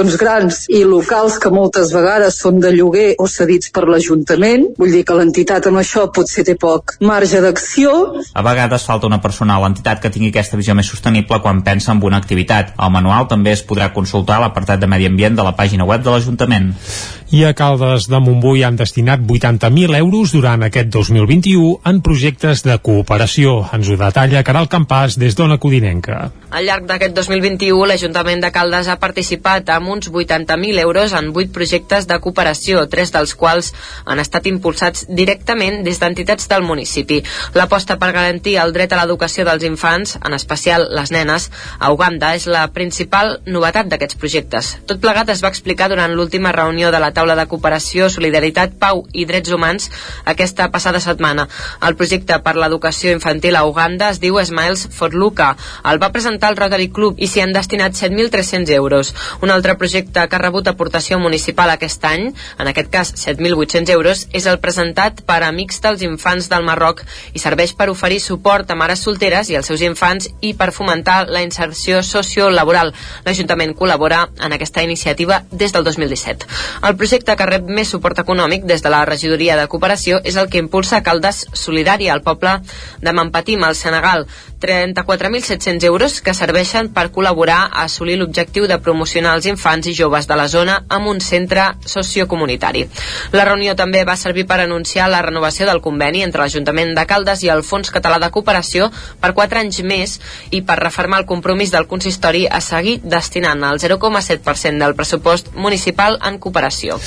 inversions 0.00 0.16
grans 0.20 0.58
i 0.72 0.80
locals 0.84 1.36
que 1.40 1.50
moltes 1.52 1.92
vegades 1.92 2.38
són 2.40 2.60
de 2.60 2.70
lloguer 2.72 3.14
o 3.20 3.26
cedits 3.28 3.70
per 3.74 3.84
l'Ajuntament, 3.88 4.70
vull 4.78 4.92
dir 4.94 5.04
que 5.04 5.16
l'entitat 5.16 5.66
amb 5.68 5.80
això 5.80 6.06
potser 6.14 6.44
té 6.46 6.56
poc 6.56 6.96
marge 7.04 7.40
d'acció. 7.40 7.92
A 8.32 8.42
vegades 8.42 8.86
falta 8.86 9.06
una 9.06 9.20
persona 9.20 9.56
a 9.56 9.60
l'entitat 9.64 10.00
que 10.00 10.10
tingui 10.10 10.30
aquesta 10.30 10.56
visió 10.56 10.74
més 10.74 10.88
sostenible 10.88 11.40
quan 11.42 11.62
pensa 11.62 11.92
en 11.92 12.00
una 12.02 12.16
activitat. 12.16 12.72
El 12.80 12.92
manual 12.94 13.28
també 13.28 13.52
es 13.52 13.64
podrà 13.66 13.92
consultar 13.92 14.38
a 14.38 14.46
l'apartat 14.46 14.80
de 14.80 14.88
Medi 14.88 15.06
Ambient 15.06 15.36
de 15.36 15.44
la 15.44 15.56
pàgina 15.56 15.84
web 15.84 16.04
de 16.04 16.10
l'Ajuntament. 16.10 16.72
I 17.30 17.44
a 17.46 17.52
Caldes 17.54 18.08
de 18.10 18.18
Montbui 18.18 18.64
han 18.66 18.74
destinat 18.74 19.20
80.000 19.22 19.94
euros 20.00 20.32
durant 20.34 20.64
aquest 20.66 20.88
2021 20.90 21.76
en 21.86 22.00
projectes 22.02 22.64
de 22.66 22.74
cooperació. 22.82 23.68
Ens 23.76 23.86
ho 23.86 23.98
detalla 24.00 24.42
Caral 24.42 24.66
Campàs 24.66 25.14
des 25.20 25.36
d'Ona 25.38 25.60
Codinenca. 25.62 26.32
Al 26.50 26.66
llarg 26.66 26.88
d'aquest 26.88 27.14
2021, 27.14 27.84
l'Ajuntament 27.86 28.42
de 28.42 28.50
Caldes 28.50 28.90
ha 28.90 28.98
participat 28.98 29.70
amb 29.70 29.89
uns 29.90 30.10
80.000 30.10 30.78
euros 30.80 31.12
en 31.12 31.32
8 31.34 31.52
projectes 31.52 32.06
de 32.06 32.18
cooperació, 32.22 32.86
tres 32.88 33.12
dels 33.12 33.34
quals 33.34 33.72
han 34.04 34.22
estat 34.22 34.46
impulsats 34.46 35.06
directament 35.08 35.82
des 35.86 36.00
d'entitats 36.00 36.48
del 36.48 36.62
municipi. 36.66 37.20
L'aposta 37.54 37.98
per 37.98 38.12
garantir 38.16 38.56
el 38.62 38.72
dret 38.72 38.92
a 38.92 39.00
l'educació 39.00 39.44
dels 39.48 39.64
infants, 39.66 40.16
en 40.24 40.34
especial 40.36 40.88
les 40.94 41.10
nenes, 41.10 41.50
a 41.78 41.92
Uganda 41.92 42.34
és 42.36 42.46
la 42.46 42.66
principal 42.74 43.38
novetat 43.46 43.90
d'aquests 43.90 44.18
projectes. 44.20 44.72
Tot 44.86 45.00
plegat 45.02 45.30
es 45.34 45.42
va 45.44 45.50
explicar 45.52 45.90
durant 45.90 46.14
l'última 46.14 46.52
reunió 46.52 46.90
de 46.90 47.00
la 47.02 47.12
taula 47.16 47.36
de 47.36 47.46
cooperació, 47.50 48.08
solidaritat, 48.10 48.76
pau 48.80 49.04
i 49.12 49.26
drets 49.26 49.50
humans 49.50 49.90
aquesta 50.24 50.70
passada 50.70 51.00
setmana. 51.00 51.48
El 51.86 51.96
projecte 51.96 52.38
per 52.44 52.56
l'educació 52.56 53.12
infantil 53.16 53.56
a 53.56 53.64
Uganda 53.68 54.10
es 54.10 54.20
diu 54.22 54.38
Smiles 54.44 54.86
for 54.94 55.14
Luca. 55.14 55.54
El 55.84 56.00
va 56.02 56.12
presentar 56.14 56.50
el 56.52 56.58
Rotary 56.60 56.88
Club 56.94 57.18
i 57.18 57.28
s'hi 57.30 57.42
han 57.44 57.54
destinat 57.56 57.96
7.300 57.98 58.74
euros. 58.76 59.14
Un 59.42 59.50
altre 59.50 59.76
projecte 59.80 60.26
que 60.28 60.36
ha 60.36 60.42
rebut 60.42 60.68
aportació 60.68 61.18
municipal 61.18 61.72
aquest 61.72 62.04
any, 62.04 62.28
en 62.60 62.70
aquest 62.70 62.90
cas 62.92 63.12
7.800 63.16 63.94
euros, 63.96 64.26
és 64.36 64.46
el 64.50 64.60
presentat 64.62 65.22
per 65.26 65.40
Amics 65.46 65.80
dels 65.84 66.04
Infants 66.06 66.50
del 66.52 66.66
Marroc 66.68 67.02
i 67.32 67.42
serveix 67.42 67.72
per 67.78 67.88
oferir 67.92 68.20
suport 68.20 68.70
a 68.70 68.76
mares 68.76 69.04
solteres 69.06 69.50
i 69.50 69.56
als 69.56 69.70
seus 69.72 69.82
infants 69.86 70.28
i 70.44 70.52
per 70.58 70.70
fomentar 70.76 71.24
la 71.32 71.42
inserció 71.46 72.02
sociolaboral. 72.06 72.92
L'Ajuntament 73.24 73.74
col·labora 73.78 74.26
en 74.44 74.56
aquesta 74.56 74.84
iniciativa 74.84 75.42
des 75.50 75.72
del 75.72 75.84
2017. 75.88 76.48
El 76.88 76.96
projecte 77.00 77.36
que 77.36 77.48
rep 77.48 77.68
més 77.80 77.90
suport 77.94 78.18
econòmic 78.22 78.68
des 78.68 78.84
de 78.84 78.92
la 78.92 79.04
regidoria 79.08 79.56
de 79.56 79.68
cooperació 79.72 80.20
és 80.24 80.36
el 80.36 80.50
que 80.52 80.60
impulsa 80.62 81.02
Caldes 81.06 81.46
Solidària 81.52 82.12
al 82.14 82.24
poble 82.26 82.58
de 83.00 83.12
Mampatim, 83.16 83.64
al 83.64 83.78
Senegal. 83.78 84.26
34.700 84.60 85.84
euros 85.88 86.20
que 86.20 86.34
serveixen 86.36 86.90
per 86.92 87.08
col·laborar 87.14 87.62
a 87.70 87.86
assolir 87.86 88.18
l'objectiu 88.20 88.66
de 88.68 88.78
promocionar 88.78 89.32
els 89.38 89.48
infants 89.48 89.88
i 89.88 89.94
joves 89.96 90.28
de 90.28 90.36
la 90.36 90.46
zona 90.52 90.76
amb 90.88 91.08
un 91.08 91.20
centre 91.24 91.64
sociocomunitari. 91.86 92.84
La 93.32 93.46
reunió 93.48 93.74
també 93.76 94.04
va 94.04 94.18
servir 94.20 94.46
per 94.46 94.60
anunciar 94.60 95.08
la 95.08 95.22
renovació 95.24 95.66
del 95.66 95.80
conveni 95.80 96.22
entre 96.26 96.44
l'Ajuntament 96.44 96.94
de 96.94 97.06
Caldes 97.08 97.42
i 97.42 97.50
el 97.52 97.64
Fons 97.64 97.90
Català 97.90 98.20
de 98.20 98.30
Cooperació 98.30 98.90
per 99.20 99.32
4 99.34 99.64
anys 99.64 99.82
més 99.82 100.18
i 100.50 100.62
per 100.62 100.78
reformar 100.82 101.22
el 101.22 101.28
compromís 101.32 101.72
del 101.72 101.88
consistori 101.88 102.46
a 102.46 102.60
seguir 102.60 103.00
destinant 103.02 103.64
el 103.64 103.80
0,7% 103.80 104.78
del 104.78 104.96
pressupost 104.96 105.54
municipal 105.56 106.20
en 106.20 106.38
cooperació. 106.38 107.00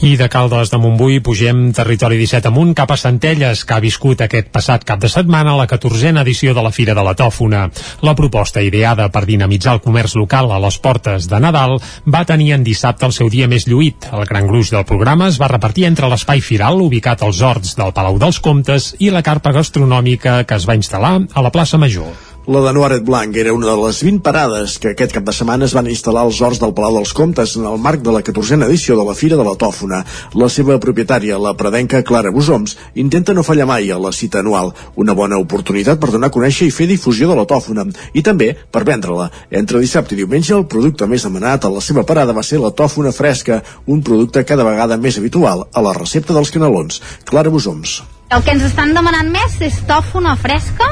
I 0.00 0.16
de 0.16 0.30
Caldes 0.32 0.70
de 0.72 0.78
Montbui 0.80 1.18
pugem 1.20 1.74
territori 1.76 2.16
17 2.16 2.48
amunt 2.48 2.70
cap 2.72 2.88
a 2.88 2.96
Centelles, 2.96 3.66
que 3.68 3.74
ha 3.76 3.82
viscut 3.84 4.22
aquest 4.24 4.48
passat 4.48 4.86
cap 4.88 5.02
de 5.02 5.10
setmana 5.12 5.52
la 5.58 5.66
14a 5.68 6.22
edició 6.22 6.54
de 6.56 6.64
la 6.64 6.70
Fira 6.72 6.94
de 6.96 7.04
la 7.04 7.12
Tòfona. 7.12 7.66
La 8.00 8.14
proposta 8.16 8.62
ideada 8.64 9.10
per 9.12 9.26
dinamitzar 9.28 9.74
el 9.76 9.82
comerç 9.84 10.16
local 10.16 10.48
a 10.56 10.62
les 10.64 10.80
portes 10.80 11.28
de 11.28 11.42
Nadal 11.44 11.76
va 12.08 12.24
tenir 12.24 12.54
en 12.56 12.64
dissabte 12.64 13.04
el 13.04 13.12
seu 13.12 13.28
dia 13.28 13.44
més 13.44 13.68
lluït. 13.68 14.08
El 14.08 14.24
gran 14.24 14.48
gruix 14.48 14.72
del 14.72 14.88
programa 14.88 15.28
es 15.28 15.36
va 15.36 15.52
repartir 15.52 15.84
entre 15.90 16.08
l'espai 16.08 16.40
firal 16.40 16.80
ubicat 16.80 17.20
als 17.20 17.44
horts 17.44 17.76
del 17.76 17.92
Palau 17.92 18.16
dels 18.16 18.40
Comtes 18.40 18.94
i 19.04 19.12
la 19.12 19.20
carpa 19.20 19.52
gastronòmica 19.52 20.46
que 20.48 20.56
es 20.56 20.64
va 20.64 20.80
instal·lar 20.80 21.18
a 21.28 21.44
la 21.44 21.52
plaça 21.52 21.76
Major. 21.76 22.29
La 22.50 22.58
de 22.64 22.72
Noaret 22.74 23.04
Blanc 23.06 23.36
era 23.38 23.52
una 23.54 23.68
de 23.68 23.76
les 23.78 24.00
20 24.02 24.24
parades 24.26 24.72
que 24.82 24.90
aquest 24.90 25.12
cap 25.14 25.22
de 25.22 25.30
setmana 25.30 25.68
es 25.68 25.74
van 25.76 25.86
instal·lar 25.86 26.24
als 26.26 26.40
horts 26.42 26.58
del 26.58 26.72
Palau 26.74 26.96
dels 26.96 27.12
Comtes 27.14 27.52
en 27.60 27.68
el 27.70 27.78
marc 27.78 28.02
de 28.02 28.10
la 28.10 28.24
14a 28.26 28.66
edició 28.66 28.96
de 28.98 29.04
la 29.06 29.14
Fira 29.14 29.38
de 29.38 29.46
la 29.46 29.54
Tòfona. 29.54 30.00
La 30.34 30.48
seva 30.50 30.80
propietària, 30.82 31.38
la 31.38 31.54
predenca 31.54 32.02
Clara 32.02 32.34
Busoms, 32.34 32.74
intenta 33.04 33.38
no 33.38 33.46
fallar 33.46 33.70
mai 33.70 33.94
a 33.94 34.02
la 34.02 34.10
cita 34.10 34.42
anual, 34.42 34.74
una 34.98 35.14
bona 35.14 35.38
oportunitat 35.38 36.02
per 36.02 36.10
donar 36.10 36.34
a 36.34 36.38
conèixer 36.40 36.66
i 36.66 36.74
fer 36.74 36.90
difusió 36.90 37.30
de 37.30 37.38
la 37.38 37.46
tòfona, 37.46 37.86
i 38.18 38.26
també 38.26 38.56
per 38.58 38.82
vendre-la. 38.82 39.30
Entre 39.62 39.78
dissabte 39.78 40.18
i 40.18 40.22
diumenge, 40.24 40.56
el 40.58 40.66
producte 40.66 41.06
més 41.06 41.30
demanat 41.30 41.62
a 41.62 41.70
la 41.70 41.86
seva 41.86 42.02
parada 42.02 42.34
va 42.34 42.42
ser 42.42 42.58
la 42.58 42.74
tòfona 42.74 43.14
fresca, 43.14 43.62
un 43.86 44.02
producte 44.02 44.42
cada 44.42 44.66
vegada 44.66 44.98
més 44.98 45.22
habitual 45.22 45.68
a 45.70 45.86
la 45.86 45.94
recepta 45.94 46.34
dels 46.34 46.50
canelons. 46.50 46.98
Clara 47.30 47.54
Busoms. 47.54 48.00
El 48.30 48.44
que 48.46 48.52
ens 48.54 48.62
estan 48.62 48.92
demanant 48.94 49.26
més 49.34 49.56
és 49.66 49.74
tòfona 49.88 50.36
fresca 50.38 50.86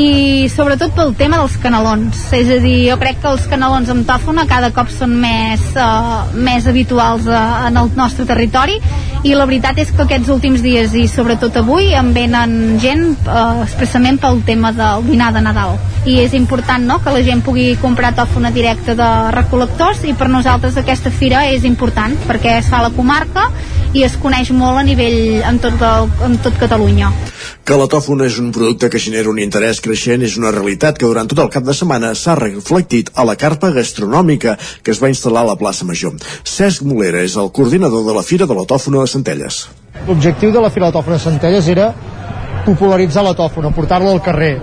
i 0.00 0.48
sobretot 0.48 0.94
pel 0.96 1.10
tema 1.18 1.36
dels 1.36 1.58
canelons. 1.60 2.22
És 2.38 2.48
a 2.54 2.56
dir, 2.62 2.72
jo 2.86 2.96
crec 3.02 3.20
que 3.20 3.28
els 3.28 3.44
canelons 3.52 3.92
amb 3.92 4.06
tòfona 4.08 4.46
cada 4.48 4.70
cop 4.72 4.88
són 4.94 5.12
més, 5.20 5.66
uh, 5.76 6.32
més 6.32 6.64
habituals 6.72 7.28
uh, 7.28 7.66
en 7.68 7.76
el 7.76 7.92
nostre 8.00 8.24
territori 8.24 8.78
i 9.28 9.36
la 9.36 9.44
veritat 9.44 9.76
és 9.84 9.92
que 9.92 10.06
aquests 10.06 10.32
últims 10.32 10.64
dies 10.64 10.96
i 10.96 11.04
sobretot 11.04 11.60
avui 11.60 11.92
en 11.92 12.14
venen 12.16 12.56
gent 12.80 13.10
uh, 13.26 13.60
expressament 13.66 14.16
pel 14.22 14.40
tema 14.48 14.72
del 14.72 15.04
dinar 15.12 15.34
de 15.36 15.44
Nadal. 15.44 15.76
I 16.08 16.14
és 16.22 16.32
important 16.32 16.80
no, 16.88 16.96
que 17.04 17.12
la 17.12 17.20
gent 17.20 17.42
pugui 17.44 17.74
comprar 17.76 18.14
tòfona 18.16 18.48
directa 18.54 18.94
de 18.96 19.08
recol·lectors 19.34 20.00
i 20.08 20.14
per 20.16 20.30
nosaltres 20.32 20.78
aquesta 20.80 21.12
fira 21.12 21.42
és 21.52 21.66
important 21.68 22.14
perquè 22.24 22.54
es 22.62 22.70
fa 22.72 22.78
a 22.78 22.86
la 22.86 22.92
comarca 22.94 23.50
i 23.92 24.06
es 24.06 24.14
coneix 24.22 24.48
molt 24.56 24.80
a 24.80 24.84
nivell 24.86 25.42
en 25.44 25.58
tot, 25.60 25.76
el, 25.76 26.08
en 26.24 26.38
tot 26.40 26.56
Catalunya. 26.56 27.10
Que 27.68 27.76
la 27.76 27.88
tòfona 27.92 28.24
és 28.30 28.38
un 28.40 28.48
producte 28.54 28.88
que 28.88 29.02
genera 29.02 29.28
un 29.28 29.42
interès 29.44 29.82
creixent 29.84 30.24
és 30.24 30.38
una 30.40 30.54
realitat 30.56 30.96
que 30.96 31.04
durant 31.04 31.28
tot 31.28 31.44
el 31.44 31.52
cap 31.52 31.68
de 31.68 31.76
setmana 31.76 32.14
s'ha 32.16 32.38
reflectit 32.40 33.12
a 33.12 33.28
la 33.28 33.36
carpa 33.36 33.68
gastronòmica 33.76 34.56
que 34.56 34.96
es 34.96 35.04
va 35.04 35.12
instal·lar 35.12 35.44
a 35.44 35.50
la 35.52 35.58
plaça 35.60 35.84
Major. 35.84 36.16
Cesc 36.48 36.88
Molera 36.88 37.20
és 37.28 37.36
el 37.36 37.52
coordinador 37.52 38.08
de 38.08 38.16
la 38.16 38.24
Fira 38.24 38.48
de 38.48 38.56
la 38.56 38.64
Tòfona 38.64 39.04
de 39.04 39.12
Centelles. 39.18 39.66
L'objectiu 40.08 40.48
de 40.48 40.64
la 40.64 40.72
Fira 40.72 40.88
de 40.88 40.94
la 40.94 41.00
Tòfona 41.02 41.20
de 41.20 41.24
Centelles 41.28 41.68
era 41.68 41.92
popularitzar 42.64 43.24
la 43.26 43.36
tòfona, 43.36 43.74
portar-la 43.74 44.14
al 44.14 44.24
carrer 44.24 44.54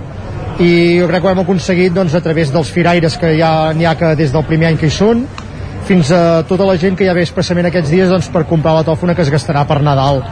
i 0.59 0.97
jo 0.97 1.07
crec 1.09 1.21
que 1.21 1.27
ho 1.27 1.31
hem 1.35 1.43
aconseguit 1.43 1.93
doncs, 1.93 2.15
a 2.17 2.21
través 2.25 2.49
dels 2.53 2.69
firaires 2.73 3.17
que 3.21 3.35
ja 3.37 3.71
n'hi 3.77 3.85
ha 3.85 3.93
que 3.97 4.15
des 4.17 4.31
del 4.33 4.45
primer 4.47 4.71
any 4.71 4.79
que 4.81 4.89
hi 4.89 4.93
són 4.93 5.27
fins 5.87 6.09
a 6.11 6.43
tota 6.49 6.65
la 6.65 6.75
gent 6.81 6.97
que 6.97 7.05
ja 7.05 7.13
ve 7.13 7.21
expressament 7.23 7.69
aquests 7.69 7.93
dies 7.93 8.09
doncs, 8.09 8.27
per 8.33 8.47
comprar 8.49 8.73
la 8.75 8.85
tòfona 8.87 9.15
que 9.15 9.21
es 9.21 9.31
gastarà 9.31 9.63
per 9.69 9.79
Nadal. 9.85 10.23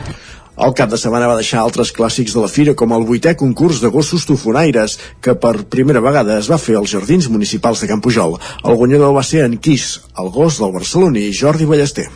El 0.56 0.74
cap 0.74 0.90
de 0.90 0.98
setmana 0.98 1.28
va 1.28 1.38
deixar 1.38 1.62
altres 1.62 1.92
clàssics 1.96 2.34
de 2.34 2.42
la 2.42 2.50
fira 2.52 2.74
com 2.80 2.94
el 2.96 3.06
vuitè 3.08 3.36
concurs 3.36 3.82
de 3.84 3.92
gossos 3.92 4.26
tofonaires 4.26 4.98
que 5.22 5.36
per 5.36 5.68
primera 5.70 6.02
vegada 6.04 6.40
es 6.40 6.50
va 6.52 6.58
fer 6.58 6.78
als 6.80 6.94
Jardins 6.96 7.28
Municipals 7.30 7.84
de 7.84 7.92
Campujol. 7.92 8.40
El 8.64 8.80
guanyador 8.80 9.14
va 9.16 9.24
ser 9.24 9.44
en 9.46 9.60
Quis, 9.60 10.00
el 10.18 10.32
gos 10.32 10.62
del 10.64 10.72
barceloní 10.74 11.28
Jordi 11.36 11.68
Ballester. 11.68 12.08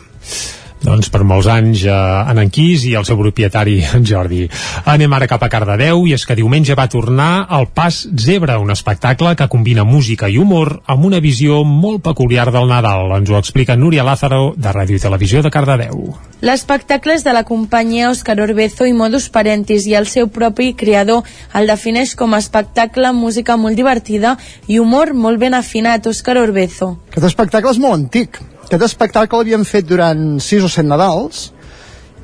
Doncs 0.80 1.10
per 1.12 1.22
molts 1.28 1.48
anys 1.50 1.84
eh, 1.84 1.92
en 2.30 2.40
Enquís 2.40 2.86
i 2.88 2.94
el 2.98 3.06
seu 3.08 3.18
propietari 3.20 3.78
en 3.96 4.06
Jordi. 4.06 4.46
Anem 4.90 5.12
ara 5.16 5.28
cap 5.30 5.42
a 5.44 5.50
Cardedeu 5.52 6.06
i 6.08 6.14
és 6.16 6.24
que 6.26 6.36
diumenge 6.38 6.76
va 6.78 6.88
tornar 6.90 7.46
el 7.56 7.68
Pas 7.74 8.02
Zebra, 8.16 8.58
un 8.62 8.72
espectacle 8.72 9.34
que 9.36 9.48
combina 9.52 9.84
música 9.84 10.28
i 10.28 10.38
humor 10.40 10.78
amb 10.90 11.06
una 11.08 11.20
visió 11.20 11.62
molt 11.64 12.02
peculiar 12.06 12.48
del 12.52 12.68
Nadal. 12.70 13.12
Ens 13.18 13.30
ho 13.30 13.38
explica 13.38 13.76
Núria 13.76 14.04
Lázaro 14.06 14.54
de 14.56 14.72
Ràdio 14.74 14.96
i 14.96 15.04
Televisió 15.04 15.44
de 15.44 15.52
Cardedeu. 15.52 16.04
L'espectacle 16.40 17.14
és 17.18 17.24
de 17.26 17.34
la 17.36 17.44
companyia 17.44 18.08
Òscar 18.10 18.38
Orbezo 18.40 18.86
i 18.88 18.94
Modus 18.96 19.28
Parentis 19.32 19.84
i 19.90 19.96
el 19.98 20.08
seu 20.08 20.30
propi 20.32 20.72
creador 20.72 21.26
el 21.54 21.68
defineix 21.68 22.14
com 22.16 22.32
a 22.34 22.40
espectacle, 22.40 23.12
música 23.12 23.58
molt 23.60 23.76
divertida 23.76 24.36
i 24.66 24.80
humor 24.80 25.12
molt 25.12 25.40
ben 25.42 25.54
afinat, 25.58 26.08
Òscar 26.08 26.38
Orbezo. 26.40 26.94
Aquest 27.10 27.28
espectacle 27.32 27.76
és 27.76 27.82
molt 27.82 27.98
antic. 27.98 28.40
Aquest 28.70 28.84
espectacle 28.86 29.40
l'havíem 29.40 29.64
fet 29.66 29.82
durant 29.82 30.20
6 30.38 30.62
o 30.62 30.68
7 30.70 30.86
Nadals 30.86 31.48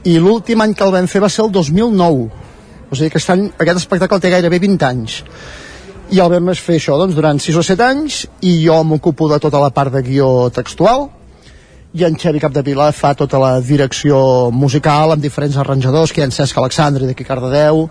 i 0.07 0.13
l'últim 0.23 0.61
any 0.63 0.77
que 0.79 0.85
el 0.87 0.93
vam 0.95 1.09
fer 1.11 1.19
va 1.25 1.27
ser 1.27 1.43
el 1.43 1.51
2009. 1.51 2.29
O 2.87 2.95
sigui, 2.95 3.09
aquest, 3.11 3.33
any, 3.35 3.49
aquest 3.51 3.81
espectacle 3.81 4.21
té 4.23 4.31
gairebé 4.31 4.61
20 4.63 4.87
anys. 4.87 5.17
I 6.15 6.21
el 6.23 6.31
vam 6.31 6.53
fer 6.55 6.77
això 6.79 7.01
doncs, 7.01 7.17
durant 7.19 7.43
6 7.43 7.59
o 7.59 7.65
7 7.67 7.83
anys 7.89 8.21
i 8.47 8.61
jo 8.63 8.79
m'ocupo 8.87 9.27
de 9.33 9.41
tota 9.43 9.59
la 9.59 9.73
part 9.75 9.91
de 9.91 10.05
guió 10.07 10.29
textual 10.55 11.09
i 11.99 12.07
en 12.07 12.15
Xevi 12.15 12.39
Capdevila 12.39 12.93
fa 12.95 13.17
tota 13.19 13.43
la 13.43 13.57
direcció 13.59 14.23
musical 14.55 15.17
amb 15.17 15.27
diferents 15.27 15.59
arranjadors, 15.59 16.15
que 16.15 16.23
hi 16.23 16.29
ha 16.29 16.31
en 16.31 16.37
Cesc 16.39 16.63
Alexandre 16.63 17.11
d'aquí 17.11 17.27
Cardedeu, 17.27 17.89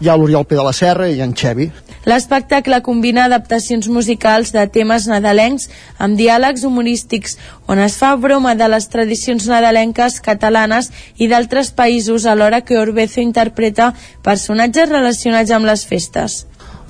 hi 0.00 0.08
ha 0.08 0.16
l'Oriol 0.16 0.46
P 0.48 0.56
de 0.56 0.64
la 0.64 0.72
Serra 0.72 1.08
i 1.08 1.20
en 1.20 1.34
Xevi. 1.36 1.68
L'espectacle 2.08 2.80
combina 2.80 3.26
adaptacions 3.28 3.88
musicals 3.92 4.54
de 4.54 4.62
temes 4.72 5.06
nadalencs 5.10 5.68
amb 6.00 6.16
diàlegs 6.16 6.64
humorístics 6.64 7.36
on 7.68 7.82
es 7.84 7.98
fa 8.00 8.14
broma 8.16 8.54
de 8.56 8.68
les 8.72 8.88
tradicions 8.88 9.46
nadalenques 9.50 10.20
catalanes 10.24 10.88
i 11.20 11.28
d'altres 11.28 11.74
països 11.76 12.24
alhora 12.24 12.62
que 12.64 12.78
Orbezo 12.80 13.20
interpreta 13.20 13.92
personatges 14.24 14.88
relacionats 14.88 15.52
amb 15.52 15.68
les 15.68 15.84
festes. 15.84 16.46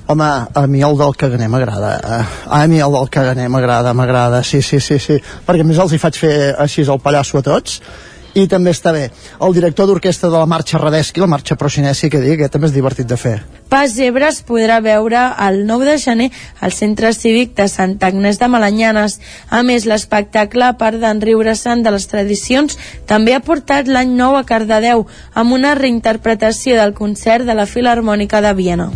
Home, 0.07 0.27
a 0.55 0.63
mi 0.67 0.81
el 0.83 0.97
del 0.99 1.13
caganer 1.15 1.47
m'agrada. 1.51 1.91
Eh? 1.99 2.23
A 2.47 2.65
mi 2.67 2.79
el 2.79 2.95
del 2.95 3.11
caganer 3.11 3.49
m'agrada, 3.51 3.93
m'agrada, 3.93 4.41
sí, 4.43 4.61
sí, 4.61 4.79
sí, 4.79 4.97
sí. 4.99 5.19
Perquè 5.47 5.67
més 5.67 5.79
els 5.79 5.91
hi 5.93 5.99
faig 6.01 6.17
fer 6.23 6.33
així 6.59 6.87
el 6.87 7.03
pallasso 7.03 7.39
a 7.39 7.45
tots 7.45 7.81
i 8.33 8.47
també 8.47 8.71
està 8.71 8.91
bé. 8.95 9.09
El 9.41 9.55
director 9.55 9.87
d'orquestra 9.87 10.29
de 10.29 10.37
la 10.37 10.49
marxa 10.49 10.79
Radeschi, 10.79 11.21
la 11.21 11.29
marxa 11.31 11.57
Procinesi, 11.59 12.09
que 12.09 12.21
dic, 12.23 12.43
també 12.51 12.69
és 12.69 12.75
divertit 12.75 13.07
de 13.07 13.17
fer. 13.17 13.39
Pas 13.71 13.93
Zebra 13.95 14.27
es 14.31 14.41
podrà 14.43 14.81
veure 14.83 15.21
el 15.47 15.61
9 15.67 15.87
de 15.87 15.97
gener 16.01 16.29
al 16.59 16.73
Centre 16.75 17.13
Cívic 17.15 17.55
de 17.55 17.69
Sant 17.71 17.95
Agnès 18.03 18.39
de 18.41 18.49
Malanyanes. 18.51 19.19
A 19.49 19.63
més, 19.63 19.87
l'espectacle, 19.87 20.67
a 20.67 20.77
part 20.79 20.99
d'enriure-se'n 20.99 21.83
de 21.85 21.95
les 21.95 22.07
tradicions, 22.11 22.77
també 23.07 23.35
ha 23.35 23.45
portat 23.45 23.87
l'any 23.87 24.11
nou 24.17 24.35
a 24.35 24.43
Cardedeu, 24.43 25.07
amb 25.33 25.55
una 25.55 25.75
reinterpretació 25.79 26.75
del 26.79 26.93
concert 26.93 27.47
de 27.47 27.55
la 27.55 27.69
Filarmònica 27.69 28.43
de 28.43 28.55
Viena. 28.59 28.91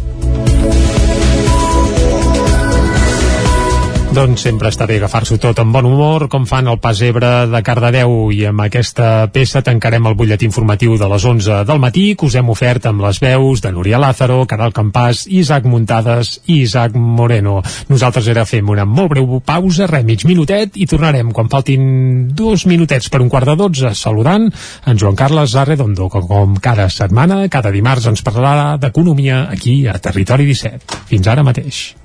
Doncs 4.16 4.46
sempre 4.46 4.70
està 4.72 4.86
bé 4.88 4.96
agafar-s'ho 4.96 5.36
tot 5.44 5.58
amb 5.60 5.74
bon 5.76 5.90
humor, 5.90 6.30
com 6.32 6.46
fan 6.48 6.70
el 6.72 6.78
Pas 6.80 7.02
Ebre 7.04 7.50
de 7.52 7.60
Cardedeu, 7.68 8.30
i 8.32 8.46
amb 8.48 8.62
aquesta 8.64 9.26
peça 9.28 9.60
tancarem 9.66 10.06
el 10.08 10.16
butlletí 10.16 10.48
informatiu 10.48 10.94
de 10.96 11.10
les 11.12 11.26
11 11.28 11.58
del 11.68 11.82
matí, 11.84 12.06
que 12.16 12.30
us 12.30 12.38
hem 12.40 12.48
ofert 12.54 12.88
amb 12.88 13.04
les 13.04 13.20
veus 13.20 13.60
de 13.66 13.74
Núria 13.76 14.00
Lázaro, 14.00 14.38
Caral 14.48 14.72
Campàs, 14.78 15.26
Isaac 15.28 15.68
Muntades 15.68 16.38
i 16.46 16.62
Isaac 16.62 16.96
Moreno. 16.96 17.58
Nosaltres 17.92 18.32
ara 18.32 18.48
fem 18.48 18.72
una 18.72 18.88
molt 18.88 19.12
breu 19.18 19.42
pausa, 19.44 19.90
re, 19.92 20.00
mig 20.08 20.24
minutet, 20.24 20.80
i 20.80 20.88
tornarem 20.88 21.36
quan 21.36 21.52
faltin 21.52 22.32
dos 22.32 22.64
minutets 22.72 23.12
per 23.12 23.20
un 23.20 23.28
quart 23.28 23.52
de 23.52 23.58
dotze, 23.66 23.92
saludant 24.00 24.48
en 24.48 24.96
Joan 24.96 25.20
Carles 25.20 25.58
Arredondo, 25.60 26.08
que 26.08 26.24
com 26.24 26.56
cada 26.64 26.88
setmana, 26.88 27.44
cada 27.52 27.76
dimarts 27.76 28.08
ens 28.14 28.24
parlarà 28.24 28.78
d'economia 28.80 29.50
aquí 29.52 29.82
a 29.92 30.00
Territori 30.00 30.48
17. 30.56 31.04
Fins 31.12 31.28
ara 31.28 31.44
mateix. 31.44 32.05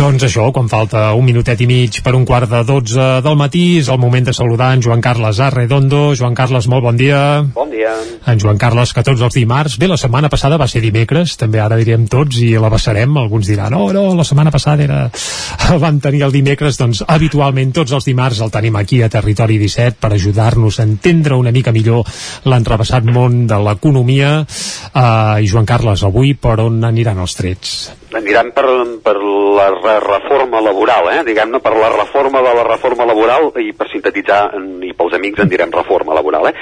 Doncs 0.00 0.22
això, 0.24 0.46
quan 0.48 0.64
falta 0.64 1.10
un 1.12 1.26
minutet 1.28 1.60
i 1.60 1.66
mig 1.68 1.98
per 2.00 2.14
un 2.16 2.22
quart 2.24 2.48
de 2.48 2.62
dotze 2.64 3.08
del 3.20 3.34
matí, 3.36 3.64
és 3.82 3.90
el 3.92 3.98
moment 4.00 4.24
de 4.24 4.32
saludar 4.32 4.70
en 4.72 4.80
Joan 4.80 5.02
Carles 5.04 5.42
Arredondo. 5.44 6.14
Joan 6.16 6.32
Carles, 6.38 6.70
molt 6.72 6.86
bon 6.86 6.96
dia. 6.96 7.18
Bon 7.52 7.68
dia. 7.68 7.92
En 8.24 8.40
Joan 8.40 8.56
Carles, 8.56 8.94
que 8.96 9.04
tots 9.04 9.20
els 9.20 9.36
dimarts... 9.36 9.76
Bé, 9.76 9.90
la 9.90 9.98
setmana 10.00 10.30
passada 10.32 10.56
va 10.56 10.70
ser 10.72 10.80
dimecres, 10.80 11.36
també 11.36 11.60
ara 11.60 11.76
direm 11.76 12.08
tots, 12.08 12.40
i 12.40 12.54
la 12.56 12.72
passarem. 12.72 13.12
Alguns 13.20 13.52
diran, 13.52 13.76
no, 13.76 13.90
no, 13.92 14.06
la 14.16 14.24
setmana 14.24 14.48
passada 14.54 14.88
era... 14.88 15.02
el 15.74 15.84
vam 15.84 16.00
tenir 16.00 16.24
el 16.24 16.32
dimecres, 16.32 16.80
doncs 16.80 17.04
habitualment 17.04 17.76
tots 17.76 17.92
els 17.92 18.08
dimarts 18.08 18.40
el 18.40 18.56
tenim 18.56 18.80
aquí 18.80 19.02
a 19.04 19.12
Territori 19.12 19.60
17 19.60 20.00
per 20.00 20.14
ajudar-nos 20.16 20.80
a 20.80 20.88
entendre 20.88 21.36
una 21.36 21.52
mica 21.52 21.76
millor 21.76 22.08
l'entrevessat 22.48 23.04
món 23.04 23.42
de 23.52 23.60
l'economia. 23.68 24.38
Uh, 24.94 25.44
I 25.44 25.52
Joan 25.52 25.68
Carles, 25.68 26.08
avui 26.08 26.32
per 26.40 26.56
on 26.64 26.86
aniran 26.88 27.20
els 27.20 27.36
trets? 27.36 27.80
Aniran 28.10 28.48
per, 28.50 28.64
per 29.04 29.14
la 29.22 29.68
re- 29.70 30.00
reforma 30.02 30.58
laboral, 30.64 31.06
eh? 31.12 31.20
diguem-ne, 31.28 31.60
per 31.62 31.72
la 31.78 31.90
reforma 31.94 32.40
de 32.42 32.54
la 32.58 32.64
reforma 32.66 33.04
laboral 33.06 33.52
i 33.62 33.70
per 33.76 33.86
sintetitzar, 33.92 34.40
i 34.82 34.90
pels 34.98 35.14
amics 35.14 35.44
en 35.44 35.48
direm 35.52 35.70
reforma 35.70 36.14
laboral. 36.18 36.48
Eh? 36.50 36.54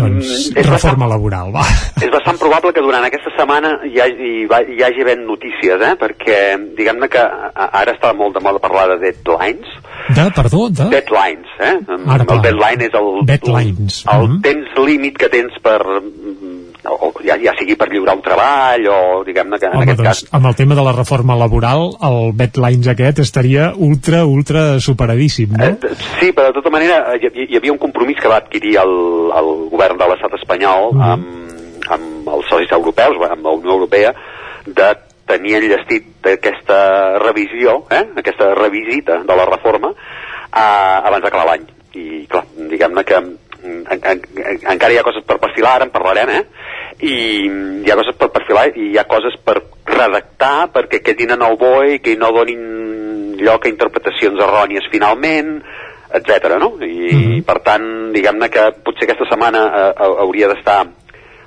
Doncs, 0.00 0.50
reforma 0.66 1.06
laboral, 1.10 1.50
va. 1.52 1.64
És 2.04 2.08
bastant 2.12 2.38
probable 2.40 2.72
que 2.72 2.80
durant 2.84 3.04
aquesta 3.04 3.32
setmana 3.36 3.74
hi 3.84 4.00
hagi, 4.00 4.32
hi 4.46 4.82
hagi 4.86 5.04
havent 5.04 5.26
notícies, 5.28 5.80
eh? 5.84 5.92
perquè 6.00 6.40
diguem-ne 6.78 7.08
que 7.12 7.26
ara 7.54 7.92
està 7.96 8.14
molt 8.16 8.38
de 8.38 8.44
moda 8.44 8.62
parlar 8.62 8.88
de 8.94 8.98
deadlines, 9.10 9.68
De, 10.16 10.24
perdó, 10.34 10.64
de... 10.72 10.88
deadlines, 10.90 11.50
eh? 11.60 11.74
Ara, 12.08 12.24
el 12.24 12.40
deadline 12.42 12.88
és 12.88 12.94
el, 12.98 13.10
Deadlines. 13.28 14.00
el 14.08 14.28
Mhm. 14.30 14.40
temps 14.42 14.78
límit 14.86 15.18
que 15.20 15.28
tens 15.28 15.52
per 15.62 15.78
mm, 15.84 16.59
o, 16.88 17.10
ja, 17.24 17.36
ja 17.42 17.52
sigui 17.58 17.76
per 17.76 17.90
lliurar 17.90 18.16
un 18.16 18.22
treball 18.24 18.86
o 18.88 18.98
diguem-ne 19.26 19.58
que 19.60 19.68
en 19.68 19.76
Home, 19.76 19.84
aquest 19.84 20.00
doncs, 20.00 20.22
cas 20.22 20.36
amb 20.38 20.46
el 20.50 20.56
tema 20.56 20.78
de 20.78 20.84
la 20.86 20.94
reforma 20.96 21.36
laboral, 21.36 21.90
el 22.08 22.32
Betlines 22.38 22.88
aquest 22.92 23.20
estaria 23.24 23.72
ultra, 23.76 24.24
ultra 24.24 24.80
superadíssim, 24.80 25.52
no? 25.56 25.74
Eh, 25.74 25.94
sí, 26.20 26.32
però 26.32 26.48
de 26.50 26.58
tota 26.60 26.72
manera 26.72 27.02
hi, 27.16 27.28
hi 27.48 27.58
havia 27.58 27.74
un 27.74 27.82
compromís 27.82 28.20
que 28.20 28.30
va 28.32 28.40
adquirir 28.40 28.76
el, 28.82 28.96
el 29.40 29.52
govern 29.72 30.00
de 30.00 30.08
l'estat 30.12 30.38
espanyol 30.40 30.90
Mhm. 30.94 31.10
amb, 31.10 31.90
amb 31.96 32.28
els 32.36 32.48
socis 32.48 32.72
europeus, 32.72 33.16
amb 33.30 33.44
la 33.44 33.52
Unió 33.56 33.72
Europea, 33.76 34.14
de 34.66 34.88
tenir 35.26 35.56
enllestit 35.60 36.26
aquesta 36.26 37.18
revisió, 37.22 37.84
eh, 37.90 38.02
aquesta 38.22 38.54
revisita 38.54 39.20
de 39.22 39.36
la 39.36 39.46
reforma 39.46 39.92
eh, 39.92 40.98
abans 41.06 41.22
d'acabar 41.22 41.46
l'any. 41.46 41.68
I 41.94 42.26
clar, 42.30 42.44
diguem-ne 42.70 43.04
que 43.04 43.20
mm, 43.20 43.49
en, 43.64 43.84
en, 43.90 44.00
en, 44.36 44.60
encara 44.74 44.92
hi 44.94 44.98
ha 45.00 45.04
coses 45.06 45.24
per 45.26 45.38
perfilar, 45.42 45.76
ara 45.78 45.84
en 45.88 45.92
parlarem, 45.94 46.30
eh? 46.30 46.44
I 47.00 47.14
mm, 47.48 47.84
hi 47.86 47.90
ha 47.92 47.96
coses 48.00 48.16
per 48.20 48.30
perfilar 48.34 48.66
i 48.76 48.90
hi 48.92 48.98
ha 49.00 49.04
coses 49.08 49.36
per 49.44 49.58
redactar 49.90 50.70
perquè 50.74 51.00
quedin 51.04 51.32
en 51.36 51.42
el 51.46 51.56
BOE 51.60 51.94
i 51.96 51.98
que 52.04 52.16
no 52.16 52.32
donin 52.32 53.36
lloc 53.40 53.64
a 53.66 53.70
interpretacions 53.72 54.40
errònies 54.44 54.88
finalment, 54.92 55.60
etc. 56.12 56.56
no? 56.60 56.74
I 56.84 57.40
per 57.46 57.60
tant, 57.64 57.84
diguem-ne 58.14 58.48
que 58.52 58.66
potser 58.84 59.06
aquesta 59.08 59.28
setmana 59.30 59.64
eh, 59.70 59.90
ha- 59.96 60.14
hauria 60.26 60.48
d'estar 60.52 60.82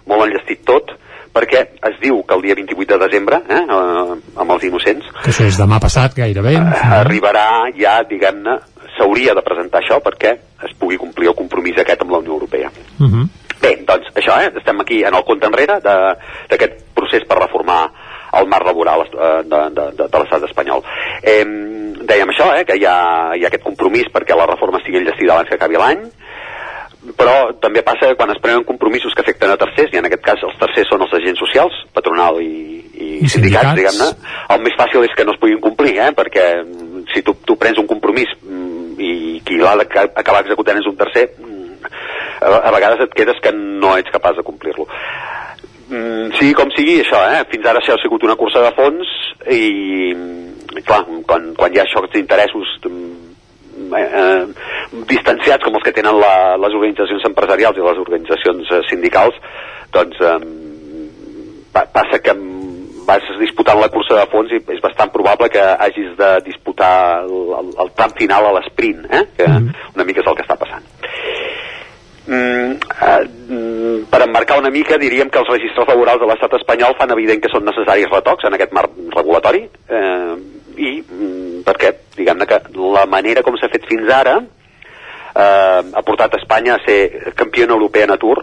molt 0.09 0.25
enllestit 0.25 0.63
tot, 0.67 0.91
perquè 1.33 1.61
es 1.89 1.95
diu 2.01 2.19
que 2.27 2.35
el 2.35 2.41
dia 2.45 2.55
28 2.55 2.97
de 2.97 3.05
desembre, 3.07 3.39
eh, 3.49 3.61
eh, 3.61 4.17
amb 4.41 4.51
els 4.55 4.63
innocents, 4.67 5.05
Que 5.23 5.31
això 5.31 5.45
és 5.49 5.57
demà 5.59 5.79
passat, 5.81 6.13
gairebé. 6.17 6.53
eh, 6.57 6.81
arribarà 6.99 7.45
ja, 7.77 7.99
diguem-ne, 8.09 8.57
s'hauria 9.03 9.35
de 9.35 9.43
presentar 9.43 9.81
això 9.81 9.99
perquè 10.03 10.33
es 10.63 10.73
pugui 10.79 10.97
complir 10.97 11.29
el 11.31 11.35
compromís 11.35 11.77
aquest 11.79 12.01
amb 12.01 12.15
la 12.15 12.21
Unió 12.23 12.33
Europea. 12.33 12.71
Uh 12.99 13.07
-huh. 13.07 13.27
Bé, 13.61 13.77
doncs 13.87 14.07
això, 14.15 14.39
eh? 14.41 14.51
estem 14.57 14.79
aquí 14.79 15.03
en 15.03 15.15
el 15.15 15.23
compte 15.23 15.47
enrere 15.47 15.79
d'aquest 15.79 16.73
procés 16.93 17.23
per 17.27 17.37
reformar 17.37 17.91
el 18.39 18.47
marc 18.47 18.65
laboral 18.65 19.01
eh, 19.01 19.43
de, 19.45 19.61
de, 19.69 19.85
de, 19.97 20.07
de 20.07 20.19
l'estat 20.19 20.43
espanyol. 20.43 20.83
Eh, 21.21 21.45
dèiem 22.09 22.29
això, 22.29 22.47
eh? 22.57 22.65
que 22.65 22.75
hi 22.75 22.85
ha, 22.85 23.35
hi 23.35 23.43
ha 23.43 23.47
aquest 23.47 23.63
compromís 23.63 24.09
perquè 24.11 24.35
la 24.35 24.47
reforma 24.47 24.79
estigui 24.79 24.97
enllestida 24.97 25.33
abans 25.33 25.49
que 25.49 25.55
acabi 25.55 25.75
l'any. 25.75 26.01
Però 27.17 27.51
també 27.59 27.83
passa 27.83 28.13
quan 28.15 28.31
es 28.31 28.39
prenen 28.43 28.63
compromisos 28.67 29.13
que 29.13 29.23
afecten 29.25 29.51
a 29.51 29.57
tercers, 29.59 29.91
i 29.93 29.99
en 29.99 30.07
aquest 30.07 30.23
cas 30.23 30.43
els 30.47 30.55
tercers 30.59 30.87
són 30.91 31.03
els 31.03 31.15
agents 31.19 31.41
socials, 31.43 31.75
patronal 31.95 32.39
i, 32.39 32.47
i, 32.93 33.07
I 33.25 33.29
sindicats, 33.29 33.33
sindicats. 33.33 33.75
diguem-ne, 33.79 34.09
el 34.55 34.63
més 34.63 34.77
fàcil 34.79 35.03
és 35.03 35.15
que 35.17 35.25
no 35.27 35.35
es 35.35 35.41
puguin 35.41 35.59
complir, 35.63 35.97
eh? 35.99 36.11
perquè 36.15 36.45
mm, 36.61 37.03
si 37.13 37.23
tu, 37.27 37.35
tu 37.43 37.57
prens 37.59 37.81
un 37.81 37.89
compromís 37.89 38.31
mm, 38.39 38.95
i 39.03 39.11
qui 39.43 39.59
l'ha 39.59 39.75
d'acabar 39.83 40.45
executant 40.45 40.79
és 40.79 40.87
un 40.87 40.97
tercer, 40.99 41.27
mm, 41.35 41.91
a, 42.39 42.55
a 42.69 42.73
vegades 42.77 43.03
et 43.03 43.19
quedes 43.19 43.43
que 43.43 43.51
no 43.57 43.97
ets 43.99 44.13
capaç 44.13 44.39
de 44.39 44.47
complir-lo. 44.47 44.87
Mm, 45.91 46.31
sigui 46.39 46.55
com 46.55 46.71
sigui, 46.71 47.01
això, 47.03 47.19
eh? 47.35 47.43
fins 47.51 47.67
ara 47.67 47.83
això 47.83 47.97
ha 47.97 48.01
sigut 48.01 48.23
una 48.23 48.39
cursa 48.39 48.63
de 48.63 48.71
fons 48.79 49.11
i, 49.51 50.13
mm, 50.15 50.83
clar, 50.87 51.03
quan, 51.27 51.51
quan 51.59 51.75
hi 51.75 51.83
ha 51.83 51.89
xocs 51.91 52.15
d'interessos 52.15 52.77
eh, 53.97 54.07
eh, 54.21 55.01
distanciats 55.09 55.65
com 55.65 55.77
els 55.77 55.85
que 55.85 55.95
tenen 55.95 56.19
la, 56.21 56.55
les 56.61 56.75
organitzacions 56.77 57.25
empresarials 57.29 57.79
i 57.79 57.85
les 57.85 58.01
organitzacions 58.05 58.71
eh, 58.71 58.81
sindicals, 58.89 59.39
doncs 59.93 60.21
eh, 60.21 60.37
pa, 61.73 61.85
passa 61.93 62.21
que 62.23 62.35
vas 63.03 63.23
disputant 63.39 63.81
la 63.81 63.91
cursa 63.91 64.15
de 64.21 64.27
fons 64.31 64.51
i 64.55 64.61
és 64.75 64.81
bastant 64.83 65.11
probable 65.11 65.49
que 65.51 65.63
hagis 65.85 66.13
de 66.19 66.29
disputar 66.45 66.93
el, 67.25 67.51
el, 67.59 67.73
el 67.83 67.91
tram 67.97 68.15
final 68.19 68.47
a 68.47 68.53
l'esprint, 68.57 69.03
eh? 69.11 69.25
que 69.37 69.49
una 69.49 70.07
mica 70.07 70.23
és 70.23 70.29
el 70.29 70.37
que 70.39 70.45
està 70.45 70.57
passant. 70.59 70.87
Mm, 72.23 72.77
eh, 73.03 74.05
per 74.07 74.21
emmarcar 74.23 74.55
una 74.61 74.71
mica 74.71 74.95
diríem 74.97 75.27
que 75.29 75.41
els 75.41 75.49
registres 75.51 75.89
laborals 75.89 76.21
de 76.21 76.29
l'estat 76.29 76.53
espanyol 76.55 76.95
fan 76.95 77.11
evident 77.11 77.41
que 77.43 77.51
són 77.51 77.65
necessaris 77.67 78.07
retocs 78.13 78.47
en 78.47 78.55
aquest 78.55 78.71
marc 78.71 78.95
regulatori 79.11 79.65
eh, 79.67 80.35
i 80.77 80.91
mm, 81.01 81.63
perquè 81.67 81.93
diguem-ne 82.17 82.47
que 82.49 82.59
la 82.95 83.05
manera 83.09 83.43
com 83.45 83.57
s'ha 83.59 83.71
fet 83.71 83.85
fins 83.89 84.09
ara 84.13 84.37
eh, 84.39 85.81
ha 85.93 86.03
portat 86.05 86.37
Espanya 86.39 86.77
a 86.77 86.83
ser 86.85 87.33
campiona 87.35 87.73
europea 87.77 88.09
en 88.09 88.15
atur 88.17 88.37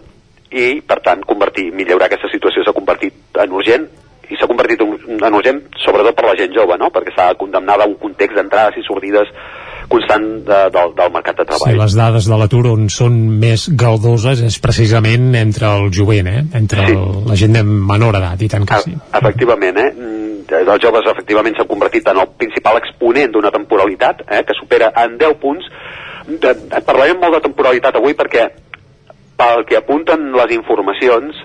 i 0.50 0.80
per 0.82 0.98
tant 1.04 1.22
convertir, 1.26 1.70
millorar 1.72 2.08
aquesta 2.08 2.30
situació 2.32 2.64
s'ha 2.66 2.74
convertit 2.74 3.38
en 3.38 3.52
urgent 3.54 3.86
i 4.30 4.38
s'ha 4.38 4.48
convertit 4.50 4.82
en 4.82 5.18
en 5.20 5.34
urgent 5.34 5.60
sobretot 5.84 6.16
per 6.16 6.26
la 6.28 6.36
gent 6.38 6.54
jove 6.54 6.76
no? 6.78 6.90
perquè 6.94 7.14
s'ha 7.14 7.34
condemnat 7.38 7.82
a 7.82 7.88
un 7.90 7.96
context 8.00 8.36
d'entrades 8.38 8.78
i 8.78 8.86
sortides 8.86 9.30
constant 9.90 10.26
de, 10.46 10.58
del, 10.70 10.92
del 10.94 11.10
mercat 11.14 11.40
de 11.40 11.44
Sí, 11.44 11.50
treball 11.50 11.80
les 11.82 11.96
dades 11.98 12.28
de 12.30 12.38
l'atur 12.38 12.62
on 12.70 12.86
són 12.94 13.16
més 13.42 13.66
galdoses 13.74 14.42
és 14.46 14.58
precisament 14.62 15.34
entre 15.34 15.66
el 15.66 15.90
jovent, 15.94 16.30
eh? 16.30 16.44
entre 16.54 16.86
Sí. 16.86 16.94
el, 16.94 17.24
la 17.26 17.38
gent 17.42 17.58
de 17.58 17.64
menor 17.66 18.20
edat, 18.20 18.42
i 18.46 18.48
tant 18.52 18.66
que 18.68 18.78
sí. 18.84 18.94
Efectivament, 19.20 19.82
eh? 19.82 19.90
Mm, 20.50 20.68
Els 20.74 20.82
joves 20.82 21.06
efectivament 21.12 21.56
s'han 21.56 21.70
convertit 21.70 22.08
en 22.10 22.20
el 22.22 22.32
principal 22.40 22.80
exponent 22.80 23.32
d'una 23.32 23.52
temporalitat 23.54 24.24
eh? 24.28 24.42
que 24.46 24.56
supera 24.58 24.92
en 25.04 25.16
10 25.18 25.38
punts. 25.42 25.70
De, 26.26 26.54
parlarem 26.86 27.18
molt 27.18 27.38
de 27.38 27.44
temporalitat 27.46 27.96
avui 27.96 28.14
perquè 28.18 28.48
pel 29.40 29.64
que 29.66 29.78
apunten 29.78 30.30
les 30.36 30.52
informacions 30.52 31.38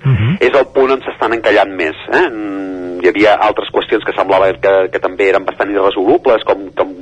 és 0.43 0.51
el 0.51 0.65
punt 0.75 0.91
on 0.97 1.03
s'estan 1.05 1.37
encallant 1.37 1.71
més. 1.71 1.95
Eh? 2.11 2.27
Mm, 2.29 2.73
Hi 3.03 3.09
havia 3.11 3.35
altres 3.37 3.69
qüestions 3.69 4.05
que 4.07 4.15
semblava 4.17 4.47
que, 4.57 4.73
que 4.89 4.99
també 5.03 5.27
eren 5.29 5.45
bastant 5.45 5.69
irresolubles, 5.69 6.41
com, 6.47 6.63
com, 6.73 6.93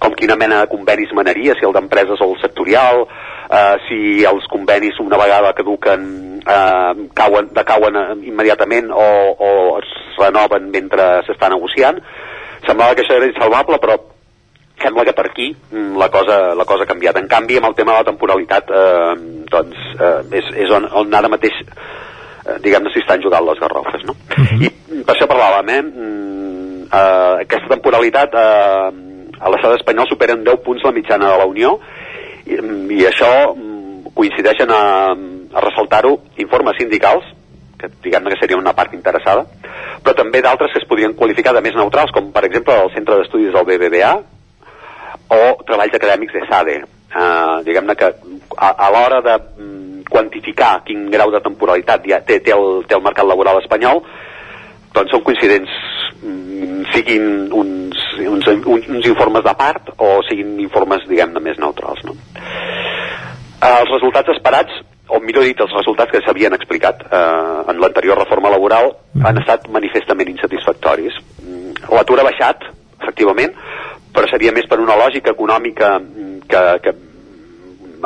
com 0.00 0.16
quina 0.16 0.36
mena 0.40 0.62
de 0.62 0.70
convenis 0.72 1.12
manaria, 1.16 1.54
si 1.58 1.66
el 1.68 1.74
d'empreses 1.76 2.20
o 2.20 2.30
el 2.32 2.38
sectorial, 2.40 3.04
eh, 3.52 3.76
si 3.86 3.98
els 4.24 4.46
convenis 4.50 4.98
una 5.04 5.18
vegada 5.20 5.52
caduquen 5.58 6.06
eh, 6.40 7.08
cauen, 7.14 7.50
decauen 7.56 7.98
eh, 8.00 8.06
immediatament 8.30 8.88
o, 8.90 9.08
o 9.36 9.50
es 9.80 9.90
renoven 10.18 10.70
mentre 10.72 11.10
s'està 11.26 11.50
negociant. 11.52 12.00
Semblava 12.66 12.96
que 12.96 13.04
això 13.04 13.18
era 13.18 13.28
insalvable, 13.28 13.80
però 13.82 13.98
sembla 14.80 15.04
que 15.04 15.12
per 15.16 15.26
aquí 15.28 15.50
mm, 15.52 15.98
la 16.00 16.08
cosa, 16.08 16.40
la 16.56 16.64
cosa 16.64 16.86
ha 16.86 16.90
canviat. 16.90 17.20
En 17.20 17.28
canvi, 17.28 17.60
amb 17.60 17.70
el 17.70 17.76
tema 17.76 17.92
de 17.92 18.00
la 18.00 18.08
temporalitat, 18.08 18.72
eh, 18.72 19.44
doncs, 19.52 19.84
eh, 20.00 20.16
és, 20.40 20.50
és 20.64 20.72
on, 20.76 20.88
on 21.02 21.12
ara 21.16 21.28
mateix 21.32 21.60
eh, 21.60 22.56
diguem-ne 22.64 22.92
s'hi 22.92 23.04
estan 23.04 23.20
jugant 23.24 23.44
les 23.48 23.60
garrofes, 23.60 24.08
no? 24.08 24.16
I 24.64 25.04
per 25.04 25.14
això 25.14 25.28
parlàvem, 25.28 25.76
eh? 25.76 25.82
Mm, 25.84 26.88
eh, 26.88 27.44
aquesta 27.44 27.74
temporalitat 27.76 28.36
eh, 28.40 29.08
a 29.40 29.50
l'estat 29.52 29.78
espanyol 29.78 30.08
superen 30.08 30.44
10 30.44 30.62
punts 30.64 30.84
la 30.84 30.94
mitjana 30.96 31.32
de 31.32 31.38
la 31.40 31.48
Unió 31.48 31.76
i, 32.46 32.56
i 33.00 33.02
això 33.08 33.30
mm, 33.54 34.12
coincideixen 34.16 34.72
a, 34.74 34.82
a 35.16 35.64
ressaltar-ho 35.64 36.16
informes 36.44 36.78
sindicals 36.80 37.24
que 37.80 37.88
diguem-ne 38.04 38.34
que 38.34 38.40
serien 38.40 38.60
una 38.60 38.76
part 38.76 38.94
interessada 38.96 39.46
però 40.04 40.14
també 40.16 40.42
d'altres 40.44 40.72
que 40.72 40.82
es 40.82 40.88
podrien 40.88 41.16
qualificar 41.16 41.54
de 41.56 41.64
més 41.64 41.76
neutrals 41.76 42.12
com 42.12 42.32
per 42.34 42.44
exemple 42.48 42.76
el 42.76 42.92
Centre 42.94 43.20
d'Estudis 43.20 43.54
del 43.56 43.68
BBVA 43.68 44.12
o 45.30 45.42
treballs 45.66 45.96
acadèmics 45.96 46.36
de 46.36 46.44
SADE 46.48 46.76
uh, 46.82 47.60
diguem-ne 47.66 47.96
que 47.96 48.10
a, 48.56 48.70
a 48.70 48.90
l'hora 48.92 49.20
de 49.24 49.36
mm, 49.38 50.02
quantificar 50.10 50.80
quin 50.84 51.06
grau 51.12 51.32
de 51.32 51.40
temporalitat 51.44 52.04
ja 52.10 52.20
té, 52.26 52.40
té, 52.44 52.52
el, 52.56 52.82
té 52.88 52.98
el 52.98 53.04
mercat 53.04 53.28
laboral 53.28 53.60
espanyol 53.62 54.02
doncs 54.96 55.14
són 55.14 55.24
coincidents 55.24 55.70
mm, 55.70 55.99
siguin 56.94 57.52
uns, 57.52 58.04
uns, 58.26 58.46
uns, 58.48 58.88
uns 58.88 59.08
informes 59.08 59.44
de 59.46 59.54
part 59.58 59.92
o 59.98 60.20
siguin 60.28 60.58
informes 60.62 61.06
diguem-ne 61.08 61.42
més 61.44 61.58
neutrals 61.62 62.02
no? 62.08 62.16
Els 63.60 63.92
resultats 63.92 64.32
esperats 64.32 64.80
o 65.10 65.18
millor 65.18 65.44
dit, 65.44 65.58
els 65.58 65.72
resultats 65.74 66.12
que 66.12 66.22
s'havien 66.24 66.54
explicat 66.54 67.02
eh, 67.02 67.70
en 67.72 67.80
l'anterior 67.82 68.18
reforma 68.20 68.52
laboral 68.52 68.92
han 69.26 69.40
estat 69.42 69.66
manifestament 69.74 70.30
insatisfactoris. 70.30 71.16
Mm, 71.42 71.90
L'atur 71.90 72.20
ha 72.22 72.26
baixat, 72.28 72.68
efectivament, 73.00 73.56
però 74.14 74.28
seria 74.30 74.54
més 74.54 74.68
per 74.70 74.78
una 74.82 74.98
lògica 75.00 75.34
econòmica 75.34 75.96
mm, 75.98 76.36
que, 76.50 76.62
que 76.84 76.94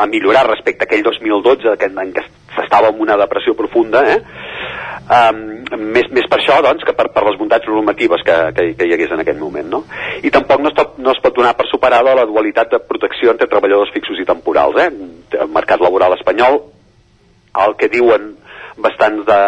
ha 0.01 0.09
millorat 0.11 0.49
respecte 0.49 0.87
a 0.87 0.89
aquell 0.89 1.05
2012 1.07 1.77
que, 1.81 1.91
en 1.93 2.15
què 2.17 2.25
s'estava 2.57 2.91
en 2.93 3.05
una 3.05 3.19
depressió 3.21 3.55
profunda, 3.59 4.03
eh? 4.15 4.19
Um, 5.05 5.43
més, 5.79 6.09
més 6.15 6.27
per 6.31 6.39
això, 6.41 6.61
doncs, 6.65 6.85
que 6.87 6.95
per, 6.97 7.09
per 7.15 7.25
les 7.29 7.39
bondats 7.41 7.67
normatives 7.71 8.23
que, 8.27 8.37
que, 8.57 8.67
que 8.79 8.89
hi 8.89 8.95
hagués 8.97 9.15
en 9.15 9.25
aquell 9.25 9.41
moment, 9.41 9.69
no? 9.71 9.83
I 10.23 10.33
tampoc 10.35 10.63
no 10.63 10.71
es, 10.73 10.77
pot, 10.79 10.99
no 10.99 11.15
es 11.15 11.21
pot 11.25 11.37
donar 11.37 11.55
per 11.59 11.67
superada 11.71 12.15
la 12.19 12.27
dualitat 12.29 12.73
de 12.75 12.83
protecció 12.85 13.33
entre 13.35 13.51
treballadors 13.51 13.93
fixos 13.95 14.21
i 14.21 14.29
temporals, 14.29 14.79
eh? 14.81 14.91
El 15.41 15.51
mercat 15.55 15.83
laboral 15.85 16.17
espanyol, 16.19 16.61
el 17.65 17.77
que 17.81 17.91
diuen 17.93 18.33
bastants 18.83 19.23
de, 19.29 19.41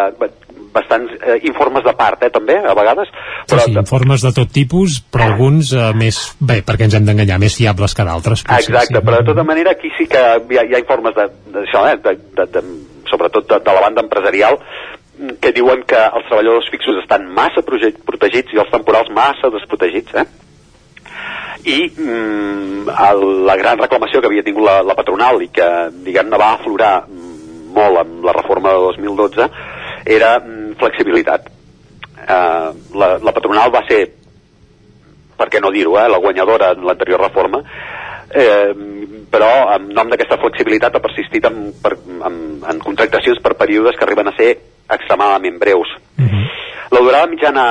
bastants 0.77 1.11
eh, 1.19 1.39
informes 1.47 1.83
de 1.83 1.93
part, 1.97 2.21
eh, 2.23 2.29
també, 2.33 2.57
a 2.59 2.73
vegades, 2.77 3.09
Però, 3.47 3.63
sí, 3.63 3.71
sí, 3.71 3.79
informes 3.79 4.23
de 4.25 4.31
tot 4.35 4.51
tipus, 4.53 4.99
però 5.13 5.29
alguns 5.31 5.71
eh, 5.75 5.89
més, 5.97 6.19
bé, 6.39 6.59
perquè 6.67 6.87
ens 6.87 6.97
hem 6.97 7.07
d'enganyar, 7.07 7.39
més 7.41 7.55
fiables 7.57 7.95
que 7.95 8.05
d'altres. 8.07 8.43
Exacte, 8.43 8.99
sí. 8.99 9.03
però 9.05 9.21
de 9.21 9.29
tota 9.31 9.45
manera 9.47 9.73
aquí 9.75 9.91
sí 9.97 10.07
que 10.11 10.21
hi 10.21 10.59
ha, 10.59 10.65
hi 10.67 10.75
ha 10.75 10.83
informes 10.83 11.15
de- 11.17 11.29
d'això, 11.55 11.85
eh, 11.91 11.97
de, 12.03 12.15
de, 12.37 12.47
de, 12.57 12.63
sobretot 13.11 13.47
de, 13.47 13.61
de 13.63 13.75
la 13.77 13.83
banda 13.87 14.03
empresarial, 14.03 14.59
que 15.41 15.53
diuen 15.55 15.83
que 15.89 15.99
els 15.99 16.27
treballadors 16.29 16.69
fixos 16.73 16.99
estan 17.01 17.25
massa 17.33 17.63
protegits 17.65 18.53
i 18.53 18.61
els 18.61 18.73
temporals 18.73 19.09
massa 19.15 19.51
desprotegits, 19.53 20.13
eh? 20.21 20.25
I 21.67 21.77
mm, 21.89 22.87
el, 23.07 23.23
la 23.47 23.55
gran 23.59 23.81
reclamació 23.81 24.21
que 24.21 24.29
havia 24.29 24.45
tingut 24.45 24.63
la, 24.67 24.77
la 24.85 24.95
patronal 24.95 25.41
i 25.43 25.49
que, 25.53 25.67
diguem-ne, 26.05 26.39
va 26.39 26.53
aflorar 26.55 26.93
mm, 27.07 27.57
molt 27.75 28.03
amb 28.03 28.27
la 28.29 28.35
reforma 28.37 28.75
de 28.75 28.85
2012 28.93 29.49
era 30.17 30.37
mm, 30.39 30.77
flexibilitat. 30.79 31.49
Eh, 32.17 32.69
la, 33.01 33.09
la 33.19 33.33
patronal 33.35 33.73
va 33.73 33.83
ser 33.89 34.05
per 35.37 35.49
què 35.53 35.61
no 35.61 35.71
dir-ho, 35.73 35.97
eh, 35.99 36.07
la 36.09 36.21
guanyadora 36.23 36.71
en 36.75 36.85
l'anterior 36.87 37.21
reforma, 37.21 37.61
eh, 38.33 38.73
però 39.31 39.51
en 39.75 39.91
nom 39.93 40.09
d'aquesta 40.09 40.39
flexibilitat 40.41 40.95
ha 40.97 41.03
persistit 41.03 41.45
en, 41.49 41.61
per, 41.83 41.93
en, 42.29 42.41
en 42.63 42.81
contractacions 42.83 43.41
per 43.43 43.57
períodes 43.59 43.97
que 43.97 44.07
arriben 44.07 44.31
a 44.31 44.35
ser 44.39 44.51
extremadament 44.89 45.59
breus. 45.59 45.87
La 46.89 47.01
durada 47.03 47.27
mitjana, 47.27 47.63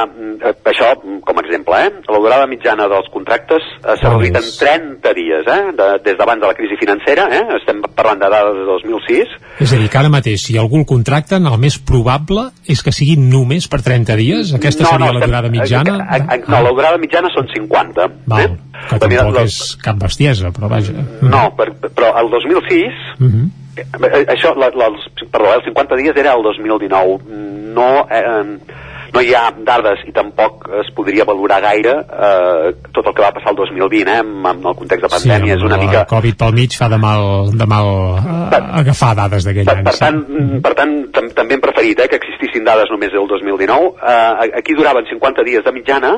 eh, 0.45 0.51
això 0.69 0.91
mm, 1.01 1.23
com 1.25 1.39
a 1.39 1.43
exemple, 1.47 1.79
eh, 1.87 1.93
la 2.13 2.19
durada 2.21 2.47
mitjana 2.47 2.85
dels 2.93 3.07
contractes 3.15 3.65
eh, 3.81 3.95
s'ha 3.97 4.11
reduït 4.13 4.37
en 4.37 4.45
30 4.45 5.15
dies, 5.17 5.49
eh, 5.49 5.73
de, 5.79 5.87
des 6.05 6.19
d'abans 6.19 6.43
de 6.43 6.47
la 6.51 6.53
crisi 6.59 6.77
financera, 6.77 7.25
eh, 7.33 7.41
estem 7.57 7.81
parlant 7.97 8.21
de 8.21 8.29
dades 8.29 8.59
de 8.61 8.67
2006, 8.69 9.33
És 9.65 9.73
a 9.73 9.81
dir, 9.81 9.89
que 9.89 9.99
ara 10.03 10.11
mateix, 10.13 10.45
si 10.45 10.59
algú 10.61 10.77
el 10.83 10.85
contracten, 10.85 11.49
el 11.49 11.57
més 11.59 11.79
probable 11.81 12.51
és 12.69 12.83
que 12.85 12.93
sigui 12.93 13.17
només 13.17 13.71
per 13.73 13.81
30 13.81 14.19
dies? 14.21 14.53
Aquesta 14.53 14.85
seria 14.85 15.09
la 15.09 15.13
estem- 15.17 15.31
durada 15.33 15.49
mitjana? 15.49 15.97
eh, 16.13 16.23
eh, 16.37 16.43
no, 16.47 16.61
la 16.69 16.77
durada 16.77 16.99
mitjana 17.01 17.33
són 17.33 17.49
50. 17.57 18.11
Val, 18.27 18.41
Eh? 18.45 18.57
que 18.91 18.99
tampoc 19.01 19.41
és 19.49 19.79
cap 19.83 19.97
bestiesa, 19.97 20.53
però 20.53 20.69
vaja. 20.69 20.93
No, 21.23 21.47
per, 21.57 21.73
però 21.89 22.13
el 22.21 22.29
2006 22.29 22.93
Mhm. 23.19 23.47
Eh, 23.49 23.66
això, 23.77 24.55
la, 24.57 24.71
la, 24.75 24.91
els, 24.91 25.07
perdó, 25.31 25.53
els 25.55 25.65
50 25.69 26.01
dies 26.01 26.17
era 26.17 26.35
el 26.37 26.43
2019 26.47 27.19
no, 27.77 27.89
eh, 28.11 28.85
no 29.13 29.23
hi 29.23 29.33
ha 29.37 29.45
dades 29.67 30.03
i 30.09 30.13
tampoc 30.17 30.67
es 30.81 30.89
podria 30.97 31.27
valorar 31.29 31.61
gaire 31.65 31.95
eh, 32.01 32.73
tot 32.93 33.07
el 33.07 33.15
que 33.17 33.25
va 33.25 33.33
passar 33.37 33.53
el 33.53 33.61
2020 33.61 34.13
eh, 34.13 34.17
amb, 34.23 34.49
amb 34.53 34.71
el 34.73 34.77
context 34.81 35.07
de 35.07 35.13
pandèmia 35.13 35.55
sí, 35.55 35.59
és 35.59 35.67
una 35.69 35.79
mica 35.81 36.05
Covid 36.11 36.39
pel 36.41 36.57
mig 36.57 36.77
fa 36.79 36.89
de 36.93 36.99
mal, 37.01 37.53
de 37.53 37.69
mal 37.71 37.93
eh, 38.21 38.63
agafar 38.83 39.15
dades 39.19 39.49
d'aquell 39.49 39.73
any. 39.75 39.85
per 39.87 39.97
sí. 39.97 40.05
tant, 40.05 40.21
mm, 40.25 40.61
per 40.65 40.75
tant 40.81 40.97
tam 41.17 41.31
també 41.37 41.59
hem 41.59 41.65
preferit 41.65 42.05
eh, 42.05 42.11
que 42.13 42.21
existissin 42.21 42.67
dades 42.67 42.93
només 42.93 43.15
del 43.15 43.29
2019 43.31 43.93
eh, 43.97 44.53
aquí 44.63 44.77
duraven 44.79 45.09
50 45.13 45.49
dies 45.49 45.65
de 45.65 45.75
mitjana 45.77 46.17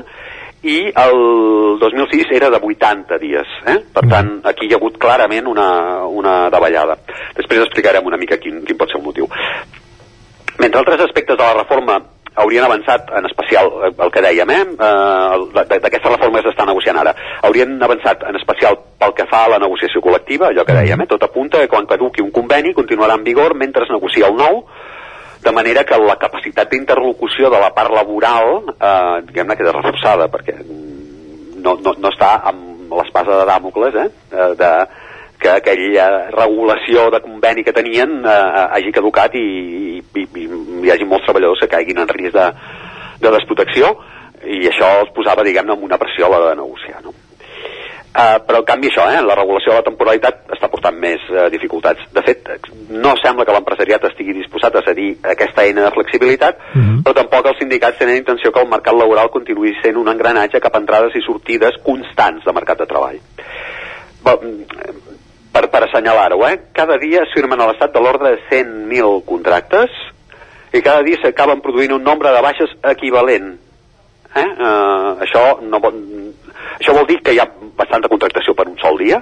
i 0.62 0.78
el 0.90 1.78
2006 1.78 2.32
era 2.32 2.50
de 2.50 2.58
80 2.62 3.18
dies. 3.18 3.46
Eh? 3.66 3.78
Per 3.94 4.04
tant, 4.10 4.30
aquí 4.44 4.66
hi 4.66 4.74
ha 4.74 4.80
hagut 4.80 4.98
clarament 4.98 5.46
una, 5.46 5.70
una 6.06 6.36
davallada. 6.50 6.98
Després 7.36 7.62
explicarem 7.62 8.06
una 8.06 8.18
mica 8.18 8.40
quin, 8.42 8.64
quin 8.66 8.78
pot 8.78 8.90
ser 8.90 8.98
el 8.98 9.06
motiu. 9.06 9.28
Mentre 10.58 10.80
altres 10.80 11.06
aspectes 11.06 11.36
de 11.38 11.44
la 11.44 11.60
reforma 11.62 12.00
haurien 12.38 12.64
avançat, 12.64 13.10
en 13.18 13.26
especial 13.26 13.70
eh, 13.82 13.92
el 13.98 14.10
que 14.14 14.22
dèiem, 14.22 14.50
eh? 14.50 14.62
eh 14.78 15.64
d'aquesta 15.82 16.12
reforma 16.12 16.38
que 16.38 16.48
s'està 16.48 16.66
negociant 16.66 17.00
ara, 17.00 17.14
haurien 17.42 17.76
avançat 17.82 18.22
en 18.28 18.38
especial 18.38 18.78
pel 18.98 19.14
que 19.14 19.26
fa 19.30 19.44
a 19.44 19.52
la 19.54 19.58
negociació 19.62 20.02
col·lectiva, 20.04 20.50
allò 20.50 20.64
que 20.66 20.76
dèiem, 20.76 21.02
eh? 21.02 21.08
tot 21.10 21.26
apunta 21.26 21.62
que 21.62 21.70
quan 21.72 21.86
caduqui 21.90 22.22
un 22.22 22.30
conveni 22.34 22.74
continuarà 22.76 23.18
en 23.18 23.26
vigor 23.26 23.56
mentre 23.58 23.86
es 23.86 23.94
negocia 23.94 24.30
el 24.30 24.38
nou, 24.38 24.62
de 25.42 25.52
manera 25.54 25.84
que 25.84 25.98
la 26.02 26.16
capacitat 26.18 26.70
d'interlocució 26.70 27.50
de 27.50 27.60
la 27.62 27.70
part 27.74 27.94
laboral 27.94 28.72
eh, 28.74 29.20
diguem-ne 29.28 29.56
queda 29.58 29.76
reforçada 29.76 30.28
perquè 30.32 30.56
no, 30.58 31.76
no, 31.78 31.94
no 31.94 32.10
està 32.10 32.34
amb 32.50 32.92
l'espasa 32.98 33.40
de 33.40 33.46
Dàmocles 33.48 33.98
eh, 34.02 34.08
de, 34.58 34.72
que 35.38 35.54
aquella 35.54 36.08
regulació 36.34 37.08
de 37.14 37.22
conveni 37.22 37.64
que 37.64 37.76
tenien 37.76 38.18
eh, 38.24 38.66
hagi 38.78 38.92
caducat 38.94 39.34
i, 39.38 39.46
i, 40.02 40.26
i 40.26 40.46
hi 40.84 40.92
hagi 40.94 41.06
molts 41.06 41.26
treballadors 41.28 41.62
que 41.62 41.72
caiguin 41.76 42.02
en 42.02 42.10
risc 42.10 42.34
de, 42.34 42.48
de 43.22 43.34
desprotecció 43.38 43.94
i 44.46 44.66
això 44.70 44.88
els 45.00 45.14
posava, 45.14 45.44
diguem-ne, 45.46 45.74
amb 45.74 45.86
una 45.86 45.98
pressió 45.98 46.26
a 46.26 46.32
l'hora 46.32 46.52
de 46.52 46.60
negociar, 46.60 47.02
no? 47.02 47.14
Uh, 48.08 48.38
però 48.42 48.62
en 48.62 48.66
canvi 48.66 48.88
això, 48.88 49.04
eh, 49.12 49.20
la 49.22 49.34
regulació 49.36 49.70
de 49.70 49.78
la 49.78 49.84
temporalitat 49.86 50.54
està 50.56 50.70
portant 50.72 50.96
més 50.96 51.22
uh, 51.28 51.44
dificultats. 51.52 52.06
De 52.14 52.22
fet, 52.24 52.48
no 52.88 53.12
sembla 53.20 53.44
que 53.44 53.54
l'empresariat 53.54 54.06
estigui 54.08 54.32
disposat 54.34 54.74
a 54.74 54.82
cedir 54.86 55.10
aquesta 55.34 55.66
eina 55.68 55.84
de 55.84 55.92
flexibilitat, 55.94 56.56
uh 56.56 56.80
-huh. 56.80 57.02
però 57.04 57.14
tampoc 57.20 57.46
els 57.46 57.58
sindicats 57.60 57.98
tenen 57.98 58.16
intenció 58.16 58.50
que 58.50 58.60
el 58.60 58.68
mercat 58.68 58.94
laboral 58.96 59.30
continuï 59.30 59.74
sent 59.82 59.96
un 59.96 60.08
engranatge 60.08 60.60
cap 60.60 60.74
a 60.74 60.80
entrades 60.80 61.14
i 61.14 61.22
sortides 61.22 61.76
constants 61.84 62.44
de 62.44 62.52
mercat 62.52 62.78
de 62.78 62.86
treball. 62.86 63.20
Bon, 64.24 64.38
per, 65.52 65.68
per 65.70 65.82
assenyalar-ho, 65.84 66.40
eh? 66.48 66.58
cada 66.72 66.98
dia 66.98 67.22
es 67.22 67.32
firmen 67.34 67.60
a 67.60 67.66
l'estat 67.66 67.92
de 67.92 68.00
l'ordre 68.00 68.30
de 68.30 68.40
100.000 68.50 69.24
contractes 69.24 69.90
i 70.72 70.82
cada 70.82 71.02
dia 71.02 71.18
s'acaben 71.22 71.60
produint 71.60 71.92
un 71.92 72.02
nombre 72.02 72.32
de 72.32 72.42
baixes 72.44 72.70
equivalent. 72.82 73.58
Eh? 74.34 74.48
Uh, 74.58 75.16
això, 75.24 75.60
no, 75.62 75.80
això 76.78 76.94
vol 76.94 77.06
dir 77.08 77.20
que 77.24 77.32
hi 77.32 77.40
ha 77.40 77.48
bastanta 77.78 78.10
contractació 78.10 78.54
per 78.58 78.68
un 78.68 78.78
sol 78.82 78.98
dia, 79.00 79.20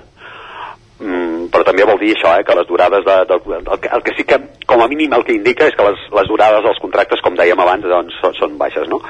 mm, 1.01 1.49
però 1.53 1.65
també 1.67 1.87
vol 1.87 1.99
dir 2.01 2.15
això, 2.17 2.35
eh, 2.37 2.45
que 2.47 2.57
les 2.59 2.69
durades 2.69 3.05
de, 3.07 3.17
de, 3.31 3.41
el, 3.61 3.81
que, 3.81 3.91
el 3.93 4.05
que 4.07 4.15
sí 4.17 4.25
que 4.29 4.41
com 4.67 4.83
a 4.83 4.89
mínim 4.91 5.13
el 5.15 5.25
que 5.25 5.37
indica 5.37 5.69
és 5.69 5.77
que 5.79 5.87
les, 5.87 6.07
les 6.19 6.31
durades 6.31 6.65
dels 6.67 6.81
contractes 6.83 7.23
com 7.25 7.37
dèiem 7.39 7.61
abans 7.63 7.85
doncs, 7.87 8.17
són, 8.23 8.35
són 8.39 8.57
baixes 8.61 8.89
no? 8.89 9.01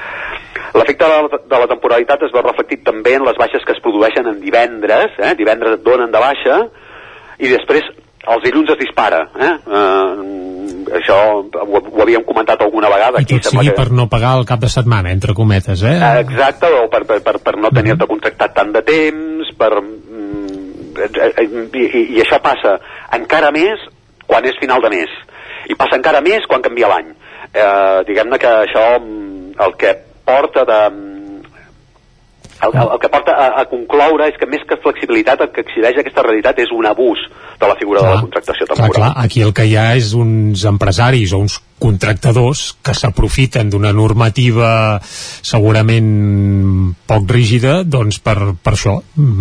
l'efecte 0.77 1.07
de, 1.07 1.21
la, 1.23 1.39
de 1.53 1.61
la 1.63 1.69
temporalitat 1.71 2.27
es 2.27 2.33
veu 2.35 2.43
reflectit 2.45 2.83
també 2.85 3.15
en 3.17 3.25
les 3.25 3.39
baixes 3.39 3.63
que 3.65 3.73
es 3.73 3.81
produeixen 3.83 4.27
en 4.29 4.41
divendres 4.43 5.17
eh? 5.17 5.33
divendres 5.39 5.79
et 5.79 5.85
donen 5.85 6.13
de 6.13 6.21
baixa 6.21 6.59
i 7.39 7.49
després 7.53 7.87
els 8.27 8.43
dilluns 8.43 8.75
es 8.75 8.81
dispara 8.83 9.23
eh? 9.39 9.55
eh 9.79 10.66
això 10.99 11.17
ho, 11.41 11.81
ho 11.81 12.01
havíem 12.03 12.23
comentat 12.27 12.61
alguna 12.63 12.91
vegada 12.93 13.21
i 13.21 13.27
tot 13.27 13.41
aquí, 13.41 13.57
sigui 13.57 13.71
que... 13.71 13.75
per 13.79 13.91
no 13.91 14.07
pagar 14.11 14.37
el 14.39 14.47
cap 14.49 14.61
de 14.63 14.69
setmana 14.71 15.11
entre 15.11 15.35
cometes 15.37 15.83
eh? 15.83 15.97
exacte, 16.21 16.71
o 16.71 16.87
per, 16.93 17.03
per, 17.09 17.19
per, 17.25 17.37
per 17.43 17.57
no 17.59 17.73
tenir-te 17.75 18.07
contractat 18.09 18.55
tant 18.55 18.71
de 18.75 18.83
temps 18.87 19.51
per 19.59 19.71
mm, 19.81 20.17
i, 21.37 21.83
i, 21.83 22.07
i 22.17 22.23
això 22.23 22.39
passa 22.43 22.77
encara 23.17 23.51
més 23.55 23.83
quan 24.27 24.45
és 24.45 24.59
final 24.59 24.83
de 24.83 24.91
mes. 24.93 25.13
I 25.71 25.75
passa 25.79 25.97
encara 25.97 26.21
més 26.21 26.45
quan 26.51 26.63
canvia 26.63 26.91
l'any. 26.91 27.13
Eh, 27.47 27.99
diguem-ne 28.07 28.39
que 28.41 28.51
això 28.67 28.85
mm, 28.99 29.55
el 29.63 29.75
que 29.79 29.93
porta 30.27 30.65
de 30.67 30.79
el, 32.61 32.73
el, 32.73 32.91
el 32.95 32.99
que 32.99 33.09
porta 33.13 33.35
a, 33.37 33.47
a 33.61 33.65
concloure 33.69 34.27
és 34.31 34.37
que 34.39 34.49
més 34.49 34.63
que 34.67 34.79
flexibilitat 34.81 35.43
el 35.45 35.51
que 35.53 35.63
exhibeix 35.65 35.99
aquesta 36.01 36.25
realitat 36.25 36.59
és 36.63 36.73
un 36.73 36.89
abús 36.89 37.21
de 37.59 37.69
la 37.69 37.77
figura 37.79 38.01
clar, 38.01 38.09
de 38.09 38.15
la 38.15 38.25
contractació 38.25 38.69
temporal. 38.69 38.93
Clar, 38.95 39.13
clar, 39.13 39.25
aquí 39.25 39.43
el 39.45 39.53
que 39.53 39.67
hi 39.69 39.77
ha 39.77 39.89
és 39.99 40.13
uns 40.17 40.65
empresaris 40.69 41.33
o 41.33 41.43
uns 41.45 41.59
contractadors 41.79 42.75
que 42.81 42.93
s'aprofiten 42.97 43.69
d'una 43.69 43.93
normativa 43.93 44.99
segurament 45.45 46.95
poc 47.07 47.29
rígida 47.31 47.81
doncs 47.85 48.19
per, 48.23 48.35
per 48.63 48.73
això, 48.73 48.97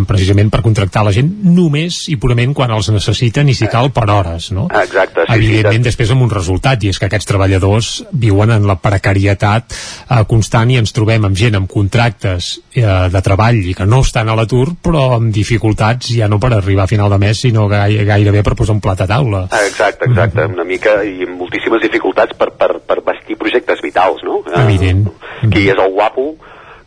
precisament 0.09 0.51
per 0.53 0.63
contractar 0.65 1.05
la 1.07 1.15
gent 1.17 1.31
només 1.57 2.05
i 2.13 2.19
purament 2.21 2.53
quan 2.57 2.73
els 2.77 2.91
necessiten 2.93 3.49
i 3.49 3.57
si 3.57 3.71
cal 3.73 3.91
per 3.97 4.07
hores 4.13 4.51
no? 4.57 4.67
Exacte, 4.69 5.25
sí, 5.25 5.33
evidentment 5.37 5.83
sí, 5.83 5.89
després 5.89 6.13
amb 6.15 6.27
un 6.27 6.33
resultat 6.33 6.85
i 6.85 6.93
és 6.93 7.01
que 7.01 7.09
aquests 7.09 7.29
treballadors 7.31 7.91
viuen 8.13 8.53
en 8.55 8.69
la 8.69 8.79
precarietat 8.83 9.73
eh, 9.73 10.23
constant 10.29 10.71
i 10.73 10.81
ens 10.81 10.95
trobem 10.97 11.27
amb 11.29 11.39
gent 11.39 11.59
amb 11.59 11.71
contractes 11.73 12.53
eh, 12.77 12.87
de 13.13 13.25
treball 13.25 13.63
i 13.73 13.75
que 13.77 13.89
no 13.89 14.03
estan 14.05 14.29
a 14.29 14.37
l'atur 14.39 14.77
però 14.83 15.09
amb 15.17 15.33
dificultats 15.35 16.13
ja 16.19 16.29
no 16.29 16.41
per 16.43 16.53
arribar 16.57 16.85
a 16.85 16.91
final 16.93 17.11
de 17.13 17.21
mes 17.23 17.43
sinó 17.47 17.67
gai, 17.73 17.97
gairebé 18.05 18.45
per 18.47 18.57
posar 18.59 18.77
un 18.77 18.85
plat 18.85 19.01
a 19.01 19.09
taula 19.11 19.47
Exacte, 19.65 20.07
exacte, 20.11 20.41
mm 20.41 20.45
-hmm. 20.45 20.55
una 20.55 20.65
mica 20.65 21.03
i 21.05 21.25
amb 21.25 21.39
moltíssimes 21.41 21.83
dificultats 21.83 22.26
per, 22.39 22.51
per, 22.59 22.79
per 22.87 23.01
vestir 23.07 23.39
projectes 23.41 23.83
vitals, 23.85 24.25
no? 24.27 24.43
Evident. 24.65 25.07
Eh, 25.43 25.51
qui 25.53 25.69
és 25.71 25.79
el 25.79 25.93
guapo 25.93 26.35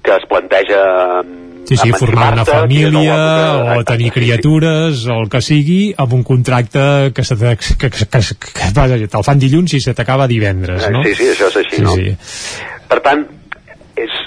que 0.04 0.16
es 0.16 0.26
planteja 0.30 0.84
Sí, 1.70 1.78
sí, 1.78 1.92
formar 1.94 2.34
una 2.34 2.46
família 2.46 3.76
o 3.76 3.84
tenir 3.86 4.10
criatures 4.12 5.04
o 5.06 5.20
el 5.22 5.28
que 5.30 5.42
sigui 5.46 5.92
amb 6.02 6.16
un 6.18 6.24
contracte 6.26 7.12
que, 7.14 7.24
se 7.24 7.36
que, 7.38 7.52
que, 7.78 7.90
que, 7.94 8.08
que, 8.10 8.40
que 8.58 8.70
te'l 9.06 9.26
fan 9.28 9.44
dilluns 9.44 9.76
i 9.78 9.82
se 9.84 9.94
t'acaba 9.94 10.26
divendres, 10.32 10.88
no? 10.90 11.04
Sí, 11.06 11.14
sí, 11.20 11.30
això 11.36 11.52
és 11.52 11.60
així, 11.62 11.76
sí, 11.78 11.86
no? 11.86 11.94
Sí. 11.94 12.16
Per 12.90 12.98
tant, 13.06 13.22
és 14.02 14.18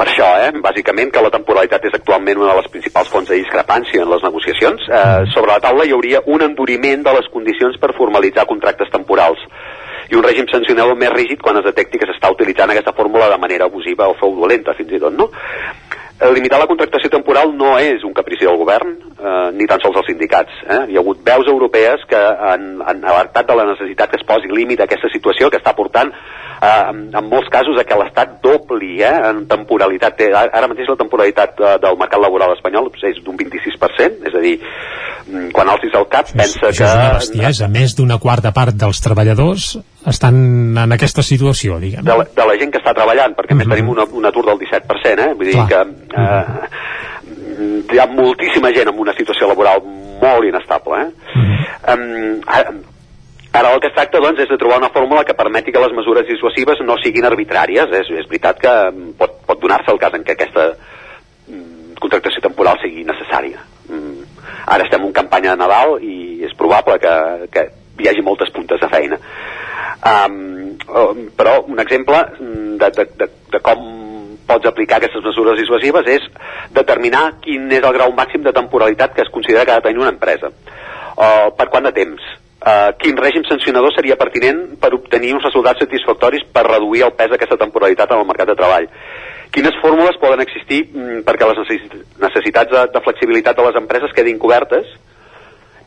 per 0.00 0.06
això, 0.08 0.28
eh, 0.44 0.52
bàsicament, 0.64 1.10
que 1.12 1.20
la 1.20 1.32
temporalitat 1.32 1.82
és 1.84 1.96
actualment 1.96 2.38
una 2.40 2.54
de 2.54 2.60
les 2.62 2.70
principals 2.72 3.08
fonts 3.12 3.28
de 3.28 3.36
discrepància 3.36 4.04
en 4.04 4.08
les 4.08 4.22
negociacions. 4.24 4.86
Eh, 4.88 5.26
sobre 5.32 5.52
la 5.52 5.60
taula 5.60 5.84
hi 5.84 5.92
hauria 5.92 6.22
un 6.24 6.40
enduriment 6.40 7.04
de 7.04 7.12
les 7.18 7.28
condicions 7.32 7.76
per 7.80 7.92
formalitzar 7.98 8.46
contractes 8.48 8.88
temporals 8.92 9.40
i 10.10 10.18
un 10.18 10.26
règim 10.26 10.48
sancionador 10.50 10.98
més 10.98 11.12
rígid 11.14 11.42
quan 11.42 11.60
es 11.60 11.66
detecti 11.68 11.98
que 12.00 12.08
s'està 12.10 12.32
utilitzant 12.34 12.70
aquesta 12.70 12.94
fórmula 12.96 13.30
de 13.30 13.38
manera 13.38 13.70
abusiva 13.70 14.08
o 14.10 14.18
fraudulenta, 14.18 14.74
fins 14.78 14.96
i 14.96 15.02
tot, 15.02 15.14
no? 15.14 15.30
limitar 16.28 16.58
la 16.60 16.68
contractació 16.68 17.08
temporal 17.12 17.54
no 17.56 17.76
és 17.80 18.02
un 18.04 18.12
caprici 18.12 18.44
del 18.44 18.58
govern, 18.60 18.92
eh, 19.16 19.48
ni 19.56 19.66
tan 19.70 19.80
sols 19.80 19.96
els 20.02 20.10
sindicats. 20.10 20.52
Eh? 20.66 20.80
Hi 20.92 20.98
ha 20.98 21.00
hagut 21.00 21.22
veus 21.24 21.48
europees 21.48 22.04
que 22.08 22.20
han, 22.20 22.82
han 22.84 23.00
alertat 23.00 23.48
de 23.48 23.56
la 23.56 23.64
necessitat 23.70 24.12
que 24.12 24.20
es 24.20 24.26
posi 24.28 24.50
límit 24.52 24.82
a 24.82 24.88
aquesta 24.88 25.08
situació 25.12 25.48
que 25.50 25.60
està 25.60 25.72
portant 25.76 26.12
eh, 26.12 26.90
en, 26.92 27.22
molts 27.30 27.48
casos 27.52 27.80
a 27.80 27.86
que 27.88 27.98
l'Estat 28.02 28.36
dobli 28.44 28.98
eh, 29.00 29.14
en 29.30 29.46
temporalitat. 29.48 30.18
Té, 30.20 30.28
ara 30.36 30.68
mateix 30.68 30.92
la 30.92 30.98
temporalitat 31.00 31.56
de, 31.56 31.76
del 31.86 31.96
mercat 32.00 32.20
laboral 32.20 32.52
espanyol 32.56 32.90
és 33.00 33.22
d'un 33.24 33.40
26%, 33.40 34.26
és 34.28 34.36
a 34.36 34.44
dir, 34.44 34.58
mm, 35.24 35.48
quan 35.56 35.72
alcis 35.72 35.96
el 35.96 36.08
cap 36.12 36.28
pensa 36.34 36.68
això 36.68 36.84
que... 36.84 36.90
és 36.90 36.98
una 37.00 37.16
bestiesa, 37.16 37.70
més 37.72 37.96
d'una 37.96 38.20
quarta 38.20 38.52
part 38.52 38.76
dels 38.76 39.00
treballadors 39.00 39.72
estan 40.06 40.78
en 40.78 40.92
aquesta 40.92 41.22
situació, 41.22 41.78
diguem. 41.82 42.04
De 42.04 42.16
la, 42.16 42.24
de 42.24 42.46
la 42.46 42.56
gent 42.60 42.72
que 42.72 42.80
està 42.80 42.94
treballant, 42.96 43.34
perquè 43.36 43.52
-huh. 43.52 43.58
més 43.58 43.68
tenim 43.68 43.88
una, 43.88 44.04
un 44.04 44.26
atur 44.26 44.44
del 44.46 44.58
17%, 44.58 45.18
eh? 45.18 45.34
vull 45.34 45.46
dir 45.46 45.56
Clar. 45.56 45.68
que 45.68 45.80
eh, 46.16 47.92
hi 47.92 47.98
ha 47.98 48.06
moltíssima 48.06 48.72
gent 48.72 48.88
en 48.88 48.98
una 48.98 49.12
situació 49.12 49.48
laboral 49.48 49.82
molt 49.82 50.44
inestable. 50.44 51.02
Eh? 51.02 51.08
Uh 51.34 51.42
-huh. 51.42 51.94
um, 51.94 52.40
ara, 52.46 52.72
Ara 53.52 53.72
el 53.74 53.80
que 53.80 53.88
es 53.88 53.94
tracta 53.94 54.20
doncs, 54.22 54.38
és 54.38 54.48
de 54.48 54.56
trobar 54.58 54.78
una 54.78 54.92
fórmula 54.94 55.24
que 55.24 55.34
permeti 55.34 55.72
que 55.72 55.80
les 55.82 55.92
mesures 55.92 56.26
dissuasives 56.26 56.78
no 56.86 56.94
siguin 57.02 57.26
arbitràries. 57.26 57.90
És, 57.98 58.10
és 58.22 58.28
veritat 58.30 58.60
que 58.62 58.74
pot, 59.18 59.40
pot 59.46 59.60
donar-se 59.60 59.90
el 59.90 59.98
cas 59.98 60.14
en 60.14 60.22
què 60.22 60.36
aquesta 60.36 60.68
mm, 61.48 61.98
contractació 61.98 62.40
temporal 62.40 62.78
sigui 62.78 63.02
necessària. 63.08 63.58
Mm, 63.90 64.22
ara 64.66 64.86
estem 64.86 65.02
en 65.02 65.12
campanya 65.12 65.56
de 65.56 65.62
Nadal 65.64 65.96
i 65.98 66.44
és 66.46 66.54
probable 66.54 67.00
que, 67.02 67.14
que 67.50 67.66
hi 68.00 68.10
hagi 68.10 68.24
moltes 68.26 68.52
puntes 68.54 68.80
de 68.80 68.88
feina. 68.90 69.18
Um, 70.00 70.78
però 71.36 71.58
un 71.68 71.80
exemple 71.82 72.22
de, 72.80 72.88
de, 72.96 73.04
de, 73.20 73.26
de 73.52 73.60
com 73.60 73.82
pots 74.50 74.66
aplicar 74.66 74.98
aquestes 74.98 75.22
mesures 75.24 75.58
dissuasives 75.60 76.08
és 76.10 76.28
determinar 76.74 77.24
quin 77.44 77.68
és 77.70 77.84
el 77.84 77.96
grau 77.96 78.14
màxim 78.16 78.42
de 78.46 78.54
temporalitat 78.56 79.14
que 79.14 79.22
es 79.26 79.32
considera 79.32 79.66
que 79.66 79.74
ha 79.74 79.80
de 79.82 79.88
tenir 79.88 80.02
una 80.02 80.14
empresa. 80.14 80.50
Uh, 80.50 81.50
per 81.56 81.68
quant 81.70 81.86
de 81.86 81.92
temps? 81.94 82.30
Uh, 82.60 82.92
quin 83.00 83.16
règim 83.16 83.44
sancionador 83.48 83.94
seria 83.94 84.18
pertinent 84.20 84.74
per 84.80 84.92
obtenir 84.96 85.34
uns 85.36 85.46
resultats 85.46 85.80
satisfactoris 85.84 86.42
per 86.52 86.66
reduir 86.66 87.06
el 87.06 87.14
pes 87.16 87.30
d'aquesta 87.32 87.60
temporalitat 87.60 88.10
en 88.12 88.24
el 88.24 88.28
mercat 88.28 88.50
de 88.50 88.56
treball? 88.58 88.88
Quines 89.50 89.78
fórmules 89.82 90.18
poden 90.22 90.42
existir 90.44 90.82
mm, 90.88 91.22
perquè 91.28 91.48
les 91.48 91.62
necessitats 92.20 92.72
de, 92.72 92.82
de 92.94 93.04
flexibilitat 93.06 93.56
de 93.56 93.68
les 93.68 93.78
empreses 93.80 94.12
quedin 94.16 94.38
cobertes 94.42 94.90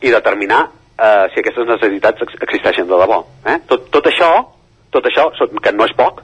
i 0.02 0.12
determinar 0.12 0.66
uh, 0.98 1.26
si 1.34 1.42
aquestes 1.42 1.70
necessitats 1.70 2.26
ex 2.26 2.42
existeixen 2.42 2.90
de 2.90 3.00
debò? 3.04 3.24
Eh? 3.46 3.60
Tot, 3.70 3.90
tot 3.94 4.10
això, 4.12 4.32
tot 4.94 5.10
això, 5.10 5.30
que 5.62 5.76
no 5.76 5.88
és 5.88 5.96
poc, 5.98 6.22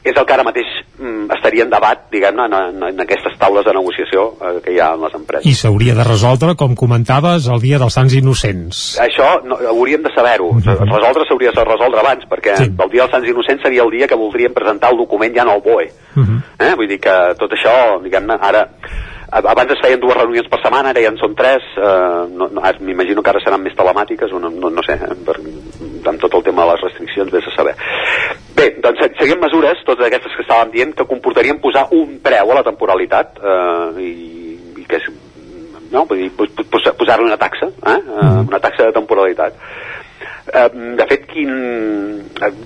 és 0.00 0.16
el 0.16 0.24
que 0.24 0.32
ara 0.32 0.44
mateix 0.46 0.68
mm, 0.96 1.28
estaria 1.34 1.64
en 1.66 1.72
debat, 1.72 2.06
diguem-ne, 2.12 2.46
en, 2.48 2.54
en, 2.56 2.84
en 2.88 3.02
aquestes 3.04 3.34
taules 3.40 3.66
de 3.66 3.74
negociació 3.76 4.30
eh, 4.32 4.52
que 4.64 4.72
hi 4.72 4.78
ha 4.80 4.94
en 4.96 5.04
les 5.04 5.16
empreses. 5.18 5.48
I 5.50 5.52
s'hauria 5.58 5.96
de 5.98 6.06
resoldre, 6.08 6.54
com 6.60 6.72
comentaves, 6.82 7.50
el 7.52 7.60
dia 7.60 7.80
dels 7.82 7.98
Sants 7.98 8.16
Innocents. 8.16 8.80
Això 9.04 9.28
no, 9.44 9.58
hauríem 9.74 10.00
de 10.06 10.12
saber-ho. 10.14 10.48
Uh 10.54 10.62
-huh. 10.62 10.78
Resoldre 10.88 11.28
s'hauria 11.28 11.52
de 11.52 11.64
resoldre 11.68 12.00
abans, 12.00 12.24
perquè 12.30 12.56
sí. 12.56 12.72
el 12.72 12.90
dia 12.90 13.02
dels 13.02 13.12
Sants 13.12 13.28
Innocents 13.28 13.62
seria 13.62 13.82
el 13.84 13.90
dia 13.90 14.08
que 14.08 14.16
voldríem 14.16 14.54
presentar 14.54 14.90
el 14.90 14.96
document 14.96 15.36
ja 15.36 15.42
en 15.42 15.50
el 15.50 15.60
BOE. 15.60 15.92
Uh 16.16 16.24
-huh. 16.24 16.42
eh? 16.58 16.74
Vull 16.76 16.88
dir 16.88 17.00
que 17.00 17.16
tot 17.36 17.52
això, 17.52 18.00
diguem-ne, 18.02 18.38
ara 18.40 18.68
abans 19.30 19.72
es 19.72 19.80
feien 19.82 20.00
dues 20.02 20.16
reunions 20.16 20.48
per 20.50 20.58
setmana, 20.62 20.90
ara 20.90 21.02
ja 21.04 21.12
en 21.12 21.18
són 21.20 21.36
tres, 21.38 21.64
eh, 21.78 22.26
no, 22.34 22.48
no, 22.50 22.64
m'imagino 22.80 23.22
que 23.22 23.32
ara 23.32 23.42
seran 23.44 23.62
més 23.62 23.76
telemàtiques, 23.78 24.32
no, 24.34 24.50
no, 24.50 24.70
no 24.74 24.84
sé, 24.86 24.96
eh, 24.96 25.16
per, 25.26 25.36
amb 26.10 26.22
tot 26.22 26.34
el 26.38 26.44
tema 26.48 26.64
de 26.64 26.72
les 26.72 26.84
restriccions, 26.88 27.32
vés 27.32 27.46
a 27.46 27.54
saber. 27.54 27.76
Bé, 28.56 28.68
doncs 28.82 29.04
seguim 29.20 29.40
mesures, 29.42 29.84
totes 29.86 30.08
aquestes 30.08 30.34
que 30.36 30.44
estàvem 30.46 30.74
dient, 30.74 30.94
que 30.98 31.08
comportarien 31.10 31.62
posar 31.62 31.86
un 31.96 32.18
preu 32.24 32.50
a 32.50 32.60
la 32.60 32.66
temporalitat, 32.66 33.38
eh, 33.38 34.08
i, 34.08 34.12
i 34.82 34.88
que 34.90 34.98
és, 34.98 35.10
no, 35.94 36.04
vull 36.10 36.26
dir, 36.26 36.30
posar-li 36.70 37.30
una 37.30 37.38
taxa, 37.38 37.70
eh, 37.70 37.98
uh, 37.98 38.42
una 38.46 38.60
taxa 38.62 38.86
de 38.86 38.94
temporalitat 38.94 39.56
Eh, 39.58 39.99
de 40.50 41.06
fet, 41.06 41.26
quin, 41.30 41.50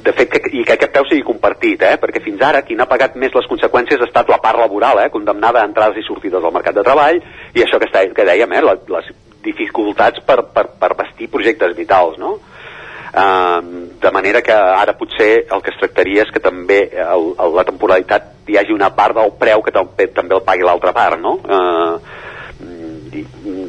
de 0.04 0.12
fet 0.16 0.30
que, 0.32 0.40
i 0.52 0.62
que 0.64 0.76
aquest 0.76 0.92
preu 0.94 1.06
sigui 1.08 1.24
compartit, 1.26 1.82
eh? 1.84 1.98
perquè 2.00 2.22
fins 2.24 2.40
ara 2.46 2.62
qui 2.64 2.76
n'ha 2.78 2.88
pagat 2.88 3.18
més 3.20 3.34
les 3.36 3.48
conseqüències 3.50 4.00
ha 4.00 4.08
estat 4.08 4.30
la 4.32 4.40
part 4.42 4.60
laboral, 4.60 5.02
eh? 5.02 5.10
condemnada 5.12 5.60
a 5.60 5.68
entrades 5.68 6.00
i 6.00 6.06
sortides 6.06 6.42
al 6.44 6.54
mercat 6.54 6.78
de 6.78 6.84
treball, 6.86 7.20
i 7.54 7.64
això 7.64 7.80
que, 7.80 7.90
està, 7.90 8.06
que 8.16 8.26
dèiem, 8.26 8.56
eh? 8.56 8.64
les 8.96 9.12
dificultats 9.44 10.24
per, 10.24 10.40
per, 10.54 10.68
per 10.80 10.94
vestir 10.96 11.30
projectes 11.32 11.76
vitals, 11.76 12.18
no? 12.18 12.38
Uh, 13.14 13.60
de 14.02 14.10
manera 14.10 14.40
que 14.42 14.50
ara 14.50 14.96
potser 14.98 15.44
el 15.46 15.60
que 15.62 15.70
es 15.70 15.76
tractaria 15.78 16.24
és 16.24 16.32
que 16.34 16.40
també 16.42 16.80
el, 16.90 17.28
el, 17.38 17.52
la 17.54 17.62
temporalitat 17.68 18.50
hi 18.50 18.56
hagi 18.58 18.74
una 18.74 18.88
part 18.96 19.14
del 19.14 19.30
preu 19.38 19.62
que 19.62 19.70
també, 19.70 20.08
també 20.10 20.34
el 20.34 20.42
pagui 20.42 20.66
l'altra 20.66 20.90
part, 20.96 21.20
no? 21.22 21.36
Uh, 21.46 22.24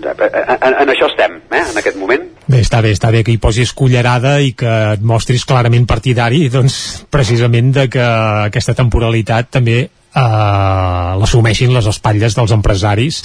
en, 0.04 0.74
en 0.84 0.92
això 0.92 1.10
estem, 1.12 1.38
eh, 1.52 1.64
en 1.72 1.82
aquest 1.82 2.00
moment. 2.00 2.24
Bé, 2.46 2.62
està 2.62 2.82
bé, 2.86 2.92
està 2.94 3.10
bé 3.14 3.24
que 3.26 3.34
hi 3.34 3.42
posis 3.42 3.72
cullerada 3.74 4.38
i 4.44 4.54
que 4.58 4.72
et 4.96 5.06
mostris 5.06 5.46
clarament 5.50 5.88
partidari, 5.90 6.46
doncs, 6.54 7.06
precisament 7.10 7.72
de 7.74 7.88
que 7.90 8.04
aquesta 8.04 8.76
temporalitat 8.78 9.54
també 9.58 9.86
eh, 10.16 11.12
l'assumeixin 11.20 11.74
les 11.76 11.90
espatlles 11.92 12.36
dels 12.38 12.56
empresaris 12.56 13.22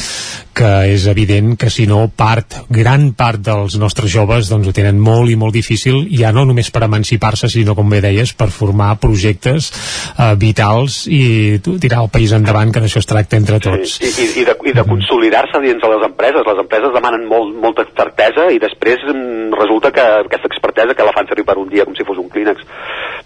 que 0.57 0.71
és 0.91 1.07
evident 1.11 1.55
que 1.61 1.71
si 1.71 1.87
no 1.87 2.03
part, 2.11 2.61
gran 2.69 3.13
part 3.17 3.41
dels 3.47 3.79
nostres 3.81 4.11
joves 4.13 4.51
doncs 4.51 4.69
ho 4.69 4.75
tenen 4.77 4.99
molt 5.01 5.31
i 5.31 5.39
molt 5.41 5.55
difícil 5.55 6.05
ja 6.11 6.35
no 6.35 6.45
només 6.49 6.71
per 6.75 6.85
emancipar-se 6.87 7.49
sinó 7.53 7.77
com 7.79 7.89
bé 7.91 8.03
deies 8.05 8.35
per 8.35 8.51
formar 8.55 8.97
projectes 9.03 9.71
eh, 10.19 10.35
vitals 10.41 11.05
i 11.07 11.61
tirar 11.81 12.05
el 12.05 12.13
país 12.13 12.35
endavant 12.37 12.73
que 12.75 12.83
d'això 12.83 13.01
es 13.01 13.09
tracta 13.09 13.39
entre 13.39 13.61
tots. 13.63 13.97
sí, 14.01 14.11
i, 14.11 14.29
i, 14.43 14.45
de, 14.47 14.57
i 14.67 14.75
de 14.77 14.85
consolidar-se 14.89 15.61
dins 15.65 15.83
de 15.83 15.91
les 15.95 16.07
empreses. 16.07 16.47
Les 16.47 16.63
empreses 16.65 16.95
demanen 16.95 17.27
molt, 17.31 17.53
molta 17.65 17.85
expertesa 17.87 18.49
i 18.55 18.61
després 18.63 19.05
mm, 19.07 19.53
resulta 19.61 19.93
que 19.95 20.07
aquesta 20.25 20.51
expertesa 20.51 20.97
que 20.97 21.07
la 21.07 21.15
fan 21.17 21.31
servir 21.31 21.47
per 21.49 21.59
un 21.61 21.71
dia 21.73 21.87
com 21.89 21.97
si 21.97 22.07
fos 22.07 22.19
un 22.21 22.31
clínex. 22.33 22.65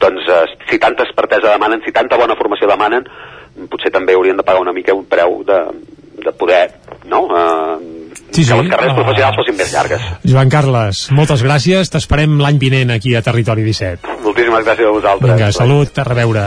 Doncs 0.02 0.28
eh, 0.36 0.42
si 0.70 0.80
tanta 0.82 1.06
expertesa 1.06 1.54
demanen, 1.54 1.82
si 1.84 1.94
tanta 1.94 2.20
bona 2.20 2.38
formació 2.38 2.70
demanen 2.70 3.08
potser 3.70 3.92
també 3.94 4.14
haurien 4.14 4.36
de 4.36 4.46
pagar 4.46 4.64
una 4.64 4.74
mica 4.74 4.94
un 4.94 5.06
preu 5.06 5.42
de, 5.46 5.60
de 6.24 6.32
poder 6.32 6.66
no? 7.04 7.26
Uh, 7.26 7.78
sí, 8.30 8.44
sí. 8.44 8.50
que 8.50 8.62
les 8.62 8.70
carreres 8.70 8.92
uh, 8.92 8.96
professionals 9.00 9.36
fossin 9.38 9.56
més 9.58 9.72
llargues. 9.72 10.02
Joan 10.24 10.48
Carles, 10.52 11.10
moltes 11.14 11.42
gràcies, 11.44 11.90
t'esperem 11.92 12.40
l'any 12.42 12.58
vinent 12.62 12.90
aquí 12.94 13.10
a 13.14 13.22
Territori 13.24 13.62
17. 13.66 13.98
Moltíssimes 14.24 14.64
gràcies 14.66 14.86
a 14.88 14.92
vosaltres. 14.94 15.30
Vinga, 15.30 15.48
salut, 15.54 15.98
a 15.98 16.04
reveure. 16.08 16.44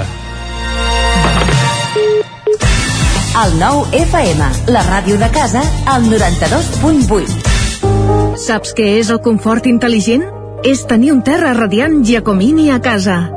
El 3.38 3.52
nou 3.60 3.86
FM, 3.94 4.42
la 4.74 4.82
ràdio 4.88 5.16
de 5.22 5.30
casa, 5.30 5.62
al 5.86 6.02
92.8. 6.10 8.38
Saps 8.42 8.74
què 8.78 8.98
és 8.98 9.10
el 9.14 9.22
confort 9.22 9.66
intel·ligent? 9.70 10.26
És 10.66 10.90
tenir 10.90 11.14
un 11.14 11.22
terra 11.22 11.54
radiant 11.54 12.02
Giacomini 12.02 12.74
a 12.74 12.82
casa 12.82 13.37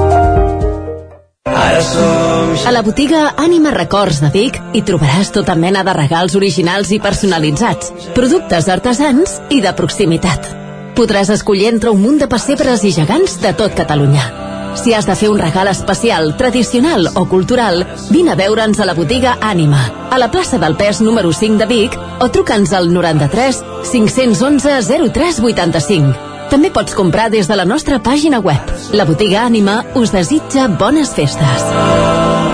A 1.81 2.71
la 2.71 2.81
botiga 2.85 3.31
Ànima 3.41 3.71
Records 3.73 4.19
de 4.21 4.29
Vic 4.29 4.59
hi 4.77 4.83
trobaràs 4.85 5.31
tota 5.33 5.55
mena 5.57 5.81
de 5.87 5.95
regals 5.97 6.35
originals 6.37 6.91
i 6.93 6.99
personalitzats, 7.01 7.89
productes 8.13 8.69
artesans 8.69 9.39
i 9.49 9.63
de 9.65 9.73
proximitat. 9.73 10.45
Podràs 10.93 11.31
escollir 11.33 11.71
entre 11.71 11.89
un 11.89 12.03
munt 12.03 12.21
de 12.21 12.29
pessebres 12.29 12.85
i 12.85 12.93
gegants 12.93 13.39
de 13.41 13.55
tot 13.57 13.73
Catalunya. 13.73 14.29
Si 14.77 14.93
has 14.93 15.09
de 15.09 15.17
fer 15.17 15.31
un 15.33 15.41
regal 15.41 15.71
especial, 15.73 16.35
tradicional 16.37 17.09
o 17.15 17.25
cultural, 17.27 17.81
vine 18.13 18.35
a 18.35 18.39
veure'ns 18.39 18.79
a 18.79 18.85
la 18.85 18.95
botiga 18.95 19.37
Ànima, 19.41 19.83
a 20.11 20.21
la 20.21 20.29
plaça 20.31 20.61
del 20.61 20.77
Pes 20.77 21.01
número 21.01 21.33
5 21.33 21.57
de 21.65 21.71
Vic, 21.71 21.97
o 22.21 22.29
truca'ns 22.29 22.77
al 22.77 22.93
93 22.93 23.63
511 23.89 24.81
0385 25.09 26.30
també 26.51 26.71
pots 26.75 26.95
comprar 26.97 27.29
des 27.31 27.47
de 27.47 27.55
la 27.55 27.65
nostra 27.65 28.01
pàgina 28.03 28.41
web. 28.43 28.75
La 28.91 29.07
botiga 29.07 29.45
Ànima 29.47 29.81
us 29.95 30.11
desitja 30.11 30.67
bones 30.67 31.15
festes. 31.15 32.50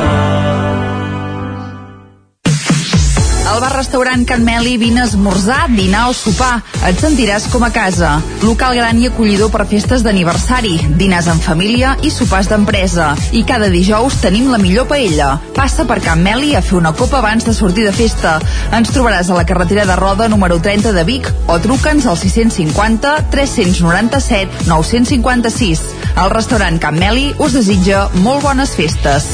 Al 3.57 3.63
bar-restaurant 3.63 4.23
Can 4.27 4.43
Meli 4.45 4.77
vine 4.77 5.01
a 5.01 5.05
esmorzar, 5.05 5.71
dinar 5.73 6.11
o 6.11 6.13
sopar. 6.13 6.59
Et 6.85 6.99
sentiràs 7.01 7.47
com 7.49 7.63
a 7.65 7.71
casa. 7.73 8.11
Local 8.43 8.75
gran 8.77 8.99
i 9.01 9.07
acollidor 9.09 9.49
per 9.49 9.65
festes 9.65 10.03
d'aniversari, 10.05 10.75
dinars 10.99 11.25
en 11.31 11.41
família 11.41 11.95
i 12.05 12.11
sopars 12.13 12.51
d'empresa. 12.51 13.07
I 13.33 13.41
cada 13.49 13.71
dijous 13.73 14.19
tenim 14.21 14.51
la 14.53 14.59
millor 14.61 14.85
paella. 14.91 15.31
Passa 15.55 15.87
per 15.89 15.97
Can 16.05 16.21
Meli 16.21 16.53
a 16.53 16.61
fer 16.61 16.77
una 16.77 16.93
copa 16.93 17.17
abans 17.17 17.49
de 17.49 17.55
sortir 17.57 17.87
de 17.87 17.95
festa. 17.97 18.35
Ens 18.77 18.93
trobaràs 18.93 19.33
a 19.33 19.39
la 19.39 19.47
carretera 19.49 19.87
de 19.89 19.97
Roda 19.97 20.29
número 20.29 20.61
30 20.61 20.93
de 20.93 21.07
Vic 21.09 21.31
o 21.47 21.57
truca'ns 21.57 22.05
al 22.05 22.21
650 22.21 23.15
397 23.33 24.69
956. 24.69 25.81
El 26.13 26.29
restaurant 26.29 26.77
Can 26.77 27.01
Meli 27.01 27.31
us 27.41 27.57
desitja 27.57 28.05
molt 28.21 28.45
bones 28.45 28.77
festes. 28.77 29.33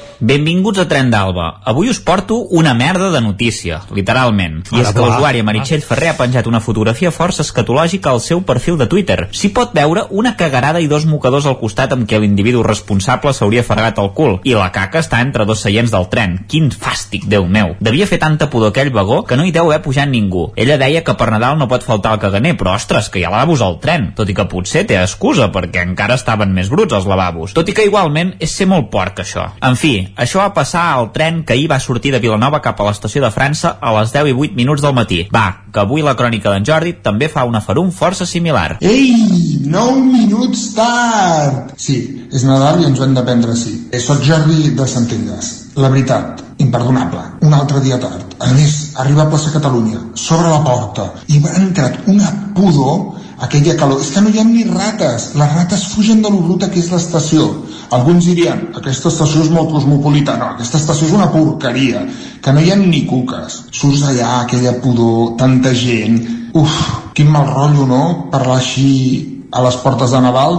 Benvinguts 0.21 0.77
a 0.77 0.83
Tren 0.85 1.07
d'Alba. 1.09 1.47
Avui 1.65 1.89
us 1.89 1.97
porto 1.99 2.35
una 2.53 2.75
merda 2.77 3.07
de 3.09 3.19
notícia, 3.25 3.79
literalment. 3.89 4.59
I 4.69 4.75
Ara 4.75 4.83
és 4.83 4.93
que 4.93 5.01
l'usuària 5.01 5.41
Meritxell 5.47 5.81
Ferrer 5.81 6.11
ha 6.11 6.17
penjat 6.19 6.45
una 6.45 6.59
fotografia 6.61 7.09
força 7.09 7.41
escatològica 7.41 8.11
al 8.11 8.21
seu 8.21 8.43
perfil 8.45 8.77
de 8.77 8.85
Twitter. 8.85 9.15
S'hi 9.33 9.49
pot 9.49 9.73
veure 9.73 10.03
una 10.11 10.35
cagarada 10.37 10.77
i 10.77 10.85
dos 10.91 11.07
mocadors 11.09 11.47
al 11.49 11.57
costat 11.57 11.95
amb 11.95 12.05
què 12.05 12.19
l'individu 12.21 12.61
responsable 12.61 13.33
s'hauria 13.33 13.63
fregat 13.65 13.97
el 13.97 14.11
cul. 14.13 14.37
I 14.45 14.53
la 14.53 14.67
caca 14.75 15.01
està 15.01 15.23
entre 15.25 15.47
dos 15.49 15.63
seients 15.65 15.89
del 15.89 16.05
tren. 16.13 16.37
Quin 16.45 16.69
fàstic, 16.69 17.25
Déu 17.25 17.49
meu. 17.49 17.73
Devia 17.81 18.05
fer 18.05 18.21
tanta 18.21 18.51
pudor 18.53 18.75
aquell 18.75 18.93
vagó 18.93 19.23
que 19.25 19.39
no 19.41 19.49
hi 19.49 19.55
deu 19.57 19.71
haver 19.71 19.81
pujat 19.81 20.13
ningú. 20.13 20.51
Ella 20.55 20.77
deia 20.77 21.01
que 21.01 21.17
per 21.17 21.31
Nadal 21.33 21.57
no 21.57 21.69
pot 21.71 21.81
faltar 21.81 22.13
el 22.13 22.21
caganer, 22.21 22.53
però 22.61 22.75
ostres, 22.77 23.09
que 23.09 23.23
hi 23.23 23.25
ha 23.25 23.33
lavabos 23.33 23.65
al 23.65 23.79
tren. 23.81 24.11
Tot 24.13 24.29
i 24.29 24.37
que 24.37 24.45
potser 24.45 24.85
té 24.85 25.01
excusa, 25.01 25.49
perquè 25.49 25.81
encara 25.81 26.21
estaven 26.21 26.53
més 26.53 26.69
bruts 26.69 26.93
els 26.93 27.09
lavabos. 27.09 27.57
Tot 27.57 27.65
i 27.65 27.73
que 27.73 27.89
igualment 27.89 28.35
és 28.37 28.53
ser 28.53 28.69
molt 28.69 28.93
porc, 28.93 29.25
això. 29.25 29.49
En 29.65 29.73
fi, 29.73 30.10
això 30.15 30.41
va 30.41 30.53
passar 30.55 30.83
al 30.93 31.11
tren 31.15 31.43
que 31.45 31.53
ahir 31.53 31.69
va 31.71 31.79
sortir 31.79 32.11
de 32.11 32.19
Vilanova 32.23 32.61
cap 32.61 32.79
a 32.79 32.87
l'estació 32.87 33.21
de 33.23 33.31
França 33.31 33.75
a 33.81 33.93
les 33.99 34.13
10 34.13 34.31
i 34.31 34.35
8 34.47 34.57
minuts 34.57 34.83
del 34.83 34.95
matí. 34.97 35.21
Va, 35.33 35.45
que 35.71 35.83
avui 35.83 36.03
la 36.05 36.15
crònica 36.19 36.51
d'en 36.51 36.65
Jordi 36.67 36.93
també 37.03 37.29
fa 37.29 37.45
una 37.49 37.61
ferum 37.61 37.91
força 37.91 38.25
similar. 38.25 38.77
Ei, 38.81 39.61
9 39.65 40.05
minuts 40.05 40.71
tard! 40.75 41.73
Sí, 41.77 42.27
és 42.31 42.45
Nadal 42.47 42.81
i 42.81 42.89
ens 42.89 42.99
ho 42.99 43.07
hem 43.07 43.15
de 43.17 43.25
prendre 43.27 43.55
així. 43.55 43.77
Eh, 43.91 43.99
Soc 43.99 44.23
Jordi 44.27 44.75
de 44.77 44.87
Centelles. 44.87 45.51
La 45.75 45.89
veritat, 45.89 46.43
imperdonable. 46.59 47.23
Un 47.47 47.53
altre 47.55 47.79
dia 47.79 47.99
tard. 47.99 48.35
A 48.39 48.51
més, 48.55 48.91
arriba 48.99 49.23
a 49.23 49.31
plaça 49.31 49.53
Catalunya, 49.53 50.01
s'obre 50.15 50.49
la 50.51 50.61
porta 50.65 51.07
i 51.27 51.39
m'ha 51.39 51.55
entrat 51.61 52.07
una 52.11 52.31
pudor 52.57 53.20
aquella 53.41 53.75
calor. 53.77 54.01
És 54.01 54.11
que 54.13 54.21
no 54.21 54.29
hi 54.29 54.39
ha 54.39 54.45
ni 54.47 54.63
rates. 54.67 55.31
Les 55.39 55.53
rates 55.55 55.87
fugen 55.93 56.21
de 56.21 56.29
lo 56.29 56.41
bruta 56.45 56.69
que 56.71 56.79
és 56.79 56.91
l'estació. 56.93 57.47
Alguns 57.97 58.29
dirien, 58.29 58.67
aquesta 58.77 59.09
estació 59.11 59.41
és 59.45 59.51
molt 59.51 59.73
cosmopolita. 59.73 60.37
No, 60.39 60.53
aquesta 60.55 60.79
estació 60.79 61.09
és 61.09 61.15
una 61.17 61.31
porqueria, 61.33 62.05
que 62.41 62.53
no 62.53 62.61
hi 62.61 62.71
ha 62.71 62.77
ni 62.79 63.03
cuques. 63.09 63.63
Surts 63.71 64.05
allà, 64.07 64.41
aquella 64.41 64.77
pudor, 64.83 65.35
tanta 65.41 65.73
gent... 65.75 66.21
Uf, 66.51 66.77
quin 67.15 67.29
mal 67.31 67.47
rotllo, 67.47 67.85
no?, 67.87 68.03
parlar 68.31 68.57
així 68.59 68.87
a 69.55 69.61
les 69.63 69.77
portes 69.79 70.11
de 70.11 70.19
Nadal, 70.19 70.57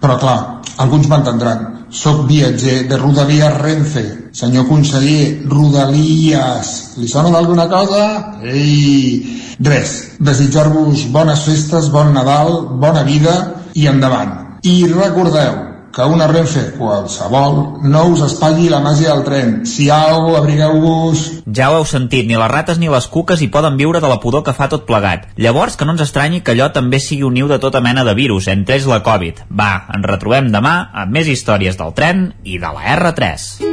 però 0.00 0.16
clar, 0.20 0.38
alguns 0.80 1.08
m'entendran. 1.10 1.66
Soc 1.92 2.24
viatger 2.28 2.86
de 2.88 2.96
Rodalies 2.96 3.58
Renfe. 3.60 4.23
Senyor 4.34 4.66
conseller, 4.66 5.46
Rodalies. 5.46 6.70
Li 6.98 7.06
sona 7.06 7.30
d'alguna 7.30 7.68
cosa? 7.70 8.06
Ei! 8.42 9.22
Res, 9.62 9.92
desitjar-vos 10.18 11.04
bones 11.14 11.44
festes, 11.46 11.86
bon 11.94 12.10
Nadal, 12.16 12.64
bona 12.82 13.04
vida 13.06 13.36
i 13.78 13.86
endavant. 13.86 14.58
I 14.66 14.88
recordeu 14.90 15.54
que 15.94 16.02
una 16.10 16.26
Renfe 16.26 16.64
qualsevol 16.74 17.84
no 17.86 18.00
us 18.10 18.24
espatlli 18.26 18.66
la 18.72 18.80
màgia 18.82 19.12
del 19.12 19.22
tren. 19.22 19.52
Siau, 19.70 20.32
abrigueu-vos... 20.34 21.22
Ja 21.54 21.68
ho 21.70 21.76
heu 21.78 21.86
sentit, 21.86 22.26
ni 22.26 22.34
les 22.34 22.50
rates 22.50 22.80
ni 22.82 22.90
les 22.90 23.06
cuques 23.06 23.38
hi 23.38 23.46
poden 23.54 23.78
viure 23.78 24.02
de 24.02 24.10
la 24.10 24.18
pudor 24.18 24.42
que 24.42 24.56
fa 24.56 24.66
tot 24.72 24.88
plegat. 24.88 25.28
Llavors, 25.38 25.78
que 25.78 25.86
no 25.86 25.94
ens 25.94 26.02
estranyi 26.08 26.42
que 26.42 26.56
allò 26.56 26.72
també 26.74 26.98
sigui 26.98 27.22
un 27.22 27.38
niu 27.38 27.46
de 27.46 27.60
tota 27.62 27.84
mena 27.84 28.02
de 28.02 28.16
virus, 28.18 28.50
entre 28.50 28.80
ells 28.80 28.90
la 28.90 29.04
Covid. 29.06 29.44
Va, 29.54 29.86
ens 29.94 30.10
retrobem 30.10 30.50
demà 30.50 30.74
amb 31.04 31.14
més 31.14 31.30
històries 31.30 31.78
del 31.78 31.94
tren 31.94 32.32
i 32.42 32.58
de 32.58 32.74
la 32.74 32.98
R3. 32.98 33.63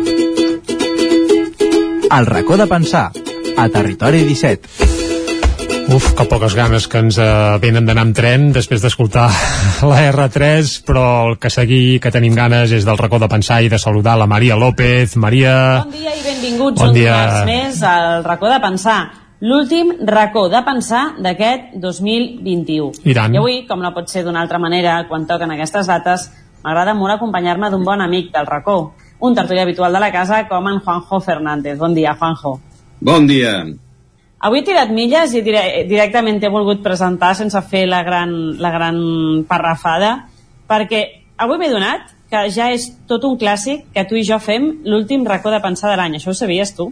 El 2.18 2.26
racó 2.26 2.58
de 2.58 2.68
pensar, 2.68 3.12
a 3.58 3.70
Territori 3.70 4.24
17. 4.26 4.68
Uf, 5.92 6.14
que 6.16 6.26
poques 6.28 6.54
ganes 6.56 6.88
que 6.88 7.00
ens 7.00 7.18
eh, 7.20 7.28
venen 7.64 7.88
d'anar 7.88 8.04
amb 8.06 8.16
tren 8.16 8.50
després 8.56 8.84
d'escoltar 8.84 9.26
la 9.90 10.02
R3, 10.12 10.74
però 10.88 11.06
el 11.30 11.38
que 11.40 11.52
seguir 11.52 12.00
que 12.04 12.12
tenim 12.12 12.36
ganes 12.36 12.72
és 12.76 12.86
del 12.88 13.00
racó 13.00 13.20
de 13.20 13.30
pensar 13.32 13.62
i 13.64 13.72
de 13.72 13.80
saludar 13.80 14.18
la 14.20 14.28
Maria 14.28 14.56
López. 14.60 15.16
Maria... 15.16 15.54
Bon 15.86 15.96
dia 15.96 16.14
i 16.16 16.24
benvinguts 16.26 16.80
Bon 16.82 16.92
un 16.92 16.96
dia. 16.96 17.16
dimarts 17.16 17.48
més 17.48 17.82
al 17.88 18.24
racó 18.28 18.52
de 18.52 18.60
pensar. 18.64 19.00
L'últim 19.42 19.96
racó 20.06 20.46
de 20.52 20.62
pensar 20.68 21.06
d'aquest 21.20 21.78
2021. 21.82 22.92
I 23.08 23.16
tant. 23.18 23.34
I 23.34 23.40
avui, 23.42 23.62
com 23.68 23.82
no 23.82 23.94
pot 23.96 24.12
ser 24.12 24.24
d'una 24.28 24.44
altra 24.44 24.60
manera, 24.62 25.00
quan 25.10 25.26
toquen 25.28 25.56
aquestes 25.56 25.88
dates, 25.90 26.28
m'agrada 26.64 26.94
molt 26.94 27.16
acompanyar-me 27.16 27.72
d'un 27.74 27.88
bon 27.88 28.04
amic 28.04 28.30
del 28.36 28.46
racó, 28.52 28.94
un 29.22 29.36
tertulí 29.38 29.60
habitual 29.62 29.94
de 29.94 30.02
la 30.02 30.12
casa 30.12 30.48
com 30.50 30.68
en 30.68 30.80
Juanjo 30.80 31.20
Fernández. 31.22 31.78
Bon 31.78 31.94
dia, 31.94 32.16
Juanjo. 32.16 32.60
Bon 33.00 33.28
dia. 33.28 33.66
Avui 34.42 34.60
he 34.60 34.66
tirat 34.66 34.90
milles 34.90 35.36
i 35.38 35.44
dire 35.46 35.86
directament 35.90 36.40
t'he 36.42 36.50
volgut 36.50 36.82
presentar 36.82 37.36
sense 37.38 37.62
fer 37.70 37.86
la 37.88 38.02
gran, 38.04 38.32
la 38.58 38.72
gran 38.74 38.98
parrafada, 39.48 40.16
perquè 40.68 41.04
avui 41.38 41.62
m'he 41.62 41.70
donat 41.70 42.10
que 42.32 42.48
ja 42.50 42.72
és 42.74 42.88
tot 43.08 43.24
un 43.28 43.38
clàssic 43.38 43.92
que 43.94 44.06
tu 44.10 44.18
i 44.18 44.26
jo 44.26 44.40
fem 44.42 44.72
l'últim 44.88 45.26
racó 45.28 45.52
de 45.54 45.62
pensar 45.62 45.92
de 45.92 46.00
l'any. 46.00 46.18
Això 46.18 46.32
ho 46.32 46.38
sabies 46.38 46.74
tu? 46.74 46.90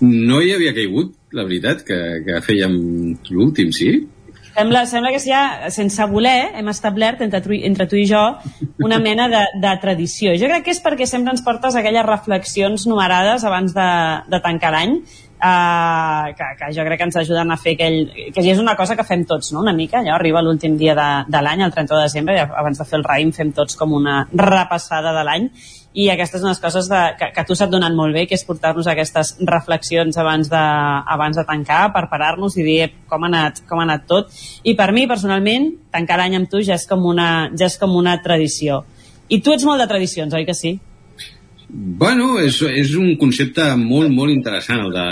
No 0.00 0.40
hi 0.40 0.52
havia 0.54 0.72
caigut, 0.72 1.12
la 1.36 1.44
veritat, 1.44 1.82
que, 1.84 1.98
que 2.24 2.40
fèiem 2.46 2.76
l'últim, 3.28 3.72
sí? 3.74 3.90
Sembla, 4.56 4.86
sembla 4.88 5.10
que 5.12 5.20
ja, 5.20 5.68
sense 5.68 6.04
voler, 6.08 6.54
hem 6.56 6.70
establert 6.72 7.20
entre 7.20 7.42
tu, 7.44 7.52
entre 7.68 7.84
tu 7.90 7.98
i 8.00 8.06
jo 8.08 8.22
una 8.80 8.96
mena 9.04 9.26
de, 9.28 9.42
de 9.60 9.72
tradició. 9.82 10.32
Jo 10.40 10.48
crec 10.48 10.64
que 10.64 10.72
és 10.72 10.80
perquè 10.80 11.04
sempre 11.04 11.34
ens 11.34 11.44
portes 11.44 11.76
aquelles 11.76 12.06
reflexions 12.08 12.86
numerades 12.88 13.44
abans 13.44 13.76
de, 13.76 13.88
de 14.32 14.40
tancar 14.40 14.72
l'any, 14.72 14.96
uh, 15.36 16.32
que, 16.38 16.48
que 16.62 16.72
jo 16.72 16.86
crec 16.88 17.02
que 17.02 17.08
ens 17.10 17.20
ajuden 17.20 17.52
a 17.52 17.58
fer 17.60 17.76
aquell... 17.76 17.98
que 18.32 18.44
és 18.48 18.62
una 18.62 18.78
cosa 18.80 18.96
que 18.96 19.04
fem 19.04 19.26
tots, 19.28 19.52
no?, 19.52 19.60
una 19.60 19.76
mica. 19.76 20.00
Allò 20.00 20.16
arriba 20.16 20.40
l'últim 20.40 20.80
dia 20.80 20.96
de, 20.96 21.10
de 21.28 21.42
l'any, 21.44 21.66
el 21.66 21.76
31 21.76 22.00
de 22.00 22.08
desembre, 22.08 22.38
i 22.38 22.46
abans 22.46 22.80
de 22.80 22.88
fer 22.88 23.00
el 23.02 23.04
raïm 23.04 23.36
fem 23.36 23.52
tots 23.56 23.76
com 23.76 23.92
una 24.00 24.22
repassada 24.32 25.12
de 25.18 25.26
l'any, 25.28 25.50
i 25.96 26.10
aquestes 26.12 26.42
són 26.42 26.50
les 26.50 26.60
coses 26.60 26.90
de, 26.92 26.98
que, 27.16 27.30
que 27.32 27.44
tu 27.48 27.54
s'ha 27.56 27.68
donat 27.72 27.94
molt 27.96 28.12
bé, 28.12 28.26
que 28.28 28.36
és 28.36 28.44
portar-nos 28.44 28.88
aquestes 28.90 29.30
reflexions 29.48 30.18
abans 30.20 30.50
de, 30.52 30.64
abans 31.16 31.38
de 31.38 31.44
tancar, 31.48 31.86
per 31.94 32.04
parar-nos 32.10 32.58
i 32.60 32.66
dir 32.66 32.90
com 33.08 33.24
ha, 33.24 33.30
anat, 33.30 33.62
com 33.68 33.80
ha 33.80 33.86
anat 33.88 34.04
tot. 34.10 34.28
I 34.68 34.74
per 34.76 34.90
mi, 34.92 35.06
personalment, 35.08 35.70
tancar 35.94 36.20
l'any 36.20 36.36
amb 36.36 36.50
tu 36.52 36.60
ja 36.60 36.76
és, 36.76 36.84
com 36.90 37.08
una, 37.08 37.48
ja 37.56 37.70
és 37.70 37.78
com 37.80 37.96
una 37.96 38.18
tradició. 38.24 38.82
I 39.32 39.40
tu 39.40 39.56
ets 39.56 39.64
molt 39.66 39.80
de 39.80 39.88
tradicions, 39.90 40.36
oi 40.36 40.44
que 40.46 40.54
sí? 40.54 40.76
Bueno, 41.68 42.36
és, 42.44 42.60
és 42.62 42.92
un 42.94 43.16
concepte 43.18 43.64
molt, 43.80 44.12
molt 44.14 44.30
interessant, 44.30 44.84
el 44.84 44.92
de, 44.94 45.06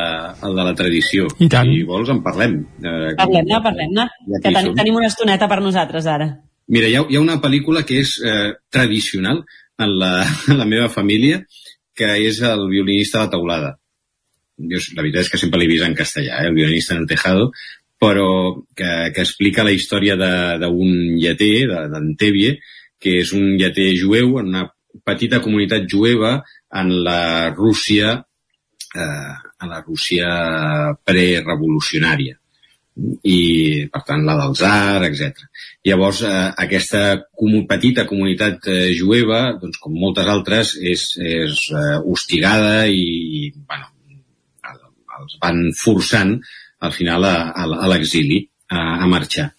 el 0.46 0.54
de 0.60 0.66
la 0.68 0.74
tradició. 0.78 1.26
I 1.42 1.48
tant. 1.50 1.72
Si 1.72 1.82
vols, 1.88 2.12
en 2.12 2.20
parlem. 2.22 2.60
Eh, 2.78 3.10
Parlem-ne, 3.18 3.58
parlem-ne, 3.64 4.06
Ja 4.28 4.38
que 4.44 4.52
ten 4.52 4.68
som. 4.68 4.76
tenim 4.78 5.00
una 5.00 5.08
estoneta 5.10 5.48
per 5.50 5.58
nosaltres 5.64 6.06
ara. 6.06 6.28
Mira, 6.70 6.88
hi 6.88 6.94
ha, 6.96 7.02
hi 7.10 7.18
ha 7.18 7.24
una 7.24 7.40
pel·lícula 7.42 7.82
que 7.84 7.98
és 8.04 8.14
eh, 8.22 8.52
tradicional 8.72 9.42
en 9.78 9.98
la, 9.98 10.26
en 10.48 10.58
la 10.58 10.66
meva 10.68 10.88
família, 10.88 11.44
que 11.94 12.10
és 12.26 12.40
el 12.42 12.68
violinista 12.70 13.20
de 13.20 13.24
la 13.24 13.32
taulada. 13.36 13.72
Jo, 14.58 14.80
la 14.94 15.02
veritat 15.02 15.24
és 15.24 15.32
que 15.32 15.40
sempre 15.40 15.60
l'he 15.60 15.70
vist 15.70 15.86
en 15.86 15.96
castellà, 15.98 16.42
eh, 16.42 16.50
el 16.50 16.58
violinista 16.58 16.94
en 16.94 17.02
el 17.02 17.10
tejado, 17.10 17.50
però 17.98 18.28
que, 18.76 18.90
que 19.14 19.22
explica 19.22 19.64
la 19.64 19.72
història 19.74 20.16
d'un 20.18 20.92
lleter, 21.18 21.66
d'Antèvie, 21.90 22.58
que 23.00 23.18
és 23.22 23.32
un 23.36 23.54
lleter 23.58 23.92
jueu 23.98 24.38
en 24.40 24.52
una 24.52 24.68
petita 25.06 25.40
comunitat 25.42 25.88
jueva 25.90 26.36
en 26.74 26.92
la 27.06 27.50
Rússia 27.54 28.14
eh, 28.94 29.34
en 29.62 29.70
la 29.70 29.80
Rússia 29.82 30.28
prerevolucionària 31.06 32.38
i 32.96 33.38
per 33.90 34.02
tant 34.06 34.22
la 34.26 34.36
del 34.38 34.54
Tsar, 34.54 35.02
etc. 35.08 35.46
Llavors 35.88 36.22
eh, 36.26 36.34
aquesta 36.66 37.02
comu 37.34 37.64
petita 37.70 38.06
comunitat 38.06 38.68
eh, 38.70 38.92
jueva, 38.98 39.56
doncs 39.60 39.80
com 39.82 39.96
moltes 39.98 40.30
altres, 40.30 40.76
és, 40.78 41.06
és 41.18 41.64
eh, 41.74 41.98
hostigada 42.06 42.84
i, 42.86 43.50
bueno, 43.56 43.90
els 45.18 45.38
van 45.42 45.60
forçant 45.78 46.36
al 46.84 46.92
final 46.94 47.26
a, 47.26 47.36
a, 47.50 47.66
a 47.86 47.90
l'exili, 47.90 48.44
a, 48.70 49.02
a 49.02 49.10
marxar. 49.10 49.50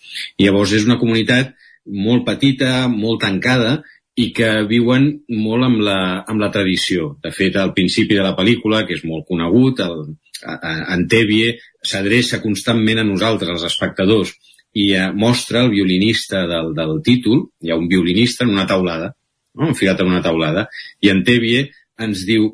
Llavors 0.42 0.76
és 0.78 0.88
una 0.88 1.00
comunitat 1.02 1.54
molt 1.86 2.26
petita, 2.28 2.88
molt 2.92 3.22
tancada, 3.26 3.82
i 4.16 4.30
que 4.32 4.48
viuen 4.70 5.10
molt 5.28 5.68
amb 5.68 5.82
la, 5.84 6.00
amb 6.24 6.40
la 6.40 6.50
tradició. 6.54 7.16
De 7.24 7.34
fet, 7.36 7.58
al 7.60 7.74
principi 7.76 8.16
de 8.16 8.24
la 8.24 8.36
pel·lícula, 8.38 8.86
que 8.88 8.96
és 8.96 9.04
molt 9.04 9.28
conegut, 9.28 9.82
el, 9.84 10.16
Antèvie 10.46 11.56
s'adreça 11.86 12.42
constantment 12.44 13.02
a 13.02 13.08
nosaltres, 13.08 13.52
als 13.52 13.66
espectadors, 13.72 14.34
i 14.76 14.90
eh, 14.94 15.08
mostra 15.16 15.64
el 15.64 15.72
violinista 15.72 16.44
del, 16.50 16.74
del 16.76 17.00
títol, 17.04 17.48
hi 17.64 17.72
ha 17.72 17.80
un 17.80 17.88
violinista 17.88 18.44
en 18.44 18.54
una 18.54 18.68
taulada, 18.68 19.14
no? 19.56 19.72
enfilat 19.72 20.04
en 20.04 20.12
una 20.12 20.22
taulada, 20.26 20.68
i 21.00 21.12
Antèvie 21.14 21.70
ens 22.06 22.26
diu 22.28 22.52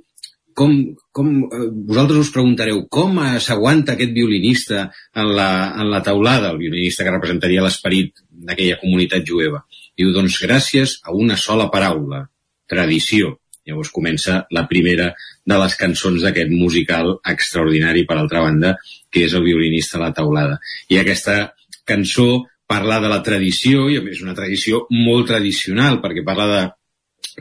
com, 0.54 0.76
com, 1.16 1.32
eh, 1.48 1.68
vosaltres 1.90 2.28
us 2.28 2.34
preguntareu 2.36 2.84
com 2.94 3.18
s'aguanta 3.42 3.96
aquest 3.96 4.14
violinista 4.14 4.84
en 5.16 5.34
la, 5.38 5.52
en 5.82 5.90
la 5.90 6.04
taulada, 6.06 6.52
el 6.52 6.62
violinista 6.62 7.08
que 7.08 7.16
representaria 7.16 7.64
l'esperit 7.66 8.22
d'aquella 8.30 8.80
comunitat 8.84 9.26
jueva. 9.28 9.64
Diu, 9.98 10.14
doncs 10.16 10.38
gràcies 10.44 11.00
a 11.04 11.16
una 11.18 11.38
sola 11.38 11.72
paraula, 11.74 12.28
tradició. 12.70 13.38
Llavors 13.68 13.92
comença 13.94 14.44
la 14.54 14.66
primera 14.70 15.12
de 15.48 15.58
les 15.58 15.76
cançons 15.80 16.22
d'aquest 16.22 16.52
musical 16.54 17.16
extraordinari, 17.34 18.06
per 18.06 18.18
altra 18.20 18.44
banda, 18.46 18.76
que 19.12 19.26
és 19.28 19.34
el 19.38 19.46
violinista 19.48 19.98
a 19.98 20.06
la 20.06 20.14
taulada. 20.16 20.60
I 20.90 21.02
aquesta 21.02 21.54
cançó 21.88 22.46
parla 22.72 23.02
de 23.04 23.10
la 23.12 23.22
tradició, 23.26 23.90
i 23.92 23.98
a 24.00 24.06
més 24.06 24.22
una 24.24 24.38
tradició 24.38 24.86
molt 24.94 25.28
tradicional, 25.34 26.00
perquè 26.04 26.24
parla 26.28 26.48
de 26.52 26.62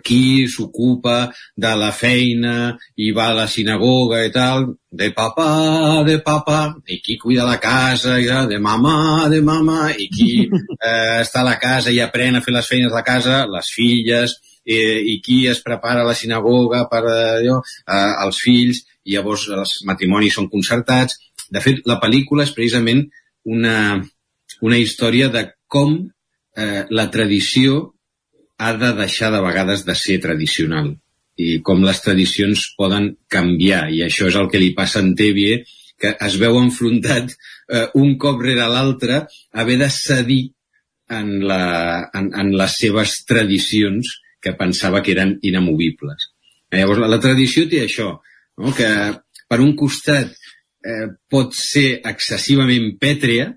qui 0.04 0.46
s'ocupa 0.46 1.30
de 1.56 1.70
la 1.78 1.90
feina 1.92 2.54
i 2.96 3.10
va 3.16 3.30
a 3.30 3.36
la 3.40 3.46
sinagoga 3.50 4.22
i 4.26 4.30
tal, 4.34 4.68
de 4.90 5.10
papà, 5.16 6.02
de 6.06 6.18
papà, 6.26 6.60
i 6.86 7.00
qui 7.04 7.18
cuida 7.18 7.46
la 7.48 7.58
casa, 7.62 8.18
i 8.20 8.28
de 8.50 8.60
mamà, 8.62 9.28
de 9.32 9.40
mamà, 9.42 9.90
i 9.96 10.06
qui 10.12 10.30
eh, 10.46 11.20
està 11.22 11.42
a 11.42 11.48
la 11.50 11.58
casa 11.62 11.90
i 11.90 12.00
aprèn 12.02 12.38
a 12.38 12.44
fer 12.44 12.54
les 12.54 12.70
feines 12.70 12.90
de 12.90 12.98
la 12.98 13.06
casa, 13.06 13.44
les 13.50 13.74
filles, 13.74 14.38
eh, 14.70 15.00
i 15.12 15.18
qui 15.24 15.42
es 15.50 15.62
prepara 15.66 16.04
a 16.04 16.08
la 16.08 16.16
sinagoga 16.18 16.84
per 16.92 17.02
allò, 17.10 17.58
eh, 17.60 18.12
els 18.26 18.40
fills, 18.44 18.84
i 19.04 19.16
llavors 19.16 19.48
els 19.56 19.76
matrimonis 19.88 20.36
són 20.38 20.50
concertats. 20.52 21.18
De 21.50 21.62
fet, 21.64 21.82
la 21.90 21.98
pel·lícula 22.02 22.46
és 22.46 22.54
precisament 22.54 23.04
una, 23.50 23.76
una 24.62 24.78
història 24.78 25.30
de 25.32 25.48
com 25.70 25.96
eh, 26.56 26.84
la 26.90 27.08
tradició 27.10 27.94
ha 28.60 28.74
de 28.76 28.92
deixar 28.98 29.30
de 29.32 29.40
vegades 29.40 29.86
de 29.86 29.96
ser 29.96 30.18
tradicional 30.20 30.92
i 31.40 31.60
com 31.64 31.84
les 31.86 32.00
tradicions 32.04 32.66
poden 32.76 33.14
canviar 33.32 33.86
i 33.94 34.02
això 34.04 34.28
és 34.28 34.36
el 34.36 34.50
que 34.52 34.60
li 34.60 34.74
passa 34.76 35.00
a 35.00 35.12
Tevie 35.16 35.62
que 36.00 36.12
es 36.26 36.36
veu 36.40 36.58
enfrontat 36.60 37.32
eh, 37.32 37.86
un 38.02 38.16
cop 38.20 38.42
rere 38.44 38.66
l'altre 38.68 39.22
a 39.22 39.62
haver 39.62 39.78
de 39.80 39.88
cedir 39.94 40.42
en, 41.10 41.30
la, 41.48 42.10
en, 42.14 42.30
en 42.42 42.52
les 42.60 42.76
seves 42.82 43.20
tradicions 43.28 44.12
que 44.42 44.56
pensava 44.58 45.02
que 45.04 45.14
eren 45.14 45.36
inamovibles. 45.46 46.30
Eh, 46.70 46.80
llavors, 46.80 47.02
la, 47.02 47.20
tradició 47.22 47.66
té 47.68 47.84
això, 47.84 48.12
no? 48.60 48.74
que 48.76 48.88
per 49.50 49.60
un 49.60 49.74
costat 49.78 50.30
eh, 50.32 51.06
pot 51.30 51.54
ser 51.56 52.00
excessivament 52.06 52.94
pètrea 53.00 53.50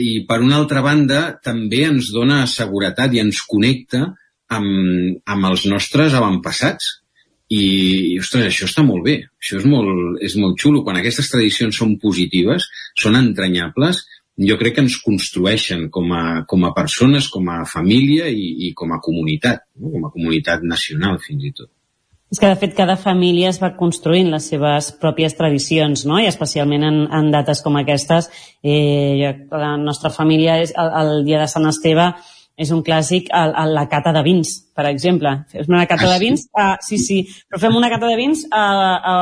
i 0.00 0.24
per 0.28 0.40
una 0.42 0.58
altra 0.60 0.82
banda 0.84 1.22
també 1.44 1.84
ens 1.88 2.10
dona 2.14 2.44
seguretat 2.50 3.14
i 3.14 3.22
ens 3.22 3.42
connecta 3.48 4.04
amb, 4.50 5.20
amb 5.26 5.50
els 5.50 5.66
nostres 5.70 6.16
avantpassats. 6.16 6.96
I, 7.50 8.14
ostres, 8.22 8.44
això 8.46 8.68
està 8.68 8.84
molt 8.86 9.02
bé, 9.02 9.16
això 9.42 9.56
és 9.58 9.64
molt, 9.66 10.20
és 10.22 10.36
molt 10.38 10.60
xulo. 10.62 10.84
Quan 10.86 11.00
aquestes 11.00 11.32
tradicions 11.32 11.80
són 11.82 11.96
positives, 11.98 12.68
són 12.94 13.18
entranyables, 13.18 14.04
jo 14.40 14.56
crec 14.60 14.76
que 14.76 14.84
ens 14.84 14.96
construeixen 15.04 15.88
com 15.92 16.14
a, 16.16 16.22
com 16.48 16.64
a 16.64 16.72
persones, 16.76 17.28
com 17.28 17.50
a 17.52 17.60
família 17.68 18.30
i, 18.32 18.68
i 18.68 18.72
com 18.76 18.94
a 18.94 19.00
comunitat, 19.04 19.66
no? 19.76 19.92
com 19.92 20.08
a 20.08 20.12
comunitat 20.14 20.64
nacional 20.64 21.20
fins 21.24 21.44
i 21.44 21.52
tot. 21.52 21.70
És 22.30 22.38
que, 22.38 22.46
de 22.46 22.54
fet, 22.54 22.76
cada 22.78 22.94
família 22.94 23.48
es 23.50 23.58
va 23.58 23.72
construint 23.74 24.28
les 24.30 24.44
seves 24.52 24.92
pròpies 25.02 25.34
tradicions, 25.34 26.04
no? 26.06 26.20
I 26.22 26.28
especialment 26.30 26.86
en, 26.86 27.00
en 27.10 27.30
dates 27.34 27.58
com 27.64 27.74
aquestes. 27.80 28.28
Eh, 28.62 29.26
la 29.50 29.72
nostra 29.80 30.12
família, 30.14 30.60
és, 30.62 30.70
el, 30.78 30.92
el 31.00 31.24
dia 31.26 31.40
de 31.42 31.48
Sant 31.50 31.66
Esteve, 31.66 32.12
és 32.60 32.70
un 32.76 32.84
clàssic 32.86 33.32
a, 33.34 33.48
a 33.62 33.66
la 33.66 33.86
cata 33.90 34.12
de 34.14 34.22
vins, 34.22 34.52
per 34.76 34.86
exemple. 34.92 35.32
Fem 35.50 35.74
una 35.74 35.88
cata 35.90 36.06
ah, 36.06 36.12
de 36.14 36.22
vins, 36.22 36.46
a, 36.54 36.68
sí, 36.86 37.00
sí, 37.02 37.22
però 37.48 37.64
fem 37.64 37.78
una 37.78 37.90
cata 37.90 38.06
de 38.06 38.18
vins 38.20 38.44
a, 38.52 38.64
a, 38.94 39.14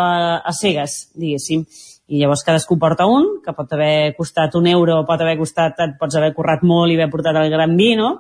a 0.45 0.55
cegues, 0.59 1.01
diguéssim. 1.17 1.65
I 2.09 2.23
llavors 2.23 2.45
cadascú 2.45 2.79
porta 2.81 3.07
un, 3.11 3.39
que 3.45 3.53
pot 3.53 3.73
haver 3.77 4.15
costat 4.17 4.55
un 4.57 4.67
euro, 4.71 5.03
pot 5.09 5.21
haver 5.21 5.37
costat, 5.41 5.77
et 5.85 5.97
pots 6.01 6.17
haver 6.17 6.33
currat 6.37 6.65
molt 6.65 6.93
i 6.93 6.97
haver 6.97 7.11
portat 7.13 7.37
el 7.37 7.51
gran 7.53 7.77
vi, 7.77 7.93
no? 7.99 8.15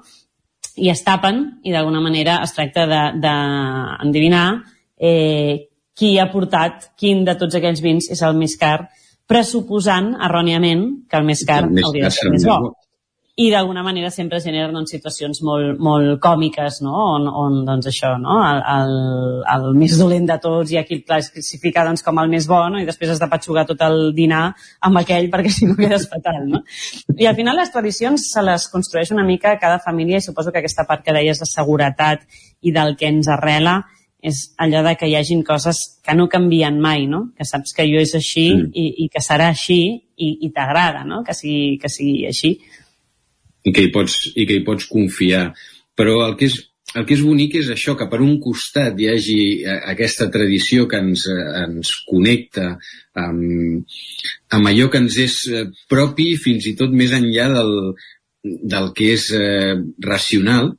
I 0.78 0.90
es 0.92 1.00
tapen, 1.06 1.40
i 1.64 1.72
d'alguna 1.74 2.02
manera 2.04 2.38
es 2.44 2.52
tracta 2.54 2.84
d'endevinar 2.88 4.44
de, 4.52 5.08
eh, 5.08 5.54
qui 5.98 6.12
ha 6.18 6.28
portat 6.30 6.92
quin 6.98 7.24
de 7.26 7.34
tots 7.38 7.56
aquells 7.58 7.80
vins 7.82 8.10
és 8.12 8.20
el 8.22 8.36
més 8.38 8.54
car, 8.60 8.90
pressuposant 9.28 10.14
erròniament 10.28 10.84
que 11.10 11.18
el 11.18 11.26
més 11.26 11.42
car 11.48 11.64
el 11.66 11.74
més 11.74 11.88
hauria 11.88 12.08
de 12.08 12.14
ser 12.14 12.28
el 12.28 12.36
més 12.36 12.46
bo 12.46 12.76
i 13.38 13.52
d'alguna 13.52 13.84
manera 13.86 14.08
sempre 14.10 14.40
generen 14.42 14.74
doncs, 14.74 14.90
situacions 14.90 15.38
molt, 15.46 15.76
molt 15.78 16.16
còmiques, 16.18 16.80
no? 16.82 16.94
on, 17.14 17.28
on 17.30 17.60
doncs, 17.68 17.86
això, 17.86 18.16
no? 18.18 18.40
el, 18.42 18.62
el, 18.72 18.94
el 19.54 19.66
més 19.78 19.92
dolent 20.00 20.24
de 20.26 20.36
tots 20.42 20.72
i 20.74 20.80
aquí 20.80 20.96
el 20.96 21.04
classifica 21.06 21.84
doncs, 21.86 22.02
com 22.02 22.18
el 22.18 22.32
més 22.32 22.48
bo 22.50 22.58
no? 22.66 22.80
i 22.82 22.86
després 22.88 23.12
has 23.14 23.20
de 23.22 23.28
patxugar 23.30 23.62
tot 23.68 23.84
el 23.86 24.10
dinar 24.16 24.48
amb 24.88 24.98
aquell 24.98 25.30
perquè 25.30 25.52
si 25.54 25.68
no 25.70 25.76
quedes 25.78 26.08
fatal. 26.10 26.48
No? 26.50 26.64
I 27.14 27.28
al 27.30 27.36
final 27.38 27.60
les 27.62 27.70
tradicions 27.70 28.24
se 28.32 28.42
les 28.42 28.66
construeix 28.72 29.14
una 29.14 29.26
mica 29.28 29.54
cada 29.62 29.78
família 29.84 30.18
i 30.18 30.26
suposo 30.26 30.50
que 30.50 30.58
aquesta 30.58 30.88
part 30.88 31.06
que 31.06 31.14
deies 31.14 31.38
de 31.38 31.46
seguretat 31.46 32.26
i 32.66 32.74
del 32.74 32.96
que 32.98 33.06
ens 33.06 33.30
arrela 33.30 33.76
és 34.18 34.48
allò 34.58 34.82
de 34.82 34.96
que 34.98 35.06
hi 35.06 35.14
hagin 35.14 35.44
coses 35.46 35.84
que 36.02 36.18
no 36.18 36.26
canvien 36.26 36.82
mai, 36.82 37.06
no? 37.06 37.28
que 37.38 37.46
saps 37.46 37.70
que 37.70 37.86
jo 37.86 38.02
és 38.02 38.16
així 38.18 38.48
mm. 38.56 38.74
i, 38.74 38.88
i 39.06 39.08
que 39.14 39.22
serà 39.22 39.52
així 39.54 39.78
i, 39.94 40.34
i 40.42 40.50
t'agrada 40.50 41.06
no? 41.06 41.22
que, 41.22 41.38
sigui, 41.38 41.78
que 41.78 41.86
sigui 41.86 42.26
així 42.26 42.56
i 43.68 43.74
que 43.74 43.84
hi 43.86 43.92
pots, 43.94 44.16
i 44.34 44.46
que 44.48 44.58
hi 44.58 44.64
pots 44.66 44.88
confiar. 44.90 45.50
Però 45.98 46.20
el 46.26 46.36
que 46.40 46.48
és, 46.48 46.58
el 46.96 47.04
que 47.04 47.16
és 47.16 47.24
bonic 47.24 47.58
és 47.60 47.70
això, 47.74 47.94
que 47.98 48.08
per 48.10 48.20
un 48.24 48.38
costat 48.42 48.98
hi 48.98 49.10
hagi 49.12 49.38
eh, 49.60 49.78
aquesta 49.92 50.28
tradició 50.32 50.88
que 50.90 51.00
ens, 51.04 51.26
eh, 51.28 51.46
ens 51.64 51.92
connecta 52.08 52.68
amb, 53.24 53.96
amb 54.56 54.70
allò 54.72 54.88
que 54.92 55.02
ens 55.04 55.18
és 55.24 55.38
eh, 55.52 55.64
propi 55.90 56.30
fins 56.40 56.68
i 56.70 56.76
tot 56.78 56.94
més 56.94 57.12
enllà 57.16 57.48
del, 57.56 57.72
del 58.74 58.92
que 58.96 59.12
és 59.16 59.30
eh, 59.36 59.74
racional 60.04 60.72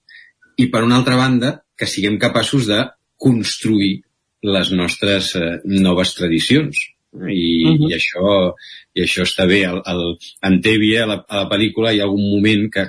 i 0.60 0.70
per 0.72 0.84
una 0.88 1.00
altra 1.00 1.20
banda 1.20 1.60
que 1.78 1.88
siguem 1.88 2.18
capaços 2.20 2.68
de 2.68 2.84
construir 3.20 4.00
les 4.44 4.72
nostres 4.72 5.36
eh, 5.36 5.60
noves 5.68 6.16
tradicions 6.18 6.80
i, 7.14 7.66
uh 7.66 7.74
-huh. 7.74 7.90
i, 7.90 7.94
això, 7.96 8.54
i 8.94 9.04
això 9.04 9.24
està 9.24 9.48
bé. 9.48 9.64
El, 9.66 9.82
el, 9.86 10.18
en 10.44 10.62
Tèvia, 10.62 11.04
a 11.04 11.08
la, 11.08 11.26
a 11.28 11.44
la 11.44 11.50
pel·lícula, 11.50 11.94
hi 11.94 12.00
ha 12.00 12.04
algun 12.04 12.26
moment 12.36 12.70
que 12.72 12.88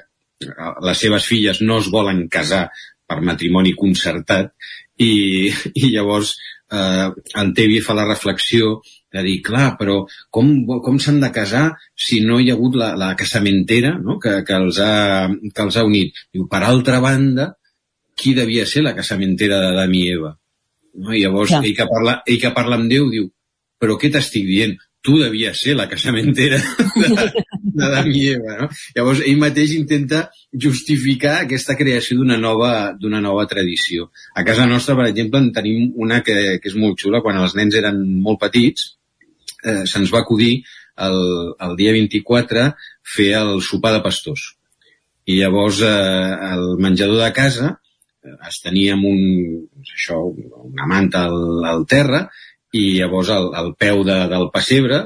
les 0.86 0.98
seves 0.98 1.26
filles 1.26 1.60
no 1.60 1.78
es 1.78 1.90
volen 1.92 2.28
casar 2.28 2.70
per 3.06 3.20
matrimoni 3.20 3.74
concertat 3.76 4.54
i, 4.96 5.50
i 5.74 5.90
llavors 5.92 6.32
eh, 6.72 7.08
en 7.42 7.52
Tèvia 7.56 7.84
fa 7.84 7.96
la 7.98 8.06
reflexió 8.08 8.80
de 9.10 9.24
dir, 9.26 9.40
clar, 9.42 9.74
però 9.78 10.04
com, 10.30 10.52
com 10.84 10.98
s'han 11.02 11.18
de 11.22 11.32
casar 11.34 11.64
si 11.98 12.20
no 12.22 12.38
hi 12.38 12.50
ha 12.50 12.54
hagut 12.54 12.76
la, 12.78 12.92
la 12.96 13.14
casamentera 13.18 13.96
no? 13.98 14.20
que, 14.22 14.36
que, 14.46 14.54
els 14.54 14.78
ha, 14.78 15.26
que 15.28 15.64
els 15.66 15.76
ha 15.76 15.86
unit? 15.86 16.20
Diu, 16.32 16.46
per 16.50 16.62
altra 16.62 17.00
banda, 17.02 17.50
qui 18.14 18.36
devia 18.38 18.68
ser 18.70 18.84
la 18.86 18.94
casamentera 18.94 19.58
d'Adam 19.58 19.96
i 19.98 20.04
Eva? 20.14 20.30
No? 21.02 21.10
I 21.10 21.24
llavors 21.24 21.56
ja. 21.56 21.62
ell, 21.64 21.74
que 21.74 21.88
parla, 21.90 22.20
ell 22.26 22.40
que 22.42 22.54
parla 22.54 22.78
amb 22.78 22.90
Déu 22.92 23.10
diu, 23.10 23.26
però 23.80 23.96
què 23.98 24.12
t'estic 24.12 24.46
dient? 24.46 24.76
Tu 25.00 25.14
devies 25.16 25.56
ser 25.56 25.72
la 25.78 25.86
casamentera 25.88 26.58
d'Adam 27.80 28.10
i 28.12 28.26
Eva, 28.34 28.56
no? 28.58 28.66
Llavors, 28.96 29.22
ell 29.24 29.40
mateix 29.40 29.72
intenta 29.72 30.26
justificar 30.66 31.38
aquesta 31.40 31.76
creació 31.78 32.18
d'una 32.18 32.36
nova, 32.36 32.72
nova 33.00 33.46
tradició. 33.48 34.10
A 34.36 34.44
casa 34.44 34.68
nostra, 34.68 34.98
per 34.98 35.08
exemple, 35.08 35.40
en 35.40 35.48
tenim 35.56 35.94
una 35.96 36.20
que, 36.26 36.36
que 36.60 36.68
és 36.68 36.76
molt 36.76 37.00
xula. 37.00 37.22
Quan 37.24 37.40
els 37.40 37.56
nens 37.56 37.78
eren 37.80 38.02
molt 38.20 38.42
petits, 38.44 38.90
eh, 39.64 39.82
se'ns 39.88 40.12
va 40.12 40.20
acudir 40.20 40.58
el, 41.00 41.20
el 41.64 41.76
dia 41.80 41.96
24 41.96 42.66
fer 43.16 43.30
el 43.40 43.60
sopar 43.64 43.94
de 43.96 44.02
pastors. 44.04 44.50
I 45.24 45.40
llavors 45.40 45.80
eh, 45.86 46.36
el 46.52 46.76
menjador 46.82 47.22
de 47.24 47.32
casa 47.36 47.72
eh, 47.72 48.36
es 48.48 48.60
tenia 48.64 48.96
amb 48.96 49.08
un, 49.08 49.20
això, 49.80 50.20
una 50.68 50.88
manta 50.90 51.26
al, 51.30 51.64
al 51.72 51.86
terra 51.88 52.26
i 52.76 52.84
llavors 52.98 53.32
al, 53.34 53.50
al 53.56 53.74
peu 53.78 54.04
de, 54.06 54.18
del 54.30 54.48
pessebre, 54.54 55.02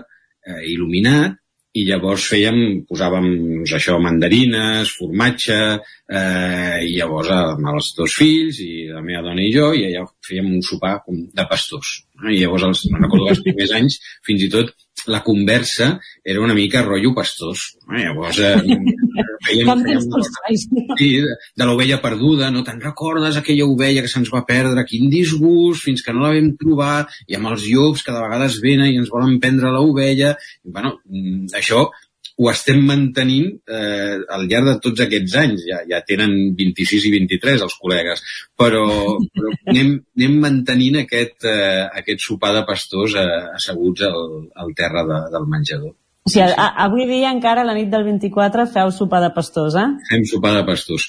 eh, 0.46 0.60
il·luminat, 0.74 1.40
i 1.74 1.82
llavors 1.88 2.28
fèiem, 2.30 2.58
posàvem 2.86 3.24
doncs, 3.34 3.72
això, 3.74 3.96
mandarines, 4.02 4.92
formatge, 4.94 5.58
eh, 6.06 6.76
i 6.86 6.92
llavors 6.94 7.32
amb 7.34 7.72
els 7.72 7.88
dos 7.96 8.14
fills, 8.20 8.60
i 8.62 8.86
la 8.92 9.02
meva 9.02 9.24
dona 9.26 9.42
i 9.42 9.50
jo, 9.54 9.72
i 9.74 9.88
allà 9.88 10.04
fèiem 10.28 10.52
un 10.52 10.62
sopar 10.62 11.00
de 11.08 11.46
pastors. 11.50 11.96
I 12.22 12.38
llavors, 12.44 12.68
els, 12.68 12.84
no 12.92 13.02
recordo 13.02 13.32
els 13.32 13.42
primers 13.42 13.74
anys, 13.80 13.98
fins 14.26 14.46
i 14.46 14.50
tot 14.54 14.70
la 15.06 15.22
conversa 15.22 15.98
era 16.24 16.40
una 16.40 16.54
mica 16.54 16.82
rotllo 16.82 17.12
pastors. 17.14 17.74
Llavors, 17.90 18.38
eh, 18.38 18.54
fèiem, 19.46 19.70
fèiem, 19.84 20.56
sí, 20.98 21.10
de 21.20 21.68
l'ovella 21.68 22.00
perduda, 22.04 22.50
no 22.54 22.64
te'n 22.66 22.80
recordes 22.82 23.36
aquella 23.40 23.68
ovella 23.68 24.04
que 24.04 24.12
se'ns 24.12 24.32
va 24.32 24.44
perdre, 24.48 24.86
quin 24.88 25.10
disgust, 25.12 25.84
fins 25.84 26.04
que 26.04 26.14
no 26.14 26.24
la 26.24 26.32
vam 26.36 26.54
trobar, 26.60 27.04
i 27.28 27.36
amb 27.38 27.52
els 27.52 27.68
llops 27.68 28.06
cada 28.06 28.24
vegada 28.24 28.48
es 28.50 28.60
venen 28.64 28.92
i 28.92 28.98
ens 29.02 29.12
volen 29.12 29.38
prendre 29.42 29.72
l'ovella. 29.74 30.34
Bueno, 30.64 30.98
mm, 31.04 31.52
això 31.60 31.88
ho 32.34 32.48
estem 32.50 32.80
mantenint 32.86 33.50
eh, 33.70 34.16
al 34.36 34.46
llarg 34.50 34.70
de 34.70 34.76
tots 34.82 35.04
aquests 35.04 35.36
anys. 35.42 35.66
Ja, 35.68 35.80
ja 35.90 36.00
tenen 36.06 36.54
26 36.58 37.08
i 37.08 37.12
23 37.14 37.66
els 37.66 37.76
col·legues, 37.80 38.22
però, 38.58 38.86
però 39.34 39.52
anem, 39.72 39.92
anem 40.18 40.38
mantenint 40.42 41.02
aquest, 41.04 41.36
eh, 41.50 41.84
aquest 42.02 42.24
sopar 42.24 42.54
de 42.56 42.64
pastors 42.68 43.18
eh, 43.20 43.28
asseguts 43.58 44.06
al, 44.08 44.24
al 44.64 44.74
terra 44.78 45.04
de, 45.10 45.20
del 45.34 45.46
menjador. 45.50 45.94
O 46.24 46.32
sigui, 46.32 46.48
a, 46.56 46.70
avui 46.86 47.06
dia 47.06 47.30
encara, 47.34 47.66
la 47.68 47.76
nit 47.76 47.92
del 47.92 48.06
24, 48.08 48.66
feu 48.72 48.90
sopar 48.96 49.20
de 49.22 49.30
pastors, 49.36 49.76
eh? 49.76 49.88
Fem 50.10 50.26
sopar 50.28 50.56
de 50.56 50.66
pastors. 50.66 51.06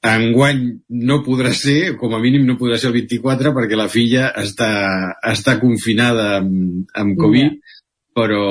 enguany 0.00 0.60
no 1.08 1.18
podrà 1.24 1.50
ser, 1.52 1.96
com 2.00 2.14
a 2.16 2.20
mínim 2.20 2.46
no 2.48 2.56
podrà 2.60 2.78
ser 2.80 2.88
el 2.88 2.94
24 2.94 3.50
perquè 3.56 3.76
la 3.76 3.88
filla 3.92 4.30
està, 4.42 4.70
està 5.28 5.58
confinada 5.60 6.38
amb, 6.38 6.86
amb 6.96 7.18
Covid, 7.20 7.50
yeah. 7.50 7.79
Però, 8.14 8.44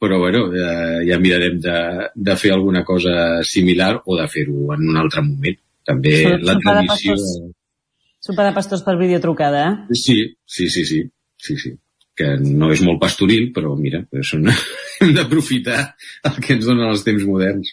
però 0.00 0.18
bueno, 0.22 0.46
ja, 0.54 0.72
ja 1.08 1.18
mirarem 1.22 1.60
de, 1.62 1.76
de 2.14 2.36
fer 2.40 2.54
alguna 2.54 2.84
cosa 2.84 3.42
similar 3.46 3.94
o 4.04 4.18
de 4.18 4.26
fer-ho 4.30 4.74
en 4.76 4.88
un 4.92 5.00
altre 5.00 5.24
moment. 5.26 5.60
També 5.86 6.16
Sopar 6.22 6.40
la 6.44 6.56
de 6.56 6.66
tradició... 6.66 7.14
pastors. 7.16 7.54
Sopa 8.20 8.44
de 8.44 8.56
pastors 8.56 8.82
per 8.84 8.98
videotrucada, 9.00 9.62
eh? 9.68 9.96
Sí, 9.96 10.18
sí, 10.44 10.68
sí, 10.68 10.84
sí, 10.84 11.04
sí, 11.40 11.56
sí 11.56 11.78
que 12.20 12.34
no 12.42 12.68
és 12.74 12.82
molt 12.84 13.00
pastoril, 13.00 13.48
però 13.56 13.72
mira, 13.78 14.02
són, 14.26 14.50
hem 15.00 15.14
d'aprofitar 15.16 15.78
el 16.28 16.36
que 16.42 16.56
ens 16.56 16.68
donen 16.68 16.90
els 16.90 17.06
temps 17.06 17.24
moderns. 17.28 17.72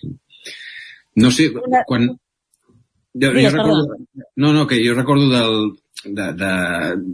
No 1.18 1.34
sé, 1.34 1.50
quan... 1.90 2.08
Jo, 3.18 3.32
jo 3.32 3.34
Digues, 3.34 3.54
recordo, 3.56 3.98
no, 4.44 4.54
no, 4.54 4.64
que 4.70 4.78
jo 4.84 4.94
recordo 4.94 5.28
del, 5.32 5.56
de, 6.06 6.26
de, 6.38 6.52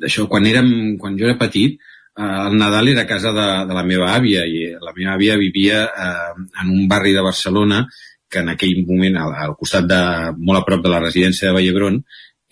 d'això, 0.04 0.28
quan, 0.28 0.46
érem, 0.50 0.98
quan 1.00 1.16
jo 1.20 1.30
era 1.30 1.38
petit, 1.40 1.78
eh, 1.80 1.93
el 2.16 2.58
Nadal 2.58 2.88
era 2.92 3.02
a 3.02 3.08
casa 3.10 3.32
de, 3.34 3.46
de 3.68 3.74
la 3.74 3.84
meva 3.84 4.12
àvia 4.16 4.44
i 4.46 4.68
la 4.82 4.94
meva 4.96 5.16
àvia 5.16 5.38
vivia 5.38 5.84
eh, 5.86 6.44
en 6.62 6.70
un 6.70 6.88
barri 6.88 7.14
de 7.16 7.22
Barcelona 7.26 7.88
que 8.30 8.40
en 8.42 8.50
aquell 8.50 8.84
moment, 8.86 9.18
al, 9.18 9.34
al 9.48 9.56
costat 9.58 9.86
de, 9.90 10.00
molt 10.38 10.62
a 10.62 10.66
prop 10.66 10.82
de 10.84 10.90
la 10.90 11.00
residència 11.02 11.48
de 11.50 11.54
Vallebron, 11.54 12.00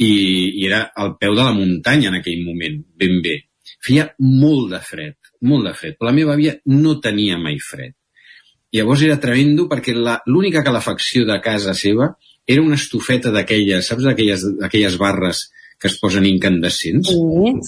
i, 0.01 0.11
i 0.61 0.65
era 0.67 0.83
al 0.95 1.15
peu 1.22 1.33
de 1.38 1.43
la 1.45 1.53
muntanya 1.53 2.09
en 2.09 2.19
aquell 2.19 2.43
moment, 2.45 2.80
ben 2.98 3.19
bé. 3.22 3.35
Feia 3.81 4.07
molt 4.22 4.69
de 4.75 4.80
fred, 4.85 5.15
molt 5.49 5.65
de 5.69 5.73
fred, 5.77 5.95
però 5.98 6.09
la 6.11 6.15
meva 6.17 6.35
àvia 6.38 6.53
no 6.69 6.99
tenia 7.01 7.38
mai 7.41 7.57
fred. 7.61 7.93
Llavors 8.73 9.01
era 9.03 9.17
tremendo 9.19 9.65
perquè 9.69 9.93
la- 9.98 10.22
l'única 10.30 10.61
calefacció 10.64 11.25
de 11.25 11.40
casa 11.41 11.73
seva 11.77 12.11
era 12.48 12.61
una 12.61 12.77
estufeta 12.77 13.31
d'aquelles, 13.33 13.85
saps, 13.88 14.06
d'aquelles 14.06 14.98
barres 15.01 15.48
que 15.81 15.90
es 15.90 15.98
posen 15.99 16.25
incandescents? 16.30 17.09
Sí, 17.09 17.17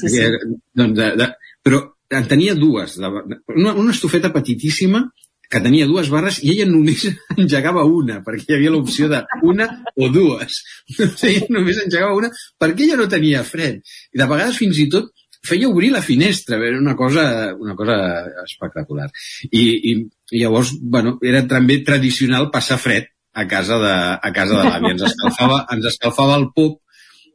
sí, 0.02 0.10
sí. 0.14 0.22
Eh, 0.22 0.54
Doncs 0.78 0.94
de, 1.00 1.10
de, 1.18 1.28
però 1.64 1.82
en 2.14 2.28
tenia 2.30 2.54
dues, 2.56 3.00
una, 3.00 3.74
una 3.74 3.92
estufeta 3.92 4.32
petitíssima 4.34 5.08
que 5.54 5.62
tenia 5.62 5.86
dues 5.86 6.10
barres 6.10 6.40
i 6.42 6.52
ella 6.54 6.66
només 6.70 7.06
engegava 7.42 7.86
una, 7.86 8.20
perquè 8.26 8.54
hi 8.54 8.58
havia 8.58 8.74
l'opció 8.74 9.10
de 9.12 9.22
una 9.50 9.68
o 9.96 10.10
dues. 10.14 10.62
Ella 11.30 11.50
només 11.54 11.82
engegava 11.84 12.16
una 12.18 12.32
perquè 12.60 12.88
ella 12.88 12.98
no 13.02 13.10
tenia 13.12 13.44
fred. 13.46 13.84
I 14.14 14.22
de 14.22 14.30
vegades 14.30 14.58
fins 14.58 14.80
i 14.82 14.88
tot 14.94 15.12
feia 15.44 15.68
obrir 15.68 15.92
la 15.92 16.02
finestra, 16.02 16.56
era 16.56 16.80
una 16.80 16.96
cosa, 16.96 17.54
una 17.60 17.76
cosa 17.76 17.98
espectacular. 18.46 19.10
I, 19.52 19.64
i, 19.92 19.96
i 20.32 20.42
llavors, 20.42 20.72
bueno, 20.80 21.18
era 21.22 21.44
també 21.52 21.82
tradicional 21.86 22.48
passar 22.54 22.80
fred 22.80 23.12
a 23.34 23.46
casa 23.50 23.78
de, 23.82 23.96
a 24.16 24.32
casa 24.34 24.58
de 24.58 24.64
l'àvia. 24.70 24.94
Ens 24.96 25.06
escalfava, 25.12 25.66
ens 25.76 25.90
escalfava 25.92 26.40
el 26.40 26.48
pop 26.56 26.80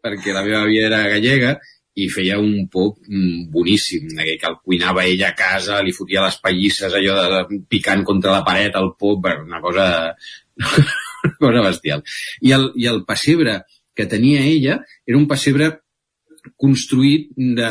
perquè 0.02 0.32
la 0.32 0.44
meva 0.46 0.62
àvia 0.64 0.86
era 0.88 1.02
gallega 1.10 1.58
i 1.98 2.06
feia 2.12 2.36
un 2.38 2.68
pop 2.70 2.98
mm, 3.08 3.48
boníssim, 3.50 4.06
que 4.18 4.46
el 4.46 4.56
cuinava 4.62 5.04
ella 5.08 5.32
a 5.32 5.36
casa, 5.38 5.80
li 5.82 5.92
fotia 5.96 6.22
les 6.26 6.38
pallisses, 6.42 6.94
allò 6.94 7.16
de, 7.18 7.58
picant 7.70 8.04
contra 8.06 8.36
la 8.36 8.44
paret, 8.46 8.76
el 8.78 8.92
pop, 8.98 9.26
una 9.44 9.60
cosa, 9.64 9.88
una 10.62 11.36
cosa 11.40 11.66
bestial. 11.66 12.02
I 12.46 12.54
el, 12.54 12.70
I 12.78 12.86
el 12.92 13.04
pessebre 13.08 13.60
que 13.98 14.06
tenia 14.06 14.44
ella 14.46 14.78
era 15.06 15.18
un 15.18 15.26
pessebre 15.26 15.72
construït 16.56 17.32
de, 17.36 17.68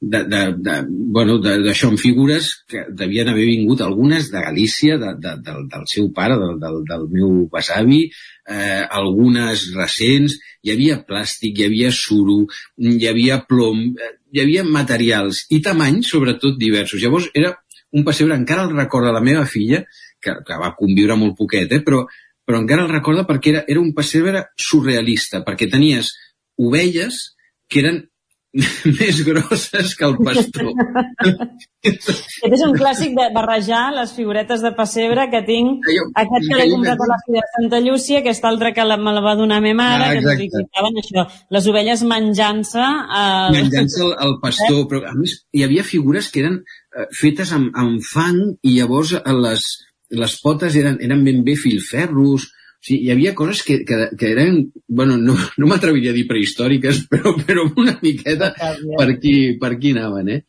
de, 0.00 0.18
de, 0.32 0.40
de, 0.60 0.74
bueno, 0.88 1.38
de- 1.42 1.56
d'això, 1.64 1.88
amb 1.90 1.98
figures 1.98 2.50
que 2.68 2.84
devien 2.94 3.30
haver 3.32 3.46
vingut 3.48 3.80
algunes 3.82 4.28
de 4.30 4.42
Galícia, 4.44 4.98
de, 5.00 5.14
de, 5.24 5.32
del, 5.46 5.64
del 5.72 5.86
seu 5.90 6.10
pare, 6.14 6.36
del, 6.38 6.58
del, 6.62 6.82
del 6.86 7.08
meu 7.10 7.48
besavi, 7.50 8.04
eh, 8.50 8.84
algunes 9.00 9.68
recents, 9.76 10.36
hi 10.62 10.74
havia 10.74 10.98
plàstic, 11.06 11.58
hi 11.58 11.68
havia 11.68 11.90
suro, 11.94 12.42
hi 12.76 13.08
havia 13.08 13.40
plom, 13.48 13.86
eh, 13.94 14.12
hi 14.34 14.42
havia 14.42 14.64
materials 14.66 15.44
i 15.54 15.60
tamanys, 15.64 16.10
sobretot, 16.10 16.58
diversos. 16.58 17.00
Llavors, 17.02 17.30
era 17.34 17.54
un 17.96 18.04
pessebre, 18.06 18.36
encara 18.36 18.66
el 18.66 18.74
recorda 18.76 19.14
la 19.14 19.24
meva 19.24 19.46
filla, 19.46 19.84
que, 20.20 20.36
que 20.46 20.58
va 20.60 20.74
conviure 20.78 21.16
molt 21.16 21.38
poquet, 21.38 21.72
eh, 21.72 21.82
però, 21.86 22.04
però 22.46 22.60
encara 22.60 22.84
el 22.86 22.92
recorda 22.92 23.26
perquè 23.28 23.54
era, 23.54 23.64
era 23.68 23.80
un 23.82 23.94
pessebre 23.96 24.48
surrealista, 24.58 25.44
perquè 25.46 25.70
tenies 25.70 26.12
ovelles 26.60 27.22
que 27.70 27.80
eren 27.84 28.02
més 28.98 29.20
grosses 29.26 29.92
que 29.94 30.06
el 30.06 30.16
pastor. 30.26 30.70
Aquest 31.80 32.54
és 32.56 32.62
un 32.66 32.74
clàssic 32.76 33.14
de 33.16 33.28
barrejar 33.32 33.82
les 33.94 34.10
figuretes 34.12 34.60
de 34.64 34.72
pessebre 34.76 35.28
que 35.32 35.40
tinc, 35.46 35.86
aquest 36.12 36.48
que 36.50 36.58
l'he 36.58 36.66
comprat 36.72 37.00
a 37.00 37.08
la 37.08 37.18
Fira 37.22 37.40
de 37.40 37.52
Santa 37.54 37.80
Llúcia, 37.84 38.20
aquest 38.20 38.44
altre 38.50 38.74
que 38.76 38.84
la, 38.84 38.98
me 39.00 39.14
la 39.16 39.22
va 39.24 39.36
donar 39.38 39.62
ma 39.64 39.72
mare, 39.78 40.10
Ah, 40.10 40.18
que 40.18 40.48
explicaven 40.48 41.00
això, 41.00 41.24
les 41.56 41.70
ovelles 41.72 42.04
menjant-se... 42.10 42.84
Eh, 43.20 43.48
menjant-se 43.54 44.02
el, 44.04 44.14
el 44.26 44.36
pastor, 44.42 44.82
però 44.90 45.04
a 45.08 45.14
més 45.16 45.38
hi 45.56 45.64
havia 45.64 45.86
figures 45.86 46.28
que 46.28 46.42
eren 46.44 46.60
eh, 46.60 47.08
fetes 47.16 47.54
amb, 47.56 47.70
amb 47.72 48.04
fang 48.04 48.42
i 48.60 48.76
llavors 48.76 49.14
eh, 49.16 49.36
les, 49.46 49.68
les 50.20 50.36
potes 50.42 50.76
eren, 50.76 51.00
eren 51.06 51.24
ben 51.24 51.44
bé 51.46 51.56
filferros, 51.56 52.50
sigui, 52.86 53.00
hi 53.04 53.12
havia 53.14 53.34
coses 53.36 53.62
que, 53.66 53.80
que, 53.84 54.00
que 54.18 54.32
eren, 54.32 54.62
bueno, 54.88 55.18
no, 55.20 55.36
no 55.36 55.68
m'atreviria 55.70 56.14
a 56.14 56.16
dir 56.16 56.26
prehistòriques, 56.30 57.04
però, 57.12 57.34
però 57.36 57.66
una 57.76 57.98
miqueta 58.02 58.54
per 58.56 59.08
aquí, 59.08 59.36
per 59.60 59.74
aquí 59.76 59.94
anaven, 59.96 60.34
eh? 60.36 60.40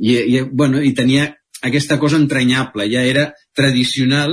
I, 0.00 0.16
i, 0.16 0.40
bueno, 0.48 0.80
i 0.80 0.94
tenia 0.96 1.28
aquesta 1.62 1.98
cosa 2.00 2.16
entranyable, 2.16 2.86
ja 2.90 3.02
era 3.04 3.26
tradicional 3.54 4.32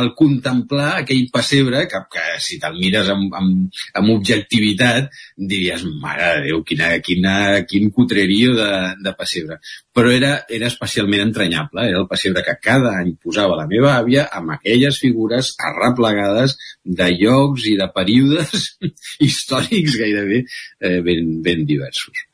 el 0.00 0.08
contemplar 0.16 1.00
aquell 1.02 1.26
pessebre 1.32 1.82
que, 1.90 2.00
que 2.12 2.22
si 2.40 2.56
te'l 2.62 2.78
mires 2.78 3.10
amb, 3.12 3.34
amb, 3.36 3.80
amb 4.00 4.12
objectivitat 4.14 5.10
diries, 5.36 5.84
mare 6.00 6.30
de 6.38 6.44
Déu, 6.48 6.62
quina, 6.64 6.88
quina, 7.04 7.34
quin 7.68 7.90
cutrerio 7.92 8.54
de, 8.56 8.70
de 9.04 9.12
pessebre. 9.18 9.58
Però 9.94 10.10
era, 10.14 10.32
era 10.48 10.70
especialment 10.72 11.26
entranyable, 11.26 11.84
era 11.90 12.00
el 12.00 12.08
pessebre 12.10 12.42
que 12.46 12.56
cada 12.62 12.94
any 13.02 13.12
posava 13.22 13.58
la 13.60 13.68
meva 13.70 13.96
àvia 13.98 14.24
amb 14.32 14.56
aquelles 14.56 14.98
figures 15.02 15.52
arreplegades 15.70 16.56
de 16.84 17.10
llocs 17.20 17.66
i 17.70 17.76
de 17.80 17.90
períodes 17.94 18.70
històrics 19.26 19.98
gairebé 20.00 20.44
eh, 20.80 21.00
ben, 21.04 21.34
ben 21.44 21.66
diversos. 21.68 22.24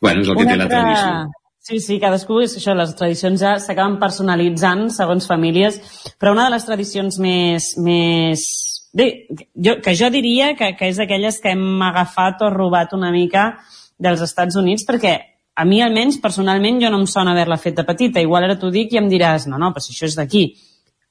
Bueno, 0.00 0.22
és 0.22 0.28
el 0.30 0.36
que 0.38 0.44
Una 0.46 0.52
té 0.52 0.58
la 0.58 0.64
altra- 0.68 0.82
tradició. 0.82 1.44
Sí, 1.68 1.82
sí, 1.84 1.98
cadascú, 2.00 2.38
és 2.40 2.54
això, 2.56 2.72
les 2.72 2.94
tradicions 2.96 3.42
ja 3.42 3.50
s'acaben 3.60 3.98
personalitzant 4.00 4.86
segons 4.94 5.26
famílies, 5.28 5.74
però 6.16 6.32
una 6.32 6.46
de 6.46 6.54
les 6.54 6.64
tradicions 6.64 7.18
més... 7.20 7.74
més 7.84 8.44
bé, 8.96 9.08
jo, 9.52 9.74
que 9.84 9.92
jo 9.92 10.08
diria 10.08 10.54
que, 10.56 10.70
que 10.78 10.88
és 10.88 10.96
d'aquelles 10.96 11.36
que 11.44 11.52
hem 11.52 11.82
agafat 11.90 12.40
o 12.46 12.48
robat 12.54 12.94
una 12.96 13.10
mica 13.12 13.50
dels 14.00 14.22
Estats 14.24 14.56
Units, 14.56 14.86
perquè 14.88 15.12
a 15.58 15.66
mi 15.68 15.82
almenys, 15.84 16.16
personalment, 16.24 16.80
jo 16.80 16.88
no 16.88 17.02
em 17.02 17.06
sona 17.10 17.36
haver-la 17.36 17.60
fet 17.60 17.76
de 17.76 17.84
petita. 17.84 18.24
Igual 18.24 18.46
ara 18.46 18.56
t'ho 18.56 18.72
dic 18.72 18.96
i 18.96 19.02
em 19.02 19.12
diràs, 19.12 19.44
no, 19.52 19.60
no, 19.60 19.68
però 19.74 19.84
si 19.84 19.92
això 19.92 20.08
és 20.08 20.16
d'aquí. 20.16 20.46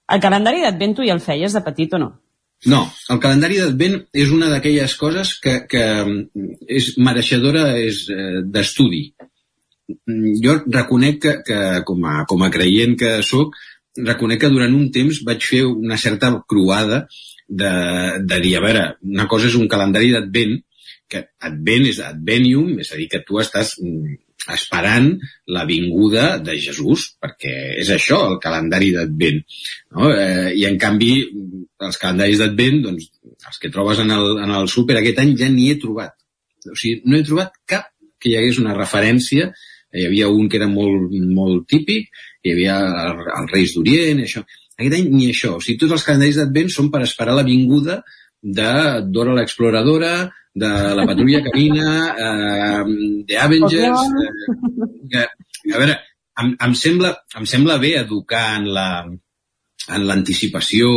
El 0.09 0.23
calendari 0.23 0.63
d'Advent 0.63 0.97
tu 0.97 1.05
ja 1.05 1.13
el 1.13 1.21
feies 1.21 1.53
de 1.53 1.61
petit 1.65 1.93
o 1.93 2.01
no? 2.01 2.13
No, 2.65 2.81
el 3.13 3.19
calendari 3.21 3.59
d'Advent 3.61 3.99
és 4.25 4.33
una 4.33 4.49
d'aquelles 4.49 4.97
coses 4.97 5.37
que, 5.43 5.59
que 5.69 5.83
mm, 6.01 6.53
és 6.79 6.93
mereixedora 6.97 7.69
eh, 7.77 7.91
d'estudi. 8.41 9.03
Mm, 9.88 10.35
Jo 10.43 10.59
reconec 10.67 11.19
que, 11.24 11.33
que 11.48 11.59
com, 11.88 12.06
a, 12.06 12.19
com 12.30 12.43
a 12.43 12.51
creient 12.53 12.98
que 12.99 13.16
sóc, 13.24 13.56
reconec 13.98 14.43
que 14.43 14.53
durant 14.53 14.75
un 14.75 14.91
temps 14.93 15.24
vaig 15.25 15.43
fer 15.43 15.64
una 15.67 15.98
certa 15.98 16.32
croada 16.48 17.06
de, 17.48 17.74
de 18.22 18.40
dir, 18.43 18.57
a 18.57 18.64
veure, 18.66 18.85
una 19.07 19.27
cosa 19.32 19.48
és 19.49 19.56
un 19.56 19.69
calendari 19.72 20.11
d'Advent, 20.14 20.57
que 21.07 21.24
Advent 21.48 21.88
és 21.88 21.99
Advenium, 22.03 22.74
és 22.83 22.91
a 22.91 22.99
dir, 22.99 23.07
que 23.11 23.24
tu 23.24 23.40
estàs 23.40 23.77
mm, 23.80 24.17
esperant 24.53 25.09
la 25.56 25.64
vinguda 25.67 26.38
de 26.43 26.57
Jesús, 26.59 27.07
perquè 27.24 27.53
és 27.82 27.90
això, 27.95 28.19
el 28.32 28.38
calendari 28.43 28.91
d'Advent. 28.95 29.40
No? 29.95 30.11
Eh, 30.11 30.51
I 30.59 30.67
en 30.67 30.77
canvi, 30.82 31.14
els 31.88 31.99
calendaris 32.01 32.43
d'Advent, 32.43 32.82
doncs, 32.85 33.09
els 33.38 33.61
que 33.64 33.72
trobes 33.74 34.03
en 34.03 34.11
el, 34.11 34.33
en 34.43 34.53
el 34.59 34.67
súper 34.72 34.99
aquest 34.99 35.24
any 35.24 35.35
ja 35.40 35.49
n'hi 35.51 35.72
he 35.72 35.80
trobat. 35.82 36.16
O 36.67 36.75
sigui, 36.75 37.01
no 37.07 37.17
he 37.17 37.25
trobat 37.27 37.56
cap 37.69 37.91
que 38.19 38.32
hi 38.32 38.38
hagués 38.40 38.59
una 38.64 38.75
referència. 38.75 39.51
Hi 39.95 40.07
havia 40.07 40.30
un 40.30 40.49
que 40.51 40.59
era 40.59 40.67
molt, 40.72 41.14
molt 41.33 41.67
típic, 41.72 42.09
hi 42.43 42.53
havia 42.56 42.80
el, 43.06 43.22
el 43.40 43.51
Reis 43.53 43.75
d'Orient, 43.75 44.24
això. 44.25 44.43
Aquest 44.77 44.98
any 44.98 45.07
ni 45.14 45.30
això. 45.32 45.56
O 45.57 45.61
sigui, 45.64 45.80
tots 45.83 45.95
els 45.98 46.06
calendaris 46.06 46.40
d'Advent 46.41 46.74
són 46.74 46.91
per 46.93 47.01
esperar 47.06 47.38
la 47.38 47.45
vinguda 47.48 48.01
de 48.41 48.72
Dora 49.14 49.33
l'exploradora, 49.38 50.11
de 50.57 50.69
la 50.98 51.06
patrulla 51.06 51.43
canina, 51.45 51.88
eh, 52.25 52.83
de 53.30 53.38
Avengers... 53.38 54.03
Eh, 55.14 55.25
que, 55.64 55.74
a 55.74 55.80
veure, 55.80 55.95
em, 56.41 56.51
em, 56.67 56.75
sembla, 56.77 57.14
em 57.40 57.48
sembla 57.49 57.80
bé 57.82 57.95
educar 58.01 58.45
en 58.59 58.69
la 58.75 58.90
en 59.88 60.03
l'anticipació, 60.03 60.90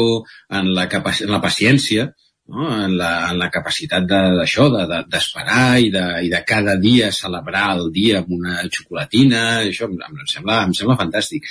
en, 0.51 0.73
la 0.75 0.89
en 0.91 1.31
la 1.31 1.41
paciència, 1.43 2.09
no? 2.51 2.67
en, 2.85 2.97
la, 2.99 3.11
en 3.31 3.39
la 3.41 3.49
capacitat 3.55 4.05
de- 4.11 4.23
d'això, 4.41 4.67
de, 4.75 4.85
de, 4.91 4.99
d'esperar 5.15 5.65
i, 5.81 5.89
de, 5.95 6.05
i 6.27 6.31
de 6.33 6.43
cada 6.47 6.75
dia 6.83 7.13
celebrar 7.15 7.69
el 7.79 7.89
dia 7.95 8.21
amb 8.21 8.35
una 8.37 8.59
xocolatina, 8.69 9.45
això 9.65 9.89
em, 9.89 9.97
em, 10.09 10.21
sembla, 10.35 10.61
em 10.67 10.75
sembla 10.77 10.99
fantàstic. 11.01 11.47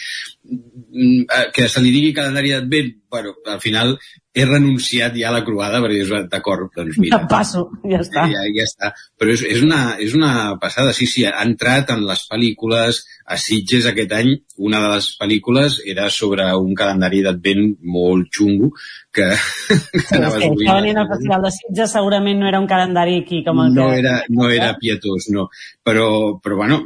Mm, 0.49 1.21
eh, 1.29 1.45
Que 1.55 1.67
se 1.69 1.81
li 1.83 1.91
digui 1.95 2.13
calendari 2.17 2.51
d'advent, 2.55 2.93
bueno, 3.09 3.33
al 3.45 3.59
final 3.59 3.97
he 4.33 4.45
renunciat 4.45 5.15
ja 5.17 5.29
a 5.29 5.33
la 5.33 5.41
croada 5.43 5.79
perquè 5.81 6.03
és 6.03 6.11
d'acord, 6.29 6.69
doncs 6.75 6.99
mira. 7.01 7.17
Ja 7.17 7.27
passo, 7.29 7.63
ja 7.89 7.99
està. 8.03 8.25
Ja, 8.29 8.43
ja 8.53 8.65
està. 8.67 8.91
Però 9.19 9.33
és, 9.33 9.41
és, 9.47 9.63
una, 9.65 9.79
és 9.99 10.13
una 10.15 10.31
passada, 10.61 10.93
sí, 10.93 11.07
sí, 11.09 11.25
ha 11.25 11.41
entrat 11.43 11.89
en 11.95 12.05
les 12.07 12.21
pel·lícules, 12.29 13.01
a 13.25 13.37
Sitges 13.41 13.89
aquest 13.89 14.13
any, 14.15 14.31
una 14.69 14.81
de 14.83 14.91
les 14.93 15.09
pel·lícules 15.19 15.79
era 15.89 16.09
sobre 16.13 16.45
un 16.61 16.75
calendari 16.77 17.23
d'advent 17.25 17.65
molt 17.95 18.29
xungo 18.35 18.71
que, 19.11 19.31
que 19.33 20.05
sí, 20.05 20.19
anaves 20.19 20.45
sí, 20.45 20.51
Estava 20.53 20.77
venint 20.83 21.01
al 21.01 21.09
Festival 21.15 21.47
de 21.47 21.53
Sitges, 21.57 21.95
segurament 21.97 22.43
no 22.43 22.51
era 22.51 22.61
un 22.61 22.69
calendari 22.69 23.19
aquí 23.23 23.41
com 23.47 23.65
el 23.65 23.73
no 23.73 23.89
que... 23.89 24.03
Era, 24.03 24.15
no 24.29 24.53
era 24.53 24.75
pietós, 24.77 25.31
no. 25.33 25.49
Però, 25.83 26.07
però 26.43 26.61
bueno, 26.61 26.83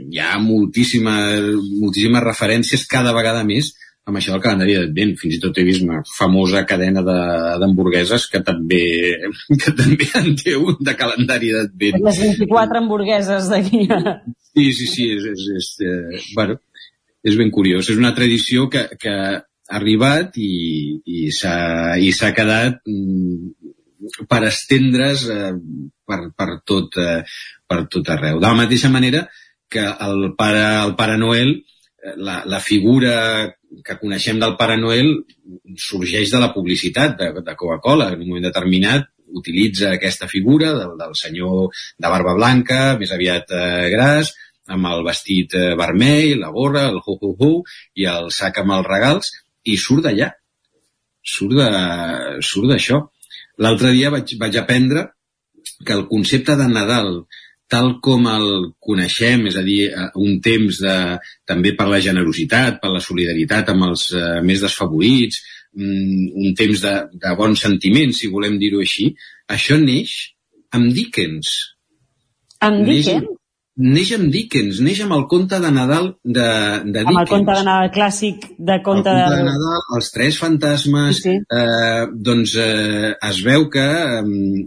hi 0.00 0.18
ha 0.24 0.38
moltíssimes, 0.40 1.52
moltíssimes 1.78 2.24
referències 2.24 2.88
cada 2.88 3.12
vegada 3.12 3.44
més 3.44 3.74
amb 4.08 4.18
això 4.18 4.34
del 4.34 4.42
calendari 4.42 4.74
d'advent. 4.78 5.14
Fins 5.20 5.36
i 5.36 5.40
tot 5.42 5.58
he 5.58 5.64
vist 5.66 5.84
una 5.86 6.00
famosa 6.16 6.64
cadena 6.68 7.04
d'hamburgueses 7.04 8.26
que 8.32 8.42
també 8.46 8.82
que 9.62 9.74
també 9.78 10.08
en 10.18 10.34
té 10.38 10.56
un 10.58 10.78
de 10.80 10.96
calendari 10.98 11.52
d'advent. 11.54 12.02
Les 12.08 12.20
24 12.26 12.82
hamburgueses 12.82 13.50
d'aquí. 13.52 13.86
Sí, 14.52 14.66
sí, 14.76 14.90
sí. 14.90 15.08
És, 15.16 15.28
és, 15.34 15.46
és, 15.60 15.70
eh, 15.86 16.22
bueno, 16.36 16.58
és 17.22 17.38
ben 17.38 17.52
curiós. 17.54 17.88
És 17.88 18.00
una 18.00 18.14
tradició 18.16 18.68
que, 18.72 18.88
que 19.00 19.12
ha 19.12 19.42
arribat 19.78 20.36
i, 20.36 20.52
i 21.06 21.30
s'ha 21.32 22.32
quedat 22.36 22.82
mm, 22.84 23.72
per 24.28 24.42
estendre's 24.48 25.28
eh, 25.30 25.52
per, 26.04 26.20
per, 26.36 26.50
tot, 26.66 26.98
eh, 26.98 27.22
per 27.68 27.84
tot 27.92 28.10
arreu. 28.12 28.40
De 28.42 28.48
la 28.48 28.58
mateixa 28.58 28.90
manera 28.90 29.28
que 29.72 29.84
el 29.84 30.32
Pare, 30.36 30.64
el 30.82 30.96
Pare 30.98 31.16
Noel, 31.16 31.54
la, 32.16 32.42
la 32.46 32.60
figura 32.60 33.14
que 33.86 33.96
coneixem 34.00 34.40
del 34.42 34.56
Pare 34.58 34.76
Noel 34.80 35.12
sorgeix 35.78 36.32
de 36.32 36.40
la 36.42 36.52
publicitat 36.54 37.16
de, 37.18 37.28
de 37.40 37.54
Coca-Cola. 37.56 38.10
En 38.12 38.22
un 38.24 38.28
moment 38.28 38.48
determinat 38.48 39.08
utilitza 39.32 39.92
aquesta 39.92 40.28
figura 40.28 40.72
del, 40.76 40.96
del 40.98 41.14
senyor 41.16 41.70
de 41.72 42.10
barba 42.10 42.34
blanca, 42.36 42.80
més 43.00 43.12
aviat 43.14 43.54
eh, 43.56 43.88
gras, 43.94 44.32
amb 44.72 44.90
el 44.90 45.06
vestit 45.06 45.56
eh, 45.58 45.72
vermell, 45.78 46.36
la 46.42 46.52
gorra, 46.54 46.88
el 46.90 47.00
hu-hu-hu 47.00 47.54
i 47.98 48.06
el 48.10 48.30
sac 48.34 48.60
amb 48.62 48.76
els 48.78 48.88
regals, 48.90 49.32
i 49.64 49.78
surt 49.78 50.08
d'allà. 50.08 50.32
Surt 51.22 51.56
d'això. 52.68 53.00
L'altre 53.62 53.92
dia 53.94 54.10
vaig, 54.10 54.36
vaig 54.40 54.58
aprendre 54.58 55.06
que 55.86 55.94
el 55.94 56.06
concepte 56.10 56.56
de 56.58 56.66
Nadal 56.68 57.22
tal 57.72 57.94
com 58.04 58.28
el 58.28 58.46
coneixem, 58.84 59.46
és 59.48 59.56
a 59.56 59.64
dir, 59.64 59.80
eh, 59.88 60.08
un 60.20 60.38
temps 60.44 60.80
de, 60.84 60.96
també 61.48 61.74
per 61.78 61.88
la 61.88 62.00
generositat, 62.04 62.78
per 62.82 62.92
la 62.92 63.02
solidaritat 63.04 63.72
amb 63.72 63.88
els 63.88 64.08
eh, 64.12 64.40
més 64.44 64.64
desfavorits, 64.64 65.40
mm, 65.78 66.32
un 66.44 66.56
temps 66.58 66.84
de, 66.84 66.94
de 67.24 67.36
bons 67.38 67.64
sentiments, 67.68 68.20
si 68.20 68.32
volem 68.32 68.58
dir-ho 68.60 68.82
així, 68.84 69.12
això 69.56 69.80
neix 69.80 70.16
amb 70.76 70.92
Dickens. 70.96 71.54
Amb 72.62 72.84
Dickens? 72.88 73.38
Neix 73.80 74.10
amb 74.12 74.28
Dickens, 74.32 74.82
neix 74.84 74.98
amb 75.00 75.14
el 75.16 75.22
conte 75.30 75.56
de 75.62 75.70
Nadal 75.72 76.10
de, 76.22 76.48
de 76.84 77.04
Dickens. 77.06 77.08
Amb 77.08 77.20
el 77.22 77.28
conte 77.30 77.54
de 77.56 77.64
Nadal 77.64 77.88
clàssic 77.94 78.44
de 78.58 78.76
conte, 78.84 79.08
el 79.08 79.14
conte 79.14 79.14
de... 79.16 79.38
de 79.38 79.46
Nadal, 79.46 79.80
els 79.96 80.10
tres 80.12 80.38
fantasmes, 80.40 81.22
sí, 81.22 81.32
sí. 81.32 81.56
Eh, 81.56 82.04
doncs 82.28 82.54
eh, 82.60 83.14
es 83.30 83.40
veu 83.46 83.66
que 83.72 83.86
eh, 83.86 84.20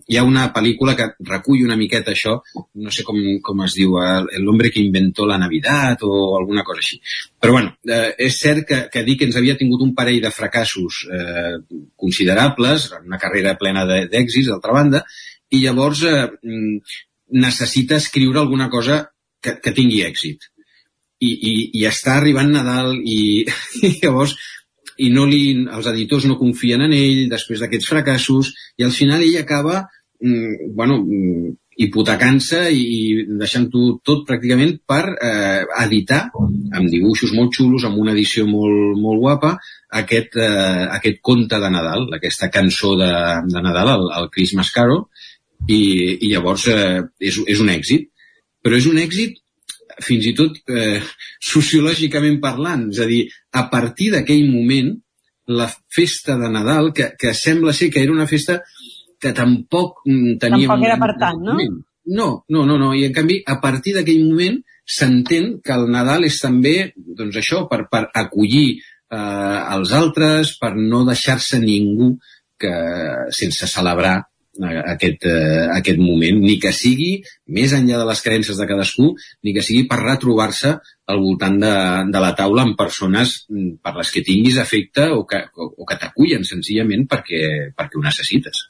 hi 0.09 0.17
ha 0.17 0.25
una 0.25 0.47
pel·lícula 0.55 0.97
que 0.97 1.11
recull 1.29 1.63
una 1.67 1.77
miqueta 1.77 2.15
això, 2.15 2.39
no 2.81 2.93
sé 2.93 3.05
com, 3.05 3.21
com 3.45 3.63
es 3.67 3.77
diu, 3.77 3.95
el 4.01 4.49
hombre 4.49 4.73
que 4.73 4.81
inventó 4.81 5.29
la 5.29 5.37
Navidad 5.37 6.01
o 6.01 6.35
alguna 6.39 6.65
cosa 6.65 6.81
així. 6.81 6.99
Però 7.37 7.59
bueno, 7.59 7.75
eh, 7.85 8.15
és 8.25 8.41
cert 8.41 8.65
que, 8.65 8.83
que 8.89 9.05
Dickens 9.05 9.37
havia 9.37 9.57
tingut 9.59 9.85
un 9.85 9.93
parell 9.93 10.21
de 10.23 10.33
fracassos 10.33 11.05
eh, 11.13 11.57
considerables, 11.93 12.89
una 13.05 13.21
carrera 13.21 13.53
plena 13.59 13.85
d'èxits, 13.85 14.49
d'altra 14.49 14.73
banda, 14.73 15.05
i 15.53 15.61
llavors 15.61 16.01
eh, 16.09 16.23
necessita 17.31 17.97
escriure 17.97 18.39
alguna 18.39 18.69
cosa 18.69 19.05
que, 19.41 19.57
que 19.61 19.73
tingui 19.73 20.03
èxit. 20.05 20.51
I, 21.23 21.31
i, 21.31 21.53
i 21.79 21.85
està 21.87 22.17
arribant 22.19 22.51
Nadal 22.51 22.97
i, 22.99 23.45
i 23.87 23.93
llavors 24.01 24.35
i 25.01 25.09
no 25.11 25.25
li, 25.27 25.43
els 25.75 25.87
editors 25.91 26.25
no 26.29 26.39
confien 26.39 26.85
en 26.85 26.93
ell 26.95 27.25
després 27.31 27.59
d'aquests 27.61 27.89
fracassos 27.91 28.51
i 28.79 28.85
al 28.87 28.93
final 28.95 29.23
ell 29.23 29.37
acaba 29.41 29.81
mm, 30.23 30.71
bueno, 30.75 31.01
mm, 31.03 31.55
hipotecant-se 31.75 32.61
i 32.71 33.25
deixant-ho 33.39 33.97
tot 34.07 34.23
pràcticament 34.27 34.77
per 34.87 35.03
eh, 35.11 35.63
editar 35.83 36.21
amb 36.35 36.87
dibuixos 36.91 37.33
molt 37.35 37.51
xulos, 37.57 37.83
amb 37.83 37.99
una 37.99 38.13
edició 38.15 38.45
molt, 38.47 38.95
molt 39.01 39.19
guapa, 39.23 39.51
aquest, 40.01 40.37
eh, 40.39 40.85
aquest 40.95 41.19
conte 41.25 41.59
de 41.59 41.71
Nadal, 41.73 42.07
aquesta 42.15 42.49
cançó 42.53 42.93
de, 42.99 43.11
de 43.51 43.63
Nadal, 43.65 43.91
el, 43.97 44.07
el 44.21 44.31
Christmas 44.31 44.71
Carol, 44.75 45.03
i, 45.67 45.81
i 46.25 46.31
llavors 46.31 46.67
eh, 46.71 47.01
és, 47.19 47.39
és 47.47 47.63
un 47.63 47.71
èxit. 47.73 48.09
Però 48.65 48.77
és 48.77 48.87
un 48.89 48.99
èxit 49.01 49.41
fins 50.03 50.27
i 50.27 50.33
tot 50.37 50.57
eh, 50.69 50.99
sociològicament 51.53 52.39
parlant, 52.43 52.89
és 52.93 53.01
a 53.01 53.09
dir, 53.09 53.23
a 53.55 53.67
partir 53.71 54.11
d'aquell 54.13 54.47
moment, 54.51 54.93
la 55.47 55.67
festa 55.93 56.39
de 56.41 56.49
Nadal, 56.49 56.91
que, 56.93 57.11
que 57.19 57.33
sembla 57.37 57.73
ser 57.73 57.91
que 57.93 58.01
era 58.01 58.13
una 58.13 58.25
festa 58.27 58.59
que 59.21 59.31
tampoc 59.33 60.01
tenia... 60.05 60.65
Tampoc 60.65 60.85
era 60.87 60.97
per 61.01 61.13
tant, 61.21 61.43
no? 61.45 61.57
No, 62.05 62.29
no, 62.49 62.65
no, 62.65 62.77
no. 62.77 62.93
I 62.93 63.05
en 63.07 63.13
canvi, 63.13 63.39
a 63.45 63.59
partir 63.61 63.95
d'aquell 63.95 64.25
moment 64.25 64.57
s'entén 64.85 65.55
que 65.65 65.73
el 65.73 65.87
Nadal 65.93 66.27
és 66.27 66.37
també, 66.41 66.75
doncs 66.95 67.37
això, 67.41 67.63
per, 67.69 67.85
per 67.89 68.07
acollir 68.13 68.67
eh, 68.75 69.59
els 69.77 69.93
altres, 69.97 70.55
per 70.61 70.75
no 70.77 71.03
deixar-se 71.07 71.61
ningú 71.61 72.15
que, 72.61 72.73
sense 73.35 73.69
celebrar 73.69 74.19
aquest, 74.63 75.25
eh, 75.25 75.65
aquest 75.75 75.99
moment, 75.99 76.39
ni 76.41 76.57
que 76.61 76.71
sigui 76.75 77.23
més 77.47 77.73
enllà 77.75 77.99
de 78.01 78.09
les 78.09 78.21
creences 78.23 78.59
de 78.59 78.67
cadascú, 78.69 79.11
ni 79.43 79.53
que 79.55 79.63
sigui 79.65 79.87
per 79.89 80.01
retrobar-se 80.01 80.75
al 81.11 81.19
voltant 81.21 81.59
de, 81.61 81.73
de 82.11 82.21
la 82.21 82.33
taula 82.37 82.63
amb 82.65 82.77
persones 82.77 83.41
mm, 83.49 83.81
per 83.83 83.95
les 83.97 84.13
que 84.13 84.23
tinguis 84.25 84.57
afecte 84.61 85.09
o 85.13 85.25
que, 85.29 85.43
o, 85.55 85.73
o 85.77 85.89
que 85.89 85.99
t'acullen 86.01 86.47
senzillament 86.47 87.05
perquè, 87.11 87.43
perquè 87.75 87.99
ho 87.99 88.05
necessites. 88.05 88.69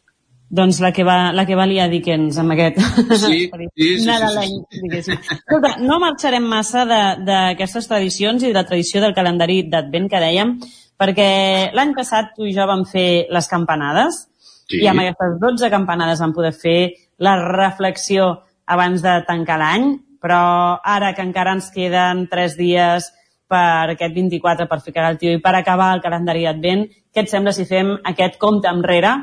Doncs 0.56 0.78
la 0.80 0.92
que 0.94 1.04
va, 1.04 1.34
la 1.34 1.44
que 1.46 1.56
va 1.58 1.66
liar 1.66 1.88
Dickens 1.90 2.38
amb 2.38 2.54
aquest 2.54 2.78
sí, 3.18 3.48
sí, 3.50 3.90
sí, 3.98 4.06
Nadalany, 4.06 4.60
sí, 4.70 5.02
sí. 5.08 5.16
Escolta, 5.18 5.74
no 5.82 5.98
marxarem 6.04 6.46
massa 6.46 6.86
d'aquestes 6.86 7.90
tradicions 7.90 8.44
i 8.44 8.52
de 8.52 8.60
la 8.60 8.66
tradició 8.68 9.02
del 9.02 9.16
calendari 9.18 9.64
d'Advent 9.72 10.08
que 10.12 10.22
dèiem, 10.22 10.54
perquè 11.02 11.30
l'any 11.76 11.96
passat 11.98 12.36
tu 12.38 12.46
i 12.46 12.54
jo 12.56 12.68
vam 12.70 12.86
fer 12.88 13.26
les 13.34 13.50
campanades, 13.52 14.26
Sí. 14.70 14.82
I 14.82 14.90
amb 14.90 15.04
aquestes 15.04 15.38
12 15.42 15.70
campanades 15.74 16.22
vam 16.24 16.34
poder 16.34 16.54
fer 16.54 16.80
la 17.22 17.36
reflexió 17.42 18.32
abans 18.66 19.04
de 19.06 19.20
tancar 19.28 19.60
l'any, 19.62 19.92
però 20.22 20.80
ara 20.82 21.14
que 21.14 21.24
encara 21.26 21.54
ens 21.54 21.70
queden 21.74 22.26
3 22.32 22.58
dies 22.58 23.12
per 23.48 23.94
aquest 23.94 24.16
24 24.16 24.66
per 24.68 24.82
ficar 24.82 25.12
el 25.12 25.20
tio 25.22 25.36
i 25.36 25.42
per 25.42 25.54
acabar 25.54 25.92
el 25.94 26.02
calendari 26.02 26.48
d'advent, 26.48 26.88
què 27.14 27.24
et 27.24 27.30
sembla 27.30 27.54
si 27.54 27.68
fem 27.70 27.94
aquest 28.04 28.40
compte 28.42 28.72
enrere 28.72 29.14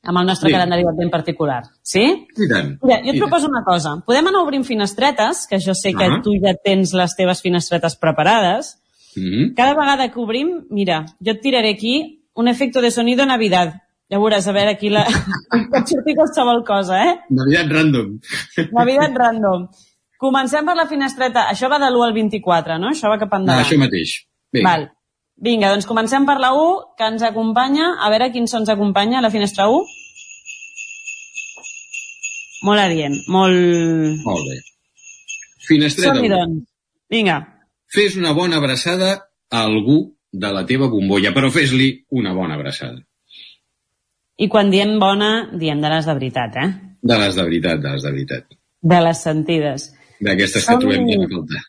amb 0.00 0.16
el 0.16 0.28
nostre 0.28 0.48
sí. 0.48 0.54
calendari 0.54 0.86
d'advent 0.86 1.10
particular? 1.12 1.64
Sí? 1.82 2.04
I 2.06 2.46
tant. 2.48 2.76
Mira, 2.84 3.00
jo 3.04 3.12
et 3.12 3.18
proposo 3.18 3.50
una 3.50 3.64
cosa. 3.66 3.98
Podem 4.06 4.30
anar 4.30 4.44
obrint 4.46 4.64
finestretes, 4.64 5.48
que 5.50 5.58
jo 5.58 5.74
sé 5.74 5.92
que 5.92 6.06
uh 6.06 6.14
-huh. 6.14 6.22
tu 6.22 6.30
ja 6.40 6.54
tens 6.54 6.94
les 6.94 7.16
teves 7.16 7.42
finestretes 7.42 7.96
preparades. 7.96 8.76
Uh 8.76 8.90
Mm-hmm. 9.16 9.44
-huh. 9.50 9.54
Cada 9.54 9.74
vegada 9.74 10.08
que 10.10 10.20
obrim, 10.20 10.66
mira, 10.70 11.06
jo 11.24 11.32
et 11.32 11.40
tiraré 11.40 11.70
aquí 11.70 12.22
un 12.34 12.48
efecte 12.48 12.80
de 12.80 12.90
sonido 12.90 13.26
Navidad 13.26 13.82
ja 14.10 14.18
veuràs, 14.18 14.46
a 14.50 14.54
veure, 14.56 14.74
aquí 14.74 14.90
la... 14.90 15.04
pot 15.72 15.92
sortir 15.92 16.16
qualsevol 16.18 16.64
cosa, 16.66 16.98
eh? 17.06 17.12
Navidad 17.30 17.70
random. 17.70 18.16
Navidad 18.74 19.14
random. 19.16 19.68
Comencem 20.20 20.66
per 20.66 20.74
la 20.76 20.88
finestreta. 20.90 21.46
Això 21.52 21.70
va 21.72 21.78
de 21.80 21.88
l'1 21.88 22.08
al 22.08 22.16
24, 22.16 22.78
no? 22.82 22.90
Això 22.90 23.08
va 23.12 23.20
cap 23.20 23.38
endavant. 23.38 23.62
Ah, 23.62 23.66
això 23.68 23.78
mateix. 23.80 24.18
Vinga. 24.52 24.66
Val. 24.66 24.88
Vinga, 25.40 25.70
doncs 25.72 25.86
comencem 25.88 26.26
per 26.28 26.36
la 26.42 26.50
1, 26.52 26.94
que 26.98 27.06
ens 27.08 27.22
acompanya. 27.24 27.94
A 28.04 28.10
veure 28.12 28.28
quin 28.34 28.50
son 28.50 28.66
ens 28.66 28.72
acompanya, 28.74 29.22
la 29.24 29.30
finestra 29.32 29.70
1. 29.72 29.96
Molt 32.68 32.82
adient, 32.82 33.14
molt... 33.32 34.26
Molt 34.26 34.50
bé. 34.50 34.58
Finestreta 35.64 36.18
Som-hi, 36.18 36.28
doncs. 36.28 36.66
Vinga. 37.10 37.38
Fes 37.90 38.18
una 38.20 38.34
bona 38.36 38.58
abraçada 38.60 39.14
a 39.50 39.62
algú 39.64 40.02
de 40.30 40.50
la 40.52 40.66
teva 40.66 40.90
bombolla, 40.92 41.32
però 41.32 41.48
fes-li 41.54 41.88
una 42.20 42.34
bona 42.36 42.58
abraçada. 42.58 43.00
I 44.40 44.48
quan 44.48 44.70
diem 44.72 44.96
bona, 45.00 45.50
diem 45.60 45.82
de 45.82 45.92
les 45.92 46.06
de 46.08 46.16
veritat, 46.16 46.56
eh? 46.56 46.68
De 47.02 47.16
les 47.20 47.36
de 47.36 47.44
veritat, 47.44 47.80
de 47.82 47.92
les 47.92 48.04
de 48.06 48.12
veritat. 48.14 48.60
De 48.80 49.00
les 49.04 49.22
sentides. 49.26 49.90
D'aquestes 50.20 50.66
que 50.68 50.76
trobem 50.80 51.04
bien 51.08 51.24
a 51.24 51.28
faltar. 51.28 51.60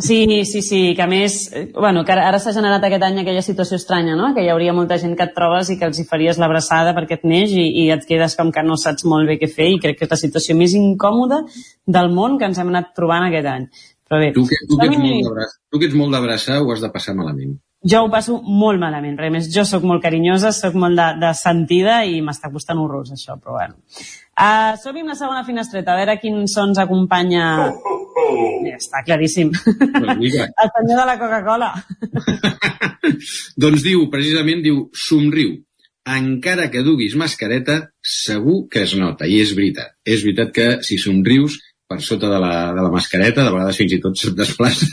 Sí, 0.00 0.44
sí, 0.48 0.62
sí, 0.64 0.94
que 0.96 1.02
a 1.04 1.06
més, 1.06 1.50
eh, 1.52 1.70
bueno, 1.74 2.02
que 2.04 2.12
ara 2.12 2.38
s'ha 2.40 2.54
generat 2.56 2.84
aquest 2.84 3.02
any 3.04 3.18
aquella 3.20 3.42
situació 3.44 3.76
estranya, 3.76 4.14
no? 4.16 4.30
Que 4.34 4.44
hi 4.44 4.48
hauria 4.48 4.72
molta 4.72 4.96
gent 5.02 5.12
que 5.16 5.26
et 5.28 5.34
trobes 5.36 5.68
i 5.68 5.76
que 5.76 5.84
els 5.84 6.00
hi 6.00 6.06
faries 6.08 6.40
l'abraçada 6.40 6.94
perquè 6.96 7.18
et 7.18 7.26
neix 7.28 7.52
i, 7.52 7.66
i 7.82 7.90
et 7.92 8.06
quedes 8.08 8.38
com 8.40 8.52
que 8.52 8.64
no 8.64 8.78
saps 8.80 9.04
molt 9.04 9.28
bé 9.28 9.36
què 9.42 9.50
fer 9.52 9.68
i 9.74 9.80
crec 9.82 9.98
que 9.98 10.08
és 10.08 10.14
la 10.16 10.20
situació 10.22 10.56
més 10.56 10.72
incòmoda 10.76 11.42
del 11.98 12.08
món 12.16 12.38
que 12.40 12.48
ens 12.48 12.62
hem 12.62 12.72
anat 12.72 12.94
trobant 12.96 13.28
aquest 13.28 13.52
any. 13.52 13.68
Però 14.08 14.22
bé, 14.22 14.32
tu 14.32 14.46
que, 14.48 14.62
tu 14.64 14.80
que 14.80 14.88
ets 14.88 14.98
molt 15.04 15.56
tu 15.68 15.82
que 15.82 15.90
ets 15.90 16.00
molt 16.00 16.16
d'abraçar 16.16 16.62
ho 16.62 16.72
has 16.72 16.80
de 16.80 16.92
passar 16.94 17.16
malament. 17.18 17.58
Jo 17.84 18.02
ho 18.04 18.10
passo 18.10 18.38
molt 18.42 18.80
malament, 18.80 19.16
perquè 19.16 19.30
a 19.30 19.34
més 19.34 19.48
jo 19.52 19.64
sóc 19.68 19.84
molt 19.86 20.02
carinyosa, 20.04 20.52
sóc 20.54 20.76
molt 20.80 20.96
de, 20.98 21.08
de 21.22 21.32
sentida 21.36 22.00
i 22.08 22.22
m'està 22.24 22.50
costant 22.52 22.80
horrors 22.82 23.12
això, 23.14 23.36
però 23.40 23.58
bueno. 23.58 23.76
Uh, 24.36 24.74
som 24.80 24.96
amb 24.96 25.12
la 25.12 25.18
segona 25.18 25.44
finestreta, 25.46 25.92
a 25.92 26.00
veure 26.00 26.18
quin 26.22 26.44
son 26.50 26.72
ens 26.72 26.80
acompanya... 26.82 27.44
Oh, 27.68 27.92
oh, 27.92 28.00
oh. 28.22 28.56
Ja 28.66 28.80
està 28.80 29.04
claríssim. 29.06 29.52
El 29.92 30.18
senyor 30.24 30.96
de 30.96 31.06
la 31.06 31.16
Coca-Cola. 31.20 31.70
doncs 33.62 33.86
diu, 33.86 34.08
precisament, 34.12 34.64
diu, 34.66 34.82
somriu. 35.06 35.54
Encara 36.06 36.68
que 36.70 36.84
duguis 36.86 37.16
mascareta, 37.18 37.80
segur 38.02 38.66
que 38.70 38.84
es 38.86 38.92
nota. 38.98 39.26
I 39.26 39.40
és 39.42 39.54
veritat. 39.56 39.96
És 40.06 40.22
veritat 40.26 40.52
que 40.54 40.68
si 40.86 41.00
somrius 41.02 41.58
per 41.86 42.00
sota 42.02 42.28
de 42.28 42.38
la, 42.42 42.72
de 42.74 42.82
la 42.82 42.90
mascareta, 42.90 43.44
de 43.46 43.52
vegades 43.54 43.78
fins 43.78 43.94
i 43.94 44.00
tot 44.02 44.18
se't 44.18 44.34
desplaça 44.38 44.88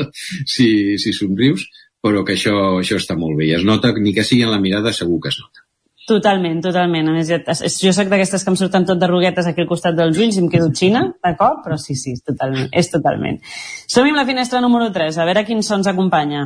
si, 0.54 0.68
si 1.00 1.12
somrius, 1.16 1.64
però 2.04 2.24
que 2.26 2.36
això, 2.36 2.54
això 2.82 2.98
està 3.00 3.16
molt 3.16 3.38
bé. 3.38 3.48
I 3.48 3.54
es 3.58 3.64
nota, 3.64 3.94
ni 3.96 4.12
que 4.16 4.26
sigui 4.26 4.44
en 4.44 4.52
la 4.52 4.60
mirada, 4.60 4.92
segur 4.92 5.22
que 5.24 5.32
es 5.32 5.38
nota. 5.40 5.64
Totalment, 6.04 6.58
totalment. 6.60 7.08
A 7.08 7.14
més, 7.16 7.30
jo, 7.32 7.38
jo 7.80 7.92
soc 7.96 8.10
d'aquestes 8.10 8.42
que 8.44 8.52
em 8.52 8.58
surten 8.60 8.84
tot 8.84 8.98
de 9.00 9.08
ruguetes 9.08 9.46
aquí 9.48 9.64
al 9.64 9.70
costat 9.70 9.96
dels 9.96 10.18
ulls 10.20 10.36
i 10.36 10.42
em 10.42 10.50
quedo 10.52 10.68
xina, 10.76 11.06
d'acord? 11.24 11.62
Però 11.64 11.78
sí, 11.80 11.96
sí, 11.96 12.12
totalment, 12.20 12.68
és 12.76 12.92
totalment. 12.92 13.40
Som 13.88 14.10
amb 14.10 14.20
la 14.20 14.26
finestra 14.28 14.60
número 14.60 14.90
3, 14.92 15.16
a 15.16 15.24
veure 15.30 15.46
quin 15.48 15.64
son 15.64 15.80
ens 15.80 15.88
acompanya. 15.94 16.44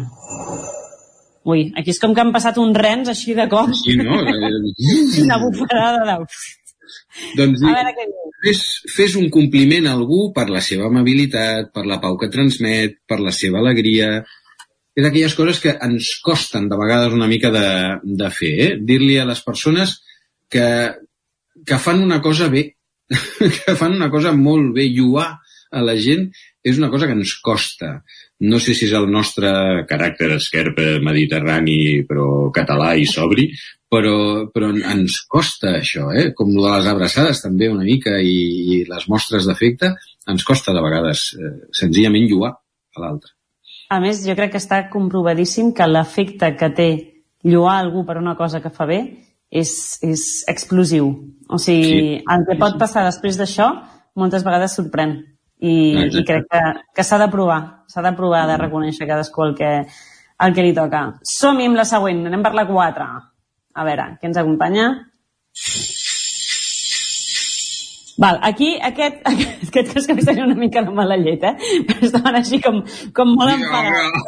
Ui, 1.48 1.66
aquí 1.80 1.90
és 1.90 1.98
com 1.98 2.14
que 2.14 2.22
han 2.22 2.30
passat 2.30 2.60
uns 2.62 2.78
rens 2.78 3.10
així 3.10 3.34
de 3.34 3.48
cop. 3.50 3.74
Sí, 3.82 3.98
no? 3.98 4.22
Una 5.24 5.42
bufarada 5.42 6.06
de... 6.06 6.18
Doncs 7.38 7.64
a 7.66 7.74
veure 7.74 7.96
què 7.96 8.06
fes, 8.44 8.60
fes 8.94 9.16
un 9.18 9.26
compliment 9.34 9.88
a 9.88 9.94
algú 9.98 10.28
per 10.36 10.46
la 10.52 10.62
seva 10.64 10.86
amabilitat, 10.86 11.72
per 11.74 11.84
la 11.88 11.98
pau 12.02 12.16
que 12.20 12.30
transmet, 12.32 13.00
per 13.08 13.18
la 13.24 13.34
seva 13.34 13.58
alegria, 13.62 14.20
és 14.98 15.04
d'aquelles 15.04 15.34
coses 15.38 15.60
que 15.62 15.76
ens 15.86 16.10
costen 16.26 16.66
de 16.66 16.76
vegades 16.78 17.14
una 17.14 17.28
mica 17.30 17.52
de, 17.54 17.68
de 18.02 18.30
fer, 18.34 18.54
eh? 18.64 18.70
dir-li 18.82 19.14
a 19.22 19.28
les 19.28 19.42
persones 19.46 20.00
que, 20.50 20.66
que 21.62 21.78
fan 21.78 22.02
una 22.02 22.18
cosa 22.24 22.48
bé, 22.50 22.64
que 23.60 23.76
fan 23.78 23.94
una 23.94 24.10
cosa 24.10 24.34
molt 24.34 24.72
bé, 24.74 24.88
lluar 24.90 25.28
a 25.70 25.84
la 25.84 25.94
gent 26.02 26.26
és 26.66 26.80
una 26.80 26.90
cosa 26.90 27.06
que 27.06 27.14
ens 27.14 27.36
costa. 27.44 27.92
No 28.50 28.58
sé 28.62 28.74
si 28.74 28.88
és 28.88 28.96
el 28.98 29.06
nostre 29.12 29.52
caràcter 29.86 30.32
esquerp 30.34 30.82
mediterrani, 31.06 32.02
però 32.08 32.50
català 32.54 32.90
i 32.98 33.06
sobri, 33.06 33.48
però, 33.88 34.50
però 34.50 34.74
ens 34.74 35.22
costa 35.30 35.76
això, 35.78 36.10
eh? 36.10 36.32
com 36.34 36.50
les 36.58 36.90
abraçades 36.90 37.46
també 37.46 37.70
una 37.70 37.86
mica 37.86 38.18
i, 38.18 38.38
i 38.74 38.84
les 38.90 39.06
mostres 39.06 39.46
d'afecte, 39.46 39.94
ens 40.28 40.44
costa 40.44 40.74
de 40.74 40.84
vegades 40.84 41.28
eh, 41.38 41.56
senzillament 41.70 42.26
lluar 42.26 42.56
a 42.58 43.04
l'altre. 43.04 43.37
A 43.88 44.00
més, 44.04 44.20
jo 44.26 44.34
crec 44.36 44.52
que 44.52 44.60
està 44.60 44.82
comprovadíssim 44.92 45.72
que 45.76 45.86
l'efecte 45.88 46.52
que 46.60 46.68
té 46.76 46.88
lluar 47.48 47.78
algú 47.78 48.04
per 48.04 48.18
una 48.20 48.34
cosa 48.36 48.60
que 48.60 48.72
fa 48.74 48.84
bé 48.88 48.98
és, 49.50 49.70
és 50.04 50.24
explosiu. 50.50 51.08
O 51.48 51.58
sigui, 51.62 51.88
sí. 51.88 52.18
el 52.20 52.44
que 52.48 52.58
pot 52.60 52.76
passar 52.80 53.06
després 53.06 53.38
d'això 53.40 53.70
moltes 54.18 54.44
vegades 54.44 54.76
sorprèn. 54.76 55.16
I, 55.58 55.74
i 56.14 56.22
crec 56.22 56.44
que, 56.52 56.60
que 56.94 57.02
s'ha 57.02 57.18
de 57.18 57.26
provar, 57.32 57.58
s'ha 57.90 58.04
de 58.04 58.12
provar 58.14 58.44
de 58.46 58.58
reconèixer 58.60 59.08
cadascú 59.08 59.42
el 59.48 59.56
que, 59.58 59.72
el 60.44 60.54
que 60.54 60.66
li 60.66 60.74
toca. 60.76 61.00
Som-hi 61.26 61.66
amb 61.66 61.80
la 61.80 61.86
següent, 61.88 62.20
anem 62.28 62.44
per 62.44 62.52
la 62.54 62.66
4. 62.68 63.08
A 63.78 63.86
veure, 63.88 64.04
què 64.20 64.30
ens 64.30 64.38
acompanya? 64.38 64.86
Val, 68.18 68.40
aquí 68.42 68.72
aquest, 68.82 69.20
aquest, 69.30 69.68
aquest 69.68 69.92
cas 69.94 70.06
que 70.08 70.16
vaig 70.18 70.26
tenir 70.26 70.44
una 70.46 70.58
mica 70.58 70.82
de 70.86 70.94
mala 70.94 71.18
llet, 71.20 71.44
eh? 71.46 71.54
Però 71.88 72.06
estaven 72.08 72.38
així 72.40 72.60
com, 72.64 72.80
com 73.14 73.34
molt 73.38 73.54
enfadats. 73.54 74.24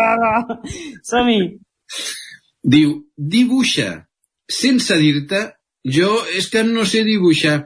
Som-hi. 1.10 1.40
Diu, 2.76 2.94
dibuixa, 3.16 3.90
sense 4.50 4.98
dir-te, 5.02 5.42
jo 5.98 6.12
és 6.38 6.48
que 6.50 6.62
no 6.66 6.86
sé 6.88 7.04
dibuixar. 7.06 7.58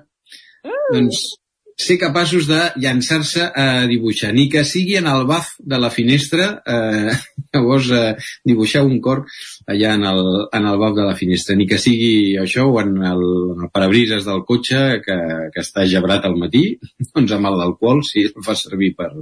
Uh. 0.65 0.81
Doncs 0.97 1.40
ser 1.81 1.97
capaços 1.99 2.47
de 2.49 2.61
llançar-se 2.83 3.47
a 3.57 3.87
dibuixar, 3.89 4.33
ni 4.37 4.49
que 4.53 4.65
sigui 4.69 4.99
en 5.01 5.09
el 5.11 5.25
baf 5.29 5.55
de 5.59 5.79
la 5.81 5.91
finestra, 5.91 6.51
eh, 6.67 7.15
llavors 7.55 7.91
eh, 7.97 8.15
dibuixar 8.47 8.85
un 8.87 9.01
cor 9.01 9.25
allà 9.71 9.95
en 9.97 10.07
el, 10.11 10.23
en 10.53 10.71
el 10.71 10.81
baf 10.81 10.97
de 10.99 11.07
la 11.09 11.17
finestra, 11.19 11.57
ni 11.57 11.67
que 11.71 11.81
sigui 11.81 12.37
això 12.41 12.67
o 12.69 12.81
en 12.83 12.97
el, 12.99 13.25
en 13.57 13.67
el 13.67 13.71
parabrises 13.73 14.27
del 14.29 14.45
cotxe 14.49 15.01
que, 15.05 15.19
que 15.55 15.65
està 15.65 15.87
gebrat 15.89 16.27
al 16.29 16.37
matí, 16.41 16.65
doncs 17.15 17.37
amb 17.37 17.53
l'alcohol, 17.55 18.05
si 18.07 18.27
el 18.29 18.45
fa 18.45 18.59
servir 18.59 18.93
per, 18.99 19.13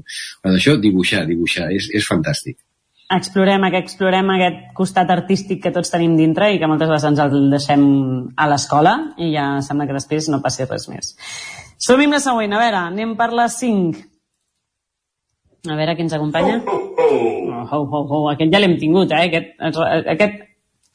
per 0.43 0.57
això, 0.57 0.77
dibuixar, 0.81 1.27
dibuixar, 1.29 1.71
és, 1.75 1.93
és 1.95 2.11
fantàstic. 2.11 2.59
Explorem, 3.09 3.63
que 3.73 3.81
explorem 3.81 4.35
aquest 4.35 4.67
costat 4.77 5.09
artístic 5.15 5.63
que 5.65 5.73
tots 5.73 5.89
tenim 5.89 6.19
dintre 6.19 6.51
i 6.53 6.59
que 6.61 6.69
moltes 6.69 6.91
vegades 6.91 7.07
ens 7.09 7.23
el 7.25 7.47
deixem 7.55 7.87
a 8.37 8.49
l'escola 8.51 8.93
i 9.17 9.31
ja 9.33 9.47
sembla 9.65 9.87
que 9.89 9.97
després 9.97 10.29
no 10.29 10.43
passi 10.45 10.67
res 10.69 10.91
més. 10.93 11.15
Som 11.79 12.03
amb 12.03 12.17
la 12.17 12.23
següent. 12.23 12.55
A 12.55 12.61
veure, 12.63 12.83
anem 12.91 13.15
per 13.19 13.31
la 13.37 13.47
5. 13.53 14.03
A 15.69 15.77
veure 15.79 15.95
qui 15.97 16.05
ens 16.07 16.15
acompanya. 16.17 16.59
Oh, 16.67 17.73
oh, 17.73 17.87
oh, 17.87 18.05
oh. 18.05 18.27
Aquest 18.33 18.53
ja 18.55 18.61
l'hem 18.63 18.77
tingut, 18.81 19.13
eh? 19.15 19.27
Aquest, 19.29 19.57
aquest 20.15 20.45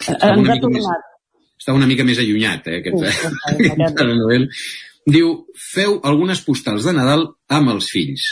està 0.04 0.32
ens 0.34 0.50
ha 0.50 0.60
tornat. 0.62 1.04
Més, 1.04 1.44
està 1.64 1.76
una 1.76 1.88
mica 1.90 2.06
més 2.08 2.20
allunyat, 2.20 2.68
eh? 2.68 2.80
Aquest, 2.82 3.00
sí, 3.00 3.34
aquest, 3.52 3.84
aquest. 3.90 4.64
Diu, 5.14 5.34
feu 5.60 5.98
algunes 6.08 6.40
postals 6.46 6.88
de 6.88 6.94
Nadal 6.96 7.28
amb 7.52 7.74
els 7.76 7.90
fills. 7.92 8.30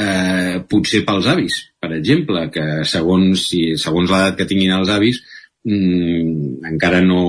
Eh, 0.00 0.58
potser 0.68 1.04
pels 1.06 1.28
avis, 1.30 1.56
per 1.80 1.92
exemple, 1.94 2.48
que 2.52 2.64
segons, 2.88 3.44
si, 3.48 3.62
segons 3.80 4.10
l'edat 4.10 4.40
que 4.40 4.48
tinguin 4.50 4.74
els 4.74 4.90
avis, 4.90 5.20
mm, 5.64 6.64
encara 6.72 7.00
no, 7.04 7.24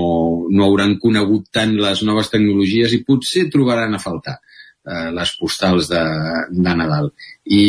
no 0.50 0.68
hauran 0.68 0.98
conegut 1.02 1.50
tant 1.56 1.76
les 1.80 2.04
noves 2.08 2.30
tecnologies 2.34 2.94
i 2.94 3.04
potser 3.08 3.48
trobaran 3.54 3.96
a 3.96 4.02
faltar 4.02 4.38
eh, 4.40 5.10
les 5.16 5.34
postals 5.40 5.90
de, 5.92 6.04
de 6.52 6.76
Nadal. 6.82 7.12
I 7.46 7.64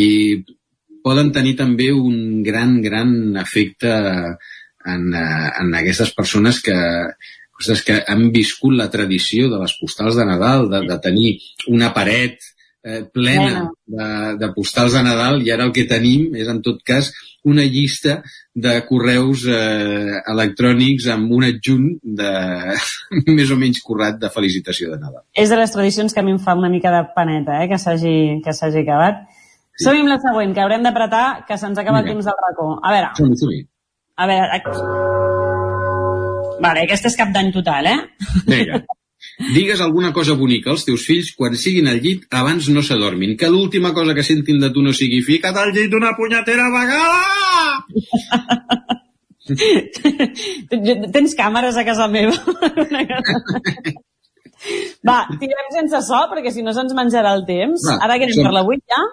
poden 1.03 1.31
tenir 1.31 1.55
també 1.59 1.91
un 1.95 2.43
gran, 2.43 2.77
gran 2.83 3.11
efecte 3.39 3.91
en, 3.95 5.09
eh, 5.13 5.49
en 5.61 5.73
aquestes 5.79 6.13
persones 6.15 6.61
que, 6.63 6.77
coses 7.57 7.81
que 7.83 8.01
han 8.07 8.29
viscut 8.33 8.75
la 8.77 8.89
tradició 8.93 9.49
de 9.49 9.61
les 9.63 9.73
postals 9.79 10.19
de 10.19 10.27
Nadal, 10.29 10.69
de, 10.69 10.83
de 10.89 10.99
tenir 11.03 11.31
una 11.73 11.89
paret 11.95 12.37
eh, 12.83 13.03
plena 13.13 13.65
de, 13.85 14.09
de 14.41 14.51
postals 14.55 14.93
de 14.93 15.03
Nadal 15.07 15.41
i 15.45 15.51
ara 15.53 15.65
el 15.67 15.73
que 15.75 15.87
tenim 15.89 16.35
és 16.37 16.49
en 16.51 16.61
tot 16.65 16.83
cas 16.85 17.09
una 17.47 17.63
llista 17.63 18.19
de 18.53 18.73
correus 18.87 19.45
eh, 19.47 20.19
electrònics 20.33 21.07
amb 21.13 21.31
un 21.37 21.47
adjunt 21.47 21.87
de 22.21 22.31
més 23.37 23.53
o 23.53 23.57
menys 23.59 23.81
currat 23.85 24.19
de 24.21 24.31
felicitació 24.33 24.91
de 24.91 24.99
Nadal. 25.01 25.23
És 25.33 25.53
de 25.53 25.59
les 25.59 25.73
tradicions 25.73 26.13
que 26.13 26.23
a 26.23 26.27
mi 26.27 26.35
em 26.35 26.41
fa 26.43 26.57
una 26.59 26.71
mica 26.73 26.93
de 26.93 27.05
paneta, 27.15 27.61
eh, 27.63 27.71
que 27.71 27.79
s'hagi 27.79 28.83
acabat. 28.83 29.25
Sí. 29.77 29.85
Som 29.85 29.99
amb 30.01 30.09
la 30.09 30.19
següent, 30.21 30.53
que 30.57 30.63
haurem 30.63 30.85
d'apretar, 30.85 31.25
que 31.47 31.57
se'ns 31.57 31.77
acaba 31.77 32.01
Mira. 32.01 32.09
el 32.09 32.15
temps 32.15 32.29
del 32.29 32.39
racó. 32.43 32.69
A 32.81 32.93
veure. 32.95 33.11
Som, 33.19 33.35
som 33.37 33.57
a 34.17 34.25
veure... 34.25 34.49
Aquí. 34.57 34.71
Vale, 36.57 36.85
aquest 36.87 37.05
és 37.11 37.17
cap 37.19 37.29
d'any 37.33 37.51
total, 37.53 37.91
eh? 37.93 37.99
Vinga. 38.49 38.81
Digues 39.37 39.81
alguna 39.85 40.09
cosa 40.13 40.33
bonica 40.33 40.71
als 40.73 40.85
teus 40.87 41.03
fills 41.05 41.29
quan 41.37 41.53
siguin 41.55 41.87
al 41.91 41.99
llit 42.01 42.25
abans 42.33 42.69
no 42.73 42.81
s'adormin. 42.81 43.37
Que 43.37 43.49
l'última 43.53 43.93
cosa 43.93 44.15
que 44.17 44.25
sentin 44.25 44.57
de 44.59 44.71
tu 44.73 44.81
no 44.81 44.93
sigui 44.97 45.21
fica't 45.21 45.57
al 45.61 45.73
llit 45.75 45.93
una 45.93 46.15
punyetera 46.17 46.71
vegada! 46.73 47.85
Tens 51.13 51.35
càmeres 51.37 51.77
a 51.77 51.85
casa 51.87 52.07
meva? 52.11 52.33
Va, 55.05 55.17
tirem 55.39 55.69
sense 55.75 56.01
so, 56.07 56.19
perquè 56.31 56.51
si 56.51 56.65
no 56.65 56.73
se'ns 56.75 56.95
menjarà 56.97 57.35
el 57.37 57.45
temps. 57.47 57.85
Va, 57.87 57.99
Ara 58.07 58.17
que 58.17 58.25
anem 58.27 58.39
som... 58.39 58.49
per 58.49 58.55
la 58.57 58.63
8 58.65 58.81
ja? 58.93 59.03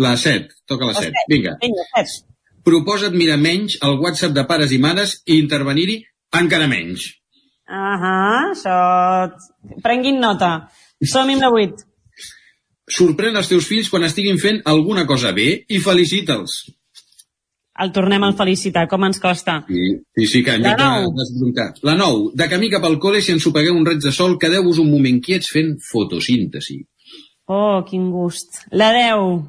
La 0.00 0.12
7, 0.16 0.60
toca 0.70 0.90
la 0.90 0.94
7. 0.96 1.08
7. 1.08 1.24
Vinga. 1.32 1.56
Vinga, 1.64 1.86
7. 1.96 2.26
Proposa't 2.68 3.16
mirar 3.16 3.40
menys 3.40 3.78
el 3.86 3.96
WhatsApp 4.04 4.36
de 4.36 4.44
pares 4.48 4.76
i 4.76 4.78
mares 4.82 5.16
i 5.24 5.40
intervenir-hi 5.40 5.96
encara 6.40 6.68
menys. 6.70 7.08
Ahà, 7.70 8.50
això... 8.50 8.74
Prenguin 9.84 10.18
nota. 10.18 10.50
Som 11.06 11.30
amb 11.30 11.44
la 11.44 11.52
8. 11.54 11.86
Sorprèn 12.90 13.38
els 13.38 13.48
teus 13.50 13.68
fills 13.70 13.88
quan 13.92 14.02
estiguin 14.02 14.40
fent 14.42 14.58
alguna 14.66 15.06
cosa 15.06 15.30
bé 15.36 15.48
i 15.70 15.78
felicita'ls. 15.82 16.56
El 17.80 17.92
tornem 17.94 18.26
a 18.26 18.32
felicitar, 18.36 18.82
com 18.90 19.06
ens 19.06 19.20
costa. 19.22 19.60
Sí, 19.68 19.86
sí, 20.18 20.26
sí 20.32 20.42
que 20.44 20.56
hem 20.56 20.66
de 20.66 20.74
desbroncar. 21.16 21.70
La 21.86 21.94
9. 21.96 22.34
De 22.36 22.48
camí 22.50 22.68
cap 22.72 22.84
al 22.84 22.98
col·le, 23.00 23.22
si 23.24 23.32
ens 23.32 23.46
sopegueu 23.46 23.78
un 23.78 23.86
raig 23.86 24.02
de 24.02 24.12
sol, 24.12 24.36
quedeu-vos 24.42 24.82
un 24.82 24.90
moment 24.90 25.22
quiets 25.24 25.48
fent 25.54 25.76
fotosíntesi. 25.86 26.82
Oh, 27.46 27.80
quin 27.86 28.10
gust. 28.12 28.64
La 28.76 28.90
10. 28.92 29.40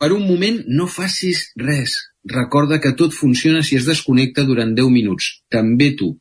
Per 0.00 0.12
un 0.14 0.22
moment 0.28 0.60
no 0.68 0.86
facis 0.86 1.48
res. 1.58 1.96
Recorda 2.30 2.78
que 2.84 2.92
tot 2.96 3.16
funciona 3.16 3.64
si 3.66 3.80
es 3.80 3.88
desconnecta 3.88 4.44
durant 4.46 4.76
10 4.76 4.92
minuts. 4.92 5.32
També 5.50 5.90
tu. 5.96 6.14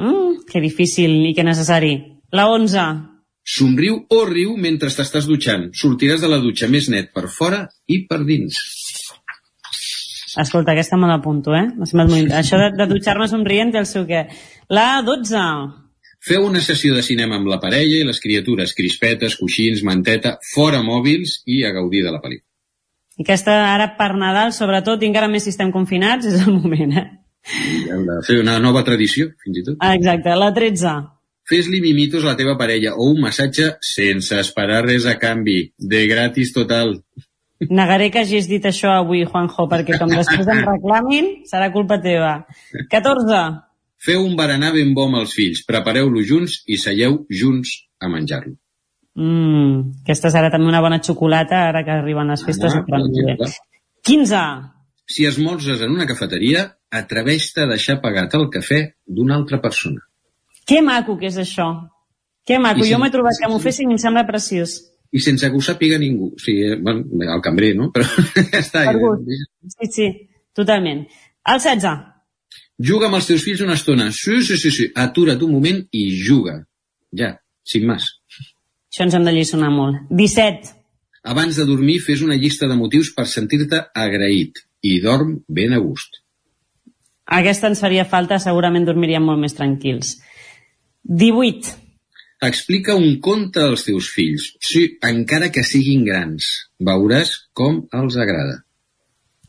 Mm, 0.00 0.44
que 0.48 0.60
difícil 0.60 1.18
i 1.28 1.34
que 1.36 1.44
necessari. 1.44 1.96
La 2.32 2.48
11. 2.48 2.84
Somriu 3.42 3.98
o 4.08 4.22
riu 4.28 4.54
mentre 4.56 4.88
t'estàs 4.88 5.26
dutxant. 5.28 5.68
Sortiràs 5.74 6.22
de 6.22 6.30
la 6.30 6.40
dutxa 6.40 6.68
més 6.70 6.88
net 6.92 7.10
per 7.12 7.26
fora 7.28 7.66
i 7.90 8.04
per 8.08 8.22
dins. 8.24 8.56
Escolta, 10.38 10.72
aquesta 10.72 10.96
me 10.96 11.10
l'apunto, 11.10 11.52
eh? 11.52 11.66
Això 11.84 12.56
de, 12.60 12.70
de 12.78 12.86
dutxar-me 12.88 13.28
somrient 13.28 13.72
té 13.74 13.82
el 13.82 13.88
seu 13.90 14.06
què. 14.08 14.24
La 14.72 15.02
12. 15.04 15.42
Feu 16.22 16.46
una 16.46 16.62
sessió 16.62 16.94
de 16.94 17.02
cinema 17.02 17.36
amb 17.36 17.50
la 17.50 17.58
parella 17.60 17.98
i 17.98 18.06
les 18.06 18.20
criatures, 18.22 18.72
crispetes, 18.78 19.36
coixins, 19.36 19.82
manteta, 19.84 20.36
fora 20.54 20.80
mòbils 20.86 21.40
i 21.50 21.64
a 21.66 21.74
gaudir 21.74 22.04
de 22.06 22.14
la 22.14 22.22
pel·lícula. 22.22 22.48
I 23.18 23.26
aquesta 23.26 23.58
ara 23.74 23.90
per 23.98 24.14
Nadal, 24.16 24.54
sobretot, 24.56 25.02
i 25.02 25.10
encara 25.10 25.28
més 25.28 25.44
si 25.44 25.52
estem 25.52 25.74
confinats, 25.74 26.30
és 26.30 26.46
el 26.46 26.54
moment, 26.54 26.94
eh? 26.96 27.08
Hem 27.90 28.04
de 28.06 28.20
fer 28.26 28.38
una 28.40 28.58
nova 28.62 28.84
tradició, 28.86 29.28
fins 29.42 29.58
i 29.58 29.64
tot. 29.66 29.76
Ah, 29.80 29.94
exacte, 29.98 30.34
la 30.38 30.52
13. 30.54 30.92
Fes-li 31.48 31.80
mimitos 31.82 32.22
a 32.24 32.28
la 32.32 32.36
teva 32.38 32.54
parella 32.56 32.94
o 32.94 33.08
un 33.10 33.18
massatge 33.20 33.72
sense 33.82 34.38
esperar 34.38 34.84
res 34.86 35.06
a 35.10 35.16
canvi, 35.18 35.72
de 35.76 36.04
gratis 36.06 36.52
total. 36.54 36.94
Negaré 37.68 38.10
que 38.10 38.22
hagis 38.22 38.46
dit 38.50 38.64
això 38.66 38.90
avui, 38.94 39.24
Juanjo, 39.26 39.66
perquè 39.70 39.98
com 39.98 40.10
després 40.10 40.46
em 40.50 40.62
reclamin, 40.66 41.28
serà 41.50 41.68
culpa 41.74 41.98
teva. 42.02 42.46
14. 42.90 43.42
Feu 44.02 44.22
un 44.24 44.34
berenar 44.38 44.72
ben 44.74 44.94
bo 44.94 45.04
amb 45.06 45.20
els 45.20 45.34
fills, 45.34 45.62
prepareu-lo 45.66 46.22
junts 46.26 46.62
i 46.66 46.78
seieu 46.78 47.20
junts 47.30 47.74
a 48.02 48.08
menjar-lo. 48.10 48.54
Mm, 49.14 50.02
aquesta 50.06 50.30
serà 50.32 50.48
també 50.50 50.66
una 50.70 50.80
bona 50.80 50.98
xocolata, 51.04 51.66
ara 51.68 51.84
que 51.84 51.90
arriben 51.92 52.30
les 52.32 52.42
festes. 52.46 52.74
Ah, 52.74 52.80
Ah, 52.80 52.84
per 52.88 53.00
exemple. 53.02 53.50
15. 54.02 54.71
Si 55.06 55.26
esmorzes 55.26 55.80
en 55.82 55.90
una 55.90 56.06
cafeteria, 56.06 56.66
atreveix-te 56.92 57.64
a 57.64 57.70
deixar 57.70 57.98
pagat 58.02 58.34
el 58.38 58.48
cafè 58.52 58.82
d'una 59.06 59.36
altra 59.40 59.60
persona. 59.60 60.04
Que 60.68 60.80
maco 60.84 61.16
que 61.18 61.28
és 61.30 61.38
això. 61.40 61.68
Que 62.46 62.58
maco. 62.62 62.84
I 62.84 62.92
Jo 62.92 63.00
m'he 63.02 63.10
trobat 63.14 63.40
que 63.40 63.50
m'ho 63.50 63.58
fessin 63.62 63.90
i 63.90 63.96
em 63.96 64.00
sembla 64.00 64.26
preciós. 64.28 64.78
I 65.12 65.20
sense 65.20 65.48
que 65.48 65.58
ho 65.58 65.64
sàpiga 65.64 65.98
ningú. 66.00 66.30
O 66.32 66.40
sigui, 66.40 66.70
eh, 66.72 66.78
bueno, 66.80 67.04
el 67.34 67.42
cambrer, 67.44 67.74
no? 67.76 67.90
Però 67.92 68.06
ja 68.52 68.62
està. 68.62 68.86
Ja. 68.88 69.12
Sí, 69.74 69.90
sí, 69.98 70.08
totalment. 70.56 71.04
El 71.52 71.60
16. 71.60 72.08
Juga 72.82 73.08
amb 73.08 73.18
els 73.18 73.28
teus 73.28 73.44
fills 73.44 73.60
una 73.62 73.76
estona. 73.78 74.10
Sí, 74.16 74.40
sí, 74.46 74.56
sí, 74.56 74.70
sí. 74.70 74.88
Atura't 74.94 75.42
un 75.44 75.52
moment 75.58 75.82
i 75.92 76.06
juga. 76.22 76.62
Ja, 77.18 77.34
sin 77.66 77.86
más. 77.90 78.08
Això 78.92 79.04
ens 79.04 79.16
hem 79.18 79.26
de 79.26 79.34
lliçonar 79.34 79.70
molt. 79.74 80.06
17. 80.10 80.72
Abans 81.28 81.58
de 81.58 81.66
dormir, 81.68 82.00
fes 82.02 82.22
una 82.24 82.38
llista 82.38 82.66
de 82.70 82.76
motius 82.78 83.12
per 83.14 83.28
sentir-te 83.30 83.78
agraït 83.94 84.64
i 84.82 84.98
dorm 85.00 85.38
ben 85.48 85.72
a 85.72 85.80
gust. 85.82 86.20
Aquesta 87.32 87.70
ens 87.70 87.80
faria 87.80 88.04
falta, 88.04 88.40
segurament 88.42 88.84
dormiríem 88.84 89.24
molt 89.24 89.40
més 89.40 89.54
tranquils. 89.56 90.16
18. 91.22 91.78
Explica 92.42 92.96
un 92.98 93.20
conte 93.22 93.62
als 93.62 93.86
teus 93.86 94.08
fills. 94.10 94.48
Sí, 94.60 94.84
encara 95.06 95.52
que 95.54 95.62
siguin 95.62 96.02
grans. 96.04 96.48
Veuràs 96.82 97.36
com 97.54 97.84
els 97.94 98.18
agrada. 98.18 98.64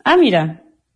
Ah, 0.06 0.18
mira, 0.20 0.44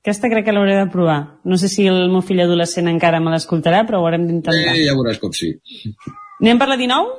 aquesta 0.06 0.30
crec 0.30 0.45
que 0.45 0.53
l'hauré 0.53 0.75
de 0.77 0.90
provar. 0.93 1.19
No 1.43 1.57
sé 1.57 1.72
si 1.74 1.88
el 1.90 2.06
meu 2.14 2.22
fill 2.24 2.43
adolescent 2.43 2.88
encara 2.91 3.19
me 3.24 3.33
l'escoltarà, 3.33 3.82
però 3.88 4.01
ho 4.01 4.06
haurem 4.06 4.27
d'intentar. 4.27 4.75
Eh, 4.75 4.85
ja 4.85 4.93
veuràs 4.95 5.17
com 5.19 5.33
sí. 5.33 5.56
Anem 6.43 6.61
per 6.61 6.69
la 6.69 6.77
19? 6.80 7.16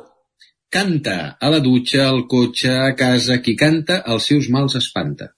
Canta. 0.71 1.17
A 1.41 1.51
la 1.51 1.59
dutxa, 1.65 2.07
al 2.07 2.23
cotxe, 2.31 2.71
a 2.87 2.95
casa. 2.97 3.41
Qui 3.43 3.57
canta, 3.59 4.03
els 4.15 4.31
seus 4.31 4.49
mals 4.55 4.79
espanta. 4.79 5.33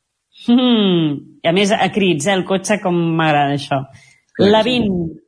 Mm. 0.48 1.40
I 1.44 1.48
a 1.48 1.52
més, 1.56 1.72
a 1.72 1.88
crits, 1.92 2.28
eh? 2.28 2.36
El 2.36 2.46
cotxe, 2.48 2.78
com 2.82 2.96
m'agrada 3.18 3.56
això. 3.56 3.82
La 4.40 4.62
20. 4.64 5.18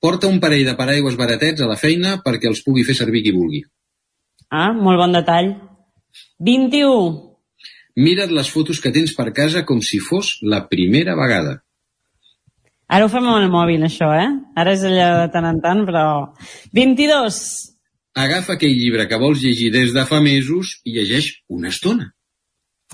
Porta 0.00 0.28
un 0.30 0.38
parell 0.40 0.66
de 0.66 0.76
paraigües 0.78 1.16
baratets 1.18 1.64
a 1.64 1.68
la 1.70 1.78
feina 1.80 2.18
perquè 2.24 2.50
els 2.50 2.60
pugui 2.66 2.84
fer 2.86 2.94
servir 2.98 3.24
qui 3.24 3.34
vulgui. 3.34 3.62
Ah, 4.50 4.72
molt 4.72 5.00
bon 5.00 5.16
detall. 5.16 5.54
21. 6.44 7.16
Mira't 7.98 8.30
les 8.32 8.50
fotos 8.54 8.78
que 8.80 8.92
tens 8.94 9.14
per 9.16 9.32
casa 9.34 9.64
com 9.66 9.80
si 9.82 9.98
fos 9.98 10.36
la 10.42 10.62
primera 10.70 11.16
vegada. 11.18 11.58
Ara 12.88 13.04
ho 13.04 13.10
fem 13.12 13.26
amb 13.26 13.42
el 13.42 13.50
mòbil, 13.52 13.82
això, 13.84 14.12
eh? 14.16 14.28
Ara 14.56 14.72
és 14.72 14.84
allò 14.86 15.08
de 15.24 15.32
tant 15.34 15.48
en 15.48 15.58
tant, 15.64 15.82
però... 15.88 16.04
22. 16.78 17.40
Agafa 18.18 18.54
aquell 18.54 18.78
llibre 18.78 19.04
que 19.10 19.18
vols 19.20 19.42
llegir 19.42 19.68
des 19.74 19.92
de 19.96 20.06
fa 20.08 20.22
mesos 20.24 20.78
i 20.88 20.94
llegeix 20.94 21.34
una 21.52 21.68
estona. 21.74 22.12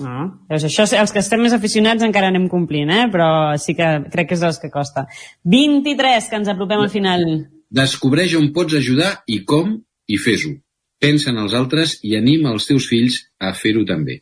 Ah, 0.03 0.27
doncs 0.49 0.65
això, 0.67 0.83
els 0.99 1.13
que 1.15 1.21
estem 1.23 1.39
més 1.45 1.53
aficionats 1.55 2.03
encara 2.03 2.27
anem 2.27 2.49
complint, 2.51 2.89
eh? 2.91 3.05
Però 3.11 3.55
sí 3.61 3.77
que 3.77 3.87
crec 4.11 4.29
que 4.29 4.35
és 4.35 4.43
dels 4.43 4.59
que 4.59 4.71
costa. 4.73 5.05
23, 5.47 6.27
que 6.29 6.39
ens 6.41 6.51
apropem 6.51 6.83
al 6.83 6.91
final. 6.91 7.23
Descobreix 7.71 8.35
on 8.35 8.51
pots 8.55 8.75
ajudar 8.75 9.21
i 9.31 9.41
com 9.47 9.77
i 10.07 10.19
fes-ho. 10.19 10.51
Pensa 10.99 11.31
en 11.31 11.39
els 11.43 11.55
altres 11.55 11.97
i 12.03 12.15
anima 12.17 12.51
els 12.51 12.67
teus 12.67 12.87
fills 12.91 13.21
a 13.39 13.53
fer-ho 13.55 13.85
també. 13.87 14.21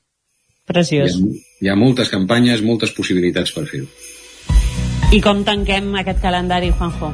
Preciós. 0.69 1.17
Hi 1.17 1.23
ha, 1.23 1.41
hi 1.65 1.71
ha 1.71 1.79
moltes 1.79 2.09
campanyes, 2.13 2.61
moltes 2.61 2.93
possibilitats 2.95 3.53
per 3.55 3.65
fer-ho. 3.69 3.89
I 5.13 5.19
com 5.21 5.43
tanquem 5.45 5.91
aquest 6.01 6.21
calendari, 6.21 6.71
Juanjo? 6.73 7.11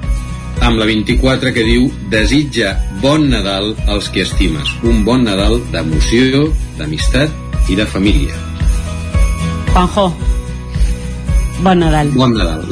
Amb 0.64 0.80
la 0.80 0.86
24 0.88 1.54
que 1.56 1.64
diu 1.64 1.88
Desitja 2.12 2.76
bon 3.04 3.30
Nadal 3.32 3.72
als 3.88 4.12
que 4.12 4.28
estimes. 4.28 4.76
Un 4.84 5.06
bon 5.08 5.24
Nadal 5.28 5.60
d'emoció, 5.72 6.50
d'amistat 6.80 7.72
i 7.72 7.80
de 7.80 7.88
família. 7.88 8.49
Juanjo, 9.74 10.14
bon 11.62 11.80
Nadal. 11.80 12.10
Bon 12.16 12.34
Nadal. 12.34 12.66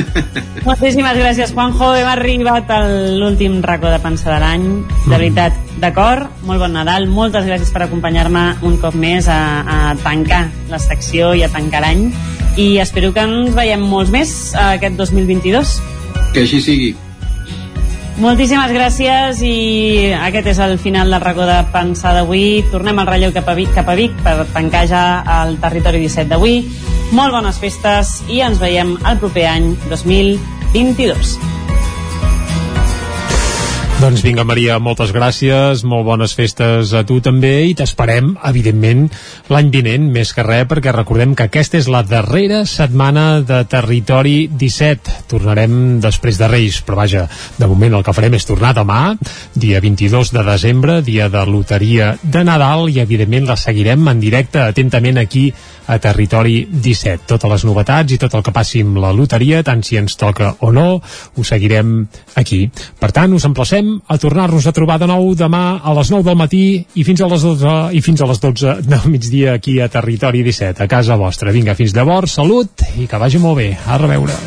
Moltíssimes 0.68 1.16
gràcies, 1.18 1.52
Juanjo. 1.54 1.92
Hem 1.94 2.08
arribat 2.10 2.70
a 2.74 2.80
l'últim 3.18 3.60
racó 3.62 3.92
de 3.92 4.00
pensar 4.02 4.34
de 4.34 4.40
l'any. 4.42 4.66
De 5.06 5.12
veritat, 5.14 5.56
d'acord? 5.82 6.28
Molt 6.48 6.64
bon 6.64 6.74
Nadal. 6.74 7.06
Moltes 7.06 7.46
gràcies 7.46 7.70
per 7.74 7.84
acompanyar-me 7.86 8.44
un 8.66 8.78
cop 8.82 8.96
més 8.98 9.28
a, 9.30 9.40
a 9.62 9.78
tancar 10.02 10.48
la 10.72 10.82
secció 10.82 11.32
i 11.38 11.44
a 11.46 11.52
tancar 11.52 11.84
l'any. 11.84 12.08
I 12.58 12.78
espero 12.82 13.12
que 13.14 13.24
ens 13.24 13.54
veiem 13.54 13.82
molts 13.82 14.12
més 14.14 14.34
eh, 14.54 14.74
aquest 14.78 14.98
2022. 15.00 15.78
Que 16.34 16.46
així 16.46 16.60
sigui. 16.62 16.94
Moltíssimes 18.14 18.70
gràcies 18.70 19.40
i 19.42 20.12
aquest 20.14 20.46
és 20.52 20.58
el 20.62 20.76
final 20.78 21.10
del 21.10 21.22
racó 21.24 21.48
de 21.48 21.56
pensar 21.74 22.12
d'avui. 22.14 22.62
Tornem 22.70 23.00
al 23.02 23.08
relleu 23.08 23.34
cap 23.34 23.50
a 23.50 23.56
Vic, 23.58 23.72
cap 23.74 23.90
a 23.90 23.96
Vic 23.98 24.14
per 24.22 24.36
tancar 24.54 24.84
ja 24.86 25.02
el 25.40 25.58
territori 25.58 26.04
17 26.04 26.30
d'avui. 26.30 26.60
Molt 27.10 27.34
bones 27.34 27.58
festes 27.58 28.20
i 28.30 28.38
ens 28.46 28.62
veiem 28.62 28.94
el 29.02 29.18
proper 29.18 29.48
any 29.50 29.72
2022. 29.90 31.63
Doncs 34.04 34.20
vinga, 34.20 34.44
Maria, 34.44 34.74
moltes 34.84 35.14
gràcies, 35.16 35.80
molt 35.88 36.04
bones 36.04 36.34
festes 36.36 36.90
a 36.92 37.00
tu 37.08 37.22
també 37.24 37.52
i 37.70 37.72
t'esperem, 37.72 38.34
evidentment, 38.44 39.06
l'any 39.48 39.70
vinent, 39.72 40.10
més 40.12 40.34
que 40.36 40.44
res, 40.44 40.66
perquè 40.68 40.92
recordem 40.92 41.32
que 41.32 41.46
aquesta 41.46 41.80
és 41.80 41.88
la 41.88 42.02
darrera 42.04 42.66
setmana 42.68 43.40
de 43.48 43.62
Territori 43.64 44.34
17. 44.60 45.24
Tornarem 45.30 46.02
després 46.04 46.36
de 46.36 46.50
Reis, 46.52 46.82
però 46.84 47.00
vaja, 47.00 47.24
de 47.56 47.70
moment 47.70 47.96
el 47.96 48.04
que 48.04 48.12
farem 48.12 48.36
és 48.36 48.44
tornar 48.44 48.74
demà, 48.76 49.14
dia 49.56 49.80
22 49.80 50.34
de 50.36 50.44
desembre, 50.52 51.00
dia 51.00 51.30
de 51.32 51.46
loteria 51.48 52.12
de 52.20 52.44
Nadal, 52.44 52.90
i 52.92 53.00
evidentment 53.00 53.48
la 53.48 53.56
seguirem 53.56 54.04
en 54.12 54.20
directe 54.20 54.66
atentament 54.66 55.24
aquí 55.24 55.46
a 55.86 55.98
Territori 55.98 56.64
17. 56.70 57.26
Totes 57.28 57.50
les 57.50 57.64
novetats 57.68 58.14
i 58.14 58.18
tot 58.20 58.34
el 58.34 58.44
que 58.44 58.54
passi 58.54 58.82
amb 58.84 58.98
la 59.02 59.12
loteria, 59.14 59.62
tant 59.66 59.82
si 59.84 59.98
ens 60.00 60.16
toca 60.20 60.54
o 60.64 60.72
no, 60.72 61.00
ho 61.00 61.44
seguirem 61.44 61.96
aquí. 62.40 62.64
Per 63.00 63.10
tant, 63.14 63.34
us 63.36 63.46
emplacem 63.48 63.94
a 64.08 64.18
tornar-nos 64.20 64.66
a 64.66 64.74
trobar 64.76 64.98
de 65.02 65.08
nou 65.10 65.32
demà 65.38 65.80
a 65.82 65.94
les 65.98 66.12
9 66.12 66.26
del 66.28 66.38
matí 66.40 66.64
i 66.94 67.04
fins 67.06 67.20
a 67.20 67.30
les 67.30 67.44
12, 67.44 67.76
i 67.92 68.02
fins 68.04 68.22
a 68.22 68.30
les 68.30 68.40
12 68.40 68.78
del 68.88 69.08
migdia 69.12 69.58
aquí 69.58 69.80
a 69.80 69.90
Territori 69.92 70.44
17, 70.46 70.84
a 70.84 70.90
casa 70.90 71.18
vostra. 71.20 71.52
Vinga, 71.54 71.76
fins 71.78 71.94
llavors, 71.96 72.38
salut 72.40 72.86
i 72.98 73.08
que 73.10 73.20
vagi 73.20 73.42
molt 73.42 73.60
bé. 73.60 73.72
A 73.86 73.98
reveure. 74.00 74.38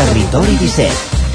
Territori 0.00 0.56
17, 0.56 1.09